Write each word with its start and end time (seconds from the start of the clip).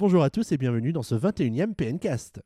Bonjour 0.00 0.22
à 0.22 0.30
tous 0.30 0.50
et 0.50 0.56
bienvenue 0.56 0.94
dans 0.94 1.02
ce 1.02 1.14
21e 1.14 1.74
PNcast. 1.74 2.40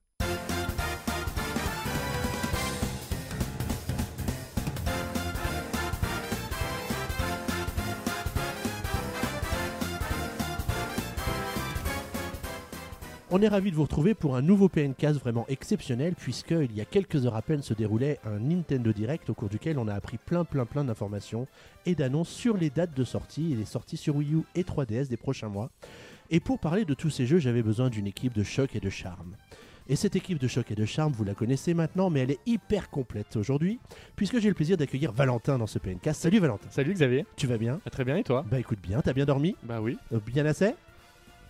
On 13.31 13.41
est 13.41 13.47
ravis 13.47 13.71
de 13.71 13.77
vous 13.77 13.83
retrouver 13.83 14.15
pour 14.15 14.35
un 14.35 14.43
nouveau 14.43 14.69
PNcast 14.69 15.21
vraiment 15.21 15.47
exceptionnel 15.49 16.17
puisqu'il 16.17 16.73
y 16.75 16.81
a 16.81 16.85
quelques 16.85 17.25
heures 17.25 17.37
à 17.37 17.43
peine 17.43 17.63
se 17.63 17.73
déroulait 17.73 18.19
un 18.25 18.41
Nintendo 18.41 18.93
Direct 18.93 19.31
au 19.31 19.35
cours 19.35 19.49
duquel 19.49 19.79
on 19.79 19.87
a 19.87 19.95
appris 19.95 20.19
plein 20.19 20.45
plein 20.45 20.67
plein 20.67 20.83
d'informations 20.83 21.47
et 21.87 21.95
d'annonces 21.95 22.31
sur 22.31 22.57
les 22.57 22.71
dates 22.71 22.97
de 22.97 23.05
sortie 23.05 23.53
et 23.53 23.55
les 23.55 23.65
sorties 23.65 23.97
sur 23.97 24.17
Wii 24.17 24.35
U 24.35 24.43
et 24.57 24.65
3DS 24.65 25.07
des 25.07 25.17
prochains 25.17 25.49
mois. 25.49 25.71
Et 26.31 26.41
pour 26.41 26.59
parler 26.59 26.85
de 26.85 26.95
tous 26.95 27.11
ces 27.11 27.27
jeux, 27.27 27.39
j'avais 27.39 27.63
besoin 27.63 27.91
d'une 27.91 28.07
équipe 28.07 28.33
de 28.35 28.43
choc 28.43 28.75
et 28.75 28.81
de 28.81 28.91
charme. 28.91 29.37
Et 29.87 29.97
cette 29.97 30.17
équipe 30.17 30.39
de 30.39 30.49
choc 30.49 30.71
et 30.71 30.75
de 30.75 30.87
charme, 30.87 31.13
vous 31.13 31.25
la 31.25 31.35
connaissez 31.35 31.75
maintenant, 31.75 32.09
mais 32.09 32.21
elle 32.21 32.31
est 32.31 32.41
hyper 32.47 32.89
complète 32.89 33.37
aujourd'hui, 33.37 33.79
puisque 34.17 34.39
j'ai 34.39 34.49
le 34.49 34.55
plaisir 34.55 34.79
d'accueillir 34.79 35.13
Valentin 35.13 35.59
dans 35.59 35.67
ce 35.67 35.79
PNcast. 35.79 36.23
Salut 36.23 36.39
Valentin, 36.39 36.67
Salut 36.71 36.95
Xavier, 36.95 37.27
tu 37.37 37.47
vas 37.47 37.59
bien? 37.59 37.81
Ah, 37.85 37.91
très 37.91 38.05
bien 38.05 38.17
et 38.17 38.25
toi? 38.25 38.47
Bah 38.51 38.59
écoute 38.59 38.79
bien, 38.83 39.03
t'as 39.03 39.13
bien 39.13 39.27
dormi? 39.27 39.55
Bah 39.63 39.83
oui, 39.83 39.99
Euh, 40.13 40.21
Bien 40.25 40.47
assez? 40.47 40.75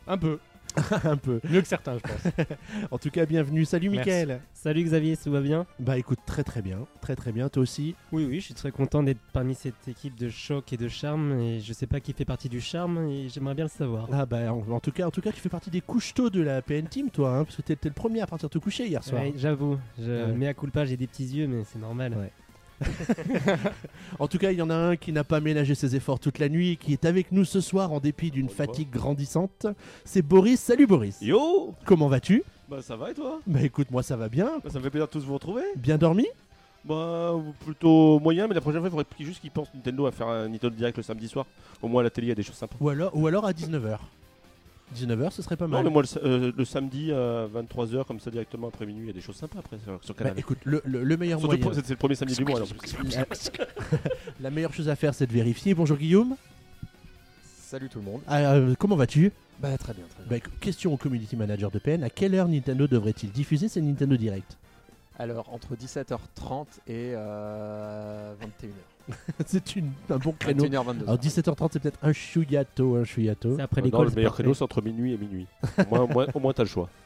Un 0.08 0.18
peu, 0.18 0.40
Un 1.04 1.16
peu. 1.16 1.40
mieux 1.48 1.60
que 1.62 1.68
certains 1.68 1.94
je 1.98 2.00
pense. 2.00 2.32
En 2.90 2.98
tout 2.98 3.10
cas, 3.10 3.26
bienvenue. 3.26 3.64
Salut 3.64 3.90
Merci. 3.90 4.10
Mickaël 4.10 4.40
Salut 4.52 4.82
Xavier, 4.82 5.16
tout 5.16 5.30
va 5.30 5.40
bien? 5.40 5.66
Bah 5.78 5.98
écoute, 5.98 6.18
très 6.26 6.42
très 6.42 6.62
bien, 6.62 6.86
très 7.00 7.14
très 7.16 7.32
bien, 7.32 7.48
toi 7.48 7.62
aussi? 7.62 7.94
Oui, 8.12 8.24
oui, 8.28 8.40
je 8.40 8.46
suis 8.46 8.54
très 8.54 8.70
content 8.70 9.02
d'être 9.02 9.20
parmi 9.32 9.54
cette 9.54 9.86
équipe 9.88 10.16
de 10.16 10.28
choc 10.28 10.72
et 10.72 10.76
de 10.76 10.88
charme. 10.88 11.38
Et 11.40 11.60
je 11.60 11.72
sais 11.72 11.86
pas 11.86 12.00
qui 12.00 12.12
fait 12.12 12.24
partie 12.24 12.48
du 12.48 12.60
charme 12.60 13.06
et 13.08 13.28
j'aimerais 13.28 13.54
bien 13.54 13.64
le 13.66 13.70
savoir. 13.70 14.08
Ah 14.12 14.26
bah 14.26 14.52
en, 14.52 14.64
en 14.70 14.80
tout 14.80 14.90
cas, 14.92 15.06
en 15.06 15.10
tout 15.10 15.20
cas, 15.20 15.32
tu 15.32 15.40
fais 15.40 15.48
partie 15.48 15.70
des 15.70 15.80
couches 15.80 16.14
tôt 16.14 16.30
de 16.30 16.40
la 16.40 16.60
PN 16.62 16.86
Team, 16.88 17.10
toi, 17.10 17.36
hein, 17.38 17.44
parce 17.44 17.56
que 17.56 17.62
t'es 17.62 17.76
t'es 17.76 17.88
le 17.88 17.94
premier 17.94 18.20
à 18.20 18.26
partir 18.26 18.48
te 18.50 18.58
coucher 18.58 18.86
hier 18.86 19.02
soir. 19.04 19.22
Ouais, 19.22 19.32
J'avoue, 19.36 19.78
je 19.98 20.10
Ouais. 20.10 20.32
mets 20.32 20.48
à 20.48 20.54
culpa, 20.54 20.84
j'ai 20.84 20.96
des 20.96 21.06
petits 21.06 21.24
yeux, 21.26 21.46
mais 21.46 21.62
c'est 21.64 21.78
normal. 21.78 22.14
Ouais. 22.14 22.30
En 24.18 24.28
tout 24.28 24.38
cas, 24.38 24.52
il 24.52 24.58
y 24.58 24.62
en 24.62 24.70
a 24.70 24.74
un 24.74 24.96
qui 24.96 25.12
n'a 25.12 25.24
pas 25.24 25.40
ménagé 25.40 25.74
ses 25.74 25.96
efforts 25.96 26.20
toute 26.20 26.38
la 26.38 26.48
nuit 26.48 26.76
qui 26.76 26.92
est 26.92 27.04
avec 27.04 27.32
nous 27.32 27.44
ce 27.44 27.60
soir 27.60 27.92
en 27.92 28.00
dépit 28.00 28.30
d'une 28.30 28.48
fatigue 28.48 28.90
grandissante. 28.90 29.66
C'est 30.04 30.22
Boris. 30.22 30.60
Salut 30.60 30.86
Boris. 30.86 31.18
Yo 31.20 31.74
Comment 31.84 32.08
vas-tu? 32.08 32.42
Bah 32.68 32.80
ça 32.80 32.96
va 32.96 33.10
et 33.10 33.14
toi? 33.14 33.40
Bah 33.46 33.60
écoute, 33.62 33.90
moi 33.90 34.02
ça 34.02 34.16
va 34.16 34.28
bien. 34.28 34.50
Bah, 34.62 34.70
Ça 34.70 34.78
me 34.78 34.84
fait 34.84 34.90
plaisir 34.90 35.06
de 35.06 35.12
tous 35.12 35.24
vous 35.24 35.34
retrouver. 35.34 35.62
Bien 35.76 35.98
dormi? 35.98 36.26
Bah 36.84 37.32
plutôt 37.64 38.18
moyen, 38.20 38.46
mais 38.46 38.54
la 38.54 38.60
prochaine 38.60 38.80
fois 38.80 38.88
il 38.88 38.92
faudrait 38.92 39.06
juste 39.20 39.40
qu'ils 39.40 39.50
pensent 39.50 39.72
Nintendo 39.74 40.06
à 40.06 40.12
faire 40.12 40.28
un 40.28 40.48
Nintendo 40.48 40.74
Direct 40.74 40.96
le 40.96 41.02
samedi 41.02 41.28
soir. 41.28 41.46
Au 41.82 41.88
moins 41.88 42.00
à 42.00 42.04
la 42.04 42.10
télé 42.10 42.26
il 42.26 42.30
y 42.30 42.32
a 42.32 42.36
des 42.36 42.42
choses 42.42 42.56
sympas. 42.56 42.76
ou 42.80 42.88
alors, 42.88 43.10
ou 43.16 43.26
alors 43.26 43.46
à 43.46 43.52
19h. 43.52 43.98
19h, 44.96 45.30
ce 45.30 45.42
serait 45.42 45.56
pas 45.56 45.66
Non 45.66 45.76
mal. 45.78 45.84
mais 45.84 45.90
moi 45.90 46.02
le, 46.02 46.26
euh, 46.26 46.52
le 46.56 46.64
samedi 46.64 47.10
à 47.12 47.46
23h 47.46 48.04
comme 48.04 48.20
ça 48.20 48.30
directement 48.30 48.68
après 48.68 48.86
minuit 48.86 49.04
il 49.04 49.06
y 49.06 49.10
a 49.10 49.14
des 49.14 49.20
choses 49.20 49.36
sympas 49.36 49.58
après 49.58 49.78
sur, 49.78 49.98
sur 50.04 50.14
Bah, 50.14 50.24
Canal. 50.24 50.38
écoute, 50.38 50.58
le, 50.64 50.82
le- 50.84 51.02
le 51.04 51.16
meilleur 51.16 51.38
Surtout 51.40 51.56
moyen, 51.56 51.62
pour- 51.70 51.74
c'est 51.74 51.88
le 51.90 51.96
premier 51.96 52.14
samedi 52.14 52.34
du 52.36 52.44
mois. 52.44 52.56
alors. 52.56 52.68
la, 53.04 53.24
la 54.40 54.50
meilleure 54.50 54.74
chose 54.74 54.88
à 54.88 54.96
faire, 54.96 55.14
c'est 55.14 55.26
de 55.26 55.32
vérifier. 55.32 55.74
Bonjour 55.74 55.96
Guillaume. 55.96 56.36
Salut 57.56 57.88
tout 57.88 57.98
le 57.98 58.04
monde. 58.04 58.20
Ah, 58.28 58.52
euh, 58.54 58.74
comment 58.78 58.94
vas-tu? 58.96 59.32
Bah 59.58 59.76
très 59.78 59.94
bien, 59.94 60.04
très 60.14 60.24
bien. 60.28 60.38
Bah, 60.38 60.50
Question 60.60 60.92
au 60.92 60.96
community 60.96 61.34
manager 61.36 61.70
de 61.70 61.78
PN. 61.78 62.02
À 62.04 62.10
quelle 62.10 62.34
heure 62.34 62.46
Nintendo 62.48 62.86
devrait-il 62.86 63.30
diffuser 63.32 63.68
ses 63.68 63.80
Nintendo 63.80 64.16
Direct? 64.16 64.58
Alors 65.18 65.52
entre 65.52 65.74
17h30 65.76 66.66
et 66.88 67.12
euh, 67.14 68.34
21h. 68.34 68.68
C'est 69.46 69.76
une- 69.76 69.92
un 70.10 70.16
bon 70.18 70.32
créneau. 70.38 70.64
21h 70.64 70.84
22. 70.84 71.04
Alors 71.04 71.18
17h30, 71.18 71.68
c'est 71.72 71.80
peut-être 71.80 71.98
un 72.02 72.12
chouillato, 72.12 72.96
un 72.96 73.04
chouillato. 73.04 73.56
C'est 73.56 73.62
après 73.62 73.80
Non, 73.80 73.84
l'école. 73.86 74.04
le 74.04 74.10
c'est 74.10 74.16
meilleur 74.16 74.30
parfait. 74.32 74.42
créneau 74.42 74.54
c'est 74.54 74.62
entre 74.64 74.82
minuit 74.82 75.12
et 75.12 75.18
minuit. 75.18 75.46
au 75.78 75.84
moins, 75.94 76.00
au 76.00 76.08
moins, 76.08 76.26
au 76.34 76.40
moins, 76.40 76.52
t'as 76.52 76.62
le 76.64 76.68
choix. 76.68 76.88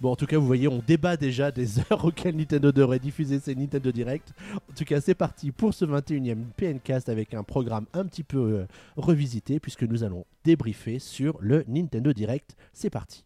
Bon, 0.00 0.10
en 0.12 0.16
tout 0.16 0.24
cas, 0.26 0.38
vous 0.38 0.46
voyez, 0.46 0.66
on 0.66 0.82
débat 0.84 1.16
déjà 1.18 1.50
des 1.50 1.78
heures 1.78 2.04
auxquelles 2.04 2.34
Nintendo 2.36 2.72
devrait 2.72 2.98
diffuser 2.98 3.38
ses 3.38 3.54
Nintendo 3.54 3.92
Direct. 3.92 4.32
En 4.54 4.74
tout 4.74 4.84
cas, 4.84 5.00
c'est 5.00 5.14
parti 5.14 5.50
pour 5.50 5.74
ce 5.74 5.84
21e 5.84 6.38
PNcast 6.56 7.08
avec 7.10 7.34
un 7.34 7.42
programme 7.42 7.84
un 7.92 8.06
petit 8.06 8.22
peu 8.24 8.38
euh, 8.38 8.66
revisité 8.96 9.60
puisque 9.60 9.82
nous 9.82 10.04
allons 10.04 10.24
débriefer 10.42 10.98
sur 10.98 11.36
le 11.40 11.64
Nintendo 11.68 12.12
Direct. 12.14 12.56
C'est 12.72 12.90
parti. 12.90 13.24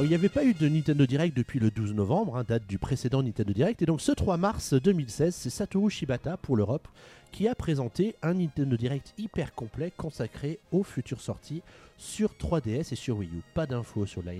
Il 0.00 0.08
n'y 0.08 0.14
avait 0.14 0.30
pas 0.30 0.42
eu 0.42 0.54
de 0.54 0.68
Nintendo 0.68 1.04
Direct 1.04 1.36
depuis 1.36 1.60
le 1.60 1.70
12 1.70 1.92
novembre, 1.92 2.36
hein, 2.36 2.44
date 2.48 2.66
du 2.66 2.78
précédent 2.78 3.22
Nintendo 3.22 3.52
Direct. 3.52 3.82
Et 3.82 3.86
donc, 3.86 4.00
ce 4.00 4.10
3 4.10 4.38
mars 4.38 4.72
2016, 4.72 5.34
c'est 5.34 5.50
Satoru 5.50 5.90
Shibata 5.90 6.38
pour 6.38 6.56
l'Europe 6.56 6.88
qui 7.30 7.46
a 7.46 7.54
présenté 7.54 8.16
un 8.22 8.34
Nintendo 8.34 8.76
Direct 8.76 9.12
hyper 9.18 9.54
complet 9.54 9.92
consacré 9.94 10.58
aux 10.72 10.82
futures 10.82 11.20
sorties 11.20 11.62
sur 11.98 12.32
3DS 12.32 12.92
et 12.92 12.96
sur 12.96 13.18
Wii 13.18 13.28
U. 13.28 13.42
Pas 13.54 13.66
d'infos 13.66 14.06
sur 14.06 14.22
la 14.22 14.32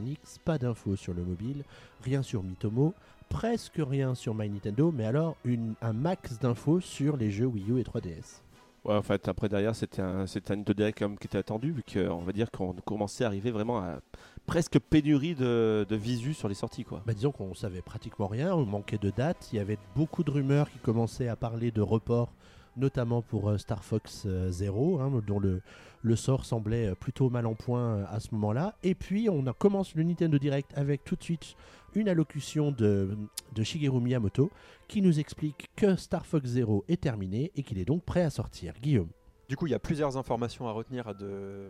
pas 0.44 0.56
d'infos 0.56 0.96
sur 0.96 1.12
le 1.12 1.22
mobile, 1.22 1.64
rien 2.02 2.22
sur 2.22 2.42
Mitomo, 2.42 2.94
presque 3.28 3.78
rien 3.78 4.14
sur 4.14 4.34
My 4.34 4.48
Nintendo, 4.48 4.90
mais 4.90 5.04
alors 5.04 5.36
un 5.82 5.92
max 5.92 6.38
d'infos 6.38 6.80
sur 6.80 7.16
les 7.18 7.30
jeux 7.30 7.46
Wii 7.46 7.70
U 7.70 7.78
et 7.78 7.82
3DS. 7.82 8.40
Ouais, 8.84 8.94
en 8.94 9.02
fait, 9.02 9.28
après 9.28 9.48
derrière, 9.48 9.76
c'était 9.76 10.02
un, 10.02 10.26
c'était 10.26 10.56
Nintendo 10.56 10.74
Direct 10.74 10.98
qui 11.20 11.26
était 11.26 11.38
attendu, 11.38 11.70
vu 11.70 11.84
qu'on 11.84 12.18
va 12.18 12.32
dire 12.32 12.50
qu'on 12.50 12.72
commençait 12.72 13.22
à 13.22 13.28
arriver 13.28 13.52
vraiment 13.52 13.78
à 13.78 14.00
presque 14.46 14.78
pénurie 14.78 15.34
de, 15.34 15.86
visu 15.90 16.34
sur 16.34 16.48
les 16.48 16.54
sorties, 16.54 16.84
quoi. 16.84 17.02
Bah, 17.06 17.14
disons 17.14 17.32
qu'on 17.32 17.54
savait 17.54 17.82
pratiquement 17.82 18.26
rien, 18.26 18.54
on 18.54 18.66
manquait 18.66 18.98
de 18.98 19.10
dates, 19.10 19.48
il 19.52 19.56
y 19.56 19.60
avait 19.60 19.78
beaucoup 19.94 20.24
de 20.24 20.30
rumeurs 20.30 20.70
qui 20.70 20.78
commençaient 20.78 21.28
à 21.28 21.36
parler 21.36 21.70
de 21.70 21.80
report, 21.80 22.32
notamment 22.76 23.22
pour 23.22 23.50
euh, 23.50 23.58
Star 23.58 23.84
Fox 23.84 24.24
euh, 24.26 24.50
Zero, 24.50 25.00
hein, 25.00 25.10
dont 25.26 25.38
le, 25.38 25.62
sort 26.16 26.44
semblait 26.44 26.88
euh, 26.88 26.94
plutôt 26.94 27.30
mal 27.30 27.46
en 27.46 27.54
point 27.54 28.04
à 28.04 28.20
ce 28.20 28.28
moment-là. 28.32 28.76
Et 28.82 28.94
puis 28.94 29.28
on 29.28 29.46
a 29.46 29.52
commencé 29.52 29.92
le 29.96 30.04
Nintendo 30.04 30.38
Direct 30.38 30.72
avec 30.76 31.04
tout 31.04 31.16
de 31.16 31.22
suite 31.22 31.54
une 31.94 32.08
allocution 32.08 32.72
de 32.72 33.16
Shigeru 33.62 34.00
Miyamoto 34.00 34.50
qui 34.88 35.02
nous 35.02 35.20
explique 35.20 35.70
que 35.76 35.96
Star 35.96 36.24
Fox 36.24 36.48
Zero 36.48 36.84
est 36.88 37.00
terminé 37.00 37.52
et 37.54 37.62
qu'il 37.62 37.78
est 37.78 37.84
donc 37.84 38.02
prêt 38.02 38.22
à 38.22 38.30
sortir. 38.30 38.72
Guillaume. 38.80 39.08
Du 39.48 39.56
coup, 39.56 39.66
il 39.66 39.70
y 39.70 39.74
a 39.74 39.78
plusieurs 39.78 40.16
informations 40.16 40.68
à 40.68 40.72
retenir 40.72 41.14
de, 41.14 41.68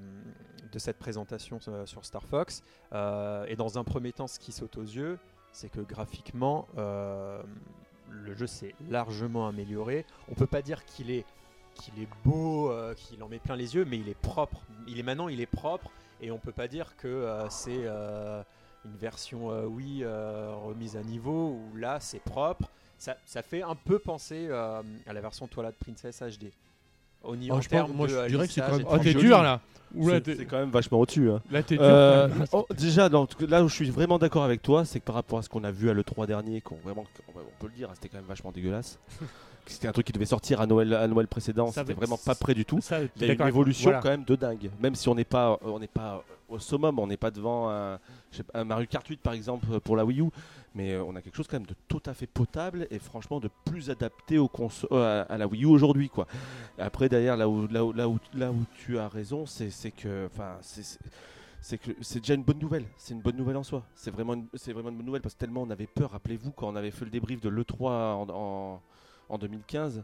cette 0.76 0.98
présentation 0.98 1.58
euh, 1.68 1.86
sur 1.86 2.04
Star 2.04 2.24
Fox. 2.24 2.62
Euh, 2.92 3.44
et 3.46 3.56
dans 3.56 3.78
un 3.78 3.84
premier 3.84 4.12
temps, 4.12 4.26
ce 4.26 4.38
qui 4.38 4.52
saute 4.52 4.76
aux 4.76 4.82
yeux, 4.82 5.18
c'est 5.52 5.68
que 5.68 5.80
graphiquement, 5.80 6.68
euh, 6.78 7.42
le 8.10 8.34
jeu 8.34 8.46
s'est 8.46 8.74
largement 8.88 9.48
amélioré. 9.48 10.04
On 10.28 10.34
peut 10.34 10.46
pas 10.46 10.62
dire 10.62 10.84
qu'il 10.84 11.10
est, 11.10 11.24
est 11.98 12.08
beau, 12.24 12.72
qu'il 12.96 13.22
en 13.22 13.28
met 13.28 13.38
plein 13.38 13.56
les 13.56 13.74
yeux, 13.74 13.84
mais 13.84 13.98
il 13.98 14.08
est 14.08 14.20
propre. 14.20 14.62
Il 14.86 14.98
est 14.98 15.02
maintenant, 15.02 15.28
il 15.28 15.40
est 15.40 15.46
propre, 15.46 15.90
et 16.20 16.30
on 16.30 16.38
peut 16.38 16.52
pas 16.52 16.68
dire 16.68 16.94
que 16.96 17.26
c'est 17.50 17.86
une 18.84 18.96
version 18.96 19.48
oui 19.66 20.04
remise 20.04 20.96
à 20.96 21.02
niveau 21.02 21.58
où 21.58 21.76
là 21.76 22.00
c'est 22.00 22.20
propre. 22.20 22.70
Ça, 22.98 23.16
ça 23.24 23.42
fait 23.42 23.62
un 23.62 23.74
peu 23.74 23.98
penser 23.98 24.50
à 24.50 25.12
la 25.12 25.20
version 25.20 25.48
Twilight 25.48 25.76
Princess 25.76 26.22
HD. 26.22 26.52
Au 27.24 27.36
niveau 27.36 27.56
Oh, 27.56 27.60
pense- 27.68 27.90
moi, 27.90 28.06
de, 28.06 28.12
je 28.12 28.28
dirais 28.28 28.46
que 28.46 28.52
c'est 28.52 28.60
quand 28.60 28.76
même. 28.76 28.86
Oh, 28.88 28.98
t'es 28.98 29.14
dur 29.14 29.42
là 29.42 29.60
C'est 29.94 30.46
quand 30.46 30.58
même 30.58 30.70
vachement 30.70 31.00
au-dessus. 31.00 31.30
Hein. 31.30 31.40
Là, 31.50 31.62
t'es 31.62 31.76
dur. 31.76 31.84
Euh, 31.84 32.28
oh, 32.52 32.66
déjà, 32.76 33.08
dans- 33.08 33.26
là 33.48 33.62
où 33.62 33.68
je 33.68 33.74
suis 33.74 33.90
vraiment 33.90 34.18
d'accord 34.18 34.44
avec 34.44 34.62
toi, 34.62 34.84
c'est 34.84 35.00
que 35.00 35.04
par 35.04 35.14
rapport 35.14 35.38
à 35.38 35.42
ce 35.42 35.48
qu'on 35.48 35.64
a 35.64 35.70
vu 35.70 35.90
à 35.90 35.94
l'E3 35.94 36.26
dernier, 36.26 36.60
qu'on 36.60 36.76
vraiment, 36.76 37.04
on 37.28 37.38
on 37.38 37.60
peut 37.60 37.66
le 37.68 37.76
dire, 37.76 37.88
hein, 37.90 37.94
c'était 37.94 38.08
quand 38.08 38.18
même 38.18 38.26
vachement 38.26 38.52
dégueulasse. 38.52 38.98
c'était 39.66 39.88
un 39.88 39.92
truc 39.92 40.06
qui 40.06 40.12
devait 40.12 40.26
sortir 40.26 40.60
à 40.60 40.66
Noël, 40.66 40.92
à 40.94 41.06
Noël 41.06 41.26
précédent, 41.28 41.70
c'était 41.70 41.92
vraiment 41.94 42.18
pas 42.18 42.34
prêt 42.34 42.54
du 42.54 42.64
tout. 42.64 42.80
Ça, 42.80 42.98
Il 43.16 43.26
y 43.26 43.30
a 43.30 43.34
une 43.34 43.46
évolution 43.48 43.90
voilà. 43.90 44.00
quand 44.02 44.10
même 44.10 44.24
de 44.24 44.36
dingue. 44.36 44.70
Même 44.80 44.94
si 44.94 45.08
on 45.08 45.14
n'est 45.14 45.24
pas, 45.24 45.58
on 45.62 45.78
n'est 45.78 45.86
pas 45.86 46.24
au 46.48 46.58
summum, 46.58 46.98
on 46.98 47.06
n'est 47.06 47.16
pas 47.16 47.30
devant 47.30 47.70
un, 47.70 47.98
un 48.54 48.64
Mario 48.64 48.86
Kart 48.90 49.06
8 49.06 49.20
par 49.20 49.32
exemple 49.32 49.66
pour 49.80 49.96
la 49.96 50.04
Wii 50.04 50.20
U, 50.20 50.24
mais 50.74 50.92
euh, 50.92 51.04
on 51.04 51.14
a 51.16 51.22
quelque 51.22 51.36
chose 51.36 51.46
quand 51.48 51.58
même 51.58 51.66
de 51.66 51.74
tout 51.88 52.02
à 52.06 52.14
fait 52.14 52.26
potable 52.26 52.86
et 52.90 52.98
franchement 52.98 53.40
de 53.40 53.50
plus 53.64 53.90
adapté 53.90 54.38
conso- 54.38 54.88
euh, 54.92 55.24
à, 55.28 55.38
la 55.38 55.46
Wii 55.46 55.64
U 55.64 55.66
aujourd'hui 55.66 56.08
quoi. 56.08 56.26
Après 56.78 57.08
derrière 57.08 57.36
là 57.36 57.48
où 57.48 57.66
là 57.68 57.84
où 57.84 57.92
là 57.92 58.08
où, 58.08 58.20
là 58.34 58.50
où 58.50 58.64
tu 58.84 58.98
as 58.98 59.08
raison, 59.08 59.46
c'est 59.46 59.90
que 59.90 60.26
enfin 60.26 60.56
c'est 61.62 61.78
que 61.78 61.92
c'est 62.00 62.18
déjà 62.18 62.34
une 62.34 62.42
bonne 62.42 62.58
nouvelle. 62.58 62.84
C'est 62.96 63.14
une 63.14 63.20
bonne 63.20 63.36
nouvelle 63.36 63.56
en 63.56 63.62
soi. 63.62 63.84
C'est 63.94 64.10
vraiment, 64.10 64.34
c'est 64.54 64.72
vraiment 64.72 64.88
une 64.88 64.96
bonne 64.96 65.06
nouvelle 65.06 65.22
parce 65.22 65.34
que 65.34 65.38
tellement 65.38 65.62
on 65.62 65.70
avait 65.70 65.86
peur. 65.86 66.10
Rappelez-vous 66.10 66.50
quand 66.50 66.68
on 66.68 66.74
avait 66.74 66.90
fait 66.90 67.04
le 67.04 67.10
débrief 67.12 67.40
de 67.40 67.48
l'E3 67.48 67.86
en, 67.86 68.26
en, 68.30 68.82
en 69.28 69.38
2015, 69.38 70.02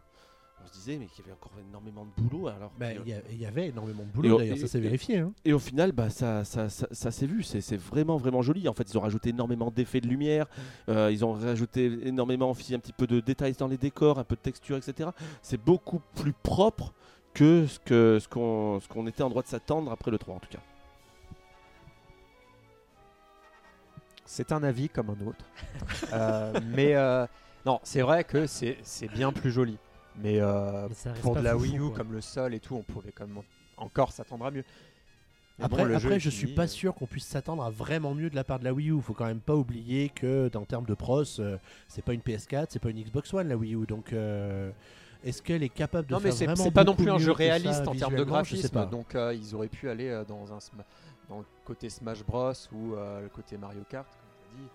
on 0.63 0.67
se 0.67 0.73
disait 0.73 0.97
mais 0.99 1.07
qu'il 1.07 1.25
y 1.25 1.29
avait 1.29 1.33
encore 1.33 1.53
énormément 1.69 2.05
de 2.07 2.23
boulot. 2.23 2.49
Alors 2.49 2.71
Bah, 2.79 2.93
et- 2.93 2.99
Il 3.31 3.39
y, 3.41 3.47
avait 3.47 3.69
énormément 3.69 4.03
de 4.05 4.09
boulot 4.11 4.35
au- 4.35 4.39
d'ailleurs, 4.39 4.59
ça 4.59 4.67
s'est 4.67 4.81
vérifié. 4.81 5.19
hein. 5.19 5.33
et 5.45 5.53
au 5.53 5.59
final, 5.59 5.93
bah, 5.93 6.11
ça, 6.11 6.45
ça, 6.45 6.69
ça, 6.69 6.87
ça 6.91 7.11
s'est 7.11 7.27
vu, 7.27 7.43
c'est 7.43 7.61
c'est 7.61 7.77
vraiment 7.77 8.17
vraiment 8.17 8.43
joli. 8.43 8.69
En 8.69 8.75
fait, 8.75 8.91
ils 8.91 8.97
ont 8.99 9.03
rajouté 9.03 9.31
énormément 9.31 9.71
d'effets 9.71 10.01
de 10.01 10.09
lumière, 10.09 10.47
euh, 10.89 11.11
ils 11.13 11.25
ont 11.25 11.33
rajouté 11.33 11.87
énormément 12.07 12.51
aussi 12.51 12.75
un 12.75 12.79
petit 12.79 12.93
peu 12.93 13.07
de 13.07 13.21
détails 13.21 13.53
dans 13.55 13.69
les 13.69 13.79
décors, 13.79 14.19
un 14.19 14.25
peu 14.25 14.35
de 14.37 14.41
texture, 14.41 14.77
etc. 14.77 15.11
C'est 15.43 15.63
beaucoup 15.63 16.01
plus 16.17 16.33
propre 16.33 16.93
que 17.35 17.67
ce 17.67 17.79
que 17.79 18.19
ce 18.21 18.27
qu'on 18.29 18.81
ce 18.81 18.89
qu'on 18.89 19.07
était 19.07 19.23
en 19.23 19.29
droit 19.31 19.43
de 19.43 19.49
s'attendre 19.49 19.93
après 19.93 20.11
le 20.11 20.19
3 20.19 20.35
en 20.35 20.39
tout 20.41 20.49
cas. 20.51 20.59
c'est 24.25 24.53
un 24.53 24.63
avis 24.63 24.89
comme 24.91 25.11
un 25.11 25.27
autre. 25.27 25.45
Euh, 26.13 26.53
mais 26.67 26.95
euh, 26.95 27.27
non, 27.65 27.81
c'est 27.83 28.03
vrai 28.03 28.25
que 28.25 28.47
c'est 28.47 28.77
c'est 28.83 29.09
bien 29.09 29.33
plus 29.33 29.51
joli. 29.51 29.79
Mais 30.23 30.41
euh, 30.41 30.89
Mais 31.07 31.21
pour 31.21 31.37
de 31.37 31.41
la 31.41 31.57
Wii 31.57 31.79
U, 31.79 31.91
comme 31.93 32.13
le 32.13 32.21
sol 32.21 32.55
et 32.55 32.61
tout, 32.61 32.75
on 32.77 32.83
pouvait 32.83 33.13
quand 33.13 33.27
même 33.27 33.43
encore 33.77 34.13
s'attendre 34.13 34.45
à 34.47 34.51
mieux. 34.51 34.65
Mais 35.59 35.65
Après, 35.65 35.85
bon, 35.85 35.95
après 35.95 36.21
je 36.21 36.31
fini, 36.31 36.47
suis 36.47 36.55
pas 36.55 36.65
euh, 36.65 36.69
sûr 36.69 36.95
qu'on 36.95 37.07
puisse 37.07 37.27
s'attendre 37.27 37.65
à 37.65 37.71
vraiment 37.71 38.15
mieux 38.15 38.31
de 38.31 38.37
la 38.37 38.45
part 38.45 38.61
de 38.61 38.65
la 38.65 38.73
Wii 38.73 38.91
U. 38.91 39.01
Faut 39.01 39.15
quand 39.15 39.27
même 39.27 39.41
pas 39.41 39.57
oublier 39.57 40.09
que, 40.09 40.49
dans 40.49 40.65
termes 40.65 40.87
de 40.87 40.95
pros, 40.95 41.25
euh, 41.41 41.59
c'est 41.89 42.05
pas 42.05 42.13
une 42.15 42.21
PS4, 42.21 42.67
c'est 42.71 42.79
pas 42.79 42.91
une 42.91 43.03
Xbox 43.03 43.35
One 43.35 43.49
la 43.49 43.57
Wii 43.57 43.75
U. 43.75 43.85
Donc, 43.87 44.13
euh, 44.13 44.71
est-ce 45.25 45.43
qu'elle 45.43 45.65
est 45.65 45.69
capable 45.69 46.07
de 46.07 46.15
Non, 46.15 46.21
mais 46.23 46.31
faire 46.31 46.47
vraiment 46.47 46.65
c'est 46.65 46.71
pas 46.71 46.85
non 46.85 46.95
plus 46.95 47.11
un 47.11 47.19
jeu 47.19 47.33
réaliste 47.33 47.89
en 47.89 47.95
termes 47.95 48.15
de 48.15 48.23
visuellement 48.23 48.45
Je 48.45 48.57
sais 48.57 48.69
graphisme. 48.69 48.75
pas. 48.75 48.87
Donc 48.87 49.17
ils 49.35 49.55
auraient 49.55 49.69
pu 49.69 49.89
aller 49.89 50.23
dans, 50.29 50.53
un, 50.53 50.59
dans 51.29 51.39
le 51.39 51.45
côté 51.65 51.91
Smash 51.91 52.25
Bros 52.25 52.53
ou 52.73 52.95
le 52.95 53.29
côté 53.29 53.57
Mario 53.57 53.83
Kart, 53.91 54.07
comme 54.09 54.31
tu 54.41 54.57
as 54.57 54.63
dit, 54.63 54.69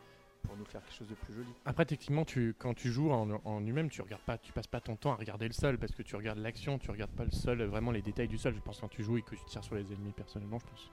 pour 0.43 0.55
nous 0.57 0.65
faire 0.65 0.83
quelque 0.83 0.95
chose 0.95 1.07
de 1.07 1.15
plus 1.15 1.33
joli. 1.33 1.49
Après, 1.65 1.85
techniquement, 1.85 2.25
tu, 2.25 2.55
quand 2.57 2.73
tu 2.73 2.91
joues 2.91 3.11
en, 3.11 3.41
en 3.43 3.59
lui-même, 3.59 3.89
tu 3.89 4.01
regardes 4.01 4.23
pas, 4.23 4.37
tu 4.37 4.51
passes 4.53 4.67
pas 4.67 4.81
ton 4.81 4.95
temps 4.95 5.13
à 5.13 5.15
regarder 5.15 5.47
le 5.47 5.53
sol 5.53 5.77
parce 5.77 5.93
que 5.93 6.03
tu 6.03 6.15
regardes 6.15 6.39
l'action, 6.39 6.77
tu 6.77 6.91
regardes 6.91 7.11
pas 7.11 7.25
le 7.25 7.31
sol, 7.31 7.63
vraiment 7.63 7.91
les 7.91 8.01
détails 8.01 8.27
du 8.27 8.37
sol. 8.37 8.53
Je 8.53 8.61
pense 8.61 8.79
quand 8.79 8.89
tu 8.89 9.03
joues 9.03 9.17
et 9.17 9.21
que 9.21 9.35
tu 9.35 9.45
tires 9.45 9.63
sur 9.63 9.75
les 9.75 9.91
ennemis, 9.91 10.11
personnellement, 10.11 10.59
je 10.59 10.65
pense. 10.65 10.91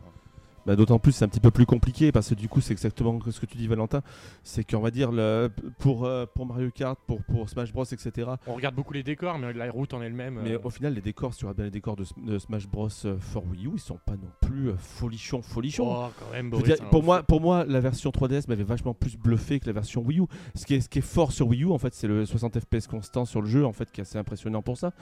Bah, 0.66 0.76
D'autant 0.76 0.98
plus 0.98 1.12
c'est 1.12 1.24
un 1.24 1.28
petit 1.28 1.40
peu 1.40 1.50
plus 1.50 1.66
compliqué 1.66 2.12
parce 2.12 2.28
que 2.30 2.34
du 2.34 2.48
coup 2.48 2.60
c'est 2.60 2.72
exactement 2.72 3.18
ce 3.30 3.40
que 3.40 3.46
tu 3.46 3.56
dis 3.56 3.66
Valentin, 3.66 4.02
c'est 4.42 4.64
qu'on 4.68 4.80
va 4.80 4.90
dire 4.90 5.10
le, 5.12 5.48
pour, 5.78 6.04
euh, 6.04 6.26
pour 6.34 6.46
Mario 6.46 6.70
Kart, 6.70 6.98
pour, 7.06 7.22
pour 7.24 7.48
Smash 7.48 7.72
Bros 7.72 7.84
etc. 7.84 8.30
On 8.46 8.54
regarde 8.54 8.74
beaucoup 8.74 8.92
les 8.92 9.02
décors, 9.02 9.38
mais 9.38 9.52
la 9.52 9.70
route 9.70 9.94
en 9.94 10.02
elle-même. 10.02 10.40
Mais 10.42 10.52
euh, 10.52 10.58
au 10.64 10.70
final 10.70 10.94
les 10.94 11.00
décors, 11.00 11.32
si 11.32 11.40
tu 11.40 11.44
regardes 11.44 11.56
bien 11.56 11.64
les 11.66 11.70
décors 11.70 11.96
de, 11.96 12.04
de 12.26 12.38
Smash 12.38 12.68
Bros 12.68 12.88
euh, 13.04 13.16
for 13.18 13.44
Wii 13.50 13.66
U, 13.66 13.70
ils 13.74 13.80
sont 13.80 13.98
pas 14.04 14.12
non 14.12 14.30
plus 14.40 14.70
folichons 14.78 15.42
folichons. 15.42 15.84
oh, 15.88 16.08
quand 16.18 16.30
même, 16.32 16.46
Je 16.50 16.56
veux 16.56 16.62
Boris, 16.62 16.64
dire, 16.76 16.84
hein, 16.84 16.88
pour, 16.90 17.02
moi, 17.02 17.22
pour 17.22 17.40
moi, 17.40 17.64
la 17.66 17.80
version 17.80 18.10
3DS 18.10 18.44
m'avait 18.48 18.64
vachement 18.64 18.94
plus 18.94 19.16
bluffé 19.16 19.60
que 19.60 19.66
la 19.66 19.72
version 19.72 20.02
Wii 20.02 20.20
U. 20.20 20.24
Ce 20.54 20.66
qui 20.66 20.74
est, 20.74 20.80
ce 20.80 20.88
qui 20.88 20.98
est 20.98 21.02
fort 21.02 21.32
sur 21.32 21.48
Wii 21.48 21.64
U, 21.64 21.70
en 21.70 21.78
fait, 21.78 21.94
c'est 21.94 22.06
le 22.08 22.24
60 22.26 22.58
FPS 22.60 22.86
constant 22.86 23.24
sur 23.24 23.40
le 23.42 23.48
jeu, 23.48 23.64
en 23.64 23.72
fait, 23.72 23.90
qui 23.90 24.00
est 24.00 24.02
assez 24.02 24.18
impressionnant 24.18 24.62
pour 24.62 24.76
ça. 24.76 24.92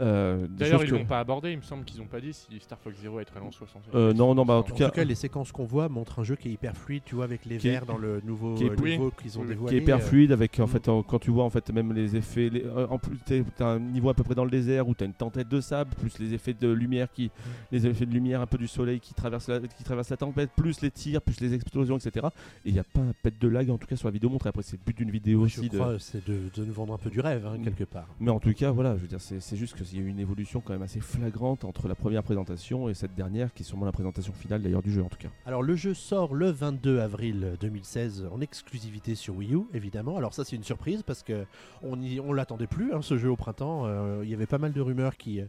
Euh, 0.00 0.46
des 0.48 0.56
D'ailleurs, 0.64 0.82
ils 0.84 0.90
que- 0.90 0.94
l'ont 0.96 1.04
pas 1.04 1.20
abordé. 1.20 1.52
Il 1.52 1.58
me 1.58 1.62
semble 1.62 1.84
qu'ils 1.84 2.00
ont 2.00 2.06
pas 2.06 2.20
dit 2.20 2.32
si 2.32 2.58
Star 2.60 2.78
Fox 2.78 2.96
Zero 3.00 3.20
est 3.20 3.24
très 3.24 3.40
lent 3.40 3.50
60. 3.50 3.82
Euh, 3.94 4.12
non, 4.12 4.34
non, 4.34 4.44
bah, 4.44 4.54
en 4.54 4.62
tout 4.62 4.74
cas, 4.74 4.90
cas, 5.04 5.08
les 5.08 5.14
séquences 5.14 5.52
qu'on 5.52 5.64
voit 5.64 5.88
montrent 5.88 6.18
un 6.20 6.24
jeu 6.24 6.36
qui 6.36 6.48
est 6.48 6.52
hyper 6.52 6.76
fluide, 6.76 7.02
tu 7.04 7.14
vois, 7.14 7.24
avec 7.24 7.44
les 7.44 7.58
Qui 7.58 7.68
est- 7.68 7.72
verts 7.72 7.86
dans 7.86 7.98
le 7.98 8.20
nouveau 8.24 8.54
qui 8.54 8.64
est- 8.64 8.80
oui, 8.80 8.90
niveau 8.92 9.10
qu'ils 9.10 9.38
ont 9.38 9.42
oui, 9.42 9.46
oui. 9.48 9.54
dévoilé. 9.54 9.70
qui 9.70 9.80
est 9.80 9.82
hyper 9.82 9.96
euh, 9.96 10.00
fluide 10.00 10.32
avec 10.32 10.58
en 10.60 10.64
mm. 10.64 10.68
fait 10.68 10.88
en- 10.88 11.02
quand 11.02 11.18
tu 11.18 11.30
vois 11.30 11.44
en 11.44 11.50
fait 11.50 11.70
même 11.70 11.92
les 11.92 12.16
effets 12.16 12.48
les- 12.48 12.64
euh, 12.64 12.86
en 12.88 12.98
plus 12.98 13.16
t'es- 13.24 13.44
t'as 13.56 13.66
un 13.74 13.78
niveau 13.80 14.08
à 14.08 14.14
peu 14.14 14.22
près 14.22 14.34
dans 14.34 14.44
le 14.44 14.50
désert 14.50 14.88
où 14.88 14.94
t'as 14.94 15.04
une 15.06 15.12
tempête 15.14 15.48
de 15.48 15.60
sable 15.60 15.90
plus 15.96 16.18
les 16.18 16.34
effets 16.34 16.54
de 16.54 16.68
lumière 16.70 17.10
qui 17.12 17.30
les 17.72 17.86
effets 17.86 18.06
de 18.06 18.12
lumière 18.12 18.40
un 18.40 18.46
peu 18.46 18.58
du 18.58 18.66
soleil 18.68 19.00
qui 19.00 19.14
traverse 19.14 19.48
la, 19.48 19.60
qui 19.60 19.84
traverse 19.84 20.10
la 20.10 20.16
tempête 20.16 20.50
plus 20.56 20.80
les 20.80 20.90
tirs 20.90 21.20
plus 21.22 21.40
les 21.40 21.54
explosions 21.54 21.96
etc 21.98 22.26
et 22.64 22.68
il 22.68 22.72
n'y 22.74 22.78
a 22.80 22.84
pas 22.84 23.00
un 23.00 23.12
pet 23.22 23.34
de 23.40 23.48
lag 23.48 23.70
en 23.70 23.78
tout 23.78 23.86
cas 23.86 23.96
sur 23.96 24.08
la 24.08 24.12
vidéo 24.12 24.30
montrée 24.30 24.48
après 24.48 24.62
c'est 24.62 24.76
le 24.76 24.82
but 24.84 24.96
d'une 24.96 25.10
vidéo 25.10 25.40
Je 25.40 25.44
aussi 25.60 25.68
de- 25.68 25.78
crois 25.78 25.96
c'est 25.98 26.26
de, 26.26 26.38
de 26.54 26.64
nous 26.64 26.72
vendre 26.72 26.94
un 26.94 26.98
peu 26.98 27.10
du 27.10 27.20
rêve, 27.20 27.46
hein, 27.46 27.56
quelque 27.62 27.84
part. 27.84 28.06
mais 28.20 28.30
en 28.30 28.40
tout 28.40 28.52
cas 28.54 28.70
voilà 28.70 28.96
je 28.96 29.02
veux 29.02 29.08
dire 29.08 29.20
c'est 29.20 29.40
c'est 29.40 29.56
juste 29.56 29.74
qu'il 29.76 29.98
y 29.98 30.02
a 30.02 30.04
eu 30.04 30.08
une 30.08 30.20
évolution 30.20 30.60
quand 30.64 30.72
même 30.72 30.82
assez 30.82 31.00
flagrante 31.00 31.64
entre 31.64 31.88
la 31.88 31.94
première 31.94 32.22
présentation 32.22 32.88
et 32.88 32.94
cette 32.94 33.14
dernière 33.14 33.52
qui 33.52 33.62
est 33.62 33.66
sûrement 33.66 33.86
la 33.86 33.92
présentation 33.92 34.32
finale 34.32 34.62
d'ailleurs 34.62 34.82
du 34.82 34.90
jeu 34.92 34.93
en 35.00 35.08
tout 35.08 35.18
cas 35.18 35.28
Alors 35.46 35.62
le 35.62 35.74
jeu 35.76 35.94
sort 35.94 36.34
le 36.34 36.50
22 36.50 37.00
avril 37.00 37.56
2016 37.60 38.28
en 38.30 38.40
exclusivité 38.40 39.14
sur 39.14 39.36
Wii 39.36 39.54
U 39.54 39.60
évidemment. 39.72 40.16
Alors 40.16 40.34
ça 40.34 40.44
c'est 40.44 40.56
une 40.56 40.64
surprise 40.64 41.02
parce 41.02 41.22
que 41.22 41.44
on 41.82 42.00
y, 42.00 42.20
on 42.20 42.32
l'attendait 42.32 42.66
plus 42.66 42.92
hein, 42.92 43.02
ce 43.02 43.16
jeu 43.16 43.30
au 43.30 43.36
printemps. 43.36 43.86
Euh, 43.86 44.20
Il 44.24 44.30
y 44.30 44.34
avait 44.34 44.46
pas 44.46 44.58
mal 44.58 44.72
de 44.72 44.80
rumeurs 44.80 45.16
qui 45.16 45.40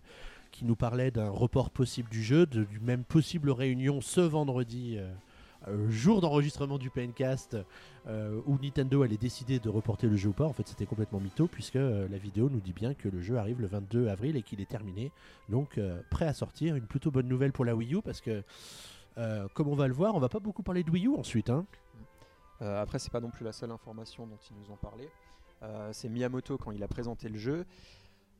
nous 0.61 0.75
parlaient 0.75 1.11
d'un 1.11 1.29
report 1.29 1.69
possible 1.69 2.09
du 2.09 2.23
jeu, 2.23 2.45
de, 2.45 2.63
du 2.63 2.79
même 2.79 3.03
possible 3.03 3.51
réunion 3.51 4.01
ce 4.01 4.21
vendredi. 4.21 4.97
euh, 4.97 5.09
euh, 5.67 5.89
jour 5.89 6.21
d'enregistrement 6.21 6.77
du 6.77 6.91
PNcast 6.91 7.57
où 8.45 8.59
Nintendo 8.61 9.01
allait 9.01 9.17
décider 9.17 9.57
de 9.57 9.67
reporter 9.67 10.05
le 10.07 10.15
jeu 10.15 10.29
ou 10.29 10.33
pas. 10.33 10.45
En 10.45 10.53
fait, 10.53 10.67
c'était 10.67 10.85
complètement 10.85 11.19
mytho 11.19 11.47
puisque 11.47 11.73
la 11.73 12.17
vidéo 12.19 12.51
nous 12.51 12.59
dit 12.59 12.71
bien 12.73 12.93
que 12.93 13.09
le 13.09 13.19
jeu 13.19 13.37
arrive 13.39 13.59
le 13.59 13.65
22 13.65 14.09
avril 14.09 14.37
et 14.37 14.43
qu'il 14.43 14.61
est 14.61 14.69
terminé. 14.69 15.11
Donc, 15.49 15.79
prêt 16.11 16.27
à 16.27 16.33
sortir. 16.33 16.75
Une 16.75 16.85
plutôt 16.85 17.09
bonne 17.09 17.27
nouvelle 17.27 17.51
pour 17.51 17.65
la 17.65 17.75
Wii 17.75 17.95
U 17.95 18.01
parce 18.03 18.21
que, 18.21 18.43
euh, 19.17 19.47
comme 19.53 19.67
on 19.67 19.75
va 19.75 19.87
le 19.87 19.93
voir, 19.93 20.15
on 20.15 20.19
va 20.19 20.29
pas 20.29 20.39
beaucoup 20.39 20.63
parler 20.63 20.83
de 20.83 20.91
Wii 20.91 21.07
U 21.07 21.15
ensuite. 21.15 21.49
hein. 21.49 21.65
Euh, 22.61 22.81
après, 22.81 22.99
c'est 22.99 23.11
pas 23.11 23.19
non 23.19 23.29
plus 23.29 23.43
la 23.43 23.51
seule 23.51 23.71
information 23.71 24.25
dont 24.27 24.37
ils 24.49 24.55
nous 24.57 24.71
ont 24.71 24.77
parlé. 24.77 25.09
Euh, 25.63 25.89
c'est 25.93 26.09
Miyamoto 26.09 26.57
quand 26.57 26.71
il 26.71 26.83
a 26.83 26.87
présenté 26.87 27.27
le 27.29 27.37
jeu. 27.37 27.65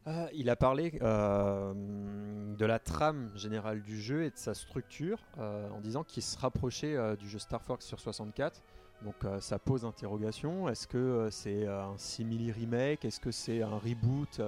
euh, 0.07 0.27
il 0.33 0.50
a 0.50 0.56
parlé 0.56 0.92
de 0.92 2.66
la 2.66 2.80
trame 2.80 3.31
générale 3.36 3.81
du 3.81 4.00
jeu 4.00 4.24
et 4.24 4.30
de 4.30 4.38
sa 4.38 4.54
structure 4.54 5.19
en 5.38 5.81
disant 5.81 6.04
qu'il 6.04 6.24
se 6.24 6.38
rapprochait 6.38 6.95
du 7.18 7.27
jeu 7.30 7.39
Star 7.39 7.62
Fox 7.62 7.86
sur 7.86 8.00
64. 8.00 8.62
Donc 9.04 9.16
ça 9.39 9.60
pose 9.60 9.83
interrogation. 9.83 10.69
Est-ce 10.69 10.88
que 10.88 11.27
c'est 11.31 11.68
un 11.68 11.98
simili 11.98 12.51
remake 12.51 13.04
Est-ce 13.04 13.19
que 13.19 13.31
c'est 13.31 13.62
un 13.62 13.77
reboot 13.77 14.42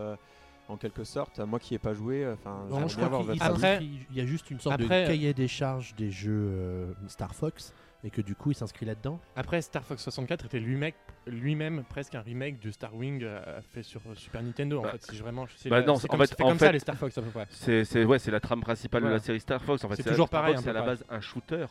en 0.69 0.78
quelque 0.78 1.04
sorte 1.04 1.40
Moi 1.40 1.60
qui 1.60 1.74
n'ai 1.74 1.80
pas 1.80 1.94
joué, 1.94 2.24
euh, 2.25 2.34
enfin, 2.34 2.66
Non, 2.69 2.75
j'aimerais 2.75 2.90
je 2.90 2.96
bien 2.98 3.06
crois 3.08 3.19
avoir 3.19 3.19
qu'il 3.22 3.40
votre 3.42 3.60
il. 3.60 3.66
Après- 3.66 3.84
il 4.12 4.18
y 4.18 4.22
a 4.22 4.25
juste 4.25 4.52
une 4.52 4.60
sorte 4.60 4.75
Après- 4.81 5.04
de 5.04 5.08
cahier 5.08 5.34
des 5.34 5.48
charges 5.48 5.96
des 5.96 6.12
jeux 6.12 6.31
euh, 6.52 6.94
Star 7.08 7.34
Fox 7.34 7.74
et 8.04 8.10
que 8.10 8.22
du 8.22 8.36
coup 8.36 8.52
il 8.52 8.56
s'inscrit 8.56 8.86
là-dedans. 8.86 9.19
Après, 9.36 9.62
Star 9.62 9.84
Fox 9.84 10.04
64 10.04 10.46
était 10.46 10.60
lui-même 10.60 11.84
presque 11.90 12.16
un 12.16 12.22
remake 12.22 12.60
de 12.60 12.72
Star 12.72 12.94
Wing 12.96 13.24
euh, 13.24 13.60
fait 13.74 13.84
sur 13.84 14.02
euh, 14.08 14.16
Super 14.16 14.44
Nintendo. 14.44 14.81
Bah, 14.81 14.90
en 14.90 14.92
fait, 14.92 15.02
c'est 15.02 15.16
vraiment. 15.18 15.46
C'est 15.58 15.69
bah 15.69 15.80
la- 15.80 15.86
non, 15.86 15.96
c'est 15.96 16.06
en 16.08 16.12
comme, 16.12 16.19
fait- 16.22 16.28
c'est 16.28 16.36
fait 16.38 16.44
en 16.44 16.50
comme 16.50 16.60
ça 16.60 16.68
fait- 16.68 16.74
les 16.74 16.80
Star 16.80 16.96
Fox 16.96 17.18
à 17.18 17.22
peu 17.22 17.30
près. 17.30 17.48
C'est 17.50 17.84
c'est- 17.86 18.06
ouais, 18.06 18.20
c'est 18.20 18.31
la 18.31 18.40
trame 18.40 18.62
principale 18.62 19.02
Voilà. 19.02 19.16
de 19.16 19.20
la 19.22 19.25
série 19.25 19.40
Star 19.40 19.62
Fox. 19.63 19.84
En 19.84 19.90
fait, 19.90 19.96
C'est 19.96 20.04
toujours 20.04 20.28
Star 20.28 20.42
pareil, 20.42 20.56
C'est 20.62 20.70
à 20.70 20.74
la 20.74 20.81
base 20.84 21.04
un 21.10 21.20
shooter. 21.22 21.66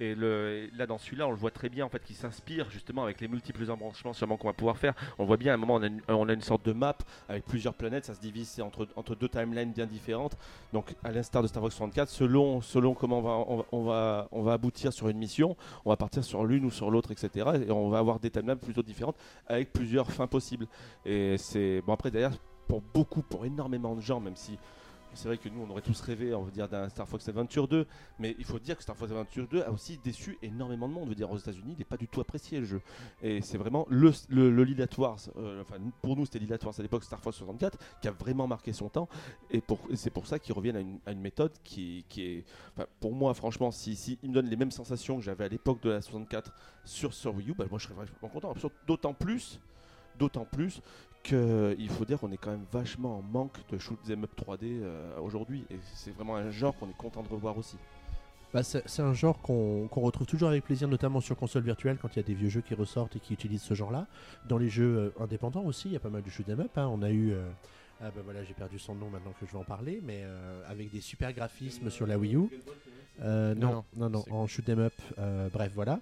Et, 0.00 0.14
là, 0.14 0.86
dans 0.86 0.98
celui-là, 0.98 1.28
on 1.28 1.30
le 1.30 1.36
voit 1.36 1.50
très 1.50 1.68
bien 1.68 1.84
en 1.84 1.88
fait, 1.88 2.02
qui 2.02 2.14
s'inspire 2.14 2.70
justement 2.70 3.04
avec 3.04 3.20
les 3.20 3.28
multiples 3.28 3.70
embranchements 3.70 4.12
sûrement 4.12 4.36
qu'on 4.36 4.48
va 4.48 4.54
pouvoir 4.54 4.78
faire. 4.78 4.94
On 5.18 5.24
voit 5.24 5.36
bien 5.36 5.52
à 5.52 5.54
un 5.54 5.58
moment, 5.58 5.78
on 6.08 6.28
a 6.28 6.32
une, 6.32 6.40
sorte 6.40 6.64
de 6.64 6.72
map 6.72 6.96
avec 7.28 7.44
plusieurs 7.44 7.74
planètes. 7.74 8.06
Ça 8.06 8.14
se 8.14 8.20
divise 8.20 8.60
entre, 8.60 8.88
entre 8.96 9.14
deux 9.14 9.28
timelines 9.28 9.72
bien 9.72 9.86
différentes. 9.86 10.36
Donc, 10.72 10.94
à 11.04 11.12
l'instar 11.12 11.42
de 11.42 11.48
Star 11.48 11.62
Fox 11.62 11.74
64, 11.74 12.08
selon, 12.08 12.60
selon 12.62 12.94
comment 12.94 13.18
on 13.18 13.22
va, 13.22 13.30
on, 13.30 13.64
on, 13.72 13.84
va, 13.84 14.28
on 14.32 14.42
va 14.42 14.54
aboutir 14.54 14.92
sur 14.92 15.08
une 15.08 15.18
mission, 15.18 15.56
on 15.84 15.90
va 15.90 15.96
partir 15.96 16.24
sur 16.24 16.44
l'une 16.44 16.64
ou 16.64 16.70
sur 16.70 16.90
l'autre, 16.90 17.10
etc. 17.12 17.50
Et 17.66 17.70
on 17.70 17.90
va 17.90 17.98
avoir 17.98 18.18
des 18.18 18.30
timelines 18.30 18.58
plutôt 18.58 18.82
différentes 18.82 19.16
avec 19.46 19.72
plusieurs 19.72 20.10
fins 20.10 20.26
possibles. 20.26 20.66
Et 21.04 21.36
c'est 21.36 21.82
bon 21.86 21.92
après 21.92 22.10
d'ailleurs 22.10 22.32
pour 22.70 22.82
beaucoup, 22.94 23.22
pour 23.22 23.44
énormément 23.44 23.96
de 23.96 24.00
gens, 24.00 24.20
même 24.20 24.36
si 24.36 24.56
c'est 25.14 25.28
vrai 25.28 25.38
que 25.38 25.48
nous 25.48 25.62
on 25.62 25.70
aurait 25.70 25.82
tous 25.82 26.00
rêvé, 26.00 26.34
on 26.34 26.42
va 26.42 26.50
dire 26.50 26.68
d'un 26.68 26.88
Star 26.88 27.08
Fox 27.08 27.28
Adventure 27.28 27.68
2, 27.68 27.86
mais 28.18 28.34
il 28.38 28.44
faut 28.44 28.58
dire 28.58 28.76
que 28.76 28.82
Star 28.82 28.96
Fox 28.96 29.10
Adventure 29.10 29.46
2 29.48 29.62
a 29.62 29.70
aussi 29.70 29.98
déçu 30.02 30.38
énormément 30.42 30.88
de 30.88 30.94
monde. 30.94 31.04
Je 31.04 31.10
veux 31.10 31.14
dire 31.14 31.30
aux 31.30 31.38
États-Unis, 31.38 31.72
il 31.72 31.78
n'est 31.78 31.84
pas 31.84 31.96
du 31.96 32.08
tout 32.08 32.20
apprécié 32.20 32.60
le 32.60 32.66
jeu. 32.66 32.80
Et 33.22 33.40
c'est 33.42 33.58
vraiment 33.58 33.86
le, 33.88 34.12
le, 34.28 34.76
Wars, 34.98 35.18
euh, 35.36 35.62
enfin 35.62 35.76
pour 36.02 36.16
nous 36.16 36.26
c'était 36.26 36.40
at 36.52 36.64
Wars 36.64 36.74
à 36.78 36.82
l'époque 36.82 37.04
Star 37.04 37.20
Fox 37.20 37.36
64 37.38 37.78
qui 38.00 38.08
a 38.08 38.12
vraiment 38.12 38.46
marqué 38.46 38.72
son 38.72 38.88
temps. 38.88 39.08
Et, 39.50 39.62
c'est 39.94 40.10
pour 40.10 40.26
ça 40.26 40.38
qu'ils 40.38 40.54
reviennent 40.54 41.00
à 41.06 41.12
une, 41.12 41.20
méthode 41.20 41.52
qui, 41.62 42.04
est, 42.18 42.44
pour 43.00 43.12
moi 43.12 43.34
franchement, 43.34 43.70
si, 43.70 44.18
me 44.22 44.32
donnent 44.32 44.48
les 44.48 44.56
mêmes 44.56 44.70
sensations 44.70 45.16
que 45.16 45.22
j'avais 45.22 45.44
à 45.44 45.48
l'époque 45.48 45.80
de 45.82 45.90
la 45.90 46.02
64 46.02 46.52
sur, 46.84 47.14
sur 47.14 47.34
Wii 47.34 47.50
U, 47.50 47.54
bah, 47.54 47.66
moi 47.70 47.78
je 47.78 47.84
serais 47.84 47.94
vraiment 47.94 48.28
content. 48.32 48.54
D'autant 48.86 49.14
plus, 49.14 49.60
d'autant 50.18 50.44
plus 50.44 50.82
qu'il 51.22 51.88
faut 51.90 52.04
dire 52.04 52.18
qu'on 52.18 52.32
est 52.32 52.36
quand 52.36 52.50
même 52.50 52.64
vachement 52.72 53.18
en 53.18 53.22
manque 53.22 53.56
de 53.70 53.78
shoot 53.78 53.98
'em 54.08 54.24
up 54.24 54.30
3D 54.36 54.58
euh, 54.82 55.18
aujourd'hui 55.20 55.64
et 55.70 55.76
c'est 55.94 56.12
vraiment 56.12 56.36
un 56.36 56.50
genre 56.50 56.74
qu'on 56.78 56.88
est 56.88 56.96
content 56.96 57.22
de 57.22 57.28
revoir 57.28 57.56
aussi. 57.58 57.76
Bah, 58.52 58.62
c'est 58.64 59.00
un 59.00 59.14
genre 59.14 59.40
qu'on 59.42 59.86
retrouve 59.94 60.26
toujours 60.26 60.48
avec 60.48 60.64
plaisir, 60.64 60.88
notamment 60.88 61.20
sur 61.20 61.36
console 61.36 61.62
virtuelle, 61.62 61.98
quand 62.02 62.08
il 62.16 62.16
y 62.16 62.20
a 62.20 62.24
des 62.24 62.34
vieux 62.34 62.48
jeux 62.48 62.62
qui 62.62 62.74
ressortent 62.74 63.14
et 63.14 63.20
qui 63.20 63.32
utilisent 63.32 63.62
ce 63.62 63.74
genre-là. 63.74 64.06
Dans 64.48 64.58
les 64.58 64.68
jeux 64.68 65.12
euh, 65.16 65.22
indépendants 65.22 65.62
aussi, 65.62 65.86
il 65.88 65.92
y 65.92 65.96
a 65.96 66.00
pas 66.00 66.08
mal 66.10 66.22
de 66.22 66.30
shoot 66.30 66.48
'em 66.48 66.58
up. 66.60 66.70
hein. 66.76 66.88
On 66.92 67.00
a 67.02 67.10
eu, 67.10 67.30
euh, 67.32 67.48
ah 68.00 68.10
bah 68.10 68.22
voilà, 68.24 68.42
j'ai 68.42 68.54
perdu 68.54 68.80
son 68.80 68.96
nom 68.96 69.08
maintenant 69.08 69.32
que 69.38 69.46
je 69.46 69.52
vais 69.52 69.58
en 69.58 69.62
parler, 69.62 70.00
mais 70.04 70.22
euh, 70.24 70.62
avec 70.68 70.90
des 70.90 71.00
super 71.00 71.32
graphismes 71.32 71.90
sur 71.90 72.08
la 72.08 72.18
Wii 72.18 72.34
U. 72.34 72.48
Euh, 73.22 73.54
non, 73.54 73.84
Non, 73.94 74.08
non, 74.08 74.10
non, 74.10 74.24
en 74.34 74.46
shoot 74.48 74.68
'em 74.68 74.80
up. 74.80 74.94
euh, 75.18 75.48
bref, 75.52 75.70
voilà. 75.74 76.00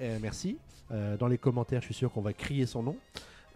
Euh, 0.00 0.18
merci. 0.22 0.56
Euh, 0.92 1.16
dans 1.16 1.26
les 1.26 1.38
commentaires, 1.38 1.80
je 1.80 1.86
suis 1.86 1.94
sûr 1.94 2.12
qu'on 2.12 2.20
va 2.22 2.32
crier 2.32 2.66
son 2.66 2.84
nom. 2.84 2.96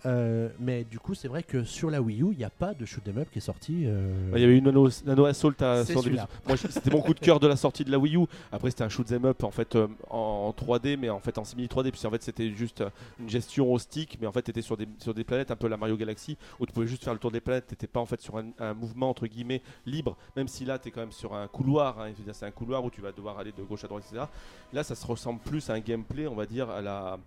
Euh, 0.05 0.49
mais 0.59 0.83
du 0.85 0.99
coup, 0.99 1.15
c'est 1.15 1.29
vrai 1.29 1.43
que 1.45 1.63
sur 1.63 1.89
la 1.91 2.03
Wii 2.03 2.23
U, 2.23 2.29
il 2.33 2.39
n'y 2.39 2.45
a 2.45 2.51
pas 2.51 2.75
de 2.75 2.85
shoot 2.85 3.07
'em 3.09 3.19
up 3.19 3.29
qui 3.31 3.39
est 3.39 3.43
sorti. 3.43 3.85
euh, 3.87 4.33
Il 4.35 4.41
y 4.41 4.45
avait 4.45 4.57
eu 4.57 4.61
Nano, 4.61 4.89
Nano 5.07 5.25
Assault 5.27 5.53
à 5.63 5.85
des- 5.85 5.95
celui-là. 5.95 6.29
Moi, 6.47 6.57
c'était 6.57 6.91
mon 6.91 7.01
coup 7.01 7.15
de 7.15 7.21
cœur 7.21 7.39
de 7.39 7.47
la 7.47 7.55
sortie 7.57 7.85
de 7.85 7.91
la 7.93 7.99
Wii 7.99 8.17
U. 8.17 8.27
Après, 8.51 8.71
c'était 8.71 8.83
un 8.83 8.89
shoot 8.89 9.11
'em 9.13 9.25
up 9.27 9.45
en 9.45 9.53
fait 9.53 9.77
euh, 9.77 9.87
en, 10.11 10.17
en 10.49 10.53
3D, 10.53 10.97
mais 10.97 11.09
en 11.09 11.21
fait 11.21 11.39
en 11.39 11.45
simili 11.45 11.69
3D, 11.69 11.93
puis 11.93 12.05
en 12.07 12.11
fait 12.11 12.23
c'était 12.23 12.51
juste 12.51 12.81
euh, 12.81 12.91
une 13.21 13.29
gestion 13.31 13.73
au 13.73 13.79
stick, 13.79 14.19
mais 14.21 14.27
en 14.27 14.33
fait 14.33 14.43
t'étais 14.43 14.63
sur 14.63 14.77
des 14.77 14.89
sur 14.99 15.15
des 15.15 15.23
planètes 15.25 15.51
un 15.53 15.57
peu 15.57 15.69
la 15.69 15.77
Mario 15.77 15.97
Galaxy 15.97 16.37
où 16.59 16.67
tu 16.67 16.73
pouvais 16.73 16.87
juste 16.89 17.05
faire 17.05 17.13
le 17.13 17.21
tour 17.21 17.31
des 17.31 17.41
planètes. 17.41 17.69
T'étais 17.69 17.87
pas 17.87 18.01
en 18.01 18.07
fait 18.07 18.21
sur 18.21 18.37
un, 18.39 18.47
un 18.59 18.75
mouvement 18.75 19.09
entre 19.09 19.27
guillemets 19.29 19.63
libre, 19.87 20.17
même 20.37 20.49
si 20.49 20.65
là 20.65 20.79
t'es 20.81 20.91
quand 20.91 21.01
même 21.01 21.13
sur 21.13 21.33
un 21.35 21.47
couloir. 21.47 22.01
hein. 22.01 22.11
C'est 22.33 22.47
un 22.47 22.51
couloir 22.51 22.85
où 22.85 22.91
tu 22.91 23.01
vas 23.01 23.13
devoir 23.13 23.39
aller 23.39 23.53
de 23.57 23.63
gauche 23.63 23.85
à 23.85 23.89
droite, 23.89 24.05
etc. 24.11 24.25
Là, 24.73 24.83
ça 24.83 24.95
se 24.95 25.07
ressemble 25.07 25.39
plus 25.41 25.71
à 25.71 25.75
un 25.75 25.81
gameplay, 25.81 26.27
on 26.27 26.35
va 26.35 26.47
dire 26.47 26.69
à 26.71 26.81
la 26.81 27.19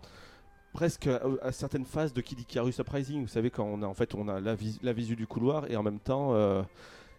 presque 0.76 1.08
à, 1.08 1.22
à 1.42 1.52
certaines 1.52 1.86
phases 1.86 2.14
de 2.14 2.22
Kid 2.22 2.40
Icarus 2.40 2.78
Uprising. 2.80 3.22
Vous 3.22 3.28
savez 3.28 3.50
quand 3.50 3.64
on 3.66 3.82
a 3.82 3.86
en 3.88 3.94
fait 3.94 4.14
on 4.14 4.28
a 4.28 4.40
la, 4.40 4.54
vis- 4.56 4.80
la 4.84 4.94
visu 4.94 5.16
du 5.16 5.26
couloir 5.26 5.70
et 5.72 5.76
en 5.76 5.84
même 5.84 6.00
temps 6.00 6.34
euh, 6.36 6.62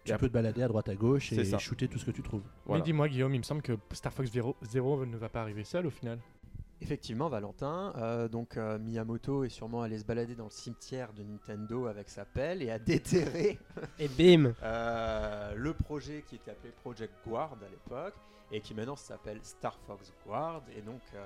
tu 0.05 0.15
peux 0.17 0.27
te 0.29 0.33
balader 0.33 0.63
à 0.63 0.67
droite 0.67 0.87
à 0.87 0.95
gauche 0.95 1.33
et 1.33 1.43
ça. 1.43 1.57
shooter 1.57 1.87
tout 1.87 1.97
ce 1.99 2.05
que 2.05 2.11
tu 2.11 2.21
trouves. 2.23 2.43
voilà. 2.65 2.79
Mais 2.81 2.85
dis-moi, 2.85 3.09
Guillaume, 3.09 3.33
il 3.35 3.39
me 3.39 3.43
semble 3.43 3.61
que 3.61 3.73
Star 3.91 4.13
Fox 4.13 4.31
Zero, 4.31 4.55
Zero 4.63 5.05
ne 5.05 5.17
va 5.17 5.27
pas 5.27 5.41
arriver 5.41 5.63
seul 5.65 5.85
au 5.85 5.89
final. 5.89 6.19
Effectivement, 6.79 7.27
Valentin. 7.27 7.91
Euh, 7.97 8.27
donc 8.27 8.55
euh, 8.55 8.77
Miyamoto 8.77 9.43
est 9.43 9.49
sûrement 9.49 9.81
allé 9.81 9.97
se 9.97 10.05
balader 10.05 10.35
dans 10.35 10.43
le 10.45 10.49
cimetière 10.51 11.11
de 11.13 11.23
Nintendo 11.23 11.87
avec 11.87 12.07
sa 12.07 12.23
pelle 12.23 12.61
et 12.61 12.69
a 12.69 12.77
déterré 12.79 13.57
Et 13.99 14.07
bim 14.07 14.53
euh, 14.63 15.53
le 15.55 15.73
projet 15.73 16.23
qui 16.29 16.35
était 16.35 16.51
appelé 16.51 16.71
Project 16.83 17.11
Guard 17.27 17.57
à 17.65 17.69
l'époque 17.69 18.13
et 18.51 18.61
qui 18.61 18.73
maintenant 18.75 18.95
s'appelle 18.95 19.39
Star 19.41 19.77
Fox 19.87 20.13
Guard. 20.25 20.61
Et 20.77 20.81
donc, 20.81 21.01
euh, 21.15 21.19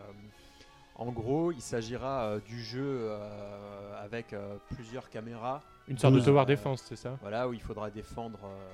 en 0.96 1.12
gros, 1.12 1.52
il 1.52 1.62
s'agira 1.62 2.24
euh, 2.26 2.40
du 2.40 2.62
jeu 2.64 2.82
euh, 3.10 4.04
avec 4.04 4.34
euh, 4.34 4.58
plusieurs 4.76 5.10
caméras. 5.10 5.62
Une 5.88 5.98
sorte 5.98 6.14
de 6.16 6.22
tower 6.22 6.46
défense, 6.46 6.84
c'est 6.88 6.96
ça 6.96 7.18
Voilà, 7.22 7.48
où 7.48 7.54
il 7.54 7.62
faudra 7.62 7.90
défendre. 7.90 8.40
euh, 8.44 8.70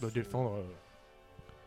Bah, 0.00 0.08
son- 0.08 0.14
Défendre. 0.14 0.64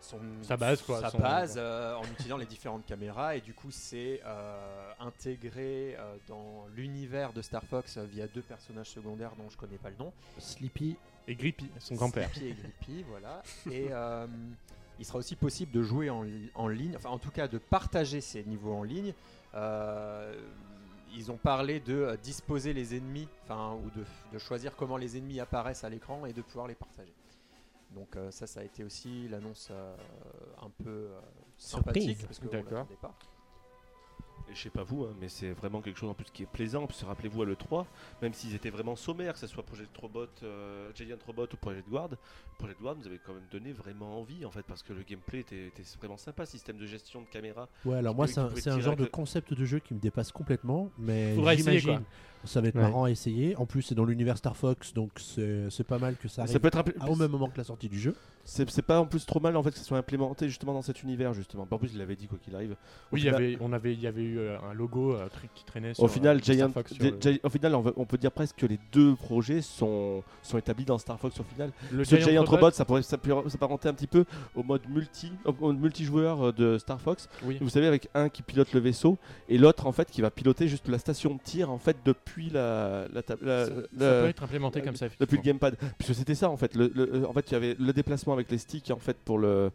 son- 0.01 0.19
Sa 0.43 0.57
base, 0.57 0.81
quoi, 0.81 0.99
Sa 1.01 1.09
son- 1.09 1.19
base 1.19 1.55
euh, 1.57 1.95
en 1.95 2.03
utilisant 2.03 2.37
les 2.37 2.45
différentes 2.45 2.85
caméras 2.85 3.35
et 3.37 3.41
du 3.41 3.53
coup 3.53 3.71
c'est 3.71 4.21
euh, 4.25 4.91
intégré 4.99 5.95
euh, 5.97 6.15
dans 6.27 6.65
l'univers 6.75 7.31
de 7.33 7.41
Star 7.41 7.63
Fox 7.63 7.97
euh, 7.97 8.03
via 8.05 8.27
deux 8.27 8.41
personnages 8.41 8.89
secondaires 8.89 9.31
dont 9.37 9.49
je 9.49 9.55
connais 9.57 9.77
pas 9.77 9.89
le 9.89 9.95
nom. 9.97 10.11
Sleepy. 10.37 10.97
Et 11.27 11.35
Grippy, 11.35 11.71
son 11.79 11.95
grand-père. 11.95 12.29
Sleepy 12.33 12.47
et 12.49 12.53
Grippy, 12.53 13.03
voilà. 13.09 13.41
Et 13.71 13.87
euh, 13.91 14.27
il 14.99 15.05
sera 15.05 15.19
aussi 15.19 15.35
possible 15.35 15.71
de 15.71 15.81
jouer 15.83 16.09
en, 16.09 16.25
en 16.55 16.67
ligne, 16.67 16.95
enfin 16.95 17.09
en 17.09 17.19
tout 17.19 17.31
cas 17.31 17.47
de 17.47 17.57
partager 17.57 18.21
ces 18.21 18.43
niveaux 18.43 18.73
en 18.73 18.83
ligne. 18.83 19.13
Euh, 19.53 20.33
ils 21.13 21.31
ont 21.31 21.37
parlé 21.37 21.79
de 21.79 21.93
euh, 21.93 22.17
disposer 22.17 22.73
les 22.73 22.95
ennemis, 22.95 23.27
enfin 23.43 23.75
ou 23.75 23.89
de, 23.91 24.03
de 24.33 24.37
choisir 24.37 24.75
comment 24.75 24.97
les 24.97 25.17
ennemis 25.17 25.39
apparaissent 25.39 25.83
à 25.83 25.89
l'écran 25.89 26.25
et 26.25 26.33
de 26.33 26.41
pouvoir 26.41 26.67
les 26.67 26.75
partager. 26.75 27.13
Donc 27.91 28.15
euh, 28.15 28.31
ça, 28.31 28.45
ça 28.47 28.59
a 28.59 28.63
été 28.63 28.83
aussi 28.83 29.27
l'annonce 29.29 29.69
euh, 29.71 29.95
un 30.61 30.69
peu 30.83 31.07
sympathique 31.57 32.17
Surprise. 32.19 32.25
parce 32.25 32.39
que 32.39 32.47
D'accord. 32.47 32.87
Et 34.49 34.53
je 34.55 34.61
sais 34.61 34.69
pas 34.69 34.83
vous, 34.83 35.03
hein, 35.03 35.13
mais 35.19 35.27
c'est 35.27 35.51
vraiment 35.51 35.81
quelque 35.81 35.97
chose 35.97 36.09
en 36.09 36.13
plus 36.13 36.25
qui 36.31 36.43
est 36.43 36.47
plaisant. 36.47 36.85
Parce 36.85 37.01
que 37.01 37.05
rappelez-vous 37.05 37.41
à 37.41 37.45
l'E3, 37.45 37.85
même 38.21 38.33
s'ils 38.33 38.53
étaient 38.53 38.69
vraiment 38.69 38.95
sommaires, 38.95 39.33
que 39.33 39.39
ce 39.39 39.47
soit 39.47 39.63
Project 39.63 39.95
Robot, 39.97 40.27
euh, 40.43 40.91
Giant 40.93 41.17
Robot 41.25 41.47
ou 41.53 41.57
Project 41.57 41.89
Guard, 41.89 42.09
Project 42.59 42.79
Guard 42.81 42.95
nous 42.95 43.07
avait 43.07 43.19
quand 43.25 43.33
même 43.33 43.47
donné 43.51 43.73
vraiment 43.73 44.19
envie 44.19 44.45
en 44.45 44.51
fait, 44.51 44.63
parce 44.63 44.83
que 44.83 44.93
le 44.93 45.01
gameplay 45.03 45.39
était, 45.39 45.67
était 45.67 45.83
vraiment 45.99 46.17
sympa, 46.17 46.45
système 46.45 46.77
de 46.77 46.85
gestion 46.85 47.21
de 47.21 47.27
caméra. 47.27 47.67
Ouais, 47.85 47.97
alors 47.97 48.13
moi, 48.15 48.27
c'est 48.27 48.39
un, 48.39 48.79
genre 48.79 48.95
de 48.95 49.05
concept 49.05 49.53
de 49.53 49.65
jeu 49.65 49.79
qui 49.79 49.93
me 49.93 49.99
dépasse 49.99 50.31
complètement, 50.31 50.89
mais 50.97 51.35
j'imagine 51.55 52.01
ça 52.45 52.61
va 52.61 52.67
être 52.67 52.75
Ouais. 52.75 52.81
marrant 52.81 53.05
à 53.05 53.09
essayer. 53.09 53.55
En 53.55 53.65
plus, 53.65 53.81
c'est 53.81 53.95
dans 53.95 54.05
l'univers 54.05 54.37
Star 54.37 54.55
Fox, 54.55 54.93
donc 54.93 55.11
c'est 55.17 55.83
pas 55.87 55.97
mal 55.97 56.15
que 56.15 56.27
ça 56.27 56.35
Ça 56.35 56.41
arrive 56.43 56.59
peut 56.59 56.67
être 56.67 56.77
à- 56.99 57.09
au 57.09 57.15
même 57.15 57.31
moment 57.31 57.47
que 57.49 57.57
la 57.57 57.63
sortie 57.63 57.89
du 57.89 57.99
jeu. 57.99 58.15
C'est 58.43 58.83
pas 58.83 58.99
en 58.99 59.07
plus 59.07 59.25
trop 59.25 59.39
mal 59.39 59.55
en 59.57 59.63
fait 59.63 59.71
que 59.71 59.77
ça 59.77 59.83
soit 59.83 59.97
implémenté 59.97 60.47
justement 60.47 60.73
dans 60.73 60.83
cet 60.83 61.01
univers 61.01 61.33
justement. 61.33 61.67
En 61.69 61.77
plus, 61.79 61.91
il 61.93 61.97
l'avait 61.97 62.15
dit 62.15 62.27
quoi 62.27 62.37
qu'il 62.37 62.55
arrive. 62.55 62.75
Oui, 63.11 63.21
il 63.21 63.25
y 63.25 63.29
avait, 63.29 63.57
on 63.59 63.73
avait, 63.73 63.93
il 63.93 63.99
y 63.99 64.05
avait 64.07 64.21
eu 64.23 64.34
euh, 64.37 64.57
un 64.69 64.73
logo 64.73 65.13
euh, 65.13 65.27
qui 65.53 65.63
traînait 65.65 65.91
Au 65.91 65.93
sur, 65.93 66.11
final, 66.11 66.37
euh, 66.37 66.41
Star 66.41 66.55
Giant, 66.55 66.69
Fox 66.69 66.93
sur 66.93 67.03
le- 67.03 67.39
au 67.43 67.49
final 67.49 67.75
on, 67.75 68.05
peut 68.05 68.17
dire 68.17 68.31
presque 68.31 68.55
que 68.57 68.65
les 68.65 68.79
deux 68.91 69.15
projets 69.15 69.61
sont, 69.61 70.23
sont 70.43 70.57
établis 70.57 70.85
dans 70.85 70.97
Star 70.97 71.19
Fox 71.19 71.39
au 71.39 71.43
final. 71.43 71.71
le 71.91 72.03
Ce 72.05 72.15
Giant, 72.17 72.43
Robot, 72.43 72.71
ça 72.71 72.85
pourrait 72.85 73.01
s'appar- 73.03 73.49
s'apparenter 73.49 73.89
un 73.89 73.93
petit 73.93 74.07
peu 74.07 74.25
au 74.55 74.63
mode 74.63 74.81
multi, 74.89 75.31
au 75.45 75.53
mode 75.53 75.79
multijoueur 75.79 76.53
de 76.53 76.77
Star 76.77 76.99
Fox. 77.01 77.27
Oui. 77.43 77.57
Vous 77.61 77.69
savez, 77.69 77.87
avec 77.87 78.09
un 78.13 78.29
qui 78.29 78.41
pilote 78.41 78.71
le 78.73 78.79
vaisseau 78.79 79.17
et 79.49 79.57
l'autre 79.57 79.87
en 79.87 79.91
fait 79.91 80.09
qui 80.09 80.21
va 80.21 80.31
piloter 80.31 80.67
juste 80.67 80.87
la 80.87 80.99
station 80.99 81.35
de 81.35 81.39
tir 81.43 81.71
en 81.71 81.77
fait 81.77 81.97
depuis 82.05 82.49
la, 82.49 83.05
la, 83.13 83.21
Ça, 83.65 83.73
peut 83.97 84.27
être 84.27 84.43
implémenté 84.43 84.81
comme 84.81 84.95
ça. 84.95 85.07
depuis 85.19 85.37
le 85.37 85.43
gamepad. 85.43 85.75
Puisque 85.97 86.15
c'était 86.15 86.35
ça 86.35 86.49
en 86.49 86.57
fait. 86.57 86.75
Le, 86.75 86.91
le- 86.93 87.27
en 87.27 87.33
fait, 87.33 87.49
il 87.49 87.53
y 87.53 87.57
avait 87.57 87.75
le 87.79 87.93
déplacement 87.93 88.33
avec 88.33 88.49
les 88.51 88.57
sticks 88.57 88.91
en 88.91 88.99
fait 88.99 89.17
pour 89.25 89.37
le 89.37 89.71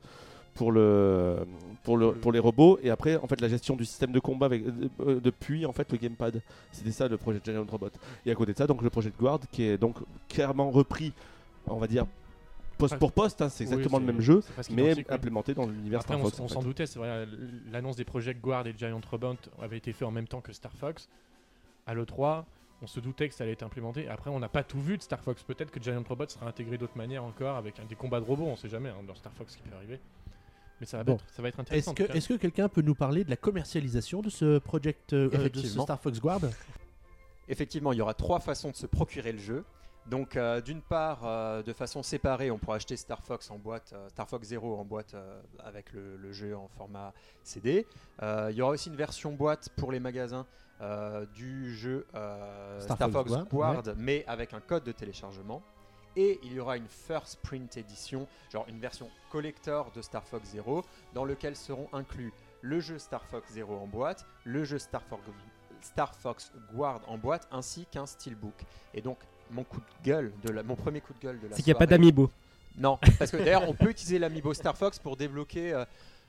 pour 0.61 0.73
le 0.73 1.47
pour 1.85 1.97
le 1.97 2.13
pour 2.13 2.33
les 2.33 2.39
robots 2.39 2.79
et 2.83 2.91
après 2.91 3.17
en 3.17 3.27
fait 3.27 3.41
la 3.41 3.49
gestion 3.49 3.77
du 3.77 3.87
système 3.87 4.13
de 4.13 4.21
combat 4.21 4.45
avec 4.45 4.63
euh, 5.01 5.19
depuis 5.19 5.65
en 5.65 5.73
fait 5.73 5.91
le 5.91 5.97
gamepad. 5.97 6.43
C'était 6.71 6.91
ça 6.91 7.09
le 7.09 7.17
projet 7.17 7.41
Giant 7.43 7.65
Robot. 7.67 7.89
Et 8.27 8.31
à 8.31 8.35
côté 8.35 8.53
de 8.53 8.59
ça 8.59 8.67
donc 8.67 8.83
le 8.83 8.91
projet 8.91 9.09
de 9.09 9.17
Guard 9.17 9.41
qui 9.51 9.63
est 9.63 9.79
donc 9.79 9.97
clairement 10.29 10.71
repris, 10.71 11.15
on 11.67 11.79
va 11.79 11.87
dire 11.87 12.05
poste 12.77 12.99
pour 12.99 13.13
poste. 13.13 13.41
hein, 13.41 13.49
c'est 13.49 13.65
Oui, 13.65 13.73
exactement 13.73 13.99
le 14.01 14.05
même 14.05 14.21
jeu, 14.21 14.43
mais 14.71 14.93
oui. 14.95 15.07
implémenté 15.09 15.55
dans 15.55 15.67
l'univers 15.67 16.03
Star 16.03 16.19
on, 16.19 16.25
Fox. 16.25 16.41
on 16.41 16.49
s'en 16.49 16.63
doutait, 16.63 16.85
c'est 16.85 16.99
vrai, 16.99 17.27
l'annonce 17.73 17.97
des 17.97 18.05
Project 18.05 18.39
Guard 18.43 18.67
et 18.67 18.75
Giant 18.77 19.01
Robot 19.11 19.37
avait 19.63 19.79
été 19.79 19.95
fait 19.95 20.05
en 20.05 20.11
même 20.11 20.29
temps 20.29 20.43
que 20.43 20.53
Star 20.53 20.73
Fox. 20.75 21.09
À 21.87 21.95
l'E3, 21.95 22.45
on 22.83 22.87
se 22.87 23.01
doutait 23.01 23.31
que 23.31 23.35
ça 23.35 23.45
allait 23.45 23.55
être 23.55 23.63
implémenté. 23.63 24.09
Après, 24.09 24.29
on 24.29 24.39
n'a 24.39 24.51
pas 24.51 24.63
tout 24.63 24.81
vu 24.81 24.99
de 24.99 25.03
Star 25.03 25.21
Fox. 25.21 25.43
Peut-être 25.43 25.71
que 25.71 25.81
Giant 25.83 26.03
Robot 26.07 26.29
sera 26.29 26.47
intégré 26.47 26.77
d'autres 26.77 26.99
manières 26.99 27.25
encore 27.25 27.57
avec 27.57 27.75
des 27.89 27.95
combats 27.95 28.21
de 28.21 28.27
robots, 28.27 28.45
on 28.45 28.57
sait 28.57 28.69
jamais 28.69 28.91
hein, 28.91 29.03
dans 29.07 29.15
Star 29.15 29.33
Fox 29.33 29.53
ce 29.53 29.57
qui 29.57 29.63
peut 29.63 29.75
arriver. 29.75 29.99
Mais 30.81 30.87
ça 30.87 30.99
va, 30.99 31.05
Bon. 31.05 31.15
être, 31.15 31.25
ça 31.35 31.43
va 31.43 31.49
être 31.49 31.61
intéressant. 31.61 31.93
Est-ce 31.95 32.29
que, 32.29 32.35
est 32.35 32.39
quelqu'un 32.39 32.69
peut 32.69 32.83
nous 32.83 32.95
parler 32.95 33.25
de 33.25 33.31
la 33.31 33.37
commercialisation 33.37 34.23
de 34.23 34.31
ce 34.31 34.59
project, 34.59 35.13
euh, 35.13 35.29
de 35.49 35.59
ce. 35.61 35.67
Star 35.81 36.01
Fox 36.01 36.21
Guard? 36.21 36.41
Effectivement, 37.49 37.93
il 37.93 37.99
y 37.99 38.03
aura 38.03 38.15
trois 38.15 38.41
façons 38.41 38.71
de 38.71 38.77
se 38.77 38.87
procurer 38.87 39.33
le 39.33 39.39
jeu. 39.39 39.65
Donc, 40.07 40.37
euh, 40.37 40.61
d'une 40.61 40.81
part, 40.81 41.21
euh, 41.25 41.63
de 41.63 41.73
façon 41.73 42.03
séparée, 42.03 42.51
on 42.51 42.59
pourra 42.59 42.77
acheter 42.77 42.97
Star 42.97 43.23
Fox 43.23 43.51
en 43.51 43.59
boîte, 43.59 43.93
euh, 43.93 44.09
Star 44.09 44.29
Fox 44.29 44.49
Zero 44.49 44.77
en 44.79 44.85
boîte 44.85 45.15
euh, 45.15 45.41
avec 45.63 45.93
le, 45.93 46.17
le 46.17 46.33
jeu 46.33 46.57
en 46.57 46.69
format 46.69 47.13
CD. 47.45 47.87
Euh, 48.23 48.49
il 48.51 48.57
y 48.57 48.63
aura 48.63 48.73
aussi 48.73 48.89
une 48.89 48.97
version 48.97 49.33
boîte 49.33 49.69
pour 49.77 49.93
les 49.93 50.01
magasins 50.01 50.47
euh, 50.81 51.27
du 51.35 51.75
jeu 51.77 52.07
euh, 52.15 52.81
Star 52.81 52.97
Star, 52.97 53.11
Fox 53.11 53.31
Guard, 53.53 53.83
mais 53.99 54.25
avec 54.27 54.55
un 54.55 54.61
code 54.61 54.85
de 54.85 54.93
téléchargement. 54.93 55.63
Et 56.17 56.41
il 56.43 56.53
y 56.53 56.61
aura 56.61 56.77
une 56.77 56.89
First 56.89 57.39
Print 57.43 57.77
Edition, 57.77 58.27
genre 58.53 58.67
une 58.69 58.81
version 58.81 59.09
collector 59.31 59.91
de 59.93 60.03
Star 60.03 60.25
Fox 60.25 60.49
Zero, 60.49 60.85
dans 61.15 61.25
lequel 61.25 61.55
seront 61.57 61.89
inclus 61.93 62.33
le 62.63 62.81
jeu 62.81 62.99
Star 62.99 63.25
Fox 63.27 63.53
Zero 63.53 63.77
en 63.77 63.87
boîte, 63.87 64.27
le 64.45 64.65
jeu 64.65 64.79
Star 64.79 65.03
Fox, 65.05 65.23
Star 65.83 66.15
Fox 66.15 66.53
Guard 66.75 67.01
en 67.07 67.17
boîte, 67.17 67.47
ainsi 67.53 67.87
qu'un 67.91 68.07
steelbook. 68.07 68.55
Et 68.93 69.01
donc, 69.03 69.19
mon 69.51 69.65
coup 69.65 69.81
de 69.81 70.05
gueule, 70.05 70.33
de 70.43 70.51
la, 70.51 70.63
mon 70.63 70.77
premier 70.77 71.01
coup 71.01 71.13
de 71.15 71.21
gueule 71.21 71.41
de 71.41 71.49
la 71.49 71.57
C'est 71.57 71.63
qu'il 71.63 71.73
n'y 71.73 71.77
a 71.77 71.79
pas 71.79 71.87
d'amiibo. 71.87 72.31
Non, 72.77 72.99
parce 73.19 73.31
que 73.31 73.37
d'ailleurs, 73.37 73.69
on 73.69 73.75
peut 73.75 73.91
utiliser 73.91 74.19
l'amiibo 74.19 74.53
Star 74.55 74.77
Fox 74.77 74.99
pour 74.99 75.17
débloquer 75.17 75.73
euh, 75.73 75.85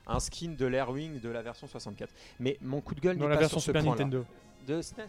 un 0.06 0.20
skin 0.20 0.54
de 0.58 0.66
l'Airwing 0.66 1.20
de 1.20 1.28
la 1.28 1.42
version 1.42 1.66
64. 1.66 2.12
Mais 2.40 2.58
mon 2.60 2.80
coup 2.80 2.94
de 2.94 3.00
gueule 3.00 3.16
n'est 3.16 3.28
la 3.28 3.34
pas 3.34 3.40
version 3.40 3.60
sur 3.60 3.72
ce 3.72 3.78
Super. 3.78 3.84
Nintendo. 3.90 4.24
De 4.66 4.80
SNES. 4.80 5.06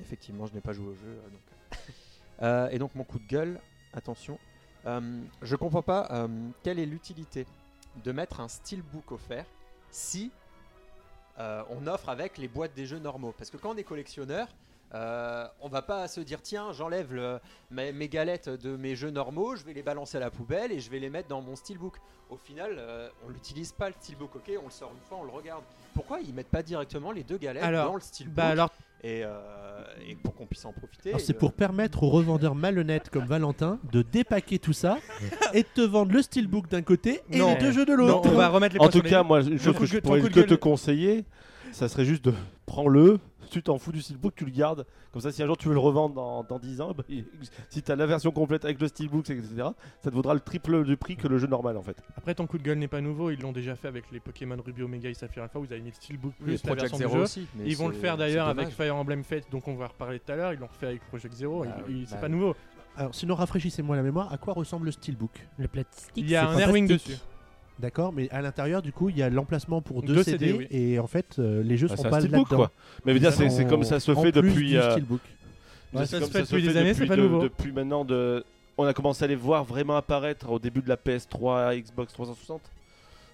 Effectivement, 0.00 0.46
je 0.46 0.54
n'ai 0.54 0.60
pas 0.60 0.72
joué 0.72 0.88
au 0.88 0.94
jeu. 0.94 1.00
euh, 1.06 1.28
donc. 1.30 1.40
Euh, 2.42 2.68
et 2.70 2.78
donc, 2.78 2.94
mon 2.94 3.04
coup 3.04 3.18
de 3.18 3.26
gueule, 3.26 3.60
attention, 3.94 4.38
euh, 4.86 5.20
je 5.42 5.56
comprends 5.56 5.82
pas 5.82 6.08
euh, 6.10 6.28
quelle 6.62 6.78
est 6.78 6.86
l'utilité 6.86 7.46
de 8.04 8.12
mettre 8.12 8.40
un 8.40 8.48
steelbook 8.48 9.12
offert 9.12 9.44
si 9.90 10.30
euh, 11.38 11.62
on 11.70 11.86
offre 11.86 12.08
avec 12.08 12.38
les 12.38 12.48
boîtes 12.48 12.74
des 12.74 12.86
jeux 12.86 12.98
normaux? 12.98 13.34
Parce 13.36 13.50
que 13.50 13.56
quand 13.56 13.70
on 13.70 13.76
est 13.76 13.84
collectionneur, 13.84 14.48
euh, 14.94 15.46
on 15.60 15.68
va 15.68 15.82
pas 15.82 16.08
se 16.08 16.20
dire 16.20 16.42
tiens, 16.42 16.72
j'enlève 16.72 17.14
le- 17.14 17.40
mes, 17.70 17.92
mes 17.92 18.08
galettes 18.08 18.48
de 18.48 18.76
mes 18.76 18.96
jeux 18.96 19.10
normaux, 19.10 19.54
je 19.56 19.64
vais 19.64 19.72
les 19.72 19.82
balancer 19.82 20.16
à 20.16 20.20
la 20.20 20.30
poubelle 20.30 20.72
et 20.72 20.80
je 20.80 20.90
vais 20.90 20.98
les 20.98 21.10
mettre 21.10 21.28
dans 21.28 21.40
mon 21.42 21.56
steelbook. 21.56 21.96
Au 22.28 22.36
final, 22.36 22.76
euh, 22.78 23.08
on 23.26 23.28
l'utilise 23.30 23.72
pas 23.72 23.88
le 23.88 23.94
steelbook, 24.00 24.36
ok, 24.36 24.50
on 24.60 24.64
le 24.66 24.70
sort 24.70 24.90
une 24.92 25.00
fois, 25.08 25.18
on 25.18 25.24
le 25.24 25.30
regarde. 25.30 25.62
Pourquoi 25.94 26.20
ils 26.20 26.32
mettent 26.34 26.48
pas 26.48 26.62
directement 26.62 27.10
les 27.12 27.24
deux 27.24 27.38
galettes 27.38 27.62
Alors, 27.64 27.86
dans 27.88 27.94
le 27.96 28.00
steelbook? 28.00 28.34
Bah 28.36 28.46
alors, 28.48 28.70
et, 29.02 29.22
euh, 29.24 29.28
et 30.08 30.14
pour 30.16 30.34
qu'on 30.34 30.46
puisse 30.46 30.64
en 30.64 30.72
profiter. 30.72 31.12
C'est 31.18 31.32
de- 31.32 31.38
pour 31.38 31.52
permettre 31.52 32.02
aux 32.02 32.10
revendeurs 32.10 32.54
malhonnêtes 32.54 33.08
comme 33.10 33.24
Valentin 33.26 33.78
de 33.92 34.02
dépaquer 34.02 34.58
tout 34.58 34.72
ça 34.72 34.98
et 35.54 35.62
de 35.62 35.68
te 35.74 35.80
vendre 35.80 36.12
le 36.12 36.22
steelbook 36.22 36.68
d'un 36.68 36.82
côté 36.82 37.20
et 37.30 37.38
Non. 37.38 37.54
les 37.54 37.60
deux 37.60 37.72
jeux 37.72 37.86
de 37.86 37.92
l'autre. 37.94 38.28
on 38.30 38.36
va 38.36 38.48
remettre 38.48 38.74
les 38.76 38.80
En 38.80 38.88
tout 38.88 39.00
cas, 39.02 39.22
moi, 39.22 39.40
une 39.42 39.58
chose 39.58 39.72
coup 39.74 39.80
que 39.80 39.80
de 39.80 39.86
je 39.86 39.92
gueule- 39.94 40.02
ton 40.02 40.08
pourrais 40.08 40.20
que 40.30 40.40
te 40.40 40.54
conseiller, 40.54 41.24
ça 41.72 41.88
serait 41.88 42.04
juste 42.04 42.24
de 42.24 42.34
prends-le, 42.70 43.18
tu 43.50 43.64
t'en 43.64 43.78
fous 43.78 43.90
du 43.90 44.00
steelbook, 44.00 44.32
tu 44.36 44.44
le 44.44 44.52
gardes. 44.52 44.86
Comme 45.12 45.20
ça, 45.20 45.32
si 45.32 45.42
un 45.42 45.46
jour 45.46 45.56
tu 45.56 45.66
veux 45.66 45.74
le 45.74 45.80
revendre 45.80 46.14
dans, 46.14 46.44
dans 46.44 46.60
10 46.60 46.80
ans, 46.80 46.92
bah, 46.96 47.02
si 47.68 47.82
tu 47.82 47.90
as 47.90 47.96
la 47.96 48.06
version 48.06 48.30
complète 48.30 48.64
avec 48.64 48.80
le 48.80 48.86
steelbook, 48.86 49.28
etc., 49.28 49.48
ça 50.00 50.10
te 50.10 50.14
vaudra 50.14 50.34
le 50.34 50.40
triple 50.40 50.84
du 50.84 50.96
prix 50.96 51.16
que 51.16 51.26
le 51.26 51.38
jeu 51.38 51.48
normal 51.48 51.76
en 51.76 51.82
fait. 51.82 51.96
Après, 52.16 52.32
ton 52.32 52.46
coup 52.46 52.58
de 52.58 52.62
gueule 52.62 52.78
n'est 52.78 52.86
pas 52.86 53.00
nouveau. 53.00 53.30
Ils 53.30 53.40
l'ont 53.40 53.50
déjà 53.50 53.74
fait 53.74 53.88
avec 53.88 54.04
les 54.12 54.20
Pokémon 54.20 54.56
Ruby 54.64 54.84
Omega 54.84 55.08
et 55.08 55.14
Saphir 55.14 55.42
Alpha. 55.42 55.58
Vous 55.58 55.72
avez 55.72 55.80
mis 55.80 55.90
le 55.90 55.94
Steelbook 55.96 56.32
plus 56.38 56.52
la 56.52 56.58
Project 56.58 56.80
version 56.80 56.98
Zero 56.98 57.10
du 57.10 57.16
jeu. 57.16 57.22
aussi. 57.24 57.46
mais 57.56 57.64
Ils 57.66 57.76
vont 57.76 57.88
le 57.88 57.94
faire 57.94 58.16
d'ailleurs 58.16 58.46
avec. 58.46 58.68
Fire 58.68 58.94
Emblem 58.94 59.24
Fate, 59.24 59.50
donc 59.50 59.66
on 59.66 59.74
va 59.74 59.88
reparler 59.88 60.20
tout 60.20 60.30
à 60.30 60.36
l'heure. 60.36 60.52
Ils 60.52 60.60
l'ont 60.60 60.68
refait 60.68 60.86
avec 60.86 61.04
Project 61.08 61.34
Zero. 61.34 61.64
Bah 61.64 61.76
oui, 61.88 62.02
il- 62.02 62.06
c'est 62.06 62.14
bah 62.14 62.20
pas 62.20 62.26
oui. 62.28 62.32
nouveau. 62.32 62.54
Alors, 62.96 63.14
sinon, 63.14 63.34
rafraîchissez-moi 63.34 63.96
la 63.96 64.02
mémoire. 64.02 64.32
À 64.32 64.38
quoi 64.38 64.52
ressemble 64.54 64.86
le 64.86 64.92
steelbook? 64.92 65.44
Le 65.58 65.66
plastique. 65.66 66.12
Il 66.16 66.28
y 66.30 66.36
a 66.36 66.48
un 66.48 66.56
Airwing 66.58 66.86
dessus. 66.86 67.16
D'accord, 67.80 68.12
mais 68.12 68.28
à 68.30 68.42
l'intérieur, 68.42 68.82
du 68.82 68.92
coup, 68.92 69.08
il 69.08 69.16
y 69.16 69.22
a 69.22 69.30
l'emplacement 69.30 69.80
pour 69.80 70.02
deux, 70.02 70.14
Deux 70.14 70.22
CD, 70.22 70.46
CD, 70.52 70.58
oui. 70.58 70.66
et 70.70 70.98
en 70.98 71.06
fait, 71.06 71.38
euh, 71.38 71.62
les 71.62 71.76
jeux 71.76 71.88
Bah, 71.88 71.96
sont 71.96 72.02
pas 72.04 72.20
là-dedans. 72.20 72.44
quoi. 72.44 72.70
Mais 73.04 73.18
dire, 73.18 73.32
c'est 73.32 73.66
comme 73.66 73.84
ça 73.84 73.98
se 74.00 74.14
fait 74.14 74.32
depuis. 74.32 74.76
euh, 74.76 74.96
c'est 75.94 76.06
ça 76.06 76.18
comme 76.20 76.26
se 76.28 76.32
fait 76.32 76.42
depuis 76.42 76.62
des 76.62 76.76
années, 76.76 76.94
c'est 76.94 77.06
pas 77.06 77.16
de- 77.16 77.22
nouveau. 77.22 77.40
Depuis 77.42 77.72
maintenant 77.72 78.04
de. 78.04 78.44
On 78.78 78.84
a 78.84 78.92
commencé 78.94 79.24
à 79.24 79.28
les 79.28 79.34
voir 79.34 79.64
vraiment 79.64 79.96
apparaître 79.96 80.48
au 80.50 80.58
début 80.58 80.80
de 80.80 80.88
la 80.88 80.96
PS3, 80.96 81.74
Xbox 81.82 82.12
360. 82.14 82.62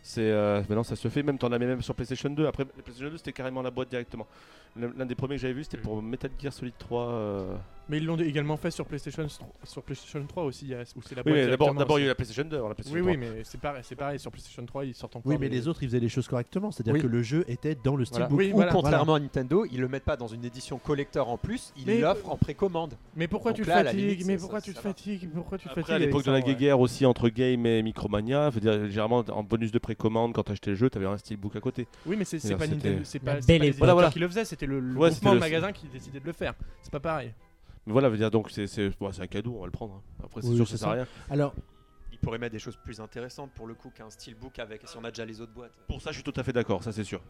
C'est 0.02 0.20
euh, 0.22 0.60
maintenant 0.60 0.82
ça 0.84 0.96
se 0.96 1.08
fait 1.08 1.22
même 1.22 1.36
t'en 1.38 1.50
as 1.52 1.58
même 1.58 1.82
sur 1.82 1.94
PlayStation 1.94 2.30
2. 2.30 2.46
Après 2.46 2.64
PlayStation 2.64 3.10
2 3.10 3.16
c'était 3.16 3.32
carrément 3.32 3.62
la 3.62 3.70
boîte 3.70 3.88
directement. 3.90 4.26
L'un 4.75 5.06
des 5.06 5.14
premiers 5.14 5.37
que 5.37 5.40
j'avais 5.42 5.54
vu 5.54 5.64
c'était 5.64 5.78
pour 5.78 6.02
Metal 6.02 6.30
Gear 6.38 6.52
Solid 6.52 6.75
3 6.78 7.02
euh, 7.08 7.56
Mais 7.88 7.99
ils 7.99 8.04
l'ont 8.04 8.16
également 8.18 8.56
fait 8.56 8.70
sur 8.73 8.85
PlayStation, 8.85 9.26
sur 9.64 9.82
PlayStation 9.82 10.23
3 10.26 10.42
aussi, 10.42 10.64
il 10.66 10.70
y 10.73 10.75
a- 10.75 10.82
où 10.96 11.02
c'est 11.02 11.14
la 11.14 11.23
Oui, 11.25 11.30
boîte 11.32 11.35
mais 11.37 11.46
d'abord, 11.46 11.66
directement 11.68 11.75
d'abord 11.78 11.99
il 11.99 12.02
y 12.02 12.04
a 12.04 12.06
eu 12.06 12.08
aussi. 12.08 12.08
la 12.11 12.14
PlayStation 12.16 12.44
2, 12.50 12.56
alors 12.56 12.68
la 12.68 12.75
PlayStation 12.75 13.06
Oui, 13.06 13.12
3. 13.16 13.25
oui, 13.26 13.32
mais 13.37 13.44
c'est 13.44 13.61
pareil, 13.61 13.82
c'est 13.85 13.94
pareil, 13.94 14.18
sur 14.18 14.30
PlayStation 14.32 14.66
3, 14.66 14.85
ils 14.85 14.94
sortent 14.94 15.14
encore. 15.16 15.30
Oui, 15.30 15.38
mais 15.40 15.49
des- 15.49 15.54
les 15.56 15.68
autres, 15.68 15.82
ils 15.82 15.87
faisaient 15.88 16.00
les 16.00 16.08
choses 16.08 16.26
correctement. 16.28 16.73
C'est-à-dire 16.73 16.94
Oui. 16.94 17.00
que 17.00 17.06
le 17.06 17.23
jeu 17.23 17.44
était 17.49 17.76
dans 17.76 17.94
le 17.96 18.04
Voilà. 18.04 18.26
steelbook. 18.26 18.38
Oui, 18.38 18.50
Ou 18.52 18.56
voilà. 18.56 18.73
contrairement 18.73 19.14
à 19.14 19.20
Nintendo, 19.20 19.64
ils 19.70 19.80
le 19.80 19.87
mettent 19.88 20.02
pas 20.04 20.16
dans 20.16 20.26
une 20.26 20.44
édition 20.44 20.78
collector 20.78 21.28
en 21.30 21.38
plus, 21.38 21.73
ils 21.76 22.00
l'offrent 22.00 22.28
en 22.30 22.37
précommande. 22.37 22.94
Mais 23.14 23.28
pourquoi 23.28 23.52
Donc 23.52 23.58
tu 23.58 23.62
te 23.62 23.68
là, 23.68 23.76
à 23.76 23.82
la 23.85 23.90
fatigues 23.92 24.04
limite, 24.08 24.26
Mais 24.26 24.35
ça- 24.37 24.40
pourquoi 24.40 24.58
ça- 24.61 24.64
tu 24.64 24.70
te 24.73 24.76
ça 24.76 24.82
va. 24.82 24.88
fatigues 24.90 25.30
Pourquoi 25.32 25.56
tu 25.56 25.64
te 25.64 25.68
Après, 25.70 25.82
fatigues 25.82 25.94
à 25.94 25.99
l'époque 26.00 26.25
de 26.25 26.30
la 26.32 26.38
ouais. 26.38 26.42
guéguerre 26.42 26.80
aussi 26.80 27.06
entre 27.06 27.28
Game 27.28 27.64
et 27.66 27.82
Micromania, 27.85 28.50
je 28.50 28.54
veux 28.56 28.61
dire, 28.61 28.87
généralement 28.88 29.25
en 29.30 29.42
bonus 29.44 29.70
de 29.70 29.78
précommande, 29.78 30.32
quand 30.35 30.42
tu 30.42 30.50
achetais 30.52 30.70
le 30.70 30.76
jeu, 30.76 30.90
tu 30.90 30.99
avais 30.99 31.06
un 31.06 31.16
steelbook 31.18 31.54
à 31.54 31.61
côté. 31.61 31.87
Oui, 32.04 32.16
mais 32.18 32.25
c'est 32.25 32.38
pas 32.38 32.64
c'était- 32.64 32.66
Nintendo, 32.75 33.00
c'est 33.04 33.23
La 33.25 33.35
pas, 33.35 33.40
belle 33.46 33.64
époque. 33.64 33.78
Voilà, 33.78 33.92
voilà. 33.94 34.11
qui 34.11 34.18
le 34.18 34.26
faisaient, 34.26 34.44
c'était 34.44 34.65
le, 34.66 34.80
le 34.80 34.87
Ouais, 34.99 35.11
groupement 35.11 35.11
c'était 35.11 35.28
de 35.30 35.35
le- 35.35 35.40
magasins 35.40 35.73
qui 35.73 35.87
décidait 35.88 36.20
de 36.20 36.26
le 36.26 36.32
faire. 36.32 36.54
C'est 36.82 36.92
pas 36.92 37.00
pareil. 37.00 37.32
Mais 37.87 37.92
voilà, 37.92 38.08
je 38.08 38.12
veux 38.12 38.18
dire, 38.18 38.30
donc 38.30 38.50
c'est 38.50 38.66
c'est 38.66 38.90
bon, 38.99 39.11
c'est 39.12 39.23
un 39.23 39.26
cadeau, 39.26 39.54
on 39.56 39.61
va 39.61 39.66
le 39.66 39.73
prendre. 39.73 39.94
hein. 39.94 40.23
Après, 40.25 40.42
c'est 40.42 40.49
Oui, 40.49 40.56
sûr 40.56 40.66
ça 40.68 40.76
sert 40.76 40.88
à 40.88 40.92
rien. 40.92 41.06
Alors, 41.30 41.54
Ils 42.12 42.18
pourraient 42.18 42.38
mettre 42.38 42.52
des 42.52 42.58
choses 42.58 42.76
plus 42.82 43.00
intéressantes 43.00 43.52
pour 43.54 43.66
le 43.66 43.75
coup 43.75 43.90
qu'un 43.90 44.11
steelbook 44.11 44.58
avec 44.58 44.82
si 44.87 44.96
on 44.96 45.04
a 45.04 45.11
déjà 45.11 45.25
les 45.25 45.40
autres 45.40 45.52
boîtes. 45.52 45.73
Pour 45.87 46.00
ça, 46.02 46.11
je 46.11 46.16
suis 46.16 46.25
tout 46.25 46.32
à 46.38 46.42
fait 46.42 46.52
d'accord, 46.52 46.82
ça 46.82 46.90
c'est 46.92 47.04
sûr. 47.04 47.20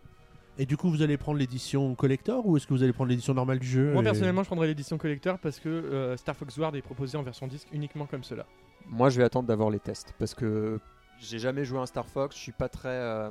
et 0.58 0.64
du 0.64 0.76
coup, 0.78 0.88
vous 0.88 1.02
allez 1.02 1.18
prendre 1.18 1.38
l'édition 1.38 1.94
collector 1.94 2.46
ou 2.46 2.56
est-ce 2.56 2.66
que 2.66 2.72
vous 2.72 2.82
allez 2.82 2.94
prendre 2.94 3.10
l'édition 3.10 3.34
normale 3.34 3.58
du 3.58 3.66
jeu 3.66 3.92
Moi 3.92 4.00
et- 4.00 4.04
personnellement, 4.04 4.42
je 4.42 4.46
prendrais 4.46 4.68
l'édition 4.68 4.96
collector 4.96 5.38
parce 5.38 5.60
que 5.60 5.68
euh, 5.68 6.16
Star 6.16 6.34
Fox 6.36 6.56
Ward 6.56 6.74
est 6.76 6.80
proposé 6.82 7.18
en 7.18 7.22
version 7.22 7.46
disque 7.46 7.68
uniquement 7.72 8.06
comme 8.06 8.24
cela. 8.24 8.46
Moi, 8.86 9.10
je 9.10 9.18
vais 9.18 9.24
attendre 9.24 9.46
d'avoir 9.48 9.68
les 9.68 9.80
tests 9.80 10.14
parce 10.18 10.32
que 10.32 10.78
j'ai 11.18 11.38
jamais 11.40 11.64
joué 11.66 11.78
à 11.78 11.82
un 11.82 11.86
Star 11.86 12.06
Fox, 12.06 12.34
je 12.36 12.40
suis 12.40 12.52
pas 12.52 12.68
très 12.70 12.88
euh, 12.88 13.30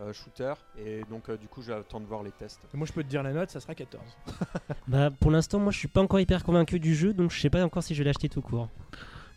euh, 0.00 0.12
shooter 0.12 0.54
et 0.78 1.02
donc 1.10 1.28
euh, 1.28 1.36
du 1.36 1.46
coup, 1.46 1.60
attendre 1.70 2.04
de 2.04 2.08
voir 2.08 2.22
les 2.22 2.30
tests. 2.32 2.60
Et 2.72 2.76
moi, 2.76 2.86
je 2.86 2.92
peux 2.92 3.02
te 3.02 3.08
dire 3.08 3.22
la 3.22 3.32
note, 3.32 3.50
ça 3.50 3.60
sera 3.60 3.74
14. 3.74 4.02
Bah, 4.88 5.10
pour 5.20 5.30
l'instant, 5.30 5.58
moi, 5.58 5.70
je 5.72 5.78
suis 5.78 5.88
pas 5.88 6.00
encore 6.00 6.18
hyper 6.20 6.42
convaincu 6.42 6.80
du 6.80 6.94
jeu, 6.94 7.12
donc 7.12 7.30
je 7.30 7.40
sais 7.40 7.50
pas 7.50 7.62
encore 7.64 7.82
si 7.82 7.94
je 7.94 8.00
vais 8.02 8.06
l'acheter 8.06 8.28
tout 8.28 8.40
court. 8.40 8.68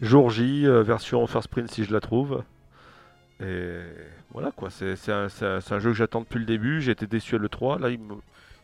Jour 0.02 0.30
J, 0.32 0.66
euh, 0.66 0.82
version 0.84 1.26
first 1.28 1.48
print 1.50 1.70
si 1.70 1.84
je 1.84 1.94
la 1.94 2.00
trouve. 2.00 2.44
Et 3.40 3.82
voilà 4.32 4.52
quoi, 4.52 4.70
c'est 4.70 4.96
c'est 4.96 5.12
un, 5.12 5.28
c'est 5.30 5.46
un- 5.46 5.60
c'est 5.62 5.74
un 5.76 5.80
jeu 5.80 5.90
que 5.92 5.98
j'attends 5.98 6.22
depuis 6.22 6.40
le 6.40 6.46
début. 6.46 6.82
J'ai 6.82 6.92
été 6.92 7.08
déçu 7.08 7.36
à 7.36 7.38
l'E3. 7.40 7.80
Là, 7.80 7.90
il, 7.90 8.00
me- 8.00 8.16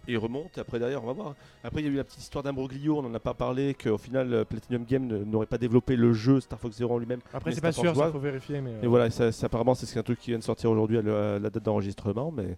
il 0.09 0.17
remonte. 0.17 0.57
Et 0.57 0.61
après, 0.61 0.79
derrière, 0.79 1.03
on 1.03 1.07
va 1.07 1.13
voir. 1.13 1.35
Après, 1.63 1.81
il 1.81 1.85
y 1.85 1.89
a 1.89 1.91
eu 1.91 1.95
la 1.95 2.03
petite 2.03 2.21
histoire 2.21 2.43
d'Ambroglio. 2.43 2.97
On 2.97 3.01
n'en 3.03 3.13
a 3.13 3.19
pas 3.19 3.33
parlé. 3.33 3.73
Qu'au 3.73 3.97
final, 3.97 4.33
euh, 4.33 4.43
Platinum 4.45 4.83
Game 4.85 5.07
n'aurait 5.23 5.45
pas 5.45 5.57
développé 5.57 5.95
le 5.95 6.13
jeu 6.13 6.39
Star 6.39 6.59
Fox 6.59 6.77
Zero 6.77 6.95
en 6.95 6.97
lui-même. 6.97 7.19
Après, 7.33 7.51
c'est 7.51 7.61
pas 7.61 7.71
sûr, 7.71 7.93
ça 7.93 7.99
Ward. 7.99 8.11
faut 8.11 8.19
vérifier. 8.19 8.61
Mais, 8.61 8.71
euh, 8.71 8.81
Et 8.83 8.87
voilà, 8.87 9.09
ça, 9.09 9.31
ça, 9.31 9.45
apparemment, 9.45 9.75
c'est 9.75 9.99
un 9.99 10.03
truc 10.03 10.19
qui 10.19 10.31
vient 10.31 10.39
de 10.39 10.43
sortir 10.43 10.71
aujourd'hui 10.71 10.97
à, 10.97 11.01
la 11.01 11.49
date 11.49 11.63
d'enregistrement. 11.63 12.31
Mais 12.31 12.57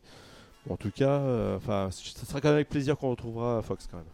bon, 0.66 0.74
en 0.74 0.78
tout 0.78 0.92
cas, 0.92 1.20
euh, 1.20 1.58
enfin, 1.58 1.90
ça 1.92 2.26
sera 2.26 2.42
quand 2.42 2.50
même 2.50 2.56
avec 2.56 2.70
plaisir 2.70 2.98
qu'on 2.98 3.12
retrouvera 3.12 3.62
Fox 3.62 3.88
quand 3.90 3.98
même. 3.98 4.06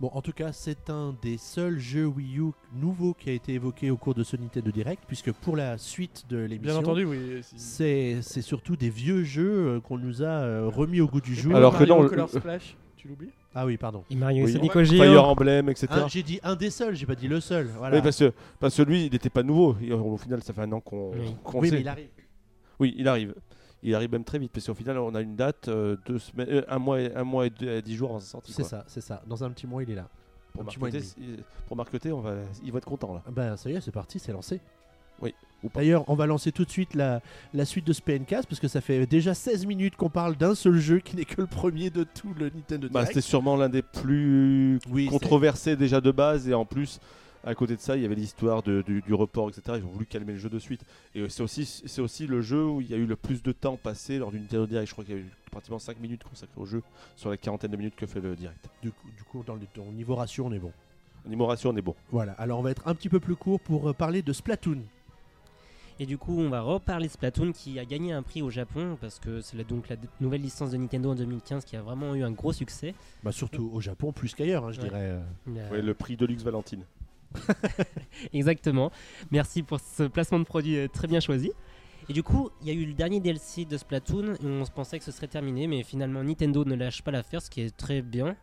Bon, 0.00 0.10
en 0.12 0.22
tout 0.22 0.32
cas, 0.32 0.50
c'est 0.52 0.90
un 0.90 1.14
des 1.22 1.38
seuls 1.38 1.78
jeux 1.78 2.06
Wii 2.06 2.38
U 2.40 2.50
nouveaux 2.74 3.14
qui 3.14 3.30
a 3.30 3.32
été 3.32 3.54
évoqué 3.54 3.92
au 3.92 3.96
cours 3.96 4.12
de 4.14 4.24
ce 4.24 4.36
Nintendo 4.36 4.72
Direct, 4.72 5.04
puisque 5.06 5.30
pour 5.30 5.56
la 5.56 5.78
suite 5.78 6.24
de 6.28 6.36
l'émission, 6.38 6.80
Bien 6.80 6.80
entendu, 6.80 7.04
oui. 7.04 7.42
c'est 7.56 8.18
c'est 8.20 8.42
surtout 8.42 8.74
des 8.74 8.90
vieux 8.90 9.22
jeux 9.22 9.76
euh, 9.76 9.80
qu'on 9.80 9.96
nous 9.96 10.22
a 10.24 10.26
euh, 10.26 10.66
remis 10.68 11.00
au 11.00 11.06
goût 11.06 11.20
du 11.20 11.32
Et 11.34 11.36
jour. 11.36 11.54
Alors 11.54 11.78
que 11.78 11.84
non, 11.84 12.02
le- 12.02 12.08
Color 12.08 12.28
Splash, 12.28 12.76
tu 13.04 13.08
l'oublies? 13.08 13.30
Ah 13.54 13.66
oui, 13.66 13.76
pardon. 13.76 14.02
Et 14.10 14.16
Mario 14.16 14.48
et 14.48 14.56
Oui. 14.58 14.86
Fire. 14.86 15.24
Emblem, 15.28 15.68
etc. 15.68 15.88
Un- 15.90 16.08
J'ai 16.08 16.22
dit 16.22 16.40
un 16.42 16.56
des 16.56 16.70
seuls, 16.70 16.94
j'ai 16.96 17.04
pas 17.04 17.14
dit 17.14 17.28
le 17.28 17.38
seul. 17.38 17.66
Voilà. 17.66 17.96
Oui, 17.96 18.02
parce 18.02 18.18
que, 18.18 18.32
parce 18.58 18.74
que 18.74 18.82
lui, 18.82 19.04
il 19.06 19.12
n'était 19.12 19.28
pas 19.28 19.42
nouveau. 19.42 19.76
Et 19.82 19.92
au 19.92 20.16
final, 20.16 20.42
ça 20.42 20.54
fait 20.54 20.62
un 20.62 20.72
an 20.72 20.80
qu'on 20.80 21.12
Oui. 21.12 21.36
qu'on 21.44 21.60
Oui, 21.60 21.68
sait. 21.68 21.74
mais 21.76 21.80
il 21.82 21.88
arrive. 21.88 22.08
Oui, 22.80 22.94
il 22.96 23.06
arrive. 23.06 23.34
Il 23.82 23.94
arrive 23.94 24.10
même 24.10 24.24
très 24.24 24.38
vite, 24.38 24.50
parce 24.52 24.66
qu'au 24.66 24.72
final, 24.74 24.96
on 24.96 25.14
a 25.14 25.20
une 25.20 25.36
date, 25.36 25.68
euh, 25.68 25.96
deux 26.06 26.18
semaines, 26.18 26.48
euh, 26.48 26.62
un 26.68 26.78
mois, 26.78 26.98
et, 27.02 27.14
un 27.14 27.24
mois 27.24 27.46
et 27.46 27.50
deux- 27.50 27.68
et 27.68 27.82
dix 27.82 27.94
jours 27.94 28.08
avant 28.10 28.20
sa 28.20 28.26
sortie. 28.26 28.52
C'est 28.54 28.62
quoi. 28.62 28.68
ça, 28.70 28.84
c'est 28.86 29.02
ça. 29.02 29.22
Dans 29.26 29.44
un 29.44 29.50
petit 29.50 29.66
mois, 29.66 29.82
il 29.82 29.90
est 29.90 29.94
là. 29.94 30.08
Pour 30.54 30.62
Un 30.62 30.64
petit 30.64 30.78
mois 30.78 30.88
et 30.88 30.92
Marcoté, 30.92 31.14
demi. 31.20 31.36
c'est- 31.36 31.44
pour 31.66 32.16
on 32.16 32.20
va, 32.22 32.34
il 32.64 32.72
va 32.72 32.78
être 32.78 32.84
content 32.86 33.12
là. 33.12 33.22
Ah 33.26 33.30
Ben 33.30 33.56
ça 33.58 33.68
y 33.68 33.74
est, 33.74 33.80
c'est 33.82 33.90
parti, 33.92 34.18
c'est 34.18 34.32
lancé. 34.32 34.60
Oui. 35.20 35.34
D'ailleurs, 35.74 36.04
on 36.08 36.14
va 36.14 36.26
lancer 36.26 36.52
tout 36.52 36.64
de 36.64 36.70
suite 36.70 36.94
la, 36.94 37.20
la 37.52 37.64
suite 37.64 37.86
de 37.86 37.92
ce 37.92 38.02
PNcast 38.02 38.48
parce 38.48 38.60
que 38.60 38.68
ça 38.68 38.80
fait 38.80 39.06
déjà 39.06 39.34
16 39.34 39.66
minutes 39.66 39.96
qu'on 39.96 40.10
parle 40.10 40.36
d'un 40.36 40.54
seul 40.54 40.78
jeu 40.78 40.98
qui 40.98 41.16
n'est 41.16 41.24
que 41.24 41.40
le 41.40 41.46
premier 41.46 41.90
de 41.90 42.04
tout 42.04 42.34
le 42.38 42.46
Nintendo 42.50 42.88
Bah, 42.88 43.00
Direct. 43.00 43.08
C'était 43.08 43.20
sûrement 43.20 43.56
l'un 43.56 43.68
des 43.68 43.82
plus 43.82 44.78
Oui, 44.90 45.06
controversés 45.06 45.76
déjà 45.76 46.00
de 46.00 46.10
base, 46.10 46.48
et 46.48 46.54
en 46.54 46.64
plus, 46.64 47.00
à 47.46 47.54
côté 47.54 47.76
de 47.76 47.80
ça, 47.80 47.96
il 47.96 48.02
y 48.02 48.06
avait 48.06 48.14
l'histoire 48.14 48.62
du, 48.62 48.82
du 49.02 49.14
report, 49.14 49.50
etc. 49.50 49.78
Ils 49.78 49.84
ont 49.84 49.90
voulu 49.92 50.06
calmer 50.06 50.32
le 50.32 50.38
jeu 50.38 50.48
de 50.48 50.58
suite. 50.58 50.80
Et 51.14 51.28
c'est 51.28 51.42
aussi, 51.42 51.66
c'est 51.86 52.00
aussi 52.00 52.26
le 52.26 52.40
jeu 52.40 52.64
où 52.64 52.80
il 52.80 52.90
y 52.90 52.94
a 52.94 52.96
eu 52.96 53.06
le 53.06 53.16
plus 53.16 53.42
de 53.42 53.52
temps 53.52 53.76
passé 53.76 54.18
lors 54.18 54.30
du 54.30 54.40
Nintendo 54.40 54.66
Direct. 54.66 54.88
Je 54.88 54.92
crois 54.92 55.04
qu'il 55.04 55.14
y 55.14 55.18
a 55.18 55.20
eu 55.20 55.30
pratiquement 55.50 55.78
5 55.78 56.00
minutes 56.00 56.24
consacrées 56.24 56.58
au 56.60 56.64
jeu 56.64 56.82
sur 57.16 57.28
la 57.30 57.36
quarantaine 57.36 57.70
de 57.70 57.76
minutes 57.76 57.96
que 57.96 58.06
fait 58.06 58.20
le 58.20 58.34
Direct. 58.34 58.66
Du 58.82 58.90
coup, 58.92 59.08
du 59.16 59.22
coup, 59.24 59.42
dans 59.46 59.54
le 59.54 59.92
niveau 59.92 60.14
ratio, 60.14 60.46
on 60.46 60.52
est 60.52 60.58
bon. 60.58 60.72
Niveau 61.26 61.46
ratio, 61.46 61.70
on 61.70 61.76
est 61.76 61.82
bon. 61.82 61.94
Voilà, 62.10 62.32
alors 62.32 62.58
on 62.58 62.62
va 62.62 62.70
être 62.70 62.86
un 62.86 62.94
petit 62.94 63.08
peu 63.08 63.18
plus 63.20 63.34
court 63.36 63.58
pour 63.60 63.88
euh, 63.88 63.92
parler 63.94 64.20
de 64.22 64.32
Splatoon. 64.32 64.78
Et 66.00 66.06
du 66.06 66.18
coup, 66.18 66.36
on 66.38 66.48
va 66.48 66.60
reparler 66.60 67.06
de 67.06 67.12
Splatoon 67.12 67.52
qui 67.52 67.78
a 67.78 67.84
gagné 67.84 68.12
un 68.12 68.22
prix 68.22 68.42
au 68.42 68.50
Japon 68.50 68.98
parce 69.00 69.20
que 69.20 69.40
c'est 69.40 69.56
donc 69.66 69.88
la 69.88 69.96
nouvelle 70.20 70.42
licence 70.42 70.70
de 70.72 70.76
Nintendo 70.76 71.12
en 71.12 71.14
2015 71.14 71.64
qui 71.64 71.76
a 71.76 71.82
vraiment 71.82 72.14
eu 72.16 72.24
un 72.24 72.32
gros 72.32 72.52
succès. 72.52 72.94
Bah, 73.22 73.30
surtout 73.30 73.70
au 73.72 73.80
Japon, 73.80 74.12
plus 74.12 74.34
qu'ailleurs, 74.34 74.64
hein, 74.66 74.72
je 74.72 74.80
Ouais. 74.80 74.88
dirais. 74.88 75.20
euh. 75.48 75.70
Ouais, 75.70 75.82
le 75.82 75.94
prix 75.94 76.16
Deluxe 76.16 76.42
Valentine. 76.42 76.84
Exactement. 78.32 78.90
Merci 79.30 79.62
pour 79.62 79.80
ce 79.80 80.04
placement 80.04 80.38
de 80.38 80.44
produit 80.44 80.76
euh, 80.78 80.88
très 80.88 81.06
bien 81.06 81.20
choisi. 81.20 81.52
Et 82.08 82.12
du 82.12 82.22
coup, 82.22 82.50
il 82.60 82.66
y 82.68 82.70
a 82.70 82.74
eu 82.74 82.84
le 82.84 82.92
dernier 82.92 83.20
DLC 83.20 83.64
de 83.64 83.76
Splatoon 83.78 84.34
et 84.34 84.44
on 84.46 84.64
se 84.64 84.70
pensait 84.70 84.98
que 84.98 85.04
ce 85.04 85.12
serait 85.12 85.26
terminé, 85.28 85.66
mais 85.66 85.82
finalement 85.82 86.22
Nintendo 86.22 86.64
ne 86.64 86.74
lâche 86.74 87.02
pas 87.02 87.10
l'affaire, 87.10 87.40
ce 87.40 87.48
qui 87.50 87.62
est 87.62 87.74
très 87.74 88.02
bien. 88.02 88.36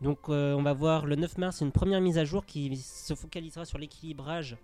Donc 0.00 0.18
euh, 0.28 0.54
on 0.54 0.62
va 0.62 0.72
voir 0.72 1.06
le 1.06 1.14
9 1.14 1.38
mars 1.38 1.60
une 1.60 1.70
première 1.70 2.00
mise 2.00 2.18
à 2.18 2.24
jour 2.24 2.44
qui 2.44 2.74
se 2.76 3.14
focalisera 3.14 3.64
sur 3.64 3.78
l'équilibrage 3.78 4.56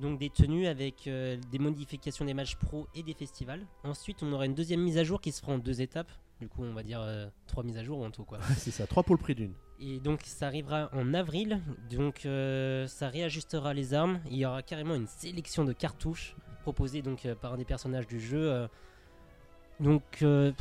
donc 0.00 0.18
des 0.18 0.30
tenues 0.30 0.66
avec 0.66 1.06
euh, 1.06 1.36
des 1.50 1.58
modifications 1.58 2.24
des 2.24 2.34
matchs 2.34 2.56
pro 2.56 2.88
et 2.94 3.02
des 3.02 3.14
festivals. 3.14 3.66
Ensuite, 3.84 4.22
on 4.22 4.32
aura 4.32 4.46
une 4.46 4.54
deuxième 4.54 4.80
mise 4.80 4.98
à 4.98 5.04
jour 5.04 5.20
qui 5.20 5.32
se 5.32 5.40
fera 5.40 5.52
en 5.52 5.58
deux 5.58 5.80
étapes. 5.80 6.10
Du 6.40 6.48
coup, 6.48 6.64
on 6.64 6.72
va 6.72 6.82
dire 6.82 7.00
euh, 7.00 7.28
trois 7.46 7.62
mises 7.62 7.78
à 7.78 7.84
jour 7.84 8.02
en 8.02 8.10
tout 8.10 8.24
quoi. 8.24 8.38
c'est 8.56 8.72
ça, 8.72 8.86
3 8.86 9.04
pour 9.04 9.14
le 9.14 9.20
prix 9.20 9.34
d'une. 9.34 9.54
Et 9.78 10.00
donc 10.00 10.22
ça 10.24 10.46
arrivera 10.46 10.90
en 10.92 11.12
avril, 11.12 11.60
donc 11.90 12.24
euh, 12.24 12.86
ça 12.86 13.08
réajustera 13.08 13.74
les 13.74 13.94
armes. 13.94 14.20
Il 14.30 14.36
y 14.36 14.46
aura 14.46 14.62
carrément 14.62 14.94
une 14.94 15.08
sélection 15.08 15.64
de 15.64 15.72
cartouches 15.72 16.36
proposées 16.62 17.02
donc 17.02 17.26
par 17.40 17.54
un 17.54 17.56
des 17.56 17.64
personnages 17.64 18.06
du 18.06 18.20
jeu. 18.20 18.68
Donc 19.82 20.22
euh, 20.22 20.52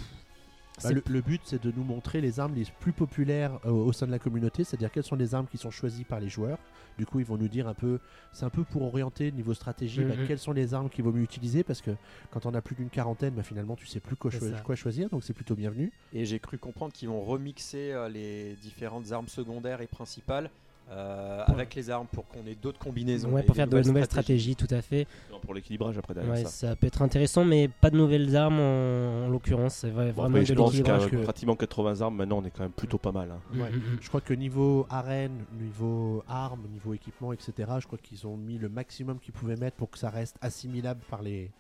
Bah, 0.84 0.91
le, 0.91 1.04
le 1.08 1.22
but, 1.22 1.41
c'est 1.44 1.62
de 1.62 1.72
nous 1.72 1.84
montrer 1.84 2.22
les 2.22 2.39
armes 2.39 2.54
les 2.56 2.65
plus 2.80 2.91
populaires 2.94 3.60
euh, 3.65 3.70
au 3.72 3.91
sein 3.94 4.06
de 4.06 4.12
la 4.12 4.20
communauté, 4.20 4.63
c'est-à-dire 4.63 4.91
quelles 4.91 5.04
sont 5.04 5.15
les 5.15 5.36
armes 5.36 5.48
qui 5.48 5.58
sont 5.58 5.72
choisies 5.72 6.04
par 6.04 6.20
les 6.20 6.30
joueurs. 6.30 6.58
Du 6.98 7.06
coup, 7.06 7.20
ils 7.20 7.26
vont 7.26 7.38
nous 7.38 7.48
dire 7.48 7.67
un 7.67 7.74
peu, 7.74 8.00
c'est 8.34 8.46
un 8.46 8.50
peu 8.50 8.63
pour 8.63 8.82
orienter 8.84 9.32
niveau 9.32 9.54
stratégie, 9.54 10.04
bah, 10.04 10.15
Mhm. 10.17 10.28
quelles 10.28 10.39
sont 10.39 10.52
les 10.54 10.74
armes 10.74 10.89
qu'il 10.89 11.04
vaut 11.04 11.12
mieux 11.12 11.24
utiliser, 11.24 11.63
parce 11.63 11.82
que 11.82 11.91
quand 12.32 12.46
on 12.46 12.54
a 12.54 12.62
plus 12.62 12.76
d'une 12.76 12.89
quarantaine, 12.89 13.34
bah, 13.34 13.44
finalement, 13.44 13.76
tu 13.76 13.86
sais 13.88 14.00
plus 14.00 14.15
quoi 14.15 14.32
choisir, 14.76 15.10
donc 15.10 15.24
c'est 15.24 15.34
plutôt 15.34 15.56
bienvenu. 15.56 15.91
Et 16.13 16.26
j'ai 16.26 16.39
cru 16.39 16.58
comprendre 16.58 16.94
qu'ils 16.94 17.10
vont 17.10 17.22
remixer 17.22 17.91
euh, 17.91 18.10
les 18.10 18.56
différentes 18.62 19.12
armes 19.12 19.28
secondaires 19.28 19.82
et 19.82 19.88
principales 19.88 20.50
euh, 20.89 21.44
avec 21.48 21.74
les 21.76 21.89
armes 21.89 22.08
pour 22.12 22.28
qu'on 22.28 22.46
ait 22.48 22.56
d'autres 22.56 22.80
combinaisons. 22.80 23.30
ouais, 23.30 23.44
pour 23.44 23.56
faire 23.56 23.67
de 23.67 23.80
nouvelles 23.82 24.06
stratégies, 24.06 24.56
tout 24.56 24.67
à 24.72 24.82
fait. 24.82 25.08
Non, 25.32 25.39
Pour 25.39 25.54
l'équilibrage 25.54 25.98
après 25.98 26.13
derrière 26.13 26.34
Ouais, 26.34 26.44
ça. 26.44 26.50
ça 26.70 26.76
peut 26.76 26.88
être 26.88 27.02
intéressant, 27.02 27.46
mais 27.46 27.67
pas 27.70 27.89
de 27.89 27.96
nouvelles 27.98 28.36
armes 28.36 28.60
en, 28.60 29.26
en 29.26 29.30
l'occurrence. 29.30 29.76
C'est 29.76 29.89
vrai- 29.89 30.12
Bon, 30.12 30.24
vraiment 30.24 30.39
de 30.39 30.44
je 30.44 30.54
pense 30.54 30.72
qu'à 30.72 30.78
l'équilibrage. 30.78 31.10
que- 31.12 31.24
pratiquement 31.24 31.56
80 31.56 32.02
armes, 32.02 32.15
maintenant 32.17 32.39
on 32.39 32.46
est 32.46 32.50
quand 32.52 32.63
même 32.63 32.72
plutôt 32.72 32.98
pas 32.98 33.12
mal. 33.13 33.32
hein. 33.32 33.39
Mm, 33.54 33.62
Ouais. 33.62 33.70
mm, 33.72 33.76
mm. 33.76 33.98
Je 34.02 34.08
crois 34.10 34.22
que 34.22 34.34
niveau 34.34 34.86
arène, 34.89 35.46
niveau 35.60 36.24
armes, 36.28 36.65
niveau 36.72 36.94
équipement, 36.94 37.32
etc., 37.32 37.54
je 37.80 37.88
crois 37.88 38.00
qu'ils 38.02 38.28
ont 38.28 38.36
mis 38.36 38.58
le 38.58 38.67
maximum 38.70 39.20
qu'ils 39.20 39.34
pouvaient 39.34 39.56
mettre 39.56 39.78
pour 39.78 39.89
que 39.91 39.98
ça 39.98 40.10
reste 40.10 40.36
assimilable 40.41 41.02
par 41.10 41.22
les, 41.22 41.52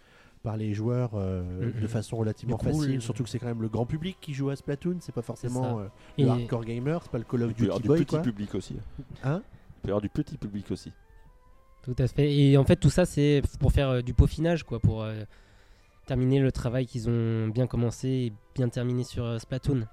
par 0.43 0.57
les 0.57 0.73
joueurs 0.73 1.11
euh, 1.13 1.71
Mhm. 1.75 1.81
de 1.81 1.87
façon 1.87 2.17
relativement 2.17 2.57
coup, 2.57 2.65
facile. 2.65 2.95
le- 2.95 2.99
Surtout 2.99 3.23
que 3.23 3.29
c'est 3.29 3.37
quand 3.39 3.45
même 3.47 3.61
le 3.61 3.69
grand 3.69 3.85
public 3.85 4.17
qui 4.21 4.33
joue 4.33 4.49
à 4.49 4.55
Splatoon, 4.55 4.97
c'est 4.99 5.13
pas 5.13 5.21
forcément 5.21 5.79
euh, 5.79 5.87
Et- 6.17 6.23
le 6.23 6.29
hardcore 6.29 6.65
gamer, 6.65 6.99
c'est 7.03 7.11
pas 7.11 7.17
le 7.19 7.23
Call 7.25 7.43
of 7.43 7.51
Il 7.51 7.55
peut 7.55 7.63
y 7.63 7.65
avoir 7.67 7.79
Duty 7.79 7.83
du 7.83 7.87
boy. 7.89 7.99
petit 7.99 8.09
Quoi. 8.15 8.21
public 8.21 8.55
aussi. 8.55 8.75
Hein? 9.23 9.43
Il 9.43 9.81
peut 9.81 9.87
y 9.87 9.91
avoir 9.91 10.01
du 10.01 10.09
petit 10.09 10.37
public 10.37 10.71
aussi. 10.71 10.91
Tout 11.83 11.95
à 11.97 12.07
fait. 12.07 12.35
Et 12.35 12.57
en 12.57 12.63
fait, 12.63 12.75
tout 12.75 12.89
ça, 12.89 13.05
c'est 13.05 13.41
pour 13.59 13.71
faire 13.71 13.89
euh, 13.89 14.01
du 14.01 14.13
peaufinage, 14.13 14.63
quoi, 14.63 14.79
pour 14.79 15.03
euh, 15.03 15.23
terminer 16.05 16.39
le 16.39 16.51
travail 16.51 16.85
qu'ils 16.87 17.09
ont 17.09 17.47
bien 17.47 17.67
commencé 17.67 18.07
et 18.09 18.33
bien 18.55 18.69
terminé 18.69 19.03
sur 19.03 19.23
euh, 19.25 19.37
Splatoon. 19.39 19.85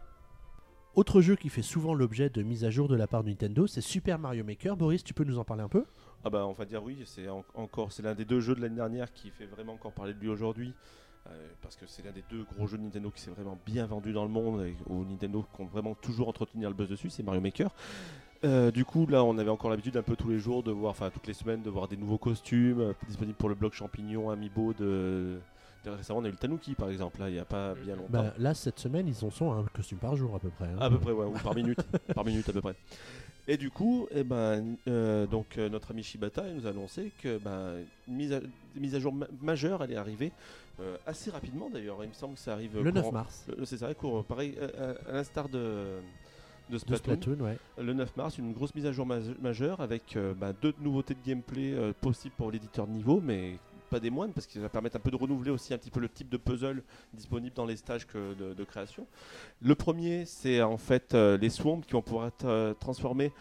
Autre 0.95 1.21
jeu 1.21 1.37
qui 1.37 1.49
fait 1.49 1.63
souvent 1.63 1.95
l'objet 1.95 2.29
de 2.29 2.43
mise 2.43 2.65
à 2.65 2.71
jour 2.71 2.89
de 2.89 2.97
la 2.97 3.07
part 3.07 3.23
de 3.23 3.29
Nintendo, 3.29 3.67
c'est 3.67 3.81
Super 3.81 4.19
Mario 4.19 4.45
Maker. 4.45 4.77
Boris, 4.77 5.05
tu 5.05 5.15
peux 5.15 5.25
nous 5.25 5.39
en 5.39 5.45
parler 5.45 5.63
un 5.63 5.69
peu? 5.69 5.85
Ah 6.25 6.31
bah 6.31 6.47
on 6.47 6.53
va 6.53 6.65
dire 6.65 6.83
oui, 6.83 7.03
c'est 7.07 7.29
en- 7.29 7.45
encore 7.55 7.93
c'est 7.93 8.03
l'un 8.03 8.15
des 8.15 8.25
deux 8.25 8.41
jeux 8.41 8.55
de 8.55 8.61
l'année 8.61 8.77
dernière 8.77 9.13
qui 9.13 9.31
fait 9.31 9.47
vraiment 9.47 9.75
encore 9.75 9.93
parler 9.93 10.15
de 10.15 10.19
lui 10.21 10.29
aujourd'hui. 10.29 10.75
euh, 11.29 11.49
parce 11.63 11.77
que 11.77 11.85
c'est 11.87 12.03
l'un 12.05 12.13
des 12.13 12.25
deux 12.31 12.45
gros 12.55 12.67
jeux 12.67 12.79
de 12.79 12.83
Nintendo 12.83 13.11
qui 13.11 13.21
s'est 13.21 13.31
vraiment 13.31 13.59
bien 13.67 13.87
vendu 13.87 14.13
dans 14.13 14.25
le 14.25 14.31
monde 14.31 14.63
et 14.63 14.75
où 14.87 15.05
Nintendo 15.05 15.45
compte 15.53 15.71
vraiment 15.71 15.95
toujours 15.95 16.29
entretenir 16.29 16.69
le 16.71 16.75
buzz 16.75 16.89
dessus, 16.89 17.11
c'est 17.11 17.23
Mario 17.23 17.41
Maker. 17.41 17.71
Euh, 18.45 18.71
du 18.71 18.85
coup 18.85 19.07
là 19.07 19.25
on 19.25 19.37
avait 19.39 19.51
encore 19.51 19.69
l'habitude 19.71 19.97
un 19.97 20.03
peu 20.03 20.15
tous 20.17 20.29
les 20.29 20.39
jours 20.39 20.63
de 20.63 20.71
voir, 20.71 20.91
enfin 20.93 21.11
toutes 21.11 21.27
les 21.27 21.35
semaines 21.35 21.61
de 21.63 21.71
voir 21.71 21.89
des 21.89 21.97
nouveaux 21.97 22.19
costumes 22.19 22.81
euh, 22.81 22.93
disponibles 23.09 23.37
pour 23.37 23.49
le 23.49 23.55
blog 23.57 23.73
champignon, 23.73 24.31
Amiibo 24.31 24.73
de... 24.75 25.39
de- 25.85 25.91
Récemment 25.91 26.21
on 26.21 26.25
a 26.25 26.29
eu 26.29 26.33
le 26.33 26.37
Tanuki 26.37 26.75
par 26.75 26.89
exemple, 26.89 27.19
là 27.21 27.29
il 27.29 27.33
n'y 27.33 27.39
a 27.41 27.45
pas 27.45 27.75
bien 27.75 27.97
longtemps. 27.97 28.09
Bah, 28.11 28.35
Là, 28.39 28.55
cette 28.55 28.79
semaine, 28.79 29.09
ils 29.09 29.25
en 29.25 29.31
sont 29.31 29.53
à 29.53 29.57
un 29.57 29.65
costume 29.65 29.99
par 29.99 30.15
jour 30.17 30.35
à 30.35 30.39
peu 30.39 30.51
près. 30.51 30.67
hein. 30.67 30.77
À 30.81 30.89
peu 30.91 30.99
près, 30.99 31.13
ouais, 31.13 31.25
ou 31.27 31.33
par 31.33 31.55
minute, 31.55 31.81
par 32.15 32.25
minute 32.25 32.49
à 32.49 32.53
peu 32.53 32.61
près. 32.61 32.75
Et 33.51 33.57
du 33.57 33.71
coup, 33.71 34.07
eh 34.11 34.25
ben, 34.25 34.77
euh, 34.89 35.27
donc, 35.27 35.57
euh, 35.57 35.69
notre 35.71 35.91
ami 35.93 36.03
Shibata 36.03 36.47
il 36.49 36.55
nous 36.57 36.67
a 36.67 36.71
annoncé 36.71 37.11
que 37.23 37.39
ben, 37.39 37.77
une 38.07 38.15
mise 38.15 38.33
à, 38.35 38.41
mise 38.77 38.95
à 38.95 39.01
jour 39.01 39.13
ma- 39.13 39.27
majeure 39.41 39.81
allait 39.81 39.97
arriver 39.97 40.33
euh, 40.81 40.97
assez 41.07 41.31
rapidement 41.31 41.71
d'ailleurs. 41.71 41.99
Il 42.05 42.09
me 42.11 42.15
semble 42.15 42.35
que 42.35 42.41
ça 42.41 42.53
arrive 42.53 42.79
Le 42.83 42.91
9 42.91 43.03
courant- 43.03 43.13
mars. 43.15 43.47
C'est 43.65 43.79
ça, 43.79 43.93
court, 43.95 44.23
pareil, 44.25 44.55
à, 44.61 45.09
à 45.09 45.13
l'instar 45.15 45.49
de, 45.49 45.99
de 46.69 46.75
De 46.75 46.79
Splatoon. 46.79 47.41
Ouais. 47.41 47.57
Le 47.79 47.95
9 47.95 48.17
mars, 48.19 48.37
une 48.37 48.53
grosse 48.53 48.75
mise 48.75 48.85
à 48.85 48.93
jour 48.93 49.07
ma- 49.07 49.19
majeure 49.41 49.81
avec 49.81 50.19
bah, 50.39 50.53
deux 50.61 50.75
nouveautés 50.81 51.15
de 51.15 51.27
gameplay 51.27 51.75
possibles 52.03 52.35
pour 52.37 52.51
l'éditeur 52.53 52.87
de 52.87 52.93
niveau, 52.93 53.19
mais 53.25 53.55
pas 53.89 54.01
des 54.01 54.11
moindres 54.11 54.33
parce 54.35 54.47
que 54.47 54.55
ça 54.55 54.61
va 54.61 54.69
permettre 54.69 54.97
un 54.97 55.01
peu 55.01 55.11
de 55.11 55.17
renouveler 55.17 55.51
aussi 55.51 55.75
un 55.75 55.79
petit 55.79 55.91
peu 55.91 56.01
le 56.01 56.09
type 56.09 56.29
de 56.29 56.37
puzzle 56.37 56.83
disponible 57.15 57.55
dans 57.55 57.67
les 57.67 57.77
stages 57.77 58.07
que 58.07 58.35
de, 58.35 58.55
de 58.55 58.65
création. 58.65 59.07
Le 59.63 59.75
premier, 59.75 60.25
c'est 60.27 60.63
en 60.63 60.77
fait 60.77 61.15
euh, 61.15 61.37
les 61.39 61.51
swamps 61.51 61.81
qui 61.81 61.93
vont 61.93 62.03
pouvoir 62.03 62.29
être 62.29 62.45
euh, 62.45 62.75
transformés 62.75 63.33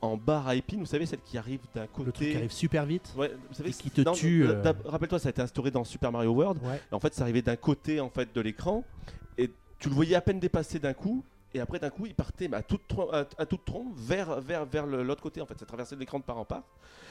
en 0.00 0.16
barres 0.16 0.48
à 0.48 0.54
épines. 0.54 0.80
Vous 0.80 0.86
savez, 0.86 1.06
celles 1.06 1.22
qui 1.22 1.38
arrivent 1.38 1.60
d'un 1.74 1.86
côté. 1.86 2.06
Le 2.06 2.12
truc 2.12 2.28
qui 2.30 2.36
arrive 2.36 2.52
super 2.52 2.84
vite. 2.86 3.12
Ouais, 3.16 3.32
vous 3.48 3.54
savez, 3.54 3.70
et 3.70 3.72
qui 3.72 3.90
te 3.90 4.12
tue, 4.14 4.46
euh, 4.46 4.62
Rappelle-toi, 4.84 5.18
ça 5.18 5.28
a 5.28 5.30
été 5.30 5.40
instauré 5.42 5.70
dans 5.70 5.84
Super 5.84 6.12
Mario 6.12 6.32
World. 6.32 6.62
Ouais. 6.62 6.80
Et 6.90 6.94
en 6.94 7.00
fait, 7.00 7.14
ça 7.14 7.22
arrivait 7.22 7.42
d'un 7.42 7.56
côté 7.56 8.00
en 8.00 8.10
fait 8.10 8.34
de 8.34 8.40
l'écran 8.40 8.84
et 9.38 9.50
tu 9.78 9.88
le 9.88 9.94
voyais 9.94 10.14
à 10.14 10.20
peine 10.20 10.38
dépasser 10.38 10.78
d'un 10.78 10.92
coup. 10.94 11.24
Et 11.56 11.60
après, 11.60 11.78
d'un 11.78 11.90
coup, 11.90 12.04
il 12.06 12.14
partait 12.14 12.48
bah, 12.48 12.56
à 12.58 12.62
toute 12.62 12.82
trom- 12.88 13.08
à, 13.12 13.26
à 13.38 13.46
toute 13.46 13.64
trompe 13.64 13.94
vers, 13.96 14.40
vers, 14.40 14.64
vers 14.66 14.86
l'autre 14.86 15.22
côté. 15.22 15.40
En 15.40 15.46
fait, 15.46 15.56
ça 15.58 15.64
traversait 15.64 15.94
l'écran 15.94 16.18
de 16.18 16.24
part 16.24 16.36
en 16.38 16.44
part. 16.44 16.64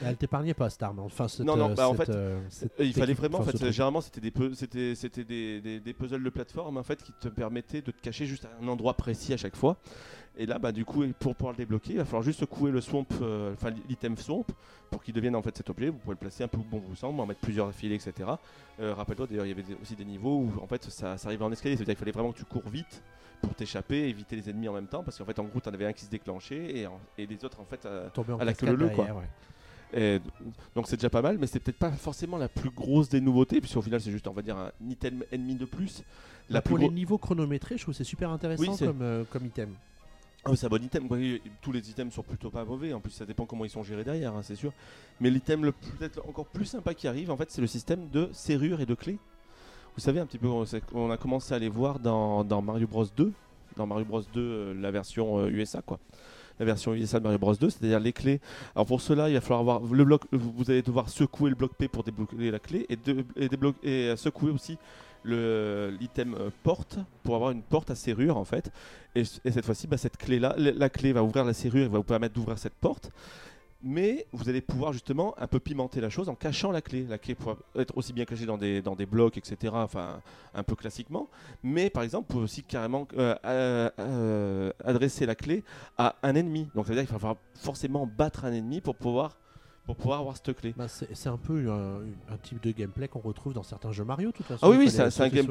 Elle 0.04 0.16
t'épargnait 0.16 0.52
pas 0.54 0.68
cette 0.68 0.82
arme. 0.82 0.98
Enfin, 1.00 1.28
cette, 1.28 1.46
Non, 1.46 1.56
non, 1.56 1.72
bah, 1.74 1.88
en 1.88 1.94
fait, 1.94 2.10
euh, 2.10 2.40
il 2.78 2.92
fallait 2.92 3.14
vraiment, 3.14 3.38
en 3.38 3.42
fait, 3.42 3.52
truc. 3.52 3.70
généralement, 3.72 4.02
c'était 4.02 4.20
des, 4.20 4.32
c'était, 4.54 4.94
c'était 4.94 5.24
des, 5.24 5.60
des- 5.62 5.80
des 5.80 5.94
puzzles 5.94 6.22
de 6.22 6.30
plateforme 6.30 6.76
en 6.76 6.82
fait, 6.82 7.02
qui 7.02 7.12
te 7.12 7.28
permettaient 7.28 7.80
de 7.80 7.90
te 7.90 8.00
cacher 8.02 8.26
juste 8.26 8.44
à 8.44 8.50
un 8.62 8.68
endroit 8.68 8.94
précis 8.94 9.32
à 9.32 9.36
chaque 9.38 9.56
fois. 9.56 9.78
Et 10.36 10.46
là, 10.46 10.58
bah, 10.58 10.72
du 10.72 10.84
coup, 10.84 11.04
pour 11.20 11.36
pouvoir 11.36 11.52
le 11.52 11.58
débloquer, 11.58 11.92
il 11.92 11.98
va 11.98 12.04
falloir 12.04 12.22
juste 12.24 12.40
secouer 12.40 12.72
le 12.72 12.80
swamp, 12.80 13.06
euh, 13.22 13.52
enfin 13.54 13.70
l'item 13.88 14.16
swamp, 14.16 14.44
pour 14.90 15.02
qu'il 15.02 15.14
devienne 15.14 15.36
en 15.36 15.42
fait 15.42 15.56
cet 15.56 15.70
objet. 15.70 15.88
Vous 15.90 15.98
pouvez 15.98 16.14
le 16.14 16.18
placer 16.18 16.42
un 16.42 16.48
peu 16.48 16.58
où 16.58 16.64
bon 16.68 16.78
vous 16.80 16.96
semble, 16.96 17.20
en 17.20 17.26
mettre 17.26 17.40
plusieurs 17.40 17.72
filets, 17.72 17.94
etc. 17.94 18.28
Euh, 18.80 18.94
Rappelle-toi, 18.94 19.28
d'ailleurs, 19.28 19.46
il 19.46 19.50
y 19.50 19.52
avait 19.52 19.64
aussi 19.80 19.94
des 19.94 20.04
niveaux 20.04 20.38
où 20.40 20.52
en 20.60 20.66
fait 20.66 20.84
ça, 20.90 21.16
ça 21.18 21.28
arrivait 21.28 21.44
en 21.44 21.52
escalier, 21.52 21.76
c'est-à-dire 21.76 21.94
qu'il 21.94 22.00
fallait 22.00 22.10
vraiment 22.12 22.32
que 22.32 22.38
tu 22.38 22.44
cours 22.44 22.68
vite 22.68 23.02
pour 23.42 23.54
t'échapper, 23.54 24.08
éviter 24.08 24.34
les 24.36 24.50
ennemis 24.50 24.68
en 24.68 24.72
même 24.72 24.86
temps, 24.88 25.04
parce 25.04 25.18
qu'en 25.18 25.24
fait, 25.24 25.38
en 25.38 25.44
gros, 25.44 25.60
t'en 25.60 25.70
avais 25.72 25.86
un 25.86 25.92
qui 25.92 26.04
se 26.04 26.10
déclenchait 26.10 26.78
et, 26.78 26.86
en- 26.88 26.98
et 27.16 27.26
les 27.26 27.44
autres, 27.44 27.60
en 27.60 27.64
fait, 27.64 27.84
euh, 27.86 28.08
en 28.16 28.38
à 28.38 28.44
la 28.44 28.54
queue 28.54 28.66
leu, 28.74 28.88
quoi. 28.88 29.04
derrière, 29.04 29.16
ouais. 29.16 29.28
et 30.16 30.20
donc 30.74 30.88
c'est 30.88 30.96
déjà 30.96 31.10
pas 31.10 31.22
mal, 31.22 31.38
mais 31.38 31.46
c'est 31.46 31.60
peut-être 31.60 31.78
pas 31.78 31.92
forcément 31.92 32.38
la 32.38 32.48
plus 32.48 32.70
grosse 32.70 33.08
des 33.08 33.20
nouveautés, 33.20 33.60
puisqu'au 33.60 33.82
final 33.82 34.00
c'est 34.00 34.10
juste 34.10 34.26
on 34.26 34.32
va 34.32 34.42
dire 34.42 34.56
un 34.56 34.72
item 34.88 35.22
ennemi 35.30 35.54
de 35.54 35.66
plus. 35.66 36.02
La 36.48 36.58
Bah, 36.58 36.62
pour 36.62 36.78
les 36.78 36.88
niveaux 36.88 37.18
chronométrés, 37.18 37.76
je 37.76 37.82
trouve 37.82 37.94
c'est 37.94 38.02
super 38.02 38.30
intéressant 38.30 38.72
Oui, 38.72 38.78
comme, 38.78 39.02
euh, 39.02 39.24
comme 39.30 39.46
item. 39.46 39.74
Oui, 40.46 40.58
c'est 40.58 40.66
un 40.66 40.68
bon 40.68 40.82
item. 40.82 41.08
Tous 41.62 41.72
les 41.72 41.90
items 41.90 42.12
sont 42.12 42.22
plutôt 42.22 42.50
pas 42.50 42.64
mauvais. 42.64 42.92
En 42.92 43.00
plus, 43.00 43.12
ça 43.12 43.24
dépend 43.24 43.46
comment 43.46 43.64
ils 43.64 43.70
sont 43.70 43.82
gérés 43.82 44.04
derrière, 44.04 44.34
hein, 44.34 44.42
c'est 44.42 44.56
sûr. 44.56 44.72
Mais 45.20 45.30
l'item 45.30 45.72
peut-être 45.98 46.20
encore 46.28 46.46
plus 46.46 46.66
sympa 46.66 46.92
qui 46.92 47.08
arrive, 47.08 47.30
en 47.30 47.36
fait, 47.36 47.50
c'est 47.50 47.62
le 47.62 47.66
système 47.66 48.08
de 48.10 48.28
serrure 48.32 48.80
et 48.80 48.86
de 48.86 48.94
clés. 48.94 49.18
Vous 49.96 50.02
savez 50.02 50.20
un 50.20 50.26
petit 50.26 50.38
peu, 50.38 50.48
on, 50.48 51.10
a 51.10 51.16
commencé 51.16 51.54
à 51.54 51.58
les 51.58 51.68
voir 51.68 51.98
dans, 51.98 52.44
Mario 52.62 52.86
Bros 52.86 53.06
2, 53.16 53.32
dans 53.76 53.86
Mario 53.86 54.04
Bros 54.04 54.22
2, 54.22 54.40
euh, 54.40 54.74
la 54.74 54.90
version 54.90 55.38
euh, 55.38 55.48
USA, 55.48 55.82
quoi. 55.82 55.98
La 56.58 56.66
version 56.66 56.94
USA 56.94 57.20
de 57.20 57.24
Mario 57.24 57.38
Bros 57.38 57.54
2, 57.54 57.70
c'est-à-dire 57.70 58.00
les 58.00 58.12
clés. 58.12 58.40
Alors 58.74 58.86
pour 58.86 59.00
cela, 59.00 59.28
il 59.28 59.34
va 59.34 59.40
falloir 59.40 59.60
avoir 59.60 59.80
le 59.80 60.04
bloc. 60.04 60.22
Vous 60.30 60.70
allez 60.70 60.82
devoir 60.82 61.08
secouer 61.08 61.50
le 61.50 61.56
bloc 61.56 61.72
P 61.76 61.88
pour 61.88 62.04
débloquer 62.04 62.50
la 62.50 62.58
clé 62.58 62.86
et, 62.88 62.98
euh, 63.86 64.16
secouer 64.16 64.50
aussi 64.50 64.78
l'item 65.24 66.34
euh, 66.34 66.50
porte 66.62 66.98
pour 67.22 67.34
avoir 67.34 67.50
une 67.50 67.62
porte 67.62 67.90
à 67.90 67.94
serrure 67.94 68.36
en 68.36 68.44
fait. 68.44 68.70
Et, 69.14 69.22
et 69.44 69.50
cette 69.52 69.64
fois-ci, 69.64 69.86
bah, 69.86 69.96
cette 69.96 70.16
clé-là, 70.16 70.54
la, 70.58 70.72
la 70.72 70.88
clé 70.88 71.12
va 71.12 71.22
ouvrir 71.22 71.44
la 71.44 71.54
serrure 71.54 71.86
et 71.86 71.88
va 71.88 71.98
vous 71.98 72.04
permettre 72.04 72.34
d'ouvrir 72.34 72.58
cette 72.58 72.74
porte. 72.74 73.10
Mais 73.86 74.26
vous 74.32 74.48
allez 74.48 74.62
pouvoir 74.62 74.94
justement 74.94 75.34
un 75.38 75.46
peu 75.46 75.60
pimenter 75.60 76.00
la 76.00 76.08
chose 76.08 76.30
en 76.30 76.34
cachant 76.34 76.72
la 76.72 76.80
clé. 76.80 77.04
La 77.06 77.18
clé 77.18 77.34
pourra 77.34 77.56
être 77.76 77.94
aussi 77.98 78.14
bien 78.14 78.24
cachée 78.24 78.46
dans 78.46 78.56
des, 78.56 78.80
dans 78.80 78.96
des 78.96 79.04
blocs, 79.04 79.36
etc. 79.36 79.74
Enfin, 79.76 80.22
un 80.54 80.62
peu 80.62 80.74
classiquement. 80.74 81.28
Mais 81.62 81.90
par 81.90 82.02
exemple, 82.02 82.28
vous 82.28 82.32
pouvez 82.32 82.44
aussi 82.44 82.62
carrément 82.62 83.06
euh, 83.18 83.36
euh, 83.44 84.72
adresser 84.82 85.26
la 85.26 85.34
clé 85.34 85.64
à 85.98 86.16
un 86.22 86.34
ennemi. 86.34 86.66
Donc, 86.74 86.86
ça 86.86 86.94
veut 86.94 86.98
dire 86.98 87.04
qu'il 87.04 87.12
va 87.12 87.18
falloir 87.18 87.36
forcément 87.56 88.06
battre 88.06 88.46
un 88.46 88.54
ennemi 88.54 88.80
pour 88.80 88.96
pouvoir, 88.96 89.36
pour 89.86 89.96
pouvoir 89.96 90.20
avoir 90.20 90.36
cette 90.36 90.56
clé. 90.56 90.72
Bah, 90.76 90.86
c'est 90.88 91.28
un 91.28 91.36
peu 91.36 91.70
un, 91.70 91.98
un 92.32 92.36
type 92.42 92.62
de 92.62 92.70
gameplay 92.72 93.06
qu'on 93.08 93.18
retrouve 93.20 93.52
dans 93.52 93.62
certains 93.62 93.92
jeux 93.92 94.04
Mario, 94.04 94.30
de 94.30 94.34
toute 94.36 94.46
façon. 94.46 94.60
Ah 94.66 94.70
oui, 94.70 94.76
oui, 94.78 94.90
c'est 94.90 95.02
un- 95.02 95.28
game- 95.28 95.46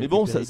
Mais 0.00 0.08
bon, 0.08 0.26
ça-. 0.26 0.40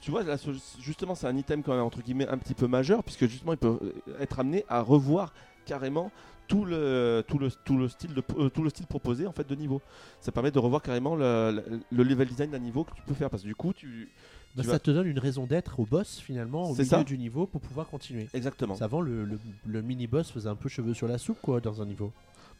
Tu 0.00 0.10
vois, 0.10 0.22
là, 0.22 0.36
justement, 0.80 1.14
c'est 1.14 1.26
un 1.26 1.36
item 1.36 1.62
quand 1.62 1.72
même 1.74 1.82
entre 1.84 2.00
guillemets 2.02 2.28
un 2.28 2.38
petit 2.38 2.54
peu 2.54 2.66
majeur, 2.66 3.04
puisque 3.04 3.26
justement, 3.26 3.52
il 3.52 3.58
peut 3.58 3.78
euh, 3.82 3.92
être 4.20 4.40
amené 4.40 4.64
à 4.68 4.80
revoir 4.80 5.32
carrément 5.66 6.10
tout 6.48 6.64
le, 6.64 7.22
tout 7.28 7.38
le, 7.38 7.48
tout 7.64 7.76
le, 7.76 7.88
style, 7.88 8.12
de, 8.12 8.22
euh, 8.38 8.48
tout 8.48 8.62
le 8.64 8.70
style 8.70 8.86
proposé 8.86 9.26
en 9.26 9.32
fait 9.32 9.46
de 9.48 9.54
niveau. 9.54 9.80
Ça 10.20 10.32
permet 10.32 10.50
de 10.50 10.58
revoir 10.58 10.82
carrément 10.82 11.14
le, 11.14 11.52
le- 11.52 11.80
le 11.92 12.02
level 12.02 12.26
design 12.28 12.50
d'un 12.50 12.58
niveau 12.58 12.82
que 12.84 12.92
tu 12.94 13.02
peux 13.02 13.14
faire, 13.14 13.30
parce 13.30 13.42
que 13.42 13.48
du 13.48 13.54
coup, 13.54 13.72
tu. 13.72 14.08
Bah, 14.56 14.62
tu 14.62 14.66
ça 14.66 14.72
vas- 14.72 14.78
te 14.80 14.90
donne 14.90 15.06
une 15.06 15.20
raison 15.20 15.46
d'être 15.46 15.78
au 15.78 15.84
boss 15.86 16.18
finalement, 16.18 16.64
au 16.64 16.72
milieu 16.72 16.84
ça. 16.84 17.04
du 17.04 17.16
niveau 17.18 17.46
pour 17.46 17.60
pouvoir 17.60 17.86
continuer. 17.86 18.26
Exactement. 18.34 18.76
Avant, 18.80 19.00
le, 19.00 19.24
le- 19.24 19.38
le 19.64 19.80
mini-boss 19.82 20.32
faisait 20.32 20.48
un 20.48 20.56
peu 20.56 20.68
cheveux 20.68 20.92
sur 20.92 21.06
la 21.06 21.18
soupe 21.18 21.38
quoi 21.40 21.60
dans 21.60 21.80
un 21.82 21.86
niveau. 21.86 22.10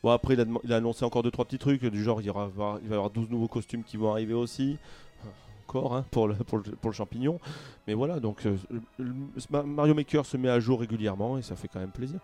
Bon, 0.02 0.10
après, 0.10 0.34
il 0.34 0.40
a, 0.40 0.44
il 0.64 0.72
a 0.72 0.76
annoncé 0.76 1.04
encore 1.04 1.22
deux 1.22 1.30
trois 1.30 1.44
petits 1.44 1.58
trucs, 1.58 1.84
du 1.84 2.02
genre, 2.02 2.20
il, 2.20 2.26
y 2.26 2.30
aura, 2.30 2.48
il 2.82 2.88
va 2.88 2.94
y 2.94 2.94
avoir 2.94 3.10
12 3.10 3.28
nouveaux 3.30 3.48
costumes 3.48 3.84
qui 3.84 3.96
vont 3.96 4.10
arriver 4.12 4.34
aussi. 4.34 4.78
Encore 5.68 5.94
hein, 5.94 6.04
pour, 6.10 6.26
le, 6.26 6.34
pour, 6.34 6.58
le, 6.58 6.64
pour 6.64 6.90
le 6.90 6.94
champignon. 6.96 7.38
Mais 7.86 7.94
voilà, 7.94 8.18
donc 8.18 8.44
euh, 8.44 8.56
le- 8.70 8.80
le- 9.04 9.62
Mario 9.64 9.94
Maker 9.94 10.26
se 10.26 10.36
met 10.36 10.48
à 10.48 10.58
jour 10.58 10.80
régulièrement 10.80 11.38
et 11.38 11.42
ça 11.42 11.54
fait 11.54 11.68
quand 11.68 11.78
même 11.78 11.90
plaisir. 11.90 12.18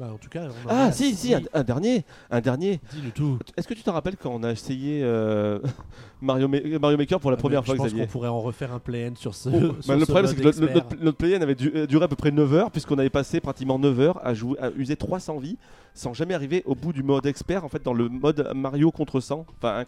Bah, 0.00 0.10
en 0.14 0.16
tout 0.16 0.28
cas, 0.30 0.44
on 0.64 0.68
Ah, 0.70 0.92
si, 0.92 1.14
si, 1.16 1.34
un, 1.34 1.40
un 1.52 1.64
dernier, 1.64 2.04
un 2.30 2.40
dernier. 2.40 2.80
dis-le 2.92 3.10
tout. 3.10 3.36
Est-ce 3.56 3.66
que 3.66 3.74
tu 3.74 3.82
te 3.82 3.90
rappelles 3.90 4.16
quand 4.16 4.30
on 4.32 4.44
a 4.44 4.52
essayé 4.52 5.00
euh, 5.02 5.58
Mario, 6.22 6.46
Ma- 6.46 6.78
Mario 6.80 6.96
Maker 6.96 7.18
pour 7.18 7.32
la 7.32 7.36
Ah, 7.36 7.40
première 7.40 7.64
fois, 7.66 7.74
Je 7.74 7.80
pense 7.80 7.92
qu'on 7.92 8.06
pourrait 8.06 8.28
en 8.28 8.40
refaire 8.40 8.72
un 8.72 8.78
play-end 8.78 9.14
sur 9.16 9.34
ce. 9.34 9.48
Oh, 9.48 9.52
sur 9.82 9.88
bah, 9.88 9.94
le 9.96 10.00
ce 10.00 10.04
problème, 10.06 10.26
c'est 10.28 10.36
que 10.36 10.42
notre, 10.44 10.60
notre, 10.60 10.96
notre 11.02 11.18
play-in 11.18 11.42
avait 11.42 11.56
euh, 11.74 11.86
duré 11.88 12.04
à 12.04 12.08
peu 12.08 12.14
près 12.16 12.30
9 12.30 12.54
heures, 12.54 12.70
puisqu'on 12.70 12.96
avait 12.98 13.10
passé 13.10 13.40
pratiquement 13.40 13.78
9 13.78 14.00
heures 14.00 14.20
à, 14.24 14.32
jouer, 14.34 14.56
à 14.60 14.70
user 14.70 14.94
300 14.96 15.38
vies, 15.40 15.58
sans 15.98 16.14
jamais 16.14 16.34
arriver 16.34 16.62
au 16.66 16.74
bout 16.74 16.92
du 16.92 17.02
mode 17.02 17.26
expert, 17.26 17.64
en 17.64 17.68
fait, 17.68 17.82
dans 17.82 17.92
le 17.92 18.08
mode 18.08 18.50
Mario 18.54 18.90
contre 18.90 19.20
100, 19.20 19.44
enfin, 19.58 19.84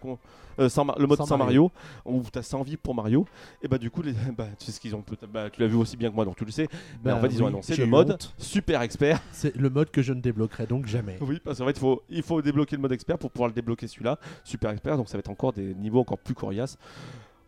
euh, 0.58 0.68
le 0.98 1.06
mode 1.06 1.18
Sans 1.18 1.26
sans, 1.26 1.38
Mario. 1.38 1.70
Mario, 2.04 2.20
où 2.22 2.22
tu 2.30 2.38
as 2.38 2.42
100 2.42 2.62
vies 2.64 2.76
pour 2.76 2.94
Mario. 2.94 3.24
Et 3.62 3.68
bah, 3.68 3.78
du 3.78 3.90
coup, 3.90 4.02
les, 4.02 4.12
bah, 4.36 4.46
tu 4.58 4.66
sais 4.66 4.72
ce 4.72 4.80
qu'ils 4.80 4.94
ont. 4.94 5.02
bah, 5.32 5.48
tu 5.50 5.60
l'as 5.60 5.68
vu 5.68 5.76
aussi 5.76 5.96
bien 5.96 6.10
que 6.10 6.14
moi, 6.14 6.24
donc 6.24 6.36
tu 6.36 6.44
le 6.44 6.50
sais. 6.50 6.68
Mais 7.04 7.10
Bah 7.12 7.16
en 7.16 7.20
fait, 7.20 7.28
ils 7.28 7.42
ont 7.42 7.46
annoncé 7.46 7.76
le 7.76 7.86
mode 7.86 8.10
honte. 8.12 8.34
super 8.38 8.82
expert. 8.82 9.20
C'est 9.32 9.54
le 9.56 9.70
mode 9.70 9.90
que 9.90 10.02
je 10.02 10.12
ne 10.12 10.20
débloquerai 10.20 10.66
donc 10.66 10.86
jamais. 10.86 11.16
Oui, 11.20 11.40
parce 11.42 11.58
qu'en 11.58 11.66
fait, 11.66 11.70
il 11.72 11.78
faut, 11.80 12.02
il 12.10 12.22
faut 12.22 12.42
débloquer 12.42 12.76
le 12.76 12.82
mode 12.82 12.92
expert 12.92 13.16
pour 13.16 13.30
pouvoir 13.30 13.48
le 13.48 13.54
débloquer 13.54 13.86
celui-là, 13.86 14.18
super 14.44 14.70
expert, 14.70 14.96
donc 14.96 15.08
ça 15.08 15.16
va 15.16 15.20
être 15.20 15.30
encore 15.30 15.52
des 15.52 15.74
niveaux 15.74 16.00
encore 16.00 16.18
plus 16.18 16.34
coriaces. 16.34 16.76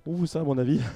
Ouh, 0.06 0.24
ça, 0.26 0.40
à 0.40 0.44
mon 0.44 0.56
avis. 0.58 0.80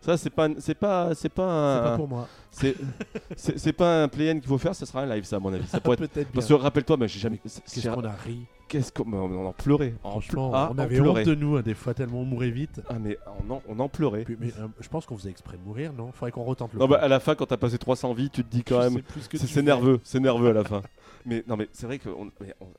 Ça, 0.00 0.16
c'est 0.16 0.30
pas, 0.30 0.46
un- 0.46 0.54
c'est 0.58 0.74
pas, 0.74 1.14
c'est 1.14 1.28
pas, 1.28 1.76
C'est 1.82 1.86
un- 1.86 1.90
pas 1.90 1.96
pour 1.96 2.08
moi. 2.08 2.26
C'est, 2.52 3.72
pas 3.72 4.02
un 4.04 4.08
play-in 4.08 4.38
qu'il 4.38 4.48
faut 4.48 4.58
faire, 4.58 4.74
ce 4.74 4.86
sera 4.86 5.02
un 5.02 5.06
live, 5.06 5.24
ça, 5.24 5.36
à 5.36 5.38
mon 5.38 5.52
avis. 5.52 5.66
Ça 5.66 5.80
pourrait 5.80 5.94
être- 5.94 6.12
Peut-être. 6.12 6.32
Parce 6.32 6.46
que 6.46 6.54
rappelle-toi, 6.54 6.96
mais 6.98 7.08
j'ai 7.08 7.18
jamais. 7.20 7.38
Qu'est-ce 7.38 7.88
qu'on 7.88 8.04
a 8.04 8.12
ri. 8.12 8.46
Qu'est-ce 8.68 8.90
qu'on, 8.90 9.12
on 9.12 9.46
en 9.46 9.52
pleurait. 9.52 9.94
En 10.02 10.12
Franchement, 10.12 10.50
ah, 10.54 10.70
on 10.74 10.78
avait 10.78 10.98
honte 11.00 11.24
de 11.24 11.34
nous 11.34 11.56
hein, 11.56 11.62
des 11.62 11.74
fois 11.74 11.92
tellement 11.92 12.20
on 12.20 12.24
mourait 12.24 12.50
vite. 12.50 12.80
Ah, 12.88 12.94
mais 12.98 13.18
on 13.46 13.52
en, 13.52 13.62
on 13.68 13.78
en 13.80 13.88
pleurait. 13.90 14.24
Puis, 14.24 14.36
mais, 14.40 14.46
euh, 14.58 14.66
je 14.80 14.88
pense 14.88 15.04
qu'on 15.04 15.18
faisait 15.18 15.28
exprès 15.28 15.58
de 15.58 15.62
mourir, 15.62 15.92
non? 15.92 16.10
Faudrait 16.12 16.32
qu'on 16.32 16.44
retente 16.44 16.72
le 16.72 16.78
Non, 16.78 16.86
coup. 16.86 16.92
bah, 16.92 17.00
à 17.02 17.08
la 17.08 17.20
fin, 17.20 17.34
quand 17.34 17.44
t'as 17.44 17.58
passé 17.58 17.76
300 17.76 18.14
vies, 18.14 18.30
tu 18.30 18.42
te 18.42 18.50
dis 18.50 18.64
quand 18.64 18.80
Je 18.80 18.88
même. 18.88 19.02
C'est, 19.34 19.62
nerveux, 19.62 20.00
c'est 20.04 20.20
nerveux 20.20 20.48
à 20.48 20.52
la 20.54 20.64
fin. 20.64 20.80
Mais 21.24 21.44
non, 21.46 21.56
mais 21.56 21.68
c'est 21.70 21.86
vrai 21.86 22.00
qu'on 22.00 22.32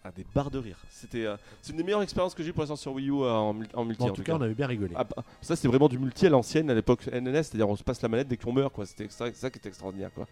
a 0.03 0.11
des 0.11 0.25
barres 0.35 0.51
de 0.51 0.57
rire. 0.57 0.75
C'était, 0.89 1.25
euh, 1.25 1.37
c'est 1.61 1.71
une 1.71 1.77
des 1.77 1.83
meilleures 1.83 2.01
expériences 2.01 2.33
que 2.33 2.43
j'ai 2.43 2.49
eu 2.49 2.51
pour 2.51 2.63
l'instant 2.63 2.75
sur 2.75 2.91
Wii 2.91 3.07
U 3.09 3.21
euh, 3.21 3.31
en, 3.31 3.55
en 3.73 3.85
multi. 3.85 3.99
Bon, 4.03 4.07
en 4.07 4.09
en 4.09 4.13
tout 4.13 4.21
cas, 4.21 4.35
on 4.35 4.41
avait 4.41 4.53
bien 4.53 4.67
rigolé. 4.67 4.91
Ah 4.97 5.05
bah, 5.05 5.23
ça 5.41 5.55
c'est 5.55 5.69
vraiment 5.69 5.87
du 5.87 5.97
multi 5.97 6.25
à 6.25 6.29
l'ancienne 6.29 6.69
à 6.69 6.73
l'époque 6.73 7.07
NNS, 7.07 7.43
c'est-à-dire 7.43 7.69
on 7.69 7.77
se 7.77 7.85
passe 7.85 8.01
la 8.01 8.09
manette 8.09 8.27
dès 8.27 8.35
qu'on 8.35 8.51
meurt 8.51 8.73
quoi. 8.73 8.85
C'était 8.85 9.07
ça, 9.09 9.27
ça 9.33 9.49
qui 9.49 9.59
extraordinaire 9.65 10.11
quoi. 10.13 10.27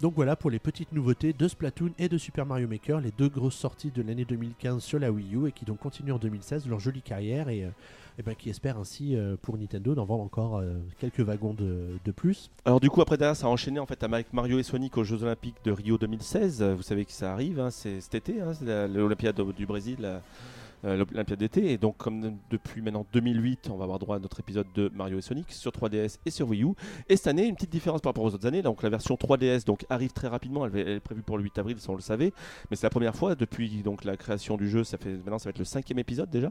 Donc 0.00 0.14
voilà 0.14 0.36
pour 0.36 0.48
les 0.48 0.60
petites 0.60 0.92
nouveautés 0.92 1.32
de 1.32 1.48
Splatoon 1.48 1.90
et 1.98 2.08
de 2.08 2.18
Super 2.18 2.46
Mario 2.46 2.68
Maker, 2.68 3.00
les 3.00 3.10
deux 3.18 3.28
grosses 3.28 3.56
sorties 3.56 3.90
de 3.90 4.00
l'année 4.00 4.24
2015 4.24 4.80
sur 4.80 5.00
la 5.00 5.10
Wii 5.10 5.34
U 5.34 5.48
et 5.48 5.52
qui 5.52 5.64
donc 5.64 5.78
continuent 5.80 6.12
en 6.12 6.18
2016 6.18 6.68
leur 6.68 6.78
jolie 6.78 7.02
carrière 7.02 7.48
et, 7.48 7.64
euh, 7.64 7.70
et 8.16 8.22
ben, 8.22 8.36
qui 8.36 8.48
espèrent 8.48 8.78
ainsi 8.78 9.16
euh, 9.16 9.34
pour 9.42 9.58
Nintendo 9.58 9.96
d'en 9.96 10.04
vendre 10.04 10.22
encore 10.22 10.58
euh, 10.58 10.74
quelques 11.00 11.18
wagons 11.18 11.52
de, 11.52 11.98
de 12.04 12.12
plus. 12.12 12.48
Alors 12.64 12.78
du 12.78 12.90
coup 12.90 13.00
après 13.02 13.16
derrière 13.16 13.34
ça 13.34 13.48
a 13.48 13.50
enchaîné 13.50 13.80
en 13.80 13.86
fait 13.86 14.00
avec 14.04 14.32
Mario 14.32 14.60
et 14.60 14.62
Sonic 14.62 14.96
aux 14.96 15.02
Jeux 15.04 15.24
Olympiques 15.24 15.56
de 15.64 15.72
Rio 15.72 15.98
2016. 15.98 16.62
Euh, 16.62 16.74
Vous 16.76 16.82
savez 16.82 17.04
que 17.04 17.10
ça 17.10 17.32
arrive, 17.32 17.58
hein, 17.58 17.72
c'est 17.72 18.00
cet 18.00 18.14
été, 18.14 18.40
hein, 18.40 18.52
l'Olympiade 18.86 19.40
du 19.56 19.66
Brésil. 19.66 19.96
là. 20.00 20.22
Euh, 20.84 20.96
l'Olympiade 20.96 21.38
d'été. 21.38 21.72
Et 21.72 21.78
donc, 21.78 21.96
comme 21.96 22.36
depuis 22.50 22.80
maintenant 22.82 23.04
2008, 23.12 23.70
on 23.72 23.76
va 23.76 23.84
avoir 23.84 23.98
droit 23.98 24.16
à 24.16 24.18
notre 24.18 24.40
épisode 24.40 24.66
de 24.74 24.90
Mario 24.94 25.18
et 25.18 25.22
Sonic 25.22 25.52
sur 25.52 25.70
3DS 25.72 26.18
et 26.24 26.30
sur 26.30 26.48
Wii 26.48 26.62
U. 26.64 26.68
Et 27.08 27.16
cette 27.16 27.26
année, 27.28 27.46
une 27.46 27.54
petite 27.54 27.70
différence 27.70 28.00
par 28.00 28.10
rapport 28.10 28.24
aux 28.24 28.34
autres 28.34 28.46
années. 28.46 28.62
Donc, 28.62 28.82
la 28.82 28.90
version 28.90 29.14
3DS 29.16 29.64
donc, 29.64 29.84
arrive 29.90 30.12
très 30.12 30.28
rapidement. 30.28 30.66
Elle, 30.66 30.76
elle 30.76 30.88
est 30.88 31.00
prévue 31.00 31.22
pour 31.22 31.38
le 31.38 31.44
8 31.44 31.58
avril, 31.58 31.76
ça 31.78 31.90
on 31.92 31.94
le 31.96 32.00
savait. 32.00 32.32
Mais 32.70 32.76
c'est 32.76 32.86
la 32.86 32.90
première 32.90 33.14
fois 33.16 33.34
depuis 33.34 33.82
donc, 33.82 34.04
la 34.04 34.16
création 34.16 34.56
du 34.56 34.68
jeu. 34.68 34.84
Ça 34.84 34.98
fait, 34.98 35.10
maintenant, 35.12 35.38
ça 35.38 35.44
va 35.44 35.50
être 35.50 35.58
le 35.58 35.64
cinquième 35.64 35.98
épisode 35.98 36.30
déjà. 36.30 36.50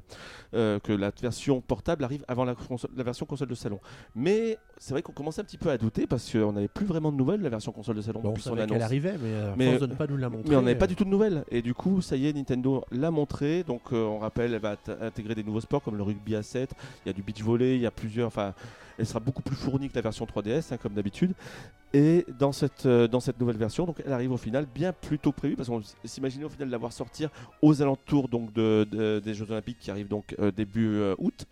euh, 0.53 0.79
que 0.79 0.93
la 0.93 1.11
version 1.21 1.61
portable 1.61 2.03
arrive 2.03 2.23
avant 2.27 2.45
la, 2.45 2.55
console- 2.55 2.91
la 2.95 3.03
version 3.03 3.25
console 3.25 3.47
de 3.47 3.55
salon. 3.55 3.79
Mais 4.15 4.57
c'est 4.77 4.93
vrai 4.93 5.01
qu'on 5.01 5.11
commençait 5.11 5.41
un 5.41 5.43
petit 5.43 5.57
peu 5.57 5.69
à 5.69 5.77
douter 5.77 6.07
parce 6.07 6.31
qu'on 6.31 6.51
n'avait 6.53 6.67
plus 6.67 6.85
vraiment 6.85 7.11
de 7.11 7.17
nouvelles 7.17 7.39
de 7.39 7.43
la 7.43 7.49
version 7.49 7.71
console 7.71 7.95
de 7.95 8.01
salon 8.01 8.21
Bon, 8.21 8.31
on 8.31 8.35
savait 8.37 8.65
qu'elle 8.67 8.81
arrivait, 8.81 9.13
mais, 9.13 9.29
euh, 9.33 9.53
Mais, 9.57 9.69
force 9.69 9.81
de 9.81 9.87
ne 9.87 9.93
pas 9.95 10.07
nous 10.07 10.17
la 10.17 10.29
montrer. 10.29 10.49
Mais 10.49 10.55
on 10.55 10.61
n'avait 10.61 10.75
pas 10.77 10.85
euh, 10.85 10.87
du 10.87 10.95
tout 10.95 11.03
de 11.05 11.09
nouvelles. 11.09 11.43
Et 11.51 11.61
du 11.61 11.73
coup, 11.73 12.01
ça 12.01 12.15
y 12.15 12.27
est, 12.27 12.33
Nintendo 12.33 12.83
l'a 12.91 13.11
montré. 13.11 13.63
Donc, 13.63 13.81
euh, 13.93 14.05
on 14.17 14.19
rappelle, 14.19 14.53
elle 14.53 14.61
va 14.61 14.75
intégrer 15.01 15.35
des 15.35 15.43
nouveaux 15.43 15.61
sports 15.61 15.81
comme 15.81 15.95
le 15.97 16.03
rugby 16.03 16.35
à 16.35 16.43
7. 16.43 16.71
Il 17.05 17.07
y 17.07 17.11
a 17.11 17.13
du 17.13 17.21
beach 17.21 17.41
volley, 17.41 17.75
il 17.75 17.81
y 17.81 17.85
a 17.85 17.91
plusieurs. 17.91 18.27
Enfin, 18.27 18.53
elle 18.99 19.05
sera 19.05 19.19
beaucoup 19.19 19.41
plus 19.43 19.55
fournie 19.55 19.89
que 19.89 19.95
la 19.95 20.01
version 20.01 20.25
3DS, 20.25 20.73
hein, 20.73 20.77
comme 20.81 20.93
d'habitude. 20.93 21.33
Et 21.93 22.25
dans 22.39 22.51
cette, 22.51 22.85
euh, 22.85 23.07
dans 23.07 23.19
cette 23.21 23.39
nouvelle 23.39 23.55
version, 23.57 23.85
donc, 23.85 24.01
elle 24.05 24.11
arrive 24.11 24.31
au 24.31 24.37
final 24.37 24.65
bien 24.65 24.91
plus 24.91 25.19
tôt 25.19 25.31
que 25.31 25.37
prévu 25.37 25.55
parce 25.55 25.69
qu'on 25.69 25.81
s'imaginait 26.03 26.43
au 26.45 26.49
final 26.49 26.67
de 26.67 26.71
la 26.71 26.77
voir 26.77 26.91
sortir 26.91 27.29
aux 27.61 27.81
alentours 27.81 28.27
donc, 28.27 28.51
de, 28.53 28.85
de- 28.91 29.19
des 29.23 29.33
Jeux 29.33 29.49
Olympiques 29.49 29.77
qui 29.79 29.89
arrivent 29.91 30.09
donc 30.09 30.35
euh, 30.39 30.51
début 30.51 30.87
euh, 30.87 31.15
août. 31.17 31.45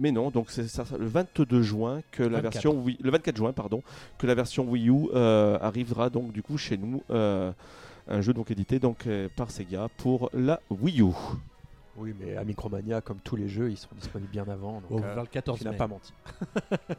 Mais 0.00 0.10
non, 0.12 0.30
donc 0.30 0.50
c'est 0.50 0.66
ça, 0.68 0.84
le 0.98 1.06
22 1.06 1.62
juin 1.62 2.00
que 2.12 2.22
la 2.22 2.40
24. 2.40 2.52
version 2.52 2.72
Wii, 2.82 2.98
le 3.00 3.10
24 3.10 3.36
juin 3.36 3.52
pardon, 3.52 3.82
que 4.16 4.26
la 4.28 4.34
version 4.34 4.64
Wii 4.64 4.88
U 4.90 5.08
arrivera 5.60 6.08
donc 6.08 6.32
du 6.32 6.40
coup 6.42 6.56
chez 6.56 6.76
nous. 6.78 7.02
un 7.10 8.20
jeu 8.20 8.32
donc 8.32 8.50
édité 8.52 8.78
donc 8.78 9.08
par 9.36 9.50
Sega 9.50 9.88
pour 9.98 10.30
la 10.32 10.60
Wii 10.70 11.02
U. 11.02 11.06
Oui, 11.98 12.14
mais 12.18 12.36
à 12.36 12.44
Micromania, 12.44 13.00
comme 13.00 13.18
tous 13.20 13.36
les 13.36 13.48
jeux, 13.48 13.70
ils 13.70 13.76
seront 13.76 13.96
disponibles 13.96 14.30
bien 14.30 14.48
avant. 14.48 14.80
Donc, 14.80 15.02
euh, 15.02 15.14
vers 15.14 15.22
le 15.22 15.28
14 15.28 15.58
tu 15.58 15.64
n'as 15.64 15.72
mai. 15.72 15.76
pas 15.76 15.88
menti. 15.88 16.12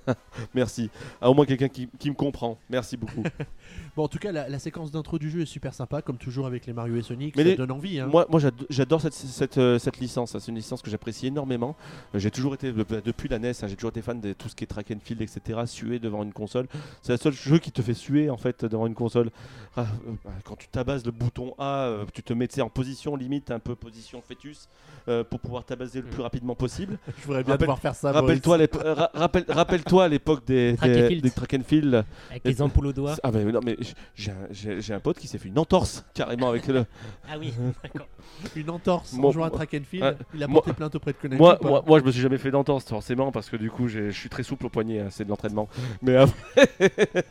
Merci. 0.54 0.90
Ah, 1.20 1.30
au 1.30 1.34
moins 1.34 1.46
quelqu'un 1.46 1.68
qui, 1.68 1.88
qui 1.98 2.10
me 2.10 2.14
comprend. 2.14 2.58
Merci 2.70 2.96
beaucoup. 2.96 3.22
Bon, 3.96 4.04
en 4.04 4.08
tout 4.08 4.18
cas, 4.18 4.32
la, 4.32 4.48
la 4.48 4.58
séquence 4.58 4.90
d'intro 4.90 5.18
du 5.18 5.30
jeu 5.30 5.42
est 5.42 5.46
super 5.46 5.72
sympa, 5.74 6.02
comme 6.02 6.16
toujours 6.16 6.46
avec 6.46 6.66
les 6.66 6.72
Mario 6.72 6.96
et 6.96 7.02
Sonic. 7.02 7.36
Mais 7.36 7.42
ça 7.44 7.48
les- 7.50 7.56
donne 7.56 7.70
envie. 7.70 8.00
Hein. 8.00 8.06
Moi, 8.10 8.26
moi 8.30 8.40
j'ado- 8.40 8.66
j'adore 8.70 9.00
cette, 9.00 9.14
cette, 9.14 9.58
euh, 9.58 9.78
cette 9.78 9.98
licence. 9.98 10.36
C'est 10.38 10.48
une 10.50 10.56
licence 10.56 10.82
que 10.82 10.90
j'apprécie 10.90 11.26
énormément. 11.28 11.76
Euh, 12.14 12.18
J'ai 12.18 12.30
toujours 12.30 12.54
été, 12.54 12.72
de- 12.72 12.84
depuis 13.04 13.28
la 13.28 13.38
NES, 13.38 13.50
hein, 13.62 13.66
j'ai 13.68 13.76
toujours 13.76 13.90
été 13.90 14.02
fan 14.02 14.20
de 14.20 14.32
tout 14.32 14.48
ce 14.48 14.54
qui 14.54 14.64
est 14.64 14.66
track 14.66 14.90
and 14.90 14.98
field, 15.02 15.20
etc. 15.22 15.60
Suer 15.66 15.98
devant 15.98 16.22
une 16.22 16.32
console. 16.32 16.66
C'est 17.02 17.12
le 17.12 17.18
seul 17.18 17.32
jeu 17.32 17.58
qui 17.58 17.70
te 17.72 17.82
fait 17.82 17.94
suer 17.94 18.30
en 18.30 18.36
fait 18.36 18.64
devant 18.64 18.86
une 18.86 18.94
console. 18.94 19.30
Ah, 19.76 19.86
euh, 20.08 20.30
quand 20.44 20.56
tu 20.56 20.68
tabasses 20.68 21.04
le 21.04 21.12
bouton 21.12 21.54
A, 21.58 21.86
euh, 21.86 22.04
tu 22.12 22.22
te 22.22 22.32
mets 22.32 22.48
tu 22.48 22.54
sais, 22.56 22.60
en 22.62 22.68
position 22.68 23.16
limite, 23.16 23.50
un 23.50 23.58
peu 23.58 23.74
position 23.74 24.22
fœtus, 24.26 24.68
euh, 25.08 25.24
pour 25.24 25.40
pouvoir 25.40 25.64
tabasser 25.64 26.00
le 26.00 26.06
plus 26.06 26.22
rapidement 26.22 26.54
possible. 26.54 26.98
Je 27.18 27.26
voudrais 27.26 27.42
bien 27.44 27.52
Rappelle- 27.54 27.66
pouvoir 27.66 27.78
faire 27.80 27.94
ça. 27.94 28.12
Rappelle-toi 28.12 28.58
l'ép- 28.58 28.76
euh, 28.76 28.94
ra- 28.94 29.10
rappelle- 29.14 29.44
rappelle-toi 29.48 30.04
à 30.04 30.08
l'époque 30.08 30.44
des, 30.46 30.74
Track 30.76 30.90
and 30.90 30.94
des, 30.94 31.08
field. 31.08 31.22
des 31.22 31.30
track 31.30 31.54
and 31.54 31.62
field. 31.66 32.04
Avec 32.30 32.44
les 32.44 32.62
ampoules 32.62 32.86
au 32.88 32.92
doigt. 32.92 33.16
Ah, 33.22 33.30
mais 33.32 33.44
non, 33.44 33.60
mais 33.64 33.76
j'ai 34.14 34.30
un, 34.30 34.96
un 34.96 35.00
pote 35.00 35.18
qui 35.18 35.26
s'est 35.26 35.38
fait 35.38 35.48
une 35.48 35.58
entorse 35.58 36.04
carrément 36.14 36.48
avec 36.48 36.66
le. 36.66 36.84
Ah 37.28 37.36
oui, 37.38 37.52
d'accord. 37.82 38.06
Une 38.54 38.70
entorse 38.70 39.14
en 39.14 39.18
Moi- 39.18 39.32
jouant 39.32 39.44
à 39.44 39.50
track 39.50 39.74
and 39.74 39.84
field. 39.88 40.16
Il 40.34 40.42
a 40.42 40.46
Moi- 40.46 40.60
porté 40.62 40.72
plainte 40.74 40.94
auprès 40.94 41.12
de 41.12 41.16
Konami. 41.16 41.40
Moi, 41.40 41.58
moi, 41.62 41.82
moi, 41.86 41.98
je 42.00 42.04
me 42.04 42.12
suis 42.12 42.20
jamais 42.20 42.38
fait 42.38 42.50
d'entorse 42.50 42.84
forcément 42.84 43.32
parce 43.32 43.48
que 43.48 43.56
du 43.56 43.70
coup, 43.70 43.88
je 43.88 44.10
suis 44.10 44.28
très 44.28 44.42
souple 44.42 44.66
au 44.66 44.68
poignet, 44.68 45.00
hein, 45.00 45.08
c'est 45.10 45.24
de 45.24 45.30
l'entraînement. 45.30 45.68
Mais 46.02 46.16
après. 46.16 46.68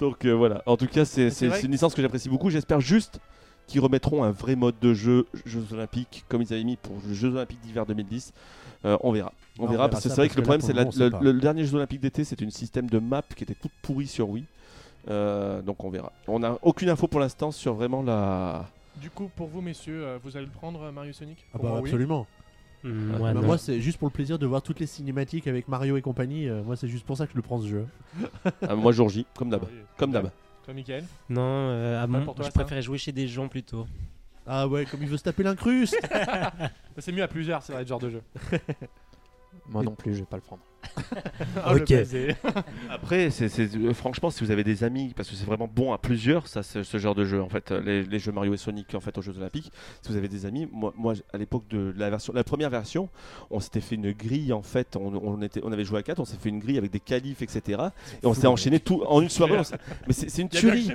Donc 0.00 0.24
euh, 0.24 0.32
voilà, 0.32 0.62
en 0.66 0.76
tout 0.76 0.86
cas, 0.86 1.04
c'est 1.04 1.30
c'est 1.30 1.62
une 1.62 1.72
licence 1.72 1.94
que 1.94 2.02
j'apprécie 2.02 2.28
beaucoup. 2.28 2.50
J'espère 2.50 2.80
juste 2.80 3.20
qu'ils 3.66 3.80
remettront 3.80 4.24
un 4.24 4.30
vrai 4.30 4.56
mode 4.56 4.74
de 4.80 4.94
jeu 4.94 5.26
Jeux 5.44 5.66
Olympiques 5.72 6.24
comme 6.28 6.42
ils 6.42 6.52
avaient 6.52 6.64
mis 6.64 6.76
pour 6.76 6.96
les 7.06 7.14
Jeux 7.14 7.28
Olympiques 7.28 7.60
d'hiver 7.60 7.86
2010. 7.86 8.32
Euh, 8.86 8.96
on 9.02 9.12
verra. 9.12 9.32
On 9.58 9.62
Non, 9.64 9.68
on 9.68 9.72
verra 9.72 9.88
parce 9.90 10.02
que 10.02 10.08
c'est 10.08 10.16
vrai 10.16 10.28
que 10.30 10.36
le 10.36 10.42
problème, 10.42 10.62
c'est 10.62 10.72
le 10.72 11.32
le, 11.32 11.40
dernier 11.40 11.64
Jeux 11.64 11.74
Olympiques 11.76 12.00
d'été, 12.00 12.24
c'était 12.24 12.44
une 12.44 12.50
système 12.50 12.88
de 12.88 12.98
map 12.98 13.22
qui 13.36 13.44
était 13.44 13.54
toute 13.54 13.72
pourrie 13.82 14.06
sur 14.06 14.30
Wii. 14.30 14.44
Euh, 15.08 15.62
donc 15.62 15.82
on 15.84 15.90
verra. 15.90 16.12
On 16.28 16.38
n'a 16.40 16.58
aucune 16.62 16.88
info 16.88 17.06
pour 17.08 17.20
l'instant 17.20 17.50
sur 17.50 17.74
vraiment 17.74 18.02
la. 18.02 18.66
Du 18.96 19.08
coup, 19.10 19.30
pour 19.34 19.48
vous, 19.48 19.60
messieurs, 19.60 20.04
euh, 20.04 20.18
vous 20.22 20.36
allez 20.36 20.46
le 20.46 20.52
prendre, 20.52 20.82
euh, 20.82 20.92
Mario 20.92 21.12
Sonic 21.12 21.46
Ah 21.54 21.58
bah 21.58 21.68
moi, 21.70 21.78
absolument. 21.78 22.26
Moi, 22.82 23.32
Bah, 23.32 23.40
moi, 23.40 23.58
c'est 23.58 23.80
juste 23.80 23.98
pour 23.98 24.08
le 24.08 24.12
plaisir 24.12 24.38
de 24.38 24.46
voir 24.46 24.62
toutes 24.62 24.80
les 24.80 24.86
cinématiques 24.86 25.46
avec 25.46 25.68
Mario 25.68 25.96
et 25.96 26.02
compagnie. 26.02 26.48
euh, 26.48 26.62
moi, 26.62 26.76
c'est 26.76 26.88
juste 26.88 27.04
pour 27.06 27.16
ça 27.16 27.26
que 27.26 27.32
je 27.32 27.36
le 27.36 27.42
prends 27.42 27.60
ce 27.60 27.66
jeu. 27.66 27.86
Ah, 28.68 28.74
moi, 28.74 28.92
jour 28.92 29.08
J, 29.08 29.26
comme 29.36 29.50
d'hab. 29.50 29.64
Comme 29.96 30.12
d'hab. 30.12 30.30
Toi, 30.64 30.74
Michael 30.74 31.04
Non, 31.28 31.40
euh, 31.42 32.02
ah 32.02 32.06
bon, 32.06 32.24
pour 32.24 32.34
toi, 32.34 32.44
je 32.44 32.50
ça 32.50 32.58
préférais 32.60 32.82
jouer 32.82 32.98
chez 32.98 33.12
des 33.12 33.26
gens 33.28 33.48
plutôt. 33.48 33.86
Ah 34.46 34.66
ouais, 34.66 34.84
comme 34.86 35.02
il 35.02 35.08
veut 35.08 35.16
se 35.16 35.22
taper 35.22 35.42
l'incruste. 35.42 35.96
C'est 36.98 37.12
mieux 37.12 37.22
à 37.22 37.28
plusieurs, 37.28 37.62
c'est 37.62 37.72
vrai, 37.72 37.84
ce 37.84 37.88
genre 37.88 38.00
de 38.00 38.10
jeu. 38.10 38.22
Moi 39.68 39.82
non 39.82 39.94
plus, 39.94 40.14
je 40.14 40.20
vais 40.20 40.26
pas 40.26 40.36
le 40.36 40.42
prendre. 40.42 40.62
Oh, 41.66 41.74
Ok. 41.76 41.86
blasé. 41.86 42.36
Après, 42.90 43.30
c'est 43.30 43.48
c'est- 43.48 43.74
euh, 43.76 43.92
franchement, 43.94 44.30
si 44.30 44.44
vous 44.44 44.50
avez 44.50 44.64
des 44.64 44.84
amis, 44.84 45.12
parce 45.16 45.28
que 45.28 45.34
c'est 45.34 45.44
vraiment 45.46 45.68
bon 45.72 45.92
à 45.92 45.98
plusieurs, 45.98 46.46
ça, 46.48 46.62
c'est 46.62 46.84
ce 46.84 46.98
genre 46.98 47.14
de 47.14 47.24
jeu, 47.24 47.42
en 47.42 47.48
fait, 47.48 47.70
euh, 47.70 47.80
les, 47.80 48.02
les 48.04 48.18
jeux 48.18 48.32
Mario 48.32 48.54
et 48.54 48.56
Sonic, 48.56 48.94
en 48.94 49.00
fait, 49.00 49.16
aux 49.18 49.22
Jeux 49.22 49.36
Olympiques. 49.36 49.72
Si 50.02 50.10
vous 50.10 50.16
avez 50.16 50.28
des 50.28 50.46
amis, 50.46 50.68
moi, 50.72 50.92
moi 50.96 51.14
à 51.32 51.38
l'époque 51.38 51.64
de 51.68 51.92
la 51.96 52.10
version, 52.10 52.32
la 52.32 52.44
première 52.44 52.70
version, 52.70 53.08
on 53.50 53.60
s'était 53.60 53.80
fait 53.80 53.94
une 53.96 54.12
grille, 54.12 54.52
en 54.52 54.62
fait, 54.62 54.96
on, 54.96 55.14
on 55.14 55.42
était, 55.42 55.60
on 55.64 55.72
avait 55.72 55.84
joué 55.84 55.98
à 55.98 56.02
4 56.02 56.18
on 56.20 56.24
s'est 56.24 56.36
fait 56.36 56.48
une 56.48 56.58
grille 56.58 56.78
avec 56.78 56.90
des 56.90 57.00
qualifs, 57.00 57.42
etc. 57.42 57.80
Et 58.22 58.26
on 58.26 58.34
s'est 58.34 58.46
enchaîné 58.46 58.80
tout 58.80 59.02
en 59.06 59.20
une 59.20 59.28
soirée. 59.28 59.58
Mais 60.06 60.12
c'est 60.12 60.28
c'est 60.30 60.42
une 60.42 60.48
tuerie. 60.48 60.90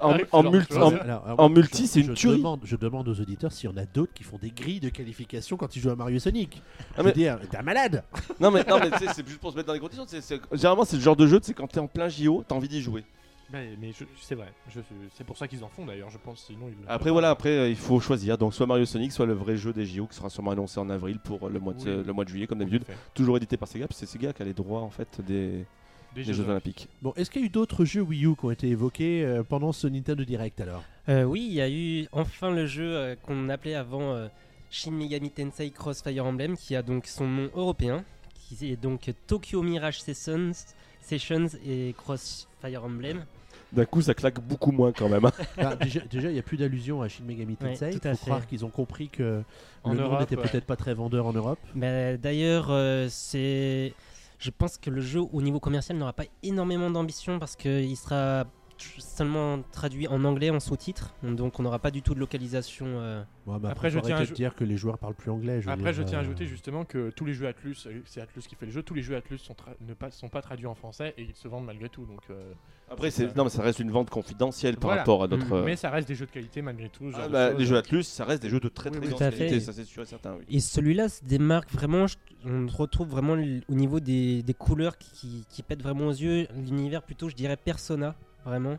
En- 0.00 0.42
multi- 0.44 0.72
choses. 0.72 0.82
en- 0.82 0.88
Alors, 0.96 1.24
alors, 1.26 1.40
en 1.40 1.48
je- 1.48 1.54
multi, 1.54 1.86
c'est 1.86 2.00
une 2.00 2.06
je 2.08 2.12
tuerie. 2.12 2.38
Demande, 2.38 2.60
je 2.64 2.76
demande 2.76 3.08
aux 3.08 3.20
auditeurs 3.20 3.52
s'il 3.52 3.70
y 3.70 3.72
en 3.72 3.76
a 3.76 3.84
d'autres 3.86 4.12
qui 4.14 4.24
font 4.24 4.38
des 4.38 4.50
grilles 4.50 4.80
de 4.80 4.88
qualification 4.88 5.56
quand 5.56 5.74
ils 5.76 5.80
jouent 5.82 5.90
à 5.90 5.96
Mario 5.96 6.16
et 6.16 6.20
Sonic. 6.20 6.62
Ah, 6.62 6.84
je 6.98 7.02
veux 7.02 7.08
mais- 7.08 7.12
dire, 7.12 7.38
t'es 7.50 7.56
un 7.56 7.62
malade. 7.62 8.04
Non, 8.40 8.50
mais, 8.50 8.64
non, 8.64 8.78
mais 8.80 8.90
sais, 8.98 9.22
c'est 9.24 9.30
juste 9.30 9.40
pour 9.40 9.50
se 9.52 9.56
mettre 9.56 9.66
dans 9.68 9.74
les 9.74 9.80
conditions. 9.80 10.04
c'est- 10.06 10.20
c'est- 10.20 10.40
généralement, 10.52 10.84
c'est 10.84 10.96
le 10.96 11.02
genre 11.02 11.16
de 11.16 11.26
jeu, 11.26 11.40
c'est 11.42 11.54
quand 11.54 11.66
t'es 11.66 11.80
en 11.80 11.86
plein 11.88 12.08
JO, 12.08 12.44
t'as 12.46 12.54
envie 12.54 12.68
d'y 12.68 12.80
jouer. 12.82 13.04
Mais, 13.52 13.70
mais 13.80 13.92
je- 13.92 14.04
c'est 14.22 14.34
vrai, 14.34 14.52
je- 14.74 14.80
c'est 15.14 15.22
pour 15.24 15.36
ça 15.36 15.46
qu'ils 15.46 15.62
en 15.62 15.68
font 15.68 15.84
d'ailleurs, 15.84 16.08
je 16.10 16.16
pense. 16.18 16.44
Sinon, 16.46 16.66
ils 16.68 16.72
le 16.82 16.84
Après 16.86 16.98
feraient 17.00 17.10
voilà, 17.10 17.30
après 17.30 17.50
euh, 17.50 17.68
il 17.68 17.76
faut 17.76 18.00
choisir. 18.00 18.38
Donc 18.38 18.54
soit 18.54 18.66
Mario 18.66 18.84
Sonic, 18.86 19.12
soit 19.12 19.26
le 19.26 19.34
vrai 19.34 19.56
jeu 19.56 19.72
des 19.72 19.84
JO 19.84 20.06
qui 20.06 20.16
sera 20.16 20.30
sûrement 20.30 20.52
annoncé 20.52 20.80
en 20.80 20.88
avril 20.88 21.18
pour 21.22 21.46
euh, 21.46 21.50
le 21.50 21.60
mois 21.60 21.74
de, 21.74 21.78
Oui. 21.98 22.04
le 22.06 22.12
mois 22.12 22.24
de 22.24 22.30
juillet 22.30 22.46
comme 22.46 22.58
d'habitude. 22.58 22.84
fait. 22.84 22.96
Toujours 23.12 23.36
édité 23.36 23.56
par 23.58 23.68
Sega, 23.68 23.86
parce 23.86 24.00
que 24.00 24.06
c'est 24.06 24.12
Sega 24.12 24.32
qui 24.32 24.40
a 24.42 24.44
les 24.46 24.54
droits 24.54 24.80
en 24.80 24.88
fait 24.90 25.20
des, 25.20 25.66
Des 26.14 26.24
des 26.24 26.32
Jeux 26.32 26.48
Olympiques. 26.48 26.88
Bon, 27.02 27.12
est-ce 27.16 27.30
qu'il 27.30 27.42
y 27.42 27.44
a 27.44 27.46
eu 27.46 27.50
d'autres 27.50 27.84
jeux 27.84 28.00
Wii 28.00 28.24
U 28.26 28.34
qui 28.34 28.44
ont 28.46 28.50
été 28.50 28.68
évoqués 28.68 29.24
euh, 29.24 29.42
pendant 29.42 29.72
ce 29.72 29.86
Nintendo 29.88 30.24
Direct 30.24 30.60
alors? 30.62 30.82
Euh, 31.10 31.24
oui, 31.24 31.44
il 31.46 31.52
y 31.54 31.60
a 31.60 31.68
eu 31.68 32.06
enfin 32.12 32.50
le 32.50 32.66
jeu 32.66 32.96
euh, 32.96 33.14
qu'on 33.22 33.48
appelait 33.50 33.74
avant 33.74 34.14
euh, 34.14 34.28
Shin 34.70 34.92
Megami 34.92 35.30
Tensei 35.30 35.70
Cross 35.70 36.02
Fire 36.02 36.24
Emblem, 36.24 36.56
qui 36.56 36.74
a 36.74 36.82
donc 36.82 37.06
son 37.06 37.26
nom 37.28 37.50
européen, 37.54 38.04
qui 38.48 38.70
est 38.72 38.76
donc 38.76 39.10
Tokyo 39.26 39.62
Mirage 39.62 40.00
Sessions, 40.02 40.52
Sessions 41.00 41.46
et 41.66 41.94
Cross 41.96 42.48
Fire 42.60 42.84
Emblem. 42.84 43.24
D'un 43.72 43.84
coup, 43.86 44.02
ça 44.02 44.14
claque 44.14 44.40
beaucoup 44.40 44.70
moins 44.70 44.92
quand 44.92 45.08
même. 45.08 45.24
hein. 45.24 45.32
Bah, 45.56 45.76
Déjà, 46.10 46.28
il 46.28 46.32
n'y 46.34 46.38
a 46.38 46.42
plus 46.42 46.56
d'allusion 46.56 47.02
à 47.02 47.08
Shin 47.08 47.24
Megami 47.24 47.56
Ouais, 47.60 47.70
Tensei. 47.72 47.90
Il 47.92 48.00
tout 48.00 48.06
à 48.08 48.12
faut 48.12 48.16
fait. 48.18 48.24
croire 48.26 48.46
qu'ils 48.46 48.64
ont 48.64 48.70
compris 48.70 49.08
que 49.08 49.42
En 49.82 49.92
le 49.92 49.98
nom 49.98 50.04
Europe, 50.04 50.20
n'était 50.20 50.36
ouais. 50.36 50.48
peut-être 50.48 50.64
pas 50.66 50.76
très 50.76 50.94
vendeur 50.94 51.26
en 51.26 51.32
Europe. 51.32 51.58
Bah, 51.74 52.16
D'ailleurs, 52.16 52.68
euh, 52.70 53.08
c'est, 53.10 53.92
je 54.38 54.50
pense 54.50 54.76
que 54.78 54.90
le 54.90 55.00
jeu 55.00 55.20
au 55.20 55.42
niveau 55.42 55.58
commercial 55.58 55.98
n'aura 55.98 56.12
pas 56.12 56.24
énormément 56.44 56.88
d'ambition 56.90 57.38
parce 57.40 57.56
qu'il 57.56 57.96
sera 57.96 58.44
seulement 58.78 59.62
traduit 59.72 60.08
en 60.08 60.24
anglais 60.24 60.50
en 60.50 60.60
sous-titres, 60.60 61.14
donc 61.22 61.58
on 61.60 61.62
n'aura 61.62 61.78
pas 61.78 61.90
du 61.90 62.02
tout 62.02 62.14
de 62.14 62.20
localisation. 62.20 62.86
euh, 62.86 63.22
Bon, 63.46 63.58
bah, 63.58 63.68
Après, 63.70 63.90
je 63.90 63.98
tiens 64.00 64.16
à 64.16 64.24
dire 64.24 64.54
que 64.54 64.64
les 64.64 64.76
joueurs 64.76 64.98
parlent 64.98 65.14
plus 65.14 65.30
anglais. 65.30 65.60
Après, 65.66 65.76
dire, 65.76 65.92
je 65.92 66.02
tiens 66.02 66.18
à 66.18 66.20
euh, 66.22 66.24
ajouter 66.24 66.46
justement 66.46 66.84
que 66.84 67.10
tous 67.10 67.24
les 67.24 67.34
jeux 67.34 67.46
Atlus, 67.46 67.76
euh, 67.86 68.00
c'est 68.06 68.20
Atlus 68.20 68.42
qui 68.48 68.54
fait 68.54 68.66
le 68.66 68.72
jeu, 68.72 68.82
tous 68.82 68.94
les 68.94 69.02
jeux 69.02 69.16
Atlus 69.16 69.38
sont, 69.38 69.52
tra- 69.52 69.74
ne 69.86 69.92
pas, 69.94 70.10
sont 70.10 70.28
pas 70.28 70.40
traduits 70.42 70.66
en 70.66 70.74
français 70.74 71.14
et 71.18 71.22
ils 71.22 71.34
se 71.34 71.46
vendent 71.46 71.66
malgré 71.66 71.88
tout. 71.88 72.06
Donc, 72.06 72.20
euh, 72.30 72.52
Après, 72.90 73.10
C'est 73.10 73.34
non, 73.36 73.44
mais 73.44 73.50
ça 73.50 73.62
reste 73.62 73.78
une 73.80 73.90
vente 73.90 74.10
confidentielle 74.10 74.76
par 74.76 74.88
Voilà. 74.88 75.00
rapport 75.02 75.22
à 75.22 75.28
d'autres. 75.28 75.46
Mm. 75.46 75.52
euh, 75.52 75.64
Mais 75.64 75.76
ça 75.76 75.90
reste 75.90 76.08
des 76.08 76.14
jeux 76.14 76.26
de 76.26 76.30
qualité 76.30 76.62
malgré 76.62 76.88
tout. 76.88 77.10
ah, 77.14 77.28
bah, 77.28 77.52
les 77.52 77.66
jeux 77.66 77.76
Atlus, 77.76 78.02
ça 78.04 78.24
reste 78.24 78.42
des 78.42 78.48
jeux 78.48 78.60
de 78.60 78.68
très 78.68 78.90
très 78.90 78.98
oui, 79.00 79.08
grande 79.08 79.18
qualité, 79.18 79.60
ça 79.60 79.72
c'est 79.72 79.84
sûr 79.84 80.02
et 80.02 80.06
certain. 80.06 80.34
Oui. 80.38 80.44
Et 80.48 80.60
celui-là 80.60 81.08
se 81.08 81.22
démarque 81.24 81.70
vraiment, 81.72 82.06
je- 82.06 82.16
on 82.46 82.66
retrouve 82.66 83.08
vraiment 83.08 83.34
au 83.68 83.74
niveau 83.74 84.00
des, 84.00 84.42
des 84.42 84.54
couleurs 84.54 84.96
qui, 84.98 85.46
qui 85.48 85.62
pètent 85.62 85.82
vraiment 85.82 86.06
aux 86.08 86.12
yeux, 86.12 86.46
l'univers 86.56 87.02
plutôt, 87.02 87.28
je 87.30 87.34
dirais 87.34 87.56
Persona, 87.56 88.14
vraiment. 88.44 88.76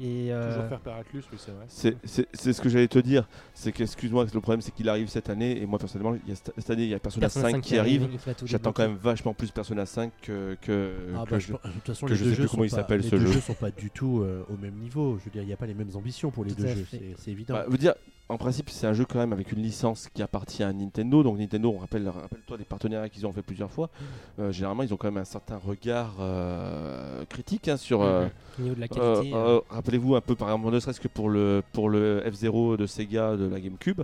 Et 0.00 0.32
euh, 0.32 0.48
Toujours 0.50 0.68
faire 0.68 0.80
par 0.80 0.96
Atlus, 0.96 1.22
oui, 1.30 1.38
c'est 1.38 1.52
vrai. 1.52 1.64
C'est 1.68 1.96
c'est- 2.04 2.26
c'est 2.32 2.52
ce 2.52 2.60
que 2.60 2.68
j'allais 2.68 2.88
te 2.88 2.98
dire. 2.98 3.28
C'est 3.54 3.70
que, 3.72 3.82
excuse-moi, 3.84 4.24
le 4.32 4.40
problème 4.40 4.60
c'est 4.62 4.72
qu'il 4.74 4.88
arrive 4.88 5.06
cette 5.08 5.28
année 5.30 5.60
et 5.60 5.66
moi 5.66 5.78
personnellement, 5.78 6.16
il 6.24 6.28
y 6.30 6.32
a 6.32 6.34
cette 6.34 6.52
cette 6.56 6.70
année 6.70 6.84
il 6.84 6.88
y 6.88 6.94
a 6.94 6.98
Persona, 6.98 7.20
Persona 7.26 7.50
5, 7.50 7.60
qui 7.60 7.78
arrive. 7.78 8.08
J'attends 8.44 8.72
quand 8.72 8.82
même 8.82 8.96
vachement 8.96 9.32
plus 9.34 9.50
Persona 9.52 9.86
5 9.86 10.10
que, 10.22 10.56
que, 10.60 10.94
Ah 11.14 11.24
que 11.24 11.30
bah, 11.30 11.38
je- 11.38 11.46
je- 11.48 11.52
de 11.52 11.58
toute 11.58 11.86
façon, 11.86 12.06
que 12.06 12.12
les 12.12 12.16
je 12.18 12.24
deux 12.24 12.30
sais 12.30 12.36
plus 12.36 12.48
comment 12.48 12.62
sont 12.62 12.64
il 12.66 12.70
pas- 12.70 12.76
s'appelle, 12.76 13.00
les 13.02 13.08
ce 13.10 13.16
deux 13.16 13.26
jeu. 13.26 13.32
jeux 13.32 13.40
sont 13.40 13.54
pas 13.54 13.70
du 13.70 13.90
tout 13.90 14.22
euh, 14.22 14.42
au 14.52 14.56
même 14.56 14.74
niveau. 14.74 15.18
Je 15.20 15.24
veux 15.26 15.30
dire, 15.30 15.42
il 15.42 15.46
n'y 15.46 15.52
a 15.52 15.56
pas 15.58 15.66
les 15.66 15.74
mêmes 15.74 15.94
ambitions 15.94 16.30
pour 16.32 16.44
les 16.44 16.52
Tout 16.52 16.62
deux 16.62 16.68
jeux. 16.68 16.86
C'est 17.18 17.30
évident. 17.30 17.54
Bah, 17.54 17.66
vous 17.68 17.76
dire, 17.76 17.94
en 18.32 18.38
principe, 18.38 18.70
c'est 18.70 18.86
un 18.86 18.92
jeu 18.92 19.04
quand 19.04 19.18
même 19.18 19.32
avec 19.32 19.52
une 19.52 19.62
licence 19.62 20.08
qui 20.08 20.22
appartient 20.22 20.62
à 20.62 20.72
Nintendo. 20.72 21.22
Donc 21.22 21.38
Nintendo, 21.38 21.72
on 21.74 21.78
rappelle, 21.78 22.08
rappelle-toi 22.08 22.56
des 22.58 22.64
partenariats 22.64 23.08
qu'ils 23.08 23.26
ont 23.26 23.32
fait 23.32 23.42
plusieurs 23.42 23.70
fois. 23.70 23.90
Euh, 24.38 24.50
généralement, 24.52 24.82
ils 24.82 24.92
ont 24.92 24.96
quand 24.96 25.08
même 25.08 25.20
un 25.22 25.24
certain 25.24 25.56
regard 25.58 26.16
euh, 26.20 27.24
critique 27.26 27.68
hein, 27.68 27.76
sur. 27.76 28.02
euh, 28.02 28.26
Au 28.58 28.62
niveau 28.62 28.74
de 28.74 28.80
la 28.80 28.86
euh, 28.96 29.14
qualité. 29.16 29.34
euh, 29.34 29.60
Rappelez-vous 29.70 30.16
un 30.16 30.20
peu, 30.20 30.34
par 30.34 30.48
exemple, 30.48 30.72
ne 30.74 30.80
serait-ce 30.80 31.00
que 31.00 31.08
pour 31.08 31.28
le 31.28 31.62
pour 31.72 31.88
le 31.90 32.22
F0 32.26 32.76
de 32.76 32.86
Sega 32.86 33.36
de 33.36 33.46
la 33.46 33.60
GameCube, 33.60 34.02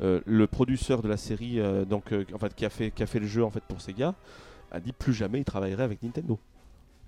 euh, 0.00 0.20
le 0.26 0.46
producteur 0.46 1.02
de 1.02 1.08
la 1.08 1.16
série, 1.16 1.60
euh, 1.60 1.84
donc 1.84 2.12
euh, 2.12 2.24
en 2.34 2.38
fait, 2.38 2.54
qui 2.54 2.64
a 2.64 2.70
fait 2.70 2.90
qui 2.90 3.02
a 3.02 3.06
fait 3.06 3.20
le 3.20 3.26
jeu 3.26 3.44
en 3.44 3.50
fait 3.50 3.62
pour 3.64 3.80
Sega, 3.80 4.14
a 4.72 4.80
dit 4.80 4.92
plus 4.92 5.12
jamais 5.14 5.38
il 5.38 5.44
travaillerait 5.44 5.84
avec 5.84 6.02
Nintendo. 6.02 6.38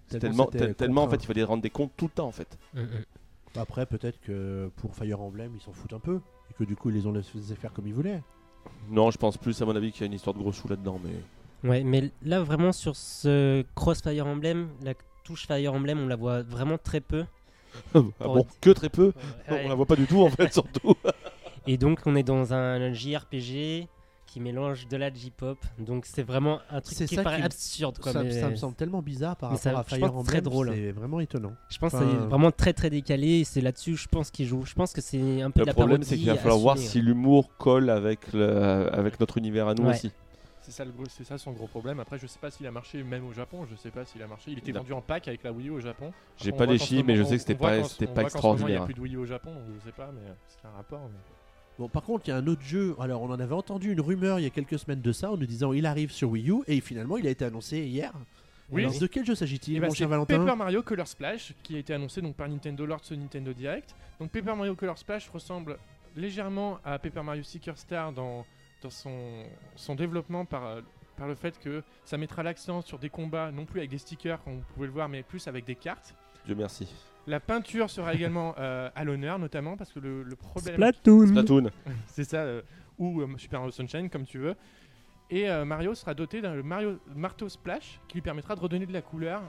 Tellement 0.08 0.46
Tellement, 0.46 0.74
tellement 0.74 1.02
en 1.04 1.08
fait, 1.08 1.16
il 1.22 1.26
fallait 1.26 1.44
rendre 1.44 1.62
des 1.62 1.70
comptes 1.70 1.92
tout 1.96 2.06
le 2.06 2.10
temps 2.12 2.26
en 2.28 2.32
fait. 2.32 2.58
Mm, 2.74 2.80
mm. 2.80 2.86
Après, 3.56 3.86
peut-être 3.86 4.20
que 4.20 4.70
pour 4.76 4.94
Fire 4.94 5.20
Emblem, 5.20 5.52
ils 5.54 5.60
s'en 5.60 5.72
foutent 5.72 5.92
un 5.92 5.98
peu. 5.98 6.20
Et 6.50 6.54
que 6.54 6.64
du 6.64 6.76
coup, 6.76 6.90
ils 6.90 6.96
les 6.96 7.06
ont 7.06 7.12
laissés 7.12 7.38
faire 7.54 7.72
comme 7.72 7.86
ils 7.86 7.94
voulaient. 7.94 8.22
Non, 8.90 9.10
je 9.10 9.18
pense 9.18 9.36
plus 9.36 9.60
à 9.62 9.64
mon 9.64 9.76
avis 9.76 9.92
qu'il 9.92 10.02
y 10.02 10.04
a 10.04 10.06
une 10.06 10.14
histoire 10.14 10.34
de 10.34 10.40
gros 10.40 10.52
sous 10.52 10.68
là-dedans, 10.68 11.00
mais 11.02 11.12
Ouais, 11.64 11.82
mais 11.82 12.12
là 12.22 12.40
vraiment 12.40 12.70
sur 12.70 12.94
ce 12.94 13.64
Crossfire 13.74 14.26
Emblem, 14.26 14.68
la 14.82 14.94
touche 15.24 15.46
Fire 15.46 15.74
Emblem, 15.74 15.98
on 16.00 16.06
la 16.06 16.14
voit 16.16 16.42
vraiment 16.42 16.78
très 16.78 17.00
peu. 17.00 17.24
ah 17.94 18.00
bon, 18.20 18.46
que 18.60 18.70
très 18.70 18.88
peu. 18.88 19.12
Ouais. 19.50 19.62
On 19.64 19.68
la 19.68 19.74
voit 19.74 19.86
pas 19.86 19.96
du 19.96 20.06
tout 20.06 20.22
en 20.22 20.30
fait, 20.30 20.52
surtout. 20.52 20.94
Et 21.66 21.76
donc 21.76 22.00
on 22.06 22.14
est 22.14 22.22
dans 22.22 22.54
un 22.54 22.92
JRPG 22.92 23.88
qui 24.28 24.38
mélange 24.40 24.86
de 24.86 24.96
la 24.96 25.12
J-pop. 25.12 25.58
Donc 25.78 26.04
c'est 26.06 26.22
vraiment 26.22 26.60
un 26.70 26.80
truc 26.80 26.96
qui 26.98 27.16
ça 27.16 27.22
paraît 27.22 27.38
qui 27.38 27.42
absurde. 27.42 27.98
Quoi, 27.98 28.12
Ça, 28.12 28.22
mais 28.22 28.30
ça 28.40 28.48
me 28.50 28.56
semble 28.56 28.74
tellement 28.76 29.02
bizarre 29.02 29.34
par 29.36 29.50
mais 29.50 29.56
rapport 29.56 29.72
ça- 29.72 29.78
à 29.80 29.84
je 29.88 29.94
Fire 29.96 30.14
Emblem. 30.14 30.26
très 30.26 30.40
drôle. 30.42 30.70
C'est 30.74 30.92
vraiment 30.92 31.18
étonnant. 31.20 31.54
Je 31.70 31.78
pense 31.78 31.92
que 31.92 31.98
c'est 31.98 32.04
vraiment 32.04 32.50
très 32.52 32.72
très 32.72 32.90
décalé. 32.90 33.40
et 33.40 33.44
C'est 33.44 33.60
là-dessus, 33.60 33.96
je 33.96 34.06
pense, 34.06 34.30
qu'il 34.30 34.46
joue. 34.46 34.64
Je 34.64 34.74
pense 34.74 34.92
que 34.92 35.00
c'est 35.00 35.42
un 35.42 35.50
peu 35.50 35.60
Le 35.60 35.64
de 35.64 35.70
la 35.70 35.74
problème, 35.74 36.02
c'est 36.02 36.16
qu'il 36.16 36.26
va 36.26 36.36
falloir 36.36 36.58
voir 36.58 36.74
assumée. 36.74 36.88
si 36.90 37.00
l'humour 37.00 37.48
colle 37.56 37.90
avec, 37.90 38.32
le, 38.32 38.88
avec 38.94 39.18
notre 39.18 39.38
univers 39.38 39.66
à 39.68 39.74
nous 39.74 39.84
Ouais. 39.84 39.90
aussi. 39.94 40.12
C'est 40.60 40.72
ça, 40.72 40.84
le 40.84 40.90
gros- 40.92 41.06
c'est 41.08 41.24
ça 41.24 41.38
son 41.38 41.52
gros 41.52 41.66
problème. 41.66 41.98
Après, 41.98 42.18
je 42.18 42.26
sais 42.26 42.38
pas 42.38 42.50
s'il 42.50 42.66
a 42.66 42.70
marché 42.70 43.02
même 43.02 43.26
au 43.26 43.32
Japon. 43.32 43.66
Je 43.70 43.74
sais 43.76 43.90
pas 43.90 44.04
s'il 44.04 44.22
a 44.22 44.26
marché. 44.26 44.50
Il 44.50 44.58
était 44.58 44.72
Non. 44.72 44.80
vendu 44.80 44.92
en 44.92 45.00
pack 45.00 45.26
avec 45.26 45.42
la 45.42 45.50
Wii 45.50 45.68
U 45.68 45.70
au 45.70 45.80
Japon. 45.80 46.12
J'ai 46.36 46.52
pas 46.52 46.66
les 46.66 46.76
chiffres, 46.76 47.04
mais 47.06 47.16
je 47.16 47.22
sais 47.22 47.36
que 47.36 47.38
c'était 47.38 47.54
pas, 47.54 47.82
c'était 47.84 48.04
pas 48.06 48.10
moment, 48.10 48.18
Il 48.18 48.20
n'y 48.20 48.26
extraordinaire. 48.26 48.82
a 48.82 48.84
plus 48.84 48.94
de 48.94 49.00
Wii 49.00 49.14
U 49.14 49.16
au 49.18 49.24
Japon, 49.24 49.50
donc 49.54 49.62
je 49.80 49.86
sais 49.86 49.92
pas, 49.96 50.10
mais 50.14 50.20
c'est 50.46 50.68
un 50.68 50.72
rapport. 50.72 51.00
mais- 51.10 51.37
Bon, 51.78 51.88
par 51.88 52.02
contre, 52.02 52.26
il 52.26 52.30
y 52.30 52.32
a 52.32 52.36
un 52.36 52.46
autre 52.48 52.62
jeu. 52.62 52.96
Alors, 52.98 53.22
on 53.22 53.30
en 53.30 53.38
avait 53.38 53.54
entendu 53.54 53.92
une 53.92 54.00
rumeur 54.00 54.40
il 54.40 54.42
y 54.42 54.46
a 54.46 54.50
quelques 54.50 54.78
semaines 54.78 55.00
de 55.00 55.12
ça 55.12 55.30
en 55.30 55.36
nous 55.36 55.46
disant 55.46 55.72
il 55.72 55.86
arrive 55.86 56.10
sur 56.10 56.30
Wii 56.30 56.50
U 56.50 56.56
et 56.66 56.80
finalement, 56.80 57.16
il 57.16 57.26
a 57.26 57.30
été 57.30 57.44
annoncé 57.44 57.78
hier. 57.86 58.12
Oui. 58.70 58.84
Alors, 58.84 58.98
de 58.98 59.06
quel 59.06 59.24
jeu 59.24 59.34
s'agit-il, 59.34 59.76
Eh 59.76 59.80
ben, 59.80 59.86
mon 59.86 59.92
c'est 59.92 59.98
cher 59.98 60.08
Valentin 60.08 60.38
Paper 60.38 60.56
Mario 60.56 60.82
Color 60.82 61.06
Splash 61.06 61.54
qui 61.62 61.76
a 61.76 61.78
été 61.78 61.94
annoncé 61.94 62.20
donc 62.20 62.34
par 62.34 62.48
Nintendo 62.48 62.84
lors 62.84 63.00
de 63.00 63.04
ce 63.04 63.14
Nintendo 63.14 63.52
Direct. 63.52 63.94
Donc 64.20 64.30
Paper 64.30 64.54
Mario 64.56 64.74
Color 64.74 64.98
Splash 64.98 65.28
ressemble 65.30 65.78
légèrement 66.16 66.78
à 66.84 66.98
Paper 66.98 67.22
Mario 67.22 67.42
Seeker 67.42 67.78
Star 67.78 68.12
dans, 68.12 68.44
dans 68.82 68.90
son, 68.90 69.44
son 69.76 69.94
développement 69.94 70.44
par, 70.44 70.82
par 71.16 71.28
le 71.28 71.34
fait 71.34 71.58
que 71.58 71.82
ça 72.04 72.18
mettra 72.18 72.42
l'accent 72.42 72.82
sur 72.82 72.98
des 72.98 73.08
combats 73.08 73.50
non 73.52 73.64
plus 73.64 73.80
avec 73.80 73.90
des 73.90 73.98
stickers 73.98 74.42
comme 74.42 74.56
vous 74.56 74.64
pouvez 74.74 74.86
le 74.86 74.92
voir 74.92 75.08
mais 75.08 75.22
plus 75.22 75.46
avec 75.48 75.64
des 75.64 75.76
cartes. 75.76 76.14
Dieu 76.44 76.54
merci. 76.54 76.88
La 77.28 77.40
peinture 77.40 77.90
sera 77.90 78.14
également 78.14 78.54
euh, 78.58 78.90
à 78.94 79.04
l'honneur 79.04 79.38
notamment 79.38 79.76
parce 79.76 79.92
que 79.92 80.00
le, 80.00 80.22
le 80.22 80.36
problème 80.36 80.74
Splatoon. 80.74 81.26
Splatoon. 81.28 81.70
c'est 82.06 82.24
ça, 82.24 82.38
euh, 82.38 82.62
ou 82.98 83.20
euh, 83.20 83.28
Super 83.36 83.60
Mario 83.60 83.72
Sunshine, 83.72 84.08
comme 84.10 84.24
tu 84.24 84.38
veux. 84.38 84.54
Et 85.30 85.48
euh, 85.48 85.64
Mario 85.64 85.94
sera 85.94 86.14
doté 86.14 86.40
d'un 86.40 86.62
Mario 86.62 86.98
marteau 87.14 87.48
splash 87.48 88.00
qui 88.08 88.14
lui 88.14 88.22
permettra 88.22 88.54
de 88.56 88.60
redonner 88.60 88.86
de 88.86 88.92
la 88.92 89.02
couleur 89.02 89.42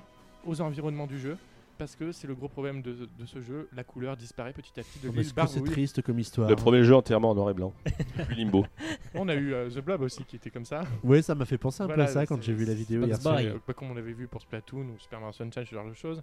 aux 0.46 0.60
environnements 0.62 1.08
du 1.08 1.18
jeu. 1.20 1.38
Parce 1.78 1.96
que 1.96 2.12
c'est 2.12 2.28
le 2.28 2.36
gros 2.36 2.50
problème 2.50 2.82
de, 2.82 3.08
de 3.18 3.26
ce 3.26 3.42
jeu, 3.42 3.70
la 3.74 3.86
couleur 3.86 4.18
disparaît 4.18 4.52
petit 4.52 4.78
à 4.78 4.84
petit 4.84 5.00
de 5.00 5.08
Oh, 5.08 5.18
Est-ce 5.18 5.34
que 5.34 5.48
c'est 5.48 5.64
triste 5.64 6.02
comme 6.02 6.20
histoire 6.20 6.50
Le 6.50 6.58
premier 6.58 6.84
jeu 6.84 6.94
entièrement 6.94 7.30
en 7.30 7.36
noir 7.36 7.52
et 7.52 7.54
blanc. 7.54 7.74
Puis 8.28 8.36
Limbo. 8.36 8.66
On 9.14 9.30
a 9.30 9.36
eu 9.36 9.54
euh, 9.54 9.70
The 9.70 9.80
Blob 9.80 10.02
aussi 10.02 10.26
qui 10.26 10.36
était 10.36 10.50
comme 10.50 10.66
ça. 10.66 10.82
Oui, 11.06 11.24
ça 11.24 11.36
m'a 11.36 11.46
fait 11.46 11.58
penser 11.58 11.82
un 11.82 11.88
peu 11.88 12.02
à 12.02 12.08
ça 12.08 12.26
quand 12.26 12.42
j'ai 12.44 12.52
vu 12.52 12.66
la 12.66 12.74
vidéo 12.74 13.06
hier 13.06 13.16
soir. 13.22 13.40
Comme 13.78 13.92
on 13.92 13.96
avait 13.96 14.12
vu 14.12 14.28
pour 14.28 14.42
Splatoon 14.42 14.88
ou 14.94 15.00
Super 15.00 15.22
Mario 15.22 15.32
Sunshine, 15.32 15.64
ce 15.66 15.74
genre 15.74 15.88
de 15.88 15.94
choses. 15.94 16.22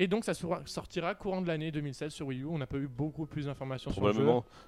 Et 0.00 0.06
donc 0.06 0.24
ça 0.24 0.32
sortira 0.34 1.14
courant 1.14 1.42
de 1.42 1.48
l'année 1.48 1.72
2016 1.72 2.12
sur 2.12 2.26
Wii 2.28 2.42
U. 2.42 2.46
On 2.46 2.58
n'a 2.58 2.66
pas 2.66 2.76
eu 2.76 2.86
beaucoup 2.86 3.26
plus 3.26 3.46
d'informations 3.46 3.90
sur 3.90 4.06
le 4.06 4.12
jeu. 4.12 4.24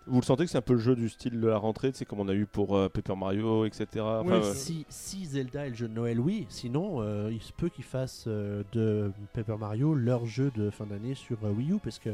Vous 0.07 0.21
le 0.21 0.25
sentez 0.25 0.45
que 0.45 0.51
c'est 0.51 0.59
un 0.59 0.63
peu 0.63 0.73
le 0.73 0.81
jeu 0.81 0.97
du 0.97 1.09
style 1.09 1.41
de 1.41 1.47
la 1.47 1.57
rentrée, 1.57 1.91
c'est 1.95 2.05
comme 2.05 2.19
on 2.21 2.29
a 2.29 2.35
eu 2.35 2.47
pour 2.47 2.77
euh, 2.77 2.89
Paper 2.89 3.15
Mario, 3.17 3.65
etc. 3.65 3.87
Enfin, 4.01 4.23
Oui, 4.25 4.33
euh, 4.33 4.53
Si, 4.55 4.85
si 4.89 5.25
Zelda 5.27 5.67
est 5.67 5.71
le 5.71 5.77
jeu 5.77 5.89
de 5.89 5.95
Noël, 5.95 6.19
oui. 6.19 6.47
Sinon, 6.49 7.01
euh, 7.01 7.31
il 7.31 7.41
se 7.43 7.53
peut 7.53 7.69
qu'ils 7.69 7.85
fassent 7.85 8.25
euh, 8.27 8.65
de 8.73 9.13
Paper 9.33 9.57
Mario 9.57 9.95
leur 9.95 10.27
jeu 10.27 10.51
de 10.57 10.69
fin 10.71 10.87
d'année 10.87 11.15
sur 11.15 11.39
euh, 11.45 11.51
Wii 11.53 11.73
U 11.73 11.79
parce 11.83 11.99
que 12.01 12.11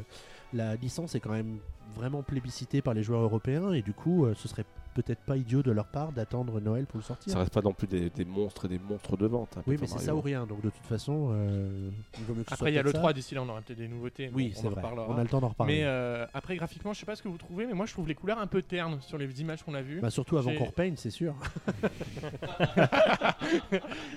la 0.53 0.77
licence 0.77 1.15
est 1.15 1.21
quand 1.21 1.31
même 1.33 1.59
vraiment 1.95 2.23
plébiscitée 2.23 2.83
par 2.83 2.93
les 2.93 3.03
joueurs 3.03 3.23
européens 3.23 3.73
et 3.73 3.81
du 3.81 3.95
coup, 3.95 4.27
euh, 4.27 4.35
ce 4.35 4.47
serait 4.49 4.65
peut-être 5.03 5.21
pas 5.21 5.37
idiot 5.37 5.63
de 5.63 5.71
leur 5.71 5.87
part 5.87 6.13
d'attendre 6.13 6.61
Noël 6.61 6.87
pour 6.87 6.97
le 6.99 7.03
sortir. 7.05 7.33
ça 7.33 7.39
reste 7.41 7.53
pas 7.53 7.61
non 7.61 7.73
plus 7.73 7.87
des, 7.87 8.09
des 8.11 8.25
monstres 8.25 8.65
et 8.65 8.69
des 8.69 8.79
monstres 8.79 9.17
de 9.17 9.27
vente. 9.27 9.57
hein, 9.59 9.63
oui, 9.67 9.77
mais 9.81 9.87
c'est 9.87 9.99
ça 9.99 10.15
ou 10.15 10.21
rien. 10.21 10.47
Donc 10.47 10.63
de 10.63 10.71
toute 10.71 10.87
façon, 10.87 11.29
euh, 11.33 11.91
il 12.19 12.25
vaut 12.25 12.35
mieux 12.35 12.45
que 12.45 12.55
Après 12.55 12.73
il 12.73 12.75
y 12.75 12.79
a 12.79 12.83
le 12.83 12.87
peut-être 12.91 13.01
3, 13.01 13.11
ça. 13.11 13.13
d'ici 13.15 13.35
là 13.35 13.43
on 13.43 13.49
aura 13.49 13.61
peut-être 13.61 13.79
des 13.79 13.89
nouveautés. 13.89 14.31
Oui, 14.35 14.53
on 14.57 14.61
c'est 14.61 14.67
en 14.67 14.71
vrai. 14.71 14.81
reparlera. 14.83 15.07
On 15.11 15.19
a 15.19 15.23
le 15.23 15.29
temps 15.29 15.41
d'en 15.41 15.49
reparler. 15.49 15.75
Mais 15.79 15.85
euh, 15.85 16.27
après, 16.35 16.57
graphiquement, 16.57 16.93
je 16.93 17.01
sais 17.01 17.07
pas 17.07 17.15
ce 17.17 17.23
que 17.23 17.29
vous 17.29 17.39
trouvez, 17.39 17.67
mais 17.67 17.75
moi 17.75 17.87
je 17.87 17.93
trouve 17.93 18.09
les 18.09 18.15
couleurs 18.15 18.39
un 18.39 18.47
peu 18.47 18.63
ternes 18.63 18.99
sur 19.03 19.19
les 19.19 19.41
images 19.41 19.63
qu'on 19.63 19.75
a 19.75 19.83
vues. 19.83 20.01
Bah, 20.01 20.11
surtout 20.11 20.39
avant 20.39 20.55
qu'on 20.55 20.65
repeigne, 20.65 20.97
c'est 20.97 21.11
sûr. 21.11 21.35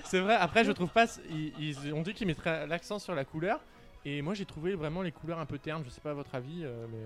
c'est 0.04 0.20
vrai, 0.20 0.34
après, 0.34 0.64
je 0.64 0.72
trouve 0.72 0.90
pas. 0.90 1.06
Ils, 1.30 1.52
ils 1.60 1.92
ont 1.94 2.02
dit 2.02 2.14
qu'ils 2.14 2.26
mettraient 2.26 2.66
l'accent 2.66 2.98
sur 2.98 3.14
la 3.14 3.24
couleur. 3.24 3.60
Et 4.06 4.22
moi 4.22 4.32
j'ai 4.32 4.46
trouvé 4.46 4.74
vraiment 4.74 5.02
les 5.02 5.12
couleurs 5.12 5.38
un 5.40 5.46
peu 5.46 5.58
ternes. 5.58 5.82
Je 5.84 5.90
sais 5.90 6.00
pas 6.00 6.10
à 6.12 6.14
votre 6.14 6.34
avis, 6.34 6.62
euh, 6.64 6.86
mais. 6.90 6.98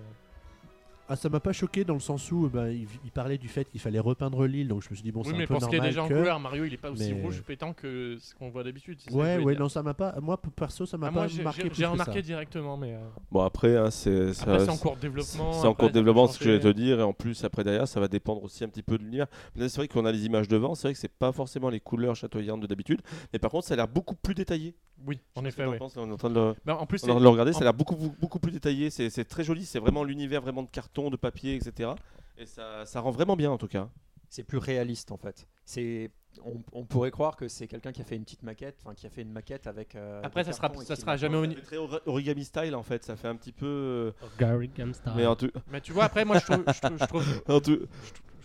Ah, 1.07 1.17
ça 1.17 1.29
m'a 1.29 1.39
pas 1.41 1.53
choqué 1.53 1.85
dans 1.85 1.93
le 1.95 2.01
sens 2.01 2.33
où 2.33 2.49
bah, 2.49 2.71
il, 2.71 2.87
il 3.05 3.11
parlait 3.11 3.37
du 3.37 3.49
fait 3.49 3.67
qu'il 3.71 3.79
fallait 3.81 3.99
repeindre 3.99 4.47
l'île, 4.47 4.69
donc 4.69 4.83
je 4.83 4.89
me 4.89 4.95
suis 4.95 5.03
dit 5.03 5.13
bon, 5.13 5.21
oui, 5.21 5.27
c'est 5.27 5.33
mais 5.37 5.45
un 5.45 5.47
peu 5.47 5.55
pour 5.55 5.63
ce 5.63 5.69
qui 5.69 5.75
est 5.75 5.79
normal 5.79 5.91
déjà 5.91 6.03
en 6.03 6.09
que- 6.09 6.15
couleur, 6.15 6.41
Mario 6.41 6.65
il 6.65 6.73
est 6.73 6.79
pas 6.79 6.91
aussi 6.91 7.13
mais- 7.13 7.21
rouge 7.23 7.43
pétant 7.43 7.75
que 7.75 8.17
ce 8.19 8.35
qu'on 8.35 8.49
voit 8.49 8.65
d'habitude. 8.65 8.99
que 9.07 9.13
Ouais, 9.13 9.37
ouais, 9.39 9.55
non, 9.55 9.69
ça 9.69 9.83
m'a 9.83 9.93
pas. 9.93 10.15
Moi, 10.23 10.41
perso, 10.57 10.87
ça 10.87 10.97
m'a 10.97 11.09
Ah, 11.09 11.11
pas 11.11 11.15
moi 11.15 11.27
j'ai- 11.27 11.43
marqué 11.43 11.69
j'ai 11.75 11.85
remarqué 11.85 12.13
ça. 12.15 12.23
directement, 12.23 12.79
mais. 12.79 12.95
euh, 12.95 12.99
Bon, 13.31 13.41
après, 13.43 13.77
hein, 13.77 13.91
c'est 13.91 14.33
c'est 14.33 14.69
en 14.71 14.77
cours 14.79 14.97
de 14.97 15.01
développement. 15.03 15.53
C'est 15.53 15.67
en 15.67 15.75
cours 15.75 15.89
de 15.89 15.93
développement 15.95 16.27
ce 16.27 16.39
que 16.39 16.45
je 16.47 16.51
vais 16.53 16.61
te 16.61 16.69
dire 16.69 17.01
et 17.01 17.03
en 17.03 17.13
plus 17.13 17.45
après 17.45 17.65
derrière 17.65 17.87
ça 17.87 18.01
va 18.01 18.09
dépendre 18.09 18.43
aussi 18.43 18.65
un 18.65 18.69
petit 18.69 18.83
peu 18.83 18.97
de 18.97 19.03
l'univers. 19.03 19.27
C'est 19.57 19.77
vrai 19.77 19.89
qu'on 19.89 20.07
a 20.07 20.13
les 20.13 20.25
images 20.25 20.49
devant, 20.49 20.75
c'est 20.75 20.89
vrai 20.89 20.95
que 20.95 20.99
c'est 21.01 21.09
pas 21.13 21.33
forcément 21.33 21.69
les 21.69 21.81
couleurs 21.81 22.17
chatoyantes 22.17 22.61
de 22.61 22.67
d'habitude, 22.67 23.03
mais 23.33 23.39
par 23.39 23.51
contre 23.51 23.67
ça 23.67 23.75
a 23.75 23.77
l'air 23.77 23.89
beaucoup 23.89 24.15
plus 24.15 24.35
détaillé. 24.35 24.75
Oui, 25.07 25.19
en 25.35 25.45
effet, 25.45 25.67
oui. 25.67 25.77
On 25.97 26.09
est 26.09 26.13
en 26.13 26.17
train 26.17 26.31
de 26.31 26.35
le, 26.35 26.55
Bah, 26.65 26.79
en 26.81 26.87
plus, 26.87 27.03
on 27.03 27.09
est 27.09 27.11
en 27.11 27.15
c'est- 27.15 27.15
train 27.15 27.19
de 27.19 27.25
le 27.25 27.29
regarder, 27.29 27.53
ça 27.53 27.59
a 27.61 27.65
l'air 27.65 27.75
beaucoup, 27.75 28.39
plus 28.39 28.53
détaillé, 28.53 28.89
c'est 28.91 29.11
c'est 29.11 29.25
très 29.25 29.45
joli, 29.45 29.65
c'est 29.67 29.81
vraiment 29.81 30.03
l'univers 30.05 30.41
vraiment 30.41 30.63
de 30.63 30.71
carton, 30.71 30.94
de 31.03 31.17
papier, 31.17 31.57
etc. 31.57 31.91
Et 32.37 32.47
ça, 32.47 32.87
ça 32.87 33.01
rend 33.01 33.11
vraiment 33.11 33.37
bien 33.37 33.51
en 33.51 33.59
tout 33.59 33.69
cas. 33.69 33.89
C'est 34.29 34.45
plus 34.45 34.59
réaliste 34.59 35.13
en 35.13 35.17
fait. 35.17 35.47
C'est, 35.65 36.11
on, 36.45 36.61
on 36.73 36.85
pourrait 36.85 37.11
croire 37.11 37.37
que 37.37 37.49
c'est 37.49 37.67
quelqu'un 37.67 37.93
qui 37.93 38.01
a 38.01 38.05
fait 38.05 38.17
une 38.17 38.25
petite 38.25 38.43
maquette, 38.43 38.77
enfin 38.85 38.95
qui 38.95 39.07
a 39.07 39.11
fait 39.11 39.23
une 39.23 39.33
maquette 39.33 39.67
avec. 39.67 39.95
euh, 39.95 40.21
Après, 40.23 40.45
ça 40.45 40.53
sera, 40.53 40.73
ça 40.85 40.97
sera 40.97 41.17
jamais 41.17 41.37
au 41.37 41.43
Ça 41.43 41.49
ni- 41.49 41.55
fait 41.57 41.63
très 41.63 41.77
ori- 41.77 42.01
origami 42.07 42.45
style 42.45 42.75
en 42.75 42.83
fait, 42.83 43.05
ça 43.05 43.17
fait 43.17 43.29
un 43.29 43.37
petit 43.37 43.53
peu. 43.53 43.67
euh, 43.67 44.11
Gary 44.39 44.69
Gamstar. 44.69 45.15
Mais 45.17 45.27
en 45.27 45.37
tout, 45.37 45.51
Mais 45.71 45.81
tu 45.81 45.93
vois, 45.93 46.05
après, 46.05 46.25
moi, 46.25 46.39
je 46.39 46.45
trouve, 46.45 46.65
je 46.67 46.81
trouve, 46.81 46.99
je 46.99 47.05
trouve, 47.07 47.43
en 47.49 47.61
tout, 47.61 47.79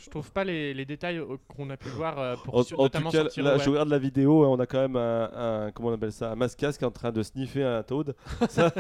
je 0.01 0.09
trouve 0.09 0.31
pas 0.31 0.43
les, 0.45 0.73
les 0.73 0.85
détails 0.85 1.17
euh, 1.17 1.37
qu'on 1.47 1.69
a 1.69 1.77
pu 1.77 1.89
voir 1.89 2.41
pour 2.43 2.55
en- 2.55 2.63
sur- 2.63 2.79
en 2.79 2.83
notamment 2.83 3.11
tout 3.11 3.17
cas, 3.17 3.29
sur 3.29 3.43
là, 3.43 3.57
je 3.57 3.69
regarde 3.69 3.89
la 3.89 3.99
vidéo, 3.99 4.43
hein, 4.43 4.47
on 4.47 4.59
a 4.59 4.65
quand 4.65 4.79
même 4.79 4.95
un, 4.95 5.31
un- 5.67 5.71
comment 5.71 5.89
on 5.89 5.93
appelle 5.93 6.11
ça, 6.13 6.31
un 6.31 6.35
mascas 6.35 6.71
qui 6.73 6.83
est 6.83 6.87
en 6.87 6.91
train 6.91 7.11
de 7.11 7.21
sniffer 7.23 7.63
un 7.63 7.83
toad. 7.83 8.15
Ça- 8.49 8.71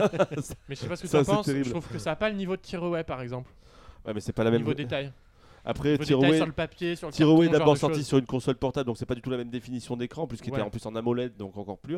Mais 0.69 0.75
je 0.75 0.75
sais 0.75 0.87
pas 0.87 0.95
ce 0.95 1.03
que 1.03 1.07
tu 1.07 1.15
en 1.17 1.23
penses. 1.25 1.47
Je 1.51 1.69
trouve 1.69 1.87
que 1.87 1.99
ça 1.99 2.11
a 2.11 2.15
pas 2.15 2.29
le 2.29 2.35
niveau 2.35 2.55
de 2.55 2.61
Tiroir, 2.61 3.03
par 3.03 3.21
exemple. 3.21 3.51
ouais, 4.05 4.13
mais 4.13 4.19
c'est 4.21 4.33
pas 4.33 4.43
la 4.43 4.51
même. 4.51 4.61
Niveau 4.61 4.73
détail. 4.73 5.11
Après, 5.65 5.97
carton, 5.97 6.27
est 7.43 7.49
d'abord 7.49 7.77
sorti 7.77 8.03
sur 8.03 8.17
une 8.17 8.25
console 8.25 8.55
portable, 8.55 8.87
donc 8.87 8.97
c'est 8.97 9.05
pas 9.05 9.15
du 9.15 9.21
tout 9.21 9.29
la 9.29 9.37
même 9.37 9.49
définition 9.49 9.95
d'écran, 9.97 10.25
plus 10.27 10.39
qu'il 10.41 10.51
Ouais. 10.51 10.59
était 10.59 10.65
en 10.67 10.69
plus 10.69 10.85
en 10.85 10.95
AMOLED, 10.95 11.35
donc 11.37 11.57
encore 11.57 11.77
plus, 11.77 11.97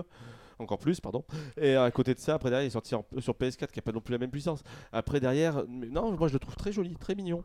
encore 0.60 0.80
plus, 0.80 1.00
pardon. 1.00 1.24
Et 1.60 1.76
à 1.76 1.89
côté 1.91 2.13
de 2.13 2.19
ça, 2.19 2.36
après 2.36 2.50
derrière, 2.50 2.65
il 2.65 2.67
est 2.67 2.71
sorti 2.71 2.95
en- 2.95 3.06
sur 3.19 3.34
PS4, 3.36 3.71
qui 3.71 3.80
a 3.80 3.82
pas 3.82 3.91
non 3.91 4.02
plus 4.02 4.12
la 4.13 4.17
même 4.17 4.32
puissance. 4.32 4.63
Après 4.91 5.19
derrière, 5.19 5.63
non, 5.67 6.12
moi 6.17 6.28
je 6.28 6.34
le 6.34 6.39
trouve 6.39 6.56
très 6.56 6.71
joli, 6.71 6.95
très 6.95 7.15
mignon. 7.15 7.43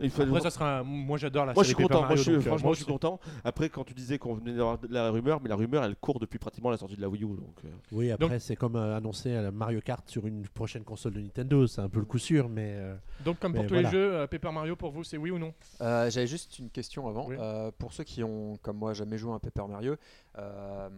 Il 0.00 0.06
Après, 0.20 0.40
ça 0.40 0.50
sera. 0.50 0.78
un- 0.78 0.82
Moi, 0.82 1.18
j'adore 1.18 1.46
la 1.46 1.54
moi 1.54 1.62
je 1.62 1.68
suis 1.68 1.76
content, 1.76 2.00
moi, 2.00 2.08
je 2.08 2.08
Mario, 2.10 2.22
suis, 2.22 2.32
donc, 2.32 2.40
euh, 2.40 2.48
franchement 2.48 2.66
moi 2.66 2.74
je 2.74 2.78
suis 2.82 2.86
content. 2.92 3.20
Après 3.44 3.68
quand 3.68 3.84
tu 3.84 3.94
disais 3.94 4.18
qu'on 4.18 4.34
venait 4.34 4.52
d'avoir 4.54 4.78
la 4.88 5.10
rumeur, 5.10 5.40
mais 5.40 5.48
la 5.48 5.56
rumeur 5.56 5.84
elle 5.84 5.96
court 5.96 6.18
depuis 6.18 6.38
pratiquement 6.38 6.70
la 6.70 6.76
sortie 6.76 6.96
de 6.96 7.00
la 7.00 7.08
Wii 7.08 7.22
U. 7.24 7.26
Donc, 7.28 7.56
euh, 7.64 7.68
Oui, 7.92 8.10
après, 8.10 8.38
c'est 8.40 8.56
comme 8.56 8.76
euh, 8.76 8.96
annoncer 8.96 9.34
à 9.34 9.50
Mario 9.50 9.80
Kart 9.80 10.08
sur 10.08 10.26
une 10.26 10.46
prochaine 10.48 10.84
console 10.84 11.14
de 11.14 11.20
Nintendo, 11.20 11.66
c'est 11.66 11.80
un 11.80 11.88
peu 11.88 12.00
le 12.00 12.04
coup 12.06 12.18
sûr, 12.18 12.48
mais. 12.48 12.74
euh, 12.76 12.94
Donc, 13.24 13.38
comme 13.38 13.52
pour 13.52 13.62
Mais 13.62 13.68
tous 13.68 13.74
voilà. 13.74 13.88
les 13.88 13.94
jeux, 13.96 14.14
euh, 14.14 14.26
Paper 14.26 14.50
Mario, 14.52 14.76
pour 14.76 14.90
vous, 14.90 15.04
c'est 15.04 15.16
oui 15.16 15.30
ou 15.30 15.38
non? 15.38 15.52
Euh, 15.80 16.10
J'avais 16.10 16.26
juste 16.26 16.58
une 16.58 16.70
question 16.70 17.08
avant. 17.08 17.26
Oui. 17.28 17.36
Euh, 17.38 17.70
pour 17.78 17.92
ceux 17.92 18.04
qui 18.04 18.22
ont, 18.22 18.58
comme 18.62 18.76
moi, 18.78 18.94
jamais 18.94 19.16
joué 19.18 19.32
à 19.32 19.34
un 19.34 19.38
Paper 19.38 19.64
Mario, 19.68 19.96
euh, 20.38 20.88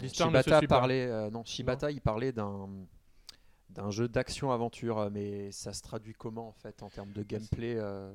L'histoire 0.00 0.30
ne 0.30 0.36
se 0.38 0.42
Shibata 0.42 0.58
suit 0.58 0.66
pas. 0.66 0.78
parlait, 0.78 1.06
euh, 1.06 1.30
non, 1.30 1.42
Shibata, 1.44 1.90
il 1.90 2.00
parlait 2.00 2.32
d'un 2.32 2.68
d'un 3.70 3.90
jeu 3.90 4.08
d'action-aventure, 4.08 4.98
euh, 4.98 5.10
mais 5.12 5.50
ça 5.52 5.72
se 5.72 5.82
traduit 5.82 6.14
comment 6.14 6.48
en 6.48 6.52
fait 6.52 6.82
en 6.82 6.88
termes 6.90 7.12
de 7.12 7.22
gameplay 7.22 7.74
euh, 7.76 8.12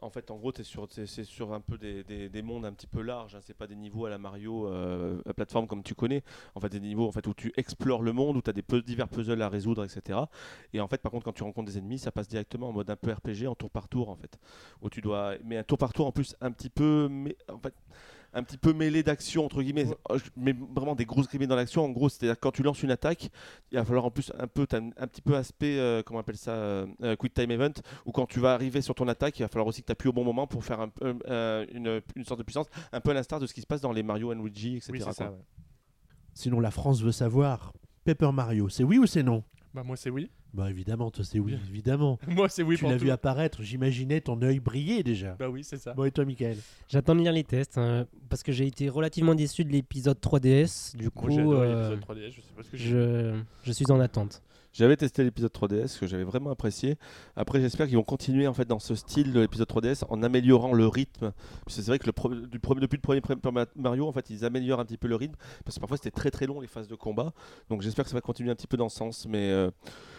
En 0.00 0.10
fait, 0.10 0.30
en 0.30 0.36
gros, 0.36 0.52
t'es 0.52 0.64
sur, 0.64 0.86
t'es- 0.88 1.06
c'est 1.06 1.24
sur 1.24 1.52
un 1.54 1.60
peu 1.60 1.78
des, 1.78 2.04
des- 2.04 2.28
des 2.28 2.42
mondes 2.42 2.66
un 2.66 2.72
petit 2.72 2.86
peu 2.86 3.00
larges. 3.02 3.34
Hein. 3.36 3.40
C'est 3.42 3.54
pas 3.56 3.66
des 3.66 3.76
niveaux 3.76 4.04
à 4.06 4.10
la 4.10 4.18
Mario 4.18 4.68
euh, 4.68 5.22
à 5.26 5.32
plateforme 5.34 5.66
comme 5.66 5.82
tu 5.82 5.94
connais. 5.94 6.22
En 6.54 6.60
fait, 6.60 6.68
des 6.68 6.80
niveaux 6.80 7.08
en 7.08 7.12
fait, 7.12 7.26
où 7.26 7.34
tu 7.34 7.52
explores 7.56 8.02
le 8.02 8.12
monde, 8.12 8.36
où 8.36 8.42
tu 8.42 8.50
as 8.50 8.52
des 8.52 8.64
divers 8.82 9.08
puzzles 9.08 9.40
à 9.42 9.48
résoudre, 9.48 9.84
etc. 9.84 10.18
Et 10.74 10.80
en 10.80 10.88
fait, 10.88 11.00
par 11.00 11.12
contre, 11.12 11.24
quand 11.24 11.32
tu 11.32 11.42
rencontres 11.44 11.70
des 11.72 11.78
ennemis, 11.78 11.98
ça 11.98 12.12
passe 12.12 12.28
directement 12.28 12.68
en 12.68 12.72
mode 12.72 12.90
un 12.90 12.96
peu 12.96 13.12
RPG, 13.12 13.46
en 13.48 13.54
tour 13.54 13.70
par 13.70 13.88
tour, 13.88 14.08
en 14.10 14.16
fait. 14.16 14.38
Où 14.82 14.90
tu 14.90 15.00
dois, 15.00 15.36
mais 15.44 15.56
un 15.56 15.64
tour 15.64 15.78
par 15.78 15.92
tour 15.92 16.06
en 16.06 16.12
plus 16.12 16.36
un 16.40 16.50
petit 16.52 16.70
peu, 16.70 17.08
mais 17.10 17.36
en 17.48 17.58
fait, 17.58 17.74
un 18.34 18.42
petit 18.42 18.56
peu 18.58 18.72
mêlé 18.72 19.02
d'action 19.02 19.44
entre 19.44 19.62
guililles, 19.62 19.84
Ouais. 19.84 19.96
Oh, 20.10 20.16
mais 20.36 20.52
vraiment 20.52 20.94
des 20.94 21.04
grosses 21.04 21.28
guillemets 21.28 21.46
dans 21.46 21.56
l'action. 21.56 21.84
En 21.84 21.90
gros, 21.90 22.08
c'est-à-dire 22.08 22.38
quand 22.40 22.50
tu 22.50 22.62
lances 22.62 22.82
une 22.82 22.90
attaque, 22.90 23.30
il 23.70 23.78
va 23.78 23.84
falloir 23.84 24.04
en 24.04 24.10
plus 24.10 24.32
un 24.38 24.46
peu, 24.46 24.66
un, 24.72 24.86
un 24.96 25.06
petit 25.06 25.22
peu 25.22 25.36
aspect, 25.36 25.78
euh, 25.78 26.02
comment 26.02 26.18
on 26.18 26.20
appelle 26.20 26.36
ça, 26.36 26.52
euh, 26.52 26.86
euh, 27.02 27.16
quick 27.16 27.34
time 27.34 27.50
event, 27.50 27.72
où 28.06 28.12
quand 28.12 28.26
tu 28.26 28.40
vas 28.40 28.54
arriver 28.54 28.80
sur 28.82 28.94
ton 28.94 29.06
attaque, 29.08 29.38
il 29.38 29.42
va 29.42 29.48
falloir 29.48 29.66
aussi 29.66 29.82
que 29.82 29.86
tu 29.86 29.92
appuies 29.92 30.08
au 30.08 30.12
bon 30.12 30.24
moment 30.24 30.46
pour 30.46 30.64
faire 30.64 30.80
un 30.80 30.90
euh, 31.02 31.66
une, 31.72 32.00
une 32.16 32.24
sorte 32.24 32.38
de 32.38 32.44
puissance, 32.44 32.66
un 32.92 33.00
peu 33.00 33.10
à 33.10 33.14
l'instar 33.14 33.40
de 33.40 33.46
ce 33.46 33.54
qui 33.54 33.60
se 33.60 33.66
passe 33.66 33.80
dans 33.80 33.92
les 33.92 34.02
Mario 34.02 34.32
and 34.32 34.42
Luigi, 34.42 34.76
etc. 34.76 34.90
Oui, 34.92 34.98
c'est 34.98 35.04
quoi. 35.04 35.12
ça. 35.14 35.30
ouais. 35.30 35.38
Sinon, 36.34 36.60
la 36.60 36.70
France 36.70 37.02
veut 37.02 37.12
savoir. 37.12 37.72
Paper 38.04 38.32
Mario, 38.32 38.68
c'est 38.68 38.82
oui 38.84 38.98
ou 38.98 39.06
c'est 39.06 39.22
non? 39.22 39.44
Bah, 39.74 39.82
moi, 39.84 39.96
c'est 39.96 40.10
oui. 40.10 40.30
Bah 40.54 40.68
évidemment, 40.68 41.10
toi 41.10 41.24
c'est 41.24 41.38
oui, 41.38 41.54
évidemment. 41.70 42.18
moi, 42.28 42.48
c'est 42.48 42.62
oui 42.62 42.76
tu 42.76 42.84
l'as 42.84 42.96
vu 42.96 43.10
apparaître, 43.10 43.62
j'imaginais 43.62 44.20
ton 44.20 44.40
œil 44.42 44.60
briller 44.60 45.02
déjà. 45.02 45.34
Bah 45.38 45.48
oui, 45.48 45.64
c'est 45.64 45.78
ça. 45.78 45.94
Bon 45.94 46.04
et 46.04 46.10
toi 46.10 46.24
Michael? 46.26 46.56
J'attends 46.88 47.14
de 47.14 47.20
lire 47.20 47.32
les 47.32 47.44
tests 47.44 47.78
hein, 47.78 48.06
parce 48.28 48.42
que 48.42 48.52
j'ai 48.52 48.66
été 48.66 48.88
relativement 48.90 49.34
déçu 49.34 49.64
de 49.64 49.70
l'épisode 49.70 50.18
3DS. 50.20 50.96
Du 50.96 51.10
coup, 51.10 51.28
euh, 51.28 51.94
l'épisode 51.94 52.00
3DS, 52.18 52.30
je 52.32 52.40
sais 52.42 52.52
pas 52.54 52.62
ce 52.62 52.70
que 52.70 52.76
j'ai. 52.76 52.88
je, 52.90 53.34
je 53.64 53.72
suis 53.72 53.90
en 53.90 53.98
attente. 54.00 54.42
J'avais 54.74 54.96
testé 54.96 55.22
l'épisode 55.22 55.52
3DS 55.52 55.98
que 55.98 56.06
j'avais 56.06 56.24
vraiment 56.24 56.50
apprécié. 56.50 56.96
Après, 57.36 57.60
j'espère 57.60 57.86
qu'ils 57.86 57.96
vont 57.96 58.02
continuer 58.02 58.46
en 58.46 58.54
fait 58.54 58.64
dans 58.64 58.78
ce 58.78 58.94
style 58.94 59.30
de 59.34 59.40
l'épisode 59.40 59.68
3DS 59.68 60.04
en 60.08 60.22
améliorant 60.22 60.72
le 60.72 60.86
rythme. 60.86 61.32
Parce 61.66 61.76
que 61.76 61.82
c'est 61.82 61.88
vrai 61.90 61.98
que 61.98 62.06
le 62.06 62.12
pro- 62.12 62.34
du 62.34 62.58
premier- 62.58 62.80
depuis 62.80 62.96
le 62.96 63.02
premier 63.02 63.20
Mario, 63.76 64.06
en 64.08 64.12
fait, 64.12 64.30
ils 64.30 64.46
améliorent 64.46 64.80
un 64.80 64.86
petit 64.86 64.96
peu 64.96 65.08
le 65.08 65.16
rythme 65.16 65.36
parce 65.66 65.74
que 65.76 65.80
parfois 65.80 65.98
c'était 65.98 66.10
très 66.10 66.30
très 66.30 66.46
long 66.46 66.60
les 66.60 66.68
phases 66.68 66.88
de 66.88 66.94
combat. 66.94 67.34
Donc 67.68 67.82
j'espère 67.82 68.04
que 68.06 68.10
ça 68.10 68.16
va 68.16 68.22
continuer 68.22 68.50
un 68.50 68.54
petit 68.54 68.66
peu 68.66 68.78
dans 68.78 68.88
ce 68.88 68.96
sens. 68.96 69.26
Mais 69.28 69.50
euh, 69.50 69.70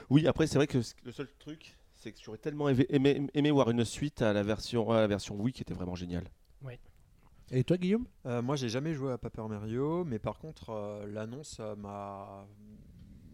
oui, 0.09 0.27
après 0.27 0.47
c'est 0.47 0.55
vrai 0.57 0.67
que 0.67 0.79
le 1.03 1.11
seul 1.11 1.27
truc, 1.39 1.77
c'est 1.93 2.11
que 2.11 2.19
j'aurais 2.21 2.37
tellement 2.37 2.69
aimé, 2.69 2.85
aimé- 2.89 3.27
aimé 3.33 3.51
voir 3.51 3.69
une 3.69 3.85
suite 3.85 4.21
à 4.21 4.33
la 4.33 4.43
version 4.43 4.89
à 4.91 5.01
la 5.01 5.07
version 5.07 5.35
Wii 5.35 5.53
qui 5.53 5.61
était 5.61 5.73
vraiment 5.73 5.95
géniale. 5.95 6.29
Et 7.51 7.63
toi 7.63 7.77
Guillaume? 7.77 8.05
Euh, 8.25 8.41
moi, 8.41 8.55
j'ai 8.55 8.69
jamais 8.69 8.93
joué 8.93 9.11
à 9.11 9.17
Paper 9.17 9.43
Mario, 9.47 10.03
mais 10.05 10.17
par 10.17 10.39
contre, 10.39 10.69
euh, 10.71 11.05
l'annonce 11.07 11.57
euh, 11.59 11.75
m'a 11.75 12.47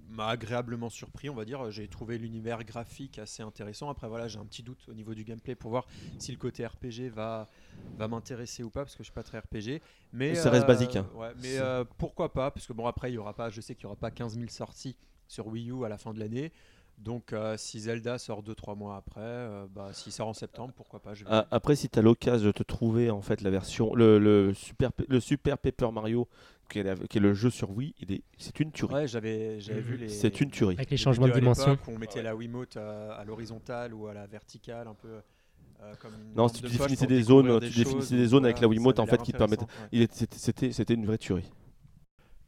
m'a 0.09 0.27
agréablement 0.29 0.89
surpris, 0.89 1.29
on 1.29 1.35
va 1.35 1.45
dire. 1.45 1.69
J'ai 1.69 1.87
trouvé 1.87 2.17
l'univers 2.17 2.63
graphique 2.63 3.19
assez 3.19 3.43
intéressant. 3.43 3.89
Après, 3.89 4.07
voilà, 4.07 4.27
j'ai 4.27 4.39
un 4.39 4.45
petit 4.45 4.63
doute 4.63 4.89
au 4.89 4.93
niveau 4.95 5.13
du 5.13 5.23
gameplay 5.23 5.53
pour 5.55 5.69
voir 5.69 5.85
si 6.17 6.31
le 6.31 6.37
côté 6.37 6.65
RPG 6.65 7.09
va, 7.09 7.47
va 7.95 8.07
m'intéresser 8.07 8.63
ou 8.63 8.71
pas, 8.71 8.81
parce 8.83 8.95
que 8.95 9.03
je 9.03 9.05
suis 9.05 9.13
pas 9.13 9.21
très 9.23 9.37
RPG. 9.37 9.81
Mais 10.11 10.33
Ça 10.35 10.49
reste 10.49 10.65
basique, 10.65 10.95
hein. 10.95 11.05
ouais, 11.13 11.31
mais 11.37 11.57
euh, 11.59 11.83
pourquoi 11.99 12.33
pas? 12.33 12.49
Parce 12.49 12.65
que 12.65 12.73
bon, 12.73 12.87
après, 12.87 13.11
il 13.11 13.15
y 13.15 13.17
aura 13.19 13.35
pas. 13.35 13.51
Je 13.51 13.61
sais 13.61 13.75
qu'il 13.75 13.83
y 13.83 13.85
aura 13.87 13.95
pas 13.95 14.09
15 14.09 14.35
000 14.35 14.49
sorties 14.49 14.95
sur 15.29 15.47
Wii 15.47 15.71
U 15.71 15.85
à 15.85 15.89
la 15.89 15.97
fin 15.97 16.13
de 16.13 16.19
l'année. 16.19 16.51
Donc, 16.97 17.31
euh, 17.31 17.55
si 17.55 17.79
Zelda 17.79 18.17
sort 18.17 18.43
2-3 18.43 18.75
mois 18.75 18.97
après, 18.97 19.21
euh, 19.21 19.65
bah, 19.73 19.91
s'il 19.93 20.11
sort 20.11 20.27
en 20.27 20.33
septembre, 20.33 20.73
pourquoi 20.75 20.99
pas 20.99 21.13
je 21.13 21.23
vais- 21.23 21.29
Ah, 21.31 21.47
après, 21.49 21.77
si 21.77 21.87
tu 21.87 21.97
as 21.97 22.01
l'occasion 22.01 22.47
de 22.47 22.51
te 22.51 22.63
trouver 22.63 23.09
en 23.09 23.21
fait 23.21 23.39
la 23.41 23.49
version, 23.49 23.95
le, 23.95 24.19
le 24.19 24.53
super, 24.53 24.91
le 25.07 25.19
super 25.21 25.57
Paper 25.57 25.91
Mario 25.93 26.27
qui 26.69 26.79
est, 26.79 26.83
la- 26.83 26.95
qui 26.97 27.17
est 27.17 27.21
le 27.21 27.33
jeu 27.33 27.49
sur 27.49 27.71
Wii, 27.71 27.95
il 28.01 28.11
est, 28.11 28.21
c'est 28.37 28.59
une 28.59 28.73
tuerie. 28.73 28.93
Ouais, 28.93 29.07
j'avais 29.07 29.61
j'avais 29.61 29.79
Mhm. 29.79 29.87
vu 29.87 29.95
les. 29.97 30.09
C'est 30.09 30.41
une 30.41 30.51
tuerie. 30.51 30.75
Avec 30.75 30.89
les 30.89 30.97
changements 30.97 31.27
de 31.27 31.31
à 31.31 31.35
dimension. 31.39 31.77
On 31.87 31.97
mettait 31.97 32.21
la 32.21 32.35
Wiimote 32.35 32.75
euh, 32.75 33.17
à 33.17 33.23
l'horizontale 33.23 33.93
ou 33.93 34.07
à 34.07 34.13
la 34.13 34.27
verticale, 34.27 34.89
un 34.89 34.93
peu 34.93 35.07
euh, 35.81 35.93
comme 36.01 36.11
Non, 36.35 36.49
si 36.49 36.55
de 36.61 36.67
tu 36.67 36.73
poche 36.77 36.87
définissais 36.87 37.07
des 37.07 37.21
zones, 37.23 37.45
découvrir 37.45 37.69
tu 37.71 37.77
des 37.77 37.83
définissais 37.85 38.09
choses, 38.09 38.19
des 38.19 38.25
zones 38.27 38.43
avec 38.43 38.59
la 38.59 38.67
Wiimote, 38.67 38.99
en 38.99 39.05
fait, 39.05 39.21
qui 39.23 39.31
te 39.31 39.37
permettait- 39.37 39.65
ouais. 39.93 40.07
C'était 40.11 40.93
une 40.93 41.05
vraie 41.05 41.17
tuerie. 41.17 41.49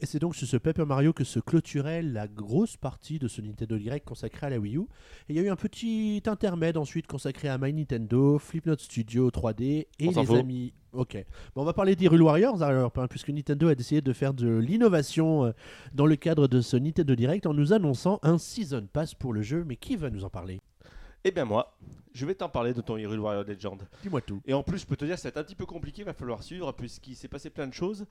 Et 0.03 0.07
c'est 0.07 0.17
donc 0.17 0.35
sur 0.35 0.47
ce 0.47 0.57
Paper 0.57 0.85
Mario 0.85 1.13
que 1.13 1.23
se 1.23 1.39
clôturait 1.39 2.01
la 2.01 2.27
grosse 2.27 2.75
partie 2.75 3.19
de 3.19 3.27
ce 3.27 3.39
Nintendo 3.39 3.77
Direct 3.77 4.03
consacré 4.07 4.47
à 4.47 4.49
la 4.49 4.57
Wii 4.57 4.77
U. 4.77 4.81
Et 4.81 4.85
il 5.29 5.35
y 5.35 5.39
a 5.39 5.43
eu 5.43 5.49
un 5.49 5.55
petit 5.55 6.23
intermède 6.25 6.75
ensuite 6.75 7.05
consacré 7.05 7.49
à 7.49 7.59
My 7.59 7.71
Nintendo, 7.71 8.39
Flipnote 8.39 8.81
Studio 8.81 9.29
3D 9.29 9.63
et 9.99 10.07
On 10.07 10.19
les 10.19 10.39
amis. 10.39 10.73
Ok. 10.91 11.23
Bon, 11.53 11.61
on 11.61 11.65
va 11.65 11.73
parler 11.73 11.95
d'Hyrule 11.95 12.23
Warriors 12.23 12.63
alors, 12.63 12.91
hein, 12.95 13.07
puisque 13.07 13.29
Nintendo 13.29 13.67
a 13.67 13.75
décidé 13.75 14.01
de 14.01 14.11
faire 14.11 14.33
de 14.33 14.57
l'innovation 14.57 15.45
euh, 15.45 15.51
dans 15.93 16.07
le 16.07 16.15
cadre 16.15 16.47
de 16.47 16.61
ce 16.61 16.77
Nintendo 16.77 17.13
Direct 17.13 17.45
en 17.45 17.53
nous 17.53 17.71
annonçant 17.71 18.19
un 18.23 18.39
Season 18.39 18.87
Pass 18.91 19.13
pour 19.13 19.33
le 19.33 19.43
jeu. 19.43 19.63
Mais 19.67 19.75
qui 19.75 19.97
va 19.97 20.09
nous 20.09 20.23
en 20.23 20.31
parler? 20.31 20.61
Eh 21.23 21.29
bien 21.29 21.45
moi, 21.45 21.77
je 22.11 22.25
vais 22.25 22.33
t'en 22.33 22.49
parler 22.49 22.73
de 22.73 22.81
ton 22.81 22.97
Hyrule 22.97 23.19
Warrior 23.19 23.43
Legend. 23.43 23.79
Dis-moi 24.01 24.21
tout. 24.21 24.41
Et 24.45 24.53
en 24.55 24.63
plus, 24.63 24.79
je 24.79 24.87
peux 24.87 24.95
te 24.95 25.05
dire, 25.05 25.19
c'est 25.19 25.37
un 25.37 25.43
petit 25.43 25.53
peu 25.53 25.67
compliqué, 25.67 26.01
il 26.01 26.05
va 26.05 26.13
falloir 26.13 26.41
suivre, 26.41 26.71
puisqu'il 26.71 27.15
s'est 27.15 27.27
passé 27.27 27.51
plein 27.51 27.67
de 27.67 27.73
choses. 27.73 28.07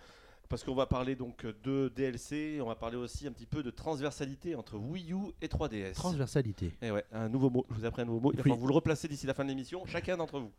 Parce 0.50 0.64
qu'on 0.64 0.74
va 0.74 0.86
parler 0.86 1.14
donc 1.14 1.46
de 1.62 1.92
DLC, 1.94 2.58
on 2.60 2.66
va 2.66 2.74
parler 2.74 2.96
aussi 2.96 3.24
un 3.28 3.30
petit 3.30 3.46
peu 3.46 3.62
de 3.62 3.70
transversalité 3.70 4.56
entre 4.56 4.76
Wii 4.76 5.12
U 5.12 5.32
et 5.40 5.46
3DS. 5.46 5.92
Transversalité. 5.94 6.72
Eh 6.82 6.90
ouais, 6.90 7.04
un 7.12 7.28
nouveau 7.28 7.50
mot, 7.50 7.64
je 7.70 7.76
vous 7.76 7.84
ai 7.84 7.86
appris 7.86 8.02
un 8.02 8.06
nouveau 8.06 8.18
mot, 8.18 8.32
il 8.32 8.38
va 8.38 8.42
Oui. 8.44 8.56
vous 8.58 8.66
le 8.66 8.74
replacer 8.74 9.06
d'ici 9.06 9.28
la 9.28 9.32
fin 9.34 9.44
de 9.44 9.48
l'émission, 9.48 9.86
chacun 9.86 10.16
d'entre 10.16 10.40
vous. 10.40 10.50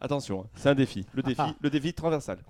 Attention, 0.00 0.40
hein, 0.42 0.46
c'est 0.56 0.70
un 0.70 0.74
défi, 0.74 1.06
le 1.12 1.22
défi, 1.22 1.40
le 1.60 1.70
défi 1.70 1.94
transversal. 1.94 2.40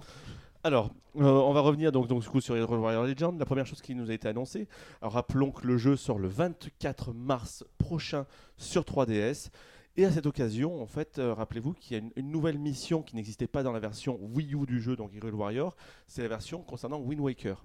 Alors, 0.64 0.94
euh, 1.16 1.22
on 1.24 1.52
va 1.52 1.60
revenir 1.60 1.92
donc, 1.92 2.06
donc 2.08 2.22
du 2.22 2.28
coup 2.30 2.40
sur 2.40 2.56
Hyrule 2.56 2.78
Warrior 2.78 3.04
Legend. 3.04 3.38
La 3.38 3.44
première 3.44 3.66
chose 3.66 3.82
qui 3.82 3.94
nous 3.94 4.10
a 4.10 4.14
été 4.14 4.26
annoncée, 4.28 4.66
alors 5.02 5.12
rappelons 5.12 5.50
que 5.50 5.66
le 5.66 5.76
jeu 5.76 5.96
sort 5.96 6.18
le 6.18 6.28
24 6.28 7.12
mars 7.12 7.64
prochain 7.76 8.24
sur 8.56 8.84
3DS. 8.84 9.50
Et 9.96 10.06
à 10.06 10.10
cette 10.10 10.24
occasion, 10.24 10.80
en 10.80 10.86
fait, 10.86 11.18
euh, 11.18 11.34
rappelez-vous 11.34 11.74
qu'il 11.74 11.96
y 11.96 12.00
a 12.00 12.02
une, 12.16 12.30
nouvelle 12.30 12.58
mission 12.58 13.02
qui 13.02 13.14
n'existait 13.14 13.46
pas 13.46 13.62
dans 13.62 13.72
la 13.72 13.80
version 13.80 14.18
Wii 14.22 14.54
U 14.54 14.64
du 14.64 14.80
jeu, 14.80 14.96
donc 14.96 15.12
Hyrule 15.12 15.34
Warrior, 15.34 15.76
c'est 16.06 16.22
la 16.22 16.28
version 16.28 16.62
concernant 16.62 16.98
Wind 16.98 17.20
Waker. 17.20 17.62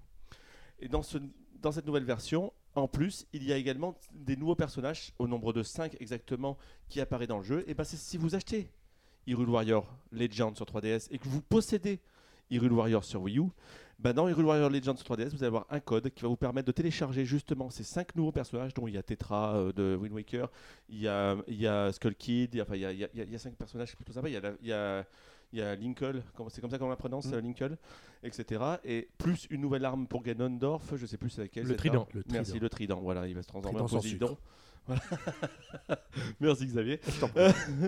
Et 0.80 0.90
dans, 0.90 1.04
ce, 1.04 1.20
dans 1.62 1.72
cette 1.72 1.86
nouvelle 1.86 2.04
version, 2.04 2.52
en 2.76 2.90
plus, 2.90 3.28
il 3.32 3.44
y 3.44 3.54
a 3.54 3.58
également 3.58 3.96
des 4.14 4.36
nouveaux 4.36 4.56
personnages, 4.56 5.14
au 5.20 5.28
nombre 5.28 5.54
de 5.54 5.64
5 5.64 5.96
exactement, 6.02 6.58
qui 6.90 7.00
apparaissent 7.00 7.30
dans 7.30 7.38
le 7.38 7.46
jeu. 7.46 7.64
Et 7.66 7.74
bien, 7.74 7.86
si 7.86 8.18
vous 8.18 8.36
achetez 8.36 8.70
Hyrule 9.26 9.50
Warrior 9.50 9.98
Legend 10.12 10.54
sur 10.56 10.66
3DS 10.66 11.08
et 11.12 11.20
que 11.20 11.30
vous 11.30 11.42
possédez 11.42 12.02
Hyrule 12.50 12.74
Warrior 12.74 13.06
sur 13.06 13.22
Wii 13.22 13.40
U, 13.40 13.46
bah 14.00 14.14
dans 14.14 14.28
Hyrule 14.28 14.46
Warrior 14.46 14.70
Legends 14.70 14.96
sur 14.96 15.06
3DS, 15.06 15.30
vous 15.32 15.38
allez 15.38 15.48
avoir 15.48 15.66
un 15.72 15.80
code 15.80 16.10
qui 16.12 16.22
va 16.22 16.28
vous 16.28 16.36
permettre 16.38 16.68
de 16.68 16.72
télécharger 16.72 17.26
justement 17.26 17.70
ces 17.72 17.84
5 17.84 18.16
nouveaux 18.16 18.32
personnages, 18.32 18.74
dont 18.74 18.88
il 18.88 18.94
y 18.94 18.98
a 18.98 19.04
Tetra 19.04 19.56
euh, 19.56 19.72
de 19.74 19.96
Wind 20.00 20.14
Waker, 20.14 20.50
il 20.90 21.00
y 21.00 21.08
a, 21.08 21.36
il 21.48 21.60
y 21.60 21.66
a 21.68 21.92
Skull 21.92 22.14
Kid, 22.16 22.54
il 22.54 22.58
y 22.58 22.60
a, 22.60 22.64
enfin, 22.64 22.76
il 22.76 22.82
y 22.82 22.86
a, 22.86 22.92
il 22.92 23.00
y 23.00 23.04
a- 23.04 23.10
il 23.14 23.32
y 23.32 23.36
a 23.36 23.40
5 23.40 23.56
personnages 23.56 23.96
plutôt 23.96 24.14
sympas, 24.14 24.28
il 24.30 24.34
y 24.34 24.38
a, 24.38 24.42
la- 24.42 24.54
il 24.62 24.68
y 24.68 24.74
a, 24.74 25.04
il 25.52 25.60
y 25.60 25.62
a 25.64 25.76
Linkle, 25.76 26.22
comment- 26.36 26.50
c'est 26.50 26.62
comme 26.62 26.70
ça 26.70 26.78
qu'on 26.78 26.90
la 26.90 26.96
prononce, 26.96 27.26
Mm. 27.28 27.34
euh, 27.34 27.42
Linkle, 27.42 27.78
etc. 28.22 28.62
Et 28.84 29.08
plus 29.18 29.48
une 29.50 29.62
nouvelle 29.62 29.84
arme 29.86 30.06
pour 30.06 30.22
Ganondorf, 30.22 30.96
je 30.96 31.06
sais 31.08 31.18
plus 31.18 31.30
c'est 31.32 31.42
laquelle. 31.42 31.66
Le 31.66 31.76
trident. 31.76 32.08
Le 32.14 32.24
Merci, 32.32 32.52
trident. 32.52 32.64
le 32.64 32.70
trident, 32.70 33.00
voilà, 33.02 33.28
il 33.28 33.34
va 33.34 33.42
se 33.42 33.48
transformer 33.48 33.80
Trident 33.80 33.98
en 33.98 34.02
sucre. 34.02 34.38
Voilà. 34.88 35.02
Merci 36.40 36.66
Xavier. 36.66 37.00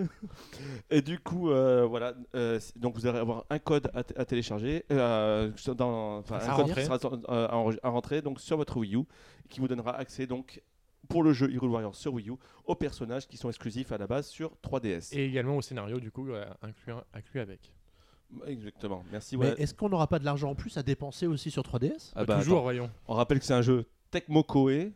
Et 0.90 1.02
du 1.02 1.18
coup, 1.18 1.50
euh, 1.50 1.86
voilà, 1.86 2.14
euh, 2.34 2.60
donc 2.76 2.94
vous 2.94 3.06
allez 3.06 3.18
avoir 3.18 3.44
un 3.50 3.58
code 3.58 3.90
à, 3.94 4.24
télécharger, 4.24 4.84
euh, 4.92 5.50
dans, 5.76 6.18
enfin, 6.18 6.36
À 6.36 6.52
un 6.52 6.56
code 6.56 6.66
rentrer. 6.66 6.80
qui 6.82 6.86
sera 6.86 6.98
euh, 7.28 7.72
à, 7.82 7.88
rentrer 7.88 8.22
donc 8.22 8.40
sur 8.40 8.56
votre 8.56 8.76
Wii 8.76 8.96
U, 8.96 9.04
qui 9.48 9.60
vous 9.60 9.68
donnera 9.68 9.96
accès 9.96 10.26
donc 10.26 10.62
pour 11.08 11.22
le 11.22 11.32
jeu 11.32 11.50
Hyrule 11.50 11.70
Warriors 11.70 11.96
sur 11.96 12.14
Wii 12.14 12.28
U 12.28 12.34
aux 12.66 12.74
personnages 12.74 13.26
qui 13.26 13.36
sont 13.36 13.48
exclusifs 13.48 13.90
à 13.92 13.98
la 13.98 14.06
base 14.06 14.28
sur 14.28 14.52
3DS. 14.62 15.16
Et 15.16 15.24
également 15.26 15.56
au 15.56 15.62
scénario, 15.62 15.98
du 15.98 16.10
coup, 16.10 16.28
euh, 16.30 16.44
inclus, 16.62 16.92
inclus 17.14 17.40
avec. 17.40 17.72
Exactement. 18.46 19.02
Merci. 19.10 19.36
Mais 19.36 19.46
ouais. 19.46 19.60
est-ce 19.60 19.74
qu'on 19.74 19.88
n'aura 19.88 20.06
pas 20.06 20.20
de 20.20 20.24
l'argent 20.24 20.50
en 20.50 20.54
plus 20.54 20.76
à 20.76 20.84
dépenser 20.84 21.26
aussi 21.26 21.50
sur 21.50 21.64
3DS 21.64 22.12
Ah 22.14 22.24
Bah, 22.24 22.34
bah, 22.34 22.38
toujours, 22.38 22.58
attends. 22.58 22.62
voyons. 22.62 22.90
On 23.08 23.14
rappelle 23.14 23.40
que 23.40 23.44
c'est 23.44 23.54
un 23.54 23.62
jeu 23.62 23.86
Tecmo 24.12 24.44
Koei, 24.44 24.92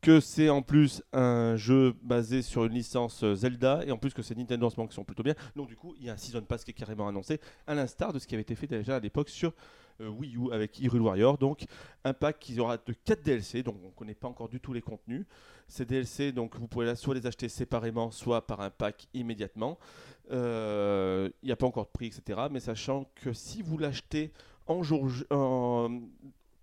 que 0.00 0.20
c'est 0.20 0.48
en 0.48 0.62
plus 0.62 1.02
un 1.12 1.56
jeu 1.56 1.94
basé 2.02 2.42
sur 2.42 2.64
une 2.64 2.72
licence 2.72 3.24
euh, 3.24 3.34
Zelda, 3.34 3.84
et 3.84 3.90
en 3.90 3.98
plus 3.98 4.14
que 4.14 4.22
c'est 4.22 4.36
Nintendo 4.36 4.66
en 4.66 4.70
ce 4.70 4.76
moment 4.76 4.88
qui 4.88 4.94
sont 4.94 5.04
plutôt 5.04 5.22
bien. 5.22 5.34
Donc 5.56 5.68
du 5.68 5.76
coup, 5.76 5.94
il 5.98 6.06
y 6.06 6.10
a 6.10 6.12
un 6.12 6.16
Season 6.16 6.42
Pass 6.42 6.64
qui 6.64 6.70
est 6.70 6.74
carrément 6.74 7.08
annoncé, 7.08 7.40
à 7.66 7.74
l'instar 7.74 8.12
de 8.12 8.18
ce 8.18 8.26
qui 8.26 8.34
avait 8.34 8.42
été 8.42 8.54
fait 8.54 8.66
déjà 8.66 8.96
à 8.96 9.00
l'époque 9.00 9.28
sur 9.28 9.52
euh, 10.00 10.08
Wii 10.08 10.36
U 10.36 10.52
avec 10.52 10.78
Hyrule 10.78 11.02
Warrior. 11.02 11.38
Donc 11.38 11.64
un 12.04 12.14
pack 12.14 12.38
qui 12.38 12.58
aura 12.60 12.76
de 12.76 12.92
4 12.92 13.22
DLC, 13.22 13.62
donc 13.62 13.76
on 13.82 13.88
ne 13.88 13.92
connaît 13.92 14.14
pas 14.14 14.28
encore 14.28 14.48
du 14.48 14.60
tout 14.60 14.72
les 14.72 14.82
contenus. 14.82 15.26
Ces 15.66 15.84
DLC, 15.84 16.32
donc 16.32 16.56
vous 16.56 16.68
pouvez 16.68 16.86
là 16.86 16.94
soit 16.94 17.14
les 17.14 17.26
acheter 17.26 17.48
séparément, 17.48 18.10
soit 18.10 18.46
par 18.46 18.60
un 18.60 18.70
pack 18.70 19.08
immédiatement. 19.14 19.78
Euh, 20.30 21.28
Il 21.42 21.46
n'y 21.46 21.52
a 21.52 21.56
pas 21.56 21.66
encore 21.66 21.86
de 21.86 21.90
prix, 21.90 22.06
etc. 22.06 22.42
Mais 22.50 22.60
sachant 22.60 23.10
que 23.16 23.32
si 23.32 23.62
vous 23.62 23.78
l'achetez 23.78 24.32
en 24.66 24.82
jour... 24.82 25.08
En, 25.30 26.00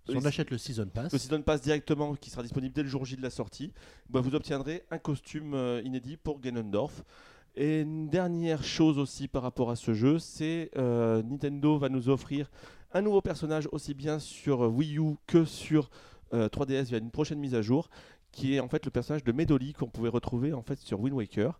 Si 0.08 0.16
on 0.16 0.24
achète 0.24 0.50
le 0.50 0.58
Season 0.58 0.86
Pass, 0.86 1.12
le 1.12 1.18
Season 1.18 1.42
Pass 1.42 1.60
directement, 1.60 2.14
qui 2.14 2.30
sera 2.30 2.42
disponible 2.42 2.74
dès 2.74 2.82
le 2.82 2.88
jour 2.88 3.04
J 3.04 3.16
de 3.16 3.22
la 3.22 3.30
sortie, 3.30 3.72
bah, 4.08 4.20
vous 4.20 4.34
obtiendrez 4.34 4.84
un 4.90 4.98
costume 4.98 5.54
euh, 5.54 5.80
inédit 5.84 6.16
pour 6.16 6.40
Ganondorf. 6.40 7.02
Et 7.56 7.80
une 7.80 8.08
dernière 8.08 8.62
chose 8.62 8.98
aussi 8.98 9.28
par 9.28 9.42
rapport 9.42 9.70
à 9.70 9.76
ce 9.76 9.94
jeu, 9.94 10.18
c'est 10.18 10.70
euh, 10.76 11.22
Nintendo 11.22 11.78
va 11.78 11.88
nous 11.88 12.08
offrir 12.08 12.50
un 12.92 13.02
nouveau 13.02 13.20
personnage 13.22 13.68
aussi 13.72 13.94
bien 13.94 14.18
sur 14.18 14.64
euh, 14.64 14.68
Wii 14.68 14.98
U 14.98 15.16
que 15.26 15.44
sur 15.44 15.90
euh, 16.34 16.48
3DS 16.48 16.84
via 16.88 16.98
une 16.98 17.10
prochaine 17.10 17.38
mise 17.38 17.54
à 17.54 17.62
jour, 17.62 17.88
qui 18.30 18.54
est 18.54 18.60
en 18.60 18.68
fait 18.68 18.84
le 18.84 18.90
personnage 18.90 19.24
de 19.24 19.32
Medoli 19.32 19.72
qu'on 19.72 19.88
pouvait 19.88 20.10
retrouver 20.10 20.52
en 20.52 20.62
fait 20.62 20.78
sur 20.78 21.00
Wind 21.00 21.14
Waker. 21.16 21.58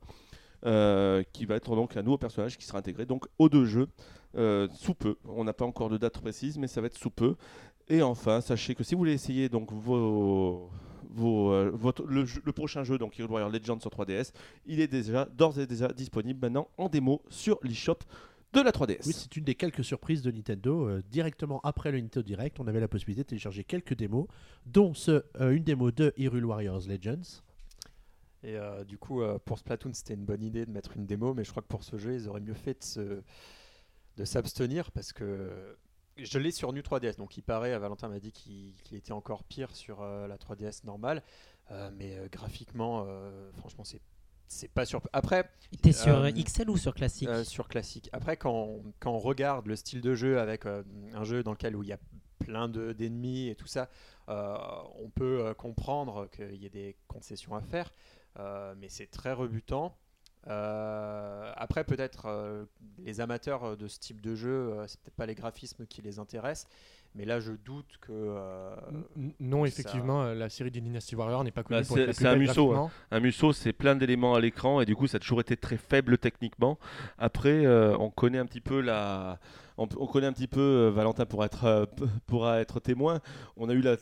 euh, 0.65 1.23
qui 1.33 1.45
va 1.47 1.55
être 1.57 1.75
donc 1.77 1.97
un 1.97 2.03
nouveau 2.03 2.19
personnage 2.19 2.57
qui 2.57 2.65
sera 2.65 2.79
intégré 2.79 3.05
donc 3.07 3.27
aux 3.39 3.49
deux 3.49 3.67
jeux 3.67 3.89
euh, 4.37 4.67
sous 4.75 4.95
peu. 4.95 5.17
On 5.25 5.45
n'a 5.45 5.53
pas 5.53 5.65
encore 5.67 5.91
de 5.91 5.99
date 5.99 6.19
précise, 6.19 6.59
mais 6.59 6.67
ça 6.67 6.81
va 6.81 6.87
être 6.89 6.99
sous 6.99 7.11
peu. 7.11 7.37
Et 7.89 8.03
enfin, 8.03 8.41
sachez 8.41 8.75
que 8.75 8.83
si 8.85 8.95
vous 8.95 8.99
voulez 8.99 9.13
essayer 9.13 9.49
donc 9.49 9.73
vos, 9.73 10.71
vos, 11.11 11.53
euh, 11.53 11.71
votre- 11.73 12.05
le, 12.05 12.25
prochain 12.53 12.83
jeu, 12.85 12.99
donc 12.99 13.19
Hero 13.19 13.29
Warrior 13.33 13.51
Legends 13.51 13.79
sur 13.81 13.91
3DS, 13.91 14.33
il 14.67 14.81
est 14.81 14.89
déjà 14.89 15.25
d'ores 15.27 15.59
et 15.61 15.67
déjà 15.67 15.89
disponible 15.89 16.41
maintenant 16.41 16.69
en 16.79 16.89
démo 16.89 17.23
sur 17.29 17.59
l'eShop 17.63 17.99
de 18.53 18.61
la 18.61 18.73
3DS. 18.73 19.07
Oui, 19.07 19.13
c'est 19.13 19.37
une 19.37 19.45
des 19.45 19.55
quelques 19.55 19.85
surprises 19.85 20.23
de 20.23 20.31
Nintendo. 20.33 20.89
Euh, 20.89 21.03
directement 21.11 21.61
après 21.63 21.93
le 21.93 22.01
Nintendo 22.01 22.25
Direct, 22.25 22.59
on 22.59 22.67
avait 22.67 22.81
la 22.81 22.89
possibilité 22.89 23.23
de 23.23 23.29
télécharger 23.29 23.63
quelques 23.65 23.95
démos, 23.95 24.27
dont 24.67 24.93
ce, 24.95 25.23
euh, 25.41 25.51
une 25.53 25.63
démo 25.63 25.91
de 25.93 26.13
Hyrule 26.17 26.45
Warriors 26.45 26.83
Legends. 26.89 27.43
Et 28.43 28.57
euh, 28.57 28.85
du 28.85 28.99
coup, 28.99 29.23
euh, 29.23 29.39
pour 29.45 29.59
Splatoon, 29.59 29.93
c'était 29.93 30.15
une 30.15 30.25
bonne 30.25 30.43
idée 30.43 30.67
de 30.67 30.71
mettre 30.71 30.97
une 30.97 31.07
démo, 31.07 31.35
mais 31.35 31.45
je 31.45 31.51
crois 31.51 31.63
que 31.63 31.69
pour 31.69 31.85
ce 31.85 31.97
jeu, 31.99 32.15
ils 32.15 32.29
auraient 32.29 32.41
mieux 32.41 32.55
fait 32.55 32.79
de 32.79 32.85
se- 32.85 33.23
de 34.17 34.25
s'abstenir 34.25 34.91
parce 34.93 35.13
que 35.13 35.51
je 36.17 36.39
l'ai 36.39 36.51
sur 36.51 36.73
New 36.73 36.83
3DS. 36.83 37.17
Donc, 37.17 37.37
il 37.37 37.43
paraît, 37.43 37.79
Valentin 37.79 38.09
m'a 38.09 38.19
dit 38.21 38.33
qu'il 38.33 38.73
était 38.93 39.13
encore 39.13 39.45
pire 39.45 39.75
sur 39.75 40.03
euh, 40.03 40.27
la 40.27 40.37
3DS 40.37 40.85
normale, 40.85 41.23
Euh, 41.73 41.91
mais 41.97 42.17
euh, 42.17 42.29
graphiquement, 42.31 43.05
euh, 43.09 43.51
franchement, 43.57 43.83
c'est 43.85 44.01
c'est 44.49 44.69
pas 44.69 44.85
sur. 44.87 45.01
Après, 45.13 45.51
T'es 45.83 45.91
sur 45.91 46.15
Euh, 46.19 46.31
XL 46.31 46.71
ou 46.71 46.77
sur 46.77 46.95
classique 46.95 47.29
euh, 47.29 47.43
sur 47.43 47.67
classique. 47.67 48.09
Après, 48.13 48.37
quand 48.37 48.53
on, 48.55 48.85
quand 49.01 49.11
on 49.11 49.19
regarde 49.19 49.67
le 49.67 49.75
style 49.75 50.01
de 50.01 50.15
jeu 50.15 50.39
avec 50.39 50.67
euh, 50.67 50.85
un 51.15 51.25
jeu 51.25 51.43
dans 51.43 51.51
lequel 51.51 51.75
où 51.75 51.83
il 51.83 51.89
y 51.89 51.93
a 51.93 51.99
plein 52.39 52.69
de- 52.69 52.93
d'ennemis 52.93 53.49
et 53.49 53.57
tout 53.57 53.67
ça, 53.67 53.89
euh, 54.29 54.57
on 55.03 55.11
peut 55.11 55.47
euh, 55.47 55.55
comprendre 55.55 56.29
qu'il 56.31 56.55
y 56.55 56.67
ait 56.67 56.71
des 56.71 56.97
concessions 57.09 57.57
à 57.57 57.61
faire, 57.61 57.91
euh, 58.39 58.73
mais 58.79 58.89
c'est 58.89 59.09
très 59.09 59.33
rebutant. 59.33 59.97
Euh, 60.49 61.53
après, 61.57 61.85
peut-être 61.85 62.27
euh, 62.27 62.65
les 62.99 63.21
amateurs 63.21 63.77
de 63.77 63.89
ce 63.89 63.99
type 63.99 64.21
de 64.21 64.35
jeu, 64.35 64.51
euh, 64.51 64.85
c'est 64.87 65.01
peut-être 65.01 65.17
pas 65.17 65.27
les 65.27 65.35
graphismes 65.35 65.87
qui 65.87 66.03
les 66.03 66.19
intéressent, 66.19 66.69
mais 67.15 67.25
là, 67.25 67.41
je 67.41 67.53
doute 67.53 67.99
que. 68.01 68.13
euh, 68.13 68.75
Non, 69.41 69.65
effectivement, 69.65 70.23
euh, 70.23 70.35
la 70.35 70.49
série 70.49 70.71
des 70.71 70.81
Dynasty 70.81 71.17
Warriors 71.17 71.43
n'est 71.45 71.51
pas 71.51 71.63
connue 71.63 71.81
Bah, 71.81 71.87
pour 71.87 71.97
c'est- 71.97 72.03
être 72.03 72.09
la 72.09 72.13
c'est 72.15 72.27
un 72.29 72.37
musso, 72.37 72.73
hein. 72.75 72.91
Un 73.11 73.21
Musso, 73.21 73.53
c'est 73.53 73.73
plein 73.73 73.97
d'éléments 73.97 74.35
à 74.35 74.41
l'écran 74.41 74.81
et 74.81 74.85
du 74.87 74.95
coup, 74.95 75.07
ça 75.07 75.17
a 75.17 75.21
toujours 75.21 75.41
été 75.41 75.57
très 75.57 75.77
faible 75.79 76.19
techniquement. 76.19 76.79
Après, 77.19 77.65
euh, 77.67 77.97
on 77.99 78.11
connaît 78.11 78.39
un 78.39 78.47
petit 78.47 78.61
peu 78.61 78.81
la. 78.81 79.39
On, 79.79 79.87
on 79.99 80.07
connaît 80.07 80.27
un 80.27 80.33
petit 80.33 80.47
peu, 80.47 80.61
euh, 80.61 80.91
Valentin 80.91 81.27
pourra 81.27 81.47
être, 81.47 81.65
euh, 81.65 81.85
p- 81.87 82.05
pourra 82.27 82.61
être 82.61 82.81
témoin. 82.81 83.21
On 83.59 83.69
a 83.69 83.75
eu 83.75 83.83
la, 83.83 83.97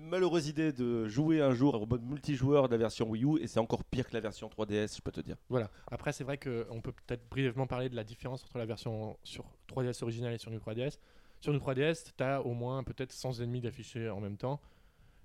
malheureuse 0.00 0.48
idée 0.48 0.72
de 0.72 1.08
jouer 1.08 1.40
un 1.40 1.52
jour 1.54 1.80
au 1.80 1.86
mode 1.86 2.02
multijoueur 2.02 2.68
de 2.68 2.72
la 2.74 2.78
version 2.78 3.08
Wii 3.08 3.24
U 3.24 3.38
et 3.40 3.46
c'est 3.46 3.58
encore 3.60 3.84
pire 3.84 4.06
que 4.06 4.14
la 4.14 4.20
version 4.20 4.48
3DS, 4.48 4.96
je 4.96 5.00
peux 5.00 5.10
te 5.12 5.20
dire. 5.22 5.36
Voilà. 5.48 5.70
Après, 5.90 6.12
c'est 6.12 6.24
vrai 6.24 6.36
qu'on 6.36 6.80
peut 6.82 6.92
peut-être 6.92 7.28
brièvement 7.30 7.66
parler 7.66 7.88
de 7.88 7.96
la 7.96 8.04
différence 8.04 8.44
entre 8.44 8.58
la 8.58 8.66
version 8.66 9.16
sur 9.24 9.44
3DS 9.74 10.02
originale 10.02 10.34
et 10.34 10.38
sur 10.38 10.50
New 10.50 10.58
3DS. 10.58 10.98
Sur 11.40 11.52
New 11.52 11.58
3DS, 11.60 12.12
tu 12.16 12.22
as 12.24 12.42
au 12.42 12.52
moins 12.52 12.82
peut-être 12.82 13.12
100 13.12 13.40
ennemis 13.40 13.60
d'affichés 13.62 14.10
en 14.10 14.20
même 14.20 14.36
temps. 14.36 14.60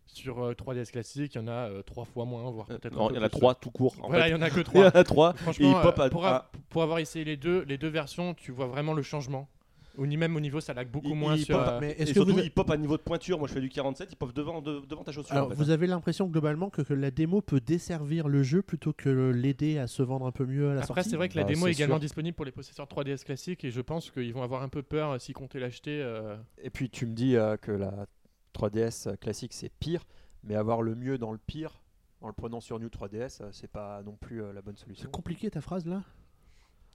Sur 0.05 0.43
euh, 0.43 0.53
3DS 0.53 0.91
classique, 0.91 1.35
il 1.35 1.37
y 1.39 1.41
en 1.41 1.47
a 1.47 1.69
3 1.83 2.05
fois 2.05 2.25
moins, 2.25 2.49
voire 2.51 2.67
Euh, 2.71 2.77
peut-être 2.77 2.93
non, 2.95 3.09
Il 3.11 3.15
y 3.15 3.19
en 3.19 3.23
a 3.23 3.29
trois 3.29 3.55
tout 3.55 3.71
court. 3.71 3.95
En 4.01 4.09
Voilà, 4.09 4.27
il 4.27 4.31
y 4.31 4.35
en 4.35 4.41
a 4.41 4.49
que 4.49 4.59
Il 4.59 4.77
y 4.79 4.83
en 4.85 4.91
3. 4.91 4.97
a 4.97 5.03
trois. 5.03 5.33
Franchement, 5.33 5.65
Et 5.65 5.69
il 5.71 5.81
pop 5.81 5.97
euh, 5.99 6.03
à- 6.03 6.09
pour, 6.09 6.25
a- 6.25 6.51
pour 6.69 6.83
avoir 6.83 6.99
essayé 6.99 7.25
les 7.25 7.35
deux, 7.37 7.63
les 7.63 7.77
deux 7.77 7.87
versions, 7.89 8.33
tu 8.33 8.51
vois 8.53 8.67
vraiment 8.67 8.93
le 8.93 9.01
changement. 9.01 9.49
Ou 9.97 10.07
ni 10.07 10.17
même 10.17 10.35
au 10.35 10.39
niveau, 10.39 10.59
ça 10.59 10.73
lag 10.73 10.89
beaucoup 10.89 11.09
Il- 11.09 11.15
moins 11.15 11.35
il 11.35 11.45
sur. 11.45 11.55
pop- 11.57 11.67
euh, 11.67 11.77
Mais 11.79 11.91
Et 11.91 12.01
est-ce 12.01 12.09
que 12.09 12.13
surtout, 12.15 12.33
vous, 12.33 12.39
il 12.39 12.51
pop 12.51 12.67
à 12.71 12.77
niveau 12.77 12.97
de 12.97 13.03
pointure. 13.03 13.37
Moi, 13.37 13.47
je 13.47 13.53
fais 13.53 13.61
du 13.61 13.69
47, 13.69 14.09
il 14.11 14.15
pop 14.15 14.33
devant, 14.33 14.61
de- 14.61 14.81
devant 14.87 15.03
ta 15.03 15.11
chaussure. 15.11 15.31
alors, 15.33 15.47
en 15.47 15.49
fait. 15.51 15.55
vous 15.55 15.69
avez 15.69 15.85
l'impression 15.85 16.27
globalement 16.27 16.69
que, 16.71 16.81
que 16.81 16.93
la 16.95 17.11
démo 17.11 17.41
peut 17.41 17.59
desservir 17.59 18.27
le 18.27 18.41
jeu 18.41 18.63
plutôt 18.63 18.91
que 18.91 19.09
l'aider 19.29 19.77
à 19.77 19.85
se 19.87 20.01
vendre 20.01 20.25
un 20.25 20.31
peu 20.31 20.45
mieux 20.47 20.71
à 20.71 20.73
la 20.73 20.79
Après, 20.81 20.87
sortie 20.95 21.09
c'est 21.11 21.15
vrai 21.15 21.29
que 21.29 21.35
la 21.37 21.43
Bah, 21.43 21.49
démo 21.53 21.67
est 21.67 21.71
également 21.73 21.95
sûr. 21.95 22.01
disponible 22.01 22.35
pour 22.35 22.45
les 22.45 22.51
possesseurs 22.51 22.87
3DS 22.87 23.23
classiques 23.23 23.63
et 23.65 23.69
je 23.69 23.81
pense 23.81 24.09
qu'ils 24.09 24.33
vont 24.33 24.41
avoir 24.41 24.63
un 24.63 24.69
peu 24.69 24.81
peur 24.81 25.11
euh, 25.11 25.19
s'ils 25.19 25.35
comptaient 25.35 25.59
l'acheter. 25.59 26.01
euh, 26.01 26.37
Et 26.63 26.71
puis, 26.71 26.89
tu 26.89 27.05
me 27.05 27.13
dis 27.13 27.35
euh, 27.35 27.55
que 27.57 27.71
la 27.71 28.07
3DS 28.53 29.15
classique, 29.17 29.53
c'est 29.53 29.71
pire, 29.79 30.03
mais 30.43 30.55
avoir 30.55 30.81
le 30.81 30.95
mieux 30.95 31.17
dans 31.19 31.31
le 31.31 31.37
pire. 31.39 31.81
En 32.21 32.27
le 32.27 32.33
prenant 32.33 32.61
sur 32.61 32.79
New 32.79 32.87
3DS, 32.87 33.41
euh, 33.41 33.49
c'est 33.51 33.67
pas 33.69 34.01
non 34.03 34.13
plus 34.15 34.41
euh, 34.41 34.53
la 34.53 34.61
bonne 34.61 34.77
solution. 34.77 35.03
C'est 35.03 35.11
compliqué 35.11 35.51
ta 35.51 35.59
phrase 35.61 35.85
là? 35.85 36.03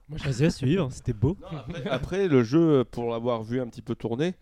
Vas-y 0.09 0.45
à 0.45 0.49
suivre, 0.49 0.89
c'était 0.91 1.13
beau. 1.13 1.37
Non, 1.41 1.57
après, 1.59 1.89
après, 1.89 2.27
le 2.27 2.43
jeu, 2.43 2.83
pour 2.83 3.09
l'avoir 3.09 3.43
vu 3.43 3.61
un 3.61 3.67
petit 3.67 3.81
peu 3.81 3.95
tourner, 3.95 4.33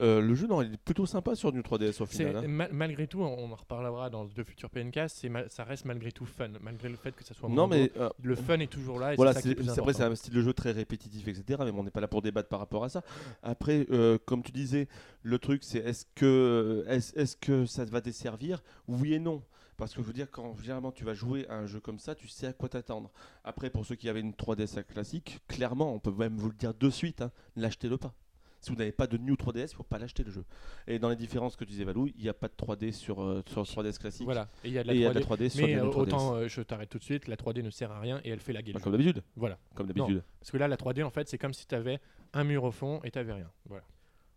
euh, 0.00 0.22
le 0.22 0.34
jeu, 0.34 0.46
non, 0.46 0.62
il 0.62 0.72
est 0.72 0.76
plutôt 0.82 1.04
sympa 1.04 1.34
sur 1.34 1.52
New 1.52 1.60
3DS 1.60 2.00
au 2.00 2.06
final. 2.06 2.36
hein. 2.36 2.44
ma- 2.48 2.68
malgré 2.70 3.06
tout, 3.06 3.20
on 3.20 3.52
en 3.52 3.54
reparlera 3.54 4.08
dans 4.08 4.24
de 4.24 4.42
futurs 4.44 4.70
PNK, 4.70 5.10
ça 5.48 5.64
reste 5.64 5.84
malgré 5.84 6.10
tout 6.10 6.24
fun, 6.24 6.48
malgré 6.62 6.88
le 6.88 6.96
fait 6.96 7.14
que 7.14 7.22
ça 7.22 7.34
soit 7.34 7.50
Non, 7.50 7.66
moins 7.66 7.76
mais 7.76 7.88
beau, 7.94 8.00
euh, 8.00 8.08
le 8.22 8.34
fun 8.34 8.58
est 8.60 8.66
toujours 8.70 8.98
là. 8.98 9.12
Et 9.12 9.16
voilà, 9.16 9.34
c'est 9.34 9.50
est 9.50 9.62
c'est 9.92 10.02
un 10.02 10.14
style 10.14 10.32
de 10.32 10.40
jeu 10.40 10.54
très 10.54 10.70
répétitif, 10.72 11.28
etc. 11.28 11.60
Mais 11.66 11.70
on 11.76 11.84
n'est 11.84 11.90
pas 11.90 12.00
là 12.00 12.08
pour 12.08 12.22
débattre 12.22 12.48
par 12.48 12.60
rapport 12.60 12.84
à 12.84 12.88
ça. 12.88 13.02
Après, 13.42 13.86
euh, 13.90 14.16
comme 14.24 14.42
tu 14.42 14.52
disais, 14.52 14.88
le 15.22 15.38
truc, 15.38 15.62
c'est 15.64 15.80
est-ce 15.80 16.06
que, 16.14 16.82
est 16.88 17.14
est 17.18 17.38
que 17.38 17.66
ça 17.66 17.84
va 17.84 18.00
desservir? 18.00 18.62
Oui 18.88 19.12
et 19.12 19.18
non. 19.18 19.42
Parce 19.80 19.94
que 19.94 20.02
je 20.02 20.06
veux 20.06 20.12
dire, 20.12 20.30
quand 20.30 20.54
généralement 20.60 20.92
tu 20.92 21.04
vas 21.04 21.14
jouer 21.14 21.48
à 21.48 21.54
un 21.54 21.66
jeu 21.66 21.80
comme 21.80 21.98
ça, 21.98 22.14
tu 22.14 22.28
sais 22.28 22.46
à 22.46 22.52
quoi 22.52 22.68
t'attendre. 22.68 23.10
Après, 23.44 23.70
pour 23.70 23.86
ceux 23.86 23.94
qui 23.94 24.10
avaient 24.10 24.20
une 24.20 24.32
3DS 24.32 24.84
classique, 24.84 25.40
clairement, 25.48 25.94
on 25.94 25.98
peut 25.98 26.12
même 26.12 26.36
vous 26.36 26.50
le 26.50 26.54
dire 26.54 26.74
de 26.74 26.90
suite, 26.90 27.22
hein, 27.22 27.32
l'achetez-le 27.56 27.96
pas. 27.96 28.12
Si 28.60 28.70
vous 28.70 28.76
n'avez 28.76 28.92
pas 28.92 29.06
de 29.06 29.16
New 29.16 29.36
3DS, 29.36 29.70
il 29.70 29.74
faut 29.74 29.82
pas 29.82 29.98
l'acheter 29.98 30.22
le 30.22 30.30
jeu. 30.30 30.44
Et 30.86 30.98
dans 30.98 31.08
les 31.08 31.16
différences 31.16 31.56
que 31.56 31.64
tu 31.64 31.70
disais, 31.70 31.84
Valou, 31.84 32.08
il 32.08 32.22
n'y 32.22 32.28
a 32.28 32.34
pas 32.34 32.48
de 32.48 32.52
3D 32.52 32.92
sur, 32.92 33.22
euh, 33.22 33.42
sur 33.46 33.62
3DS 33.62 33.98
classique. 33.98 34.26
Voilà, 34.26 34.50
et 34.62 34.68
il 34.68 34.74
y 34.74 34.78
a 34.78 34.82
de 34.82 34.92
la 34.92 35.08
a 35.08 35.14
de 35.14 35.20
3D. 35.20 35.30
la 35.30 35.36
3D 35.36 35.48
sur 35.48 35.66
Mais 35.66 35.76
euh, 35.76 35.84
New 35.84 35.90
3DS. 35.90 35.96
autant, 35.96 36.34
euh, 36.34 36.46
je 36.46 36.60
t'arrête 36.60 36.90
tout 36.90 36.98
de 36.98 37.04
suite, 37.04 37.26
la 37.26 37.36
3D 37.36 37.62
ne 37.62 37.70
sert 37.70 37.90
à 37.90 38.00
rien 38.00 38.20
et 38.22 38.28
elle 38.28 38.40
fait 38.40 38.52
la 38.52 38.60
gueule. 38.60 38.74
Bah, 38.74 38.80
comme 38.82 38.92
d'habitude. 38.92 39.22
Voilà. 39.34 39.58
Comme 39.74 39.86
d'habitude. 39.86 40.22
Parce 40.40 40.50
que 40.50 40.58
là, 40.58 40.68
la 40.68 40.76
3D, 40.76 41.02
en 41.02 41.10
fait, 41.10 41.26
c'est 41.26 41.38
comme 41.38 41.54
si 41.54 41.66
tu 41.66 41.74
avais 41.74 42.00
un 42.34 42.44
mur 42.44 42.64
au 42.64 42.70
fond 42.70 43.00
et 43.02 43.10
tu 43.10 43.18
rien. 43.18 43.50
Voilà. 43.64 43.84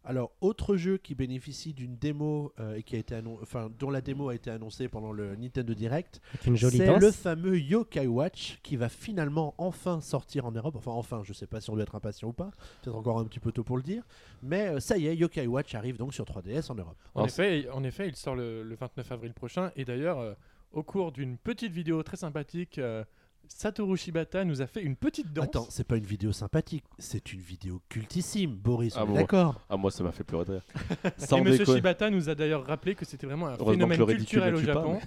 Alors, 0.06 0.32
autre 0.42 0.76
jeu 0.76 0.98
qui 0.98 1.16
bénéficie 1.16 1.74
d'une 1.74 1.96
démo 1.96 2.52
euh, 2.60 2.76
et 2.76 2.84
qui 2.84 2.96
a 2.96 3.00
été 3.00 3.16
annon- 3.16 3.40
enfin, 3.42 3.70
dont 3.80 3.90
la 3.90 4.02
démo 4.02 4.28
a 4.30 4.36
été 4.36 4.50
annoncée 4.50 4.90
pendant 4.90 5.12
le 5.14 5.36
Nintendo 5.38 5.74
Direct, 5.74 6.20
c'est 6.70 6.86
le 7.00 7.12
fameux 7.12 7.58
Yokai 7.58 8.08
Watch 8.08 8.60
qui 8.64 8.76
va 8.76 8.90
finalement 8.90 9.54
enfin 9.58 10.02
sortir 10.02 10.46
en 10.46 10.52
Europe. 10.52 10.76
Enfin, 10.76 10.92
enfin, 10.92 11.22
je 11.24 11.32
sais 11.32 11.48
pas 11.48 11.62
si 11.62 11.70
on 11.70 11.76
doit 11.76 11.84
être 11.84 11.96
impatient 11.96 12.28
ou 12.28 12.34
pas. 12.34 12.52
Peut-être 12.82 12.98
encore 12.98 13.18
un 13.20 13.26
petit 13.26 13.40
peu 13.40 13.52
tôt 13.54 13.64
pour 13.64 13.78
le 13.78 13.84
dire. 13.84 14.04
Mais 14.42 14.68
euh, 14.68 14.80
ça 14.82 14.98
y 14.98 15.08
est, 15.08 15.16
Yokai 15.16 15.48
Watch 15.48 15.74
arrive 15.76 15.98
donc 15.98 16.14
sur 16.14 16.26
3DS 16.26 16.70
en 16.72 16.76
Europe. 16.76 16.98
En, 17.16 17.22
Alors, 17.22 17.28
effet, 17.28 17.70
en 17.72 17.84
effet, 17.84 18.08
il 18.10 18.16
sort 18.18 18.36
le, 18.36 18.62
le 18.64 18.76
29 18.76 19.10
avril 19.12 19.34
prochain. 19.34 19.72
Et 19.78 19.86
d'ailleurs, 19.86 20.20
euh, 20.20 20.34
au 20.74 20.84
cours 20.84 21.12
d'une 21.14 21.38
petite 21.38 21.72
vidéo 21.72 22.04
très 22.04 22.18
sympathique, 22.18 22.78
euh, 22.78 23.06
Satoru 23.48 23.98
Shibata 23.98 24.44
nous 24.46 24.62
a 24.62 24.68
fait 24.68 24.82
une 24.82 24.96
petite 24.96 25.32
danse. 25.32 25.46
Attends, 25.46 25.68
c'est 25.70 25.84
pas 25.88 25.98
une 25.98 26.06
vidéo 26.06 26.32
sympathique, 26.32 26.84
c'est 26.98 27.34
une 27.34 27.40
vidéo 27.42 27.82
cultissime, 27.90 28.56
Boris. 28.56 28.94
Ah 28.98 29.02
on 29.02 29.06
est 29.06 29.08
bon. 29.10 29.14
d'accord. 29.16 29.62
Ah, 29.70 29.78
moi, 29.78 29.92
ça 29.92 30.04
m'a 30.04 30.12
fait 30.12 30.24
pleurer 30.24 30.46
de 30.46 30.52
rire. 30.54 30.64
et 31.06 31.10
Sans 31.26 31.42
Monsieur 31.42 31.60
déconner. 31.60 31.78
Shibata 31.78 32.10
nous 32.10 32.30
a 32.30 32.36
d'ailleurs 32.36 32.66
rappelé 32.66 32.96
que 32.96 33.06
c'était 33.06 33.28
vraiment 33.28 33.48
un 33.48 33.58
phénomène 33.58 34.06
culturel 34.06 34.56
au 34.56 34.60
pas, 34.60 34.64
Japon. 34.66 34.94
mais- 34.94 35.02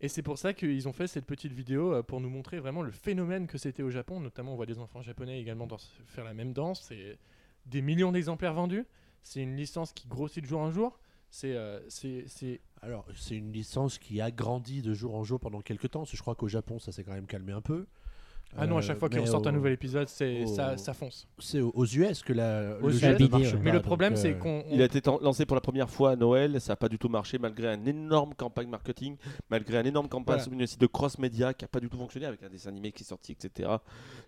Et 0.00 0.08
c'est 0.08 0.22
pour 0.22 0.38
ça 0.38 0.54
qu'ils 0.54 0.88
ont 0.88 0.92
fait 0.92 1.06
cette 1.06 1.26
petite 1.26 1.52
vidéo 1.52 1.92
euh, 1.92 2.02
pour 2.02 2.20
nous 2.20 2.30
montrer 2.30 2.58
vraiment 2.60 2.82
le 2.82 2.90
phénomène 2.92 3.46
que 3.46 3.58
c'était 3.58 3.82
au 3.82 3.90
Japon. 3.90 4.20
Notamment, 4.20 4.52
on 4.52 4.56
voit 4.56 4.66
des 4.66 4.78
enfants 4.78 5.02
japonais 5.02 5.40
également 5.40 5.66
faire 6.06 6.24
la 6.24 6.34
même 6.34 6.52
danse. 6.52 6.82
C'est 6.88 7.18
des 7.66 7.82
millions 7.82 8.12
d'exemplaires 8.12 8.54
vendus. 8.54 8.86
C'est 9.22 9.40
une 9.42 9.56
licence 9.56 9.92
qui 9.92 10.06
grossit 10.08 10.42
de 10.42 10.48
jour 10.48 10.60
en 10.60 10.70
jour. 10.70 10.98
C'est 11.30 11.54
euh, 11.54 11.80
c'est- 11.88 12.24
c'est 12.28 12.60
Alors, 12.82 13.06
c'est 13.16 13.36
une 13.36 13.52
licence 13.52 13.98
qui 13.98 14.20
a 14.20 14.30
grandi 14.30 14.82
de 14.82 14.94
jour 14.94 15.14
en 15.14 15.24
jour 15.24 15.40
pendant 15.40 15.60
quelques 15.60 15.90
temps. 15.90 16.04
Je 16.04 16.20
crois 16.20 16.34
qu'au 16.34 16.48
Japon, 16.48 16.78
ça 16.78 16.92
s'est 16.92 17.02
quand 17.02 17.12
même 17.12 17.26
calmé 17.26 17.52
un 17.52 17.60
peu. 17.60 17.86
Ah 18.56 18.66
non, 18.66 18.76
à 18.76 18.78
Euh, 18.78 18.82
chaque 18.82 18.98
fois 18.98 19.08
qu'ils 19.08 19.18
mais 19.18 19.24
ressortent 19.24 19.46
un 19.46 19.52
nouvel 19.52 19.72
épisode, 19.74 20.08
c'est 20.08 20.44
au- 20.44 20.46
ça, 20.46 20.76
ça 20.78 20.94
fonce. 20.94 21.28
C'est 21.38 21.60
aux 21.60 21.84
US 21.84 22.22
que 22.22 22.32
la, 22.32 22.76
Aux 22.80 22.88
le 22.88 22.94
US, 22.94 23.00
jeu 23.00 23.12
BD, 23.14 23.28
marche 23.28 23.52
pas, 23.52 23.58
Mais 23.58 23.72
le 23.72 23.82
problème, 23.82 24.16
c'est 24.16 24.32
euh, 24.32 24.38
qu'on. 24.38 24.64
Il 24.70 24.80
a 24.80 24.86
été 24.86 25.00
lancé 25.22 25.44
pour 25.46 25.54
la 25.54 25.60
première 25.60 25.90
fois 25.90 26.12
à 26.12 26.16
Noël, 26.16 26.60
ça 26.60 26.72
n'a 26.72 26.76
pas 26.76 26.88
du 26.88 26.98
tout 26.98 27.08
marché 27.08 27.38
malgré 27.38 27.68
une 27.74 27.86
énorme 27.86 28.34
campagne 28.34 28.68
marketing, 28.68 29.16
malgré 29.50 29.78
une 29.80 29.86
énorme 29.86 30.08
campagne 30.08 30.36
Voilà. 30.38 30.42
sur 30.42 30.52
une 30.52 30.66
site 30.66 30.80
de 30.80 30.86
cross-média 30.86 31.52
qui 31.54 31.64
n'a 31.64 31.68
pas 31.68 31.78
du 31.80 31.88
tout 31.88 31.98
fonctionné 31.98 32.26
avec 32.26 32.42
un 32.42 32.48
dessin 32.48 32.70
animé 32.70 32.90
qui 32.90 33.02
est 33.02 33.06
sorti, 33.06 33.32
etc. 33.32 33.68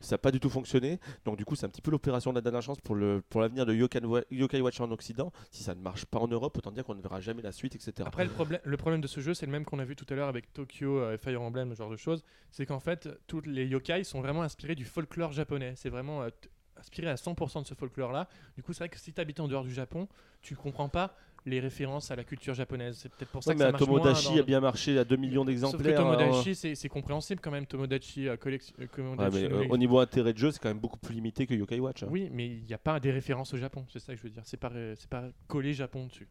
Ça 0.00 0.14
n'a 0.14 0.18
pas 0.18 0.30
du 0.30 0.38
tout 0.38 0.50
fonctionné. 0.50 1.00
Donc 1.24 1.36
du 1.38 1.44
coup, 1.44 1.54
c'est 1.56 1.66
un 1.66 1.70
petit 1.70 1.82
peu 1.82 1.90
l'opération 1.90 2.30
de 2.30 2.36
la 2.36 2.42
dernière 2.42 2.62
chance 2.62 2.78
pour 2.80 2.94
le 2.94 3.22
pour 3.30 3.40
l'avenir 3.40 3.64
de 3.66 3.74
Yokai, 3.74 4.00
Yokai 4.30 4.60
Watch 4.60 4.80
en 4.80 4.90
Occident. 4.90 5.32
Si 5.50 5.62
ça 5.62 5.74
ne 5.74 5.80
marche 5.80 6.04
pas 6.04 6.18
en 6.18 6.28
Europe, 6.28 6.56
autant 6.58 6.70
dire 6.72 6.84
qu'on 6.84 6.94
ne 6.94 7.02
verra 7.02 7.20
jamais 7.20 7.42
la 7.42 7.52
suite, 7.52 7.74
etc. 7.74 7.92
Après, 8.06 8.24
le 8.24 8.30
problème, 8.30 8.60
le 8.64 8.76
problème 8.76 9.00
de 9.00 9.06
ce 9.06 9.20
jeu, 9.20 9.32
c'est 9.34 9.46
le 9.46 9.52
même 9.52 9.64
qu'on 9.64 9.78
a 9.78 9.84
vu 9.84 9.96
tout 9.96 10.06
à 10.10 10.14
l'heure 10.14 10.28
avec 10.28 10.52
Tokyo, 10.52 10.98
euh, 10.98 11.16
Fire 11.16 11.40
Emblem, 11.40 11.72
ce 11.72 11.78
genre 11.78 11.90
de 11.90 11.96
choses. 11.96 12.22
C'est 12.50 12.66
qu'en 12.66 12.80
fait, 12.80 13.08
tous 13.26 13.42
les 13.46 13.64
yokai 13.66 14.04
sont 14.10 14.20
vraiment 14.20 14.42
inspirés 14.42 14.74
du 14.74 14.84
folklore 14.84 15.32
japonais. 15.32 15.72
C'est 15.76 15.90
vraiment 15.90 16.22
euh, 16.22 16.28
inspiré 16.76 17.08
à 17.08 17.14
100% 17.16 17.62
de 17.62 17.66
ce 17.66 17.74
folklore-là. 17.74 18.28
Du 18.56 18.62
coup, 18.62 18.72
c'est 18.72 18.80
vrai 18.80 18.88
que 18.88 18.98
si 18.98 19.12
tu 19.12 19.20
habites 19.20 19.40
en 19.40 19.48
dehors 19.48 19.64
du 19.64 19.72
Japon, 19.72 20.08
tu 20.42 20.56
comprends 20.56 20.88
pas 20.88 21.14
les 21.46 21.58
références 21.60 22.10
à 22.10 22.16
la 22.16 22.24
culture 22.24 22.52
japonaise. 22.52 22.98
C'est 22.98 23.08
peut-être 23.10 23.30
pour 23.30 23.42
ça 23.42 23.50
Ouais, 23.50 23.54
que 23.54 23.58
mais 23.60 23.64
ça 23.64 23.70
moins 23.70 23.78
Tomodachi 23.78 24.34
dans- 24.34 24.40
a 24.40 24.42
bien 24.42 24.60
marché 24.60 24.98
à 24.98 25.04
2 25.04 25.16
millions 25.16 25.40
Sauf 25.40 25.46
que 25.46 25.50
d'exemplaires. 25.52 25.96
Tomodachi, 25.96 26.54
c'est 26.54 26.74
c'est 26.74 26.88
compréhensible 26.90 27.40
quand 27.40 27.50
même. 27.50 27.64
Tomodachi, 27.66 28.28
euh, 28.28 28.36
collection- 28.36 28.74
euh, 28.78 28.84
hein. 28.98 29.16
Ouais, 29.16 29.30
mais, 29.30 29.44
euh, 29.52 29.66
au 29.70 29.76
niveau 29.78 29.98
intérêt 30.00 30.32
de 30.34 30.38
jeu, 30.38 30.50
c'est 30.50 30.58
quand 30.58 30.68
même 30.68 30.80
beaucoup 30.80 30.98
plus 30.98 31.14
limité 31.14 31.46
que 31.46 31.54
Yokai 31.54 31.80
Watch. 31.80 32.02
hein. 32.02 32.08
Oui, 32.10 32.28
mais 32.30 32.46
il 32.46 32.64
n'y 32.64 32.74
a 32.74 32.78
pas 32.78 33.00
des 33.00 33.10
références 33.10 33.54
au 33.54 33.56
Japon. 33.56 33.86
C'est 33.90 34.00
ça 34.00 34.12
que 34.12 34.18
je 34.18 34.22
veux 34.24 34.30
dire. 34.30 34.42
C'est 34.44 34.58
pas, 34.58 34.70
c'est 34.96 35.08
pas 35.08 35.24
collé 35.48 35.72
Japon 35.72 36.06
dessus. 36.06 36.28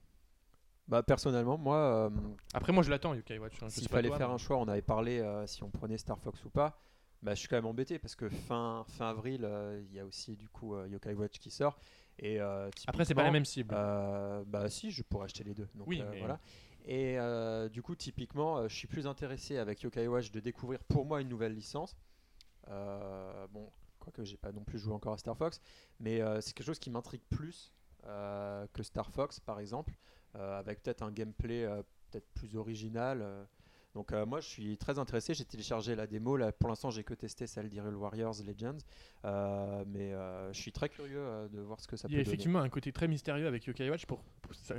Bah, 0.88 1.04
personnellement, 1.04 1.58
moi, 1.58 1.78
euh, 1.78 2.10
Après, 2.54 2.74
moi, 2.74 2.82
je 2.84 2.90
l'attends, 2.90 3.14
Yokai 3.14 3.38
Watch. 3.38 3.54
hein. 3.62 3.70
S'il 3.70 3.88
fallait 3.88 4.10
toi, 4.10 4.18
faire 4.18 4.28
mais- 4.30 4.34
un 4.36 4.38
choix, 4.38 4.58
on 4.58 4.68
avait 4.68 4.82
parlé 4.82 5.20
euh, 5.20 5.46
si 5.46 5.64
on 5.64 5.70
prenait 5.70 5.98
Star 5.98 6.20
Fox 6.20 6.44
ou 6.46 6.50
pas. 6.50 6.80
Bah, 7.22 7.34
je 7.34 7.40
suis 7.40 7.48
quand 7.50 7.58
même 7.58 7.66
embêté 7.66 8.00
parce 8.00 8.16
que 8.16 8.30
fin, 8.30 8.86
fin 8.88 9.10
avril, 9.10 9.42
euh, 9.44 9.82
il 9.90 9.94
y 9.94 10.00
a 10.00 10.06
aussi 10.06 10.38
du 10.38 10.48
coup 10.48 10.74
euh, 10.76 10.88
Yokai 10.88 11.14
Watch 11.14 11.38
qui 11.40 11.52
sort. 11.52 11.78
Et, 12.18 12.40
euh, 12.40 12.70
Après, 12.88 13.04
c'est 13.06 13.14
pas 13.14 13.24
la 13.24 13.32
même 13.32 13.46
cible. 13.46 13.74
bah 13.74 14.70
si, 14.70 14.92
je 14.92 15.04
pourrais 15.04 15.26
acheter 15.26 15.44
les 15.44 15.54
deux. 15.54 15.68
Donc, 15.76 15.88
Oui, 15.88 16.02
euh, 16.02 16.10
mais- 16.12 16.20
voilà. 16.20 16.40
Et 16.86 17.18
du 17.70 17.82
coup, 17.82 17.96
typiquement, 17.96 18.68
je 18.68 18.76
suis 18.76 18.88
plus 18.88 19.06
intéressé 19.06 19.58
avec 19.58 19.82
Yokai 19.82 20.08
Watch 20.08 20.32
de 20.32 20.40
découvrir 20.40 20.84
pour 20.86 21.06
moi 21.06 21.22
une 21.22 21.30
nouvelle 21.30 21.54
licence. 21.54 21.96
Bon, 22.68 23.70
quoique 24.00 24.24
j'ai 24.24 24.38
pas 24.38 24.52
non 24.52 24.64
plus 24.64 24.80
joué 24.80 24.94
encore 24.94 25.14
à 25.14 25.18
Star 25.18 25.38
Fox, 25.38 25.60
mais 26.00 26.22
c'est 26.42 26.54
quelque 26.54 26.66
chose 26.66 26.80
qui 26.80 26.90
m'intrigue 26.90 27.22
plus 27.30 27.74
que 28.04 28.84
Star 28.84 29.12
Fox, 29.12 29.40
par 29.42 29.60
exemple, 29.60 29.94
avec 30.34 30.82
peut-être 30.82 31.04
un 31.04 31.12
gameplay 31.12 31.68
peut-être 32.10 32.28
plus 32.34 32.56
original. 32.56 33.46
Donc 33.96 34.14
euh, 34.14 34.26
moi, 34.26 34.40
je 34.40 34.48
suis 34.48 34.78
très 34.78 35.00
intéressé. 35.00 35.34
J'ai 35.34 35.46
téléchargé 35.46 35.96
la 35.96 36.06
démo. 36.06 36.38
Là, 36.38 36.52
pour 36.52 36.70
l'instant, 36.70 36.92
j'ai 36.92 37.04
que 37.04 37.14
testé 37.16 37.48
celle 37.48 37.70
d'Hyrule 37.70 37.96
Warriors 37.96 38.36
Legends, 38.46 38.78
Euh, 39.26 39.84
mais 39.88 40.14
euh, 40.14 40.54
je 40.54 40.62
suis 40.62 40.72
très 40.72 40.88
curieux 40.88 41.20
euh, 41.20 41.48
de 41.50 41.60
voir 41.60 41.82
ce 41.82 41.88
que 41.90 41.98
ça 41.98 42.08
Il 42.08 42.14
y 42.14 42.16
peut 42.16 42.22
a 42.22 42.24
donner. 42.24 42.30
effectivement 42.34 42.60
un 42.60 42.70
côté 42.70 42.94
très 42.94 43.08
mystérieux 43.10 43.48
avec 43.48 43.66
Yokai 43.66 43.90
Watch. 43.90 44.06
Pour, 44.06 44.24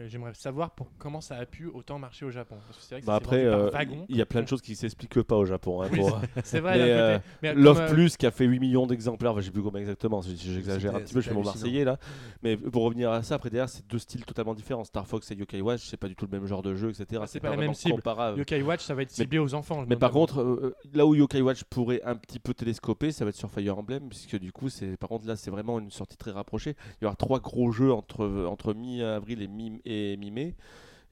J'aimerais 0.07 0.33
savoir 0.33 0.71
pour, 0.71 0.91
comment 0.99 1.21
ça 1.21 1.37
a 1.37 1.45
pu 1.45 1.67
autant 1.67 1.99
marcher 1.99 2.25
au 2.25 2.31
Japon. 2.31 2.57
Parce 2.67 2.79
que 2.79 2.83
c'est 2.85 2.95
vrai 2.95 3.01
que 3.03 3.07
Bah 3.07 3.17
après, 3.17 3.45
euh, 3.45 3.71
il 4.09 4.17
y 4.17 4.23
a 4.23 4.27
plein 4.27 4.41
de 4.43 4.49
choses 4.49 4.63
qui 4.63 4.75
s'expliquent 4.77 5.23
pas 5.23 5.37
au 5.37 5.45
Japon. 5.45 5.83
hein, 5.83 5.89
Oui, 5.93 6.01
C'est 6.43 6.61
vrai, 6.61 6.77
euh, 6.81 7.19
Love 7.43 7.81
euh, 7.81 7.89
Plus 7.93 8.17
qui 8.17 8.25
a 8.27 8.31
fait 8.31 8.47
8 8.47 8.61
millions 8.61 8.87
d'exemplaires, 8.87 9.33
enfin, 9.33 9.41
je 9.41 9.47
sais 9.47 9.53
plus 9.53 9.63
combien 9.63 9.81
exactement, 9.81 10.23
j'exagère 10.23 10.95
un 10.95 11.01
petit 11.01 11.13
peu, 11.13 11.21
je 11.21 11.29
fais 11.29 11.35
mon 11.35 11.45
Marseillais 11.45 11.85
là. 11.85 11.99
Mais 12.43 12.57
pour 12.57 12.85
revenir 12.85 13.11
à 13.13 13.23
ça, 13.23 13.35
après 13.35 13.51
derrière, 13.51 13.69
c'est 13.69 13.87
deux 13.89 13.99
styles 13.99 14.25
totalement 14.25 14.55
différents. 14.55 14.85
Star 14.85 15.07
Fox 15.07 15.31
et 15.31 15.35
Yokai 15.35 15.61
Watch, 15.61 15.87
c'est 15.87 15.99
pas 15.99 16.09
du 16.09 16.17
tout 16.17 16.27
le 16.31 16.39
même 16.39 16.47
genre 16.47 16.63
de 16.63 16.75
jeu, 16.75 16.89
etc. 16.91 17.21
Ah, 17.23 17.27
c'est 17.27 17.41
pas 17.41 17.51
la 17.51 17.57
même 17.59 17.75
cible. 17.75 17.97
comparable. 17.97 18.39
Yokai 18.39 18.63
Watch, 18.63 18.83
ça 18.83 18.95
va 18.95 19.00
être 19.03 19.11
ciblé 19.11 19.39
aux 19.39 19.55
enfants. 19.55 19.85
Mais 19.89 19.97
par 19.97 20.11
contre, 20.11 20.41
euh, 20.41 20.75
là 20.93 21.07
où 21.07 21.15
Yokai 21.15 21.41
Watch 21.41 21.65
pourrait 21.65 22.03
un 22.05 22.17
petit 22.17 22.39
peu 22.39 22.55
télescoper, 22.55 23.13
ça 23.13 23.25
va 23.25 23.31
être 23.31 23.37
sur 23.37 23.51
Fire 23.51 23.79
Emblem, 23.79 24.09
puisque 24.09 24.39
du 24.39 24.53
coup, 24.53 24.69
c'est 24.69 24.97
par 24.97 25.09
contre 25.09 25.27
là, 25.27 25.37
c'est 25.37 25.51
vraiment 25.51 25.79
une 25.79 25.91
sortie 25.91 26.17
très 26.17 26.31
rapprochée. 26.31 26.77
Il 27.01 27.05
y 27.05 27.07
aura 27.07 27.17
trois 27.17 27.41
gros 27.41 27.73
jeux 27.73 27.93
entre 27.93 28.47
entre 28.47 28.75
mi-avril 28.75 29.43
et 29.43 29.49
mi 29.49 29.81
et 29.85 30.17
mi-mai. 30.17 30.55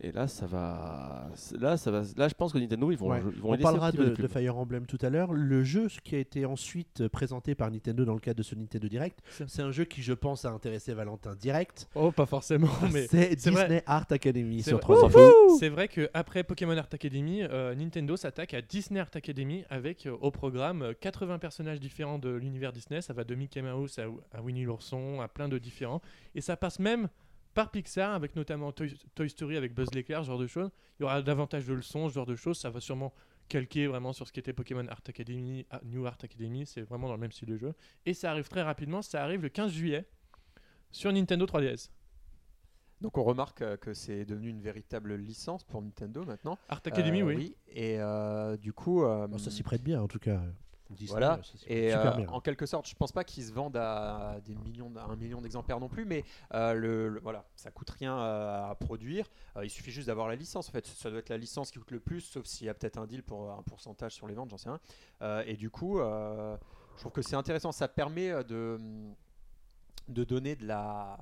Et 0.00 0.12
là, 0.12 0.28
ça 0.28 0.46
va, 0.46 1.28
là, 1.58 1.76
ça 1.76 1.90
va, 1.90 2.02
là, 2.16 2.28
je 2.28 2.34
pense 2.34 2.52
que 2.52 2.58
Nintendo, 2.58 2.92
ils 2.92 2.96
vont, 2.96 3.08
Ouais. 3.10 3.20
ils 3.34 3.40
vont 3.40 3.52
On 3.52 3.58
parlera 3.58 3.90
de. 3.90 4.14
Fire 4.28 4.56
Emblem 4.56 4.86
tout 4.86 4.98
à 5.02 5.10
l'heure. 5.10 5.32
Le 5.32 5.64
jeu 5.64 5.88
ce 5.88 6.00
qui 6.00 6.14
a 6.14 6.18
été 6.18 6.44
ensuite 6.46 7.00
euh, 7.00 7.08
présenté 7.08 7.56
par 7.56 7.68
Nintendo 7.70 8.04
dans 8.04 8.14
le 8.14 8.20
cadre 8.20 8.36
de 8.36 8.42
ce 8.44 8.54
Nintendo 8.54 8.86
Direct, 8.86 9.18
c'est 9.48 9.62
un 9.62 9.72
jeu 9.72 9.84
qui, 9.86 10.02
je 10.02 10.12
pense, 10.12 10.44
a 10.44 10.50
intéressé 10.50 10.94
Valentin 10.94 11.34
direct. 11.34 11.88
Oh, 11.96 12.12
pas 12.12 12.26
forcément. 12.26 12.68
Mais 12.92 13.08
c'est 13.08 13.50
vrai. 13.50 13.64
Disney 13.64 13.82
Art 13.86 14.06
Academy 14.10 14.62
C'est 14.62 14.70
sur 14.70 14.78
vrai. 14.78 14.94
3DS. 15.08 15.58
c'est 15.58 15.68
vrai 15.68 15.88
qu'après 15.88 16.44
Pokémon 16.44 16.76
Art 16.76 16.88
Academy, 16.92 17.42
euh, 17.42 17.74
Nintendo 17.74 18.16
s'attaque 18.16 18.54
à 18.54 18.62
Disney 18.62 19.00
Art 19.00 19.10
Academy 19.14 19.64
avec 19.68 20.06
euh, 20.06 20.16
au 20.20 20.30
programme 20.30 20.82
euh, 20.82 20.92
80 21.00 21.38
personnages 21.40 21.80
différents 21.80 22.18
de 22.20 22.30
l'univers 22.30 22.72
Disney. 22.72 23.00
Ça 23.00 23.14
va 23.14 23.24
de 23.24 23.34
Mickey 23.34 23.62
Mouse 23.62 23.98
à, 23.98 24.04
à 24.36 24.42
Winnie 24.42 24.62
l'ourson, 24.64 25.20
à 25.20 25.26
plein 25.26 25.48
de 25.48 25.58
différents. 25.58 26.02
Et 26.36 26.40
ça 26.40 26.56
passe 26.56 26.78
même 26.78 27.08
par 27.54 27.70
Pixar, 27.70 28.14
avec 28.14 28.36
notamment 28.36 28.72
Toy, 28.72 28.94
Toy 29.14 29.28
Story 29.28 29.56
avec 29.56 29.74
Buzz 29.74 29.88
l'éclair, 29.94 30.22
ce 30.22 30.28
genre 30.28 30.38
de 30.38 30.46
choses. 30.46 30.70
Il 30.98 31.02
y 31.02 31.04
aura 31.04 31.22
davantage 31.22 31.66
de 31.66 31.74
leçons, 31.74 32.08
ce 32.08 32.14
genre 32.14 32.26
de 32.26 32.36
choses. 32.36 32.58
Ça 32.58 32.70
va 32.70 32.80
sûrement 32.80 33.12
calquer 33.48 33.86
vraiment 33.86 34.12
sur 34.12 34.26
ce 34.26 34.32
qu'était 34.32 34.52
Pokémon 34.52 34.86
Art 34.88 35.00
Academy, 35.08 35.66
ah, 35.70 35.80
New 35.84 36.06
Art 36.06 36.18
Academy. 36.22 36.66
C'est 36.66 36.82
vraiment 36.82 37.08
dans 37.08 37.14
le 37.14 37.20
même 37.20 37.32
style 37.32 37.48
de 37.48 37.56
jeu. 37.56 37.74
Et 38.06 38.14
ça 38.14 38.30
arrive 38.30 38.48
très 38.48 38.62
rapidement. 38.62 39.02
Ça 39.02 39.22
arrive 39.22 39.42
le 39.42 39.48
15 39.48 39.72
juillet 39.72 40.06
sur 40.92 41.12
Nintendo 41.12 41.46
3DS. 41.46 41.90
Donc 43.00 43.16
on 43.16 43.22
remarque 43.22 43.62
euh, 43.62 43.76
que 43.76 43.94
c'est 43.94 44.24
devenu 44.24 44.48
une 44.48 44.60
véritable 44.60 45.14
licence 45.14 45.62
pour 45.64 45.80
Nintendo 45.80 46.24
maintenant. 46.24 46.58
Art 46.68 46.82
Academy, 46.84 47.22
Euh, 47.22 47.26
oui. 47.26 47.56
Et 47.68 48.00
euh, 48.00 48.56
du 48.56 48.72
coup, 48.72 49.04
euh, 49.04 49.28
Bon, 49.28 49.38
ça 49.38 49.50
s'y 49.50 49.62
prête 49.62 49.82
bien, 49.82 50.02
en 50.02 50.08
tout 50.08 50.18
cas. 50.18 50.42
Disney, 50.90 51.08
Voilà. 51.20 51.36
prête 51.38 51.64
et 51.66 51.94
euh, 51.94 52.26
en 52.28 52.40
quelque 52.40 52.64
sorte, 52.66 52.88
je 52.88 52.94
pense 52.94 53.12
pas 53.12 53.22
qu'ils 53.24 53.44
se 53.44 53.52
vendent 53.52 53.76
à 53.76 54.36
des 54.44 54.54
millions, 54.54 54.90
à 54.96 55.04
un 55.04 55.16
million 55.16 55.40
d'exemplaires 55.40 55.80
non 55.80 55.88
plus, 55.88 56.04
mais 56.04 56.24
euh, 56.54 56.72
le, 56.72 57.08
le- 57.08 57.20
voilà, 57.20 57.44
ça 57.56 57.70
coûte 57.70 57.90
rien 57.90 58.16
à, 58.16 58.68
à 58.70 58.74
produire. 58.74 59.28
Euh, 59.56 59.64
il 59.64 59.70
suffit 59.70 59.90
juste 59.90 60.06
d'avoir 60.06 60.28
la 60.28 60.34
licence. 60.36 60.68
En 60.68 60.72
fait, 60.72 60.86
ça 60.86 61.10
doit 61.10 61.18
être 61.18 61.28
la 61.28 61.36
licence 61.36 61.70
qui 61.70 61.78
coûte 61.78 61.90
le 61.90 62.00
plus, 62.00 62.20
sauf 62.22 62.46
s'il 62.46 62.66
y 62.66 62.70
a 62.70 62.74
peut-être 62.74 62.98
un 62.98 63.06
deal 63.06 63.22
pour 63.22 63.52
un 63.52 63.62
pourcentage 63.62 64.12
sur 64.12 64.26
les 64.26 64.34
ventes, 64.34 64.50
j'en 64.50 64.56
sais 64.58 64.70
rien. 64.70 64.80
Euh, 65.22 65.42
et 65.46 65.56
du 65.56 65.68
coup, 65.70 66.00
euh, 66.00 66.56
je 66.96 67.00
trouve 67.00 67.12
que 67.12 67.22
c'est 67.22 67.36
intéressant. 67.36 67.70
Ça 67.72 67.88
permet 67.88 68.30
euh, 68.30 68.42
de 68.42 68.78
de 70.08 70.24
donner 70.24 70.56
de 70.56 70.66
la 70.66 71.18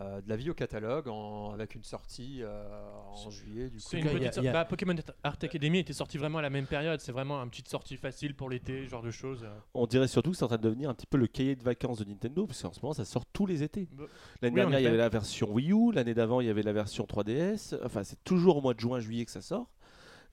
euh, 0.00 0.20
de 0.20 0.28
la 0.28 0.34
vie 0.36 0.50
au 0.50 0.54
catalogue 0.54 1.06
en- 1.08 1.52
avec 1.52 1.74
une 1.76 1.84
sortie 1.84 2.40
euh, 2.42 2.64
en 3.12 3.30
juillet 3.30 3.68
du 3.70 3.78
coup. 3.78 3.96
Une 3.96 4.02
petite 4.04 4.42
y 4.42 4.48
a- 4.48 4.52
bah, 4.52 4.64
Pokémon 4.64 4.94
Art 5.22 5.36
Academy 5.40 5.78
était 5.78 5.92
sorti 5.92 6.18
vraiment 6.18 6.38
à 6.38 6.42
la 6.42 6.50
même 6.50 6.66
période. 6.66 7.00
C'est 7.00 7.12
vraiment 7.12 7.40
une 7.42 7.50
petite 7.50 7.68
sortie 7.68 7.96
facile 7.96 8.34
pour 8.34 8.50
l'été, 8.50 8.84
ce 8.84 8.90
genre 8.90 9.02
de 9.02 9.10
choses. 9.12 9.46
On 9.72 9.86
dirait 9.86 10.08
surtout 10.08 10.32
que 10.32 10.36
c'est 10.36 10.44
en 10.44 10.48
train 10.48 10.56
de 10.56 10.62
devenir 10.62 10.90
un 10.90 10.94
petit 10.94 11.06
peu 11.06 11.16
le 11.16 11.26
cahier 11.28 11.54
de 11.54 11.62
vacances 11.62 11.98
de 11.98 12.04
Nintendo, 12.04 12.46
parce 12.46 12.60
qu'en 12.62 12.72
ce 12.72 12.80
moment, 12.82 12.92
ça 12.92 13.04
sort 13.04 13.24
tous 13.26 13.46
les 13.46 13.62
étés. 13.62 13.88
Bah, 13.92 14.04
L'année 14.42 14.54
oui, 14.54 14.60
dernière, 14.60 14.80
il 14.80 14.82
y 14.82 14.86
avait 14.88 14.96
la 14.96 15.08
version 15.08 15.48
Wii 15.52 15.72
U, 15.72 15.92
l'année 15.92 16.14
d'avant, 16.14 16.40
il 16.40 16.48
y 16.48 16.50
avait 16.50 16.62
la 16.62 16.72
version 16.72 17.04
3DS. 17.04 17.76
Enfin, 17.84 18.02
c'est 18.02 18.22
toujours 18.24 18.56
au 18.56 18.60
mois 18.60 18.74
de 18.74 18.80
juin, 18.80 18.98
juillet 19.00 19.24
que 19.24 19.30
ça 19.30 19.40
sort. 19.42 19.70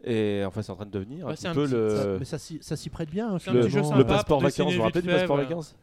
Et 0.03 0.41
enfin, 0.47 0.64
c'est 0.64 0.72
en 0.72 0.76
train 0.76 0.88
de 0.88 0.91
devenir 0.91 1.28
un 1.28 1.34
petit 1.36 1.47
un 1.47 1.53
peu 1.53 1.66
petit- 1.66 1.72
Ça- 1.95 2.05
le, 2.07 2.18
mais 2.18 2.26
ça 2.26 2.39
s'y 2.39 2.57
ça 2.64 2.76
s'y 2.76 2.89
prête 2.89 3.12
bien. 3.12 3.36
hein, 3.36 3.38
le, 3.53 3.62
le 3.97 4.03
passeport 4.07 4.39
vacances. 4.41 4.72
Vous 4.72 4.78
vous 4.78 4.82
rappelez 4.84 5.03
du 5.03 5.07
passeport 5.07 5.38
vacances? 5.38 5.76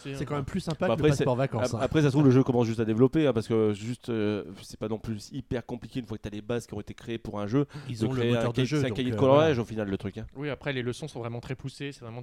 C'est 0.00 0.24
quand 0.24 0.34
même 0.36 0.44
plus 0.44 0.60
sympa 0.60 0.86
Bah 0.88 0.88
que 0.88 0.92
après, 1.00 1.08
le 1.08 1.08
passeport 1.16 1.36
vacances. 1.36 1.74
hein. 1.74 1.78
Après, 1.80 2.00
ça 2.02 2.08
se 2.08 2.12
trouve, 2.12 2.24
le 2.24 2.30
jeu 2.30 2.42
commence 2.42 2.66
juste 2.66 2.80
à 2.80 2.84
développer, 2.84 3.26
hein, 3.26 3.32
parce 3.32 3.46
que 3.48 3.72
juste, 3.72 4.08
euh, 4.08 4.44
c'est 4.62 4.78
pas 4.78 4.88
non 4.88 4.98
plus 4.98 5.30
hyper 5.32 5.64
compliqué 5.66 6.00
une 6.00 6.06
fois 6.06 6.16
que 6.16 6.22
tu 6.22 6.28
as 6.28 6.30
les 6.32 6.42
bases 6.42 6.66
qui 6.66 6.74
ont 6.74 6.80
été 6.80 6.94
créées 6.94 7.18
pour 7.18 7.40
un 7.40 7.46
jeu. 7.46 7.66
Ils 7.88 7.98
de 8.00 8.06
ont 8.06 8.12
le 8.12 8.18
créer 8.20 8.30
un 8.32 8.34
moteur 8.36 8.52
de 8.52 8.56
cahier- 8.56 8.66
jeu. 8.66 8.80
C'est 8.80 8.86
un 8.86 8.90
cahier 8.90 9.10
de 9.10 9.16
euh, 9.16 9.18
coloriage 9.18 9.56
voilà. 9.56 9.62
au 9.62 9.64
final, 9.64 9.88
le 9.88 9.98
truc. 9.98 10.18
hein. 10.18 10.26
Oui, 10.36 10.48
après, 10.50 10.72
les 10.72 10.82
leçons 10.82 11.08
sont 11.08 11.20
vraiment 11.20 11.40
très 11.40 11.54
poussées. 11.54 11.92
C'est 11.92 12.00
vraiment, 12.04 12.22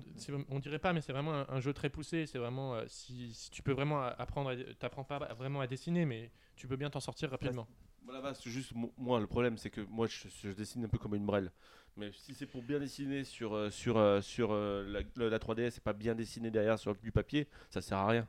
on 0.49 0.59
dirait 0.59 0.79
pas, 0.79 0.93
mais 0.93 1.01
c'est 1.01 1.13
vraiment 1.13 1.33
un, 1.33 1.45
un 1.49 1.59
jeu 1.59 1.73
très 1.73 1.89
poussé. 1.89 2.25
C'est 2.25 2.39
vraiment, 2.39 2.75
euh, 2.75 2.83
si, 2.87 3.31
si 3.33 3.49
tu 3.51 3.61
peux 3.61 3.73
vraiment 3.73 4.01
apprendre, 4.01 4.49
à- 4.51 4.55
t'apprends 4.79 5.03
pas 5.03 5.19
vraiment 5.37 5.61
à 5.61 5.67
dessiner, 5.67 6.05
mais 6.05 6.31
tu 6.55 6.67
peux 6.67 6.75
bien 6.75 6.89
t'en 6.89 6.99
sortir 6.99 7.29
rapidement. 7.29 7.67
Voilà, 8.05 8.21
bah, 8.21 8.33
c'est 8.33 8.49
juste 8.49 8.73
mo- 8.73 8.93
moi 8.97 9.19
le 9.19 9.27
problème 9.27 9.57
c'est 9.57 9.69
que 9.69 9.81
moi 9.81 10.07
je, 10.07 10.29
je 10.41 10.51
dessine 10.53 10.85
un 10.85 10.87
peu 10.87 10.97
comme 10.97 11.13
une 11.13 11.25
brêle. 11.25 11.51
Mais 11.97 12.11
si 12.13 12.33
c'est 12.33 12.45
pour 12.45 12.61
bien 12.61 12.79
dessiner 12.79 13.23
sur 13.23 13.53
euh, 13.55 13.69
sur 13.69 13.97
euh, 13.97 14.21
sur 14.21 14.51
euh, 14.51 14.83
la, 14.87 14.99
le- 15.15 15.29
la 15.29 15.39
3DS 15.39 15.77
et 15.77 15.81
pas 15.81 15.93
bien 15.93 16.13
dessiner 16.15 16.51
derrière 16.51 16.77
sur 16.77 16.95
du 16.95 17.11
papier, 17.11 17.47
ça 17.69 17.81
sert 17.81 17.97
à 17.97 18.07
rien. 18.07 18.27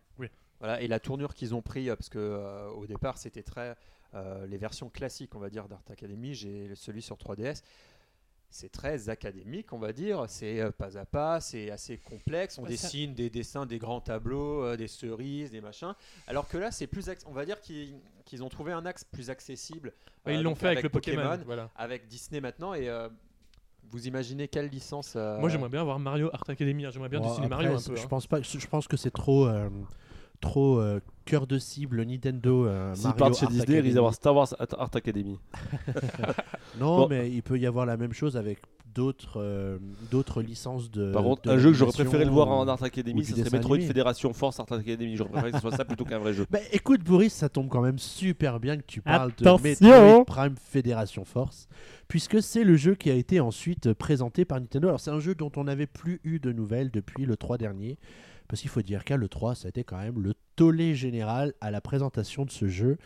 Voilà, 0.61 0.81
et 0.81 0.89
la 0.89 0.99
tournure 0.99 1.35
qu'ils 1.35 1.55
ont 1.55 1.63
pris, 1.63 1.87
parce 1.89 2.09
que 2.09 2.19
euh, 2.19 2.69
au 2.71 2.87
départ 2.87 3.17
c'était 3.19 3.45
très 3.45 3.77
euh, 4.15 4.47
les 4.47 4.57
versions 4.59 4.89
classiques, 4.89 5.35
on 5.37 5.39
va 5.39 5.51
dire, 5.51 5.69
d'Art 5.69 5.83
Academy. 5.91 6.35
J'ai 6.35 6.75
celui 6.75 7.01
sur 7.03 7.17
3DS. 7.17 7.63
C'est 8.51 8.73
très 8.73 9.11
académique, 9.11 9.75
on 9.75 9.79
va 9.79 9.93
dire. 9.93 10.25
C'est 10.29 10.61
euh, 10.61 10.71
pas 10.71 10.97
à 10.97 11.05
pas, 11.05 11.39
c'est 11.41 11.71
assez 11.71 11.99
complexe. 11.99 12.57
On 12.59 12.63
Ouais, 12.63 12.75
ça- 12.77 12.87
dessine 12.89 13.13
des 13.15 13.29
dessins, 13.29 13.67
des 13.67 13.79
grands 13.79 14.01
tableaux, 14.01 14.65
euh, 14.65 14.77
des 14.79 14.89
cerises, 14.89 15.51
des 15.51 15.61
machins. 15.61 15.95
Alors 16.27 16.49
que 16.49 16.57
là, 16.57 16.71
c'est 16.71 16.87
plus, 16.87 17.11
on 17.27 17.33
va 17.33 17.45
dire 17.45 17.61
qu'ils 17.61 17.95
qu'ils 18.25 18.43
ont 18.43 18.49
trouvé 18.49 18.73
un 18.73 18.85
axe 18.87 19.05
plus 19.05 19.29
accessible. 19.31 19.93
Euh, 20.27 20.33
ils 20.33 20.43
l'ont 20.43 20.55
fait 20.55 20.69
avec, 20.69 20.83
le 20.83 20.89
Pokémon. 20.91 21.39
Voilà. 21.47 21.71
avec 21.77 22.09
Disney 22.09 22.41
maintenant. 22.41 22.73
Et 22.75 22.89
euh, 22.89 23.09
vous 23.91 24.07
imaginez 24.07 24.49
quelle 24.49 24.69
licence 24.69 25.15
euh, 25.17 25.39
Moi, 25.41 25.49
j'aimerais 25.49 25.69
bien 25.71 25.85
voir 25.85 25.99
Mario 25.99 26.31
Art 26.33 26.45
Academy. 26.49 26.85
hein. 26.87 26.91
J'aimerais 26.93 27.09
bien 27.09 27.21
Bon, 27.21 27.29
dessiner 27.29 27.47
après, 27.47 27.65
Mario 27.65 27.79
un 27.79 27.83
peu. 27.83 27.97
Je 27.97 28.03
hein. 28.03 28.07
pense 28.09 28.27
pas. 28.27 28.41
Je 28.43 28.67
pense 28.67 28.89
que 28.89 28.97
c'est 28.97 29.11
trop. 29.13 29.47
euh, 29.47 29.69
Trop 30.41 30.79
euh, 30.79 31.01
cœur 31.25 31.49
de 31.49 31.59
cible 31.59 32.01
Nintendo. 32.05 32.65
euh, 32.65 32.95
S'ils 32.95 33.07
Mario 33.09 33.19
partent 33.19 33.37
chez 33.39 33.47
Art 33.47 33.51
Disney, 33.51 33.79
ils 33.79 33.81
risquent 33.81 33.95
d'avoir 33.97 34.15
Star 34.15 34.37
Wars 34.37 34.55
Art 34.61 34.69
Art 34.79 34.91
Academy. 34.95 35.37
Non, 36.79 36.97
Bon. 36.99 37.09
mais 37.09 37.29
il 37.31 37.43
peut 37.43 37.59
y 37.59 37.67
avoir 37.67 37.87
la 37.87 37.97
même 37.97 38.13
chose 38.13 38.37
avec 38.37 38.61
d'autres 38.99 39.41
euh, 39.41 39.79
d'autres 40.11 40.43
licences 40.43 40.91
de. 40.91 41.13
Par 41.13 41.23
contre, 41.23 41.43
de 41.43 41.51
un 41.51 41.59
jeu 41.59 41.71
que 41.71 41.77
j'aurais 41.77 41.93
préféré 41.93 42.25
le 42.25 42.33
voir 42.33 42.49
en 42.49 42.67
Art 42.67 42.83
Academy, 42.83 43.25
ce 43.25 43.37
serait 43.37 43.49
Metroid 43.51 43.77
animé. 43.77 43.87
Fédération 43.87 44.33
Force 44.33 44.59
Art 44.59 44.67
Academy. 44.73 45.15
J'aurais 45.15 45.31
préféré 45.31 45.53
que 45.53 45.59
ce 45.59 45.63
soit 45.63 45.77
ça 45.77 45.85
plutôt 45.85 46.05
qu'un 46.05 46.19
vrai 46.19 46.33
jeu. 46.35 46.47
Bah 46.51 46.59
écoute 46.73 47.05
Boris, 47.05 47.33
ça 47.33 47.49
tombe 47.49 47.69
quand 47.69 47.81
même 47.81 47.99
super 47.99 48.59
bien 48.59 48.77
que 48.77 48.85
tu 48.87 49.01
parles 49.01 49.31
Attention 49.39 49.87
de 49.87 49.87
Metroid 49.87 50.25
Prime 50.25 50.55
Federation 50.57 51.25
Force, 51.25 51.69
puisque 52.09 52.43
c'est 52.43 52.65
le 52.65 52.77
jeu 52.77 52.97
qui 52.97 53.11
a 53.11 53.15
été 53.15 53.39
ensuite 53.39 53.93
présenté 53.93 54.45
par 54.45 54.59
Nintendo. 54.59 54.89
Alors 54.89 55.01
c'est 55.01 55.13
un 55.13 55.21
jeu 55.21 55.37
dont 55.37 55.53
on 55.57 55.65
n'avait 55.65 55.87
plus 55.87 56.21
eu 56.25 56.41
de 56.41 56.51
nouvelles 56.51 56.91
depuis 56.91 57.25
le 57.25 57.37
3 57.37 57.57
dernier, 57.59 57.99
parce 58.49 58.61
qu'il 58.63 58.71
faut 58.71 58.83
dire 58.83 59.05
qu'à 59.05 59.17
le 59.17 59.29
3, 59.29 59.55
ça 59.55 59.67
a 59.67 59.69
été 59.69 59.85
quand 59.85 59.99
même 59.99 60.21
le 60.21 60.35
tollé 60.57 60.95
général 60.95 61.53
à 61.61 61.71
la 61.71 61.81
présentation 61.81 62.45
de 62.45 62.51
ce 62.51 62.67
jeu. 62.69 62.97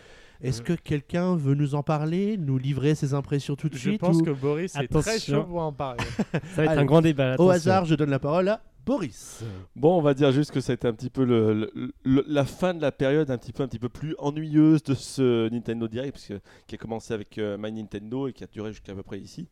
Est-ce 0.40 0.60
que 0.62 0.72
quelqu'un 0.72 1.36
veut 1.36 1.54
nous 1.54 1.74
en 1.76 1.82
parler, 1.84 2.36
nous 2.36 2.58
livrer 2.58 2.94
ses 2.96 3.14
impressions 3.14 3.54
tout 3.54 3.68
de 3.68 3.74
Je 3.74 3.90
suite 3.90 4.00
pense 4.00 4.16
ou- 4.16 4.22
que 4.22 4.30
Boris 4.30 4.74
est 4.74 4.88
très 4.88 5.20
chaud 5.20 5.44
pour 5.44 5.60
en 5.60 5.72
parler. 5.72 6.02
Ça 6.32 6.38
va 6.56 6.64
être 6.64 6.70
Allez, 6.70 6.80
un 6.80 6.84
grand 6.84 7.00
débat. 7.00 7.36
Au 7.38 7.48
hasard, 7.50 7.84
je 7.84 7.94
donne 7.94 8.10
la 8.10 8.18
parole 8.18 8.48
à 8.48 8.60
Boris. 8.84 9.44
Bon, 9.76 9.96
on 9.98 10.02
va 10.02 10.14
dire 10.14 10.32
juste 10.32 10.50
que 10.50 10.60
ça 10.60 10.72
a 10.72 10.74
été 10.74 10.88
un 10.88 10.92
petit 10.94 11.10
peu 11.10 11.24
le, 11.24 11.70
le- 11.74 11.92
le- 12.02 12.24
la 12.26 12.44
fin 12.44 12.74
de 12.74 12.82
la 12.82 12.90
période 12.90 13.30
un 13.30 13.38
petit 13.38 13.52
peu, 13.52 13.62
un 13.62 13.68
petit 13.68 13.78
peu 13.78 13.88
plus 13.88 14.16
ennuyeuse 14.18 14.82
de 14.82 14.94
ce 14.94 15.48
Nintendo 15.50 15.86
Direct, 15.86 16.14
parce 16.14 16.26
que, 16.26 16.40
qui 16.66 16.74
a 16.74 16.78
commencé 16.78 17.14
avec 17.14 17.38
euh, 17.38 17.56
My 17.56 17.70
Nintendo 17.70 18.26
et 18.26 18.32
qui 18.32 18.42
a 18.42 18.48
duré 18.48 18.72
jusqu'à 18.72 18.92
peu 18.94 19.04
près 19.04 19.20
ici. 19.20 19.46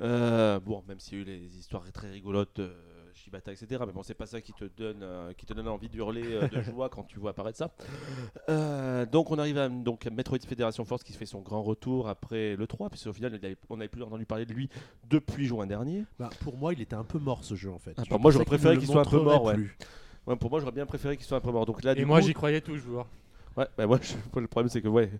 Euh, 0.00 0.60
bon, 0.60 0.84
même 0.86 1.00
s'il 1.00 1.18
y 1.18 1.20
a 1.20 1.22
eu 1.22 1.26
les 1.26 1.58
histoires 1.58 1.82
très 1.92 2.08
rigolotes, 2.10 2.60
euh, 2.60 2.72
Shibata, 3.30 3.52
etc. 3.52 3.82
Mais 3.86 3.92
bon, 3.92 4.02
c'est 4.02 4.14
pas 4.14 4.26
ça 4.26 4.40
qui 4.40 4.52
te 4.52 4.64
donne, 4.64 5.02
euh, 5.02 5.32
qui 5.34 5.46
te 5.46 5.54
donne 5.54 5.68
envie 5.68 5.88
d'hurler 5.88 6.22
euh, 6.26 6.48
de 6.48 6.60
joie 6.62 6.88
quand 6.88 7.04
tu 7.04 7.18
vois 7.20 7.30
apparaître 7.30 7.58
ça. 7.58 7.70
Euh, 8.48 9.06
donc 9.06 9.30
on 9.30 9.38
arrive 9.38 9.58
à, 9.58 9.68
donc, 9.68 10.06
Metroid 10.06 10.38
Federation 10.46 10.84
Force 10.84 11.02
qui 11.04 11.12
fait 11.12 11.26
son 11.26 11.40
grand 11.40 11.62
retour 11.62 12.08
après 12.08 12.56
le 12.56 12.66
3, 12.66 12.90
puisque 12.90 13.06
au 13.06 13.12
final, 13.12 13.32
il 13.40 13.44
avait- 13.46 13.56
on 13.68 13.76
n'avait 13.76 13.88
plus 13.88 14.02
entendu 14.02 14.26
parler 14.26 14.46
de 14.46 14.52
lui 14.52 14.68
depuis 15.08 15.46
juin 15.46 15.66
dernier. 15.66 16.04
Bah, 16.18 16.30
pour 16.40 16.56
moi, 16.56 16.72
il 16.72 16.80
était 16.80 16.96
un 16.96 17.04
peu 17.04 17.18
mort 17.18 17.44
ce 17.44 17.54
jeu 17.54 17.70
en 17.70 17.78
fait. 17.78 17.94
Ah, 17.96 18.02
Je 18.08 18.14
moi, 18.16 18.30
j'aurais 18.30 18.44
préféré 18.44 18.76
qu'il 18.78 18.86
soit 18.88 19.02
un 19.02 19.04
peu 19.04 19.20
mort, 19.20 19.44
ouais. 19.44 19.54
plus. 19.54 19.76
Ouais, 20.26 20.36
pour 20.36 20.50
moi, 20.50 20.60
j'aurais 20.60 20.72
bien 20.72 20.86
préféré 20.86 21.16
qu'il 21.16 21.24
soit 21.26 21.38
un 21.38 21.40
peu 21.40 21.50
mort. 21.52 21.66
Donc 21.66 21.82
là, 21.84 21.92
Et 21.92 21.96
du 21.96 22.04
moi 22.04 22.20
coup- 22.20 22.26
j'y 22.26 22.34
croyais 22.34 22.60
toujours. 22.60 23.06
Ouais, 23.56 23.66
bah 23.76 23.86
moi, 23.86 23.98
je- 24.00 24.40
le 24.40 24.46
problème 24.46 24.68
c'est 24.70 24.80
que 24.80 24.88
ouais, 24.88 25.10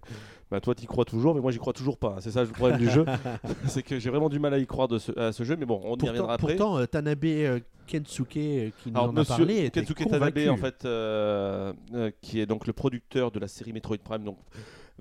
bah 0.51 0.61
toi 0.61 0.75
t'y 0.75 0.87
crois 0.87 1.05
toujours, 1.05 1.35
mais 1.35 1.41
moi 1.41 1.51
j'y 1.51 1.59
crois 1.59 1.73
toujours 1.73 1.99
pas. 1.99 2.17
C'est 2.21 2.31
ça 2.31 2.43
le 2.45 2.49
problème 2.51 2.79
du 2.79 2.89
jeu, 2.89 3.05
c'est 3.67 3.83
que 3.83 3.99
j'ai 3.99 4.09
vraiment 4.11 4.29
du 4.29 4.39
mal 4.39 4.55
à 4.55 4.59
y 4.59 4.67
croire 4.67 4.89
de 4.89 4.99
ce, 4.99 5.17
à 5.19 5.33
ce 5.33 5.43
jeu, 5.45 5.57
mais 5.57 5.67
bon, 5.67 5.81
on 5.85 5.95
y 5.95 5.99
Pourtant, 5.99 6.07
reviendra 6.09 6.35
après. 6.35 6.57
pourtant, 6.57 6.79
euh, 6.79 6.87
Tanabe 6.87 7.25
euh, 7.25 7.61
Kensuke 7.87 8.37
euh, 8.37 8.71
qui 8.83 8.93
nous 8.93 9.01
en 9.01 9.09
a 9.09 9.13
Monsieur 9.13 9.37
parlé 9.37 9.65
était 9.65 9.81
Kensuke 9.81 10.05
convaincu. 10.05 10.45
Tanabe, 10.45 10.49
en 10.53 10.57
fait, 10.57 12.13
qui 12.21 12.41
est 12.41 12.47
donc 12.47 12.67
le 12.67 12.73
producteur 12.73 13.31
de 13.33 13.39
la 13.41 13.49
série 13.49 13.73
Metroid 13.73 13.99
Prime, 13.99 14.23
donc 14.25 14.39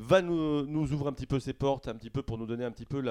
va 0.02 0.22
nous, 0.22 0.66
nous 0.66 0.92
ouvre 0.94 1.08
un 1.10 1.14
petit 1.14 1.26
peu 1.28 1.40
ses 1.40 1.52
portes, 1.54 1.88
un 1.90 1.94
petit 1.94 2.10
peu 2.10 2.24
pour 2.24 2.38
nous 2.38 2.46
donner 2.46 2.64
un 2.64 2.72
petit 2.72 2.86
peu 2.86 3.04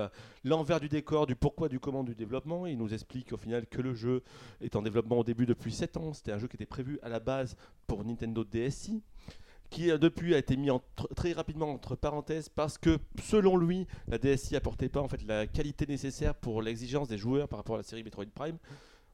l'envers 0.42 0.80
du 0.80 0.88
décor, 0.88 1.26
du 1.26 1.36
pourquoi, 1.36 1.68
du 1.68 1.78
comment 1.78 2.02
du 2.02 2.14
développement. 2.14 2.66
Il 2.66 2.78
nous 2.78 2.92
explique 2.94 3.32
au 3.32 3.36
final 3.36 3.66
que 3.66 3.82
le 3.82 3.94
jeu 3.94 4.22
est 4.62 4.74
en 4.74 4.80
développement 4.82 5.18
au 5.18 5.24
début 5.24 5.44
depuis 5.46 5.70
7 5.70 5.96
ans. 5.98 6.12
C'était 6.14 6.32
un 6.32 6.38
jeu 6.38 6.48
qui 6.48 6.56
était 6.56 6.64
prévu 6.66 6.98
à 7.02 7.08
la 7.10 7.20
base 7.20 7.56
pour 7.86 8.04
Nintendo 8.04 8.42
DSi 8.42 9.02
qui 9.70 9.90
euh, 9.90 9.98
depuis 9.98 10.34
a 10.34 10.38
été 10.38 10.56
mis 10.56 10.70
très 11.16 11.32
rapidement 11.32 11.70
entre 11.70 11.96
parenthèses 11.96 12.48
parce 12.48 12.78
que 12.78 12.98
selon 13.22 13.56
lui 13.56 13.86
la 14.06 14.18
DSi 14.18 14.56
apportait 14.56 14.88
pas 14.88 15.00
en 15.00 15.08
fait 15.08 15.22
la 15.24 15.46
qualité 15.46 15.86
nécessaire 15.86 16.34
pour 16.34 16.62
l'exigence 16.62 17.08
des 17.08 17.18
joueurs 17.18 17.48
par 17.48 17.58
rapport 17.58 17.76
à 17.76 17.78
la 17.78 17.84
série 17.84 18.02
Metroid 18.02 18.26
Prime 18.34 18.58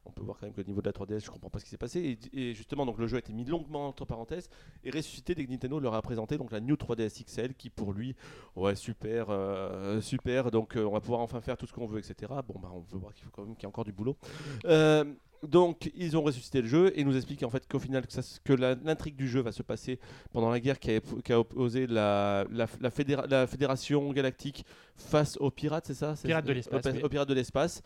on 0.05 0.11
peut 0.11 0.23
voir 0.23 0.37
quand 0.39 0.45
même 0.45 0.53
que 0.53 0.61
au 0.61 0.63
niveau 0.63 0.81
de 0.81 0.87
la 0.87 0.93
3DS 0.93 1.25
je 1.25 1.29
comprends 1.31 1.49
pas 1.49 1.59
ce 1.59 1.65
qui 1.65 1.71
s'est 1.71 1.77
passé. 1.77 2.17
Et, 2.33 2.49
et 2.49 2.53
justement 2.53 2.85
donc 2.85 2.97
le 2.97 3.07
jeu 3.07 3.15
a 3.17 3.19
été 3.19 3.33
mis 3.33 3.45
longuement 3.45 3.87
entre 3.87 4.05
parenthèses 4.05 4.49
et 4.83 4.89
ressuscité 4.91 5.35
dès 5.35 5.45
que 5.45 5.51
Nintendo 5.51 5.79
leur 5.79 5.93
a 5.93 6.01
présenté 6.01 6.37
donc 6.37 6.51
la 6.51 6.59
New 6.59 6.75
3DS 6.75 7.23
XL 7.25 7.53
qui 7.55 7.69
pour 7.69 7.93
lui 7.93 8.15
ouais 8.55 8.75
super 8.75 9.27
euh, 9.29 10.01
super. 10.01 10.51
Donc 10.51 10.75
euh, 10.77 10.85
on 10.85 10.91
va 10.91 10.99
pouvoir 11.01 11.21
enfin 11.21 11.41
faire 11.41 11.57
tout 11.57 11.65
ce 11.67 11.73
qu'on 11.73 11.87
veut 11.87 11.99
etc 11.99 12.31
bon 12.47 12.59
bah 12.59 12.71
on 12.73 12.81
peut 12.81 12.97
voir 12.97 13.13
qu'il 13.13 13.23
faut 13.25 13.31
quand 13.31 13.45
même 13.45 13.55
qu'il 13.55 13.63
y 13.63 13.65
a 13.65 13.69
encore 13.69 13.85
du 13.85 13.91
boulot. 13.93 14.17
Euh, 14.65 15.03
donc 15.43 15.91
ils 15.95 16.17
ont 16.17 16.23
ressuscité 16.23 16.61
le 16.61 16.67
jeu 16.67 16.91
et 16.97 17.03
nous 17.03 17.15
expliquent 17.15 17.43
en 17.43 17.49
fait 17.49 17.67
qu'au 17.67 17.77
final 17.77 18.07
que, 18.07 18.13
ça 18.13 18.21
que 18.43 18.53
l'intrigue 18.53 19.15
du 19.15 19.27
jeu 19.27 19.41
va 19.41 19.51
se 19.51 19.61
passer 19.61 19.99
pendant 20.31 20.49
la 20.49 20.59
guerre 20.59 20.79
qui 20.79 20.91
a, 20.91 21.01
qui 21.01 21.33
a 21.33 21.39
opposé 21.39 21.85
la, 21.85 22.45
la, 22.51 22.65
la 22.81 22.89
fédéra- 22.89 23.27
la 23.27 23.45
fédération 23.45 24.11
galactique 24.11 24.65
face 24.95 25.37
aux 25.37 25.51
pirates 25.51 25.85
c'est 25.87 25.93
ça? 25.93 26.15
Pirates 26.23 26.45
de 26.45 26.53
l'espace, 26.53 26.85
aux, 26.85 26.89
oui. 26.89 27.03
aux 27.03 27.09
pirates 27.09 27.29
de 27.29 27.33
l'espace 27.35 27.83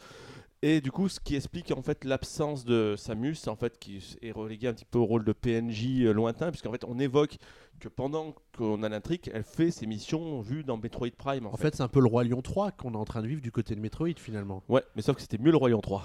et 0.62 0.82
du 0.82 0.91
coup, 0.91 1.07
ce 1.10 1.20
qui 1.20 1.36
explique 1.36 1.72
en 1.72 1.82
fait 1.82 2.03
l'absence 2.03 2.66
de 2.66 2.95
Samus, 2.97 3.47
en 3.47 3.55
fait, 3.55 3.80
qui 3.80 4.03
est 4.22 4.32
relégué 4.32 4.68
un 4.68 4.74
petit 4.74 4.86
peu 4.86 4.99
au 4.99 5.05
rôle 5.05 5.24
de 5.24 5.32
PNJ 5.32 6.01
euh, 6.01 6.12
lointain, 6.14 6.49
puisqu'en 6.51 6.72
fait, 6.72 6.84
on 6.86 6.99
évoque 6.99 7.38
que 7.80 7.88
pendant 7.88 8.36
qu'on 8.57 8.84
a 8.84 8.89
l'intrigue, 8.89 9.32
elle 9.34 9.43
fait 9.43 9.72
ses 9.72 9.88
missions 9.88 10.41
vues 10.41 10.66
dans 10.66 10.76
Metroid 10.76 11.07
Prime. 11.18 11.45
En, 11.45 11.53
En 11.53 11.57
fait, 11.57 11.76
c'est 11.76 11.84
un 11.84 11.88
peu 11.88 12.01
le 12.01 12.07
Roi 12.07 12.26
Lion 12.26 12.41
3 12.41 12.72
qu'on 12.72 12.93
est 12.93 12.97
en 12.97 13.05
train 13.05 13.22
de 13.22 13.28
vivre 13.28 13.41
du 13.41 13.51
côté 13.53 13.74
de 13.74 13.80
Metroid 13.80 14.10
finalement. 14.18 14.64
ouais, 14.68 14.84
mais 14.95 15.01
sauf 15.01 15.16
que 15.16 15.22
c'était 15.22 15.38
mieux 15.38 15.51
le 15.51 15.57
Royaume 15.57 15.80
3. 15.84 16.03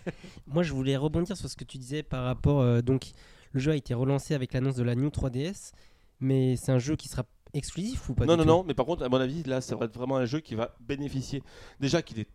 Moi, 0.46 0.62
je 0.62 0.72
voulais 0.72 0.96
rebondir 0.96 1.36
sur 1.36 1.48
ce 1.50 1.56
que 1.56 1.64
tu 1.64 1.76
disais 1.78 2.02
par 2.02 2.24
rapport. 2.24 2.60
euh, 2.60 2.80
donc, 2.82 3.10
le 3.52 3.60
jeu 3.60 3.72
a 3.72 3.76
été 3.76 3.92
relancé 3.94 4.34
avec 4.34 4.52
l'annonce 4.54 4.76
de 4.76 4.82
la 4.82 4.94
New 4.94 5.08
3DS, 5.08 5.72
mais 6.20 6.56
c'est 6.56 6.72
un 6.72 6.78
jeu 6.78 6.96
qui 6.96 7.08
sera 7.08 7.24
exclusif 7.52 8.08
ou 8.08 8.14
pas 8.14 8.24
non, 8.26 8.34
du 8.34 8.38
non, 8.38 8.44
tout? 8.44 8.48
non, 8.48 8.64
mais 8.64 8.74
par 8.74 8.86
contre, 8.86 9.02
à 9.02 9.08
mon 9.08 9.18
avis, 9.18 9.42
là, 9.42 9.60
ça 9.60 9.74
va 9.74 9.86
être 9.86 9.94
vraiment 9.94 10.16
un 10.16 10.24
jeu 10.24 10.38
qui 10.40 10.54
va 10.54 10.76
bénéficier. 10.80 11.42
Déjà 11.80 12.00
qu'il 12.00 12.20
est, 12.20 12.28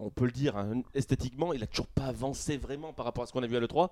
on 0.00 0.10
peut 0.10 0.24
le 0.24 0.30
dire, 0.32 0.56
hein, 0.56 0.82
esthétiquement, 0.94 1.52
il 1.52 1.62
a 1.62 1.66
toujours 1.66 1.86
pas 1.86 2.06
avancé 2.06 2.56
vraiment 2.56 2.92
par 2.92 3.04
rapport 3.04 3.24
à 3.24 3.26
ce 3.26 3.32
qu'on 3.32 3.42
a 3.42 3.46
vu 3.46 3.56
à 3.56 3.60
l'E3. 3.60 3.90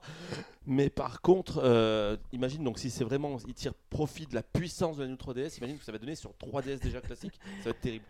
Mais 0.66 0.90
par 0.90 1.20
contre, 1.20 1.60
euh, 1.62 2.16
imagine 2.32 2.64
donc 2.64 2.78
si 2.78 2.90
c'est 2.90 3.04
vraiment, 3.04 3.36
il 3.46 3.54
tire 3.54 3.74
profit 3.90 4.26
de 4.26 4.34
la 4.34 4.42
puissance 4.42 4.96
de 4.96 5.02
la 5.02 5.08
New 5.08 5.16
3DS, 5.16 5.58
imagine 5.58 5.78
que 5.78 5.84
ça 5.84 5.92
va 5.92 5.98
donner 5.98 6.14
sur 6.14 6.32
3DS 6.32 6.80
déjà 6.80 7.00
classique, 7.00 7.38
ça 7.58 7.64
va 7.64 7.70
être 7.70 7.80
terrible. 7.80 8.04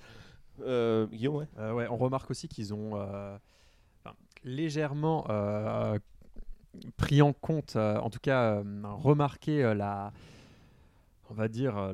Euh, 0.61 1.07
Guillaume, 1.07 1.37
ouais. 1.37 1.49
Euh, 1.59 1.73
ouais, 1.73 1.87
on 1.89 1.97
remarque 1.97 2.31
aussi 2.31 2.49
qu'ils 2.49 2.73
ont 2.73 2.99
légèrement 4.45 5.27
pris 6.97 7.23
en 7.23 7.33
compte, 7.33 7.77
en 7.77 8.11
tout 8.11 8.21
cas 8.21 8.63
remarqué 8.85 9.75
la, 9.75 10.13
on 11.31 11.35
va 11.35 11.49
dire. 11.49 11.93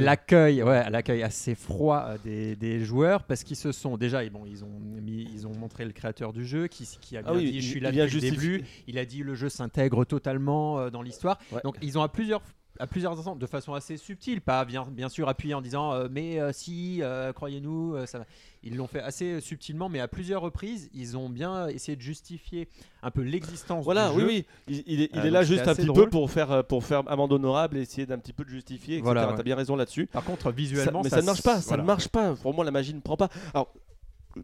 L'accueil, 0.00 0.62
ouais, 0.62 0.88
l'accueil 0.90 1.22
assez 1.22 1.54
froid 1.54 2.04
euh, 2.08 2.18
des, 2.24 2.56
des 2.56 2.84
joueurs 2.84 3.24
parce 3.24 3.42
qu'ils 3.44 3.56
se 3.56 3.72
sont 3.72 3.96
déjà, 3.96 4.22
et 4.24 4.30
bon, 4.30 4.44
ils 4.46 4.64
ont 4.64 4.78
mis, 4.80 5.28
ils 5.32 5.46
ont 5.46 5.54
montré 5.54 5.84
le 5.84 5.92
créateur 5.92 6.32
du 6.32 6.44
jeu 6.44 6.66
qui, 6.66 6.86
qui 7.00 7.16
a 7.16 7.22
bien 7.22 7.32
Ah 7.32 7.36
oui, 7.36 7.44
dit, 7.50 7.56
il- 7.58 7.62
je 7.62 7.68
suis 7.68 7.80
là 7.80 7.90
depuis 7.90 8.20
le 8.20 8.30
début. 8.30 8.64
Il 8.86 8.98
a 8.98 9.04
dit 9.04 9.22
le 9.22 9.34
jeu 9.34 9.48
s'intègre 9.48 10.04
totalement 10.04 10.78
euh, 10.78 10.90
dans 10.90 11.02
l'histoire. 11.02 11.38
Ouais. 11.52 11.60
Donc 11.64 11.76
ils 11.82 11.98
ont 11.98 12.02
à 12.02 12.08
plusieurs 12.08 12.42
à 12.78 12.86
plusieurs 12.86 13.18
instants, 13.18 13.36
de 13.36 13.46
façon 13.46 13.72
assez 13.72 13.96
subtile, 13.96 14.42
pas 14.42 14.66
bien, 14.66 14.86
bien 14.90 15.08
sûr 15.08 15.30
appuyé 15.30 15.54
en 15.54 15.62
disant 15.62 15.94
euh, 15.94 16.08
mais 16.10 16.38
euh, 16.38 16.52
si, 16.52 16.98
euh, 17.00 17.32
croyez-nous, 17.32 17.94
euh, 17.96 18.04
ça 18.04 18.18
va. 18.18 18.26
Ils 18.66 18.76
l'ont 18.76 18.86
fait 18.88 19.00
assez 19.00 19.40
subtilement, 19.40 19.88
mais 19.88 20.00
à 20.00 20.08
plusieurs 20.08 20.42
reprises, 20.42 20.90
ils 20.92 21.16
ont 21.16 21.28
bien 21.28 21.68
essayé 21.68 21.94
de 21.94 22.02
justifier 22.02 22.68
un 23.02 23.10
peu 23.12 23.22
l'existence 23.22 23.84
Voilà, 23.84 24.10
du 24.10 24.16
oui, 24.16 24.20
jeu. 24.22 24.26
oui, 24.28 24.46
il, 24.68 24.82
il 24.86 25.00
est, 25.02 25.10
il 25.12 25.18
Euh, 25.18 25.22
est 25.22 25.24
donc 25.26 25.32
là 25.32 25.42
juste 25.44 25.68
un 25.68 25.74
petit 25.74 25.86
drôle. 25.86 26.04
peu 26.04 26.10
pour 26.10 26.30
faire, 26.30 26.64
pour 26.64 26.84
faire 26.84 27.02
amende 27.06 27.32
honorable 27.32 27.76
et 27.76 27.82
essayer 27.82 28.06
d'un 28.06 28.18
petit 28.18 28.32
peu 28.32 28.44
de 28.44 28.50
justifier, 28.50 28.94
etc. 28.96 29.04
Voilà, 29.04 29.26
T'as 29.28 29.36
ouais. 29.36 29.42
bien 29.44 29.54
raison 29.56 29.76
là-dessus. 29.76 30.06
Par 30.06 30.24
contre, 30.24 30.42
Ça- 30.44 30.50
visuellement, 30.50 31.02
mais 31.04 31.10
ça, 31.10 31.20
ne 31.20 31.26
marche 31.26 31.42
pas, 31.42 31.60
ça 31.60 31.68
voilà. 31.68 31.82
ne 31.82 31.86
marche 31.86 32.08
pas. 32.08 32.34
Pour 32.34 32.52
moi, 32.54 32.64
la 32.64 32.70
magie 32.72 32.92
ne 32.92 33.00
prend 33.00 33.16
pas. 33.16 33.28
Alors, 33.54 33.72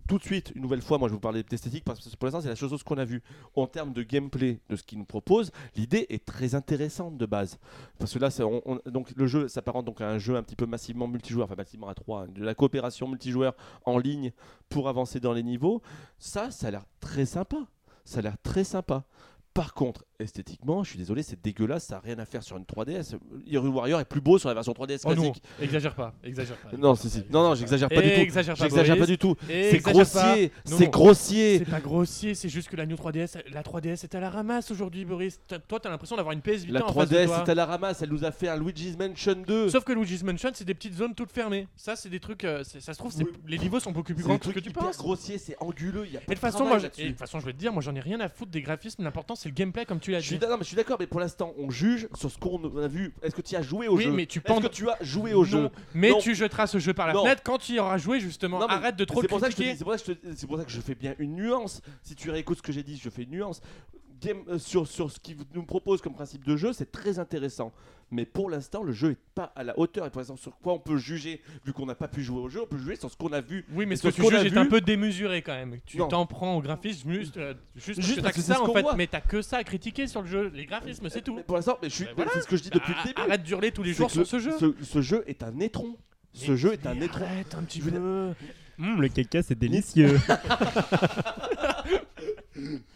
tout 0.09 0.19
de 0.19 0.23
suite, 0.23 0.53
une 0.55 0.63
nouvelle 0.63 0.83
fois, 0.83 0.99
moi 0.99 1.09
je 1.09 1.15
vous 1.15 1.21
parler 1.21 1.43
d'esthétique 1.43 1.85
parce 1.85 2.01
que 2.01 2.17
pour 2.17 2.27
l'instant, 2.27 2.41
c'est 2.41 2.49
la 2.49 2.55
chose 2.55 2.83
qu'on 2.83 2.99
a 2.99 3.05
vue. 3.05 3.23
En 3.55 3.67
termes 3.67 3.93
de 3.93 4.03
gameplay, 4.03 4.61
de 4.69 4.77
ce 4.77 4.83
qu'il 4.83 4.99
nous 4.99 5.05
propose, 5.05 5.51
l'idée 5.77 6.07
est 6.09 6.25
très 6.25 6.55
intéressante 6.55 7.17
de 7.17 7.27
base. 7.27 7.59
Parce 7.99 8.13
que 8.13 8.19
là, 8.19 8.29
donc, 8.87 9.13
le 9.15 9.27
jeu 9.27 9.49
s'apparente 9.49 9.85
donc 9.85 10.01
à 10.01 10.09
un 10.09 10.19
jeu 10.19 10.37
un 10.37 10.43
petit 10.43 10.57
peu 10.57 10.67
massivement 10.67 11.09
multijoueur, 11.09 11.47
enfin 11.47 11.57
massivement 11.57 11.89
à 11.89 11.95
3, 11.95 12.29
de 12.29 12.45
la 12.45 12.55
coopération 12.55 13.09
multijoueur 13.09 13.55
en 13.85 13.99
ligne 13.99 14.33
pour 14.69 14.89
avancer 14.89 15.21
dans 15.21 15.33
les 15.33 15.43
niveaux. 15.43 15.83
Ça, 16.19 16.51
ça 16.51 16.69
a 16.69 16.71
l'air 16.71 16.85
très 17.01 17.27
sympa. 17.27 17.59
Ça 18.05 18.19
a 18.19 18.23
l'air 18.23 18.37
très 18.43 18.65
sympa. 18.65 19.05
Par 19.55 19.75
contre, 19.75 20.05
esthétiquement, 20.23 20.83
je 20.85 20.91
suis 20.91 20.99
désolé, 20.99 21.23
c'est 21.23 21.41
dégueulasse, 21.43 21.85
ça 21.87 21.97
n'a 21.97 22.01
rien 22.01 22.19
à 22.19 22.25
faire 22.25 22.43
sur 22.43 22.57
une 22.57 22.65
3DS. 22.65 23.17
Hero 23.51 23.69
Warrior 23.69 24.01
est 24.01 24.05
plus 24.05 24.21
beau 24.21 24.39
sur 24.39 24.49
la 24.49 24.55
version 24.55 24.73
3DS 24.73 25.03
Oh 25.05 25.15
non, 25.15 25.23
classique. 25.33 25.43
exagère 25.61 25.95
pas, 25.95 26.15
exagère 26.25 26.57
pas. 26.57 26.77
Non, 26.77 26.95
si, 26.95 27.11
si. 27.11 27.25
Non, 27.31 27.43
non, 27.43 27.55
j'exagère 27.55 27.89
pas 27.89 28.01
du 28.03 28.11
tout. 28.11 28.17
J'exagère 28.21 28.57
pas 28.99 29.07
du 29.07 29.19
C'est 29.47 29.79
grossier, 29.79 30.53
c'est 30.65 30.91
grossier. 30.91 31.59
C'est 31.59 31.71
pas 31.71 31.81
grossier, 31.81 32.35
c'est 32.35 32.49
juste 32.49 32.69
que 32.69 32.77
la 32.77 32.87
New 32.87 32.97
3DS, 32.97 33.39
la 33.53 33.63
3DS 33.63 34.05
est 34.05 34.15
à 34.15 34.21
la 34.21 34.31
ramasse 34.31 34.71
aujourd'hui, 34.71 35.05
Boris. 35.05 35.41
Toi, 35.69 35.81
t'as 35.81 35.91
l'impression 35.91 36.17
d'avoir 36.17 36.33
une 36.33 36.41
PS 36.41 36.65
Vita 36.65 36.79
La 36.81 36.87
en 36.87 36.93
face 36.93 37.09
de 37.09 37.17
3DS 37.17 37.27
toi. 37.27 37.45
est 37.47 37.51
à 37.51 37.55
la 37.55 37.67
ramasse, 37.67 38.03
elle 38.03 38.11
nous 38.11 38.25
a 38.25 38.31
fait 38.33 38.49
un 38.49 38.57
Luigi's 38.57 38.97
Mansion 38.99 39.37
2. 39.47 39.69
Sauf 39.69 39.85
que 39.85 39.93
Luigi's 39.93 40.23
Mansion, 40.23 40.51
c'est 40.55 40.65
des 40.65 40.75
petites 40.75 40.95
zones 40.95 41.15
toutes 41.15 41.31
fermées. 41.33 41.69
Ça, 41.77 41.97
c'est 41.97 42.09
des 42.09 42.21
trucs. 42.21 42.45
euh, 42.45 42.63
c'est- 42.65 42.81
ça 42.81 42.93
se 42.95 42.99
trouve, 42.99 43.13
c'est- 43.13 43.25
Oui. 43.25 43.31
les 43.47 43.59
niveaux 43.59 43.79
sont 43.81 43.93
beaucoup 43.93 44.13
plus 44.15 44.23
C'est 44.23 44.29
grands 44.29 44.39
que 44.39 44.45
ce 44.47 44.49
que 44.51 44.55
trucs 44.61 44.65
tu 44.65 44.73
penses. 44.73 44.97
c'est 45.39 45.57
anguleux, 45.61 46.05
il 46.07 46.13
y 46.13 46.17
a 46.17 46.21
Et 46.21 46.25
pas 46.25 46.35
de 46.35 46.35
toute 46.35 46.35
de 46.35 46.39
façon, 46.39 46.57
travail 46.59 46.73
moi, 46.73 46.79
je- 46.79 46.83
là-dessus. 46.85 47.01
et 47.01 47.05
de 47.05 47.11
toute 47.11 47.19
façon, 47.19 47.41
je 47.41 47.47
vais 47.47 47.53
te 47.53 47.59
dire, 47.59 47.73
moi, 47.73 47.83
j'en 47.83 47.95
ai 47.95 48.01
rien 48.01 48.21
à 48.21 48.29
foutre 48.29 48.51
des 48.51 48.63
graphismes. 48.63 49.03
L'important, 49.05 49.35
c'est 49.35 49.49
le 49.49 49.55
gameplay, 49.55 49.85
comme 49.85 50.01
tu 50.01 50.12
Je 50.21 50.27
suis 50.27 50.39
dit. 50.39 50.47
non, 50.47 50.57
mais 50.57 50.63
je 50.63 50.69
suis 50.69 50.77
d'accord, 50.77 50.97
mais 51.01 51.07
pour 51.07 51.21
l'instant, 51.21 51.55
on 51.59 51.71
juge 51.71 52.09
sur 52.15 52.31
ce 52.31 52.39
qu'on 52.39 52.61
a 52.79 52.89
vu. 52.89 53.15
Est-ce 53.23 53.35
que 53.35 53.43
tu 53.43 53.55
as 53.57 53.63
joué 53.63 53.89
au 53.89 53.97
Oui, 53.97 54.05
jeu? 54.05 54.13
mais 54.13 54.27
tu 54.27 54.39
Est-ce 54.39 54.47
penses. 54.47 54.63
que 54.63 54.69
tu 54.69 54.89
as 54.89 54.97
joué 55.01 55.35
au 55.35 55.45
jeu? 55.45 55.63
Non, 55.63 55.71
mais 55.95 56.11
Non. 56.11 56.19
tu 56.19 56.35
jetteras 56.35 56.67
ce 56.67 56.79
jeu 56.79 56.93
par 56.95 57.07
la 57.07 57.13
Non. 57.15 57.23
fenêtre 57.25 57.43
quand 57.45 57.59
tu 57.59 57.73
y 57.75 57.79
auras 57.79 57.99
joué, 57.99 58.21
justement. 58.21 58.59
Non, 58.59 58.67
mais 58.69 58.75
Arrête 58.75 58.97
de 58.97 59.05
trop 59.05 59.23
te 59.23 59.27
critiquer. 59.27 59.75
c'est 59.77 59.85
pour 59.85 59.93
ça 59.93 59.99
que 59.99 60.05
je 60.07 60.13
te- 60.13 60.35
c'est 60.37 60.47
pour 60.47 60.59
ça 60.59 60.65
que 60.65 60.71
je 60.71 60.81
fais 60.81 60.95
bien 60.95 61.15
une 61.19 61.35
nuance. 61.35 61.81
Si 62.03 62.15
tu 62.15 62.31
réécoutes 62.31 62.59
ce 62.59 62.63
que 62.63 62.73
j'ai 62.73 62.83
dit, 62.83 62.97
je 63.03 63.09
fais 63.11 63.23
une 63.23 63.31
nuance. 63.31 63.61
Game, 64.23 64.39
euh, 64.49 64.59
sur, 64.59 64.87
sur 64.87 65.11
ce 65.11 65.19
qu'il 65.19 65.37
nous 65.55 65.65
propose 65.65 66.01
comme 66.01 66.15
principe 66.15 66.45
de 66.45 66.57
jeu, 66.57 66.73
c'est 66.73 66.91
très 66.93 67.19
intéressant. 67.19 67.73
Mais 68.11 68.27
pour 68.27 68.51
l'instant, 68.51 68.83
le 68.83 68.93
jeu 68.93 69.13
est 69.13 69.19
pas 69.35 69.53
à 69.57 69.65
la 69.65 69.79
hauteur. 69.79 70.07
Et 70.07 70.11
pour 70.11 70.21
l'instant, 70.21 70.37
sur 70.37 70.59
quoi 70.59 70.75
on 70.75 70.79
peut 70.79 70.99
juger, 70.99 71.41
vu 71.65 71.73
qu'on 71.73 71.87
n'a 71.87 71.95
pas 71.95 72.09
pu 72.09 72.23
jouer 72.23 72.41
au 72.41 72.49
jeu, 72.51 72.61
on 72.63 72.67
peut 72.67 72.77
juger 72.77 72.97
sur 72.97 73.11
ce 73.11 73.17
qu'on 73.17 73.33
a 73.33 73.41
vu. 73.41 73.65
Oui, 73.73 73.87
mais 73.87 73.97
ce 73.97 74.03
que 74.03 74.09
tu 74.15 74.21
juges 74.23 74.45
est 74.45 74.57
un 74.57 74.67
peu 74.67 74.81
démesuré 74.83 75.41
quand 75.41 75.55
même. 75.55 75.79
Tu 75.87 75.97
Non. 75.97 76.09
t'en 76.09 76.27
prends 76.27 76.57
au 76.57 76.61
graphisme 76.61 77.11
juste, 77.13 77.39
euh, 77.39 77.55
juste, 77.75 78.03
Juste 78.03 78.21
parce 78.23 78.37
que 78.37 78.43
ça 78.43 78.57
ce 78.57 78.61
en 78.61 78.67
qu'on 78.67 78.75
fait. 78.75 78.83
voit. 78.83 78.95
Mais 78.97 79.07
t'as 79.07 79.23
que 79.23 79.41
ça 79.41 79.57
à 79.57 79.65
critiquer 79.65 80.07
sur 80.07 80.21
le 80.21 80.29
jeu. 80.29 80.51
Les 80.55 80.67
graphismes, 80.67 81.09
c'est 81.09 81.23
tout. 81.23 81.35
Mais 81.35 81.43
pour 81.43 81.57
l'instant, 81.57 81.79
mais 81.83 81.89
je 81.89 81.95
suis, 81.95 82.05
Bah 82.05 82.11
voilà. 82.17 82.31
c'est 82.35 82.43
ce 82.43 82.47
que 82.47 82.57
je 82.57 82.63
dis 82.65 82.71
depuis 82.71 82.93
Ah, 82.95 83.01
le 83.03 83.09
début. 83.09 83.21
Arrête 83.23 83.43
d'hurler 83.43 83.73
tous 83.73 83.83
les 83.83 83.93
C'est 83.93 83.99
jours 83.99 84.11
sur 84.11 84.27
ce 84.27 84.39
jeu. 84.39 84.53
Ce, 84.61 84.75
ce 84.85 85.01
jeu 85.01 85.25
est 85.27 85.43
un 85.43 85.59
étron. 85.61 85.97
Ce 86.35 86.51
Mais- 86.51 86.57
jeu 86.59 86.73
est 86.75 86.87
un 86.87 87.01
étron. 87.01 87.25
Arrête 87.25 87.55
un 87.55 87.63
petit 87.63 87.81
peu. 87.81 87.91
Hum, 88.79 89.01
le 89.01 89.09
caca, 89.09 89.43
c'est 89.43 89.59
délicieux. 89.59 90.19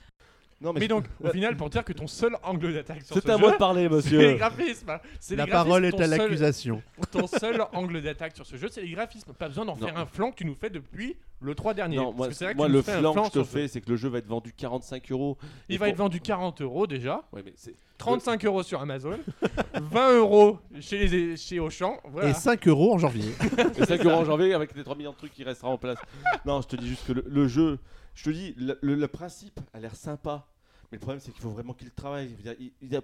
Non, 0.58 0.72
Mais 0.72 0.88
donc, 0.88 1.04
au 1.22 1.28
final, 1.28 1.54
pour 1.54 1.68
dire 1.68 1.84
que 1.84 1.92
ton 1.92 2.06
seul 2.06 2.34
angle 2.42 2.72
d'attaque 2.72 3.02
sur 3.02 3.14
c'est 3.14 3.20
ce 3.22 3.28
à 3.28 3.34
jeu, 3.36 3.38
moi 3.42 3.52
de 3.52 3.56
parler, 3.58 3.82
c'est 3.82 3.88
les 3.90 3.94
monsieur. 3.94 4.34
graphismes. 4.36 4.98
C'est 5.20 5.36
La 5.36 5.44
les 5.44 5.50
parole 5.50 5.84
est 5.84 5.94
à 6.00 6.06
seul- 6.06 6.10
l'accusation. 6.18 6.82
Ton 7.10 7.26
seul 7.38 7.62
angle 7.74 8.00
d'attaque 8.00 8.34
sur 8.34 8.46
ce 8.46 8.56
jeu, 8.56 8.68
c'est 8.70 8.80
les 8.80 8.90
graphismes. 8.92 9.34
Pas 9.34 9.48
besoin 9.48 9.66
d'en 9.66 9.76
Non. 9.76 9.86
faire 9.86 9.98
un 9.98 10.06
flanc 10.06 10.30
que 10.30 10.36
tu 10.36 10.46
nous 10.46 10.54
fais 10.54 10.70
depuis 10.70 11.14
le 11.42 11.54
3 11.54 11.74
dernier. 11.74 11.96
Non, 11.96 12.04
Parce 12.06 12.16
moi, 12.16 12.28
que 12.28 12.32
c'est 12.34 12.44
vrai 12.46 12.52
que 12.54 12.56
moi 12.56 12.66
tu 12.68 12.72
nous 12.72 12.78
le 12.78 12.82
fais 12.82 12.92
un 12.92 13.00
flanc 13.00 13.12
que 13.12 13.18
je 13.20 13.26
te 13.26 13.32
sur 13.32 13.44
ce 13.46 13.50
jeu. 13.52 13.58
fais, 13.60 13.68
c'est 13.68 13.80
que 13.82 13.90
le 13.90 13.96
jeu 13.96 14.08
va 14.08 14.16
être 14.18 14.26
vendu 14.28 14.54
45 14.56 15.12
euros. 15.12 15.36
Il 15.68 15.74
Et 15.74 15.78
va 15.78 15.84
pour- 15.84 15.90
être 15.92 15.98
vendu 15.98 16.20
40 16.22 16.62
euros 16.62 16.86
déjà, 16.86 17.22
Ouais, 17.34 17.42
mais 17.44 17.52
c'est- 17.54 17.74
35 17.98 18.42
euros 18.46 18.62
sur 18.62 18.80
Amazon, 18.80 19.18
20 19.74 20.16
euros 20.16 20.58
chez, 20.80 21.06
les, 21.06 21.36
chez 21.36 21.60
Auchan. 21.60 21.98
Voilà. 22.04 22.30
Et 22.30 22.32
5 22.34 22.66
euros 22.68 22.94
en 22.94 22.98
janvier. 22.98 23.30
C'est 23.74 23.84
5 23.86 24.04
euros 24.06 24.16
en 24.20 24.24
janvier 24.24 24.54
avec 24.54 24.74
les 24.74 24.82
3 24.84 24.96
millions 24.96 25.12
de 25.12 25.16
trucs 25.18 25.32
qui 25.32 25.44
restera 25.44 25.68
en 25.68 25.76
place. 25.76 25.98
Non, 26.46 26.62
je 26.62 26.66
te 26.68 26.76
dis 26.76 26.88
juste 26.88 27.06
que 27.06 27.12
le, 27.12 27.24
le 27.28 27.46
jeu 27.46 27.78
Je 28.16 28.24
te 28.24 28.30
dis, 28.30 28.54
le, 28.56 29.06
principe 29.06 29.60
a 29.72 29.78
l'air 29.78 29.94
sympa. 29.94 30.48
Mais 30.90 30.96
le 30.96 31.00
problème, 31.00 31.20
c'est 31.20 31.32
qu'il 31.32 31.42
faut 31.42 31.50
vraiment 31.50 31.74
qu'il 31.74 31.90
travaille. 31.90 32.34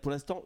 Pour 0.00 0.10
l'instant, 0.10 0.42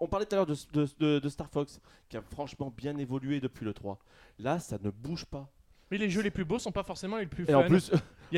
on, 0.00 0.06
parlait 0.08 0.24
tout 0.26 0.34
à 0.34 0.38
l'heure 0.38 0.46
de- 0.46 1.18
de 1.18 1.28
Star 1.28 1.50
Fox, 1.50 1.80
qui 2.08 2.16
a 2.16 2.22
franchement 2.22 2.72
bien 2.74 2.96
évolué 2.96 3.38
depuis 3.38 3.64
le 3.64 3.74
3. 3.74 3.98
Là, 4.38 4.58
ça 4.58 4.78
ne 4.82 4.90
bouge 4.90 5.26
pas. 5.26 5.50
Mais 5.90 5.98
les 5.98 6.10
jeux 6.10 6.20
les 6.22 6.30
plus 6.30 6.44
beaux 6.44 6.58
sont 6.58 6.72
pas 6.72 6.82
forcément 6.82 7.16
les 7.16 7.26
plus 7.26 7.44
Et 7.44 7.52
fun. 7.52 7.58
en 7.60 7.64
plus, 7.64 7.90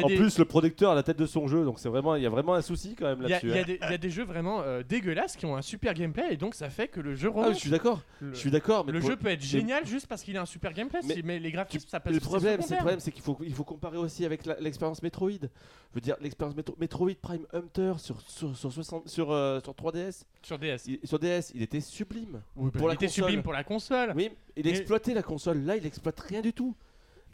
en 0.02 0.06
des, 0.06 0.14
plus, 0.16 0.38
le 0.38 0.44
producteur 0.44 0.92
a 0.92 0.94
la 0.94 1.02
tête 1.02 1.18
de 1.18 1.26
son 1.26 1.48
jeu, 1.48 1.64
donc 1.64 1.80
c'est 1.80 1.88
vraiment, 1.88 2.14
il 2.14 2.22
y 2.22 2.26
a 2.26 2.30
vraiment 2.30 2.54
un 2.54 2.62
souci 2.62 2.94
quand 2.94 3.06
même 3.06 3.22
là-dessus. 3.22 3.48
il 3.48 3.54
y 3.54 3.58
a 3.58 3.62
hein. 3.62 3.64
des, 3.66 3.78
il 3.82 3.90
y 3.90 3.94
a 3.94 3.98
des 3.98 4.10
jeux 4.10 4.22
vraiment 4.22 4.60
euh, 4.62 4.84
dégueulasses 4.88 5.34
qui 5.36 5.46
ont 5.46 5.56
un 5.56 5.62
super 5.62 5.94
gameplay 5.94 6.32
et 6.32 6.36
donc 6.36 6.54
ça 6.54 6.70
fait 6.70 6.86
que 6.86 7.00
le 7.00 7.16
jeu 7.16 7.28
Ah, 7.34 7.38
remonte. 7.40 7.54
je 7.54 7.58
suis 7.58 7.70
d'accord. 7.70 8.02
le 8.20 8.32
Je 8.32 8.38
suis 8.38 8.52
d'accord. 8.52 8.84
Mais 8.86 8.92
le 8.92 9.00
pour- 9.00 9.10
jeu 9.10 9.16
peut 9.16 9.26
être 9.28 9.42
génial 9.42 9.84
juste 9.84 10.06
parce 10.06 10.22
qu'il 10.22 10.36
a 10.36 10.42
un 10.42 10.46
super 10.46 10.72
gameplay, 10.74 11.00
Mais 11.08 11.14
si- 11.14 11.22
mais 11.24 11.38
les 11.40 11.50
graphismes 11.50 11.88
ça 11.88 11.98
passe 11.98 12.14
le 12.14 12.20
problème, 12.20 12.60
c'est 12.62 12.74
le 12.74 12.78
problème, 12.78 13.00
c'est 13.00 13.10
qu'il 13.10 13.22
faut, 13.22 13.36
il 13.42 13.52
faut 13.52 13.64
comparer 13.64 13.96
aussi 13.96 14.24
avec 14.24 14.46
l'expérience 14.60 15.02
Metroid. 15.02 15.30
Je 15.32 15.94
veux 15.96 16.00
dire, 16.00 16.14
l'expérience 16.20 16.54
Metro- 16.56 16.76
Metroid 16.78 17.14
Prime 17.20 17.46
Hunter 17.52 17.94
sur, 17.98 18.20
sur, 18.30 18.56
sur, 18.56 18.72
60 18.72 19.08
sur, 19.08 19.32
euh, 19.32 19.58
sur 19.64 19.74
3DS, 19.74 20.22
sur 20.42 20.56
DS. 20.56 20.86
il- 20.86 21.00
sur 21.02 21.18
DS, 21.18 21.50
il 21.52 21.62
était 21.62 21.80
sublime. 21.80 22.40
Oui, 22.54 22.70
bah, 22.72 22.78
pour 22.78 22.82
il 22.82 22.90
la 22.90 22.94
était 22.94 23.06
console. 23.06 23.24
sublime 23.24 23.42
pour 23.42 23.52
la 23.52 23.64
console. 23.64 24.12
Oui, 24.14 24.30
il 24.56 24.64
Mais- 24.64 24.70
exploitait 24.70 25.14
la 25.14 25.24
console. 25.24 25.64
Là, 25.64 25.76
il 25.76 25.84
exploite 25.84 26.20
rien 26.20 26.42
du 26.42 26.52
tout. 26.52 26.76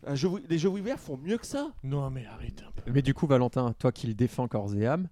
Un 0.06 0.14
jeu, 0.14 0.28
Wii- 0.28 0.42
les 0.48 0.58
jeux 0.58 0.68
WiiWare 0.68 0.98
font 0.98 1.16
mieux 1.16 1.38
que 1.38 1.46
ça. 1.46 1.70
Non 1.82 2.10
mais 2.10 2.24
arrête 2.26 2.62
un 2.66 2.70
peu. 2.72 2.90
Mais 2.92 3.02
du 3.02 3.14
coup, 3.14 3.26
Valentin, 3.26 3.72
toi 3.78 3.92
qui 3.92 4.06
le 4.06 4.14
défends 4.14 4.48
corps 4.48 4.74
et 4.74 4.86
âme, 4.86 5.08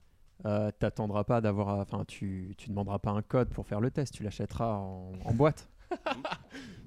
euh, 0.46 0.70
t'attendras 0.78 1.24
pas 1.24 1.40
d'avoir, 1.40 1.68
à- 1.70 1.78
enfin, 1.80 2.04
tu, 2.06 2.54
tu 2.58 2.68
demanderas 2.68 2.98
pas 2.98 3.10
un 3.10 3.22
code 3.22 3.48
pour 3.50 3.66
faire 3.66 3.80
le 3.80 3.90
test, 3.90 4.14
tu 4.14 4.22
l'achèteras 4.22 4.74
en, 4.76 5.12
en 5.24 5.34
boîte 5.34 5.68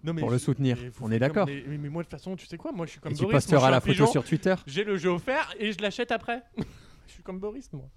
Non, 0.03 0.13
mais 0.13 0.21
pour 0.21 0.29
le 0.31 0.37
soutenir. 0.37 0.77
On 1.01 1.11
est 1.11 1.19
d'accord. 1.19 1.47
Mais, 1.47 1.63
mais 1.67 1.89
moi 1.89 2.03
de 2.03 2.07
toute 2.07 2.17
façon, 2.17 2.35
tu 2.35 2.45
sais 2.45 2.57
quoi, 2.57 2.71
moi 2.71 2.85
je 2.85 2.91
suis 2.91 2.99
comme 2.99 3.11
Et 3.11 3.15
tu 3.15 3.23
Boris. 3.23 3.33
je 3.33 3.37
posteras 3.49 3.71
la 3.71 3.79
photo 3.81 3.91
pigeon, 3.93 4.07
sur 4.07 4.23
Twitter. 4.23 4.55
J'ai 4.67 4.83
le 4.83 4.97
jeu 4.97 5.09
offert 5.09 5.53
et 5.59 5.71
je 5.71 5.81
l'achète 5.81 6.11
après. 6.11 6.43
je 7.07 7.11
suis 7.13 7.23
comme 7.23 7.39
Boris 7.39 7.71
moi. 7.73 7.89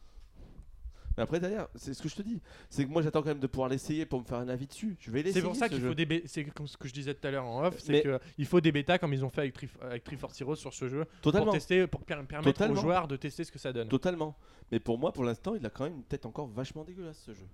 Mais 1.21 1.25
après, 1.25 1.39
derrière, 1.39 1.69
c'est 1.75 1.93
ce 1.93 2.03
que 2.03 2.09
je 2.09 2.15
te 2.17 2.23
dis. 2.23 2.41
C'est 2.71 2.87
que 2.87 2.91
moi, 2.91 3.03
j'attends 3.03 3.21
quand 3.21 3.29
même 3.29 3.41
de 3.41 3.47
pouvoir 3.47 3.69
l'essayer 3.69 4.07
pour 4.07 4.21
me 4.21 4.25
faire 4.25 4.39
un 4.39 4.49
avis 4.49 4.67
dessus. 4.67 4.97
Je 5.01 5.11
vais 5.11 5.19
l'essayer. 5.23 5.43
C'est 5.43 5.47
pour 5.47 5.55
ça 5.55 5.67
ce 5.69 5.75
qu'il 5.75 5.83
faut 5.83 5.93
des 5.93 6.07
bé- 6.07 6.23
c'est 6.25 6.45
comme 6.45 6.67
ce 6.67 6.79
que 6.79 6.89
je 6.89 6.95
disais 6.95 7.13
tout 7.13 7.27
à 7.27 7.31
l'heure 7.31 7.45
en 7.45 7.63
off, 7.67 7.75
c'est 7.79 7.93
Mais- 7.93 8.01
que 8.03 8.19
il 8.39 8.47
faut 8.47 8.61
des 8.63 8.73
bêtas 8.73 8.97
comme 8.97 9.13
ils 9.13 9.23
ont 9.23 9.29
fait 9.29 9.43
avec, 9.43 9.53
Trif 9.53 9.77
avec 9.83 10.03
Triforce 10.03 10.41
Heroes 10.41 10.57
sur 10.57 10.73
ce 10.73 10.89
jeu 10.89 11.05
Totalement. 11.21 11.45
pour 11.49 11.55
tester 11.55 11.87
pour 11.87 12.01
per- 12.05 12.15
permettre 12.27 12.43
Totalement. 12.53 12.79
aux 12.79 12.81
joueurs 12.81 13.07
de 13.07 13.17
tester 13.17 13.45
ce 13.45 13.53
que 13.53 13.59
ça 13.59 13.71
donne. 13.75 13.89
Totalement. 13.89 14.35
Mais 14.73 14.81
pour 14.81 14.99
moi, 14.99 15.13
pour 15.13 15.25
l'instant, 15.25 15.55
il 15.55 15.67
a 15.67 15.69
quand 15.71 15.85
même 15.85 15.97
une 15.97 16.05
tête 16.05 16.25
encore 16.25 16.47
vachement 16.49 16.85
dégueulasse 16.85 17.23
ce 17.27 17.35
jeu. 17.35 17.47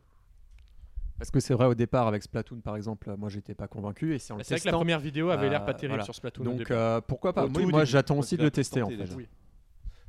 Parce 1.19 1.31
que 1.31 1.41
c'est 1.41 1.55
vrai 1.55 1.67
au 1.67 1.75
départ 1.75 2.07
avec 2.07 2.23
Splatoon 2.23 2.61
par 2.61 2.77
exemple, 2.77 3.13
moi 3.17 3.31
j'étais 3.31 3.55
pas 3.55 3.67
convaincu 3.69 4.15
et 4.15 4.19
c'est 4.19 4.33
en 4.35 4.37
le 4.37 4.45
C'est 4.45 4.55
vrai 4.55 4.61
que 4.61 4.67
la 4.67 4.73
première 4.73 5.01
vidéo 5.01 5.31
avait 5.31 5.49
l'air 5.49 5.63
euh, 5.63 5.65
pas 5.67 5.73
terrible 5.75 5.93
voilà. 5.95 6.05
sur 6.05 6.15
Splatoon. 6.15 6.45
Donc 6.45 6.71
euh, 6.71 7.01
pourquoi 7.01 7.33
pas 7.33 7.47
Au 7.47 7.49
Moi, 7.49 7.85
j'attends 7.87 8.19
aussi 8.19 8.37
de 8.37 8.43
le 8.43 8.51
tester 8.51 8.83
en 8.83 8.89
fait. 8.91 9.09
Oui. 9.17 9.27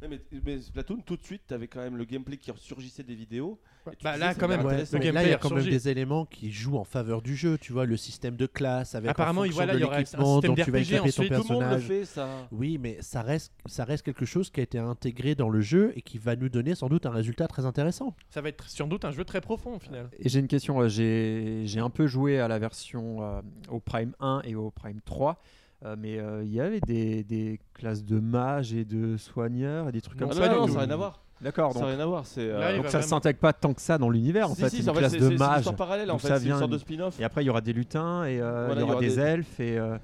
Ouais, 0.01 0.07
mais, 0.07 0.19
mais 0.45 0.61
Splatoon, 0.61 0.97
tout 1.05 1.17
de 1.17 1.23
suite, 1.23 1.41
t'avais 1.47 1.67
quand 1.67 1.79
même 1.79 1.97
le 1.97 2.05
gameplay 2.05 2.37
qui 2.37 2.51
ressurgissait 2.51 3.01
des 3.03 3.15
vidéos. 3.15 3.59
Ouais. 3.87 3.93
Bah, 4.03 4.13
disais, 4.13 4.25
là 4.25 4.35
quand 4.35 4.47
même, 4.47 4.63
Ouais, 4.63 4.83
le 4.91 5.11
là, 5.11 5.23
il 5.23 5.29
y 5.29 5.33
a 5.33 5.37
quand 5.37 5.49
même 5.49 5.63
des 5.63 5.89
éléments 5.89 6.25
qui 6.25 6.51
jouent 6.51 6.77
en 6.77 6.83
faveur 6.83 7.21
du 7.23 7.35
jeu. 7.35 7.57
Tu 7.57 7.73
vois, 7.73 7.85
le 7.85 7.97
système 7.97 8.35
de 8.35 8.45
classe 8.45 8.93
avec 8.93 9.09
Apparemment, 9.09 9.41
en 9.41 9.45
il- 9.45 9.53
voilà, 9.53 9.73
y 9.73 9.83
un 9.83 9.99
système 10.05 10.19
dont 10.21 10.41
tu 10.55 10.69
vas 10.71 10.79
équiper 10.79 10.97
ton 10.99 11.03
ensuite, 11.05 11.15
Tout 11.15 11.33
le 11.33 11.37
monde 11.37 11.47
le 11.49 11.69
personnage. 11.69 11.83
fait, 11.87 12.05
ça. 12.05 12.27
Oui, 12.51 12.77
mais 12.77 12.97
ça 13.01 13.21
reste, 13.23 13.53
ça 13.65 13.85
reste 13.85 14.03
quelque 14.05 14.25
chose 14.25 14.51
qui 14.51 14.59
a 14.59 14.63
été 14.63 14.77
intégré 14.77 15.33
dans 15.33 15.49
le 15.49 15.61
jeu 15.61 15.93
et 15.95 16.01
qui 16.01 16.19
va 16.19 16.35
nous 16.35 16.49
donner 16.49 16.75
sans 16.75 16.89
doute 16.89 17.05
un 17.07 17.11
résultat 17.11 17.47
très 17.47 17.65
intéressant. 17.65 18.15
Ça 18.29 18.41
va 18.41 18.49
être 18.49 18.69
sans 18.69 18.87
doute 18.87 19.03
un 19.03 19.11
jeu 19.11 19.23
très 19.25 19.41
profond 19.41 19.75
au 19.77 19.79
final. 19.79 20.09
Et 20.19 20.29
j'ai 20.29 20.39
une 20.39 20.47
question, 20.47 20.79
euh, 20.81 20.87
j'ai 20.89 21.63
j'ai 21.65 21.79
un 21.79 21.89
peu 21.89 22.05
joué 22.07 22.39
à 22.39 22.47
la 22.47 22.59
version 22.59 23.23
euh, 23.23 23.41
au 23.71 23.79
Prime 23.79 24.13
1 24.19 24.41
et 24.43 24.53
au 24.53 24.69
Prime 24.69 24.99
3. 25.05 25.41
Euh, 25.86 25.95
mais 25.97 26.17
euh, 26.19 26.43
il 26.43 26.51
y 26.53 26.59
avait 26.61 26.80
des, 26.82 27.23
des 27.23 27.59
classes 27.73 28.03
de 28.03 28.19
mages 28.19 28.73
et 28.73 28.84
de 28.86 29.17
soigneurs 29.17 29.89
et 29.89 29.91
des 29.91 30.01
trucs 30.01 30.19
Non, 30.19 30.28
comme 30.30 30.38
ça. 30.38 30.49
non, 30.49 30.61
non, 30.61 30.67
ça 30.67 30.73
n'a 30.73 30.80
rien 30.82 30.89
à 30.91 30.95
voir. 30.95 31.21
D'accord, 31.39 31.71
Ça 31.71 31.80
donc, 31.80 31.88
n'a 31.89 31.93
rien 31.95 32.03
à 32.03 32.05
voir. 32.07 32.25
C'est. 32.25 32.41
euh, 32.41 32.59
Là, 32.59 32.75
donc 32.75 32.86
ça 32.86 32.97
vraiment- 32.97 33.07
s'intègre 33.09 33.38
pas 33.39 33.53
tant 33.53 33.71
que 33.73 33.82
ça 33.82 33.99
dans 33.99 34.09
l'univers 34.09 34.49
en 34.49 34.55
si, 34.55 34.61
fait. 34.61 34.69
si, 34.69 34.82
une 34.82 34.89
en 34.89 34.93
classe 34.93 35.11
c'est- 35.11 35.17
de 35.17 35.21
c'est- 35.21 35.28
c'est 35.28 35.34
une 35.34 35.39
mages. 35.39 35.57
histoire 35.59 35.75
parallèle 35.75 36.09
en 36.09 36.17
fait. 36.17 36.28
ça 36.30 36.39
C'est 36.39 36.45
une 36.45 36.49
sorte 36.53 36.61
vient- 36.61 36.67
de 36.69 36.78
spin-off. 36.80 37.19
Et 37.19 37.23
après 37.23 37.43
il 37.43 37.47
y 37.47 37.49
aura 37.51 37.61
des 37.61 37.73
lutins 37.73 38.25
et 38.25 38.41
euh, 38.41 38.65
Voilà, 38.65 38.82
il 38.82 38.88
y 38.88 38.89
aura 38.89 38.99
des 38.99 39.07
des- 39.09 39.19
elfes 39.19 39.59
et. 39.59 39.78
euh, 39.78 39.97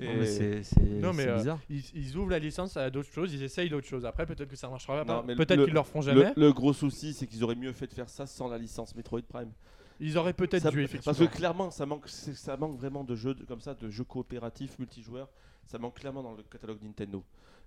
Et- 0.00 0.06
non, 0.06 0.12
mais 0.20 0.26
c'est 0.26 0.62
c'est- 0.62 0.74
c'est 0.74 1.04
euh, 1.04 1.36
bizarre. 1.36 1.58
Ils, 1.68 1.82
ils 1.94 2.16
ouvrent 2.16 2.30
la 2.30 2.38
licence 2.38 2.78
à 2.78 2.88
d'autres 2.88 3.12
choses, 3.12 3.34
ils 3.34 3.42
essayent 3.42 3.68
d'autres 3.68 3.86
choses. 3.86 4.06
Après, 4.06 4.24
peut-être 4.24 4.48
que 4.48 4.56
ça 4.56 4.70
marchera 4.70 5.04
pas. 5.04 5.22
Peut-être 5.22 5.64
qu'ils 5.64 5.74
le 5.74 5.82
feront 5.82 6.00
Le, 6.00 6.04
jamais. 6.06 6.32
le 6.34 6.52
gros 6.54 6.72
souci, 6.72 7.12
c'est 7.12 7.26
qu'ils 7.26 7.44
auraient 7.44 7.54
mieux 7.54 7.72
fait 7.72 7.86
de 7.86 7.92
faire 7.92 8.08
ça 8.08 8.24
sans 8.26 8.48
la 8.48 8.56
licence 8.56 8.94
Metroid 8.96 9.20
Prime. 9.28 9.50
Ils 10.00 10.16
auraient 10.16 10.32
peut-être 10.32 10.70
dû 10.70 10.82
effectivement. 10.82 11.12
Parce 11.14 11.18
que 11.30 11.36
clairement, 11.36 11.70
ça 11.70 11.84
manque, 11.86 12.08
ça 12.08 12.56
manque 12.56 12.76
vraiment 12.76 13.04
de 13.04 13.14
jeux 13.16 13.34
de- 13.34 13.44
comme 13.44 13.60
ça, 13.60 13.74
de 13.74 13.88
jeux 13.90 14.04
coopératifs, 14.04 14.78
multijoueurs. 14.78 15.28
Ça 15.66 15.78
manque 15.78 15.94
clairement 15.98 16.22
dans 16.22 16.32
le 16.34 16.42
catalogue 16.44 16.78
Nintendo. 16.82 17.22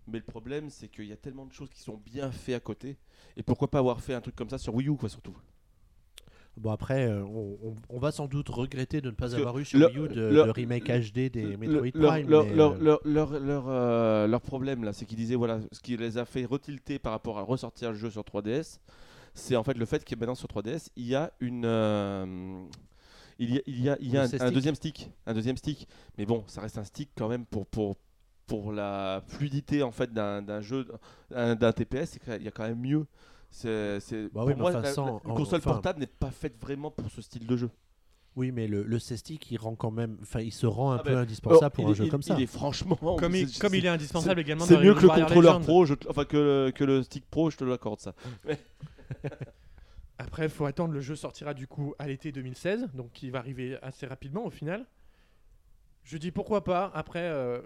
Mais 0.08 0.18
le 0.18 0.24
problème, 0.24 0.70
c'est 0.70 0.88
qu'il 0.88 1.06
y 1.06 1.12
a 1.12 1.18
tellement 1.18 1.46
de 1.46 1.54
choses 1.54 1.70
qui 1.70 1.82
sont 1.82 1.98
bien 2.04 2.32
faites 2.32 2.56
à 2.56 2.60
côté. 2.60 2.98
Et 3.38 3.44
pourquoi 3.44 3.70
pas 3.70 3.80
avoir 3.80 4.02
fait 4.02 4.14
un 4.14 4.22
truc 4.22 4.36
comme 4.36 4.50
ça 4.50 4.58
sur 4.58 4.74
Wii 4.74 4.88
U, 4.90 4.96
quoi, 4.96 5.10
surtout. 5.10 5.36
Bon, 6.58 6.72
après, 6.72 7.08
euh, 7.08 7.24
on, 7.24 7.58
on- 7.64 7.76
on 7.90 8.00
va 8.00 8.12
sans 8.12 8.28
doute 8.28 8.50
regretter 8.50 9.00
de 9.00 9.10
ne 9.10 9.16
pas 9.16 9.36
avoir 9.36 9.58
eu 9.60 9.64
sur 9.66 9.80
le- 9.80 9.88
Wii 9.88 9.98
U 10.00 10.08
de, 10.10 10.22
le- 10.22 10.32
le 10.46 10.52
remake 10.52 10.90
HD 10.90 11.30
des 11.30 11.44
Le- 11.44 11.58
Metroid 11.58 11.92
leur, 11.94 12.12
Prime. 12.14 12.30
leur, 12.30 12.46
mais, 12.46 12.54
leur, 13.06 13.34
euh, 13.34 13.40
leur, 13.40 13.64
euh, 13.70 14.28
leur 14.28 14.42
problème 14.42 14.84
là, 14.84 14.92
c'est 14.92 15.06
qu'ils 15.06 15.18
disaient 15.18 15.36
voilà, 15.36 15.60
ce 15.72 15.80
qui 15.80 15.96
les 15.96 16.18
a 16.18 16.26
fait 16.26 16.44
retilter 16.46 17.00
par 17.00 17.14
rapport 17.14 17.40
à 17.40 17.44
ressortir 17.44 17.92
le 17.92 17.96
jeu 17.98 18.10
sur 18.10 18.24
3DS, 18.24 18.80
c'est 19.34 19.56
en 19.56 19.64
fait 19.64 19.78
le 19.78 19.86
fait 19.86 20.04
que 20.06 20.16
maintenant 20.16 20.36
sur 20.36 20.48
3DS, 20.48 20.90
il 20.96 21.08
y 21.08 21.16
a 21.16 21.32
une 21.40 21.64
euh, 21.66 22.64
il 23.40 23.56
y 23.56 23.58
a, 23.58 23.62
il 23.66 23.82
y 23.82 23.90
a, 23.90 23.98
il 24.00 24.10
y 24.12 24.18
a 24.18 24.28
Le 24.28 24.42
un, 24.44 24.52
deuxième 24.52 24.76
stick, 24.76 25.10
un 25.26 25.34
deuxième 25.34 25.58
stick. 25.58 25.88
Mais 26.18 26.26
bon, 26.26 26.44
ça 26.48 26.62
reste 26.62 26.78
un 26.78 26.84
stick 26.84 27.10
quand 27.18 27.28
même 27.28 27.46
pour 27.46 27.66
pour 27.68 27.96
pour 28.48 28.72
la 28.74 29.24
fluidité 29.28 29.82
en 29.84 29.92
fait 29.92 30.12
d'un 30.14 30.42
d'un 30.42 30.62
jeu 30.62 30.86
d'un 31.30 31.56
d'un 31.56 31.72
TPS, 31.72 32.18
qu'il 32.20 32.44
y 32.44 32.48
a 32.48 32.52
quand 32.52 32.68
même 32.68 32.80
mieux. 32.80 33.06
C'est 33.50 34.00
Bah 34.34 34.44
oui, 34.46 34.54
pour 34.54 34.62
moi 34.62 34.70
enfin, 34.70 34.82
la- 34.82 34.88
la- 34.88 34.94
sans- 34.94 35.22
une 35.26 35.32
en- 35.32 35.36
console 35.36 35.60
enfin- 35.60 35.72
portable 35.72 36.00
n'est 36.00 36.08
pas 36.08 36.32
faite 36.32 36.58
vraiment 36.62 36.92
pour 36.92 37.10
ce 37.12 37.22
style 37.22 37.46
de 37.48 37.58
jeu. 37.58 37.70
Oui, 38.38 38.52
mais 38.54 38.66
le, 38.66 38.84
le 38.84 38.98
C-Stick, 38.98 39.52
il 39.52 39.58
rend 39.58 39.76
quand 39.76 39.92
même, 39.92 40.18
enfin, 40.22 40.40
il 40.40 40.54
se 40.54 40.66
rend 40.66 40.94
un 40.94 40.96
Ah 40.96 41.04
peu 41.04 41.10
ben, 41.12 41.18
indispensable 41.18 41.66
Oh, 41.66 41.76
pour 41.76 41.84
il 41.84 41.88
un 41.88 41.92
est- 41.92 41.96
jeu 41.96 42.06
il- 42.06 42.10
comme 42.12 42.22
ça. 42.22 42.34
Il 42.38 42.42
est 42.44 42.48
franchement 42.48 42.96
Comme, 42.96 43.36
il, 43.36 43.46
comme 43.60 43.72
c'est- 43.72 43.78
il 43.80 43.86
est 43.86 43.90
indispensable 43.90 44.40
également 44.40 44.64
C'est 44.64 44.76
dans 44.76 44.80
mieux 44.82 44.94
les 44.94 44.96
que 44.96 45.02
le 45.02 45.10
contrôleur 45.10 45.60
pro, 45.60 45.84
je 45.86 45.96
enfin 46.08 46.24
que 46.24 46.38
le, 46.38 46.72
que 46.72 46.84
le 46.86 47.04
stick 47.04 47.26
pro, 47.30 47.50
je 47.50 47.58
te 47.58 47.66
l'accorde 47.66 48.00
ça. 48.00 48.14
Après, 50.18 50.44
il 50.44 50.50
faut 50.50 50.66
attendre. 50.66 50.94
Le 50.94 51.02
jeu 51.02 51.16
sortira 51.16 51.54
du 51.54 51.68
coup 51.68 51.96
à 51.98 52.08
l'été 52.08 52.32
2016, 52.32 52.90
donc 52.94 53.12
qui 53.12 53.30
va 53.30 53.40
arriver 53.40 53.78
assez 53.82 54.06
rapidement 54.06 54.46
au 54.46 54.50
final. 54.52 54.86
Je 56.04 56.18
dis 56.18 56.32
pourquoi 56.32 56.64
pas. 56.64 56.92
Après, 56.94 57.24
euh, 57.24 57.60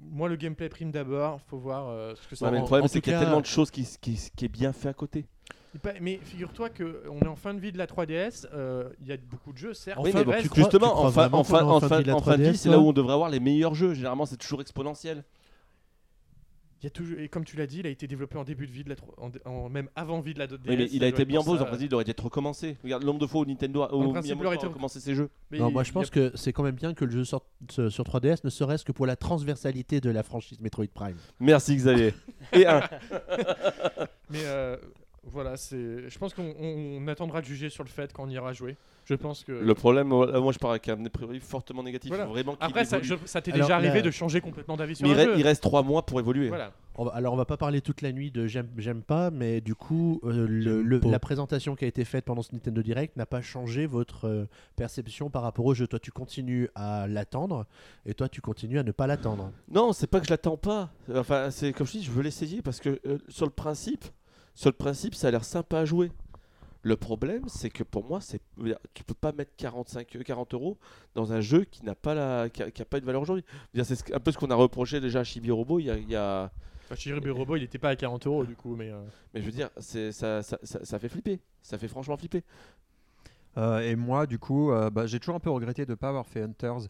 moi, 0.00 0.28
le 0.28 0.36
gameplay 0.36 0.68
prime 0.68 0.90
d'abord. 0.92 1.40
Faut 1.48 1.58
voir 1.58 1.88
euh, 1.88 2.14
ce 2.14 2.28
que 2.28 2.36
ça 2.36 2.46
Ouais, 2.46 2.52
mais 2.52 2.58
le 2.58 2.64
problème, 2.64 2.88
c'est 2.88 3.00
qu'il 3.00 3.12
y 3.12 3.16
a 3.16 3.20
tellement 3.20 3.40
de 3.40 3.46
choses 3.46 3.70
qui, 3.70 3.84
qui, 4.00 4.30
qui 4.36 4.44
est 4.44 4.48
bien 4.48 4.72
fait 4.72 4.88
à 4.88 4.94
côté. 4.94 5.26
Il 5.74 5.80
Mais 6.00 6.18
figure-toi 6.22 6.70
qu'on 6.70 7.18
est 7.20 7.26
en 7.28 7.36
fin 7.36 7.52
de 7.54 7.60
vie 7.60 7.70
de 7.72 7.78
la 7.78 7.86
3DS. 7.86 8.46
euh, 8.52 8.88
Il 9.00 9.08
y 9.08 9.12
a 9.12 9.16
beaucoup 9.16 9.52
de 9.52 9.58
jeux, 9.58 9.74
certes. 9.74 9.98
Enfin, 9.98 10.08
oui, 10.08 10.14
mais 10.14 10.24
bon, 10.24 10.30
reste- 10.30 10.42
tu 10.44 10.48
crois- 10.48 10.62
justement, 10.62 11.00
en 11.04 11.10
fin, 11.10 11.30
en 11.30 11.38
en 11.40 11.42
de 11.80 11.96
vie 11.98 12.02
de 12.04 12.08
la 12.08 12.16
en 12.16 12.20
fin 12.20 12.36
de 12.36 12.42
3DS, 12.44 12.50
vie, 12.52 12.56
c'est 12.56 12.68
là 12.70 12.78
où 12.78 12.88
on 12.88 12.92
devrait 12.92 13.12
avoir 13.14 13.28
les 13.28 13.40
meilleurs 13.40 13.74
jeux. 13.74 13.92
Généralement, 13.94 14.26
c'est 14.26 14.36
toujours 14.38 14.60
exponentiel. 14.60 15.24
Il 16.86 16.88
y 16.88 16.88
a 16.88 16.90
toujours, 16.90 17.18
et 17.18 17.28
comme 17.28 17.44
tu 17.44 17.56
l'as 17.56 17.66
dit, 17.66 17.80
il 17.80 17.86
a 17.86 17.90
été 17.90 18.06
développé 18.06 18.38
en 18.38 18.44
début 18.44 18.66
de 18.66 18.70
vie 18.72 18.84
de 18.84 18.88
la, 18.90 18.94
tro- 18.96 19.12
en, 19.18 19.30
en- 19.50 19.68
même 19.68 19.88
avant 19.96 20.20
vie 20.20 20.34
de 20.34 20.38
la 20.38 20.46
DS. 20.46 20.52
Oui, 20.68 20.76
mais 20.76 20.84
il 20.92 21.02
a 21.02 21.10
doit 21.10 21.18
été 21.18 21.24
bien 21.24 21.40
beau. 21.42 21.56
En 21.58 21.64
principe, 21.64 21.88
il 21.90 21.94
aurait 21.94 22.04
dû 22.04 22.10
être 22.12 22.24
recommencé. 22.24 22.76
Regarde 22.84 23.02
le 23.02 23.06
nombre 23.06 23.18
de 23.20 23.26
fois 23.26 23.40
où 23.40 23.44
Nintendo 23.44 23.82
a, 23.82 23.88
principe, 23.88 24.36
il 24.40 24.46
aurait 24.46 24.56
été- 24.56 24.66
recommencé 24.66 25.00
ses 25.00 25.14
jeux. 25.14 25.28
Mais 25.50 25.58
Non, 25.58 25.68
il- 25.68 25.72
moi 25.72 25.82
je 25.82 25.92
pense 25.92 26.06
a- 26.06 26.10
que 26.10 26.32
c'est 26.36 26.52
quand 26.52 26.62
même 26.62 26.76
bien 26.76 26.94
que 26.94 27.04
le 27.04 27.10
jeu 27.10 27.24
sorte 27.24 27.46
sur 27.70 27.90
sur 27.90 28.04
3DS, 28.04 28.44
ne 28.44 28.50
serait-ce 28.50 28.84
que 28.84 28.92
pour 28.92 29.06
la 29.06 29.16
transversalité 29.16 30.00
de 30.00 30.10
la 30.10 30.22
franchise 30.22 30.60
Metroid 30.60 30.86
Prime. 30.94 31.16
Merci 31.40 31.74
Xavier. 31.76 32.14
Et 32.52 32.66
un. 32.66 32.80
Mais 34.30 34.40
euh, 34.44 34.76
voilà, 35.26 35.56
c'est. 35.56 36.08
Je 36.08 36.18
pense 36.18 36.32
qu'on 36.34 36.54
on- 36.58 36.98
on 37.02 37.08
attendra 37.08 37.40
de 37.40 37.46
juger 37.46 37.68
sur 37.68 37.82
le 37.84 37.88
fait 37.88 38.12
quand 38.12 38.24
on 38.24 38.28
ira 38.30 38.52
jouer. 38.52 38.76
Je 39.04 39.14
pense 39.14 39.44
que. 39.44 39.52
Le 39.52 39.74
problème, 39.74 40.12
euh, 40.12 40.40
moi 40.40 40.52
je 40.52 40.58
pars 40.58 40.70
avec 40.70 40.88
un 40.88 41.04
a 41.04 41.08
priori 41.10 41.38
fortement 41.38 41.82
négatif. 41.82 42.08
Voilà. 42.10 42.26
Vraiment 42.26 42.56
Après, 42.58 42.84
ça, 42.84 43.00
je- 43.00 43.14
ça 43.24 43.40
t'est 43.40 43.52
déjà 43.52 43.76
arrivé 43.76 43.96
là- 43.96 44.02
de 44.02 44.10
changer 44.10 44.40
complètement 44.40 44.76
d'avis 44.76 44.96
sur 44.96 45.06
un 45.08 45.12
re- 45.14 45.24
jeu. 45.24 45.34
il 45.36 45.42
reste 45.44 45.62
3 45.62 45.82
mois 45.84 46.04
pour 46.04 46.18
évoluer. 46.18 46.48
Voilà. 46.48 46.72
On 46.98 47.04
va- 47.04 47.12
alors 47.12 47.34
on 47.34 47.36
va 47.36 47.44
pas 47.44 47.56
parler 47.58 47.82
toute 47.82 48.00
la 48.02 48.10
nuit 48.10 48.30
de 48.30 48.46
j'aime 48.46 48.68
j'aime 48.78 49.02
pas, 49.02 49.30
mais 49.30 49.60
du 49.60 49.74
coup 49.74 50.20
euh, 50.24 50.46
le- 50.48 50.82
le- 50.82 50.98
la 51.04 51.18
présentation 51.20 51.76
qui 51.76 51.84
a 51.84 51.88
été 51.88 52.04
faite 52.04 52.24
pendant 52.24 52.42
ce 52.42 52.52
Nintendo 52.54 52.82
Direct 52.82 53.16
n'a 53.16 53.26
pas 53.26 53.42
changé 53.42 53.86
votre 53.86 54.26
euh, 54.26 54.46
perception 54.76 55.30
par 55.30 55.42
rapport 55.42 55.66
au 55.66 55.74
jeu. 55.74 55.86
Toi 55.86 55.98
tu 56.00 56.10
continues 56.10 56.68
à 56.74 57.06
l'attendre 57.06 57.66
et 58.06 58.14
toi 58.14 58.28
tu 58.28 58.40
continues 58.40 58.78
à 58.78 58.82
ne 58.82 58.92
pas 58.92 59.06
l'attendre. 59.06 59.52
Non, 59.70 59.92
c'est 59.92 60.06
pas 60.06 60.18
que 60.20 60.26
je 60.26 60.30
l'attends 60.30 60.56
pas. 60.56 60.90
Enfin, 61.14 61.50
c'est 61.50 61.72
comme 61.72 61.86
je 61.86 61.92
dis, 61.92 62.02
je 62.02 62.10
veux 62.10 62.22
l'essayer 62.22 62.62
parce 62.62 62.80
que 62.80 62.98
euh, 63.06 63.18
sur 63.28 63.44
le 63.46 63.52
principe, 63.52 64.04
sur 64.56 64.70
le 64.70 64.74
principe, 64.76 65.14
ça 65.14 65.28
a 65.28 65.30
l'air 65.30 65.44
sympa 65.44 65.78
à 65.78 65.84
jouer. 65.84 66.10
Le 66.82 66.96
problème, 66.96 67.42
c'est 67.48 67.70
que 67.70 67.82
pour 67.84 68.04
moi, 68.04 68.20
c'est 68.20 68.40
tu 68.94 69.04
peux 69.04 69.14
pas 69.14 69.32
mettre 69.32 69.50
45, 69.56 70.16
euh, 70.16 70.22
40 70.22 70.54
euros 70.54 70.78
dans 71.14 71.32
un 71.32 71.40
jeu 71.40 71.64
qui 71.64 71.84
n'a 71.84 71.94
pas 71.96 72.14
la, 72.14 72.48
qui 72.48 72.62
a, 72.62 72.70
qui 72.72 72.80
a 72.80 72.84
pas 72.84 72.98
une 72.98 73.04
valeur 73.04 73.22
aujourd'hui. 73.22 73.44
C'est 73.74 73.96
ce- 73.96 74.14
un 74.14 74.20
peu 74.20 74.30
ce 74.32 74.38
qu'on 74.38 74.50
a 74.50 74.54
reproché 74.54 75.00
déjà 75.00 75.20
à 75.20 75.24
Chibi 75.24 75.50
Robo. 75.50 75.78
Il 75.80 75.86
y 75.86 75.90
a, 75.90 75.96
il 75.96 76.08
y 76.08 76.16
a- 76.16 76.50
Enfin, 76.84 76.94
Shiribu 76.94 77.32
Robo, 77.32 77.56
il 77.56 77.64
était 77.64 77.78
pas 77.78 77.88
à 77.88 77.96
40 77.96 78.26
euros 78.28 78.44
du 78.44 78.54
coup, 78.54 78.76
mais. 78.76 78.90
euh, 78.92 79.02
mais 79.34 79.40
je 79.40 79.46
veux 79.46 79.52
dire, 79.52 79.68
ça, 79.78 80.12
ça, 80.12 80.42
ça, 80.42 80.58
ça 80.84 80.98
fait 81.00 81.08
flipper. 81.08 81.40
Ça 81.62 81.76
fait 81.78 81.88
franchement 81.88 82.16
flipper. 82.16 82.44
Euh, 83.58 83.80
et 83.80 83.96
moi, 83.96 84.26
du 84.26 84.38
coup, 84.38 84.70
euh, 84.70 84.90
bah, 84.90 85.06
j'ai 85.06 85.18
toujours 85.18 85.34
un 85.34 85.40
peu 85.40 85.50
regretté 85.50 85.84
de 85.86 85.90
ne 85.90 85.94
pas 85.96 86.10
avoir 86.10 86.26
fait 86.26 86.42
Hunters 86.42 86.82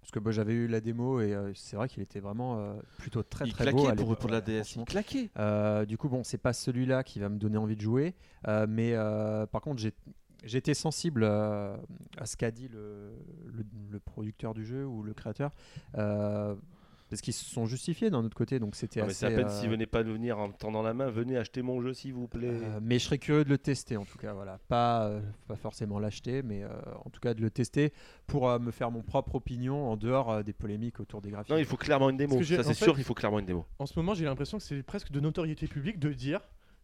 Parce 0.00 0.10
que 0.12 0.18
bah, 0.20 0.30
j'avais 0.30 0.54
eu 0.54 0.68
la 0.68 0.80
démo 0.80 1.20
et 1.20 1.34
euh, 1.34 1.52
c'est 1.54 1.76
vrai 1.76 1.88
qu'il 1.88 2.02
était 2.02 2.20
vraiment 2.20 2.58
euh, 2.58 2.74
plutôt 2.96 3.22
très 3.22 3.44
il 3.46 3.52
très 3.52 3.64
beau. 3.72 3.78
pour, 3.78 3.90
l'époque, 3.90 4.20
pour 4.20 4.30
la 4.30 4.40
DS. 4.40 4.76
Il 4.76 4.84
claquait. 4.86 5.30
Euh, 5.38 5.84
du 5.84 5.98
coup, 5.98 6.08
bon, 6.08 6.24
c'est 6.24 6.38
pas 6.38 6.52
celui-là 6.54 7.04
qui 7.04 7.18
va 7.18 7.28
me 7.28 7.38
donner 7.38 7.58
envie 7.58 7.76
de 7.76 7.80
jouer, 7.82 8.14
mais 8.68 8.94
par 9.52 9.60
contre, 9.62 9.80
j'ai 9.80 9.92
j'étais 10.44 10.72
sensible 10.72 11.24
à 11.24 11.76
ce 12.24 12.36
qu'a 12.36 12.52
dit 12.52 12.68
le, 12.68 13.10
le- 13.46 13.64
le 13.90 13.98
producteur 13.98 14.54
du 14.54 14.64
jeu 14.64 14.86
ou 14.86 15.02
le 15.02 15.12
créateur, 15.12 15.50
euh, 15.96 16.54
parce 17.10 17.22
qu'ils 17.22 17.32
se 17.34 17.44
sont 17.44 17.66
justifiés 17.66 18.10
d'un 18.10 18.24
autre 18.24 18.36
côté, 18.36 18.58
donc 18.58 18.74
c'était 18.76 19.00
Ah, 19.00 19.04
mais 19.04 19.10
assez. 19.10 19.20
c'est 19.20 19.26
à 19.26 19.30
peine 19.36 19.46
euh, 19.46 19.60
s'il 19.60 19.70
venait 19.70 19.86
pas 19.86 20.02
de 20.04 20.10
venir 20.10 20.38
en 20.38 20.48
me 20.48 20.52
tendant 20.52 20.82
la 20.82 20.94
main, 20.94 21.08
venez 21.10 21.36
acheter 21.36 21.62
mon 21.62 21.80
jeu 21.80 21.92
s'il 21.94 22.12
vous 22.14 22.28
plaît. 22.28 22.48
euh, 22.50 22.78
mais 22.82 22.98
je 22.98 23.04
serais 23.04 23.18
curieux 23.18 23.44
de 23.44 23.48
le 23.48 23.58
tester 23.58 23.96
en 23.96 24.04
tout 24.04 24.18
cas, 24.18 24.32
voilà. 24.34 24.58
Pas, 24.68 25.06
euh, 25.08 25.20
pas 25.46 25.56
forcément 25.56 25.98
l'acheter, 25.98 26.42
mais 26.42 26.62
euh, 26.64 26.68
en 27.04 27.10
tout 27.10 27.20
cas 27.20 27.34
de 27.34 27.40
le 27.40 27.50
tester 27.50 27.92
pour 28.26 28.48
euh, 28.48 28.58
me 28.58 28.70
faire 28.70 28.90
mon 28.90 29.02
propre 29.02 29.34
opinion 29.36 29.90
en 29.90 29.96
dehors 29.96 30.30
euh, 30.30 30.42
des 30.42 30.52
polémiques 30.52 31.00
autour 31.00 31.20
des 31.22 31.30
graphiques. 31.30 31.50
non, 31.50 31.58
il 31.58 31.64
faut 31.64 31.76
clairement 31.76 32.10
une 32.10 32.16
démo. 32.16 32.42
Ça 32.42 32.62
c'est 32.62 32.74
sûr, 32.74 32.98
il 32.98 33.04
faut 33.04 33.14
clairement 33.14 33.38
une 33.38 33.46
démo. 33.46 33.64
En 33.78 33.86
ce 33.86 33.98
moment, 33.98 34.14
j'ai 34.14 34.24
l'impression 34.24 34.58
que 34.58 34.64
c'est 34.64 34.82
presque 34.82 35.10
de 35.10 35.20
notoriété 35.20 35.66
publique 35.66 35.98
de 35.98 36.12
dire 36.12 36.40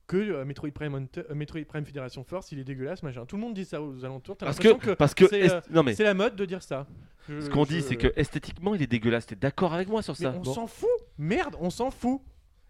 que 0.06 0.16
euh, 0.16 0.44
Metroid, 0.44 0.70
Prime 0.72 0.94
Hunter- 0.94 1.22
euh, 1.30 1.34
Metroid 1.34 1.64
Prime 1.66 1.84
Federation 1.84 2.24
Force, 2.24 2.52
il 2.52 2.58
est 2.58 2.64
dégueulasse, 2.64 3.02
machin. 3.02 3.24
Tout 3.26 3.36
le 3.36 3.42
monde 3.42 3.54
dit 3.54 3.64
ça 3.64 3.80
aux 3.82 4.04
alentours. 4.04 4.36
T'as 4.36 4.46
Parce 4.46 4.58
l'impression 4.58 4.78
que, 4.78 4.86
que, 4.90 4.96
parce 4.96 5.14
que, 5.14 5.26
c'est, 5.28 5.40
est- 5.40 5.50
euh, 5.52 5.60
non 5.70 5.82
mais 5.82 5.94
c'est 5.94 6.04
la 6.04 6.14
mode 6.14 6.36
de 6.36 6.44
dire 6.44 6.62
ça. 6.62 6.86
Je- 7.28 7.40
ce 7.40 7.48
qu'on 7.50 7.64
je- 7.64 7.70
dit, 7.70 7.82
c'est 7.82 7.96
que 7.96 8.12
esthétiquement, 8.16 8.74
il 8.74 8.82
est 8.82 8.86
dégueulasse. 8.86 9.26
T'es 9.26 9.36
d'accord 9.36 9.72
avec 9.72 9.88
moi 9.88 10.02
sur 10.02 10.14
Mais 10.20 10.24
ça 10.26 10.34
on 10.36 10.40
Bon. 10.40 10.52
s'en 10.52 10.66
fout 10.66 10.88
Merde, 11.18 11.56
on 11.60 11.70
s'en 11.70 11.90
fout 11.90 12.20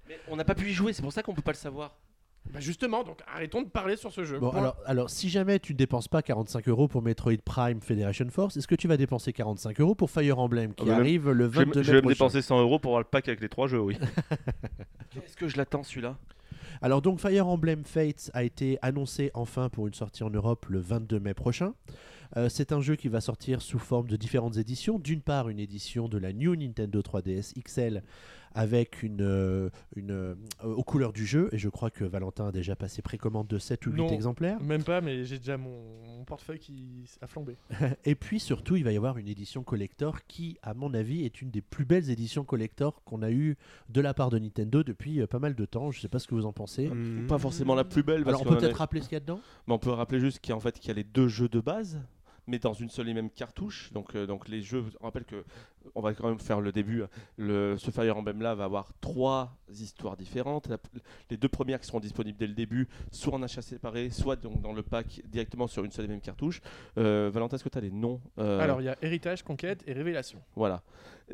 Mais 0.08 0.18
on 0.28 0.36
n'a 0.36 0.44
pas 0.44 0.54
pu 0.54 0.68
y 0.68 0.72
jouer, 0.72 0.92
c'est 0.92 1.02
pour 1.02 1.12
ça 1.12 1.22
qu'on 1.22 1.34
peut 1.34 1.42
pas 1.42 1.52
le 1.52 1.56
savoir. 1.56 1.96
Bah 2.52 2.60
justement, 2.60 3.04
donc 3.04 3.20
arrêtons 3.26 3.62
de 3.62 3.68
parler 3.68 3.96
sur 3.96 4.12
ce 4.12 4.22
jeu. 4.22 4.38
Bon, 4.38 4.50
alors, 4.50 4.76
alors, 4.84 5.08
si 5.08 5.30
jamais 5.30 5.58
tu 5.58 5.72
ne 5.72 5.78
dépenses 5.78 6.08
pas 6.08 6.20
45 6.20 6.68
euros 6.68 6.88
pour 6.88 7.00
Metroid 7.00 7.32
Prime 7.42 7.80
Federation 7.80 8.26
Force, 8.30 8.58
est-ce 8.58 8.68
que 8.68 8.74
tu 8.74 8.86
vas 8.86 8.98
dépenser 8.98 9.32
45 9.32 9.80
euros 9.80 9.94
pour 9.94 10.10
Fire 10.10 10.38
Emblem 10.38 10.74
qui 10.74 10.90
Ah, 10.90 10.96
arrive 10.96 11.30
le 11.30 11.44
Je 11.46 11.50
vais, 11.60 11.64
22 11.64 11.82
je 11.82 11.90
mai 11.92 11.96
vais 12.00 12.02
me 12.06 12.08
dépenser 12.12 12.42
100 12.42 12.60
euros 12.60 12.78
pour 12.78 12.90
avoir 12.90 13.00
le 13.00 13.08
pack 13.08 13.28
avec 13.28 13.40
les 13.40 13.48
trois 13.48 13.66
jeux, 13.66 13.80
oui. 13.80 13.96
Qu'est-ce 15.10 15.36
que 15.38 15.48
je 15.48 15.56
l'attends 15.56 15.82
celui-là? 15.82 16.18
Alors 16.82 17.02
donc 17.02 17.20
Fire 17.20 17.46
Emblem 17.46 17.84
Fates 17.84 18.30
a 18.34 18.44
été 18.44 18.78
annoncé 18.82 19.30
enfin 19.34 19.68
pour 19.68 19.86
une 19.86 19.94
sortie 19.94 20.24
en 20.24 20.30
Europe 20.30 20.66
le 20.68 20.80
22 20.80 21.20
mai 21.20 21.34
prochain. 21.34 21.74
Euh, 22.36 22.48
c'est 22.48 22.72
un 22.72 22.80
jeu 22.80 22.96
qui 22.96 23.08
va 23.08 23.20
sortir 23.20 23.62
sous 23.62 23.78
forme 23.78 24.08
de 24.08 24.16
différentes 24.16 24.56
éditions. 24.56 24.98
D'une 24.98 25.20
part, 25.20 25.48
une 25.48 25.60
édition 25.60 26.08
de 26.08 26.18
la 26.18 26.32
New 26.32 26.56
Nintendo 26.56 27.00
3DS 27.00 27.54
XL 27.62 28.02
avec 28.54 29.02
une, 29.02 29.20
euh, 29.20 29.68
une 29.96 30.12
euh, 30.12 30.34
aux 30.62 30.84
couleurs 30.84 31.12
du 31.12 31.26
jeu. 31.26 31.48
Et 31.52 31.58
je 31.58 31.68
crois 31.68 31.90
que 31.90 32.04
Valentin 32.04 32.48
a 32.48 32.52
déjà 32.52 32.76
passé 32.76 33.02
précommande 33.02 33.48
de 33.48 33.58
7 33.58 33.86
ou 33.86 33.90
8 33.90 33.96
Non. 33.96 34.08
exemplaires. 34.08 34.60
Même 34.62 34.84
pas, 34.84 35.00
mais 35.00 35.24
j'ai 35.24 35.38
déjà 35.38 35.56
mon, 35.56 35.82
mon 36.18 36.24
portefeuille 36.24 36.60
qui 36.60 37.04
a 37.20 37.26
flambé. 37.26 37.56
Et 38.04 38.14
puis 38.14 38.40
surtout, 38.40 38.76
il 38.76 38.84
va 38.84 38.92
y 38.92 38.96
avoir 38.96 39.18
une 39.18 39.28
édition 39.28 39.62
collector 39.62 40.24
qui, 40.26 40.56
à 40.62 40.74
mon 40.74 40.94
avis, 40.94 41.24
est 41.24 41.42
une 41.42 41.50
des 41.50 41.60
plus 41.60 41.84
belles 41.84 42.10
éditions 42.10 42.44
collector 42.44 43.02
qu'on 43.04 43.22
a 43.22 43.30
eues 43.30 43.56
de 43.88 44.00
la 44.00 44.14
part 44.14 44.30
de 44.30 44.38
Nintendo 44.38 44.82
depuis 44.82 45.20
euh, 45.20 45.26
pas 45.26 45.38
mal 45.38 45.54
de 45.54 45.64
temps. 45.64 45.90
Je 45.90 46.00
sais 46.00 46.08
pas 46.08 46.18
ce 46.18 46.28
que 46.28 46.34
vous 46.34 46.46
en 46.46 46.52
pensez. 46.52 46.88
Hmm. 46.88 47.26
Pas 47.26 47.38
forcément 47.38 47.74
la 47.74 47.84
plus 47.84 48.02
belle. 48.02 48.24
parce 48.24 48.36
Alors 48.36 48.46
on 48.46 48.54
peut 48.54 48.60
peut-être 48.60 48.78
rappeler 48.78 49.00
ce 49.00 49.08
qu'il 49.08 49.16
y 49.16 49.18
a 49.18 49.20
dedans? 49.20 49.40
Mais 49.66 49.74
on 49.74 49.78
peut 49.78 49.90
rappeler 49.90 50.20
juste 50.20 50.38
qu'il 50.38 50.50
y 50.50 50.52
a, 50.52 50.56
en 50.56 50.60
fait, 50.60 50.78
qu'il 50.78 50.88
y 50.88 50.90
a 50.92 50.94
les 50.94 51.04
deux 51.04 51.28
jeux 51.28 51.48
de 51.48 51.60
base, 51.60 52.00
mais 52.46 52.58
dans 52.58 52.72
une 52.74 52.90
seule 52.90 53.08
et 53.08 53.14
même 53.14 53.30
cartouche. 53.30 53.92
Donc, 53.92 54.14
euh, 54.14 54.26
donc 54.26 54.48
les 54.48 54.62
jeux, 54.62 54.84
on 55.00 55.04
rappelle 55.04 55.24
que 55.24 55.44
on 55.94 56.00
va 56.00 56.14
quand 56.14 56.28
même 56.28 56.38
faire 56.40 56.60
le 56.60 56.72
début. 56.72 57.02
Le, 57.36 57.76
ce 57.78 57.90
Fire 57.90 58.16
Emblem 58.16 58.40
là 58.40 58.54
va 58.54 58.64
avoir 58.64 58.92
trois 59.00 59.56
histoires 59.70 60.16
différentes. 60.16 60.66
La- 60.68 60.78
les 61.30 61.36
deux 61.36 61.48
premières 61.48 61.78
qui 61.80 61.86
seront 61.86 62.00
disponibles 62.00 62.38
dès 62.38 62.46
le 62.46 62.54
début, 62.54 62.88
soit 63.10 63.34
en 63.34 63.42
achat 63.42 63.60
séparé, 63.62 64.10
soit 64.10 64.36
donc 64.36 64.60
dans 64.62 64.72
le 64.72 64.82
pack 64.82 65.20
directement 65.26 65.66
sur 65.66 65.84
une 65.84 65.90
seule 65.90 66.06
et 66.06 66.08
même 66.08 66.20
cartouche. 66.20 66.60
Euh, 66.98 67.30
Valentin, 67.32 67.56
est-ce 67.56 67.64
que 67.64 67.68
tu 67.68 67.78
as 67.78 67.82
les 67.82 67.90
noms 67.90 68.20
euh, 68.38 68.60
Alors, 68.60 68.80
il 68.80 68.84
y 68.84 68.88
a 68.88 68.96
Héritage, 69.02 69.42
Conquête 69.42 69.82
et 69.86 69.92
Révélation. 69.92 70.40
voilà. 70.56 70.82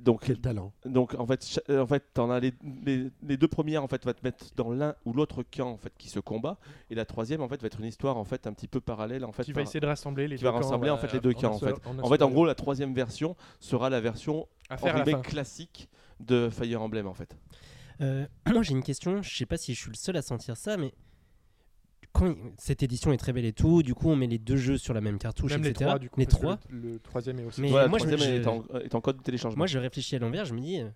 Donc, 0.01 0.23
Quel 0.25 0.41
talent. 0.41 0.73
donc 0.85 1.15
en 1.19 1.27
fait, 1.27 1.61
en 1.69 1.87
fait, 1.87 2.05
t'en 2.15 2.31
as 2.31 2.39
les, 2.39 2.53
les, 2.85 3.11
les 3.23 3.37
deux 3.37 3.49
premières 3.49 3.83
en 3.83 3.89
fait 3.89 4.05
va 4.05 4.15
te 4.15 4.25
mettre 4.25 4.47
dans 4.55 4.71
l'un 4.71 4.95
ou 5.05 5.13
l'autre 5.13 5.43
camp 5.43 5.69
en 5.71 5.77
fait 5.77 5.93
qui 5.99 6.09
se 6.09 6.21
combat, 6.21 6.59
et 6.91 6.95
la 6.95 7.05
troisième 7.05 7.41
en 7.41 7.49
fait 7.49 7.61
va 7.61 7.67
être 7.67 7.81
une 7.81 7.87
histoire 7.87 8.17
en 8.17 8.25
fait 8.25 8.47
un 8.47 8.53
petit 8.53 8.69
peu 8.69 8.81
parallèle 8.81 9.25
en 9.25 9.33
fait. 9.33 9.43
qui 9.43 9.53
va 9.53 9.63
essayer 9.63 9.81
de 9.81 9.87
rassembler 9.87 10.29
les 10.29 10.37
qui 10.37 10.43
deux 10.43 10.49
va 10.49 10.53
camps, 10.53 10.65
rassembler, 10.65 10.91
en 10.91 10.95
euh, 10.95 10.99
fait, 10.99 11.13
les 11.13 11.21
deux 11.21 11.33
camps, 11.33 11.55
en 11.55 11.59
fait. 11.59 11.75
En 12.03 12.09
fait, 12.09 12.23
en 12.23 12.31
gros, 12.31 12.47
la 12.47 12.55
troisième 12.55 12.95
version 12.95 13.37
sera 13.59 13.91
la 13.91 14.01
version 14.01 14.47
à 14.69 14.77
en 14.77 15.21
classique 15.23 15.89
de 16.21 16.49
Fire 16.51 16.83
Emblem 16.83 17.07
en 17.07 17.15
fait. 17.15 17.37
Euh, 18.01 18.27
moi 18.53 18.63
j'ai 18.63 18.73
une 18.73 18.83
question, 18.83 19.23
je 19.23 19.37
sais 19.37 19.47
pas 19.47 19.57
si 19.57 19.75
je 19.75 19.81
suis 19.81 19.91
le 19.91 19.97
seul 19.97 20.17
à 20.17 20.23
sentir 20.23 20.57
ça, 20.57 20.77
mais 20.77 20.95
quand 22.13 22.35
cette 22.59 22.83
édition 22.83 23.13
est 23.13 23.17
très 23.17 23.33
belle 23.33 23.45
et 23.45 23.53
tout, 23.53 23.83
du 23.83 23.95
coup 23.95 24.09
on 24.11 24.17
met 24.17 24.27
les 24.27 24.39
deux 24.39 24.57
jeux 24.57 24.79
sur 24.79 24.93
la 24.95 25.01
même 25.01 25.19
cartouche, 25.19 25.51
Même 25.53 25.63
les 25.63 25.71
etc. 25.71 25.85
trois, 25.87 25.99
du 25.99 26.11
coup. 26.11 26.19
les 26.21 26.27
trois. 26.27 26.59
Le, 26.69 26.93
le 26.95 26.99
troisième 26.99 27.39
est 27.41 27.45
aussi. 27.45 27.61
Mais 27.61 27.71
Voilà, 27.71 27.89
moi, 27.89 27.99
me- 27.99 28.05
troisième 28.05 28.35
je- 28.37 28.43
est, 28.43 28.47
en, 28.47 28.65
est 28.81 28.95
en 28.95 29.01
code 29.01 29.19
de 29.19 29.23
téléchargement. 29.23 29.59
Moi 29.59 29.67
je 29.67 29.79
réfléchis 29.79 30.17
à 30.17 30.19
l'envers, 30.19 30.45
je 30.45 30.55
me 30.55 30.61
dis, 30.61 30.81
euh, 30.81 30.89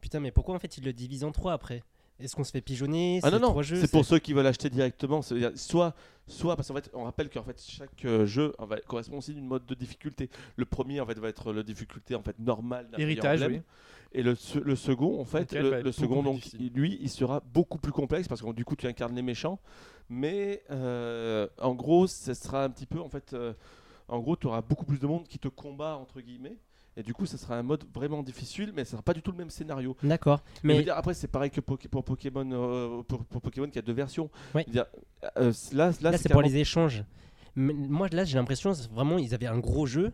putain 0.00 0.20
mais 0.20 0.30
pourquoi 0.32 0.54
en 0.54 0.58
fait 0.58 0.76
ils 0.78 0.84
le 0.84 0.92
divisent 0.92 1.24
en 1.24 1.32
trois 1.32 1.52
après? 1.52 1.82
Est-ce 2.20 2.36
qu'on 2.36 2.44
se 2.44 2.52
fait 2.52 2.60
pigeonner? 2.60 3.18
Ah 3.24 3.30
non, 3.30 3.38
C'est 3.38 3.42
non, 3.74 3.80
c'est 3.80 3.90
pour 3.90 4.04
ceux 4.04 4.18
qui 4.20 4.32
veulent 4.32 4.46
acheter 4.46 4.70
directement. 4.70 5.22
Soit, 5.22 5.94
soit 6.28 6.54
parce 6.56 6.68
qu'en 6.68 6.74
fait, 6.74 6.88
on 6.94 7.02
rappelle 7.04 7.28
qu'en 7.30 7.42
fait, 7.42 7.60
chaque 7.66 8.04
euh, 8.04 8.26
jeu 8.26 8.52
en 8.58 8.66
fait, 8.68 8.84
correspond 8.86 9.18
aussi 9.18 9.34
d'une 9.34 9.46
mode 9.46 9.66
de 9.66 9.74
difficulté. 9.74 10.30
Le 10.56 10.64
premier, 10.64 11.00
en 11.00 11.06
fait, 11.06 11.18
va 11.18 11.28
être 11.28 11.52
la 11.52 11.64
difficulté 11.64 12.14
en 12.14 12.22
fait 12.22 12.38
normale 12.38 12.88
Héritage, 12.96 13.42
oui. 13.48 13.60
Et 14.14 14.22
le, 14.22 14.34
se- 14.34 14.58
le 14.58 14.76
second, 14.76 15.20
en 15.20 15.24
fait, 15.24 15.52
le, 15.52 15.90
second, 15.92 16.22
donc, 16.22 16.40
lui, 16.74 16.98
il 17.00 17.08
sera 17.08 17.40
beaucoup 17.54 17.78
plus 17.78 17.92
complexe 17.92 18.28
parce 18.28 18.42
que 18.42 18.52
du 18.52 18.64
coup, 18.64 18.76
tu 18.76 18.86
incarnes 18.86 19.14
les 19.14 19.22
méchants. 19.22 19.58
Mais 20.10 20.62
euh, 20.70 21.46
en 21.58 21.74
gros, 21.74 22.06
ce 22.06 22.34
sera 22.34 22.64
un 22.64 22.70
petit 22.70 22.86
peu, 22.86 23.00
en 23.00 23.08
fait, 23.08 23.32
euh, 23.32 23.54
en 24.08 24.18
gros, 24.20 24.36
tu 24.36 24.46
auras 24.46 24.60
beaucoup 24.60 24.84
plus 24.84 24.98
de 24.98 25.06
monde 25.06 25.26
qui 25.26 25.38
te 25.38 25.48
combat 25.48 25.96
entre 25.96 26.20
guillemets. 26.20 26.58
Et 26.94 27.02
du 27.02 27.14
coup, 27.14 27.24
ça 27.24 27.38
sera 27.38 27.56
un 27.56 27.62
mode 27.62 27.84
vraiment 27.94 28.22
difficile, 28.22 28.72
mais 28.76 28.84
ça 28.84 28.90
sera 28.92 29.02
pas 29.02 29.14
du 29.14 29.22
tout 29.22 29.30
le 29.32 29.38
même 29.38 29.48
scénario. 29.48 29.96
D'accord. 30.02 30.42
Mais 30.62 30.82
dire, 30.82 30.94
après, 30.94 31.14
c'est 31.14 31.28
pareil 31.28 31.50
que 31.50 31.62
pour 31.62 32.04
Pokémon, 32.04 32.46
euh, 32.52 33.02
pour, 33.04 33.24
pour 33.24 33.40
Pokémon 33.40 33.70
qui 33.70 33.78
a 33.78 33.82
deux 33.82 33.94
versions. 33.94 34.28
Ouais. 34.54 34.66
Dire, 34.68 34.84
euh, 35.38 35.52
là, 35.72 35.90
là, 36.02 36.10
là, 36.10 36.18
c'est 36.18 36.28
pour 36.28 36.42
les 36.42 36.56
échanges. 36.56 37.04
Mais 37.54 37.74
moi 37.74 38.08
là 38.12 38.24
j'ai 38.24 38.38
l'impression 38.38 38.72
vraiment 38.94 39.18
ils 39.18 39.34
avaient 39.34 39.46
un 39.46 39.58
gros 39.58 39.84
jeu, 39.84 40.12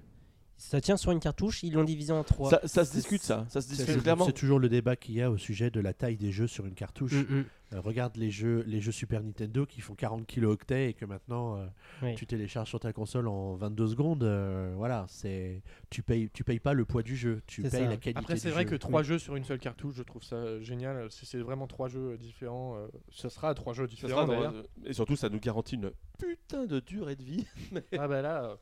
ça 0.58 0.80
tient 0.80 0.96
sur 0.96 1.12
une 1.12 1.20
cartouche, 1.20 1.62
ils 1.62 1.72
l'ont 1.72 1.84
divisé 1.84 2.12
en 2.12 2.24
trois. 2.24 2.50
ça, 2.50 2.60
ça 2.66 2.84
se 2.84 2.92
discute, 2.92 3.22
ça. 3.22 3.46
Ça 3.48 3.60
se 3.60 3.68
C'est 3.68 3.76
discute 3.76 3.94
c'est- 3.94 4.00
clairement. 4.02 4.26
c'est 4.26 4.32
toujours 4.32 4.58
le 4.58 4.68
débat 4.68 4.96
qu'il 4.96 5.14
y 5.14 5.22
a 5.22 5.30
au 5.30 5.38
sujet 5.38 5.70
de 5.70 5.80
la 5.80 5.94
taille 5.94 6.16
des 6.16 6.32
jeux 6.32 6.46
sur 6.48 6.66
une 6.66 6.74
cartouche. 6.74 7.12
Mm, 7.14 7.36
mm. 7.38 7.44
Euh, 7.74 7.80
regarde 7.82 8.16
les 8.16 8.30
jeux, 8.30 8.64
les 8.66 8.80
jeux 8.80 8.92
Super 8.92 9.22
Nintendo 9.22 9.66
qui 9.66 9.82
font 9.82 9.94
40 9.94 10.26
kilooctets 10.26 10.88
et 10.88 10.94
que 10.94 11.04
maintenant 11.04 11.56
euh, 11.58 11.66
Oui. 12.02 12.14
tu 12.14 12.26
télécharges 12.26 12.70
sur 12.70 12.80
ta 12.80 12.94
console 12.94 13.28
en 13.28 13.56
22 13.56 13.88
secondes. 13.88 14.24
euh, 14.24 14.72
voilà, 14.74 15.04
c'est 15.08 15.62
tu 15.90 16.02
payes, 16.02 16.30
tu 16.32 16.44
payes 16.44 16.60
pas 16.60 16.72
le 16.72 16.86
poids 16.86 17.02
du 17.02 17.14
jeu, 17.14 17.42
tu 17.46 17.60
payes 17.62 17.70
ça. 17.70 17.80
la 17.80 17.96
qualité. 17.98 18.18
Après, 18.18 18.36
c'est 18.38 18.50
vrai 18.50 18.62
jeu. 18.62 18.70
que 18.70 18.74
trois 18.76 19.02
jeux 19.02 19.18
sur 19.18 19.36
une 19.36 19.44
seule 19.44 19.58
cartouche, 19.58 19.94
je 19.96 20.02
trouve 20.02 20.22
ça 20.24 20.60
génial. 20.62 21.10
Si 21.10 21.26
c'est 21.26 21.38
vraiment 21.40 21.66
trois 21.66 21.88
jeux 21.88 22.16
différents, 22.16 22.76
euh, 22.78 22.88
ce 23.10 23.28
sera 23.28 23.52
trois 23.54 23.74
jeux 23.74 23.86
Ça 23.86 23.90
différents 23.94 24.26
sera 24.26 24.26
dans- 24.26 24.32
d'ailleurs. 24.50 24.64
Et 24.86 24.92
surtout, 24.94 25.16
ça 25.16 25.28
nous 25.28 25.38
garantit 25.38 25.74
une 25.74 25.90
putain 26.18 26.64
de 26.64 26.80
durée 26.80 27.16
de 27.16 27.22
vie. 27.22 27.46
ah 27.98 28.08
bah 28.08 28.22
là, 28.22 28.44
euh, 28.44 28.56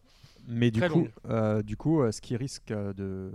Mais 0.48 0.70
du 0.70 0.80
Très 0.80 0.88
coup, 0.88 1.08
euh, 1.28 1.62
du 1.62 1.76
coup, 1.76 2.02
euh, 2.02 2.12
ce 2.12 2.20
qui 2.20 2.36
risque 2.36 2.70
euh, 2.70 2.92
de 2.92 3.30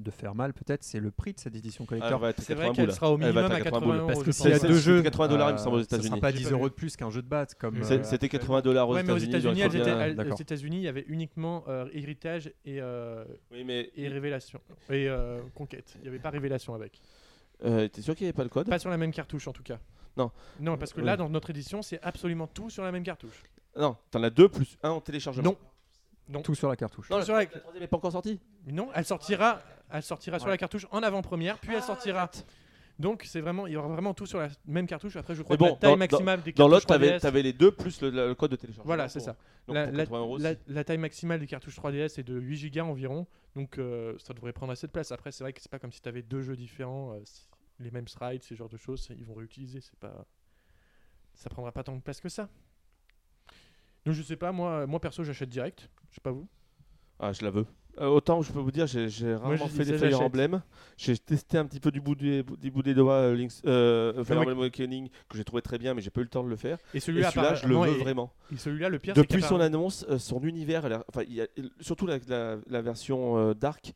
de 0.00 0.10
faire 0.10 0.34
mal 0.34 0.52
peut-être, 0.52 0.82
c'est 0.82 0.98
le 0.98 1.12
prix 1.12 1.34
de 1.34 1.38
cette 1.38 1.54
édition 1.54 1.84
collector. 1.84 2.26
être 2.26 2.40
c'est 2.40 2.54
80 2.56 2.66
vrai 2.66 2.74
qu'elle 2.74 2.92
sera 2.92 3.12
au 3.12 3.14
Elle 3.14 3.30
va 3.30 3.42
minimum 3.42 3.44
être 3.52 3.60
à 3.60 3.70
80 3.70 3.86
boules. 3.86 3.96
euros. 3.96 4.06
Parce 4.08 4.22
que 4.24 4.32
s'il 4.32 4.50
y 4.50 4.52
a 4.52 4.58
deux 4.58 4.74
jeux, 4.78 5.02
80 5.02 5.28
dollars, 5.28 5.50
il 5.50 5.52
me 5.52 5.58
semble, 5.58 5.76
aux 5.76 5.82
ça 5.82 5.88
sera 5.90 5.98
États-Unis. 5.98 6.20
pas 6.20 6.30
J'ai 6.32 6.38
10 6.38 6.44
pas 6.46 6.50
euros 6.50 6.68
de 6.68 6.74
plus 6.74 6.96
qu'un 6.96 7.10
jeu 7.10 7.22
de 7.22 7.28
batte 7.28 7.54
comme. 7.54 7.76
Euh, 7.76 7.82
C'était 8.02 8.26
actuellement. 8.26 8.28
80 8.56 8.60
dollars 8.62 8.88
aux 8.88 8.94
Ouais, 8.94 9.02
mais 9.04 9.12
aux 9.12 9.18
États-Unis. 9.18 9.60
États-Unis, 9.60 10.32
aux 10.32 10.36
États-Unis, 10.36 10.76
il 10.78 10.82
y 10.82 10.88
avait 10.88 11.04
uniquement 11.06 11.62
euh, 11.68 11.86
héritage 11.92 12.48
et, 12.64 12.80
euh, 12.80 13.24
Oui, 13.52 13.62
mais 13.64 13.92
et 13.94 14.08
révélation 14.08 14.60
et 14.90 15.08
euh, 15.08 15.38
conquête. 15.54 15.92
Il 15.98 16.02
n'y 16.02 16.08
avait 16.08 16.18
pas 16.18 16.30
révélation 16.30 16.74
avec. 16.74 17.00
euh, 17.64 17.86
t'es 17.86 18.02
sûr 18.02 18.16
qu'il 18.16 18.24
n'y 18.24 18.30
avait 18.30 18.36
pas 18.36 18.42
le 18.42 18.48
code? 18.48 18.68
Pas 18.68 18.80
sur 18.80 18.90
la 18.90 18.96
même 18.98 19.12
cartouche 19.12 19.46
en 19.46 19.52
tout 19.52 19.62
cas. 19.62 19.78
Non. 20.16 20.32
Non, 20.58 20.76
parce 20.76 20.92
que 20.92 21.00
Oui. 21.00 21.06
là, 21.06 21.16
dans 21.16 21.28
notre 21.28 21.50
édition, 21.50 21.82
c'est 21.82 22.00
absolument 22.02 22.48
tout 22.48 22.68
sur 22.68 22.82
la 22.82 22.90
même 22.90 23.04
cartouche. 23.04 23.44
Non, 23.76 23.96
t'en 24.10 24.24
as 24.24 24.30
deux 24.30 24.48
plus 24.48 24.76
un 24.82 24.90
en 24.90 25.00
téléchargement. 25.00 25.44
Non. 25.50 25.56
Tout 26.42 26.54
sur 26.54 26.68
la 26.68 26.76
cartouche. 26.76 27.10
Non, 27.10 27.18
la, 27.18 27.24
Sur 27.24 27.34
la- 27.34 27.40
la 27.40 27.46
troisième 27.46 27.82
n'est 27.82 27.86
pas 27.88 27.96
encore 27.96 28.12
sortie. 28.12 28.40
Non, 28.66 28.88
elle 28.94 29.04
sortira, 29.04 29.60
elle 29.90 30.02
sortira 30.02 30.38
sur 30.38 30.48
la 30.48 30.56
cartouche 30.56 30.86
en 30.90 31.02
avant-première, 31.02 31.58
puis 31.58 31.74
elle 31.74 31.82
sortira. 31.82 32.30
Donc 32.98 33.24
c'est 33.26 33.40
vraiment, 33.40 33.66
il 33.66 33.72
y 33.72 33.76
aura 33.76 33.88
vraiment 33.88 34.14
tout 34.14 34.24
sur 34.24 34.38
la 34.38 34.48
même 34.66 34.86
cartouche. 34.86 35.16
Après, 35.16 35.34
je 35.34 35.42
crois 35.42 35.56
que 35.56 35.64
la 35.64 35.72
taille 35.72 35.90
dans- 35.90 35.96
maximale 35.96 36.42
des 36.42 36.52
Dans 36.52 36.56
cartouches 36.68 36.70
l'autre, 36.74 36.86
t'avais 36.86 37.06
3DS 37.08 37.20
t'avais 37.22 37.42
les 37.42 37.52
deux 37.52 37.72
plus 37.72 38.00
le, 38.00 38.10
le 38.10 38.34
code 38.36 38.52
de 38.52 38.56
téléchargement. 38.56 38.84
Voilà, 38.86 39.08
c'est 39.08 39.18
ça. 39.20 39.36
Donc 39.66 39.74
la, 39.74 39.86
la- 39.90 40.04
80 40.04 40.18
euros, 40.20 40.38
la- 40.38 40.50
c'est- 40.50 40.60
la 40.68 40.84
taille 40.84 40.98
maximale 40.98 41.40
des 41.40 41.46
cartouches 41.48 41.74
3DS 41.76 42.18
est 42.18 42.22
de 42.22 42.38
8 42.38 42.70
Go 42.70 42.80
environ, 42.82 43.26
donc 43.56 43.78
euh, 43.78 44.14
ça 44.18 44.32
devrait 44.32 44.52
prendre 44.52 44.70
assez 44.72 44.86
de 44.86 44.92
place. 44.92 45.10
Après, 45.10 45.32
c'est 45.32 45.42
vrai 45.42 45.52
que 45.52 45.60
c'est 45.60 45.70
pas 45.70 45.80
comme 45.80 45.90
si 45.92 46.00
tu 46.00 46.08
avais 46.08 46.22
deux 46.22 46.40
jeux 46.42 46.56
différents, 46.56 47.14
euh, 47.14 47.20
les 47.80 47.90
mêmes 47.90 48.06
sprites, 48.06 48.44
ces 48.44 48.54
genres 48.54 48.68
de 48.68 48.76
choses, 48.76 49.08
ils 49.10 49.24
vont 49.26 49.34
réutiliser. 49.34 49.80
C'est 49.80 49.98
pas, 49.98 50.24
ça 51.34 51.50
prendra 51.50 51.72
pas 51.72 51.82
tant 51.82 51.96
de 51.96 52.00
place 52.00 52.20
que 52.20 52.28
ça. 52.28 52.48
Donc 54.04 54.14
je 54.14 54.22
sais 54.22 54.36
pas, 54.36 54.52
moi, 54.52 54.86
moi 54.86 55.00
perso, 55.00 55.24
j'achète 55.24 55.48
direct. 55.48 55.88
Je 56.10 56.16
sais 56.16 56.20
pas 56.20 56.30
vous. 56.32 56.46
Ah, 57.18 57.32
je 57.32 57.44
la 57.44 57.50
veux. 57.50 57.66
Euh, 58.00 58.06
autant 58.08 58.42
je 58.42 58.52
peux 58.52 58.58
vous 58.58 58.72
dire, 58.72 58.88
j'ai 58.88 59.34
rarement 59.36 59.68
fait 59.68 59.84
des 59.84 59.96
Fire. 59.96 60.20
Emblem. 60.20 60.62
J'ai 60.96 61.16
testé 61.16 61.58
un 61.58 61.64
petit 61.64 61.78
peu 61.78 61.92
du 61.92 62.00
bout 62.00 62.16
des, 62.16 62.42
du 62.60 62.70
bout 62.72 62.82
des 62.82 62.92
doigts 62.92 63.14
euh, 63.14 63.36
Link's- 63.36 63.62
euh, 63.66 64.24
Fire 64.24 64.40
Emblem 64.40 64.58
Awakening 64.58 65.08
que 65.28 65.36
j'ai 65.36 65.44
trouvé 65.44 65.62
très 65.62 65.78
bien, 65.78 65.94
mais 65.94 66.00
j'ai 66.02 66.10
pas 66.10 66.20
eu 66.20 66.24
le 66.24 66.28
temps 66.30 66.42
de 66.42 66.48
le 66.48 66.56
faire. 66.56 66.78
Et 66.92 66.98
celui-là, 66.98 67.30
je 67.54 67.66
le 67.68 67.76
veux 67.76 67.92
vraiment. 68.02 68.32
Et 68.52 68.56
celui-là, 68.56 68.88
le 68.88 68.98
pire, 68.98 69.14
Depuis 69.14 69.42
son 69.42 69.60
annonce, 69.60 70.04
euh, 70.08 70.18
son 70.18 70.42
univers, 70.42 70.84
a 70.86 71.04
enfin, 71.08 71.22
il 71.28 71.34
y 71.34 71.40
a- 71.40 71.46
surtout 71.80 72.06
la, 72.08 72.18
la- 72.26 72.58
la 72.66 72.82
version 72.82 73.38
euh, 73.38 73.54
Dark, 73.54 73.94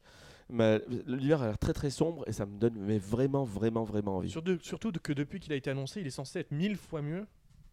l'univers 1.06 1.42
a 1.42 1.46
l'air 1.46 1.58
très 1.58 1.72
très 1.72 1.90
sombre 1.90 2.22
et 2.28 2.32
ça 2.32 2.46
me 2.46 2.56
donne 2.58 2.74
mais 2.78 2.98
vraiment 2.98 3.44
vraiment 3.44 3.82
vraiment 3.84 4.16
envie. 4.18 4.30
Surtout, 4.30 4.58
surtout 4.62 4.92
que 5.02 5.12
depuis 5.12 5.40
qu'il 5.40 5.52
a 5.52 5.56
été 5.56 5.70
annoncé, 5.70 6.00
il 6.00 6.06
est 6.06 6.10
censé 6.10 6.38
être 6.38 6.52
mille 6.52 6.76
fois 6.76 7.02
mieux 7.02 7.26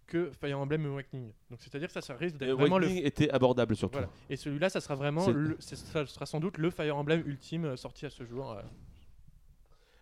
que 0.08 0.32
Fire 0.39 0.60
Emblem 0.60 0.86
Awakening. 0.86 1.32
Donc 1.49 1.60
c'est-à-dire 1.62 1.88
que 1.88 1.93
ça, 1.93 2.01
ça 2.01 2.16
risque 2.16 2.38
d'être 2.38 2.51
vraiment 2.51 2.78
le. 2.78 2.86
Awakening 2.88 3.06
était 3.06 3.30
abordable 3.30 3.76
surtout. 3.76 3.93
Voilà. 3.93 4.10
Et 4.30 4.36
celui-là, 4.36 4.70
ça 4.70 4.80
sera 4.82 4.95
vraiment, 4.95 5.28
le, 5.30 5.58
ça 5.60 6.06
sera 6.06 6.26
sans 6.26 6.39
doute 6.39 6.58
le 6.58 6.70
Fire 6.70 6.95
Emblem 6.97 7.24
ultime 7.26 7.66
euh, 7.66 7.76
sorti 7.76 8.06
à 8.06 8.10
ce 8.10 8.24
jour. 8.26 8.51
euh. 8.51 8.62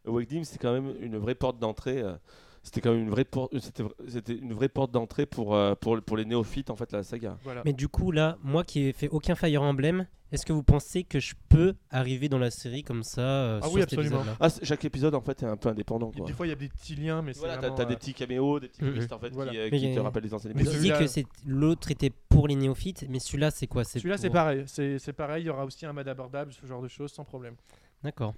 Awakening, 0.05 0.43
c'est 0.43 0.57
quand 0.59 0.73
même 0.73 0.93
une 1.01 1.17
vraie 1.17 1.35
porte 1.35 1.59
d'entrée. 1.59 2.03
Euh, 2.63 2.65
C'était 2.65 2.81
quand 2.81 2.91
même 2.91 3.01
une 3.03 3.09
vraie 3.09 3.25
porte. 3.25 3.57
C'était 3.59 3.83
c'était 4.07 4.35
une 4.35 4.53
vraie 4.53 4.69
porte 4.69 4.91
d'entrée 4.91 5.25
pour, 5.25 5.55
euh, 5.55 5.75
pour 5.75 6.01
pour 6.01 6.17
les 6.17 6.25
néophytes 6.25 6.69
en 6.69 6.75
fait 6.75 6.91
la 6.91 7.03
saga. 7.03 7.37
Voilà. 7.43 7.61
Mais 7.65 7.73
du 7.73 7.87
coup, 7.87 8.11
là, 8.11 8.37
moi 8.43 8.63
qui 8.63 8.81
ai 8.87 8.93
fait 8.93 9.09
aucun 9.09 9.35
Fire 9.35 9.61
Emblem, 9.61 10.07
est-ce 10.31 10.45
que 10.47 10.53
vous 10.53 10.63
pensez 10.63 11.03
que 11.03 11.19
je 11.19 11.35
peux 11.49 11.75
arriver 11.91 12.27
dans 12.29 12.39
la 12.39 12.49
série 12.49 12.81
comme 12.81 13.03
ça 13.03 13.21
euh, 13.21 13.59
Ah 13.61 13.65
sur 13.67 13.73
oui, 13.75 13.81
cet 13.81 13.93
absolument. 13.93 14.15
épisode-là 14.21 14.37
Ah, 14.39 14.49
c'est- 14.49 14.65
chaque 14.65 14.83
épisode 14.85 15.13
en 15.13 15.21
fait 15.21 15.43
est 15.43 15.45
un 15.45 15.57
peu 15.57 15.69
indépendant 15.69 16.09
quoi. 16.11 16.25
Des 16.25 16.33
fois, 16.33 16.47
il 16.47 16.49
y 16.49 16.53
a 16.53 16.55
des 16.55 16.69
petits 16.69 16.95
liens, 16.95 17.21
mais 17.21 17.33
c'est 17.33 17.39
Voilà, 17.39 17.55
t'as 17.55 17.61
vraiment, 17.61 17.75
t'as 17.75 17.83
euh, 17.83 17.85
des 17.87 17.95
petits 17.97 18.13
caméos, 18.15 18.59
des 18.59 18.69
petits 18.69 18.83
Mhm. 18.83 18.93
twists 18.95 19.11
en 19.13 19.19
fait 19.19 19.29
Voilà. 19.29 19.51
qui, 19.51 19.57
euh, 19.59 19.69
Mais 19.71 19.77
qui 19.77 19.85
il 19.85 19.91
y 19.91 19.95
te 19.95 19.99
a- 19.99 20.03
rappellent 20.03 20.23
les 20.23 20.33
anciens 20.33 20.49
Vous 20.49 20.55
Mais 20.55 20.61
épisodes. 20.63 20.79
disiez 20.81 20.93
celui-là- 20.95 21.05
que 21.05 21.11
c'est- 21.11 21.27
l'autre 21.45 21.91
était 21.91 22.11
pour 22.29 22.47
les 22.47 22.55
néophytes, 22.55 23.05
mais 23.09 23.19
celui-là, 23.19 23.51
c'est 23.51 23.67
quoi? 23.67 23.83
Celui-là, 23.83 24.17
c'est 24.17 24.29
pour- 24.29 24.33
pareil. 24.35 24.63
C'est 24.67 24.97
c'est 24.97 25.13
pareil. 25.13 25.43
Il 25.43 25.47
y 25.47 25.49
aura 25.51 25.65
aussi 25.65 25.85
un 25.85 25.93
mode 25.93 26.07
abordable, 26.07 26.51
ce 26.53 26.65
genre 26.65 26.81
de 26.81 26.87
choses, 26.87 27.11
sans 27.11 27.25
problème. 27.25 27.55
D'accord. 28.03 28.33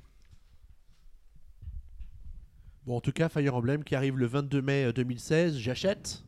Bon, 2.86 2.98
en 2.98 3.02
tout 3.02 3.12
cas, 3.12 3.30
Fire 3.30 3.56
Emblem 3.56 3.84
qui 3.84 3.96
arrive 3.96 4.18
le 4.18 4.28
22 4.28 4.62
mai 4.62 4.86
euh, 4.86 4.94
2016, 4.94 5.58
j'achète. 5.58 6.24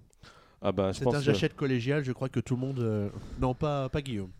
Ah 0.61 0.71
bah 0.71 0.91
je 0.91 0.97
C'est 0.97 1.03
pense 1.03 1.13
un 1.15 1.19
que- 1.19 1.23
j'achète 1.25 1.55
collégial, 1.55 2.03
je 2.03 2.11
crois 2.11 2.29
que 2.29 2.39
tout 2.39 2.55
le 2.55 2.61
monde. 2.61 2.79
euh, 2.79 3.09
Non, 3.39 3.53
pas, 3.53 3.89
pas 3.89 4.01
Guillaume. 4.01 4.31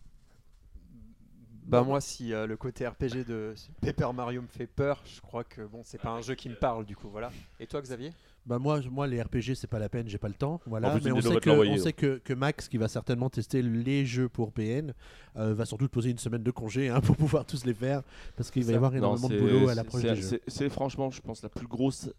Bah 1.68 1.84
moi 1.84 2.00
si 2.00 2.34
euh, 2.34 2.48
le 2.48 2.56
côté 2.56 2.88
RPG 2.88 3.26
de 3.28 3.54
Paper 3.82 4.12
Mario 4.16 4.42
me 4.42 4.48
fait 4.48 4.68
peur, 4.68 5.04
je 5.06 5.20
crois 5.20 5.44
que 5.44 5.62
bon 5.64 5.82
c'est 5.84 5.98
pas 6.02 6.12
un 6.12 6.22
jeu 6.22 6.34
qui 6.34 6.48
me 6.48 6.56
parle 6.56 6.86
du 6.86 6.96
coup 6.96 7.10
voilà. 7.10 7.30
Et 7.60 7.68
toi 7.68 7.82
Xavier? 7.82 8.14
Bah 8.48 8.60
moi, 8.60 8.80
moi 8.90 9.08
les 9.08 9.22
RPG 9.22 9.56
c'est 9.56 9.68
pas 9.68 9.78
la 9.78 9.90
peine, 9.90 10.08
j'ai 10.08 10.18
pas 10.18 10.30
le 10.30 10.34
temps. 10.34 10.62
Voilà. 10.66 10.88
En 10.90 10.92
plus, 10.98 11.04
Mais 11.04 11.12
on 11.12 11.20
sait, 11.22 11.30
te 11.36 11.40
que, 11.40 11.50
l'envoyer, 11.50 11.72
on 11.72 11.76
donc. 11.76 11.84
sait 11.84 11.92
que, 11.94 12.18
que 12.24 12.34
Max, 12.34 12.70
qui 12.70 12.78
va 12.78 12.88
certainement 12.88 13.30
tester 13.30 13.62
les 13.62 14.06
jeux 14.06 14.30
pour 14.30 14.54
PN, 14.54 14.94
euh, 15.36 15.54
va 15.54 15.66
sans 15.66 15.76
doute 15.76 15.92
poser 15.92 16.12
une 16.12 16.18
semaine 16.18 16.44
de 16.44 16.52
congé 16.52 16.88
hein, 16.88 17.02
pour 17.02 17.18
pouvoir 17.18 17.46
tous 17.46 17.66
les 17.66 17.74
faire, 17.74 18.04
parce 18.38 18.50
qu'il 18.50 18.64
va 18.64 18.72
y 18.72 18.76
avoir 18.76 18.92
non, 18.92 18.98
énormément 19.00 19.28
de 19.30 19.38
boulot 19.38 19.68
à 19.68 19.76
l'approche 19.76 20.02
c'est- 20.02 20.10
des 20.12 20.16
jeux. 20.16 20.22
c'est- 20.28 20.42
C'est 20.48 20.70
franchement, 20.70 21.12
je 21.12 21.22
pense, 21.22 21.44
la 21.44 21.50
plus 21.50 21.68
grosse, 21.68 22.10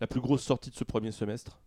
la 0.00 0.06
plus 0.06 0.20
grosse 0.20 0.42
sortie 0.42 0.68
de 0.70 0.74
ce 0.76 0.84
premier 0.84 1.10
semestre 1.10 1.58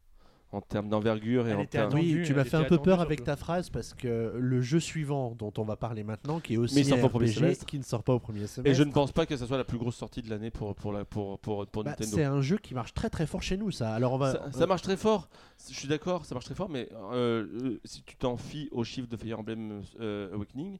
en 0.53 0.61
termes 0.61 0.89
d'envergure 0.89 1.47
et 1.47 1.51
Elle 1.51 1.57
en 1.57 1.65
termes. 1.65 1.93
Oui, 1.93 2.23
tu 2.25 2.33
m'as 2.33 2.43
fait 2.43 2.57
un 2.57 2.63
peu 2.63 2.77
peur 2.77 2.99
avec 3.01 3.23
ta 3.23 3.35
phrase 3.35 3.69
parce 3.69 3.93
que 3.93 4.33
le 4.37 4.61
jeu 4.61 4.79
suivant 4.79 5.33
dont 5.37 5.53
on 5.57 5.63
va 5.63 5.75
parler 5.77 6.03
maintenant, 6.03 6.39
qui 6.39 6.55
est 6.55 6.57
aussi 6.57 6.91
un 6.91 7.01
au 7.01 7.07
RPG, 7.07 7.65
qui 7.65 7.77
ne 7.77 7.83
sort 7.83 8.03
pas 8.03 8.13
au 8.13 8.19
premier 8.19 8.47
semestre. 8.47 8.65
Et 8.65 8.73
je 8.73 8.83
ne 8.83 8.91
pense 8.91 9.11
pas 9.11 9.25
que 9.25 9.37
ce 9.37 9.45
soit 9.45 9.57
la 9.57 9.63
plus 9.63 9.77
grosse 9.77 9.95
sortie 9.95 10.21
de 10.21 10.29
l'année 10.29 10.51
pour, 10.51 10.75
pour, 10.75 10.91
la, 10.91 11.05
pour, 11.05 11.39
pour, 11.39 11.65
pour 11.67 11.83
Bah, 11.83 11.91
Nintendo. 11.91 12.15
c'est 12.15 12.23
un 12.25 12.41
jeu 12.41 12.57
qui 12.57 12.73
marche 12.73 12.93
très 12.93 13.09
très 13.09 13.25
fort 13.25 13.41
chez 13.41 13.57
nous, 13.57 13.71
ça. 13.71 13.93
Alors 13.93 14.13
on 14.13 14.17
va. 14.17 14.31
Ça, 14.33 14.51
ça 14.51 14.67
marche 14.67 14.81
très 14.81 14.97
fort, 14.97 15.29
je 15.69 15.73
suis 15.77 15.87
d'accord, 15.87 16.25
ça 16.25 16.35
marche 16.35 16.45
très 16.45 16.55
fort, 16.55 16.69
mais 16.69 16.89
euh, 16.93 17.45
euh, 17.63 17.81
si 17.85 18.03
tu 18.03 18.15
t'en 18.17 18.35
fies 18.37 18.67
aux 18.71 18.83
chiffres 18.83 19.07
de 19.09 19.17
Fire 19.17 19.39
Emblem 19.39 19.81
euh, 19.99 20.33
Awakening, 20.33 20.79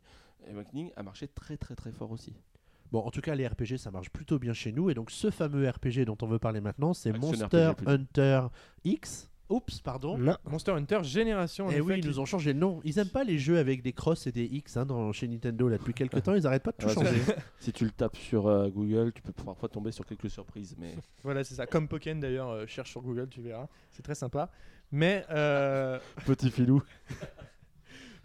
Awakening 0.52 0.92
a 0.96 1.04
marché 1.04 1.28
très 1.28 1.56
très 1.58 1.76
très 1.76 1.92
fort 1.92 2.12
aussi. 2.12 2.34
Bon, 2.92 3.00
en 3.00 3.10
tout 3.12 3.22
cas, 3.22 3.36
les 3.36 3.48
RPG, 3.48 3.78
ça 3.78 3.90
marche 3.90 4.10
plutôt 4.10 4.38
bien 4.38 4.52
chez 4.52 4.74
nous. 4.74 4.90
Et 4.90 4.94
donc, 4.94 5.12
ce 5.12 5.32
fameux 5.32 5.70
RPG 5.70 6.04
dont 6.06 6.18
on 6.24 6.28
veut 6.28 6.40
parler 6.40 6.60
maintenant, 6.60 6.94
c'est 6.94 7.18
Monster 7.18 7.70
RPG. 7.70 7.88
Hunter 7.88 8.42
X. 8.84 9.31
Oups, 9.52 9.82
pardon. 9.82 10.18
Non. 10.18 10.38
Monster 10.50 10.72
Hunter 10.72 11.00
Génération. 11.04 11.70
Et 11.70 11.74
effet, 11.74 11.82
oui, 11.82 12.00
ils 12.00 12.08
nous 12.08 12.20
ont 12.20 12.26
changé 12.26 12.54
le 12.54 12.60
nom. 12.60 12.80
Ils 12.84 12.98
aiment 13.00 13.10
pas 13.10 13.24
les 13.24 13.38
jeux 13.38 13.58
avec 13.58 13.82
des 13.82 13.94
crosses 13.94 14.26
et 14.28 14.32
des 14.32 14.46
X 14.46 14.78
hein, 14.78 14.86
dans, 14.86 15.12
chez 15.12 15.28
Nintendo 15.28 15.68
là 15.68 15.78
depuis 15.78 15.94
quelques 15.94 16.24
temps. 16.24 16.34
Ils 16.34 16.48
arrêtent 16.48 16.64
pas 16.64 16.72
de 16.72 16.78
tout 16.78 16.88
Ouais, 16.88 16.94
changer. 16.94 17.22
Si 17.60 17.72
tu 17.74 17.86
le 17.86 17.92
tapes 17.92 18.16
sur 18.16 18.48
euh, 18.48 18.70
Google, 18.70 19.12
tu 19.14 19.22
peux 19.22 19.34
parfois 19.34 19.70
tomber 19.70 19.92
sur 19.92 20.06
quelques 20.06 20.30
surprises, 20.30 20.76
mais 20.80 20.96
Voilà, 21.24 21.44
c'est 21.44 21.56
ça. 21.56 21.68
Comme 21.68 21.88
Pokken 21.88 22.20
d'ailleurs, 22.20 22.50
euh, 22.50 22.66
cherche 22.66 22.92
sur 22.92 23.02
Google, 23.02 23.28
tu 23.30 23.42
verras. 23.42 23.68
C'est 23.92 24.04
très 24.04 24.16
sympa. 24.16 24.50
Mais, 24.92 25.26
euh, 25.30 26.00
petit 26.26 26.50
filou. 26.50 26.82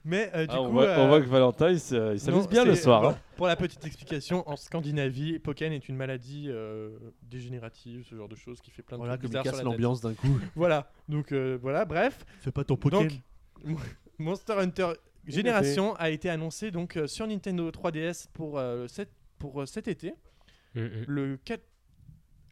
mais 0.06 0.30
euh, 0.34 0.46
du 0.46 0.54
Ah, 0.54 0.62
on, 0.62 0.66
coup, 0.68 0.72
voit, 0.72 0.84
on 0.84 1.04
euh, 1.04 1.06
voit 1.08 1.20
que 1.20 1.26
Valentin 1.26 1.70
il 1.70 1.78
se- 1.80 2.14
il 2.14 2.18
s'amuse 2.20 2.44
non, 2.44 2.48
bien 2.50 2.64
le 2.64 2.74
soir. 2.74 3.02
bon, 3.02 3.08
hein. 3.10 3.18
Pour 3.36 3.46
la 3.46 3.56
petite 3.56 3.84
explication, 3.84 4.48
en 4.48 4.56
Scandinavie, 4.56 5.38
Pokken 5.38 5.72
est 5.72 5.88
une 5.90 5.96
maladie 5.96 6.46
euh, 6.48 6.96
dégénérative, 7.22 8.06
ce 8.08 8.14
genre 8.14 8.28
de 8.28 8.36
choses 8.36 8.60
qui 8.62 8.70
fait 8.70 8.82
plein 8.82 8.96
de 8.96 9.00
Voilà, 9.02 9.18
trucs 9.18 9.28
bizarres 9.30 9.42
sur 9.44 9.52
casse 9.52 9.58
la 9.58 9.64
tête. 9.64 9.72
l'ambiance 9.72 10.00
d'un 10.00 10.14
coup. 10.14 10.38
Voilà, 10.56 10.90
donc 11.08 11.32
euh, 11.32 11.58
voilà, 11.60 11.84
bref. 11.84 12.24
Fais 12.40 12.50
pas 12.52 12.64
ton 12.64 12.76
Pokémon. 12.76 13.02
Donc, 13.64 13.78
Monster 14.18 14.54
Hunter 14.54 14.92
Génération 15.26 15.94
a 15.96 16.08
été 16.10 16.30
annoncé 16.30 16.70
donc 16.70 16.96
euh, 16.96 17.06
sur 17.08 17.26
Nintendo 17.26 17.68
3DS 17.70 18.28
pour, 18.32 18.58
euh, 18.58 18.86
cet, 18.88 19.10
pour 19.38 19.60
euh, 19.62 19.66
cet 19.66 19.88
été. 19.88 20.14
Mm, 20.76 20.80
mm. 20.82 21.04
Le 21.08 21.36
4, 21.44 21.60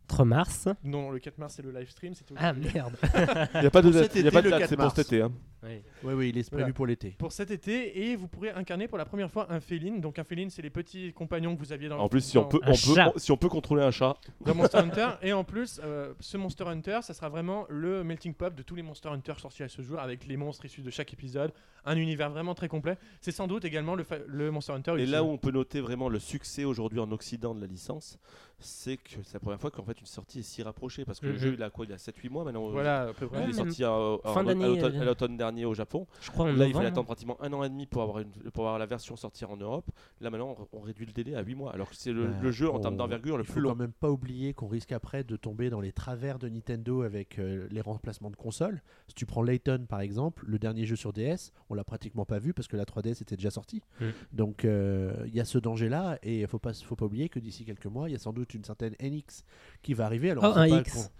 4 0.08 0.24
mars. 0.24 0.68
non, 0.82 1.10
le 1.10 1.18
4 1.20 1.38
mars, 1.38 1.54
c'est 1.54 1.62
le 1.62 1.70
live 1.70 1.88
stream. 1.88 2.14
c'était 2.14 2.34
Ah 2.36 2.52
merde. 2.52 2.94
Il 3.54 3.60
n'y 3.60 3.66
a 3.66 3.70
pas 3.70 3.80
de 3.80 3.90
date, 3.90 4.02
cet 4.12 4.16
il 4.16 4.22
y 4.22 4.24
a 4.24 4.28
été, 4.28 4.30
pas 4.34 4.40
de 4.42 4.46
le 4.46 4.50
date, 4.50 4.60
4 4.60 4.68
c'est 4.70 4.76
pour 4.76 4.90
cet 4.90 5.06
été. 5.06 5.22
hein. 5.22 5.32
Oui. 5.64 5.82
Oui, 6.02 6.14
oui, 6.14 6.28
il 6.30 6.38
est 6.38 6.42
prévu 6.48 6.62
Voilà. 6.62 6.72
pour 6.74 6.86
l'été. 6.86 7.14
Pour 7.18 7.32
cet 7.32 7.50
été, 7.50 8.10
et 8.10 8.16
vous 8.16 8.28
pourrez 8.28 8.50
incarner 8.50 8.86
pour 8.88 8.98
la 8.98 9.04
première 9.04 9.30
fois 9.30 9.46
un 9.50 9.60
féline. 9.60 10.00
Donc 10.00 10.18
un 10.18 10.24
féline, 10.24 10.50
c'est 10.50 10.62
les 10.62 10.70
petits 10.70 11.12
compagnons 11.12 11.54
que 11.54 11.60
vous 11.60 11.72
aviez 11.72 11.88
dans 11.88 11.98
En 11.98 12.08
plus, 12.08 12.20
si 12.22 12.36
on 12.38 12.44
peut, 12.44 12.60
Un 12.62 12.68
on 12.68 12.72
peut, 12.72 12.76
chat. 12.76 13.12
on- 13.14 13.18
si 13.18 13.32
on 13.32 13.36
peut 13.36 13.48
contrôler 13.48 13.82
un 13.82 13.90
chat, 13.90 14.14
dans 14.44 14.54
Monster 14.54 14.78
Hunter. 14.78 15.08
Et 15.22 15.32
en 15.32 15.44
plus, 15.44 15.80
euh, 15.82 16.12
ce 16.20 16.36
Monster 16.36 16.64
Hunter, 16.66 16.98
ça 17.02 17.14
sera 17.14 17.28
vraiment 17.28 17.66
le 17.68 18.04
melting 18.04 18.34
pot 18.34 18.54
de 18.54 18.62
tous 18.62 18.74
les 18.74 18.82
Monster 18.82 19.08
Hunter 19.08 19.34
sortis 19.38 19.62
à 19.62 19.68
ce 19.68 19.82
jour, 19.82 19.98
avec 19.98 20.26
les 20.26 20.36
monstres 20.36 20.64
issus 20.66 20.82
de 20.82 20.90
chaque 20.90 21.12
épisode. 21.12 21.52
Un 21.86 21.96
univers 21.96 22.30
vraiment 22.30 22.54
très 22.54 22.68
complet. 22.68 22.96
C'est 23.20 23.30
sans 23.32 23.46
doute 23.46 23.64
également 23.64 23.94
le, 23.94 24.50
Monster 24.50 24.72
Hunter. 24.72 24.94
Et 24.98 25.06
là 25.06 25.22
où 25.22 25.28
on 25.28 25.36
peut 25.38 25.50
noter 25.50 25.80
vraiment 25.80 26.08
le 26.08 26.18
succès 26.18 26.64
aujourd'hui 26.64 26.98
en 27.00 27.10
Occident 27.12 27.54
de 27.54 27.60
la 27.60 27.66
licence, 27.66 28.18
c'est 28.58 28.96
que 28.96 29.10
c'est 29.22 29.34
la 29.34 29.40
première 29.40 29.60
fois 29.60 29.70
qu'en 29.70 29.84
fait 29.84 30.00
une 30.00 30.06
sortie 30.06 30.38
est 30.38 30.42
si 30.42 30.62
rapprochée. 30.62 31.04
Parce 31.04 31.20
que 31.20 31.26
le 31.26 31.32
Mhm. 31.34 31.38
jeu, 31.38 31.54
il 31.58 31.62
a 31.62 31.68
quoi? 31.68 31.84
Il 31.84 31.92
a 31.92 31.98
7-8 31.98 32.30
mois 32.30 32.44
maintenant. 32.44 32.70
Voilà, 32.70 33.02
à 33.02 33.12
peu 33.12 33.26
Il 33.26 33.28
près. 33.28 33.44
Ouais, 33.44 33.50
est 33.50 33.52
sorti 33.52 33.84
à 33.84 33.90
euh, 33.92 34.16
à 34.24 35.04
l'automne 35.04 35.36
dernier 35.36 35.53
au 35.64 35.74
Japon. 35.74 36.06
Je 36.22 36.30
crois 36.30 36.46
en 36.46 36.48
Là, 36.48 36.52
il 36.52 36.58
fallait 36.58 36.68
novembre. 36.72 36.86
attendre 36.88 37.06
pratiquement 37.06 37.36
un 37.42 37.52
an 37.52 37.62
et 37.62 37.68
demi 37.68 37.86
pour 37.86 38.02
avoir, 38.02 38.20
une- 38.20 38.30
pour 38.30 38.64
avoir 38.64 38.78
la 38.78 38.86
version 38.86 39.14
sortir 39.16 39.50
en 39.50 39.56
Europe. 39.58 39.90
Là, 40.20 40.30
maintenant, 40.30 40.56
on, 40.72 40.78
on 40.78 40.80
réduit 40.80 41.04
le 41.04 41.12
délai 41.12 41.34
à 41.34 41.42
8 41.42 41.54
mois. 41.54 41.72
Alors 41.74 41.90
que 41.90 41.96
c'est 41.96 42.12
le, 42.12 42.28
Bah, 42.28 42.36
le 42.42 42.50
jeu 42.50 42.70
en 42.70 42.76
on- 42.76 42.80
termes 42.80 42.96
d'envergure 42.96 43.36
le 43.36 43.42
Il 43.42 43.46
plus 43.46 43.54
faut 43.54 43.60
long. 43.60 43.70
quand 43.70 43.76
même 43.76 43.92
pas 43.92 44.10
oublier 44.10 44.54
qu'on 44.54 44.66
risque 44.68 44.92
après 44.92 45.22
de 45.24 45.36
tomber 45.36 45.68
dans 45.68 45.80
les 45.80 45.92
travers 45.92 46.38
de 46.38 46.48
Nintendo 46.48 47.02
avec 47.02 47.38
euh, 47.38 47.68
les 47.70 47.80
remplacements 47.82 48.30
de 48.30 48.36
consoles. 48.36 48.82
Si 49.08 49.14
tu 49.14 49.26
prends 49.26 49.42
Layton 49.42 49.84
par 49.88 50.00
exemple, 50.00 50.44
le 50.46 50.58
dernier 50.58 50.86
jeu 50.86 50.96
sur 50.96 51.12
DS, 51.12 51.52
on 51.68 51.74
l'a 51.74 51.84
pratiquement 51.84 52.24
pas 52.24 52.38
vu 52.38 52.54
parce 52.54 52.68
que 52.68 52.76
la 52.76 52.84
3DS 52.86 53.20
était 53.22 53.36
déjà 53.36 53.50
sortie. 53.50 53.82
Mm. 54.00 54.04
Donc 54.32 54.64
euh, 54.64 55.12
il 55.26 55.34
y 55.34 55.40
a 55.40 55.44
ce 55.44 55.58
danger-là 55.58 56.18
et 56.22 56.40
il 56.40 56.46
faut 56.46 56.58
pas 56.58 56.72
faut 56.72 56.96
pas 56.96 57.04
oublier 57.04 57.28
que 57.28 57.38
d'ici 57.38 57.64
quelques 57.64 57.86
mois, 57.86 58.08
il 58.08 58.12
y 58.12 58.16
a 58.16 58.18
sans 58.18 58.32
doute 58.32 58.54
une 58.54 58.64
certaine 58.64 58.94
NX 59.02 59.44
qui 59.82 59.92
va 59.94 60.06
arriver. 60.06 60.30
Alors 60.30 60.44
Oh, 60.46 60.52
c'est 60.54 60.60
un 60.60 60.68
pas 60.68 60.78
X. 60.80 61.10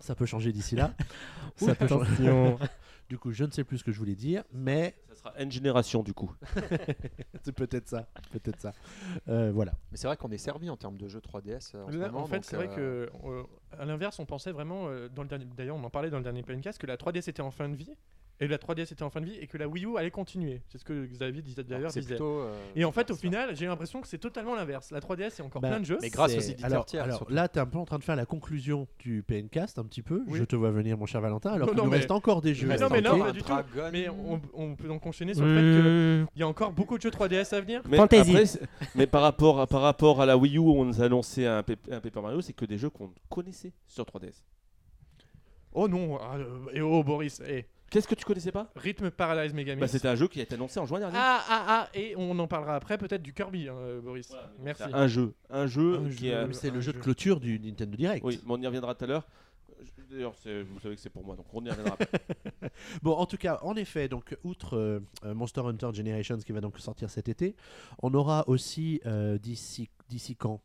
Ça 0.00 0.14
peut 0.14 0.26
changer 0.26 0.52
d'ici 0.52 0.74
là. 0.76 0.92
Ça 1.56 1.74
peut 1.74 1.86
changer. 1.88 2.10
Du 3.08 3.18
coup, 3.18 3.32
je 3.32 3.44
ne 3.44 3.50
sais 3.50 3.64
plus 3.64 3.78
ce 3.78 3.84
que 3.84 3.92
je 3.92 3.98
voulais 3.98 4.14
dire, 4.14 4.44
mais 4.52 4.94
Ça 5.08 5.14
sera 5.14 5.42
une 5.42 5.50
génération 5.52 6.02
du 6.02 6.14
coup. 6.14 6.32
c'est 7.42 7.52
peut-être 7.52 7.88
ça, 7.88 8.08
peut-être 8.32 8.60
ça. 8.60 8.72
Euh, 9.28 9.52
voilà. 9.52 9.72
Mais 9.90 9.98
c'est 9.98 10.06
vrai 10.06 10.16
qu'on 10.16 10.30
est 10.30 10.38
servi 10.38 10.70
en 10.70 10.76
termes 10.76 10.96
de 10.96 11.06
jeux 11.08 11.20
3DS 11.20 11.72
euh, 11.74 11.84
en 11.84 11.90
ce 11.92 11.96
Là, 11.98 12.06
moment. 12.08 12.24
en 12.24 12.26
fait, 12.26 12.44
c'est 12.44 12.56
vrai 12.56 12.68
euh, 12.78 13.06
que, 13.06 13.10
euh, 13.28 13.42
à 13.78 13.84
l'inverse, 13.84 14.18
on 14.18 14.26
pensait 14.26 14.52
vraiment, 14.52 14.88
euh, 14.88 15.08
dans 15.08 15.22
le 15.22 15.28
dernier, 15.28 15.44
d'ailleurs, 15.56 15.76
on 15.76 15.84
en 15.84 15.90
parlait 15.90 16.10
dans 16.10 16.18
le 16.18 16.24
dernier 16.24 16.42
podcast, 16.42 16.78
que 16.80 16.86
la 16.86 16.96
3DS 16.96 17.28
était 17.28 17.42
en 17.42 17.50
fin 17.50 17.68
de 17.68 17.76
vie, 17.76 17.94
et 18.40 18.48
la 18.48 18.58
3DS 18.58 18.92
était 18.92 19.02
en 19.04 19.10
fin 19.10 19.20
de 19.20 19.26
vie, 19.26 19.36
et 19.40 19.46
que 19.46 19.56
la 19.56 19.68
Wii 19.68 19.84
U 19.86 19.96
allait 19.96 20.10
continuer. 20.10 20.60
C'est 20.68 20.78
ce 20.78 20.84
que 20.84 21.06
Xavier 21.06 21.40
disait 21.40 21.62
d'ailleurs. 21.62 21.92
disait. 21.92 22.08
plutôt. 22.08 22.40
euh, 22.40 22.52
Et 22.74 22.84
en 22.84 22.90
fait, 22.90 23.10
au 23.10 23.14
ça. 23.14 23.20
final, 23.20 23.54
j'ai 23.56 23.66
l'impression 23.66 24.00
que 24.00 24.08
c'est 24.08 24.18
totalement 24.18 24.54
l'inverse. 24.56 24.90
La 24.90 24.98
3DS, 25.00 25.34
il 25.36 25.38
y 25.38 25.42
a 25.42 25.44
encore 25.44 25.62
Bah, 25.62 25.68
plein 25.68 25.78
de 25.80 25.84
jeux. 25.84 25.98
mais 26.02 26.10
grâce 26.10 26.34
aux 26.34 26.40
éditeurs 26.40 26.64
alors, 26.66 26.84
tiers, 26.84 27.04
alors 27.04 27.18
surtout. 27.18 27.32
là, 27.32 27.46
tu 27.48 27.58
es 27.58 27.62
un 27.62 27.66
peu 27.66 27.78
en 27.78 27.84
train 27.84 27.98
de 27.98 28.04
faire 28.04 28.16
la 28.16 28.26
conclusion 28.26 28.88
du 28.98 29.22
PNcast, 29.22 29.78
un 29.78 29.84
petit 29.84 30.02
peu. 30.02 30.22
Oui. 30.26 30.38
Je 30.38 30.44
te 30.44 30.56
vois 30.56 30.70
venir, 30.72 30.98
mon 30.98 31.06
cher 31.06 31.20
Valentin. 31.20 31.52
Alors 31.52 31.68
Non, 31.68 31.74
qu'il 31.74 31.82
nous 31.84 31.90
mais- 31.90 31.96
reste 31.98 32.10
encore 32.10 32.42
des 32.42 32.54
jeux. 32.54 32.66
Mais 32.66 32.74
à 32.74 32.88
non, 32.88 32.88
mais 32.90 33.00
non, 33.00 33.18
pas 33.20 33.30
du 33.32 33.40
tout. 33.40 33.46
Dragon. 33.48 33.90
Mais 33.92 34.08
on, 34.08 34.40
on 34.52 34.74
peut 34.74 34.88
donc 34.88 35.06
enchaîner 35.06 35.34
sur 35.34 35.44
le 35.44 35.54
fait 35.54 36.26
qu'il 36.32 36.40
y 36.40 36.42
a 36.42 36.48
encore 36.48 36.72
beaucoup 36.72 36.96
de 36.96 37.02
jeux 37.02 37.10
3DS 37.10 37.54
à 37.54 37.60
venir. 37.60 37.82
Mais, 37.88 37.98
après, 37.98 38.22
mais 38.96 39.06
par, 39.06 39.22
rapport 39.22 39.60
à, 39.60 39.66
par 39.68 39.80
rapport 39.82 40.20
à 40.20 40.26
la 40.26 40.36
Wii 40.36 40.56
U 40.56 40.58
où 40.58 40.72
on 40.72 40.84
nous 40.84 41.00
a 41.00 41.04
annoncé 41.04 41.46
un, 41.46 41.62
Paper 41.62 42.20
Mario, 42.20 42.40
c'est 42.40 42.52
que 42.52 42.64
des 42.64 42.78
jeux 42.78 42.90
qu'on 42.90 43.12
connaissait 43.28 43.72
sur 43.86 44.04
3DS. 44.04 44.42
Oh 45.72 45.88
non, 45.88 46.18
ah, 46.20 46.36
euh, 46.36 46.46
et 46.72 46.80
oh 46.80 47.02
Boris, 47.02 47.42
eh. 47.48 47.66
Qu'est-ce 47.94 48.08
que 48.08 48.16
tu 48.16 48.24
connaissais 48.24 48.50
pas 48.50 48.72
Rythme 48.74 49.10
Paradise 49.12 49.54
Megamix. 49.54 49.80
bah, 49.80 49.86
C'était 49.86 50.08
un 50.08 50.16
jeu 50.16 50.26
qui 50.26 50.40
a 50.40 50.42
été 50.42 50.56
annoncé 50.56 50.80
en 50.80 50.84
juin 50.84 50.98
dernier. 50.98 51.16
ah, 51.16 51.40
ah, 51.48 51.64
ah, 51.68 51.88
et 51.94 52.14
on 52.16 52.36
en 52.40 52.48
parlera 52.48 52.74
après 52.74 52.98
peut-être 52.98 53.22
du 53.22 53.32
Kirby, 53.32 53.68
hein, 53.68 53.76
Boris. 54.02 54.32
Merci. 54.60 54.82
Un 54.92 55.06
jeu. 55.06 55.32
Un 55.48 55.68
jeu 55.68 56.00
Un 56.04 56.08
qui 56.10 56.30
jeu. 56.30 56.52
C'est 56.52 56.70
le 56.70 56.80
jeu 56.80 56.92
de 56.92 56.98
clôture 56.98 57.38
du 57.38 57.60
Nintendo 57.60 57.96
Direct. 57.96 58.24
Oui, 58.24 58.40
mais 58.44 58.52
on 58.52 58.60
y 58.60 58.66
reviendra 58.66 58.96
tout 58.96 59.04
à 59.04 59.06
l'heure. 59.06 59.28
D'ailleurs, 60.10 60.32
vous 60.32 60.80
savez 60.80 60.96
que 60.96 61.00
c'est 61.00 61.10
pour 61.10 61.24
moi, 61.24 61.36
donc 61.36 61.46
on 61.52 61.64
y 61.64 61.70
reviendra 61.70 61.94
après. 61.94 62.20
Bon, 63.02 63.12
en 63.12 63.26
tout 63.26 63.36
cas, 63.36 63.60
en 63.62 63.76
effet, 63.76 64.08
donc 64.08 64.36
outre 64.42 64.76
euh, 64.76 65.00
euh, 65.24 65.34
Monster 65.34 65.60
Hunter 65.60 65.90
Generations 65.92 66.38
qui 66.38 66.50
va 66.52 66.60
donc 66.60 66.78
sortir 66.80 67.10
cet 67.10 67.28
été, 67.28 67.54
on 68.02 68.12
aura 68.14 68.48
aussi 68.48 69.00
euh, 69.06 69.38
d'ici 69.38 69.88
d'ici 70.08 70.34
quand? 70.34 70.60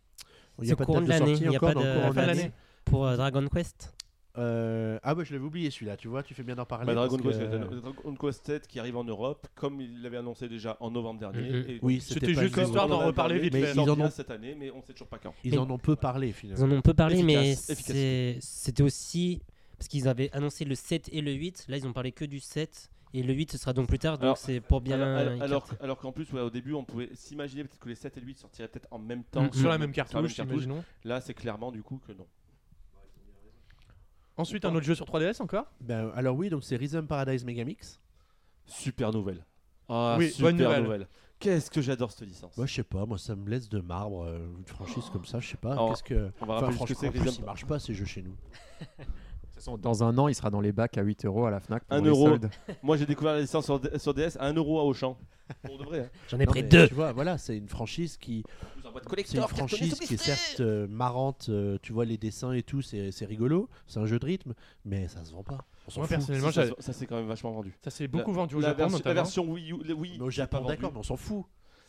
Il 0.62 0.66
n'y 0.66 0.72
a 0.72 0.74
encore 0.74 0.88
pas 0.88 1.02
de 1.02 1.06
courant 1.06 1.08
de 1.08 1.12
fin 1.12 2.12
de 2.12 2.18
l'année 2.18 2.42
l'année. 2.42 2.52
pour 2.86 3.06
euh, 3.06 3.16
Dragon 3.16 3.48
Quest. 3.48 3.94
Euh, 4.38 5.00
Ah 5.04 5.16
bah 5.16 5.24
je 5.24 5.34
l'avais 5.34 5.44
oublié 5.46 5.72
celui-là, 5.72 5.98
tu 5.98 6.08
vois, 6.08 6.22
tu 6.24 6.34
fais 6.34 6.44
bien 6.44 6.56
d'en 6.56 6.66
parler. 6.66 6.86
Bah, 6.86 6.94
Dragon, 6.94 7.18
parce 7.18 7.38
Quest, 7.38 7.50
que- 7.50 7.56
euh, 7.56 7.80
Dragon 7.82 8.16
Quest 8.16 8.46
7 8.46 8.68
qui 8.68 8.80
arrive 8.80 8.96
en 8.96 9.04
Europe, 9.04 9.48
comme 9.56 9.82
il 9.82 10.02
l'avait 10.02 10.18
annoncé 10.18 10.48
déjà 10.48 10.78
en 10.80 10.92
novembre 10.92 11.20
dernier. 11.20 11.42
Mhm. 11.50 11.66
et 11.70 11.80
Oui, 11.82 12.00
C'était 12.00 12.34
juste 12.34 12.56
une- 12.56 12.64
histoire 12.64 12.86
on 12.86 12.90
d'en 12.90 12.98
reparler 13.00 13.14
parlé, 13.14 13.40
vite 13.40 13.54
mais 13.54 13.62
fait. 13.64 13.74
ils 13.74 13.80
en 13.90 14.00
ont- 14.00 14.10
cette 14.10 14.32
année, 14.32 14.56
mais 14.58 14.72
on 14.72 14.78
ne 14.78 14.82
sait 14.84 14.94
toujours 14.94 15.08
pas 15.08 15.18
quand. 15.18 15.34
Ils 15.44 15.58
en 15.58 15.70
ont 15.70 15.78
peu 15.80 15.96
parlé 15.96 16.28
Ils 16.28 16.34
finalement. 16.34 16.64
en 16.66 16.72
ont 16.78 16.82
peu 16.82 16.94
parlé, 16.94 17.24
mais 17.24 17.52
Efficace, 17.52 18.38
c'était 18.42 18.84
aussi 18.84 19.42
parce 19.78 19.88
qu'ils 19.88 20.08
avaient 20.08 20.30
annoncé 20.34 20.64
le 20.66 20.76
7 20.76 21.10
et 21.12 21.22
le 21.22 21.32
8. 21.32 21.66
Là, 21.68 21.78
ils 21.78 21.88
ont 21.88 21.94
parlé 21.94 22.12
que 22.12 22.26
du 22.26 22.40
7 22.40 22.90
et 23.14 23.24
le 23.24 23.34
8 23.34 23.52
ce 23.54 23.58
sera 23.58 23.74
donc 23.74 23.88
plus 23.88 23.98
tard. 24.00 24.18
Donc 24.18 24.24
Alors- 24.24 24.38
c'est 24.38 24.60
pour 24.62 24.82
bien. 24.82 25.02
alors, 25.02 25.66
alors- 25.82 25.98
qu'en 25.98 26.12
plus, 26.12 26.32
ouais, 26.34 26.42
au 26.42 26.50
début, 26.52 26.74
on 26.74 26.84
pouvait 26.84 27.10
s'imaginer 27.14 27.64
peut-être 27.64 27.80
que 27.80 27.90
les 27.90 27.96
7 27.96 28.16
et 28.18 28.20
le 28.20 28.28
8 28.28 28.38
sortiraient 28.38 28.68
peut-être 28.68 28.88
en 28.92 29.00
même 29.00 29.24
temps. 29.24 29.44
Mhm. 29.44 29.54
Sur 29.54 29.70
la 29.70 29.78
même 29.78 29.94
sur 29.94 30.06
cartouche, 30.06 30.38
imaginons. 30.38 30.84
Là, 31.04 31.20
c'est 31.20 31.34
clairement 31.34 31.72
du 31.72 31.82
coup 31.82 32.00
que 32.06 32.12
non. 32.14 32.28
Ensuite, 34.40 34.64
un 34.66 34.74
autre 34.74 34.86
jeu 34.86 34.96
sur 34.96 35.06
3DS 35.06 35.42
encore 35.42 35.66
Ben, 35.82 36.12
alors 36.16 36.36
oui, 36.36 36.50
donc 36.50 36.64
c'est 36.64 36.78
Rhythm 36.78 37.06
Paradise 37.06 37.44
Megamix. 37.44 38.00
Super 38.66 39.12
nouvelle. 39.12 39.46
Ah, 39.90 40.16
Oui, 40.18 40.30
super 40.32 40.54
bonne 40.70 40.84
nouvelle. 40.84 41.08
Qu'est-ce 41.40 41.70
que 41.72 41.82
j'adore 41.82 42.12
cette 42.12 42.28
licence. 42.28 42.56
Moi 42.58 42.66
je 42.66 42.74
sais 42.74 42.84
pas, 42.84 43.06
moi 43.06 43.18
ça 43.18 43.36
me 43.36 43.50
laisse 43.50 43.70
de 43.70 43.80
marbre 43.80 44.24
euh, 44.26 44.40
une 44.58 44.66
franchise 44.66 45.10
comme 45.10 45.26
ça, 45.26 45.40
je 45.40 45.50
sais 45.50 45.58
pas. 45.58 45.72
Alors, 45.74 45.90
Qu'est-ce 45.90 46.04
que 46.04 46.32
On 46.42 46.46
va 46.46 46.56
Enfin, 46.56 46.66
rappeler 46.68 46.78
ce 46.78 46.80
que 46.86 46.94
franchement, 46.94 46.98
c'est 47.00 47.08
en 47.08 47.12
plus, 47.12 47.20
Rhythm- 47.22 47.36
ils 47.40 47.46
marchent 47.46 47.66
pas 47.66 47.80
ces 47.80 47.94
jeux 47.94 48.06
chez 48.06 48.22
nous. 48.24 48.36
Façon, 49.60 49.78
dans 49.78 50.04
un 50.04 50.18
an, 50.18 50.28
il 50.30 50.36
sera 50.36 50.50
dans 50.50 50.62
les 50.62 50.72
bacs 50.72 50.98
à 50.98 51.02
8 51.02 51.26
euros 51.26 51.46
à 51.46 51.52
la 51.52 51.60
Fnac. 51.60 51.84
pour 51.84 51.98
Un 51.98 52.02
les 52.02 52.08
euro. 52.10 52.28
soldes. 52.30 52.50
Moi, 52.84 52.96
j'ai 52.98 53.06
découvert 53.06 53.34
la 53.34 53.42
licence 53.42 53.66
sur, 53.66 54.14
DS 54.14 54.38
à 54.40 54.46
1 54.48 54.54
euro 54.54 54.80
à 54.80 54.84
Auchan. 54.86 55.18
Pour 55.64 55.78
de 55.80 55.84
vrai. 55.84 56.00
hein. 56.02 56.10
J'en 56.30 56.40
ai 56.40 56.46
Non, 56.46 56.52
pris 56.52 56.62
mais 56.64 56.70
deux. 56.70 56.88
Tu 56.88 56.94
vois, 56.94 57.12
voilà, 57.12 57.38
c'est 57.40 57.58
une 57.58 57.68
franchise 57.68 58.18
qui, 58.18 58.44
Vous 58.44 58.82
c'est 58.84 58.88
une 58.88 59.00
collector, 59.06 59.48
cartonné 59.48 59.68
franchise 59.68 59.90
sous 59.96 59.98
qui 59.98 60.04
est 60.04 60.08
blister. 60.18 60.32
certes 60.36 60.60
euh, 60.62 60.88
marrante. 60.88 61.48
euh, 61.50 61.78
tu 61.82 61.92
vois 61.92 62.06
les 62.06 62.18
dessins 62.20 62.52
et 62.54 62.62
tout, 62.62 62.82
c'est 62.84 63.12
c'est 63.12 63.26
rigolo, 63.26 63.68
c'est 63.88 64.00
un 64.00 64.06
jeu 64.06 64.20
de 64.20 64.26
rythme, 64.26 64.54
mais 64.86 65.08
ça 65.08 65.26
se 65.26 65.32
vend 65.34 65.42
pas. 65.44 65.66
On 65.88 65.90
s'en 65.92 66.02
Moi, 66.02 66.08
fout. 66.08 66.18
personnellement, 66.18 66.52
ça, 66.52 66.66
j'avais- 66.66 66.76
ça, 66.80 66.94
c'est 66.94 67.08
quand 67.08 67.16
même 67.16 67.26
vachement 67.28 67.52
vendu. 67.52 67.76
ça 67.84 67.90
s'est 67.90 68.08
beaucoup 68.08 68.32
vendu 68.32 68.54
au 68.56 68.60
la, 68.60 68.68
Japon, 68.70 68.78
version, 68.78 68.94
la 68.94 69.00
notamment. 69.00 69.16
version 69.24 69.52
Wii 69.52 69.72
U, 69.72 69.94
Wii, 69.94 70.12
Mais 70.18 70.22
au 70.22 70.26
pas 70.26 70.30
Japon, 70.30 70.58
vendu. 70.60 70.68
d'accord, 70.70 70.92
mais 70.94 71.00
on 71.00 71.04
s'en 71.04 71.18
fout. 71.18 71.44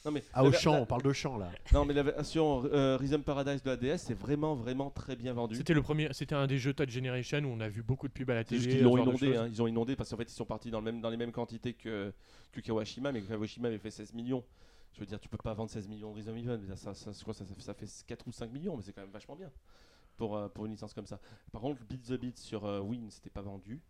Non 0.05 0.11
mais 0.13 0.23
À 0.33 0.43
la- 0.43 0.49
Auchan, 0.49 0.73
la- 0.73 0.81
on 0.81 0.87
parle 0.87 1.03
de 1.03 1.13
champ 1.13 1.37
là. 1.37 1.51
Non 1.73 1.85
mais 1.85 1.93
la 1.93 2.03
version 2.03 2.65
euh, 2.65 2.97
Rhythm 2.97 3.23
Paradise 3.23 3.63
de 3.63 3.71
la 3.71 3.77
DS 3.77 3.99
c'est 3.99 4.15
vraiment 4.15 4.55
vraiment 4.55 4.91
très 4.91 5.15
bien 5.17 5.33
vendu. 5.33 5.57
C'était 5.57 5.75
le 5.75 5.83
premier, 5.83 6.09
c'était 6.13 6.35
un 6.35 6.47
des 6.47 6.59
jeux 6.59 6.73
Touch 6.73 6.89
Generation 6.89 7.39
où 7.41 7.49
on 7.49 7.61
a 7.61 7.69
vu 7.69 7.83
beaucoup 7.83 8.09
de 8.09 8.13
pubs 8.13 8.31
à 8.31 8.35
la 8.35 8.45
télé. 8.45 8.79
ce 8.79 8.83
l'ont 8.83 8.97
inondé, 8.97 9.37
hein. 9.37 9.47
ils 9.49 9.61
ont 9.61 9.67
inondé 9.67 9.97
parce 9.97 10.11
qu'en 10.11 10.17
fait 10.17 10.31
ils 10.31 10.35
sont 10.35 10.47
partis 10.47 10.71
dans, 10.71 10.79
le 10.81 10.85
même, 10.85 11.01
dans 11.01 11.11
les 11.11 11.17
mêmes 11.17 11.33
quantités 11.33 11.75
que, 11.75 12.13
que 12.53 12.61
Kawashima, 12.61 13.13
mais 13.13 13.21
Kawashima 13.21 13.69
avait 13.69 13.79
fait 13.79 13.91
16 13.91 14.15
millions. 14.15 14.45
Je 14.93 15.01
veux 15.01 15.07
dire, 15.07 15.21
tu 15.21 15.29
peux 15.29 15.37
pas 15.37 15.55
vendre 15.55 15.71
16 15.71 15.87
millions 15.87 16.11
de 16.11 16.17
Rhythm 16.17 16.37
Event, 16.37 16.59
ça, 16.77 16.95
ça, 16.95 17.13
je 17.13 17.21
crois 17.21 17.33
que 17.33 17.39
ça, 17.39 17.45
ça, 17.59 17.75
fait 17.75 17.87
4 18.07 18.27
ou 18.27 18.33
5 18.33 18.51
millions, 18.51 18.77
mais 18.77 18.83
c'est 18.83 18.93
quand 18.93 19.03
même 19.03 19.11
vachement 19.11 19.37
bien 19.37 19.51
pour, 20.17 20.37
euh, 20.37 20.49
pour 20.49 20.67
une 20.67 20.73
licence 20.73 20.93
comme 20.93 21.07
ça. 21.07 21.21
Par 21.53 21.61
contre, 21.63 21.83
Beat 21.85 22.03
the 22.03 22.13
Beat 22.21 22.39
sur 22.39 22.65
euh, 22.65 22.81
Wii 22.81 23.01
ne 23.01 23.11
s'était 23.11 23.31
pas 23.31 23.41
vendu. 23.41 23.81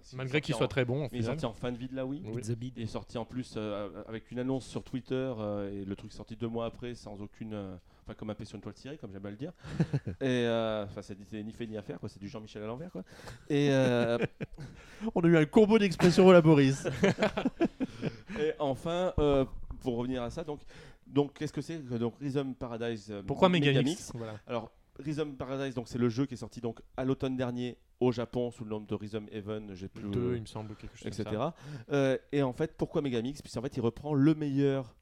Est 0.00 0.16
Malgré 0.16 0.40
qu'il 0.40 0.54
soit 0.54 0.66
en- 0.66 0.68
très 0.68 0.84
bon, 0.84 1.04
en 1.04 1.08
Il 1.12 1.18
est 1.20 1.22
sorti 1.22 1.46
en 1.46 1.52
fin 1.52 1.72
de 1.72 1.76
vie 1.78 1.88
de 1.88 1.96
la 1.96 2.04
Wii. 2.06 2.22
Oui. 2.24 2.42
Il 2.76 2.82
est 2.82 2.86
sorti 2.86 3.18
en 3.18 3.24
plus 3.24 3.54
euh, 3.56 3.88
avec 4.08 4.30
une 4.30 4.38
annonce 4.38 4.66
sur 4.66 4.82
Twitter 4.82 5.14
euh, 5.38 5.70
et 5.72 5.84
le 5.84 5.96
truc 5.96 6.12
est 6.12 6.16
sorti 6.16 6.36
deux 6.36 6.48
mois 6.48 6.66
après 6.66 6.94
sans 6.94 7.20
aucune. 7.20 7.54
euh, 7.54 7.76
Enfin, 8.04 8.14
comme 8.14 8.30
un 8.30 8.34
sur 8.44 8.56
une 8.56 8.60
toile 8.62 8.74
tirée, 8.74 8.98
comme 8.98 9.12
j'aime 9.12 9.24
à 9.24 9.30
le 9.30 9.36
dire. 9.36 9.52
et 10.20 10.44
enfin, 10.84 11.02
c'est 11.02 11.16
c'est 11.30 11.40
ni 11.40 11.52
fait 11.52 11.68
ni 11.68 11.76
à 11.76 11.82
faire, 11.82 12.00
quoi. 12.00 12.08
C'est 12.08 12.18
du 12.18 12.26
Jean-Michel 12.28 12.60
à 12.64 12.66
l'envers, 12.66 12.90
quoi. 12.90 13.04
Et, 13.48 13.68
euh, 13.70 14.18
On 15.14 15.20
a 15.20 15.28
eu 15.28 15.36
un 15.36 15.44
combo 15.44 15.78
d'expressions 15.78 16.26
au 16.26 16.32
Laboris. 16.32 16.84
et 18.40 18.52
enfin, 18.58 19.12
euh, 19.18 19.44
pour 19.80 19.96
revenir 19.98 20.22
à 20.22 20.30
ça, 20.30 20.42
donc, 20.44 20.60
donc 21.06 21.32
qu'est-ce 21.34 21.52
que 21.52 21.60
c'est 21.60 21.78
donc 21.78 22.14
Rhythm 22.20 22.54
Paradise 22.54 23.14
Pourquoi 23.26 23.48
Megamix 23.48 23.76
Megamix 23.78 24.12
Voilà. 24.14 24.34
Alors, 24.48 24.70
Rhythm 24.98 25.36
Paradise, 25.36 25.74
donc 25.74 25.88
c'est 25.88 25.98
le 25.98 26.08
jeu 26.08 26.26
qui 26.26 26.34
est 26.34 26.38
sorti 26.38 26.60
donc 26.60 26.80
à 26.96 27.04
l'automne 27.04 27.36
dernier 27.36 27.78
au 28.00 28.12
Japon 28.12 28.50
sous 28.50 28.64
le 28.64 28.70
nom 28.70 28.80
de 28.80 28.94
Rhythm 28.94 29.26
Heaven, 29.30 29.74
j'ai 29.74 29.88
plus 29.88 30.10
Deux, 30.10 30.34
il 30.34 30.42
me 30.42 30.46
semble, 30.46 30.74
quelque 30.74 30.96
chose 30.96 31.06
etc. 31.06 31.24
comme 31.24 31.34
ça. 31.34 31.54
Euh, 31.92 32.18
et 32.32 32.42
en 32.42 32.52
fait, 32.52 32.76
pourquoi 32.76 33.00
Megamix? 33.00 33.40
Puisqu'en 33.40 33.62
fait, 33.62 33.76
il 33.76 33.80
reprend 33.80 34.12
le 34.12 34.34
meilleur 34.34 34.94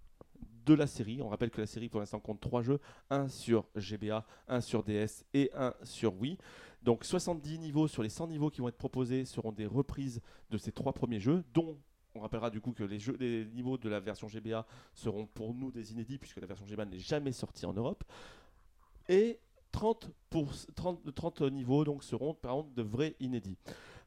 de 0.67 0.75
la 0.75 0.87
série. 0.87 1.21
On 1.23 1.29
rappelle 1.29 1.51
que 1.51 1.61
la 1.61 1.67
série, 1.67 1.89
pour 1.89 2.01
l'instant, 2.01 2.21
compte 2.21 2.41
trois 2.41 2.63
jeux 2.63 2.79
un 3.09 3.29
sur 3.29 3.67
GBA, 3.75 4.27
un 4.49 4.61
sur 4.61 4.85
DS 4.85 5.25
et 5.33 5.51
un 5.55 5.75
sur 5.83 6.15
Wii. 6.21 6.37
Donc 6.83 7.05
70 7.05 7.59
niveaux 7.59 7.89
sur 7.89 8.03
les 8.03 8.09
100 8.09 8.29
niveaux 8.29 8.51
qui 8.51 8.61
vont 8.61 8.69
être 8.69 8.77
proposés 8.77 9.25
seront 9.25 9.53
des 9.53 9.67
reprises 9.67 10.21
de 10.51 10.59
ces 10.59 10.73
trois 10.73 10.93
premiers 10.93 11.21
jeux, 11.21 11.43
dont 11.53 11.79
on 12.15 12.21
rappellera 12.21 12.51
du 12.51 12.61
coup 12.61 12.73
que 12.73 12.85
les, 12.85 12.99
jeux, 12.99 13.17
les 13.21 13.45
niveaux 13.47 13.79
de 13.79 13.89
la 13.89 14.01
version 14.01 14.29
GBA 14.29 14.67
seront 14.95 15.27
pour 15.27 15.55
nous 15.55 15.71
des 15.71 15.93
inédits, 15.93 16.19
puisque 16.19 16.41
la 16.41 16.47
version 16.47 16.67
GBA 16.67 16.87
n'est 16.87 16.99
jamais 16.99 17.33
sortie 17.33 17.67
en 17.67 17.73
Europe. 17.73 18.05
Et 19.09 19.39
30, 19.73 20.11
pour, 20.31 20.53
30, 20.75 21.15
30 21.15 21.43
niveaux 21.43 21.85
donc 21.85 22.03
seront 22.05 22.35
par 22.35 22.53
contre 22.53 22.75
de 22.75 22.83
vrais 22.83 23.17
inédits. 23.21 23.57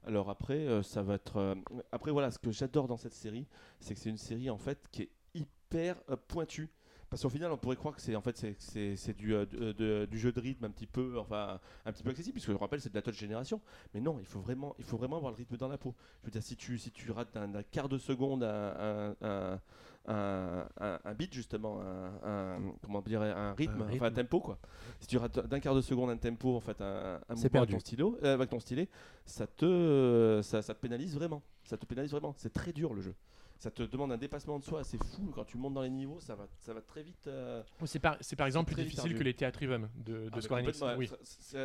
Alors 0.05 0.29
après, 0.29 0.67
euh, 0.67 0.83
ça 0.83 1.01
va 1.01 1.15
être. 1.15 1.37
euh, 1.37 1.55
après 1.91 2.11
voilà, 2.11 2.29
ce 2.31 2.39
que 2.39 2.51
j'adore 2.51 2.87
dans 2.87 2.97
cette 2.97 3.13
série, 3.13 3.47
c'est 3.79 3.93
que 3.93 3.99
c'est 3.99 4.09
une 4.09 4.17
série 4.17 4.49
en 4.49 4.57
fait 4.57 4.87
qui 4.91 5.03
est 5.03 5.09
hyper 5.33 5.95
euh, 6.09 6.17
pointue. 6.27 6.69
Parce 7.09 7.21
qu'au 7.21 7.29
final, 7.29 7.51
on 7.51 7.57
pourrait 7.57 7.75
croire 7.75 7.95
que 7.95 8.01
c'est 8.01 8.15
en 8.15 8.21
fait 8.21 8.35
c'est- 8.57 9.13
du, 9.13 9.35
euh, 9.35 9.45
de- 9.45 9.71
de- 9.71 10.07
du 10.09 10.17
jeu 10.17 10.31
de 10.31 10.39
rythme 10.39 10.65
un 10.65 10.71
petit 10.71 10.87
peu 10.87 11.19
enfin 11.19 11.59
un 11.85 11.91
petit 11.93 12.01
peu 12.01 12.09
accessible 12.09 12.33
puisque 12.33 12.51
je 12.51 12.57
rappelle 12.57 12.81
c'est 12.81 12.89
de 12.89 12.95
la 12.95 13.03
touch 13.03 13.15
génération. 13.17 13.61
Mais 13.93 14.01
non, 14.01 14.17
il 14.19 14.25
faut 14.25 14.39
vraiment 14.41 14.75
il 14.79 14.83
faut 14.83 14.97
vraiment 14.97 15.17
avoir 15.17 15.31
le 15.31 15.37
rythme 15.37 15.55
dans 15.55 15.67
la 15.67 15.77
peau. 15.77 15.93
Je 16.21 16.25
veux 16.27 16.31
dire 16.31 16.41
si 16.43 16.55
tu 16.57 16.77
si 16.79 16.91
tu 16.91 17.11
rates 17.11 17.31
d'un 17.33 17.61
quart 17.63 17.87
de 17.87 17.99
seconde 17.99 18.43
un, 18.43 19.13
un, 19.21 19.27
un, 19.27 19.61
un- 20.07 20.67
un- 20.79 20.99
un 21.03 21.13
beat 21.13 21.33
justement 21.33 21.81
un, 21.81 22.59
comment 22.83 23.01
dire 23.01 23.21
un 23.21 23.53
rythme, 23.53 23.81
Un 23.81 23.85
enfin 23.85 24.05
un 24.05 24.09
rythme. 24.09 24.13
tempo 24.21 24.39
quoi. 24.41 24.57
Si 24.99 25.07
tu 25.07 25.17
rates 25.17 25.39
d'un 25.47 25.59
quart 25.59 25.75
de 25.75 25.81
seconde 25.81 26.09
un 26.09 26.17
tempo 26.17 26.55
en 26.55 26.59
fait 26.59 26.79
un, 26.81 27.19
mouvement 27.29 27.59
avec 27.61 27.69
ton 27.71 27.79
stylo 27.79 28.17
euh, 28.23 28.33
avec 28.33 28.49
ton 28.49 28.59
stylet, 28.59 28.89
ça 29.25 29.47
te 29.47 30.41
ça, 30.43 30.61
ça 30.61 30.73
te 30.73 30.79
pénalise 30.79 31.15
vraiment. 31.15 31.41
Ça 31.63 31.77
te 31.77 31.85
pénalise 31.85 32.11
vraiment. 32.11 32.33
C'est 32.37 32.51
très 32.51 32.73
dur 32.73 32.93
le 32.93 33.01
jeu. 33.01 33.15
Ça 33.59 33.71
te 33.71 33.83
demande 33.83 34.11
un 34.11 34.17
dépassement 34.17 34.59
de 34.59 34.63
soi 34.65 34.81
assez 34.81 34.97
fou. 34.97 35.31
Quand 35.33 35.45
tu 35.45 35.57
montes 35.57 35.73
dans 35.75 35.83
les 35.83 35.89
niveaux, 35.89 36.19
ça 36.19 36.35
va, 36.35 36.47
ça 36.59 36.73
va 36.73 36.81
très 36.81 37.01
vite. 37.01 37.27
euh, 37.27 37.63
C'est 37.85 37.99
par, 37.99 38.17
c'est 38.19 38.35
par 38.35 38.45
exemple 38.45 38.73
plus 38.73 38.83
difficile 38.83 39.15
que 39.17 39.23
les 39.23 39.33
Theatrium 39.33 39.87
de, 39.95 40.25
de 40.25 40.29
ah, 40.33 40.41
Square 40.41 40.59
Enix. 40.59 40.83
Oui. 40.97 41.09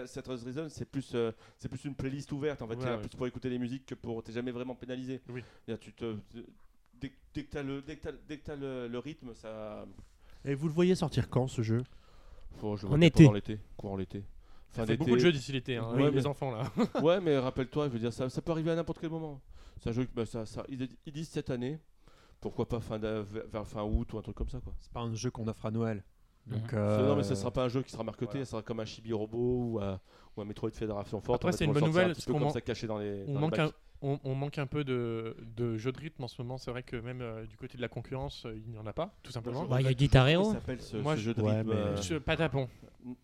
Cette 0.06 0.28
Reason, 0.28 0.68
c'est 0.68 0.84
plus, 0.84 1.10
euh, 1.16 1.32
c'est 1.58 1.68
plus 1.68 1.84
une 1.86 1.96
playlist 1.96 2.30
ouverte. 2.30 2.62
En 2.62 2.68
fait, 2.68 2.76
Ouais, 2.76 2.98
plus 2.98 3.08
pour 3.16 3.26
écouter 3.26 3.50
les 3.50 3.58
musiques 3.58 3.84
que 3.84 3.96
pour. 3.96 4.22
T'es 4.22 4.30
jamais 4.32 4.52
vraiment 4.52 4.76
pénalisé. 4.76 5.20
Oui. 5.28 5.42
Tu 5.80 5.92
te, 5.92 6.14
dès, 7.00 7.12
dès 7.34 7.44
que 7.44 7.50
t'as 7.50 7.62
le, 7.62 7.82
dès 7.82 7.96
que 7.96 8.02
t'as- 8.02 8.12
dès 8.28 8.38
que 8.38 8.44
t'as 8.44 8.56
le, 8.56 8.88
le 8.88 8.98
rythme, 8.98 9.34
ça. 9.34 9.84
Et 10.44 10.54
vous 10.54 10.68
le 10.68 10.74
voyez 10.74 10.94
sortir 10.94 11.28
quand 11.28 11.48
ce 11.48 11.62
jeu? 11.62 11.82
Faut, 12.58 12.76
je 12.76 12.86
En 12.86 13.00
été. 13.00 13.28
l'été, 13.32 13.58
courant 13.76 13.96
l'été. 13.96 14.20
Ça 14.70 14.82
Fin 14.82 14.86
fait 14.86 14.92
d'été. 14.92 14.98
beaucoup 14.98 15.16
de 15.16 15.20
jeux 15.20 15.32
d'ici 15.32 15.52
l'été, 15.52 15.76
hein, 15.76 15.88
Oui, 15.94 16.02
mais- 16.04 16.10
les 16.10 16.26
enfants 16.26 16.50
là. 16.50 16.64
Ouais, 17.02 17.20
mais 17.20 17.38
rappelle-toi, 17.38 17.88
je 17.88 17.92
veux 17.92 17.98
dire, 17.98 18.12
ça, 18.12 18.28
ça 18.28 18.42
peut 18.42 18.52
arriver 18.52 18.70
à 18.70 18.74
n'importe 18.76 18.98
quel 19.00 19.10
moment. 19.10 19.40
C'est 19.80 19.90
un 19.90 19.92
jeu 19.92 20.04
que 20.04 20.10
bah, 20.14 20.26
ça, 20.26 20.44
ça, 20.44 20.64
ils, 20.68 20.88
ils 21.06 21.12
disent 21.12 21.28
cette 21.28 21.50
année. 21.50 21.78
Pourquoi 22.40 22.68
pas 22.68 22.78
fin 22.80 22.98
vers 22.98 23.66
fin 23.66 23.82
août 23.82 24.12
ou 24.12 24.18
un 24.18 24.22
truc 24.22 24.36
comme 24.36 24.48
ça 24.48 24.60
quoi. 24.60 24.72
C'est 24.80 24.92
pas 24.92 25.00
un 25.00 25.12
jeu 25.14 25.30
qu'on 25.30 25.48
offre 25.48 25.66
à 25.66 25.70
Noël. 25.72 26.04
Donc, 26.46 26.72
Mhm. 26.72 26.78
euh, 26.78 27.08
Non 27.08 27.16
mais 27.16 27.24
ce 27.24 27.34
sera 27.34 27.50
pas 27.50 27.64
un 27.64 27.68
jeu 27.68 27.82
qui 27.82 27.90
sera 27.90 28.04
marketé, 28.04 28.26
voilà. 28.26 28.44
ça 28.44 28.50
sera 28.52 28.62
comme 28.62 28.78
un 28.80 28.84
Chibi 28.84 29.12
Robot 29.12 29.38
ou, 29.72 29.80
un- 29.80 30.00
ou 30.36 30.40
un 30.40 30.44
Metroid 30.44 30.70
Fédération 30.70 31.20
Forte. 31.20 31.42
Après, 31.44 31.52
c'est 31.52 31.64
une 31.64 31.72
bonne 31.72 31.84
nouvelle, 31.84 32.12
parce 32.12 32.24
qu'on 32.26 32.38
man- 32.38 32.52
caché 32.64 32.86
dans 32.86 32.98
les. 32.98 33.24
On 33.26 33.32
dans 33.34 33.40
les 33.40 33.46
manque, 33.46 33.58
un, 33.58 33.72
on, 34.02 34.18
on 34.24 34.34
manque 34.34 34.58
un 34.58 34.66
peu 34.66 34.84
de, 34.84 35.36
de 35.56 35.76
jeux 35.76 35.92
de 35.92 35.98
rythme 35.98 36.24
en 36.24 36.28
ce 36.28 36.40
moment. 36.40 36.58
C'est 36.58 36.70
vrai 36.70 36.82
que 36.82 36.96
même 36.96 37.20
euh, 37.20 37.44
du 37.46 37.56
côté 37.56 37.76
de 37.76 37.82
la 37.82 37.88
concurrence, 37.88 38.44
euh, 38.46 38.54
il 38.56 38.70
n'y 38.72 38.78
en 38.78 38.86
a 38.86 38.92
pas, 38.92 39.14
tout 39.22 39.32
simplement. 39.32 39.64
Bah, 39.64 39.80
il 39.80 39.86
y 39.86 39.90
a 39.90 39.94
Guitar 39.94 40.28
Hero. 40.28 40.50
il 40.50 40.54
s'appelle 40.54 40.80
ce, 40.80 40.96
Moi, 40.96 41.14
ce 41.16 41.20
je- 41.20 41.24
jeu 41.26 41.34
de 41.34 41.42
ouais, 41.42 41.58
rythme 41.58 41.70
euh, 41.72 41.96
Je- 42.02 42.14
Patapon. 42.16 42.68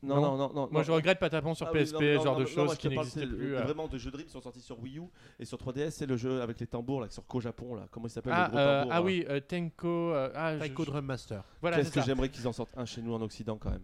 Non, 0.03 0.21
non, 0.21 0.37
non, 0.37 0.53
non. 0.55 0.69
Moi, 0.71 0.83
je 0.83 0.93
regrette 0.93 1.19
Patapon 1.19 1.55
sur 1.55 1.67
Ah 1.67 1.71
oui, 1.73 1.81
PSP, 1.81 2.01
non, 2.17 2.23
genre 2.23 2.35
non, 2.35 2.41
de 2.41 2.47
choses 2.47 2.77
qui 2.79 2.89
n'existaient 2.89 3.27
plus. 3.27 3.57
euh. 3.57 3.63
Vraiment 3.63 3.87
de 3.89 3.99
jeux 3.99 4.11
de 4.11 4.17
rythme 4.17 4.29
qui 4.29 4.33
sont 4.33 4.41
sortis 4.41 4.61
sur 4.61 4.81
Wii 4.81 4.99
U 4.99 5.03
et 5.39 5.45
sur 5.45 5.59
3DS, 5.59 5.91
c'est 5.91 6.07
le 6.07 6.17
jeu 6.17 6.41
avec 6.43 6.59
les 6.61 6.67
tambours 6.67 7.01
là, 7.03 7.09
sur 7.11 7.27
Ko 7.27 7.41
Japon 7.41 7.75
là. 7.75 7.87
Comment 7.91 8.07
il 8.07 8.11
s'appelle 8.11 8.33
Ah, 8.35 8.45
le 8.47 8.51
gros 8.51 8.59
euh, 8.59 8.79
tambour, 8.83 8.93
ah 8.95 9.03
oui, 9.03 9.25
euh, 9.29 9.41
Tenko. 9.41 9.89
euh, 9.89 10.31
ah, 10.35 10.55
je- 10.57 10.63
Taiko 10.63 10.85
je- 10.85 10.91
Drum 10.91 11.05
Master. 11.05 11.45
Voilà, 11.61 11.77
Qu'est-ce 11.79 11.93
que 11.93 12.03
j'aimerais 12.03 12.29
qu'ils 12.31 12.47
en 12.49 12.53
sortent 12.53 12.77
un 12.77 12.85
chez 12.87 13.03
nous 13.03 13.13
en 13.15 13.21
Occident 13.21 13.59
quand 13.59 13.71
même. 13.71 13.83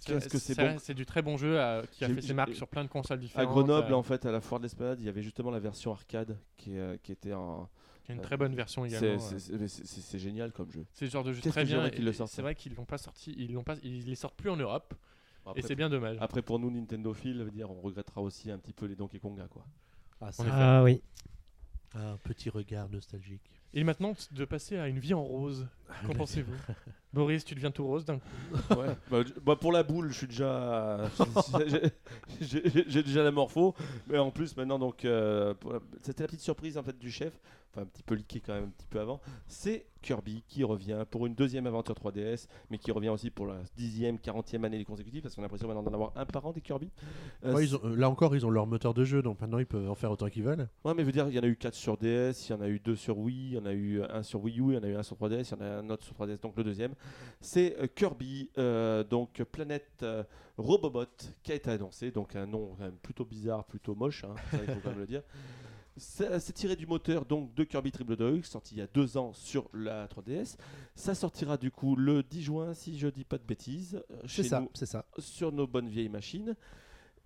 C'est- 0.00 0.12
qu'est-ce 0.14 0.28
que 0.28 0.38
c'est 0.38 0.54
ça, 0.54 0.66
bon. 0.72 0.78
C'est 0.78 0.94
du 0.94 1.06
très 1.06 1.22
bon 1.22 1.36
jeu 1.36 1.60
euh, 1.60 1.82
qui 1.92 2.04
a 2.04 2.08
fait 2.08 2.20
ses 2.22 2.34
marques 2.34 2.54
sur 2.54 2.66
plein 2.68 2.82
de 2.84 2.88
consoles 2.88 3.18
À 3.18 3.20
différentes. 3.20 3.48
Grenoble, 3.50 3.92
euh, 3.92 3.96
en 3.96 4.02
fait, 4.02 4.24
à 4.26 4.32
la 4.32 4.40
foire 4.40 4.58
de 4.60 4.64
l'Esplanade, 4.64 4.98
il 5.00 5.06
y 5.06 5.08
avait 5.08 5.22
justement 5.22 5.50
la 5.50 5.60
version 5.60 5.92
arcade 5.92 6.38
qui, 6.56 6.76
euh, 6.78 6.96
qui 7.02 7.12
était 7.12 7.32
en. 7.34 7.68
qui 8.04 8.12
a 8.12 8.14
une 8.14 8.20
très 8.22 8.36
bonne 8.36 8.54
version 8.54 8.84
C'est 8.88 8.96
également. 8.96 9.18
c'est- 9.20 10.14
euh. 10.14 10.18
génial 10.18 10.52
comme 10.52 10.70
jeu. 10.72 10.84
C'est 10.92 11.04
le 11.04 11.10
genre 11.10 11.22
de 11.24 11.32
jeu 11.32 11.40
très 11.42 11.64
bien. 11.64 11.76
j'aimerais 11.76 11.90
qu'ils 11.90 12.04
le 12.04 12.10
et 12.10 12.14
sortent, 12.14 12.32
C'est 12.32 12.42
vrai 12.42 12.54
qu'ils 12.54 12.74
l'ont 12.74 12.84
pas 12.86 12.98
sorti, 12.98 13.34
ils 13.36 13.52
l'ont 13.52 13.62
pas, 13.62 13.76
ils 13.82 14.04
les 14.06 14.14
sortent 14.16 14.36
plus 14.36 14.50
en 14.50 14.56
Europe. 14.56 14.94
Après, 15.46 15.60
et 15.60 15.62
c'est 15.62 15.74
bien 15.76 15.88
dommage. 15.88 16.16
après, 16.20 16.42
pour 16.42 16.58
nous, 16.58 16.70
Nintendo 16.70 17.12
Phil, 17.14 17.42
veut 17.42 17.50
dire, 17.50 17.70
on 17.70 17.80
regrettera 17.80 18.20
aussi 18.20 18.50
un 18.50 18.58
petit 18.58 18.72
peu 18.74 18.86
les 18.86 18.94
Donkey 18.96 19.18
Konga 19.18 19.48
quoi. 19.48 19.64
Ah, 20.20 20.32
ça. 20.32 20.44
Ah 20.50 20.82
oui. 20.82 21.02
un 21.94 22.16
petit 22.18 22.50
regard 22.50 22.88
nostalgique. 22.90 23.59
Et 23.72 23.84
maintenant, 23.84 24.14
de 24.32 24.44
passer 24.44 24.76
à 24.78 24.88
une 24.88 24.98
vie 24.98 25.14
en 25.14 25.22
rose. 25.22 25.68
Qu'en 26.06 26.12
pensez-vous? 26.18 26.52
Boris, 27.12 27.44
tu 27.44 27.54
deviens 27.54 27.70
tout 27.70 27.84
rose 27.86 28.04
d'un 28.04 28.18
coup. 28.18 28.74
Ouais. 28.76 28.96
Bah, 29.10 29.18
bah, 29.44 29.56
pour 29.56 29.72
la 29.72 29.82
boule, 29.82 30.08
je 30.10 30.16
suis 30.18 30.26
déjà. 30.26 31.08
j'ai- 32.40 33.02
déjà 33.02 33.22
la 33.22 33.30
morpho. 33.30 33.74
Mais 34.08 34.18
en 34.18 34.30
plus, 34.30 34.56
maintenant, 34.56 34.78
donc. 34.78 35.04
euh, 35.04 35.54
C'était 36.02 36.22
la 36.24 36.28
petite 36.28 36.40
surprise 36.42 36.76
en 36.78 36.82
fait 36.82 36.98
du 36.98 37.10
chef. 37.10 37.38
Enfin, 37.72 37.82
un 37.82 37.86
petit 37.86 38.02
peu 38.02 38.16
leaké 38.16 38.40
quand 38.40 38.54
même, 38.54 38.64
un 38.64 38.68
petit 38.70 38.88
peu 38.88 38.98
avant. 38.98 39.20
C'est 39.46 39.86
Kirby 40.02 40.42
qui 40.48 40.64
revient 40.64 41.04
pour 41.08 41.26
une 41.26 41.34
deuxième 41.36 41.66
aventure 41.68 41.94
3DS. 41.94 42.48
Mais 42.68 42.78
qui 42.78 42.90
revient 42.90 43.10
aussi 43.10 43.30
pour 43.30 43.46
la 43.46 43.58
dixième, 43.76 44.18
quarantième 44.18 44.64
année 44.64 44.84
consécutive. 44.84 45.22
Parce 45.22 45.34
qu'on 45.36 45.42
a 45.42 45.44
l'impression 45.44 45.68
maintenant 45.68 45.84
d'en 45.84 45.92
avoir 45.94 46.12
un 46.16 46.26
par 46.26 46.44
an 46.46 46.52
des 46.52 46.60
Kirby. 46.60 46.90
Euh, 47.44 47.54
Ouais, 47.54 47.64
ils 47.64 47.76
ont- 47.76 47.80
euh, 47.84 47.94
là 47.96 48.10
encore, 48.10 48.34
ils 48.34 48.44
ont 48.44 48.50
leur 48.50 48.66
moteur 48.66 48.92
de 48.92 49.04
jeu, 49.04 49.22
donc 49.22 49.40
maintenant 49.40 49.58
ils 49.58 49.66
peuvent 49.66 49.88
en 49.88 49.94
faire 49.94 50.10
autant 50.10 50.28
qu'ils 50.28 50.42
veulent. 50.42 50.68
Ouais, 50.84 50.94
mais 50.94 51.02
je 51.02 51.06
veux 51.06 51.12
dire, 51.12 51.28
il 51.28 51.34
y 51.34 51.38
en 51.38 51.42
a 51.42 51.46
eu 51.46 51.56
4 51.56 51.74
sur 51.74 51.96
DS, 51.96 52.48
il 52.48 52.52
y 52.52 52.54
en 52.54 52.60
a 52.60 52.68
eu 52.68 52.80
2 52.80 52.96
sur 52.96 53.16
Wii, 53.18 53.50
il 53.50 53.54
y 53.54 53.58
en 53.58 53.66
a 53.66 53.72
eu 53.72 54.02
un 54.02 54.22
sur 54.24 54.42
Wii 54.42 54.58
U, 54.60 54.70
il 54.70 54.74
y 54.74 54.78
en 54.78 54.82
a 54.82 54.88
eu 54.88 54.96
un 54.96 55.02
sur 55.04 55.16
3DS, 55.16 55.50
il 55.52 55.58
y 55.58 55.62
en 55.62 55.64
a 55.64 55.68
un 55.78 55.90
autre 55.90 56.04
sur 56.04 56.14
3DS, 56.16 56.40
donc 56.40 56.56
le 56.56 56.64
deuxième. 56.64 56.94
C'est 57.40 57.76
euh, 57.78 57.86
Kirby, 57.86 58.50
euh, 58.58 59.04
donc 59.04 59.42
Planète 59.44 60.04
Robobot, 60.58 61.06
qui 61.44 61.52
a 61.52 61.54
été 61.54 61.70
annoncé, 61.70 62.10
donc 62.10 62.34
un 62.34 62.46
nom 62.46 62.76
plutôt 63.02 63.24
bizarre, 63.24 63.64
plutôt 63.64 63.94
moche, 63.94 64.24
hein, 64.24 64.34
ça, 64.50 64.58
il 64.66 64.74
faut 64.74 64.80
quand 64.82 64.90
même 64.90 64.98
le 64.98 65.06
dire. 65.06 65.22
C'est 66.00 66.40
c'est 66.40 66.52
tiré 66.54 66.76
du 66.76 66.86
moteur 66.86 67.26
donc 67.26 67.54
de 67.54 67.62
Kirby 67.62 67.92
Triple 67.92 68.16
Deluxe, 68.16 68.48
sorti 68.50 68.74
il 68.74 68.78
y 68.78 68.80
a 68.80 68.86
deux 68.86 69.16
ans 69.18 69.32
sur 69.34 69.68
la 69.74 70.06
3DS. 70.06 70.56
Ça 70.94 71.14
sortira 71.14 71.56
du 71.58 71.70
coup 71.70 71.94
le 71.94 72.22
10 72.22 72.42
juin, 72.42 72.74
si 72.74 72.98
je 72.98 73.06
dis 73.08 73.24
pas 73.24 73.36
de 73.36 73.44
bêtises, 73.44 74.02
euh, 74.10 74.16
chez 74.24 74.42
C'est 74.42 74.48
ça, 74.48 74.60
nous 74.60 74.70
c'est 74.74 74.86
ça. 74.86 75.04
sur 75.18 75.52
nos 75.52 75.66
bonnes 75.66 75.88
vieilles 75.88 76.08
machines. 76.08 76.56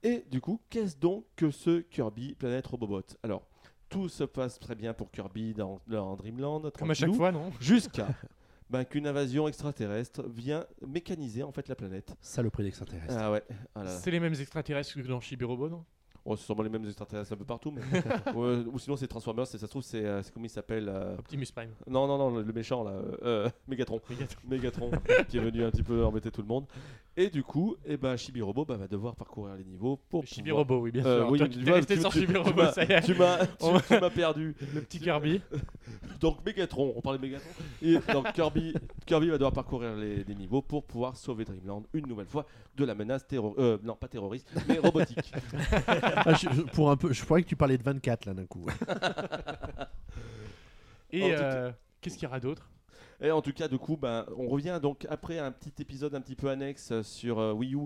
Et 0.02 0.24
du 0.30 0.40
coup, 0.40 0.60
qu'est-ce 0.70 0.96
donc 0.96 1.24
que 1.36 1.50
ce 1.50 1.80
Kirby 1.82 2.34
Planet 2.34 2.66
Robobot? 2.66 3.02
Alors, 3.22 3.46
tout 3.88 4.08
se 4.08 4.24
passe 4.24 4.58
très 4.58 4.74
bien 4.74 4.92
pour 4.92 5.10
Kirby 5.10 5.54
dans, 5.54 5.80
dans 5.86 6.16
Dreamland, 6.16 6.70
Comme 6.76 6.90
à 6.90 6.94
chaque 6.94 7.14
fois, 7.14 7.30
non? 7.30 7.52
jusqu'à 7.60 8.08
ben, 8.70 8.84
qu'une 8.84 9.06
invasion 9.06 9.46
extraterrestre 9.46 10.28
vient 10.28 10.66
mécaniser 10.86 11.42
en 11.44 11.52
fait 11.52 11.68
la 11.68 11.76
planète. 11.76 12.12
Saloperie 12.20 12.64
d'extraterrestre. 12.64 13.14
Ah 13.16 13.30
ouais, 13.30 13.44
voilà. 13.74 13.96
C'est 13.98 14.10
les 14.10 14.20
mêmes 14.20 14.34
extraterrestres 14.34 14.94
que 14.94 15.06
dans 15.06 15.20
Chibi-Robo, 15.20 15.68
non? 15.68 15.84
Oh, 16.26 16.36
c'est 16.36 16.44
sûrement 16.44 16.62
les 16.62 16.70
mêmes 16.70 16.86
extraterrestres 16.86 17.34
un 17.34 17.36
peu 17.36 17.44
partout, 17.44 17.70
mais 17.70 17.82
ou 18.34 18.78
sinon 18.78 18.96
c'est 18.96 19.06
Transformers, 19.06 19.44
et 19.44 19.46
ça 19.46 19.58
se 19.58 19.66
trouve 19.66 19.82
c'est 19.82 20.04
euh, 20.04 20.22
comment 20.32 20.46
il 20.46 20.50
s'appelle 20.50 20.88
euh, 20.88 21.18
Optimus 21.18 21.46
Prime. 21.54 21.70
Non, 21.86 22.06
non, 22.06 22.16
non, 22.16 22.30
le, 22.36 22.42
le 22.42 22.52
méchant 22.54 22.82
là, 22.82 22.92
euh, 22.92 23.16
euh, 23.22 23.50
Megatron. 23.68 24.00
Megatron. 24.08 24.40
Megatron 24.48 24.90
qui 25.28 25.36
est 25.36 25.40
venu 25.40 25.64
un 25.64 25.70
petit 25.70 25.82
peu 25.82 26.02
embêter 26.04 26.30
tout 26.30 26.40
le 26.40 26.48
monde. 26.48 26.64
Et 27.16 27.30
du 27.30 27.44
coup, 27.44 27.76
eh 27.86 27.96
ben, 27.96 28.16
Chibi-Robo 28.16 28.64
bah, 28.64 28.76
va 28.76 28.88
devoir 28.88 29.14
parcourir 29.14 29.54
les 29.54 29.62
niveaux 29.64 29.96
pour 30.10 30.22
pouvoir- 30.22 30.26
Chibi-Robo, 30.26 30.78
oui, 30.80 30.90
bien 30.90 31.06
Euh, 31.06 31.20
sûr. 31.20 31.30
oui, 31.30 31.38
Toi, 31.38 31.48
tu 31.48 31.58
tu 31.58 31.64
vois, 31.64 31.72
es 31.72 31.76
resté 31.76 32.00
sur 32.00 32.10
Chibi-Robo, 32.12 32.52
m'as- 32.54 32.72
ça 32.72 32.82
y 32.82 32.90
est. 32.90 33.00
Tu 33.02 33.14
m'as 33.14 34.10
perdu. 34.10 34.56
Le 34.74 34.80
petit 34.80 34.98
Kirby. 34.98 35.40
Donc 36.20 36.44
Megatron, 36.44 36.92
on 36.96 37.00
parlait 37.00 37.18
de 37.20 37.22
Megatron. 37.24 37.48
Et 37.82 37.98
donc 38.12 38.32
Kirby, 38.32 38.74
Kirby 39.06 39.28
va 39.28 39.34
devoir 39.34 39.52
parcourir 39.52 39.94
les, 39.94 40.24
les 40.24 40.34
niveaux 40.34 40.60
pour 40.62 40.84
pouvoir 40.84 41.16
sauver 41.16 41.44
Dreamland 41.44 41.84
une 41.92 42.06
nouvelle 42.08 42.26
fois 42.26 42.46
de 42.76 42.84
la 42.84 42.94
menace 42.96 43.26
terroriste. 43.26 43.60
Euh, 43.60 43.78
non, 43.84 43.94
pas 43.94 44.08
terroriste, 44.08 44.48
mais 44.66 44.78
robotique. 44.78 45.32
Ah, 46.26 46.34
je, 46.34 46.48
je- 46.52 46.62
pour 46.62 46.90
un 46.90 46.96
peu, 46.96 47.12
je 47.12 47.22
croyais 47.24 47.44
que 47.44 47.48
tu 47.48 47.56
parlais 47.56 47.76
de 47.78 47.82
24 47.82 48.24
là 48.26 48.34
d'un 48.34 48.46
coup. 48.46 48.66
Et 51.12 51.32
euh, 51.34 51.70
qu'est-ce 52.00 52.14
qu'il 52.16 52.24
y 52.24 52.26
aura 52.26 52.40
d'autre? 52.40 52.68
Et 53.20 53.30
en 53.30 53.40
tout 53.42 53.52
cas, 53.52 53.68
du 53.68 53.78
coup, 53.78 53.96
ben, 53.96 54.26
on 54.36 54.48
revient 54.48 54.78
donc 54.82 55.06
après 55.08 55.38
un 55.38 55.52
petit 55.52 55.72
épisode 55.82 56.14
un 56.14 56.20
petit 56.20 56.34
peu 56.36 56.48
annexe 56.50 56.90
euh, 56.92 57.02
sur 57.02 57.38
euh, 57.38 57.52
Wii 57.52 57.74
U 57.74 57.78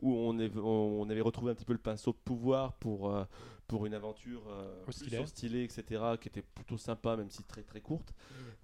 où 0.00 0.14
on, 0.14 0.38
est- 0.38 0.56
on 0.56 1.08
avait 1.10 1.20
retrouvé 1.20 1.52
un 1.52 1.54
petit 1.54 1.64
peu 1.64 1.72
le 1.72 1.78
pinceau 1.78 2.12
de 2.12 2.18
pouvoir 2.24 2.74
pour, 2.74 3.10
euh, 3.10 3.24
pour 3.66 3.86
une 3.86 3.94
aventure 3.94 4.42
euh, 4.48 4.80
Au 4.82 4.84
plus 4.84 4.92
stylet. 4.92 5.26
stylée, 5.26 5.62
etc., 5.64 6.02
qui 6.20 6.28
était 6.28 6.42
plutôt 6.42 6.78
sympa, 6.78 7.16
même 7.16 7.30
si 7.30 7.42
très 7.44 7.62
très 7.62 7.80
courte. 7.80 8.14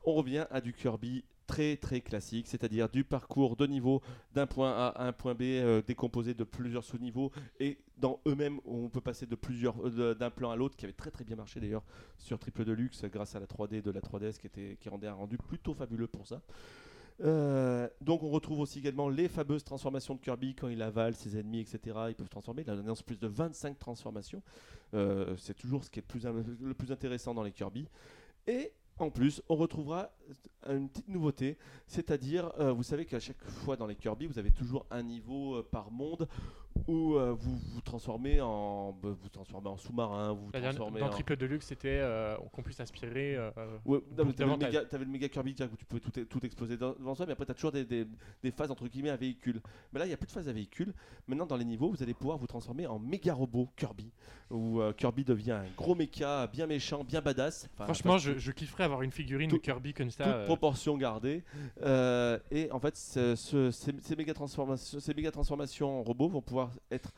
On 0.04 0.14
revient 0.14 0.46
à 0.50 0.60
du 0.60 0.72
Kirby 0.72 1.24
très 1.46 1.76
très 1.76 2.00
classique, 2.00 2.46
c'est-à-dire 2.48 2.88
du 2.88 3.04
parcours 3.04 3.56
de 3.56 3.66
niveau 3.66 4.00
d'un 4.32 4.46
point 4.46 4.70
A 4.72 4.88
à 4.88 5.06
un 5.06 5.12
point 5.12 5.34
B 5.34 5.42
décomposé 5.86 6.34
de 6.34 6.44
plusieurs 6.44 6.84
sous-niveaux 6.84 7.30
et 7.60 7.78
dans 8.02 8.20
eux-mêmes 8.26 8.60
on 8.64 8.88
peut 8.88 9.00
passer 9.00 9.26
euh, 9.30 10.14
d'un 10.14 10.30
plan 10.30 10.50
à 10.50 10.56
l'autre 10.56 10.76
qui 10.76 10.84
avait 10.84 10.92
très 10.92 11.10
très 11.10 11.24
bien 11.24 11.36
marché 11.36 11.60
d'ailleurs 11.60 11.84
sur 12.18 12.38
Triple 12.38 12.64
Deluxe 12.64 13.04
grâce 13.04 13.36
à 13.36 13.40
la 13.40 13.46
3D 13.46 13.80
de 13.80 13.90
la 13.90 14.00
3DS 14.00 14.38
qui 14.38 14.48
était 14.48 14.76
qui 14.80 14.88
rendait 14.88 15.06
un 15.06 15.14
rendu 15.14 15.38
plutôt 15.38 15.72
fabuleux 15.72 16.08
pour 16.08 16.26
ça. 16.26 16.42
Euh, 17.20 17.88
donc 18.00 18.24
on 18.24 18.30
retrouve 18.30 18.58
aussi 18.58 18.80
également 18.80 19.08
les 19.08 19.28
fameuses 19.28 19.62
transformations 19.62 20.16
de 20.16 20.20
Kirby 20.20 20.56
quand 20.56 20.66
il 20.66 20.82
avale 20.82 21.14
ses 21.14 21.38
ennemis, 21.38 21.60
etc. 21.60 21.96
Ils 22.08 22.16
peuvent 22.16 22.28
transformer. 22.28 22.64
Il 22.66 22.70
annonce 22.70 23.02
plus 23.02 23.20
de 23.20 23.28
25 23.28 23.78
transformations. 23.78 24.42
Euh, 24.94 25.36
c'est 25.38 25.54
toujours 25.54 25.84
ce 25.84 25.90
qui 25.90 26.00
est 26.00 26.14
le 26.60 26.74
plus 26.74 26.90
intéressant 26.90 27.34
dans 27.34 27.44
les 27.44 27.52
Kirby. 27.52 27.86
Et 28.48 28.72
en 28.98 29.10
plus, 29.10 29.40
on 29.48 29.54
retrouvera 29.54 30.10
une 30.68 30.88
petite 30.88 31.08
nouveauté, 31.08 31.56
c'est-à-dire, 31.86 32.52
vous 32.74 32.82
savez 32.82 33.06
qu'à 33.06 33.18
chaque 33.20 33.42
fois 33.42 33.76
dans 33.76 33.86
les 33.86 33.96
Kirby, 33.96 34.26
vous 34.26 34.38
avez 34.38 34.50
toujours 34.50 34.86
un 34.90 35.02
niveau 35.02 35.62
par 35.62 35.90
monde 35.90 36.28
où 36.88 37.14
euh, 37.14 37.32
vous 37.38 37.56
vous 37.56 37.80
transformez 37.80 38.40
en, 38.40 38.92
bah, 38.92 39.10
vous 39.20 39.28
transformez 39.28 39.68
en 39.68 39.76
sous-marin, 39.76 40.32
vous 40.32 40.50
transformez 40.50 41.00
Dans 41.00 41.06
en... 41.06 41.10
Triple 41.10 41.36
Deluxe, 41.36 41.66
c'était 41.66 41.98
euh, 42.00 42.36
qu'on 42.52 42.62
puisse 42.62 42.80
inspirer. 42.80 43.36
euh, 43.36 43.50
Ouais, 43.84 44.00
t'avais, 44.16 44.32
le 44.46 44.56
méga, 44.56 44.84
t'avais 44.84 45.04
le 45.04 45.10
méga 45.10 45.28
Kirby 45.28 45.54
où 45.72 45.76
tu 45.76 45.84
pouvais 45.84 46.00
tout, 46.00 46.10
tout 46.24 46.44
exploser 46.46 46.76
devant 46.76 47.14
soi, 47.14 47.26
mais 47.26 47.32
après 47.32 47.46
t'as 47.46 47.54
toujours 47.54 47.72
des, 47.72 47.84
des- 47.84 48.06
des 48.42 48.50
phases 48.50 48.70
entre 48.70 48.86
guillemets 48.88 49.10
à 49.10 49.16
véhicule. 49.16 49.60
Mais 49.92 49.98
là, 50.00 50.06
il 50.06 50.08
n'y 50.08 50.14
a 50.14 50.16
plus 50.16 50.26
de 50.26 50.32
phase 50.32 50.48
à 50.48 50.52
véhicule. 50.52 50.92
Maintenant, 51.28 51.46
dans 51.46 51.56
les 51.56 51.64
niveaux, 51.64 51.90
vous 51.90 52.02
allez 52.02 52.14
pouvoir 52.14 52.38
vous 52.38 52.46
transformer 52.46 52.86
en 52.86 52.98
méga 52.98 53.32
robot 53.34 53.68
Kirby, 53.76 54.10
où 54.50 54.80
euh, 54.80 54.92
Kirby 54.92 55.24
devient 55.24 55.52
un 55.52 55.64
gros 55.76 55.94
méca 55.94 56.46
bien 56.48 56.66
méchant, 56.66 57.04
bien 57.04 57.20
badass. 57.20 57.68
Enfin, 57.74 57.84
Franchement, 57.84 58.18
je, 58.18 58.38
je 58.38 58.50
kifferais 58.52 58.84
avoir 58.84 59.02
une 59.02 59.12
figurine 59.12 59.48
Tout- 59.50 59.56
de 59.58 59.62
Kirby 59.62 59.94
comme 59.94 60.10
ça. 60.10 60.24
toute 60.24 60.32
euh, 60.34 60.44
proportion 60.46 60.96
gardée. 60.96 61.44
Et 62.50 62.68
en 62.70 62.80
fait, 62.80 62.96
ce- 62.96 63.36
ce- 63.36 63.70
ces, 63.70 63.92
ces 64.00 64.16
méga 64.16 64.34
transformations, 64.34 65.00
ces 65.00 65.14
méga 65.14 65.30
transformations 65.30 66.00
en 66.00 66.02
robots 66.02 66.28
vont 66.28 66.40
pouvoir 66.42 66.61
être 66.90 67.12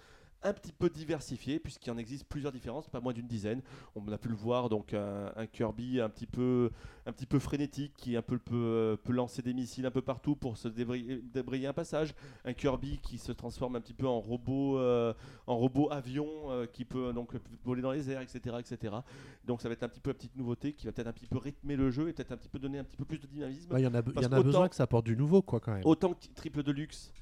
un 0.44 0.52
petit 0.52 0.72
peu 0.72 0.90
diversifiées 0.90 1.58
puisqu'il 1.58 1.90
en 1.90 1.98
existe 1.98 2.26
plusieurs 2.26 2.52
différences, 2.52 2.88
pas 2.88 3.00
moins 3.00 3.12
d'une 3.12 3.26
dizaine. 3.26 3.62
On 3.96 4.06
a 4.12 4.18
pu 4.18 4.28
le 4.28 4.34
voir 4.34 4.68
donc 4.68 4.92
un, 4.92 5.32
un 5.36 5.46
Kirby 5.46 6.00
un 6.00 6.10
petit 6.10 6.26
peu 6.26 6.70
un 7.06 7.12
petit 7.12 7.26
peu 7.26 7.38
frénétique 7.38 7.92
qui 7.96 8.16
un 8.16 8.22
peu 8.22 8.38
peut, 8.38 8.98
peut 9.02 9.12
lancer 9.12 9.42
des 9.42 9.54
missiles 9.54 9.86
un 9.86 9.90
peu 9.90 10.02
partout 10.02 10.36
pour 10.36 10.56
se 10.56 10.68
débrayer, 10.68 11.22
débrayer 11.22 11.66
un 11.66 11.72
passage. 11.72 12.14
Un 12.44 12.52
Kirby 12.52 12.98
qui 12.98 13.18
se 13.18 13.32
transforme 13.32 13.76
un 13.76 13.80
petit 13.80 13.94
peu 13.94 14.06
en 14.06 14.20
robot 14.20 14.78
euh, 14.78 15.14
en 15.46 15.56
robot 15.56 15.90
avion 15.90 16.28
euh, 16.50 16.66
qui 16.66 16.84
peut 16.84 17.12
donc 17.12 17.32
voler 17.64 17.82
dans 17.82 17.92
les 17.92 18.10
airs, 18.10 18.20
etc., 18.20 18.56
etc. 18.58 18.96
Donc 19.44 19.62
ça 19.62 19.68
va 19.68 19.72
être 19.72 19.82
un 19.82 19.88
petit 19.88 20.00
peu 20.00 20.10
la 20.10 20.14
petite 20.14 20.36
nouveauté 20.36 20.74
qui 20.74 20.86
va 20.86 20.92
peut-être 20.92 21.08
un 21.08 21.12
petit 21.12 21.26
peu 21.26 21.38
rythmer 21.38 21.76
le 21.76 21.90
jeu 21.90 22.08
et 22.08 22.12
peut-être 22.12 22.32
un 22.32 22.36
petit 22.36 22.48
peu 22.48 22.58
donner 22.58 22.78
un 22.78 22.84
petit 22.84 22.96
peu 22.96 23.06
plus 23.06 23.18
de 23.18 23.26
dynamisme. 23.26 23.70
Bah, 23.70 23.80
Il 23.80 23.84
y 23.84 23.86
en 23.86 23.94
a, 23.94 24.02
y 24.20 24.26
en 24.26 24.32
a 24.32 24.42
besoin 24.42 24.68
que 24.68 24.76
ça 24.76 24.82
apporte 24.82 25.06
du 25.06 25.16
nouveau, 25.16 25.40
quoi, 25.40 25.60
quand 25.60 25.72
même. 25.72 25.82
Autant 25.86 26.12
que 26.12 26.26
Triple 26.34 26.62
Deluxe 26.62 27.12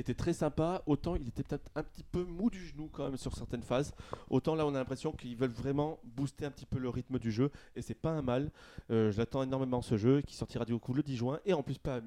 était 0.00 0.14
très 0.14 0.32
sympa, 0.32 0.82
autant 0.86 1.16
il 1.16 1.28
était 1.28 1.42
peut-être 1.42 1.70
un 1.74 1.82
petit 1.82 2.02
peu 2.02 2.24
mou 2.24 2.50
du 2.50 2.64
genou 2.66 2.88
quand 2.92 3.04
même 3.04 3.16
sur 3.16 3.34
certaines 3.36 3.62
phases. 3.62 3.94
Autant 4.28 4.54
là 4.54 4.66
on 4.66 4.74
a 4.74 4.78
l'impression 4.78 5.12
qu'ils 5.12 5.36
veulent 5.36 5.50
vraiment 5.50 6.00
booster 6.04 6.44
un 6.46 6.50
petit 6.50 6.66
peu 6.66 6.78
le 6.78 6.88
rythme 6.88 7.18
du 7.18 7.30
jeu 7.30 7.50
et 7.76 7.82
c'est 7.82 7.94
pas 7.94 8.10
un 8.10 8.22
mal. 8.22 8.50
Euh, 8.90 9.10
J'attends 9.10 9.42
énormément 9.42 9.82
ce 9.82 9.96
jeu 9.96 10.22
qui 10.22 10.34
sortira 10.34 10.64
du 10.64 10.76
coup 10.78 10.94
le 10.94 11.02
10 11.02 11.16
juin 11.16 11.40
et 11.44 11.52
en 11.52 11.62
plus 11.62 11.78
pas. 11.78 12.00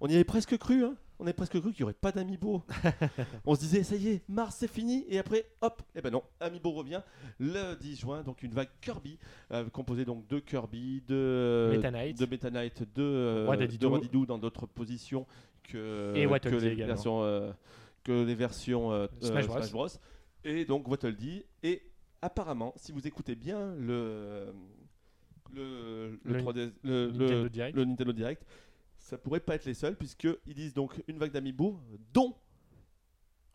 On 0.00 0.08
y 0.08 0.14
avait 0.14 0.24
presque 0.24 0.58
cru, 0.58 0.84
hein 0.84 0.96
on 1.22 1.24
avait 1.24 1.32
presque 1.34 1.60
cru 1.60 1.72
qu'il 1.72 1.82
n'y 1.82 1.84
aurait 1.84 1.92
pas 1.92 2.10
d'Amiibo. 2.10 2.64
on 3.46 3.54
se 3.54 3.60
disait, 3.60 3.84
ça 3.84 3.94
y 3.94 4.08
est, 4.08 4.22
Mars 4.28 4.56
c'est 4.58 4.68
fini, 4.68 5.04
et 5.08 5.18
après, 5.20 5.46
hop, 5.60 5.80
et 5.94 6.00
ben 6.00 6.10
non, 6.10 6.24
Amiibo 6.40 6.72
revient 6.72 7.00
le 7.38 7.76
10 7.76 8.00
juin, 8.00 8.22
donc 8.24 8.42
une 8.42 8.52
vague 8.52 8.70
Kirby, 8.80 9.18
euh, 9.52 9.68
composée 9.70 10.04
donc 10.04 10.26
de 10.26 10.40
Kirby, 10.40 11.00
de 11.06 11.70
Meta 11.72 11.92
Knight. 11.92 12.18
de 12.18 12.26
Meta 12.26 12.50
Knight, 12.50 12.82
de, 12.96 13.02
euh, 13.02 13.44
Roi 13.46 13.56
de 13.56 13.60
Dadidou. 13.60 13.88
Roi 13.90 14.00
Didou 14.00 14.26
dans 14.26 14.38
d'autres 14.38 14.66
positions 14.66 15.24
que, 15.64 16.12
Et 16.16 16.26
que 16.40 16.48
les 16.48 16.66
également. 16.68 16.86
versions, 16.94 17.22
euh, 17.22 17.52
que 18.04 18.24
les 18.24 18.34
versions 18.34 18.92
euh, 18.92 19.06
Smash 19.20 19.46
euh, 19.48 19.68
Bros. 19.72 19.88
Et 20.44 20.64
donc 20.64 20.88
Waddle 20.88 21.14
Dee. 21.16 21.44
Et 21.62 21.82
apparemment, 22.20 22.72
si 22.76 22.92
vous 22.92 23.06
écoutez 23.06 23.34
bien 23.34 23.74
le, 23.76 24.52
le, 25.52 26.18
le, 26.24 26.32
Le 26.32 26.40
3D, 26.40 26.72
le, 26.82 27.06
le- 27.06 27.12
Nintendo 27.12 27.48
Direct. 27.48 27.76
le 27.76 27.84
Nintendo 27.84 28.12
Direct, 28.12 28.46
ça 28.98 29.18
pourrait 29.18 29.40
pas 29.40 29.54
être 29.56 29.64
les 29.66 29.74
seuls, 29.74 29.96
puisqu'ils 29.96 30.54
disent 30.54 30.74
donc 30.74 31.02
une 31.08 31.18
vague 31.18 31.32
d'amiibo, 31.32 31.78
dont 32.12 32.34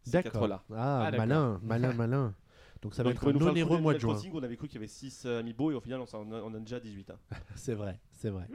ces 0.04 0.12
D'accord. 0.12 0.34
quatre-là. 0.34 0.64
Ah, 0.74 1.08
Ah, 1.08 1.12
malin, 1.12 1.60
malin, 1.64 1.94
malin. 1.94 2.36
Donc 2.82 2.94
ça 2.96 3.04
va 3.04 3.10
Donc, 3.14 3.24
être 3.24 3.28
un 3.28 3.48
onéreux 3.50 3.80
mois 3.80 3.94
de 3.94 4.00
juin. 4.00 4.14
Crossing, 4.14 4.32
On 4.34 4.44
avait 4.44 4.56
cru 4.58 4.68
qu'il 4.68 4.76
y 4.76 4.78
avait 4.80 4.88
6 4.88 5.26
amiibo 5.26 5.72
et 5.72 5.76
au 5.76 5.80
final 5.82 6.00
on, 6.02 6.06
s'en- 6.06 6.26
on 6.32 6.44
en 6.48 6.54
a 6.54 6.60
déjà 6.60 6.80
18. 6.80 7.10
hein. 7.12 7.18
C'est 7.56 7.74
vrai, 7.74 8.00
c'est 8.14 8.30
vrai. 8.30 8.48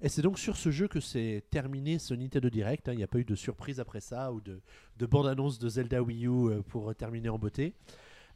Et 0.00 0.08
c'est 0.08 0.22
donc 0.22 0.38
sur 0.38 0.56
ce 0.56 0.70
jeu 0.70 0.88
que 0.88 1.00
c'est 1.00 1.44
terminé 1.50 1.98
ce 1.98 2.14
Nintendo 2.14 2.48
Direct. 2.50 2.88
hein. 2.88 2.92
Il 2.92 2.96
n'y 2.98 3.02
a 3.04 3.06
pas 3.08 3.18
eu 3.18 3.24
de 3.24 3.34
surprise 3.34 3.80
après 3.80 4.00
ça 4.00 4.32
ou 4.32 4.40
de, 4.40 4.60
de 4.98 5.06
bande-annonce 5.06 5.58
de 5.58 5.68
Zelda 5.68 6.02
Wii 6.02 6.26
U 6.26 6.30
euh, 6.50 6.62
pour 6.62 6.94
terminer 6.94 7.28
en 7.28 7.38
beauté. 7.38 7.74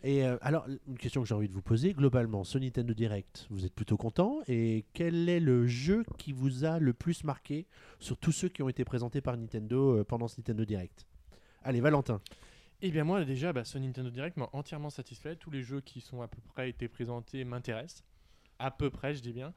Et 0.03 0.25
euh, 0.25 0.39
alors, 0.41 0.67
une 0.89 0.97
question 0.97 1.21
que 1.21 1.29
j'ai 1.29 1.35
envie 1.35 1.49
de 1.49 1.53
vous 1.53 1.61
poser, 1.61 1.93
globalement, 1.93 2.43
ce 2.43 2.57
Nintendo 2.57 2.95
Direct, 2.95 3.47
vous 3.51 3.67
êtes 3.67 3.75
plutôt 3.75 3.99
content 3.99 4.41
Et 4.49 4.87
quel 4.95 5.29
est 5.29 5.41
le 5.41 5.67
jeu 5.67 6.05
qui 6.17 6.33
vous 6.33 6.65
a 6.65 6.79
le 6.79 6.95
plus 6.95 7.23
marqué 7.23 7.67
sur 7.99 8.17
tous 8.17 8.33
ceux 8.33 8.49
qui 8.49 8.63
ont 8.63 8.71
été 8.71 8.83
présentés 8.87 9.21
par 9.21 9.37
Nintendo 9.37 9.99
euh, 9.99 10.05
pendant 10.05 10.27
ce 10.27 10.39
Nintendo 10.41 10.65
Direct? 10.65 11.07
Allez, 11.63 11.83
Valentin. 11.83 12.23
Eh 12.83 12.91
bien 12.91 13.05
moi 13.05 13.25
déjà, 13.25 13.53
bah, 13.53 13.65
ce 13.65 13.79
Nintendo 13.79 14.11
Direct 14.11 14.37
m'a 14.37 14.49
entièrement 14.53 14.91
satisfait. 14.91 15.37
Tous 15.37 15.51
les 15.51 15.63
jeux 15.63 15.81
qui 15.81 16.01
sont 16.01 16.23
à 16.23 16.29
peu 16.29 16.41
près 16.41 16.71
été 16.71 16.89
présentés 16.89 17.45
m'intéressent. 17.45 18.05
À 18.59 18.71
peu 18.71 18.91
près, 18.91 19.15
je 19.15 19.21
dis 19.21 19.33
bien. 19.33 19.55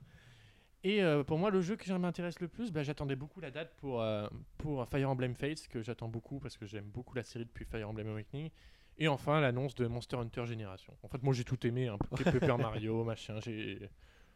Et 0.83 1.01
euh, 1.01 1.23
pour 1.23 1.37
moi, 1.37 1.49
le 1.49 1.61
jeu 1.61 1.77
qui 1.77 1.91
m'intéresse 1.93 2.41
le 2.41 2.49
plus, 2.49 2.71
bah, 2.73 2.83
j'attendais 2.83 3.15
beaucoup 3.15 3.39
la 3.39 3.51
date 3.51 3.73
pour, 3.77 4.01
euh, 4.01 4.27
pour 4.57 4.85
Fire 4.89 5.09
Emblem 5.09 5.33
Fates, 5.35 5.67
que 5.69 5.81
j'attends 5.81 6.09
beaucoup 6.09 6.39
parce 6.39 6.57
que 6.57 6.65
j'aime 6.65 6.89
beaucoup 6.89 7.15
la 7.15 7.23
série 7.23 7.45
depuis 7.45 7.63
Fire 7.63 7.87
Emblem 7.89 8.09
Awakening. 8.09 8.49
Et 8.97 9.07
enfin, 9.07 9.39
l'annonce 9.39 9.75
de 9.75 9.87
Monster 9.87 10.17
Hunter 10.17 10.45
Génération. 10.45 10.95
En 11.01 11.07
fait, 11.07 11.23
moi, 11.23 11.33
j'ai 11.33 11.45
tout 11.45 11.65
aimé, 11.65 11.87
un 11.87 11.97
peu 11.97 12.23
Paper 12.23 12.57
Mario, 12.59 13.03
machin, 13.05 13.39
j'ai 13.39 13.89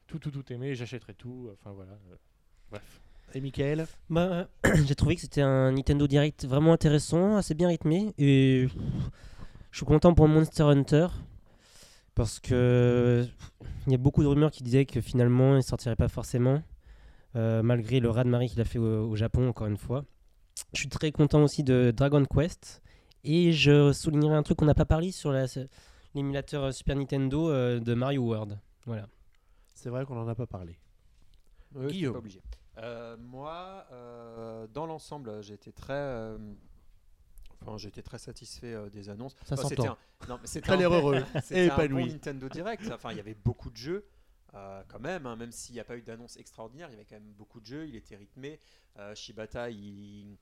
tout, 0.08 0.20
tout, 0.20 0.32
tout 0.32 0.54
aimé, 0.54 0.74
j'achèterai 0.74 1.14
tout. 1.14 1.50
Enfin, 1.54 1.74
voilà. 1.74 1.92
euh, 1.92 2.16
bref. 2.72 3.02
Et 3.34 3.42
Michael 3.42 3.88
Bah, 4.10 4.48
j'ai 4.86 4.96
trouvé 4.96 5.16
que 5.16 5.22
c'était 5.22 5.42
un 5.42 5.72
Nintendo 5.74 6.08
Direct 6.08 6.46
vraiment 6.46 6.74
intéressant, 6.74 7.36
assez 7.36 7.54
bien 7.54 7.68
rythmé. 7.68 8.14
Et 8.18 8.68
je 9.72 9.78
suis 9.78 9.86
content 9.86 10.14
pour 10.14 10.28
Monster 10.28 10.64
Hunter. 10.64 11.08
Parce 12.16 12.40
que 12.40 13.28
il 13.86 13.92
y 13.92 13.96
a 13.96 14.00
beaucoup 14.00 14.24
de 14.24 14.28
rumeurs 14.28 14.52
qui 14.52 14.64
disaient 14.64 14.86
que 14.86 15.02
finalement 15.02 15.56
il 15.56 15.64
sortirait 15.64 15.96
pas 15.96 16.08
forcément. 16.08 16.62
euh, 17.36 17.62
malgré 17.62 18.00
le 18.00 18.10
raz-de-marée 18.10 18.48
qu'il 18.48 18.60
a 18.62 18.66
fait 18.66 18.80
au, 18.80 19.10
au 19.12 19.16
Japon, 19.16 19.48
encore 19.50 19.68
une 19.68 19.78
fois. 19.78 20.06
Je 20.74 20.80
suis 20.80 20.90
très 20.90 21.12
content 21.12 21.44
aussi 21.44 21.64
de 21.64 21.94
Dragon 21.96 22.24
Quest. 22.26 22.82
Et 23.24 23.52
je 23.52 23.92
soulignerai 23.94 24.36
un 24.36 24.42
truc 24.44 24.58
qu'on 24.58 24.66
n'a 24.66 24.74
pas 24.74 24.86
parlé 24.86 25.12
sur 25.12 25.32
la- 25.32 25.46
l'émulateur 26.16 26.74
Super 26.74 26.96
Nintendo 26.96 27.50
euh, 27.52 27.80
de 27.80 27.94
Mario 27.94 28.24
World. 28.24 28.58
Voilà. 28.88 29.08
C'est 29.76 29.90
vrai 29.90 30.06
qu'on 30.06 30.16
n'en 30.16 30.28
a 30.28 30.34
pas 30.34 30.48
parlé. 30.48 30.80
T'es 31.80 31.88
Guillaume. 31.88 32.14
pas 32.14 32.20
obligé. 32.20 32.42
Euh, 32.78 33.18
moi, 33.18 33.86
euh, 33.92 34.68
dans 34.68 34.86
l'ensemble, 34.86 35.32
été 35.52 35.72
très, 35.72 35.94
euh, 35.94 36.38
enfin, 37.62 37.78
été 37.88 38.04
très 38.04 38.20
satisfait 38.20 38.76
des 38.92 39.10
annonces. 39.10 39.36
Ça 39.46 39.56
Enfin, 39.56 39.68
c'était 39.68 39.88
un- 39.88 39.98
Non, 40.30 40.38
mais 40.42 40.48
c'était 40.48 40.72
un- 40.72 40.80
heureux. 40.82 41.24
C'était 41.44 41.70
un 41.72 41.76
bon 41.76 41.84
épanoui. 41.84 42.12
Nintendo 42.14 42.50
Direct. 42.50 42.84
Enfin, 42.94 43.12
il 43.12 43.18
y 43.18 43.20
avait 43.20 43.34
beaucoup 43.36 43.70
de 43.72 43.78
jeux. 43.78 44.06
euh, 44.54 44.82
quand 44.88 45.00
même, 45.00 45.26
hein, 45.26 45.36
même 45.36 45.52
s'il 45.52 45.74
n'y 45.76 45.82
a 45.82 45.84
pas 45.84 45.98
eu 45.98 46.02
d'annonce 46.02 46.38
extraordinaire, 46.38 46.88
il 46.90 46.94
y 46.94 46.96
avait 46.96 47.06
quand 47.06 47.16
même 47.16 47.34
beaucoup 47.34 47.60
de 47.60 47.66
jeux. 47.66 47.86
Il 47.88 47.96
était 47.96 48.16
rythmé. 48.16 48.60
Euh, 48.98 49.14
Shibata, 49.14 49.70
il, 49.70 50.38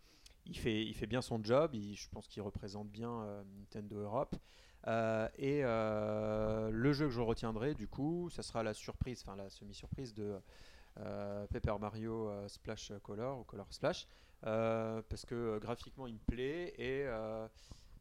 il 0.46 0.58
fait, 0.58 0.86
il 0.86 0.94
fait 0.94 1.08
bien 1.08 1.22
son 1.24 1.44
job. 1.44 1.72
Il- 1.74 1.96
je 1.98 2.08
pense 2.10 2.28
qu'il 2.28 2.42
représente 2.44 2.88
bien 2.90 3.10
euh, 3.12 3.44
Nintendo 3.60 3.98
Europe. 3.98 4.36
Et 5.40 5.64
le 5.64 6.92
jeu 6.94 7.06
que 7.06 7.12
je 7.12 7.20
retiendrai, 7.22 7.74
du 7.74 7.88
coup, 7.88 8.30
ça 8.30 8.44
sera 8.44 8.62
la 8.62 8.74
surprise, 8.76 9.24
enfin 9.26 9.36
la 9.36 9.50
semi-surprise 9.50 10.14
de 10.14 10.38
Paper 11.52 11.76
Mario 11.80 12.30
euh, 12.30 12.48
Splash 12.48 12.92
Color 13.04 13.40
ou 13.40 13.44
Color 13.44 13.68
Splash, 13.70 14.08
euh, 14.46 15.02
parce 15.10 15.26
que 15.26 15.36
euh, 15.36 15.60
graphiquement 15.60 16.08
il 16.08 16.14
me 16.14 16.20
plaît 16.28 16.74
et 16.78 17.04
euh, 17.06 17.48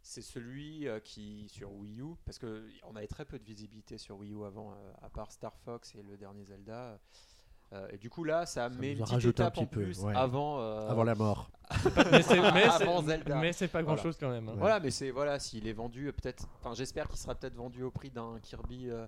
c'est 0.03 0.23
celui 0.23 0.87
euh, 0.87 1.01
qui 1.01 1.49
sur 1.49 1.73
Wii 1.73 2.01
U, 2.01 2.15
parce 2.25 2.39
que 2.39 2.69
on 2.85 2.95
avait 2.97 3.07
très 3.07 3.25
peu 3.25 3.39
de 3.39 3.45
visibilité 3.45 3.99
sur 3.99 4.19
Wii 4.19 4.33
U 4.33 4.45
avant, 4.45 4.73
euh, 4.73 4.93
à 5.03 5.09
part 5.09 5.33
Star 5.33 5.55
Fox 5.65 5.95
et 5.95 6.03
le 6.03 6.16
dernier 6.16 6.45
Zelda. 6.45 6.99
Euh, 7.73 7.89
et 7.91 7.97
du 7.99 8.11
coup 8.11 8.23
là, 8.25 8.45
ça, 8.47 8.69
met 8.69 8.91
nous 8.95 8.99
une 8.99 9.03
a 9.03 9.05
petite 9.05 9.12
rajouté 9.15 9.43
un 9.43 9.47
étape 9.47 9.59
en 9.59 9.62
petit 9.66 9.75
peu, 9.75 9.83
plus 9.85 10.01
ouais. 10.03 10.15
avant, 10.15 10.61
euh, 10.61 10.89
Avant 10.91 11.03
la 11.03 11.15
mort. 11.15 11.51
Mais 13.41 13.53
c'est 13.53 13.69
pas 13.73 13.83
grand 13.83 13.97
chose 13.97 14.16
quand 14.21 14.31
même. 14.31 14.49
hein. 14.51 14.55
Voilà, 14.59 14.79
mais 14.81 14.91
c'est 14.91 15.11
voilà, 15.11 15.39
s'il 15.39 15.66
est 15.66 15.73
vendu 15.73 16.09
euh, 16.09 16.12
peut-être, 16.12 16.47
enfin 16.61 16.75
j'espère 16.75 17.09
qu'il 17.09 17.19
sera 17.19 17.35
peut-être 17.35 17.55
vendu 17.57 17.83
au 17.83 17.91
prix 17.91 18.11
d'un 18.11 18.39
Kirby 18.43 18.91
euh, 18.91 19.07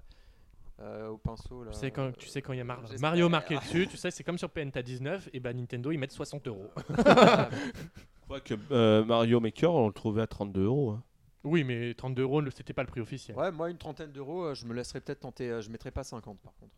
euh, 0.81 1.09
au 1.09 1.17
pinceau 1.19 1.65
là. 1.65 1.71
Tu 1.73 1.79
sais 1.79 1.91
quand 1.91 2.13
tu 2.17 2.29
sais 2.29 2.43
quand 2.43 2.53
il 2.53 2.59
y 2.59 2.61
a 2.61 2.65
Mar-. 2.65 2.83
Mario 3.01 3.29
marqué 3.29 3.57
dessus, 3.57 3.87
tu 3.89 3.97
sais 3.97 4.11
c'est 4.11 4.25
comme 4.25 4.39
sur 4.39 4.51
PNTA 4.51 4.83
19 4.83 5.31
et 5.33 5.41
bah 5.41 5.53
Nintendo 5.53 5.91
ils 5.91 5.99
mettent 5.99 6.13
60 6.13 6.47
euros. 6.49 6.71
Je 6.89 8.29
crois 8.29 8.41
que 8.41 8.55
euh, 8.73 9.05
Mario 9.05 9.39
Maker, 9.41 9.73
on 9.73 9.87
le 9.87 9.93
trouvait 9.93 10.23
à 10.23 10.27
32 10.27 10.65
euros. 10.65 10.91
hein. 10.91 11.03
Oui 11.45 11.63
mais 11.63 11.95
32 11.95 12.23
euros 12.23 12.43
c'était 12.51 12.73
pas 12.73 12.83
le 12.83 12.89
prix 12.89 13.01
officiel. 13.01 13.37
Ouais, 13.37 13.53
moi 13.53 13.71
une 13.71 13.79
trentaine 13.79 14.11
d'euros, 14.11 14.47
euh, 14.47 14.55
je 14.55 14.67
me 14.67 14.75
laisserai 14.75 15.01
peut-être 15.01 15.21
tenter, 15.21 15.49
euh, 15.49 15.61
je 15.61 15.71
mettrai 15.71 15.91
pas 15.93 16.03
50 16.03 16.39
par 16.41 16.53
contre. 16.57 16.73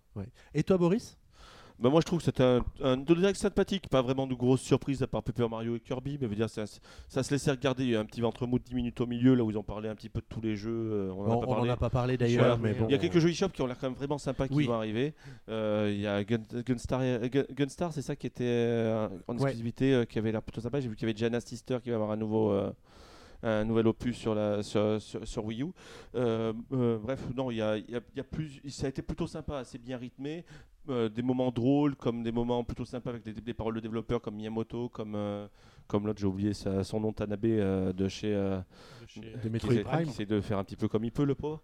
Et 0.54 0.62
toi, 0.62 0.76
Boris? 0.78 1.16
Bah, 1.80 1.90
moi, 1.90 2.00
je 2.00 2.06
trouve 2.06 2.18
que 2.18 2.24
c'était 2.24 2.42
un, 2.42 2.64
un 2.82 2.96
Direct 2.96 3.38
sympathique. 3.38 3.88
Pas 3.88 4.02
vraiment 4.02 4.26
de 4.26 4.34
grosses 4.34 4.60
surprises 4.62 5.02
à 5.02 5.06
part 5.06 5.22
Paper 5.22 5.48
Mario 5.48 5.76
et 5.76 5.80
Kirby, 5.80 6.18
mais 6.20 6.26
veut 6.26 6.34
dire, 6.34 6.50
ça, 6.50 6.64
ça 7.08 7.22
se 7.22 7.30
laissait 7.30 7.50
regarder. 7.52 7.84
Il 7.84 7.90
y 7.90 7.96
a 7.96 8.00
un 8.00 8.04
petit 8.04 8.20
ventre 8.20 8.46
mou 8.46 8.58
de 8.58 8.64
10 8.64 8.74
minutes 8.74 9.00
au 9.00 9.06
milieu, 9.06 9.34
là 9.34 9.44
où 9.44 9.50
ils 9.50 9.56
ont 9.58 9.62
parlé 9.62 9.88
un 9.88 9.94
petit 9.94 10.08
peu 10.08 10.20
de 10.20 10.26
tous 10.28 10.40
les 10.40 10.56
jeux. 10.56 10.70
euh, 10.72 11.12
on 11.12 11.24
a 11.24 11.46
n'en 11.46 11.68
a 11.72 11.76
pas 11.76 11.90
parlé 11.90 12.16
d'ailleurs, 12.16 12.58
mais 12.58 12.74
bon. 12.74 12.86
Il 12.88 12.92
y 12.92 12.94
a 12.94 12.98
quelques 12.98 13.18
jeux 13.20 13.30
eShop 13.30 13.50
qui 13.50 13.62
ont 13.62 13.66
l'air 13.66 13.78
quand 13.78 13.88
même 13.88 13.96
vraiment 13.96 14.18
sympas 14.18 14.48
qui 14.48 14.54
Oui. 14.54 14.66
vont 14.66 14.74
arriver. 14.74 15.14
Euh, 15.48 15.88
Il 15.92 16.00
y 16.00 16.06
a 16.06 16.24
Gun- 16.24 16.42
Gunstar, 16.66 17.00
Gun- 17.28 17.44
Gunstar, 17.54 17.92
c'est 17.92 18.02
ça 18.02 18.16
qui 18.16 18.26
était 18.26 18.44
euh, 18.44 19.08
en 19.28 19.34
exclusivité, 19.34 20.04
qui 20.08 20.18
avait 20.18 20.32
l'air 20.32 20.42
plutôt 20.42 20.60
sympa. 20.60 20.80
J'ai 20.80 20.88
vu 20.88 20.96
qu'il 20.96 21.06
y 21.06 21.10
avait 21.10 21.18
Jana 21.18 21.40
Sister 21.40 21.78
qui 21.82 21.90
va 21.90 21.96
avoir 21.96 22.10
un 22.10 22.16
nouveau, 22.16 22.50
euh, 22.50 22.72
un 23.44 23.64
nouvel 23.64 23.86
opus 23.86 24.16
sur, 24.16 24.34
la, 24.34 24.62
sur, 24.64 25.00
sur- 25.00 25.26
sur 25.26 25.44
Wii 25.44 25.62
U. 25.62 25.66
Euh, 26.16 26.52
euh, 26.72 26.98
bref, 26.98 27.20
non, 27.36 27.50
il 27.52 27.58
y 27.58 27.62
a, 27.62 27.76
y 27.76 27.94
a- 27.94 28.00
y 28.16 28.20
a 28.20 28.24
plus, 28.24 28.60
ça 28.68 28.86
a 28.86 28.88
été 28.88 29.00
plutôt 29.02 29.28
sympa, 29.28 29.58
assez 29.58 29.78
bien 29.78 29.96
rythmé. 29.96 30.44
Euh, 30.88 31.08
des 31.08 31.22
moments 31.22 31.50
drôles, 31.50 31.94
comme 31.96 32.22
des 32.22 32.32
moments 32.32 32.64
plutôt 32.64 32.84
sympas 32.86 33.10
avec 33.10 33.22
des, 33.22 33.32
des 33.32 33.54
paroles 33.54 33.74
de 33.74 33.80
développeurs 33.80 34.20
comme 34.22 34.36
Miyamoto, 34.36 34.88
comme, 34.88 35.14
euh, 35.16 35.46
comme 35.86 36.06
l'autre, 36.06 36.18
j'ai 36.20 36.26
oublié 36.26 36.54
sa- 36.54 36.82
son 36.82 36.98
nom, 37.00 37.12
Tanabe 37.12 37.44
euh, 37.44 37.92
de 37.92 38.08
chez. 38.08 38.34
euh, 38.34 38.58
De 39.02 39.06
chez- 39.06 39.20
De 39.20 39.38
qui 39.38 39.50
Metroid 39.50 39.72
essaie- 39.74 39.84
Prime. 39.84 40.04
qui 40.04 40.10
essaie 40.10 40.26
de 40.26 40.40
faire 40.40 40.56
un 40.58 40.64
petit 40.64 40.76
peu 40.76 40.88
comme 40.88 41.04
il 41.04 41.12
peut, 41.12 41.24
le 41.24 41.34
pauvre. 41.34 41.60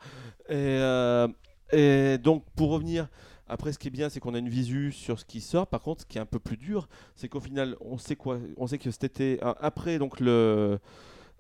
Et, 0.49 0.53
euh, 0.57 1.27
et 1.73 2.19
donc, 2.19 2.45
pour 2.55 2.71
revenir, 2.71 3.09
après, 3.49 3.73
ce 3.73 3.79
qui 3.79 3.89
est 3.89 3.91
bien, 3.91 4.09
c'est 4.11 4.21
qu'on 4.21 4.35
a 4.35 4.39
une 4.39 4.49
visu 4.51 4.93
sur 4.93 5.19
ce 5.19 5.25
qui 5.25 5.41
sort. 5.41 5.67
Par 5.67 5.81
contre, 5.81 6.03
ce 6.03 6.07
qui 6.07 6.19
est 6.19 6.21
un 6.21 6.27
peu 6.27 6.39
plus 6.39 6.57
dur, 6.59 6.89
c'est 7.15 7.29
qu'au 7.29 7.41
final, 7.41 7.77
on 7.81 7.97
sait 7.97 8.17
quoi 8.17 8.39
On 8.59 8.67
sait 8.67 8.79
que 8.79 8.91
cet 8.91 9.05
été, 9.05 9.39
après 9.43 9.99
donc 9.99 10.21
le. 10.21 10.79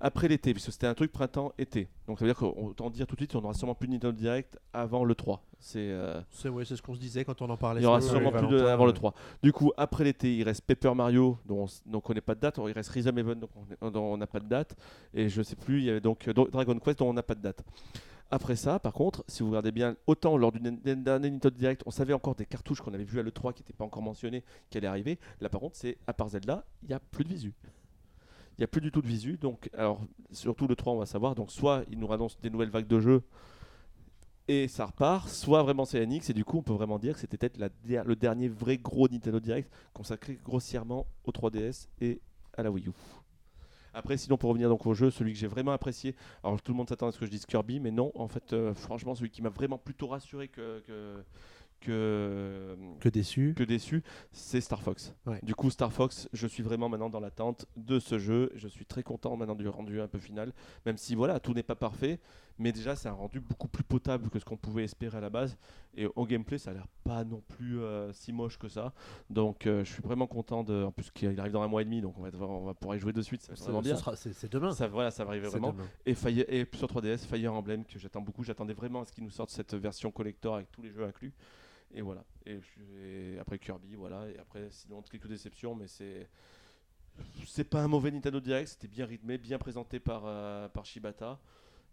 Après 0.06 0.28
l'été, 0.28 0.52
puisque 0.52 0.70
c'était 0.70 0.86
un 0.86 0.92
truc 0.92 1.10
printemps-été. 1.12 1.88
Donc 2.06 2.18
ça 2.18 2.26
veut 2.26 2.30
dire 2.30 2.36
qu'autant 2.38 2.90
dire 2.90 3.06
tout 3.06 3.14
de 3.16 3.20
suite, 3.22 3.34
on 3.36 3.40
n'aura 3.40 3.54
sûrement 3.54 3.74
plus 3.74 3.88
de 3.88 3.94
Nintendo 3.94 4.12
Direct 4.12 4.58
avant 4.74 5.02
le 5.02 5.14
3. 5.14 5.42
C'est. 5.58 5.78
euh, 5.78 6.20
ouais, 6.44 6.66
ce 6.66 6.82
qu'on 6.82 6.94
se 6.94 7.00
disait 7.00 7.24
quand 7.24 7.40
on 7.40 7.48
en 7.48 7.56
parlait. 7.56 7.80
il 7.80 7.84
y 7.84 7.86
aura 7.86 8.02
sûrement 8.02 8.30
plus 8.30 8.46
de, 8.48 8.58
avant 8.66 8.84
le 8.84 8.90
ouais. 8.90 8.96
3. 8.98 9.14
Du 9.42 9.50
coup, 9.54 9.72
après 9.78 10.04
l'été, 10.04 10.36
il 10.36 10.42
reste 10.42 10.60
Paper 10.60 10.92
Mario, 10.94 11.38
dont 11.46 11.64
on 11.90 12.00
connaît 12.00 12.20
pas 12.20 12.34
de 12.34 12.40
date. 12.40 12.60
Il 12.66 12.72
reste 12.72 12.90
Rhythm 12.90 13.16
Heaven, 13.18 13.40
dont 13.40 13.48
on- 13.94 14.16
n'a 14.18 14.26
pas 14.26 14.40
de 14.40 14.46
date. 14.46 14.76
Et 15.14 15.30
je 15.30 15.40
sais 15.40 15.56
plus, 15.56 15.78
il 15.78 15.84
y 15.86 15.90
avait 15.90 16.02
donc 16.02 16.28
euh, 16.28 16.34
Dragon 16.34 16.78
Quest, 16.78 16.98
dont 16.98 17.08
on 17.08 17.14
n'a 17.14 17.22
pas 17.22 17.34
de 17.34 17.40
date. 17.40 17.64
Après 18.30 18.56
ça, 18.56 18.78
par 18.78 18.92
contre, 18.92 19.24
si 19.26 19.42
vous 19.42 19.48
regardez 19.48 19.72
bien, 19.72 19.96
autant 20.06 20.36
lors 20.36 20.52
du 20.52 20.60
dernier 20.60 20.80
Nintendo 20.84 21.48
Direct, 21.48 21.82
on 21.86 21.90
savait 21.90 22.12
encore 22.12 22.34
des 22.34 22.44
cartouches 22.44 22.82
qu'on 22.82 22.92
avait 22.92 23.04
vues 23.04 23.20
à 23.20 23.22
l'E3 23.22 23.54
qui 23.54 23.62
n'étaient 23.62 23.72
pas 23.72 23.84
encore 23.84 24.02
mentionnées, 24.02 24.44
qui 24.68 24.76
allaient 24.76 24.86
arriver. 24.86 25.18
Là, 25.40 25.48
par 25.48 25.62
contre, 25.62 25.76
c'est 25.76 25.96
à 26.06 26.12
part 26.12 26.28
Zelda, 26.28 26.66
il 26.82 26.88
n'y 26.88 26.94
a 26.94 27.00
plus 27.00 27.24
de 27.24 27.28
visu. 27.30 27.54
Il 28.56 28.60
n'y 28.60 28.64
a 28.64 28.68
plus 28.68 28.80
du 28.80 28.90
tout 28.90 29.02
de 29.02 29.06
visu. 29.06 29.36
Donc, 29.36 29.68
alors, 29.76 30.00
surtout 30.30 30.66
le 30.66 30.76
3, 30.76 30.92
on 30.92 30.98
va 30.98 31.06
savoir. 31.06 31.34
Donc, 31.34 31.50
soit 31.50 31.84
il 31.90 31.98
nous 31.98 32.12
annonce 32.12 32.38
des 32.40 32.50
nouvelles 32.50 32.70
vagues 32.70 32.86
de 32.86 33.00
jeux 33.00 33.22
et 34.46 34.68
ça 34.68 34.86
repart, 34.86 35.28
soit 35.28 35.62
vraiment 35.62 35.86
c'est 35.86 36.04
NX, 36.04 36.30
et 36.30 36.34
du 36.34 36.44
coup, 36.44 36.58
on 36.58 36.62
peut 36.62 36.74
vraiment 36.74 36.98
dire 36.98 37.14
que 37.14 37.20
c'était 37.20 37.38
peut-être 37.38 37.58
le 37.58 38.14
dernier 38.14 38.48
vrai 38.48 38.76
gros 38.76 39.08
Nintendo 39.08 39.40
Direct 39.40 39.72
consacré 39.94 40.38
grossièrement 40.44 41.06
au 41.24 41.30
3DS 41.30 41.88
et 42.00 42.20
à 42.56 42.62
la 42.62 42.70
Wii 42.70 42.88
U. 42.88 42.92
Après, 43.94 44.16
sinon, 44.16 44.36
pour 44.36 44.50
revenir 44.50 44.68
donc 44.68 44.86
au 44.86 44.92
jeu, 44.92 45.10
celui 45.10 45.32
que 45.32 45.38
j'ai 45.38 45.46
vraiment 45.46 45.72
apprécié, 45.72 46.14
alors 46.42 46.60
tout 46.60 46.72
le 46.72 46.76
monde 46.76 46.88
s'attend 46.88 47.06
à 47.06 47.12
ce 47.12 47.18
que 47.18 47.26
je 47.26 47.30
dise 47.30 47.46
Kirby, 47.46 47.80
mais 47.80 47.90
non, 47.90 48.12
en 48.16 48.28
fait, 48.28 48.52
euh, 48.52 48.74
franchement, 48.74 49.14
celui 49.14 49.30
qui 49.30 49.40
m'a 49.40 49.50
vraiment 49.50 49.78
plutôt 49.78 50.08
rassuré 50.08 50.48
que, 50.48 50.82
que, 51.84 52.76
Que 53.00 53.08
déçu. 53.08 53.54
que 53.56 53.62
déçu, 53.64 54.02
c'est 54.32 54.60
Star 54.60 54.82
Fox. 54.82 55.14
Ouais. 55.26 55.40
Du 55.42 55.54
coup, 55.54 55.70
Star 55.70 55.92
Fox, 55.92 56.28
je 56.32 56.46
suis 56.46 56.62
vraiment 56.62 56.88
maintenant 56.88 57.10
dans 57.10 57.20
l'attente 57.20 57.66
de 57.76 57.98
ce 57.98 58.18
jeu. 58.18 58.50
Je 58.54 58.68
suis 58.68 58.86
très 58.86 59.02
content 59.02 59.36
maintenant 59.36 59.54
du 59.54 59.68
rendu 59.68 60.00
un 60.00 60.08
peu 60.08 60.18
final, 60.18 60.52
même 60.86 60.96
si 60.96 61.14
voilà, 61.14 61.40
tout 61.40 61.52
n'est 61.54 61.62
pas 61.62 61.74
parfait, 61.76 62.18
mais 62.58 62.70
déjà 62.72 62.94
c'est 62.94 63.08
un 63.08 63.12
rendu 63.12 63.40
beaucoup 63.40 63.66
plus 63.68 63.82
potable 63.84 64.30
que 64.30 64.38
ce 64.38 64.44
qu'on 64.44 64.56
pouvait 64.56 64.84
espérer 64.84 65.18
à 65.18 65.20
la 65.20 65.30
base. 65.30 65.56
Et 65.96 66.06
au 66.16 66.26
gameplay, 66.26 66.58
ça 66.58 66.70
a 66.70 66.74
l'air 66.74 66.86
pas 67.04 67.22
non 67.24 67.40
plus 67.56 67.80
euh, 67.80 68.12
si 68.12 68.32
moche 68.32 68.58
que 68.58 68.68
ça. 68.68 68.92
Donc, 69.30 69.66
euh, 69.66 69.84
je 69.84 69.92
suis 69.92 70.02
vraiment 70.02 70.26
content 70.26 70.64
de. 70.64 70.82
En 70.84 70.90
plus, 70.90 71.10
qu'il 71.12 71.38
arrive 71.38 71.52
dans 71.52 71.62
un 71.62 71.68
mois 71.68 71.82
et 71.82 71.84
demi, 71.84 72.00
donc 72.00 72.14
on 72.18 72.22
va, 72.22 72.30
devoir- 72.32 72.50
on 72.50 72.64
va 72.64 72.74
pouvoir 72.74 72.96
y 72.96 73.00
jouer 73.00 73.12
de 73.12 73.22
suite. 73.22 73.42
C'est 73.42 73.56
vraiment 73.60 73.80
bien. 73.80 73.96
sera- 73.96 74.16
C'est 74.16 74.50
demain. 74.50 74.72
Ça, 74.72 74.88
voilà, 74.88 75.10
ça 75.12 75.24
va 75.24 75.30
arriver 75.30 75.46
vraiment. 75.48 75.72
demain. 75.72 75.84
Et, 76.06 76.14
Fire- 76.14 76.44
et 76.48 76.66
sur 76.74 76.88
3DS, 76.88 77.26
Fire 77.26 77.52
Emblem, 77.54 77.84
que 77.84 77.98
j'attends 77.98 78.20
beaucoup. 78.22 78.42
J'attendais 78.42 78.74
vraiment 78.74 79.02
à 79.02 79.04
ce 79.04 79.12
qu'ils 79.12 79.22
nous 79.24 79.30
sortent 79.30 79.50
cette 79.50 79.74
version 79.74 80.10
collector 80.10 80.56
avec 80.56 80.70
tous 80.72 80.82
les 80.82 80.90
jeux 80.90 81.04
inclus. 81.04 81.32
Et 81.92 82.02
voilà. 82.02 82.24
Et, 82.46 82.58
après 83.40 83.58
Kirby, 83.58 83.94
voilà. 83.94 84.28
Et 84.28 84.38
après, 84.38 84.68
sinon, 84.70 85.02
quelques 85.02 85.28
déceptions, 85.28 85.74
mais 85.74 85.86
c'est. 85.86 86.28
C'est 87.46 87.62
pas 87.62 87.80
un 87.80 87.86
mauvais 87.86 88.10
Nintendo 88.10 88.40
Direct, 88.40 88.68
c'était 88.68 88.88
bien 88.88 89.06
rythmé, 89.06 89.38
bien 89.38 89.56
présenté 89.56 90.00
par, 90.00 90.22
euh, 90.26 90.68
par 90.68 90.84
Shibata. 90.84 91.38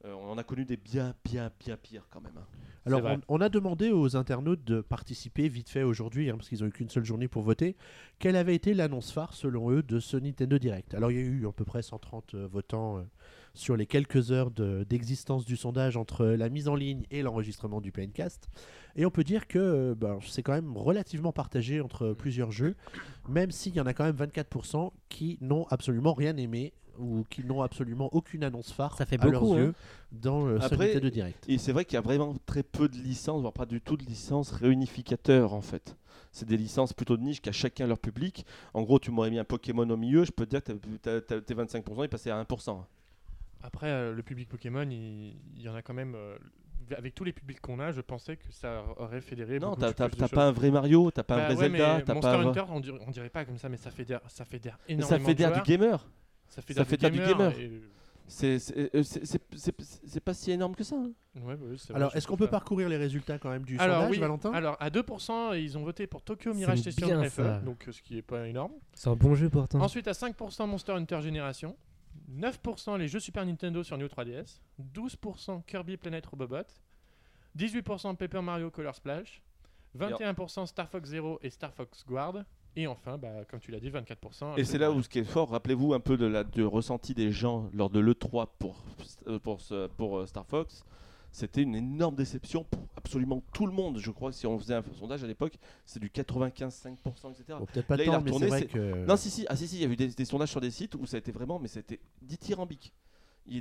Euh, 0.03 0.13
on 0.13 0.31
en 0.31 0.37
a 0.39 0.43
connu 0.43 0.65
des 0.65 0.77
bien, 0.77 1.13
bien, 1.23 1.51
bien 1.59 1.77
pires 1.77 2.07
quand 2.09 2.21
même. 2.21 2.37
hein. 2.37 2.47
Alors, 2.87 3.05
on, 3.05 3.21
on 3.27 3.41
a 3.41 3.49
demandé 3.49 3.91
aux 3.91 4.15
internautes 4.15 4.63
de 4.63 4.81
participer 4.81 5.47
vite 5.47 5.69
fait 5.69 5.83
aujourd'hui, 5.83 6.31
hein, 6.31 6.37
parce 6.37 6.49
qu'ils 6.49 6.63
ont 6.63 6.67
eu 6.67 6.71
qu'une 6.71 6.89
seule 6.89 7.05
journée 7.05 7.27
pour 7.27 7.43
voter, 7.43 7.75
quelle 8.17 8.35
avait 8.35 8.55
été 8.55 8.73
l'annonce 8.73 9.11
phare, 9.11 9.35
selon 9.35 9.69
eux, 9.69 9.83
de 9.83 9.99
ce 9.99 10.17
Nintendo 10.17 10.57
Direct? 10.57 10.95
Alors, 10.95 11.11
il 11.11 11.17
y 11.17 11.21
a 11.21 11.23
eu 11.23 11.47
à 11.47 11.51
peu 11.51 11.65
près 11.65 11.83
130 11.83 12.33
euh, 12.33 12.47
votants 12.47 12.97
euh, 12.97 13.03
sur 13.53 13.75
les 13.75 13.85
quelques 13.85 14.31
heures 14.31 14.51
de- 14.51 14.85
d'existence 14.89 15.45
du 15.45 15.57
sondage 15.57 15.97
entre 15.97 16.25
la 16.25 16.49
mise 16.49 16.67
en 16.67 16.75
ligne 16.75 17.03
et 17.11 17.21
l'enregistrement 17.21 17.81
du 17.81 17.91
PNcast. 17.91 18.47
Et 18.95 19.05
on 19.05 19.11
peut 19.11 19.23
dire 19.23 19.47
que 19.47 19.59
euh, 19.59 19.95
ben, 19.95 20.19
c'est 20.25 20.43
quand 20.43 20.53
même 20.53 20.75
relativement 20.77 21.31
partagé 21.31 21.81
entre 21.81 22.13
plusieurs 22.13 22.51
jeux, 22.51 22.75
même 23.29 23.51
s'il 23.51 23.75
y 23.75 23.81
en 23.81 23.85
a 23.85 23.93
quand 23.93 24.03
même 24.05 24.15
24% 24.15 24.91
qui 25.09 25.37
n'ont 25.41 25.65
absolument 25.69 26.13
rien 26.13 26.35
aimé 26.37 26.73
ou 26.99 27.23
qui 27.29 27.43
n'ont 27.45 27.61
absolument 27.61 28.09
aucune 28.13 28.43
annonce 28.43 28.71
phare 28.73 28.97
Ça 28.97 29.05
fait 29.05 29.19
à 29.21 29.25
leurs 29.25 29.41
beaucoup, 29.41 29.53
hein. 29.55 29.57
yeux 29.59 29.73
dans 30.11 30.45
le 30.45 30.55
Après, 30.61 30.65
Après, 30.89 30.99
de 30.99 31.09
Direct. 31.09 31.45
Et 31.47 31.57
c'est 31.57 31.71
vrai 31.71 31.85
qu'il 31.85 31.95
y 31.95 31.97
a 31.97 32.01
vraiment 32.01 32.35
très 32.45 32.63
peu 32.63 32.89
de 32.89 32.97
licences, 32.97 33.41
voire 33.41 33.53
pas 33.53 33.65
du 33.65 33.79
tout 33.81 33.95
de 33.97 34.03
licences 34.03 34.51
réunificateurs 34.51 35.53
en 35.53 35.61
fait. 35.61 35.95
C'est 36.33 36.47
des 36.47 36.57
licences 36.57 36.93
plutôt 36.93 37.17
de 37.17 37.23
niche 37.23 37.41
qui 37.41 37.49
a 37.49 37.53
chacun 37.53 37.87
leur 37.87 37.97
public. 37.99 38.45
En 38.73 38.83
gros, 38.83 38.99
tu 38.99 39.11
m'aurais 39.11 39.29
mis 39.29 39.39
un 39.39 39.43
Pokémon 39.43 39.89
au 39.89 39.97
milieu, 39.97 40.23
je 40.25 40.31
peux 40.31 40.45
te 40.45 40.51
dire 40.51 40.63
que 40.63 40.71
tes 41.39 41.53
25%, 41.55 42.03
ils 42.05 42.09
passaient 42.09 42.31
à 42.31 42.41
1%. 42.41 42.77
Après, 43.63 43.87
euh, 43.87 44.13
le 44.13 44.23
public 44.23 44.49
Pokémon, 44.49 44.83
il, 44.89 45.35
il 45.55 45.61
y 45.61 45.69
en 45.69 45.75
a 45.75 45.81
quand 45.81 45.93
même. 45.93 46.15
euh, 46.15 46.37
avec 46.97 47.15
tous 47.15 47.23
les 47.23 47.31
publics 47.31 47.61
qu'on 47.61 47.79
a, 47.79 47.93
je 47.93 48.01
pensais 48.01 48.35
que 48.35 48.51
ça 48.51 48.83
aurait 48.97 49.21
fédéré. 49.21 49.59
Non, 49.59 49.75
t'as 49.75 49.93
pas 49.93 50.47
un 50.47 50.51
vrai 50.51 50.71
Mario, 50.71 51.09
t'as 51.09 51.23
pas 51.23 51.37
Bah 51.37 51.43
un 51.47 51.53
vrai 51.53 51.55
ouais, 51.55 51.69
Zelda, 51.77 51.97
mais 51.97 52.03
t'as 52.03 52.13
Monster 52.13 52.31
pas 52.31 52.37
un... 52.37 52.47
Hunter, 52.47 52.63
on 52.69 52.79
dirait, 52.81 52.99
on 53.07 53.11
dirait 53.11 53.29
pas 53.29 53.45
comme 53.45 53.57
ça, 53.57 53.69
mais 53.69 53.77
ça 53.77 53.91
fédère, 53.91 54.19
ça 54.27 54.43
fédère 54.43 54.77
Mais 54.89 54.95
énormément. 54.95 55.09
ça 55.09 55.17
de 55.19 55.23
fédère 55.23 55.53
du 55.53 55.61
gamer. 55.61 56.05
Ça 56.49 56.61
fait 56.61 56.73
ça 56.73 56.83
fédère 56.83 57.11
du 57.11 57.19
gamer. 57.19 57.57
et- 57.57 57.81
C'est 58.27 58.59
c'est- 58.59 58.93
euh, 58.95 59.03
c'est- 59.03 60.19
pas 60.21 60.33
si 60.33 60.51
énorme 60.51 60.73
que 60.75 60.83
ça. 60.83 60.95
hein. 60.97 61.11
Ouais, 61.35 61.53
ouais, 61.53 61.75
c'est 61.77 61.89
vrai, 61.89 61.95
Alors, 61.95 62.15
est-ce 62.15 62.27
qu'on 62.27 62.35
peut 62.37 62.45
ça. 62.45 62.51
parcourir 62.51 62.87
les 62.89 62.95
résultats 62.97 63.37
quand 63.37 63.49
même 63.49 63.63
du 63.63 63.77
alors, 63.77 63.95
sondage, 63.97 64.11
oui, 64.11 64.19
Valentin? 64.19 64.51
alors 64.53 64.75
à 64.79 64.89
2%, 64.89 65.53
ils 65.53 65.77
ont 65.77 65.83
voté 65.83 66.07
pour 66.07 66.21
Tokyo 66.21 66.53
Mirage 66.53 66.79
Session 66.81 67.23
FE, 67.23 67.29
ça. 67.29 67.57
donc 67.59 67.87
ce 67.89 68.01
qui 68.01 68.17
est 68.17 68.21
pas 68.21 68.47
énorme. 68.47 68.71
C'est 68.93 69.09
un 69.09 69.15
bon 69.15 69.33
jeu 69.35 69.49
pourtant. 69.49 69.79
Ensuite, 69.81 70.07
à 70.07 70.13
5% 70.13 70.65
Monster 70.67 70.93
Hunter 70.93 71.21
Génération, 71.21 71.75
9% 72.31 72.97
les 72.97 73.07
jeux 73.07 73.19
Super 73.19 73.45
Nintendo 73.45 73.83
sur 73.83 73.97
Neo 73.97 74.07
3DS, 74.07 74.59
12% 74.93 75.63
Kirby 75.65 75.97
Planet 75.97 76.25
Robobot, 76.25 76.67
18% 77.57 78.15
Paper 78.15 78.41
Mario 78.41 78.71
Color 78.71 78.95
Splash, 78.95 79.41
21% 79.97 80.65
Star 80.65 80.89
Fox 80.89 81.09
Zero 81.09 81.39
et 81.41 81.49
Star 81.49 81.73
Fox 81.73 82.05
Guard, 82.05 82.45
et 82.75 82.87
enfin, 82.87 83.17
bah, 83.17 83.43
comme 83.49 83.59
tu 83.59 83.71
l'as 83.71 83.79
dit, 83.79 83.89
24%. 83.89 84.57
Et 84.57 84.63
c'est 84.63 84.77
là 84.77 84.91
où 84.91 85.01
ce 85.01 85.09
qui 85.09 85.19
est 85.19 85.25
fort, 85.25 85.49
rappelez-vous 85.49 85.93
un 85.93 85.99
peu 85.99 86.15
de 86.17 86.25
la, 86.25 86.43
du 86.43 86.63
ressenti 86.63 87.13
des 87.13 87.31
gens 87.31 87.69
lors 87.73 87.89
de 87.89 87.99
l'E3 87.99 88.47
pour, 88.57 88.81
euh, 89.27 89.39
euh, 90.01 90.25
Star 90.25 90.45
Fox. 90.45 90.85
C'était 91.31 91.61
une 91.61 91.75
énorme 91.75 92.15
déception 92.15 92.65
pour 92.65 92.81
absolument 92.97 93.41
tout 93.53 93.65
le 93.65 93.71
monde. 93.71 93.97
Je 93.99 94.11
crois 94.11 94.31
que 94.31 94.35
si 94.35 94.45
on 94.45 94.59
faisait 94.59 94.75
un 94.75 94.83
sondage 94.99 95.23
à 95.23 95.27
l'époque, 95.27 95.57
c'est 95.85 95.99
du 95.99 96.09
95-5%, 96.09 97.31
etc. 97.31 97.43
Bon, 97.59 97.65
Peut-être 97.65 97.87
pas 97.87 97.95
Là, 97.97 98.03
il 98.03 98.09
a 98.09 98.13
tant, 98.13 98.21
mais 98.21 98.31
c'est 98.31 98.45
retourné, 98.45 98.65
que 98.67 99.05
Non, 99.05 99.15
si, 99.15 99.29
si, 99.29 99.45
ah, 99.47 99.55
si, 99.55 99.67
si, 99.67 99.77
il 99.77 99.81
y 99.81 99.85
a 99.85 99.89
eu 99.89 99.95
des, 99.95 100.09
des 100.09 100.25
sondages 100.25 100.49
sur 100.49 100.59
des 100.61 100.71
sites 100.71 100.95
où 100.95 101.05
ça 101.05 101.15
a 101.15 101.19
été 101.19 101.31
vraiment, 101.31 101.57
mais 101.57 101.69
c'était 101.69 101.99
dithyrambique. 102.21 102.93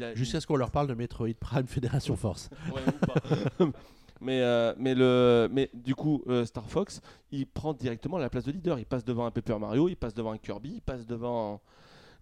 A, 0.03 0.15
jusqu'à 0.15 0.41
ce 0.41 0.47
qu'on 0.47 0.57
leur 0.57 0.71
parle 0.71 0.89
de 0.89 0.95
Metroid 0.95 1.35
Prime 1.39 1.67
Fédération 1.67 2.17
Force. 2.17 2.51
Ouais, 2.75 2.83
ou 2.87 3.07
pas. 3.07 3.67
mais, 4.21 4.41
euh, 4.43 4.75
mais, 4.79 4.95
le, 4.95 5.49
mais 5.51 5.71
du 5.73 5.95
coup, 5.95 6.23
euh, 6.29 6.45
Star 6.45 6.69
Fox, 6.69 7.01
il 7.31 7.47
prend 7.47 7.73
directement 7.73 8.19
la 8.19 8.29
place 8.29 8.45
de 8.45 8.53
leader. 8.53 8.79
Il 8.79 8.85
passe 8.87 9.05
devant 9.05 9.27
un 9.27 9.31
Paper 9.31 9.59
Mario, 9.59 9.89
il 9.89 9.97
passe 9.97 10.15
devant 10.15 10.33
un 10.33 10.39
Kirby, 10.39 10.75
il 10.77 10.83
passe 10.83 11.07
devant. 11.07 11.61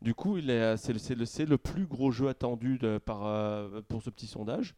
Du 0.00 0.14
coup, 0.14 0.38
est, 0.38 0.76
c'est, 0.76 0.92
le, 0.92 0.98
c'est, 0.98 1.14
le, 1.16 1.24
c'est 1.24 1.44
le 1.46 1.58
plus 1.58 1.86
gros 1.86 2.12
jeu 2.12 2.28
attendu 2.28 2.78
de- 2.78 2.98
par, 2.98 3.26
euh, 3.26 3.80
pour 3.88 4.02
ce 4.02 4.10
petit 4.10 4.28
sondage. 4.28 4.74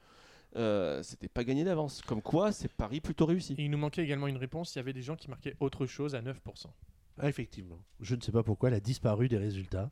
Euh, 0.56 1.02
c'était 1.02 1.28
pas 1.28 1.44
gagné 1.44 1.64
d'avance. 1.64 2.02
Comme 2.02 2.22
quoi, 2.22 2.52
c'est 2.52 2.72
Paris 2.72 3.01
plutôt 3.01 3.27
réussi. 3.27 3.55
Et 3.59 3.64
il 3.64 3.70
nous 3.70 3.78
manquait 3.78 4.02
également 4.02 4.27
une 4.27 4.36
réponse. 4.36 4.74
Il 4.74 4.78
y 4.78 4.81
avait 4.81 4.93
des 4.93 5.02
gens 5.02 5.16
qui 5.16 5.28
marquaient 5.31 5.55
autre 5.60 5.86
chose 5.86 6.14
à 6.14 6.20
9%. 6.22 6.35
Ah, 7.18 7.28
effectivement. 7.28 7.78
Je 8.01 8.14
ne 8.16 8.20
sais 8.20 8.32
pas 8.32 8.43
pourquoi 8.43 8.68
elle 8.70 8.74
a 8.74 8.81
disparu 8.81 9.28
des 9.28 9.39
résultats. 9.39 9.90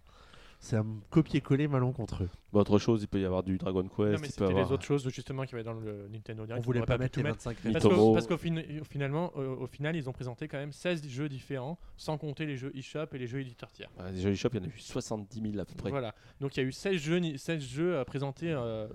C'est 0.60 0.74
un 0.74 0.86
copier-coller 1.10 1.68
malencontreux. 1.68 2.28
Bon, 2.52 2.58
autre 2.58 2.80
chose, 2.80 3.02
il 3.02 3.06
peut 3.06 3.20
y 3.20 3.24
avoir 3.24 3.44
du 3.44 3.58
Dragon 3.58 3.84
Quest. 3.84 3.96
non, 3.98 4.06
mais 4.06 4.14
il 4.14 4.20
peut 4.20 4.26
c'était 4.26 4.44
avoir... 4.46 4.64
les 4.66 4.72
autres 4.72 4.82
choses 4.82 5.08
justement 5.08 5.44
qu'il 5.44 5.52
y 5.52 5.54
avait 5.54 5.62
dans 5.62 5.74
le 5.74 6.08
Nintendo 6.08 6.46
Direct. 6.46 6.64
On 6.64 6.66
voulait 6.66 6.80
pas 6.82 6.96
pu 6.96 7.02
mettre 7.02 7.12
tout 7.14 7.20
les 7.20 7.24
mettre. 7.30 7.36
25 7.44 7.54
Parce 7.54 7.64
résultats. 7.64 7.88
Mitomo. 7.90 8.06
qu'au 8.08 8.12
parce 8.14 8.26
qu'au 8.26 8.36
fin- 8.38 8.84
finalement, 8.90 9.32
euh, 9.36 9.54
au 9.54 9.66
final, 9.68 9.94
ils 9.94 10.08
ont 10.08 10.12
présenté 10.12 10.48
quand 10.48 10.58
même 10.58 10.72
16 10.72 11.06
jeux 11.06 11.28
différents, 11.28 11.78
sans 11.96 12.18
compter 12.18 12.44
les 12.44 12.56
jeux 12.56 12.72
eShop 12.76 13.06
et 13.12 13.18
les 13.18 13.28
jeux 13.28 13.38
éditeurs 13.40 13.70
tiers. 13.70 13.88
Ouais, 14.00 14.10
les 14.10 14.34
shops, 14.34 14.48
il 14.54 14.56
y 14.56 14.60
en 14.60 14.64
a 14.64 14.68
eu 14.74 14.78
70 14.78 15.40
000 15.52 15.58
à 15.60 15.64
peu 15.64 15.74
près. 15.76 15.90
Voilà. 15.90 16.12
Donc 16.40 16.56
il 16.56 16.60
y 16.60 16.62
a 16.64 16.66
eu 16.66 16.72
16 16.72 16.96
jeux, 17.00 17.18
ni- 17.18 17.38
16 17.38 17.62
jeux 17.62 17.96
à 18.00 18.04
présenter 18.04 18.50
euh, 18.50 18.88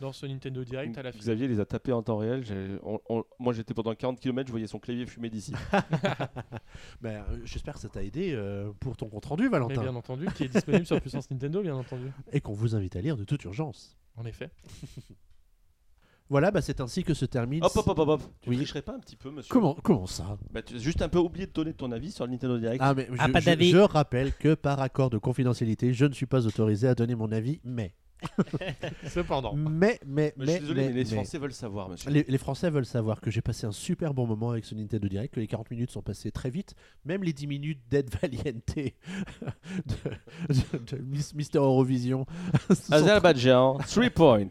dans 0.00 0.12
ce 0.12 0.26
Nintendo 0.26 0.64
Direct 0.64 0.98
à 0.98 1.02
la 1.02 1.12
fin. 1.12 1.18
Xavier 1.18 1.46
les 1.48 1.60
a 1.60 1.64
tapés 1.64 1.92
en 1.92 2.02
temps 2.02 2.16
réel. 2.16 2.44
J'ai- 2.44 2.76
on- 2.82 3.00
on- 3.08 3.24
moi, 3.38 3.52
j'étais 3.52 3.72
pendant 3.74 3.94
40 3.94 4.18
km, 4.20 4.46
je 4.48 4.50
voyais 4.52 4.66
son 4.66 4.78
clavier 4.80 5.06
fumer 5.06 5.30
d'ici. 5.30 5.52
Ben, 7.00 7.24
euh, 7.30 7.38
J'espère 7.44 7.74
que 7.74 7.80
ça 7.80 7.88
t'a 7.88 8.02
aidé 8.02 8.32
euh, 8.34 8.72
pour 8.80 8.96
ton 8.96 9.08
compte-rendu, 9.08 9.44
Mais 9.44 9.48
Valentin. 9.50 9.80
bien 9.82 9.94
entendu, 9.94 10.26
qui 10.34 10.44
est 10.44 10.48
disponible 10.48 10.86
sur 10.86 11.00
Puissance 11.00 11.30
Nintendo, 11.30 11.62
bien 11.62 11.76
entendu. 11.76 12.10
Et 12.32 12.40
qu'on 12.40 12.52
vous 12.52 12.74
invite 12.74 12.96
à 12.96 13.00
lire 13.00 13.16
de 13.16 13.24
toute 13.24 13.44
urgence. 13.44 13.96
En 14.16 14.24
effet. 14.24 14.50
Voilà, 16.28 16.50
bah, 16.50 16.62
c'est 16.62 16.80
ainsi 16.80 17.04
que 17.04 17.12
se 17.12 17.26
termine. 17.26 17.62
Hop, 17.62 17.72
hop, 17.76 17.88
hop, 17.88 17.98
hop, 17.98 18.08
hop. 18.08 18.22
Tu 18.40 18.48
Oui. 18.50 18.56
tricherais 18.56 18.80
pas 18.80 18.94
un 18.94 19.00
petit 19.00 19.16
peu, 19.16 19.30
monsieur 19.30 19.50
Comment, 19.52 19.74
comment 19.82 20.06
ça? 20.06 20.38
Bah, 20.50 20.62
Tu 20.62 20.76
as 20.76 20.78
juste 20.78 21.02
un 21.02 21.10
peu 21.10 21.18
oublié 21.18 21.46
de 21.46 21.52
donner 21.52 21.74
ton 21.74 21.92
avis 21.92 22.10
sur 22.10 22.24
le 22.24 22.30
Nintendo 22.32 22.56
Direct. 22.58 22.80
Ah, 22.82 22.94
mais 22.94 23.06
Ah, 23.18 23.26
je, 23.26 23.32
pas 23.32 23.40
je- 23.40 23.44
d'avis. 23.46 23.70
je 23.70 23.76
rappelle 23.76 24.32
que 24.34 24.54
par 24.54 24.80
accord 24.80 25.10
de 25.10 25.18
confidentialité, 25.18 25.92
je 25.92 26.06
ne 26.06 26.14
suis 26.14 26.24
pas 26.24 26.46
autorisé 26.46 26.88
à 26.88 26.94
donner 26.94 27.14
mon 27.16 27.30
avis, 27.32 27.60
mais. 27.64 27.92
Cependant. 29.08 29.54
Mais, 29.54 29.98
mais, 30.06 30.32
Mais 30.36 30.46
je 30.46 30.50
suis 30.52 30.60
désolé, 30.60 30.80
mais, 30.82 30.88
mais- 30.88 30.94
les 30.94 31.04
mais- 31.04 31.14
Français 31.16 31.38
veulent 31.38 31.52
savoir, 31.52 31.88
monsieur. 31.88 32.10
Les, 32.10 32.24
les 32.26 32.38
Français 32.38 32.70
veulent 32.70 32.86
savoir 32.86 33.20
que 33.20 33.30
j'ai 33.30 33.42
passé 33.42 33.66
un 33.66 33.72
super 33.72 34.14
bon 34.14 34.26
moment 34.26 34.50
avec 34.50 34.64
ce 34.64 34.74
Nintendo 34.74 35.08
Direct, 35.08 35.34
que 35.34 35.40
les 35.40 35.46
40 35.46 35.70
minutes 35.70 35.90
sont 35.90 36.02
passées 36.02 36.30
très 36.30 36.50
vite, 36.50 36.74
même 37.04 37.22
les 37.22 37.32
10 37.32 37.46
minutes 37.46 37.80
d'aide 37.90 38.10
valiente 38.22 38.74
de, 38.76 38.90
de- 40.54 40.96
de 40.96 41.02
Miss- 41.02 41.34
Mister 41.34 41.58
Eurovision. 41.58 42.26
Azerbaïdjan, 42.90 43.78
3 43.78 44.10
points. 44.14 44.48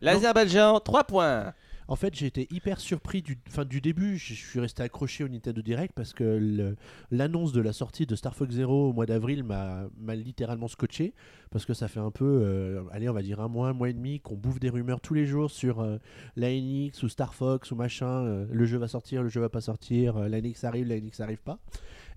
L'Azerbaïdjan, 0.00 0.80
3 0.80 1.04
points. 1.04 1.54
En 1.90 1.96
fait, 1.96 2.14
j'ai 2.14 2.26
été 2.26 2.46
hyper 2.50 2.80
surpris 2.80 3.22
du, 3.22 3.38
fin, 3.48 3.64
du 3.64 3.80
début. 3.80 4.18
Je 4.18 4.34
suis 4.34 4.60
resté 4.60 4.82
accroché 4.82 5.24
au 5.24 5.28
Nintendo 5.28 5.62
Direct 5.62 5.94
parce 5.96 6.12
que 6.12 6.76
l'annonce 7.10 7.52
de 7.52 7.62
la 7.62 7.72
sortie 7.72 8.04
de 8.04 8.14
Star 8.14 8.36
Fox 8.36 8.54
Zero 8.54 8.90
au 8.90 8.92
mois 8.92 9.06
d'avril 9.06 9.42
m'a 9.42 9.88
littéralement 10.14 10.68
scotché. 10.68 11.14
Parce 11.50 11.64
que 11.64 11.72
ça 11.72 11.88
fait 11.88 11.98
un 11.98 12.10
peu, 12.10 12.42
euh, 12.44 12.82
allez, 12.92 13.08
on 13.08 13.14
va 13.14 13.22
dire 13.22 13.40
un 13.40 13.48
mois, 13.48 13.68
un 13.68 13.72
mois 13.72 13.88
et 13.88 13.94
demi 13.94 14.20
qu'on 14.20 14.36
bouffe 14.36 14.60
des 14.60 14.68
rumeurs 14.68 15.00
tous 15.00 15.14
les 15.14 15.24
jours 15.24 15.50
sur 15.50 15.80
euh, 15.80 15.96
la 16.36 16.50
NX 16.50 17.02
ou 17.02 17.08
Star 17.08 17.32
Fox 17.32 17.70
ou 17.70 17.74
machin. 17.74 18.22
euh, 18.26 18.46
le 18.50 18.66
jeu 18.66 18.76
va 18.76 18.86
sortir, 18.86 19.22
le 19.22 19.30
jeu 19.30 19.40
va 19.40 19.48
pas 19.48 19.62
sortir, 19.62 20.18
euh, 20.18 20.28
la 20.28 20.42
NX 20.42 20.64
arrive, 20.64 20.86
la 20.88 21.00
NX 21.00 21.20
arrive 21.20 21.40
pas. 21.40 21.58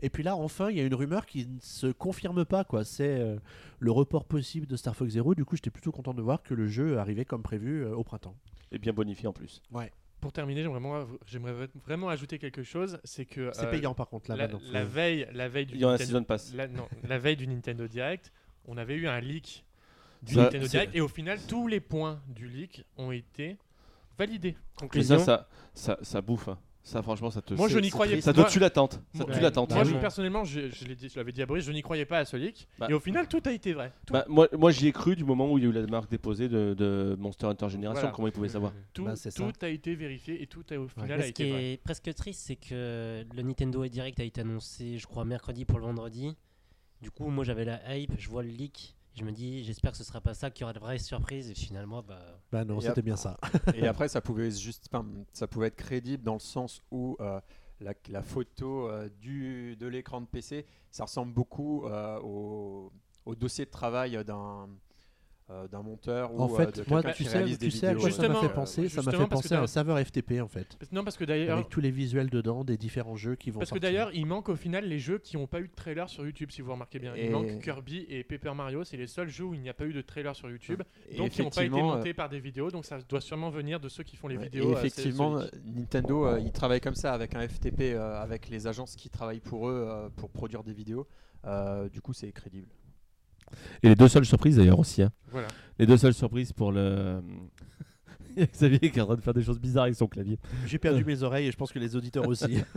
Et 0.02 0.10
puis 0.10 0.22
là, 0.22 0.36
enfin, 0.36 0.70
il 0.70 0.76
y 0.76 0.82
a 0.82 0.84
une 0.84 0.96
rumeur 0.96 1.26
qui 1.26 1.48
ne 1.48 1.60
se 1.62 1.88
confirme 1.88 2.44
pas. 2.44 2.66
quoi. 2.66 2.84
C'est 2.84 3.24
le 3.80 3.92
report 3.92 4.26
possible 4.26 4.68
de 4.68 4.76
Star 4.76 4.98
Fox 4.98 5.14
Zero. 5.14 5.34
Du 5.34 5.46
coup, 5.46 5.56
j'étais 5.56 5.70
plutôt 5.70 5.94
content 5.94 6.14
de 6.14 6.22
voir 6.22 6.44
que 6.44 6.54
le 6.54 6.68
jeu 6.68 6.98
arrivait 6.98 7.24
comme 7.24 7.44
prévu 7.44 7.86
au 7.86 8.04
printemps. 8.04 8.36
Et 8.72 8.80
bien 8.80 8.94
bonifié 8.94 9.28
en 9.28 9.34
plus. 9.34 9.62
Pour 10.22 10.32
terminer, 10.32 10.62
j'aimerais 11.26 11.68
vraiment, 11.86 12.10
ajouter 12.10 12.38
quelque 12.38 12.62
chose. 12.62 13.00
C'est 13.04 13.26
que 13.26 13.50
C'est 13.54 13.66
euh, 13.66 13.72
payant 13.72 13.96
par 13.96 14.08
contre 14.08 14.30
là 14.30 14.36
la, 14.36 14.44
maintenant. 14.48 14.62
la 14.72 14.86
veille, 14.86 15.28
la 15.34 15.50
veille 15.50 15.66
du 15.66 15.74
Il 15.74 15.82
y 15.82 15.84
a 15.84 15.88
un 15.90 15.94
Nintendo- 15.94 16.06
season 16.06 16.24
pass. 16.24 16.54
la, 16.54 16.68
non, 16.68 16.88
la 17.04 17.18
veille 17.18 17.38
du 17.38 17.48
Nintendo 17.48 17.88
Direct, 17.88 18.32
on 18.66 18.78
avait 18.78 18.94
eu 18.96 19.08
un 19.08 19.20
leak 19.20 19.66
du 20.22 20.36
Ça, 20.36 20.44
Nintendo 20.44 20.68
Direct 20.68 20.96
et 20.96 21.02
au 21.02 21.08
final, 21.08 21.40
tous 21.48 21.68
les 21.68 21.80
points 21.80 22.22
du 22.28 22.48
leak 22.48 22.86
ont 22.98 23.12
été 23.12 23.58
validés. 24.18 24.50
Et 24.50 24.56
Conclusion. 24.80 25.18
ça, 25.18 25.26
ça, 25.74 25.98
ça, 25.98 25.98
ça 26.04 26.22
bouffe. 26.22 26.50
hein. 26.50 26.60
Ça, 26.84 27.04
franchement, 27.04 27.30
ça 27.30 27.42
te. 27.44 27.54
Moi, 27.54 27.68
je 27.68 27.78
n'y 27.78 27.92
croyais. 27.92 28.22
Ça 28.22 28.34
pas. 28.34 28.44
te 28.44 28.50
tue 28.52 28.58
l'attente. 28.60 28.94
Ça 28.94 29.00
Moi- 29.14 29.26
te 29.26 29.30
Ouais. 29.32 29.38
tue 29.38 29.44
l'attente. 29.44 29.72
Moi, 29.72 29.84
personnellement, 30.00 30.44
je, 30.44 30.72
je 30.72 30.86
l'ai 30.86 30.96
dit- 30.96 31.10
je 31.10 31.16
l'avais 31.16 31.32
dit 31.32 31.42
à 31.44 31.46
Brice, 31.46 31.64
je 31.64 31.72
n'y 31.72 31.84
croyais 31.84 32.06
pas 32.06 32.18
à 32.18 32.26
ce 32.26 32.36
leak. 32.38 32.68
Bah. 32.80 32.88
Et 32.90 32.94
au 32.94 33.00
final, 33.00 33.28
tout 33.28 33.42
a 33.46 33.52
été 33.52 33.74
vrai. 33.74 33.94
Bah, 34.10 34.26
moi, 34.28 34.48
moi 34.58 34.72
j'y 34.72 34.88
ai 34.88 34.92
cru 34.92 35.16
du 35.16 35.24
moment 35.24 35.52
où 35.52 35.60
il 35.60 35.64
y 35.64 35.68
a 35.68 35.70
eu 35.70 35.74
la 35.74 35.86
marque 35.86 36.10
déposée 36.10 36.50
de, 36.50 36.74
de 36.74 37.16
Monster 37.20 37.46
Hunter 37.46 37.70
Génération. 37.70 38.02
Voilà. 38.02 38.16
Comment 38.16 38.28
ils 38.28 38.32
pouvaient 38.34 38.50
savoir 38.50 38.74
tout, 38.94 39.06
Bah, 39.06 39.14
tout 39.36 39.52
a 39.62 39.68
été 39.70 39.94
vérifié 39.94 40.42
et 40.42 40.48
tout 40.48 40.64
a, 40.72 40.76
au 40.78 40.88
final 40.88 41.08
Mais 41.08 41.14
a 41.14 41.28
ce 41.28 41.32
qui 41.34 41.44
été 41.44 41.52
vrai. 41.52 41.72
est 41.74 41.78
presque 41.78 42.14
triste, 42.16 42.42
c'est 42.48 42.56
que 42.56 43.24
le 43.36 43.42
Nintendo 43.44 43.86
Direct 43.86 44.20
a 44.20 44.24
été 44.24 44.42
annoncé, 44.42 44.98
je 44.98 45.06
crois, 45.06 45.24
mercredi 45.24 45.66
pour 45.66 45.78
le 45.78 45.86
vendredi. 45.86 46.36
Du 47.02 47.12
coup, 47.12 47.30
moi 47.30 47.44
j'avais 47.44 47.66
la 47.66 47.96
hype, 47.96 48.14
je 48.18 48.28
vois 48.30 48.42
le 48.44 48.50
leak, 48.50 48.96
je 49.14 49.24
me 49.24 49.32
dis, 49.32 49.64
j'espère 49.64 49.92
que 49.92 49.98
ce 49.98 50.04
sera 50.04 50.22
pas 50.22 50.34
ça, 50.34 50.50
qu'il 50.52 50.62
y 50.62 50.64
aura 50.64 50.74
de 50.74 50.80
vraies 50.80 50.98
surprises. 51.00 51.50
Et 51.50 51.56
finalement, 51.56 52.02
bah, 52.02 52.20
Bah 52.52 52.64
non, 52.66 52.78
Et 52.80 52.82
c'était 52.82 53.00
ap- 53.00 53.06
bien 53.06 53.16
ça. 53.18 53.38
Et 53.76 53.88
après, 53.88 54.08
ça 54.08 54.22
pouvait 54.22 54.52
juste, 54.52 54.90
ça 55.34 55.48
pouvait 55.48 55.68
être 55.68 55.76
crédible 55.76 56.24
dans 56.24 56.34
le 56.36 56.40
sens 56.40 56.82
où 56.92 57.18
euh, 57.20 57.40
la, 57.80 57.94
la 58.10 58.22
photo 58.24 58.90
euh, 58.90 59.10
du, 59.20 59.76
de 59.76 59.88
l'écran 59.88 60.22
de 60.22 60.28
PC, 60.28 60.66
ça 60.92 61.04
ressemble 61.06 61.34
beaucoup 61.34 61.86
euh, 61.86 62.20
au, 62.22 62.92
au 63.26 63.36
dossier 63.36 63.66
de 63.66 63.72
travail 63.72 64.12
d'un 64.26 64.64
euh, 64.64 64.68
d'un 65.72 65.82
monteur 65.82 66.34
ou 66.34 66.40
En 66.42 66.52
euh, 66.52 66.56
fait, 66.58 66.80
de 66.80 66.84
moi, 66.90 67.04
tu 67.04 67.12
qui 67.14 67.24
sais, 67.26 67.38
réalise 67.38 67.58
des 67.60 67.66
tu 67.68 67.72
sais 67.72 67.88
à 67.88 67.90
vidéos. 67.94 68.02
quoi 68.02 68.12
ça 68.12 68.28
m'a 68.30 68.36
fait 68.36 68.54
penser 68.54 68.90
Ça 68.90 69.02
m'a 69.02 69.12
fait 69.12 69.28
penser 69.28 69.54
à 69.54 69.62
un 69.62 69.68
serveur 69.68 70.00
FTP 70.00 70.42
en 70.42 70.48
fait. 70.48 70.76
Parce- 70.80 70.92
Non, 70.92 71.04
parce 71.04 71.18
que 71.18 71.26
d'ailleurs, 71.26 71.58
Avec 71.58 71.70
tous 71.70 71.82
les 71.82 71.92
visuels 71.92 72.30
dedans 72.30 72.64
des 72.64 72.78
différents 72.78 73.16
jeux 73.16 73.36
qui 73.36 73.52
vont 73.52 73.60
Parce 73.60 73.72
que 73.72 73.80
d'ailleurs, 73.80 74.10
il 74.14 74.26
manque 74.26 74.50
au 74.50 74.56
final 74.56 74.86
les 74.86 75.00
jeux 75.00 75.18
qui 75.18 75.38
n'ont 75.38 75.48
pas 75.48 75.60
eu 75.60 75.68
de 75.68 75.74
trailer 75.76 76.10
sur 76.10 76.26
YouTube, 76.26 76.52
si 76.52 76.62
vous 76.62 76.72
remarquez 76.72 77.00
bien. 77.00 77.16
Il 77.16 77.32
manque 77.32 77.60
Kirby 77.62 78.06
et 78.10 78.24
Paper 78.24 78.54
Mario, 78.56 78.84
c'est 78.84 78.98
les 78.98 79.08
seuls 79.08 79.30
jeux 79.30 79.46
où 79.46 79.54
il 79.54 79.62
n'y 79.62 79.70
a 79.70 79.74
pas 79.74 79.86
eu 79.86 79.94
de 79.94 80.02
trailer 80.02 80.36
sur 80.36 80.50
YouTube, 80.50 80.82
Et 81.10 81.18
donc 81.18 81.30
qui 81.32 81.42
n'ont 81.42 81.50
pas 81.50 81.64
été 81.66 81.82
montés 81.82 82.14
par 82.14 82.30
des 82.30 82.40
vidéos, 82.40 82.72
donc 82.72 82.86
ça 82.86 83.00
doit 83.10 83.22
sûrement 83.22 83.50
venir 83.50 83.80
de 83.80 83.90
ceux 83.90 84.04
qui 84.04 84.16
font 84.16 84.28
les 84.28 84.38
Ouais, 84.38 84.44
vidéos. 84.46 84.72
Et 84.72 84.76
euh, 84.76 84.78
effectivement, 84.78 85.38
euh, 85.40 85.48
Nintendo, 85.66 86.26
euh, 86.28 86.40
ils 86.40 86.52
travaillent 86.52 86.82
comme 86.82 86.96
ça 86.96 87.14
avec 87.14 87.36
un 87.36 87.48
FTP, 87.48 87.94
euh, 87.94 88.22
avec 88.22 88.50
les 88.50 88.68
agences 88.68 88.96
qui 88.96 89.10
travaillent 89.10 89.40
pour 89.40 89.70
eux 89.70 89.86
euh, 89.90 90.10
pour 90.16 90.30
produire 90.30 90.64
des 90.64 90.74
vidéos. 90.74 91.08
Euh, 91.46 91.90
du 91.90 92.02
coup, 92.02 92.14
c'est 92.14 92.32
crédible. 92.32 92.68
Et 93.84 93.90
les 93.90 93.96
deux 93.96 94.08
seules 94.08 94.26
surprises 94.26 94.58
d'ailleurs 94.58 94.80
aussi. 94.80 95.02
hein. 95.04 95.12
Voilà. 95.32 95.48
Les 95.80 95.86
deux 95.86 95.98
seules 95.98 96.14
surprises 96.14 96.54
pour 96.54 96.72
le. 96.72 97.22
Il 98.36 98.40
y 98.40 98.44
a 98.44 98.48
Xavier 98.48 98.80
qui 98.80 98.98
est 98.98 99.02
en 99.02 99.08
train 99.08 99.16
de 99.16 99.22
faire 99.22 99.34
des 99.34 99.44
choses 99.44 99.60
bizarres 99.60 99.84
avec 99.84 99.96
son 99.96 100.08
clavier. 100.08 100.40
J'ai 100.66 100.78
perdu 100.80 101.04
mes 101.04 101.22
oreilles 101.24 101.48
et 101.48 101.52
je 101.52 101.58
pense 101.58 101.72
que 101.74 101.80
les 101.80 101.96
auditeurs 101.98 102.28
aussi. 102.28 102.60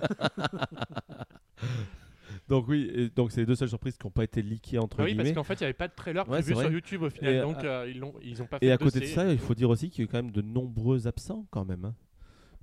Donc 2.49 2.69
oui, 2.69 2.91
et 2.95 3.09
donc 3.09 3.33
c'est 3.33 3.41
les 3.41 3.47
deux 3.47 3.55
seules 3.55 3.71
surprises 3.71 3.97
qui 3.97 4.07
n'ont 4.07 4.11
pas 4.11 4.25
été 4.25 4.43
leakées 4.43 4.79
entre 4.79 4.99
Ah 5.01 5.05
oui, 5.05 5.15
parce 5.15 5.25
guillemets. 5.25 5.35
qu'en 5.35 5.45
fait, 5.45 5.55
il 5.55 5.61
n'y 5.63 5.65
avait 5.65 5.73
pas 5.73 5.89
de 5.89 5.95
trailer 5.95 6.29
Ouais, 6.29 6.43
prévu 6.43 6.55
sur 6.61 6.71
YouTube 6.71 7.03
au 7.03 7.09
final, 7.11 7.35
Et, 7.35 7.41
donc 7.41 7.65
euh, 7.65 7.85
euh, 7.85 7.91
ils 7.91 7.99
l'ont, 7.99 8.13
ils 8.23 8.43
ont 8.43 8.47
pas 8.47 8.59
fait 8.59 8.67
Et 8.67 8.71
à 8.73 8.77
côté 8.77 9.01
de 9.01 9.07
ça, 9.07 9.33
il 9.33 9.39
faut 9.39 9.55
dire 9.55 9.71
aussi 9.71 9.89
qu'il 9.89 10.01
y 10.01 10.03
a 10.03 10.05
eu 10.05 10.09
quand 10.09 10.19
même 10.19 10.31
de 10.31 10.43
nombreux 10.43 11.07
absents 11.07 11.47
quand 11.51 11.65
même. 11.65 11.87
hein. 11.87 11.95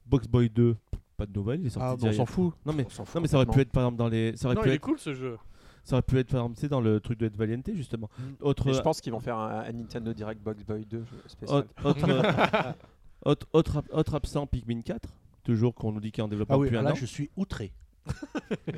Box 0.06 0.28
Boy 0.28 0.50
2, 0.50 0.76
pas 1.18 1.26
de 1.26 1.34
nouvelles, 1.34 1.62
il 1.62 1.68
est 1.68 1.70
sorti. 1.72 2.04
Ah, 2.06 2.08
on 2.10 2.14
s'en 2.14 2.26
fout. 2.28 2.54
Non 2.66 2.74
mais, 2.74 2.86
On 2.86 2.90
s'en 2.90 3.06
fout 3.06 3.16
non 3.16 3.22
mais 3.22 3.28
ça 3.28 3.38
aurait 3.38 3.46
pu 3.48 3.60
être 3.60 3.72
par 3.72 3.84
exemple 3.84 3.98
dans 3.98 4.08
les, 4.10 4.36
ça 4.38 4.48
aurait 4.48 4.56
non, 4.56 4.62
pu 4.62 4.70
il 4.70 4.74
est 4.74 4.80
cool 4.80 5.00
ce 5.00 5.14
jeu. 5.16 5.38
Ça 5.84 5.96
aurait 5.96 6.02
pu 6.04 6.18
être 6.20 6.30
par 6.32 6.42
exemple, 6.42 6.56
tu 6.56 6.62
sais, 6.62 6.70
dans 6.70 6.82
le 6.82 7.00
truc 7.00 7.20
de 7.20 7.26
Ed 7.28 7.36
Valiente 7.36 7.70
justement. 7.74 8.10
Mm. 8.18 8.24
Autre, 8.46 8.70
Et 8.70 8.74
je 8.74 8.82
pense 8.82 9.02
qu'ils 9.02 9.12
vont 9.12 9.20
faire 9.20 9.38
un, 9.38 9.62
un 9.62 9.72
Nintendo 9.72 10.14
Direct 10.14 10.42
Box 10.42 10.64
Boy 10.64 10.86
2 10.86 11.04
spécial. 11.28 11.60
autre, 11.60 11.86
autre, 11.86 12.10
euh, 12.10 12.72
autre, 13.26 13.48
autre 13.54 13.78
ab- 13.78 13.90
autre 13.92 14.16
absent 14.16 14.46
Pikmin 14.48 14.82
4, 14.82 15.10
toujours 15.44 15.74
qu'on 15.76 15.92
nous 15.92 16.00
dit 16.00 16.12
qu'il 16.12 16.22
est 16.22 16.26
en 16.26 16.28
développement 16.28 16.56
Ah 16.56 16.60
oui, 16.60 16.68
depuis 16.68 16.78
un 16.78 16.84
là 16.84 16.92
an. 16.92 16.96
je 16.96 17.06
suis 17.06 17.30
outré. 17.36 17.72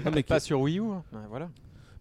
Non, 0.04 0.12
mais, 0.14 0.24
Pas 0.24 0.40
sur 0.40 0.60
Wii 0.62 0.80
U. 0.80 0.84
hein. 0.84 1.04
Ouais, 1.14 1.20
voilà. 1.30 1.50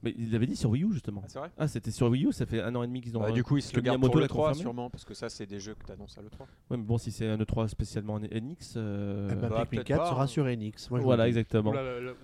Mais 0.03 0.15
il 0.19 0.31
l'avait 0.33 0.47
dit 0.47 0.57
sur 0.57 0.71
Wii 0.71 0.85
U 0.85 0.93
justement. 0.93 1.23
Ah, 1.25 1.29
c'est 1.29 1.39
vrai 1.39 1.51
Ah, 1.59 1.69
c'était 1.69 1.91
sur 1.91 2.09
Wii 2.09 2.27
U, 2.27 2.33
ça 2.33 2.47
fait 2.47 2.61
un 2.61 2.75
an 2.75 2.83
et 2.83 2.87
demi 2.87 3.01
qu'ils 3.01 3.17
ont. 3.17 3.21
Bah, 3.21 3.31
Du 3.33 3.45
coup, 3.45 3.57
ils 3.57 3.63
se 3.63 3.75
le 3.77 3.83
gardent 3.83 4.01
pour 4.05 4.15
le 4.17 4.23
l'a 4.23 4.29
3 4.29 4.49
confirmé. 4.49 4.61
sûrement, 4.63 4.91
parce 4.91 5.05
que 5.05 5.15
ça, 5.15 5.29
c'est 5.29 5.47
des 5.47 5.61
jeux 5.61 5.75
que 5.75 5.85
tu 5.87 5.93
annonces 5.93 6.17
à 6.19 6.23
l'E3. 6.23 6.41
Ouais, 6.71 6.77
mais 6.77 6.83
bon, 6.85 6.99
si 6.99 7.11
c'est 7.11 7.27
un 7.29 7.37
E3 7.39 7.69
spécialement 7.69 8.15
en 8.15 8.21
NX. 8.21 8.75
euh, 8.77 9.29
Eh 9.31 9.35
ben, 9.35 9.49
bah, 9.49 9.49
Pikmin 9.49 9.65
peut-être 9.67 9.85
4 9.87 9.99
pas, 10.03 10.09
sera 10.11 10.23
hein. 10.25 10.27
sur. 10.27 10.43
Moi, 10.45 10.53
je 11.01 11.05
voilà, 11.05 11.25
le 11.25 11.29
exactement. 11.29 11.71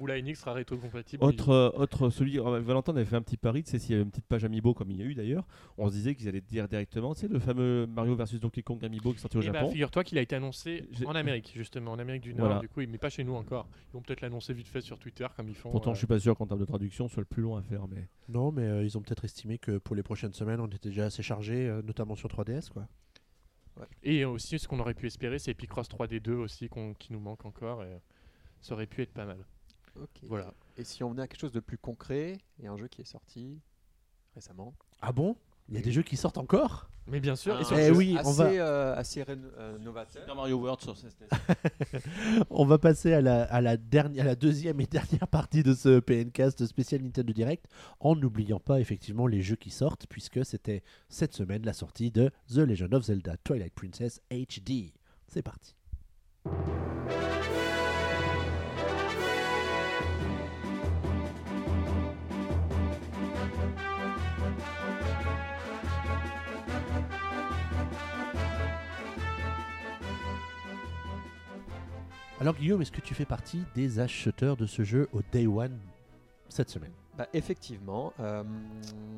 Où 0.00 0.06
la, 0.06 0.16
la- 0.16 0.22
NX 0.22 0.34
sera 0.36 0.52
rétro-compatible. 0.52 1.24
Autre, 1.24 1.50
euh, 1.50 1.70
autre 1.74 2.10
celui, 2.10 2.38
euh, 2.38 2.60
Valentin 2.60 2.92
avait 2.94 3.04
fait 3.04 3.16
un 3.16 3.22
petit 3.22 3.36
pari, 3.36 3.62
tu 3.62 3.70
sais, 3.70 3.78
s'il 3.78 3.92
y 3.92 3.94
avait 3.94 4.02
une 4.02 4.10
petite 4.10 4.26
page 4.26 4.44
Amiibo 4.44 4.74
comme 4.74 4.90
il 4.90 4.96
y 4.98 5.02
a 5.02 5.04
eu 5.04 5.14
d'ailleurs, 5.14 5.46
on 5.76 5.88
se 5.88 5.92
disait 5.94 6.14
qu'ils 6.14 6.28
allaient 6.28 6.40
dire 6.40 6.68
directement, 6.68 7.14
tu 7.14 7.20
sais, 7.20 7.28
le 7.28 7.38
fameux 7.38 7.86
Mario 7.86 8.14
versus 8.16 8.40
Donkey 8.40 8.62
Kong 8.62 8.84
Amiibo 8.84 9.10
qui 9.12 9.18
est 9.18 9.20
sorti 9.20 9.36
au 9.38 9.42
Et 9.42 9.46
bah, 9.48 9.52
Japon. 9.60 9.70
figure-toi 9.70 10.04
qu'il 10.04 10.18
a 10.18 10.20
été 10.22 10.36
annoncé 10.36 10.88
en 11.06 11.14
Amérique, 11.14 11.52
justement, 11.54 11.92
en 11.92 11.98
Amérique 11.98 12.22
du 12.22 12.34
Nord. 12.34 12.46
Voilà. 12.46 12.60
Du 12.60 12.68
coup, 12.68 12.82
n'est 12.82 12.98
pas 12.98 13.10
chez 13.10 13.24
nous 13.24 13.34
encore. 13.34 13.68
Ils 13.90 13.92
vont 13.94 14.00
peut-être 14.02 14.20
l'annoncer 14.20 14.52
vite 14.52 14.68
fait 14.68 14.80
sur 14.80 14.98
Twitter, 14.98 15.26
comme 15.36 15.48
ils 15.48 15.54
font. 15.54 15.70
Pourtant, 15.70 15.90
euh, 15.90 15.94
je 15.94 15.98
suis 15.98 16.06
pas 16.06 16.18
sûr 16.18 16.36
qu'en 16.36 16.46
termes 16.46 16.60
de 16.60 16.64
traduction, 16.64 17.08
soit 17.08 17.20
le 17.20 17.26
plus 17.26 17.42
long 17.42 17.56
à 17.56 17.62
faire, 17.68 17.86
mais 17.88 18.08
Non, 18.28 18.50
mais 18.52 18.62
euh, 18.62 18.84
ils 18.84 18.96
ont 18.98 19.02
peut-être 19.02 19.24
estimé 19.24 19.58
que 19.58 19.78
pour 19.78 19.94
les 19.96 20.02
prochaines 20.02 20.32
semaines, 20.32 20.60
on 20.60 20.66
était 20.66 20.88
déjà 20.88 21.06
assez 21.06 21.22
chargé, 21.22 21.68
euh, 21.68 21.82
notamment 21.82 22.14
sur 22.16 22.28
3DS. 22.28 22.70
Quoi. 22.70 22.86
Et 24.02 24.24
aussi, 24.24 24.58
ce 24.58 24.66
qu'on 24.66 24.80
aurait 24.80 24.94
pu 24.94 25.06
espérer, 25.06 25.38
c'est 25.38 25.52
Epicross 25.52 25.88
3D2 25.88 26.32
aussi, 26.32 26.68
qu'on- 26.68 26.94
qui 26.94 27.12
nous 27.12 27.20
manque 27.20 27.44
encore. 27.44 27.84
Et 27.84 28.00
ça 28.60 28.74
aurait 28.74 28.86
pu 28.86 29.02
être 29.02 29.12
pas 29.12 29.24
mal. 29.24 29.44
Voilà. 30.22 30.52
Et 30.76 30.84
si 30.84 31.02
on 31.04 31.10
venait 31.10 31.22
à 31.22 31.28
quelque 31.28 31.40
chose 31.40 31.52
de 31.52 31.60
plus 31.60 31.78
concret, 31.78 32.38
il 32.58 32.64
y 32.64 32.68
a 32.68 32.72
un 32.72 32.76
jeu 32.76 32.88
qui 32.88 33.00
est 33.02 33.04
sorti 33.04 33.60
récemment. 34.34 34.74
Ah 35.00 35.12
bon? 35.12 35.36
Il 35.68 35.74
y 35.74 35.78
a 35.78 35.80
des 35.82 35.92
jeux 35.92 36.02
qui 36.02 36.16
sortent 36.16 36.38
encore? 36.38 36.88
Mais 37.10 37.20
bien 37.20 37.36
sûr. 37.36 37.58
Et 37.60 37.64
sur- 37.64 37.78
Eh 37.78 37.86
jeu 37.86 37.96
oui, 37.96 38.16
on 38.16 38.28
assez, 38.28 38.38
va- 38.42 38.50
euh, 38.50 38.94
assez 38.96 39.24
euh, 39.28 39.78
novateur. 39.78 40.22
Super 40.22 40.34
Mario 40.36 40.56
World 40.58 40.80
sur 40.82 40.96
SNES. 40.96 41.10
On 42.50 42.64
va 42.66 42.78
passer 42.78 43.12
à 43.14 43.20
la, 43.20 43.44
à, 43.44 43.60
la 43.60 43.76
dernière, 43.76 44.24
à 44.24 44.26
la 44.28 44.34
deuxième 44.34 44.80
et 44.80 44.86
dernière 44.86 45.26
partie 45.28 45.62
de 45.62 45.74
ce 45.74 46.00
PNcast 46.00 46.66
spécial 46.66 47.00
Nintendo 47.02 47.32
Direct, 47.32 47.64
en 48.00 48.14
n'oubliant 48.14 48.60
pas 48.60 48.78
effectivement 48.80 49.26
les 49.26 49.40
jeux 49.42 49.56
qui 49.56 49.70
sortent, 49.70 50.06
puisque 50.08 50.44
c'était 50.44 50.82
cette 51.08 51.34
semaine 51.34 51.64
la 51.64 51.72
sortie 51.72 52.10
de 52.10 52.30
The 52.52 52.58
Legend 52.58 52.94
of 52.94 53.04
Zelda 53.04 53.36
Twilight 53.42 53.72
Princess 53.74 54.20
HD. 54.30 54.92
C'est 55.28 55.42
parti. 55.42 55.74
Alors 72.40 72.54
Guillaume, 72.54 72.82
est-ce 72.82 72.92
que 72.92 73.00
tu 73.00 73.14
fais 73.14 73.24
partie 73.24 73.64
des 73.74 73.98
acheteurs 73.98 74.56
de 74.56 74.66
ce 74.66 74.84
jeu 74.84 75.08
au 75.12 75.20
Day 75.32 75.46
One 75.46 75.76
cette 76.48 76.70
semaine? 76.70 76.92
Bah, 77.16 77.26
effectivement, 77.32 78.12
euh, 78.20 78.44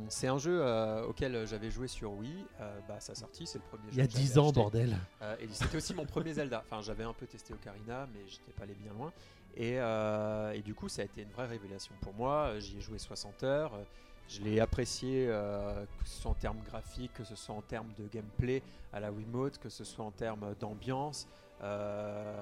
c'est 0.09 0.27
un 0.29 0.39
jeu 0.39 0.59
euh, 0.63 1.05
auquel 1.07 1.47
j'avais 1.47 1.71
joué 1.71 1.87
sur 1.87 2.13
Wii. 2.13 2.47
euh, 2.61 2.79
bah, 2.89 2.99
sa 2.99 3.15
sortie, 3.15 3.47
c'est 3.47 3.59
le 3.59 3.65
premier 3.69 3.83
Il 3.89 3.95
jeu. 3.95 4.01
y 4.01 4.03
a 4.03 4.07
que 4.07 4.13
j'avais 4.15 4.25
10 4.25 4.39
ans, 4.39 4.45
acheté. 4.47 4.55
bordel. 4.61 4.97
Euh, 5.21 5.37
et 5.39 5.49
c'était 5.53 5.77
aussi 5.77 5.93
mon 5.95 6.07
premier 6.07 6.33
Zelda. 6.33 6.63
Enfin, 6.71 6.81
j'avais 6.81 7.05
un 7.05 7.13
peu 7.13 7.27
testé 7.27 7.53
Ocarina, 7.53 8.09
mais 8.15 8.21
j'étais 8.27 8.53
pas 8.53 8.63
allé 8.63 8.75
bien 8.75 8.93
loin. 8.95 9.13
Et, 9.55 9.75
et 10.57 10.63
du 10.63 10.75
coup, 10.75 10.89
ça 10.89 11.03
a 11.03 11.05
été 11.05 11.23
une 11.23 11.31
vraie 11.31 11.47
révélation 11.47 11.93
pour 12.01 12.15
moi. 12.15 12.59
J'y 12.59 12.79
ai 12.79 12.81
joué 12.81 12.99
60 12.99 13.43
heures. 13.43 13.73
Je 14.29 14.41
l'ai 14.43 14.61
apprécié, 14.61 15.27
euh, 15.29 15.85
que 16.03 16.09
ce 16.09 16.23
soit 16.23 16.31
en 16.31 16.35
termes 16.35 16.61
graphiques, 16.65 17.13
que 17.15 17.25
ce 17.25 17.35
soit 17.35 17.55
en 17.55 17.63
termes 17.63 17.89
de 17.99 18.07
gameplay 18.07 18.63
à 18.93 19.01
la 19.01 19.11
Wiimote, 19.11 19.59
que 19.59 19.69
ce 19.69 19.83
soit 19.85 20.05
en 20.05 20.13
termes 20.13 20.55
d'ambiance. 20.61 21.29
euh, 21.63 22.41